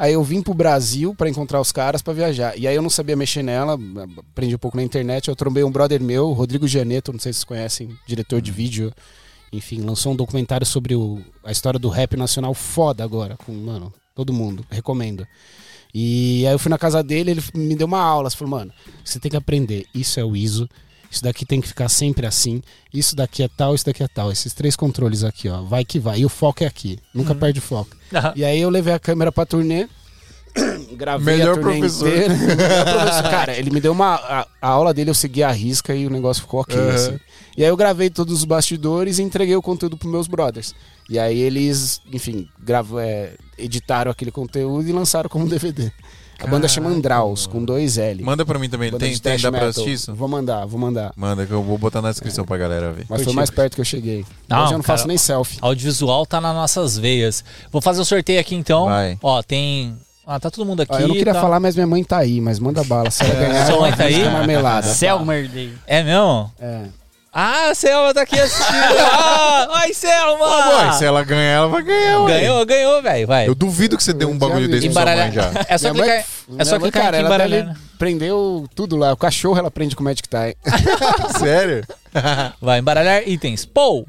Aí 0.00 0.14
eu 0.14 0.24
vim 0.24 0.40
pro 0.40 0.54
Brasil 0.54 1.14
pra 1.14 1.28
encontrar 1.28 1.60
os 1.60 1.70
caras 1.70 2.00
pra 2.00 2.14
viajar. 2.14 2.56
E 2.58 2.66
aí 2.66 2.74
eu 2.74 2.80
não 2.80 2.88
sabia 2.88 3.14
mexer 3.14 3.42
nela, 3.42 3.78
aprendi 4.30 4.54
um 4.54 4.58
pouco 4.58 4.78
na 4.78 4.82
internet. 4.82 5.28
Eu 5.28 5.36
trombei 5.36 5.62
um 5.62 5.70
brother 5.70 6.00
meu, 6.02 6.32
Rodrigo 6.32 6.66
Gianeto, 6.66 7.12
não 7.12 7.20
sei 7.20 7.34
se 7.34 7.40
vocês 7.40 7.44
conhecem, 7.44 7.90
diretor 8.06 8.40
de 8.40 8.50
vídeo. 8.50 8.90
Enfim, 9.52 9.82
lançou 9.82 10.14
um 10.14 10.16
documentário 10.16 10.64
sobre 10.66 10.94
o- 10.96 11.20
a 11.44 11.52
história 11.52 11.78
do 11.78 11.90
rap 11.90 12.16
nacional 12.16 12.54
foda 12.54 13.04
agora, 13.04 13.36
com, 13.44 13.52
mano, 13.52 13.92
todo 14.14 14.32
mundo, 14.32 14.64
recomendo. 14.70 15.26
E 15.92 16.46
aí 16.46 16.52
eu 16.54 16.58
fui 16.58 16.70
na 16.70 16.78
casa 16.78 17.02
dele, 17.02 17.32
ele 17.32 17.42
me 17.54 17.76
deu 17.76 17.86
uma 17.86 18.00
aula, 18.00 18.30
falou, 18.30 18.52
mano, 18.58 18.72
você 19.04 19.20
tem 19.20 19.30
que 19.30 19.36
aprender, 19.36 19.84
isso 19.94 20.18
é 20.18 20.24
o 20.24 20.34
ISO, 20.34 20.66
isso 21.10 21.22
daqui 21.22 21.44
tem 21.44 21.60
que 21.60 21.68
ficar 21.68 21.88
sempre 21.88 22.26
assim, 22.26 22.62
isso 22.94 23.16
daqui 23.16 23.42
é 23.42 23.48
tal, 23.48 23.74
isso 23.74 23.84
daqui 23.86 24.02
é 24.02 24.08
tal, 24.08 24.30
esses 24.30 24.54
três 24.54 24.76
controles 24.76 25.24
aqui, 25.24 25.48
ó, 25.48 25.62
vai 25.62 25.84
que 25.84 25.98
vai, 25.98 26.20
e 26.20 26.24
o 26.24 26.28
foco 26.28 26.62
é 26.62 26.66
aqui, 26.66 26.98
nunca 27.14 27.34
perde 27.34 27.58
o 27.58 27.62
foco. 27.62 27.96
Ah, 28.14 28.32
E 28.36 28.44
aí 28.44 28.60
eu 28.60 28.70
levei 28.70 28.92
a 28.94 28.98
câmera 28.98 29.32
pra 29.32 29.44
turnê, 29.44 29.88
gravei 30.92 31.36
Melhor 31.36 31.52
a 31.58 31.60
turnê 31.60 31.78
professor. 31.78 32.08
inteira. 32.08 32.34
Professor. 32.84 33.30
Cara, 33.30 33.56
ele 33.56 33.70
me 33.70 33.80
deu 33.80 33.92
uma. 33.92 34.14
A, 34.16 34.46
a 34.60 34.68
aula 34.68 34.92
dele 34.92 35.10
eu 35.10 35.14
segui 35.14 35.42
a 35.42 35.50
risca 35.52 35.94
e 35.94 36.06
o 36.06 36.10
negócio 36.10 36.42
ficou 36.42 36.60
ok. 36.60 36.76
Uhum. 36.76 36.88
assim. 36.90 37.20
E 37.56 37.62
aí 37.62 37.68
eu 37.70 37.76
gravei 37.76 38.10
todos 38.10 38.34
os 38.34 38.44
bastidores 38.44 39.18
e 39.18 39.22
entreguei 39.22 39.54
o 39.54 39.62
conteúdo 39.62 39.96
pros 39.96 40.10
meus 40.10 40.26
brothers. 40.26 40.74
E 41.08 41.18
aí 41.18 41.38
eles, 41.38 42.00
enfim, 42.12 42.48
gravo, 42.58 42.98
é, 42.98 43.34
editaram 43.58 44.10
aquele 44.10 44.30
conteúdo 44.30 44.88
e 44.88 44.92
lançaram 44.92 45.28
como 45.28 45.46
DVD. 45.48 45.92
A 46.42 46.46
banda 46.46 46.66
chama 46.66 46.88
Andraus, 46.90 47.46
com 47.46 47.62
dois 47.64 47.98
L. 47.98 48.22
Manda 48.24 48.44
pra 48.46 48.58
mim 48.58 48.68
também. 48.68 48.90
Banda 48.90 49.04
Tem, 49.04 49.12
de 49.12 49.20
tem 49.20 49.32
thrash 49.32 49.42
dá 49.42 49.50
pra 49.50 49.58
metal. 49.60 49.70
assistir 49.70 49.92
isso? 49.92 50.14
Vou 50.14 50.26
mandar, 50.28 50.64
vou 50.66 50.80
mandar. 50.80 51.12
Manda 51.16 51.44
que 51.46 51.52
eu 51.52 51.62
vou 51.62 51.76
botar 51.76 52.00
na 52.00 52.10
descrição 52.10 52.44
pra 52.44 52.56
galera 52.56 52.92
ver. 52.92 53.04
Mas 53.08 53.22
foi 53.22 53.32
mais 53.32 53.50
perto 53.50 53.74
que 53.74 53.80
eu 53.80 53.84
cheguei. 53.84 54.24
Não, 54.48 54.64
Hoje 54.64 54.72
eu 54.72 54.78
não 54.78 54.82
faço 54.84 55.02
cara, 55.04 55.08
nem 55.08 55.18
selfie. 55.18 55.58
Audiovisual 55.60 56.24
tá 56.26 56.40
nas 56.40 56.54
nossas 56.54 56.96
veias. 56.96 57.44
Vou 57.70 57.82
fazer 57.82 58.00
o 58.00 58.04
sorteio 58.04 58.40
aqui 58.40 58.54
então. 58.54 58.86
Vai. 58.86 59.18
Ó, 59.22 59.42
tem. 59.42 59.94
Ah, 60.26 60.38
tá 60.38 60.50
todo 60.50 60.64
mundo 60.64 60.80
aqui. 60.82 60.92
Ó, 60.94 60.98
eu 60.98 61.08
não 61.08 61.14
queria 61.16 61.34
tá- 61.34 61.40
falar, 61.40 61.58
mas 61.60 61.74
minha 61.74 61.86
mãe 61.86 62.04
tá 62.04 62.18
aí, 62.18 62.40
mas 62.40 62.58
manda 62.58 62.82
bala. 62.84 63.10
Se 63.10 63.24
ela 63.24 63.34
ganhar, 63.40 63.66
Sua 63.66 63.80
mãe 63.80 63.88
ela 63.88 63.96
tá 63.96 64.04
aí? 64.04 64.24
marmelada. 64.30 64.86
Selmer 64.86 65.48
Day. 65.48 65.72
É 65.86 66.02
mesmo? 66.02 66.50
É. 66.60 66.84
Ah, 67.32 67.70
a 67.70 67.74
Selma 67.76 68.12
tá 68.12 68.22
aqui 68.22 68.38
assistindo. 68.38 68.76
ah, 69.00 69.68
ai, 69.82 69.94
Selma! 69.94 70.78
Ué, 70.86 70.92
se 70.92 71.04
ela 71.04 71.22
ganhar, 71.22 71.52
ela 71.52 71.68
vai 71.68 71.82
ganhar, 71.82 72.20
ué. 72.22 72.40
Ganhou, 72.40 72.66
ganhou, 72.66 73.02
velho. 73.02 73.26
Vai. 73.26 73.48
Eu 73.48 73.54
duvido 73.54 73.96
que 73.96 74.02
você 74.02 74.12
dê 74.12 74.24
um 74.24 74.36
bagulho 74.36 74.68
desse 74.68 74.90
pra 74.90 75.02
sua 75.04 75.16
mãe 75.16 75.32
já. 75.32 75.50
É 75.68 75.78
só 75.78 75.92
Minha 75.92 76.04
mãe- 76.06 76.12
clicar, 76.22 76.32
é 76.58 76.64
só 76.64 76.70
mãe, 76.72 76.80
clicar 76.90 77.02
cara, 77.02 77.16
aqui 77.18 77.26
ela 77.26 77.34
embaralhar. 77.34 77.66
deve- 77.68 77.78
prendeu 77.98 78.66
tudo 78.74 78.96
lá. 78.96 79.12
O 79.12 79.16
cachorro 79.16 79.58
ela 79.58 79.70
prende 79.70 79.94
com 79.94 80.02
o 80.02 80.04
Magic 80.04 80.28
Tie. 80.28 80.56
Sério? 81.38 81.84
Vai, 82.60 82.80
embaralhar 82.80 83.22
itens. 83.28 83.64
Pou! 83.64 84.06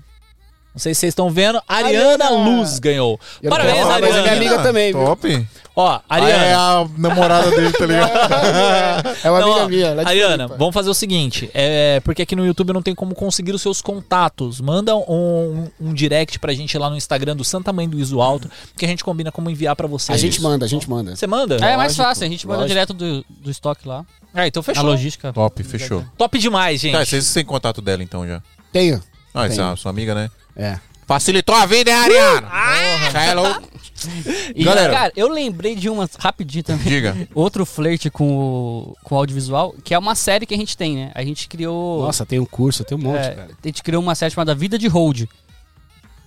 Não 0.73 0.79
sei 0.79 0.93
se 0.93 1.01
vocês 1.01 1.11
estão 1.11 1.29
vendo. 1.29 1.61
Ariana, 1.67 2.25
Ariana. 2.25 2.29
Luz 2.49 2.79
ganhou. 2.79 3.19
Parabéns, 3.49 3.85
mas 3.85 3.89
é 3.89 3.93
Ariana. 3.93 4.21
minha 4.21 4.33
amiga 4.35 4.63
também, 4.63 4.93
viu? 4.93 5.03
Top. 5.05 5.47
Ó, 5.75 5.99
Ah, 6.09 6.19
é 6.19 6.23
Ariana. 6.33 6.57
a 6.57 6.87
namorada 6.97 7.51
dele, 7.51 7.71
tá 7.73 7.85
ligado? 7.85 8.11
É 9.23 9.29
uma 9.29 9.39
Não, 9.39 9.53
amiga 9.53 9.65
ó, 9.65 9.67
minha. 9.67 9.87
é 9.87 10.05
Ariana, 10.07 10.35
Floripa. 10.37 10.55
vamos 10.57 10.73
fazer 10.73 10.89
o 10.89 10.93
seguinte. 10.93 11.49
É, 11.53 11.99
porque 12.01 12.21
aqui 12.21 12.35
no 12.35 12.45
YouTube 12.45 12.71
não 12.73 12.81
tem 12.81 12.95
como 12.95 13.13
conseguir 13.13 13.53
os 13.53 13.61
seus 13.61 13.81
contatos. 13.81 14.61
Manda 14.61 14.95
um, 14.95 15.67
um 15.79 15.93
direct 15.93 16.39
pra 16.39 16.53
gente 16.53 16.77
lá 16.77 16.89
no 16.89 16.95
Instagram 16.95 17.35
do 17.35 17.43
Santa 17.43 17.71
Mãe 17.73 17.87
do 17.87 17.99
Iso 17.99 18.21
Alto, 18.21 18.49
que 18.77 18.85
a 18.85 18.87
gente 18.87 19.03
combina 19.03 19.31
como 19.31 19.49
enviar 19.49 19.75
pra 19.75 19.87
vocês. 19.87 20.15
A 20.17 20.19
gente 20.21 20.41
manda, 20.41 20.65
a 20.65 20.69
gente 20.69 20.89
manda. 20.89 21.15
Você 21.15 21.27
manda? 21.27 21.55
É 21.55 21.75
mais 21.77 21.91
Lógico, 21.97 22.03
fácil, 22.03 22.25
a 22.25 22.29
gente 22.29 22.47
manda 22.47 22.59
lógico. 22.61 22.73
direto 22.73 22.93
do, 22.93 23.25
do 23.29 23.51
estoque 23.51 23.87
lá. 23.87 24.05
Ah, 24.33 24.47
então 24.47 24.61
A 24.61 24.63
fechou. 24.63 24.83
logística. 24.85 25.33
Top, 25.33 25.63
fechou. 25.63 26.05
Top 26.17 26.37
demais, 26.39 26.79
gente. 26.79 26.93
Tá, 26.93 27.03
vocês 27.05 27.33
têm 27.33 27.43
contato 27.43 27.81
dela 27.81 28.01
então 28.01 28.25
já. 28.25 28.41
Tenho. 28.71 29.01
Ah, 29.33 29.45
essa 29.45 29.61
é 29.61 29.65
a 29.65 29.75
sua 29.77 29.91
amiga, 29.91 30.13
né? 30.13 30.29
É. 30.61 30.79
Facilitou 31.05 31.55
a 31.55 31.65
vida, 31.65 31.91
hein, 31.91 31.97
Ariana? 31.97 32.47
Ah, 32.51 33.23
é 33.25 33.33
louco. 33.33 33.71
E, 34.55 34.63
Galera. 34.63 34.91
cara, 34.91 35.13
eu 35.15 35.29
lembrei 35.29 35.75
de 35.75 35.87
uma, 35.87 36.09
rapidinho 36.17 36.63
também, 36.63 36.85
Diga. 36.85 37.15
outro 37.35 37.67
flerte 37.67 38.09
com 38.09 38.35
o, 38.35 38.97
com 39.03 39.13
o 39.13 39.17
audiovisual, 39.19 39.75
que 39.83 39.93
é 39.93 39.99
uma 39.99 40.15
série 40.15 40.47
que 40.47 40.55
a 40.55 40.57
gente 40.57 40.75
tem, 40.75 40.95
né? 40.95 41.11
A 41.13 41.23
gente 41.23 41.47
criou... 41.47 42.01
Nossa, 42.01 42.25
tem 42.25 42.39
um 42.39 42.45
curso, 42.45 42.83
tem 42.83 42.97
um 42.97 43.01
monte, 43.01 43.19
É, 43.27 43.35
cara. 43.35 43.49
a 43.63 43.67
gente 43.67 43.83
criou 43.83 44.01
uma 44.01 44.15
série 44.15 44.33
chamada 44.33 44.55
Vida 44.55 44.75
de 44.75 44.87
Hold. 44.87 45.25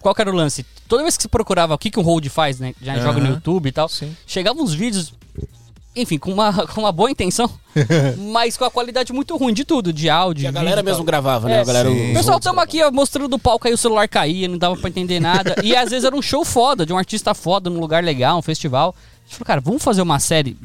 Qual 0.01 0.15
que 0.15 0.21
era 0.21 0.31
o 0.31 0.35
lance? 0.35 0.65
Toda 0.87 1.03
vez 1.03 1.17
que 1.17 1.25
você 1.25 1.29
procurava 1.29 1.75
o 1.75 1.79
que, 1.79 1.91
que 1.91 1.99
um 1.99 2.03
hold 2.03 2.29
faz, 2.29 2.61
né? 2.61 2.75
Já 2.81 2.97
joga 2.99 3.19
no. 3.21 3.27
YouTube 3.27 3.67
e 3.69 3.73
tal. 3.73 3.89
Sim. 3.89 4.15
Chegavam 4.27 4.63
uns 4.63 4.73
vídeos, 4.73 5.13
enfim, 5.95 6.19
com 6.19 6.33
uma, 6.33 6.53
com 6.69 6.81
uma 6.81 6.93
boa 6.93 7.11
intenção, 7.11 7.51
mas 8.33 8.57
com 8.57 8.65
a 8.65 8.71
qualidade 8.71 9.13
muito 9.13 9.37
ruim 9.37 9.53
de 9.53 9.65
tudo, 9.65 9.93
de 9.93 10.09
áudio. 10.11 10.45
E 10.45 10.47
a 10.47 10.51
galera 10.53 10.83
mesmo 10.83 10.99
tal. 10.99 11.07
gravava, 11.07 11.49
né? 11.49 11.57
É, 11.57 11.61
a 11.61 11.65
galera, 11.65 11.91
sim. 11.91 12.09
os 12.09 12.17
Pessoal, 12.17 12.39
estamos 12.39 12.63
aqui 12.63 12.83
ó, 12.83 12.91
mostrando 12.91 13.29
do 13.29 13.39
palco 13.39 13.67
aí, 13.67 13.75
o 13.75 13.79
celular 13.79 14.09
caía, 14.09 14.49
não 14.49 14.59
dava 14.59 14.77
pra 14.77 14.89
entender 14.89 15.21
nada. 15.21 15.57
e 15.63 15.75
às 15.77 15.91
vezes 15.91 16.05
era 16.05 16.15
um 16.15 16.23
show 16.23 16.45
foda, 16.45 16.85
de 16.85 16.93
um 16.93 16.99
artista 16.99 17.35
foda, 17.35 17.71
num 17.71 17.81
lugar 17.81 18.03
legal, 18.03 18.39
um 18.39 18.43
festival. 18.43 18.95
A 18.99 19.27
gente 19.27 19.37
falou, 19.37 19.47
cara, 19.47 19.61
vamos 19.61 19.83
fazer 19.83 20.03
uma 20.03 20.19
série 20.19 20.57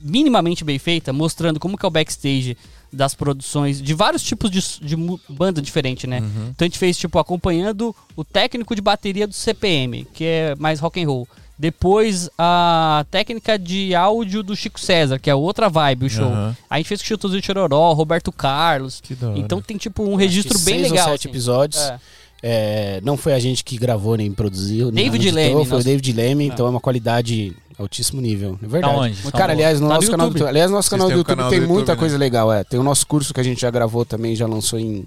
minimamente 0.00 0.64
bem 0.64 0.78
feita, 0.78 1.12
mostrando 1.12 1.60
como 1.60 1.78
que 1.78 1.86
é 1.86 1.88
o 1.88 1.90
backstage 1.90 2.56
das 2.92 3.14
produções 3.14 3.80
de 3.80 3.94
vários 3.94 4.22
tipos 4.22 4.50
de, 4.50 4.60
de 4.80 4.96
banda 5.28 5.62
diferente, 5.62 6.06
né? 6.06 6.18
Então 6.50 6.64
a 6.64 6.64
gente 6.64 6.78
fez 6.78 6.98
tipo 6.98 7.18
acompanhando 7.18 7.96
o 8.14 8.22
técnico 8.22 8.74
de 8.74 8.82
bateria 8.82 9.26
do 9.26 9.32
CPM, 9.32 10.06
que 10.12 10.24
é 10.24 10.54
mais 10.58 10.78
rock 10.78 11.02
and 11.02 11.06
roll. 11.06 11.26
Depois 11.62 12.28
a 12.36 13.06
técnica 13.08 13.56
de 13.56 13.94
áudio 13.94 14.42
do 14.42 14.56
Chico 14.56 14.80
César, 14.80 15.16
que 15.20 15.30
é 15.30 15.34
outra 15.34 15.68
vibe 15.68 16.06
o 16.06 16.10
show. 16.10 16.24
Aham. 16.24 16.56
A 16.68 16.76
gente 16.78 16.88
fez 16.88 17.00
com 17.00 17.04
o 17.04 17.06
Chitãozinho 17.06 17.40
de 17.40 17.46
Chororó, 17.46 17.92
Roberto 17.92 18.32
Carlos. 18.32 19.00
Que 19.00 19.14
da 19.14 19.28
hora. 19.30 19.38
Então 19.38 19.62
tem 19.62 19.76
tipo 19.76 20.02
um 20.02 20.16
registro 20.16 20.58
bem 20.58 20.80
seis 20.80 20.90
legal. 20.90 21.06
Ou 21.06 21.12
sete 21.12 21.20
assim. 21.20 21.28
episódios. 21.28 21.80
É. 21.80 22.00
É, 22.42 23.00
não 23.04 23.16
foi 23.16 23.32
a 23.32 23.38
gente 23.38 23.62
que 23.62 23.78
gravou 23.78 24.16
nem 24.16 24.32
produziu. 24.32 24.90
nem 24.90 25.04
David 25.04 25.28
editou, 25.28 25.36
Leme, 25.36 25.52
Foi 25.52 25.62
o 25.62 25.68
nosso- 25.76 25.84
David 25.84 26.12
Leme, 26.12 26.44
É. 26.44 26.46
então 26.48 26.66
é 26.66 26.70
uma 26.70 26.80
qualidade 26.80 27.56
altíssimo 27.78 28.20
nível. 28.20 28.58
É 28.60 28.66
verdade. 28.66 28.96
Onde? 28.98 29.22
Tá 29.22 29.30
Cara, 29.30 29.46
bom. 29.46 29.52
aliás, 29.52 29.80
no 29.80 29.86
Tá 29.86 29.94
no 29.94 30.00
nosso 30.00 30.10
canal 30.10 30.30
do 30.30 30.46
aliás, 30.48 30.68
no 30.68 30.76
nosso 30.76 30.88
Vocês 30.88 30.98
canal 30.98 31.06
do 31.12 31.18
YouTube 31.18 31.36
canal 31.36 31.48
tem 31.50 31.60
do 31.60 31.68
muita 31.68 31.80
YouTube, 31.92 31.94
né? 31.94 32.00
coisa 32.00 32.18
legal. 32.18 32.52
É. 32.52 32.64
Tem 32.64 32.80
o 32.80 32.82
nosso 32.82 33.06
curso 33.06 33.32
que 33.32 33.38
a 33.38 33.44
gente 33.44 33.60
já 33.60 33.70
gravou 33.70 34.04
também, 34.04 34.34
já 34.34 34.48
lançou 34.48 34.80
em 34.80 35.06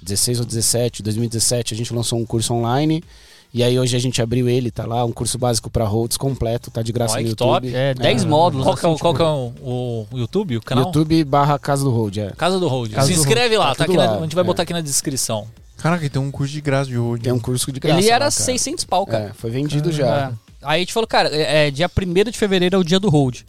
16 0.00 0.40
ou 0.40 0.46
17, 0.46 1.02
2017, 1.02 1.74
a 1.74 1.76
gente 1.76 1.92
lançou 1.92 2.18
um 2.18 2.24
curso 2.24 2.54
online. 2.54 3.04
E 3.52 3.64
aí 3.64 3.78
hoje 3.78 3.96
a 3.96 3.98
gente 3.98 4.22
abriu 4.22 4.48
ele, 4.48 4.70
tá 4.70 4.86
lá, 4.86 5.04
um 5.04 5.10
curso 5.10 5.36
básico 5.36 5.68
pra 5.68 5.84
Rhodes 5.84 6.16
completo, 6.16 6.70
tá 6.70 6.82
de 6.82 6.92
graça 6.92 7.14
Olha 7.14 7.22
no 7.24 7.28
YouTube. 7.30 7.46
top. 7.70 7.74
É, 7.74 7.94
10 7.94 8.24
módulos. 8.24 8.64
Qual 8.64 8.76
é, 8.76 8.86
o- 8.86 8.90
assim, 8.92 8.98
qual 9.00 9.12
tipo, 9.12 9.16
que 9.16 9.22
é 9.22 9.64
o, 9.66 10.06
o 10.12 10.18
YouTube, 10.18 10.56
o 10.58 10.62
canal? 10.62 10.84
YouTube 10.84 11.24
barra 11.24 11.58
Casa 11.58 11.82
do 11.82 11.90
Road, 11.90 12.20
é. 12.20 12.30
Casa 12.30 12.60
do 12.60 12.68
Road. 12.68 12.94
Casa 12.94 13.08
Se 13.08 13.14
do 13.14 13.18
inscreve 13.20 13.56
lá, 13.58 13.70
Tá 13.70 13.74
tá 13.74 13.84
aqui 13.84 13.96
na- 13.96 14.04
lá, 14.12 14.18
a 14.18 14.22
gente 14.22 14.34
vai 14.36 14.44
é. 14.44 14.46
botar 14.46 14.62
aqui 14.62 14.72
na 14.72 14.80
descrição. 14.80 15.48
Caraca, 15.78 16.08
tem 16.08 16.22
um 16.22 16.30
curso 16.30 16.52
de 16.52 16.60
graça 16.60 16.90
de 16.90 16.96
hoje. 16.98 17.22
Tem 17.22 17.32
um 17.32 17.40
curso 17.40 17.72
de 17.72 17.80
graça. 17.80 17.98
Ele 17.98 18.06
era 18.08 18.26
lá, 18.26 18.30
cara. 18.30 18.30
600 18.30 18.84
pau, 18.84 19.04
cara. 19.04 19.30
É, 19.30 19.32
foi 19.32 19.50
vendido 19.50 19.90
já. 19.90 20.30
É. 20.30 20.32
Aí 20.62 20.76
a 20.76 20.78
gente 20.80 20.92
falou, 20.92 21.06
cara, 21.08 21.28
é, 21.34 21.66
é, 21.66 21.70
dia 21.72 21.88
1 21.90 22.30
de 22.30 22.38
fevereiro 22.38 22.76
é 22.76 22.78
o 22.78 22.84
dia 22.84 23.00
do 23.00 23.08
Hold. 23.08 23.40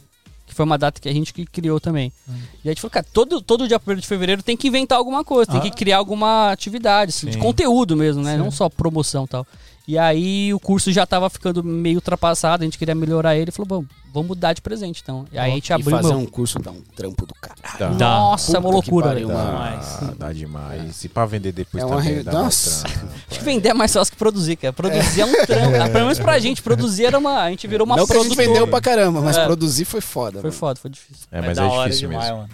Que 0.48 0.56
foi 0.56 0.66
uma 0.66 0.78
data 0.78 1.00
que 1.00 1.08
a 1.08 1.14
gente 1.14 1.34
que 1.34 1.46
criou 1.46 1.80
também. 1.80 2.12
Hum. 2.28 2.34
E 2.66 2.70
a 2.70 2.72
gente 2.72 2.82
falou, 2.82 2.92
cara, 2.92 3.06
todo, 3.14 3.40
todo 3.42 3.68
dia 3.68 3.80
1 3.86 3.96
de 3.96 4.08
fevereiro 4.08 4.42
tem 4.42 4.58
que 4.58 4.68
inventar 4.68 4.98
alguma 4.98 5.24
coisa, 5.24 5.52
tem 5.52 5.60
Ah. 5.60 5.64
que 5.64 5.72
criar 5.72 5.98
alguma 5.98 6.52
atividade, 6.52 7.10
assim, 7.10 7.28
de 7.28 7.34
Sim. 7.34 7.40
conteúdo 7.40 7.96
mesmo, 7.96 8.24
né? 8.24 8.36
Não 8.38 8.50
só 8.50 8.68
promoção 8.70 9.26
e 9.26 9.28
tal. 9.28 9.46
E 9.88 9.98
aí 9.98 10.54
o 10.54 10.60
curso 10.60 10.92
já 10.92 11.06
tava 11.06 11.30
ficando 11.30 11.64
meio 11.64 11.96
ultrapassado, 11.98 12.64
a 12.64 12.66
gente 12.66 12.78
queria 12.78 12.96
melhorar 12.96 13.36
ele 13.36 13.50
e 13.50 13.52
falou, 13.52 13.68
vamos, 13.68 13.86
vamos 14.14 14.28
mudar 14.30 14.54
de 14.54 14.62
presente 14.62 15.02
então. 15.04 15.26
E 15.32 15.38
aí 15.40 15.52
a 15.52 15.56
gente 15.56 15.70
E 15.70 15.74
abriu 15.74 15.90
fazer 15.98 16.10
meu... 16.10 16.20
um 16.20 16.26
curso 16.26 16.60
dá 16.60 16.72
um 16.72 16.82
trampo 16.96 17.26
do 17.26 17.34
caralho. 17.34 17.96
Dá. 17.98 18.08
Nossa, 18.10 18.56
é 18.56 18.60
uma 18.60 18.70
loucura, 18.70 19.08
pariu, 19.08 19.28
mano. 19.28 19.52
Demais. 19.52 20.00
Dá 20.18 20.32
demais. 20.32 21.04
E 21.04 21.10
pra 21.10 21.26
vender 21.26 21.52
depois 21.52 21.84
É 21.84 21.86
uma 21.86 21.98
também 21.98 22.14
re- 22.16 22.24
dá 22.24 22.32
Nossa. 22.32 22.84
trampo. 22.88 23.08
Acho 23.30 23.40
que 23.40 23.46
vender 23.46 23.70
é 23.70 23.74
mais 23.74 23.92
fácil 23.92 24.12
que 24.14 24.18
produzir, 24.18 24.56
cara. 24.56 24.72
Produzir 24.72 25.22
é, 25.22 25.26
um 25.26 25.46
trampo. 25.46 25.76
Ah, 25.82 25.90
Pelo 25.90 26.04
menos 26.06 26.20
pra 26.20 26.40
gente, 26.40 26.62
produzir 26.62 27.06
era 27.06 27.18
uma. 27.18 27.42
A 27.42 27.50
gente 27.50 27.68
virou 27.68 27.86
uma 27.86 27.98
Não 27.98 28.06
que 28.06 28.14
a 28.14 28.16
gente 28.16 28.24
produtora. 28.28 28.48
vendeu 28.48 28.68
pra 28.68 28.80
caramba, 28.82 29.20
mas 29.22 29.36
É. 29.36 29.46
produzir 29.46 29.86
foi 29.86 30.00
foda. 30.00 30.34
Foi 30.42 30.50
mano. 30.52 30.54
foda, 30.54 30.80
foi 30.80 30.90
difícil. 30.92 31.26
É, 31.32 31.42
mas 31.42 31.58
da 31.58 31.64
é 31.64 31.68
hora 31.68 31.90
difícil 31.90 32.08
demais, 32.10 32.26
mesmo. 32.30 32.42
mano. 32.44 32.50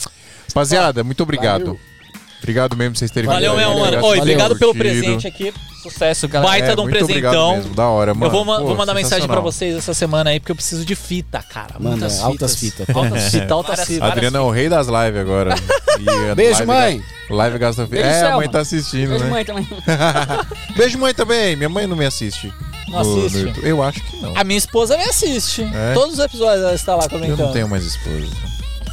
Rapaziada, 0.48 1.04
muito 1.04 1.22
obrigado. 1.22 1.66
Valeu. 1.66 1.80
Obrigado 2.40 2.76
mesmo 2.78 2.94
por 2.94 3.00
vocês 3.00 3.12
terem 3.12 3.28
Valeu, 3.28 3.52
vindo 3.52 3.60
aí, 3.60 3.66
meu 3.66 3.74
mano. 3.74 3.84
obrigado 3.88 4.06
Oi, 4.06 4.20
obrigado 4.20 4.56
pelo 4.60 4.74
presente 4.76 5.28
aqui. 5.28 5.54
Sucesso, 5.82 6.28
galera. 6.28 6.52
Baita 6.52 6.72
É, 6.72 6.76
de 6.76 6.82
um 6.82 6.86
presentão. 6.86 7.56
mesmo, 7.58 7.74
da 7.74 7.88
hora, 7.88 8.14
mano. 8.14 8.26
eu 8.26 8.30
vou, 8.32 8.46
ma- 8.46 8.58
Pô, 8.60 8.66
vou 8.68 8.76
mandar 8.76 8.94
mensagem 8.94 9.28
pra 9.28 9.40
vocês 9.40 9.76
essa 9.76 9.94
semana 9.94 10.30
aí, 10.30 10.40
porque 10.40 10.52
eu 10.52 10.56
preciso 10.56 10.86
de 10.86 10.96
fita, 10.96 11.42
cara. 11.42 11.76
Manda, 11.80 11.90
Muitas 12.08 12.20
altas 12.22 12.56
fitas. 12.56 12.86
fitas. 12.88 12.96
Altas 12.96 13.24
fitas, 13.32 13.52
altas 13.52 13.86
fitas. 13.86 14.12
Adriano 14.12 14.38
é 14.38 14.42
o 14.42 14.50
rei 14.52 14.70
das 14.70 14.88
lives 14.88 15.20
agora. 15.22 15.56
E 16.00 16.30
a 16.30 16.36
Beijo, 16.36 16.64
live 16.64 16.68
mãe. 16.68 17.04
Live 17.28 17.58
gasta 17.58 17.84
fita. 17.86 17.96
Beijo, 17.96 18.08
É, 18.08 18.12
a 18.18 18.20
Selma. 18.20 18.36
mãe 18.38 18.50
tá 18.50 18.60
assistindo, 18.60 19.10
Beijo, 19.10 19.24
né? 19.24 19.30
mãe, 19.32 19.44
também. 19.46 19.68
Beijo, 20.78 20.98
mãe, 21.00 21.14
também. 21.14 21.56
Minha 21.56 21.70
mãe 21.70 21.88
não 21.88 21.96
me 21.96 22.06
assiste. 22.06 22.54
Não 22.88 23.04
no- 23.04 23.16
no 23.16 23.26
assiste? 23.26 23.40
YouTube. 23.48 23.68
Eu 23.68 23.82
acho 23.82 24.00
que 24.04 24.18
não. 24.22 24.38
A 24.38 24.44
minha 24.44 24.58
esposa 24.60 24.96
me 24.96 25.04
assiste. 25.06 25.64
É? 25.64 25.94
Todos 25.96 26.14
os 26.14 26.24
episódios 26.24 26.64
ela 26.64 26.76
está 26.76 26.96
lá 26.96 27.06
Eu 27.06 27.10
comentando. 27.10 27.40
não 27.40 27.52
tenho 27.52 27.68
mais 27.68 27.84
esposa. 27.84 28.28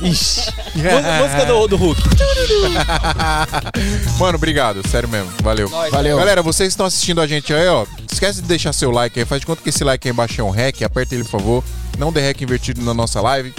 Ixi. 0.05 0.53
Música- 0.75 0.75
Música 1.23 1.47
do, 1.47 1.69
do 1.69 1.77
Hulk. 1.77 2.01
Mano, 4.19 4.37
obrigado, 4.37 4.87
sério 4.89 5.09
mesmo. 5.09 5.31
Valeu. 5.43 5.69
Valeu. 5.69 6.17
Galera, 6.19 6.43
vocês 6.43 6.69
que 6.69 6.73
estão 6.73 6.87
assistindo 6.87 7.21
a 7.21 7.27
gente 7.27 7.53
aí, 7.53 7.67
ó. 7.69 7.87
Esquece 8.11 8.41
de 8.43 8.49
deixar 8.49 8.73
seu 8.73 8.91
like 8.91 9.19
aí. 9.19 9.25
Faz 9.27 9.41
de 9.41 9.47
conta 9.47 9.63
que 9.63 9.69
esse 9.69 9.83
like 9.85 10.07
aí 10.07 10.13
embaixo 10.13 10.41
é 10.41 10.45
um 10.45 10.51
hack. 10.51 10.83
Aperta 10.83 11.15
ele, 11.15 11.25
por 11.25 11.31
favor. 11.31 11.65
Não 11.99 12.13
dê 12.13 12.21
hack 12.21 12.41
invertido 12.43 12.83
na 12.83 12.95
nossa 12.95 13.21
live. 13.21 13.53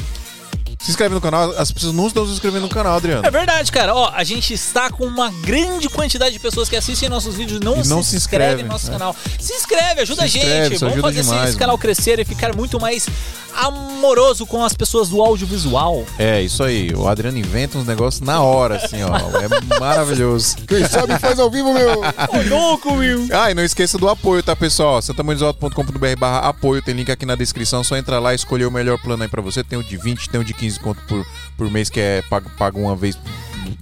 Se 0.80 0.92
inscreve 0.92 1.16
no 1.16 1.22
canal. 1.22 1.52
As 1.58 1.72
pessoas 1.72 1.94
não 1.94 2.08
estão 2.08 2.26
se 2.28 2.34
inscrevendo 2.34 2.62
no 2.64 2.70
canal, 2.70 2.96
Adriano. 2.98 3.26
É 3.26 3.32
verdade, 3.32 3.72
cara. 3.72 3.96
Ó, 3.96 4.12
a 4.14 4.24
gente 4.24 4.54
está 4.54 4.90
com 4.92 5.06
uma 5.06 5.32
grande 5.42 5.90
quantidade 5.90 6.34
de 6.34 6.40
pessoas 6.40 6.70
que 6.70 6.76
assistem 6.76 7.10
nossos 7.10 7.36
vídeos 7.36 7.60
e 7.60 7.64
não, 7.64 7.82
E 7.82 7.88
não 7.88 8.04
se, 8.04 8.12
se 8.12 8.16
inscreve 8.18 8.62
inscreve, 8.62 8.64
no 8.64 8.70
nosso 8.70 8.88
é. 8.88 8.92
canal. 8.92 9.16
Se 9.40 9.54
inscreve, 9.54 10.02
ajuda 10.02 10.22
Se 10.22 10.26
a 10.26 10.28
gente. 10.28 10.46
inscreve, 10.46 10.78
Vamos 10.78 10.94
ajuda 10.94 11.02
fazer 11.08 11.20
esse- 11.22 11.30
demais, 11.30 11.50
esse 11.50 11.58
canal 11.58 11.78
crescer 11.78 12.20
e 12.20 12.26
ficar 12.26 12.56
muito 12.56 12.80
mais 12.80 13.08
amoroso 13.56 14.46
com 14.46 14.64
as 14.64 14.74
pessoas 14.74 15.10
do 15.10 15.22
audiovisual. 15.22 16.06
É, 16.18 16.42
isso 16.42 16.64
aí. 16.64 16.94
O 16.94 17.08
Adriano 17.08 17.38
inventa 17.38 17.78
uns 17.78 17.88
negócios 17.88 18.22
na 18.22 18.42
hora, 18.42 18.76
assim, 18.76 19.02
ó. 19.04 19.16
É 19.40 19.80
maravilhoso. 19.80 20.58
Quem 20.68 20.88
sabe 20.88 21.18
faz 21.20 21.40
ao 21.40 21.50
vivo, 21.50 21.74
meu. 21.74 22.02
Ô, 22.02 22.50
louco, 22.50 22.94
Will. 22.94 23.28
Ah, 23.32 23.52
e 23.52 23.54
não 23.54 23.64
esqueça 23.64 23.98
do 23.98 24.10
apoio, 24.10 24.44
tá, 24.44 24.56
pessoal? 24.56 25.02
santamonizoto.com.br 25.02 26.20
barra 26.20 26.50
apoio, 26.50 26.82
tem 26.82 26.96
link 26.96 27.12
aqui 27.12 27.26
na 27.26 27.36
descrição, 27.36 27.84
só 27.84 27.98
entrar 27.98 28.20
lá 28.20 28.34
e 28.34 28.36
escolher 28.36 28.66
o 28.66 28.72
melhor 28.72 29.00
plano 29.02 29.24
aí 29.24 29.30
pra 29.30 29.42
você. 29.42 29.64
Tem 29.64 29.80
o 29.80 29.84
de 29.84 29.98
20, 29.98 30.30
tem 30.30 30.40
o 30.40 30.44
de 30.44 30.54
15 30.54 30.80
conto 30.80 31.02
por, 31.08 31.26
por 31.58 31.72
mês, 31.72 31.90
que 31.90 32.00
é 32.00 32.22
pago, 32.30 32.50
pago 32.58 32.80
uma 32.80 32.96
vez 32.96 33.18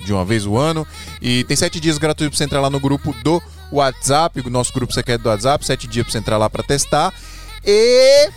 de 0.05 0.13
uma 0.13 0.23
vez 0.23 0.45
o 0.45 0.57
ano. 0.57 0.87
E 1.21 1.43
tem 1.45 1.57
sete 1.57 1.79
dias 1.79 1.97
gratuitos 1.97 2.37
pra 2.37 2.37
você 2.37 2.43
entrar 2.45 2.61
lá 2.61 2.69
no 2.69 2.79
grupo 2.79 3.13
do 3.23 3.41
WhatsApp, 3.71 4.39
o 4.39 4.49
nosso 4.49 4.71
grupo 4.73 4.93
secreto 4.93 5.23
do 5.23 5.29
WhatsApp, 5.29 5.65
sete 5.65 5.87
dias 5.87 6.05
pra 6.05 6.11
você 6.11 6.17
entrar 6.17 6.37
lá 6.37 6.49
pra 6.49 6.63
testar. 6.63 7.13
E... 7.65 8.29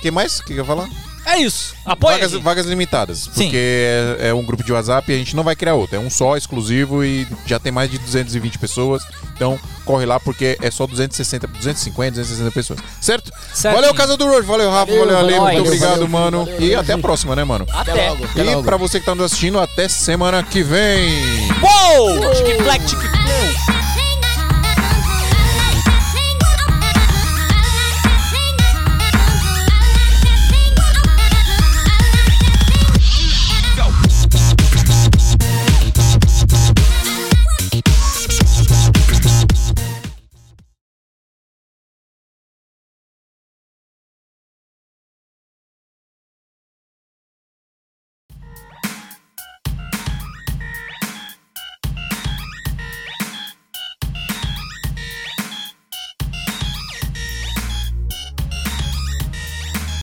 O 0.00 0.02
que 0.02 0.10
mais? 0.10 0.40
O 0.40 0.44
que 0.44 0.46
que 0.46 0.52
eu 0.54 0.58
ia 0.58 0.64
falar? 0.64 0.88
É 1.26 1.36
isso. 1.36 1.74
Apoia. 1.84 2.16
Vagas, 2.16 2.32
vagas 2.32 2.66
limitadas, 2.66 3.26
porque 3.26 3.54
é, 4.18 4.28
é 4.28 4.34
um 4.34 4.42
grupo 4.42 4.64
de 4.64 4.72
WhatsApp 4.72 5.12
e 5.12 5.14
a 5.14 5.18
gente 5.18 5.36
não 5.36 5.44
vai 5.44 5.54
criar 5.54 5.74
outro. 5.74 5.96
É 5.96 5.98
um 5.98 6.08
só, 6.08 6.38
exclusivo 6.38 7.04
e 7.04 7.28
já 7.44 7.58
tem 7.58 7.70
mais 7.70 7.90
de 7.90 7.98
220 7.98 8.58
pessoas. 8.58 9.02
Então 9.36 9.60
corre 9.84 10.06
lá 10.06 10.18
porque 10.18 10.56
é 10.62 10.70
só 10.70 10.86
260, 10.86 11.46
250, 11.46 12.12
260 12.12 12.50
pessoas. 12.50 12.80
Certo? 13.02 13.30
Certinho. 13.52 13.82
Valeu, 13.82 13.94
Casa 13.94 14.16
do 14.16 14.26
Road. 14.26 14.46
Valeu, 14.46 14.70
Rafa. 14.70 14.90
Valeu, 14.90 15.06
Valeu, 15.06 15.18
Ale. 15.18 15.26
Muito 15.32 15.42
valeu, 15.42 15.62
obrigado, 15.64 15.90
valeu, 15.90 16.08
mano. 16.08 16.44
valeu, 16.46 16.60
e 16.62 16.74
até 16.74 16.94
a 16.94 16.98
próxima, 16.98 17.36
né, 17.36 17.44
mano? 17.44 17.66
Até. 17.70 18.08
logo. 18.08 18.24
E 18.24 18.62
pra 18.64 18.78
você 18.78 18.98
que 18.98 19.04
tá 19.04 19.14
nos 19.14 19.26
assistindo, 19.26 19.60
até 19.60 19.88
semana 19.88 20.42
que 20.42 20.62
vem. 20.62 21.12
Uou! 21.62 22.34
Tic-flac, 22.34 22.82
tic-flow. 22.86 23.89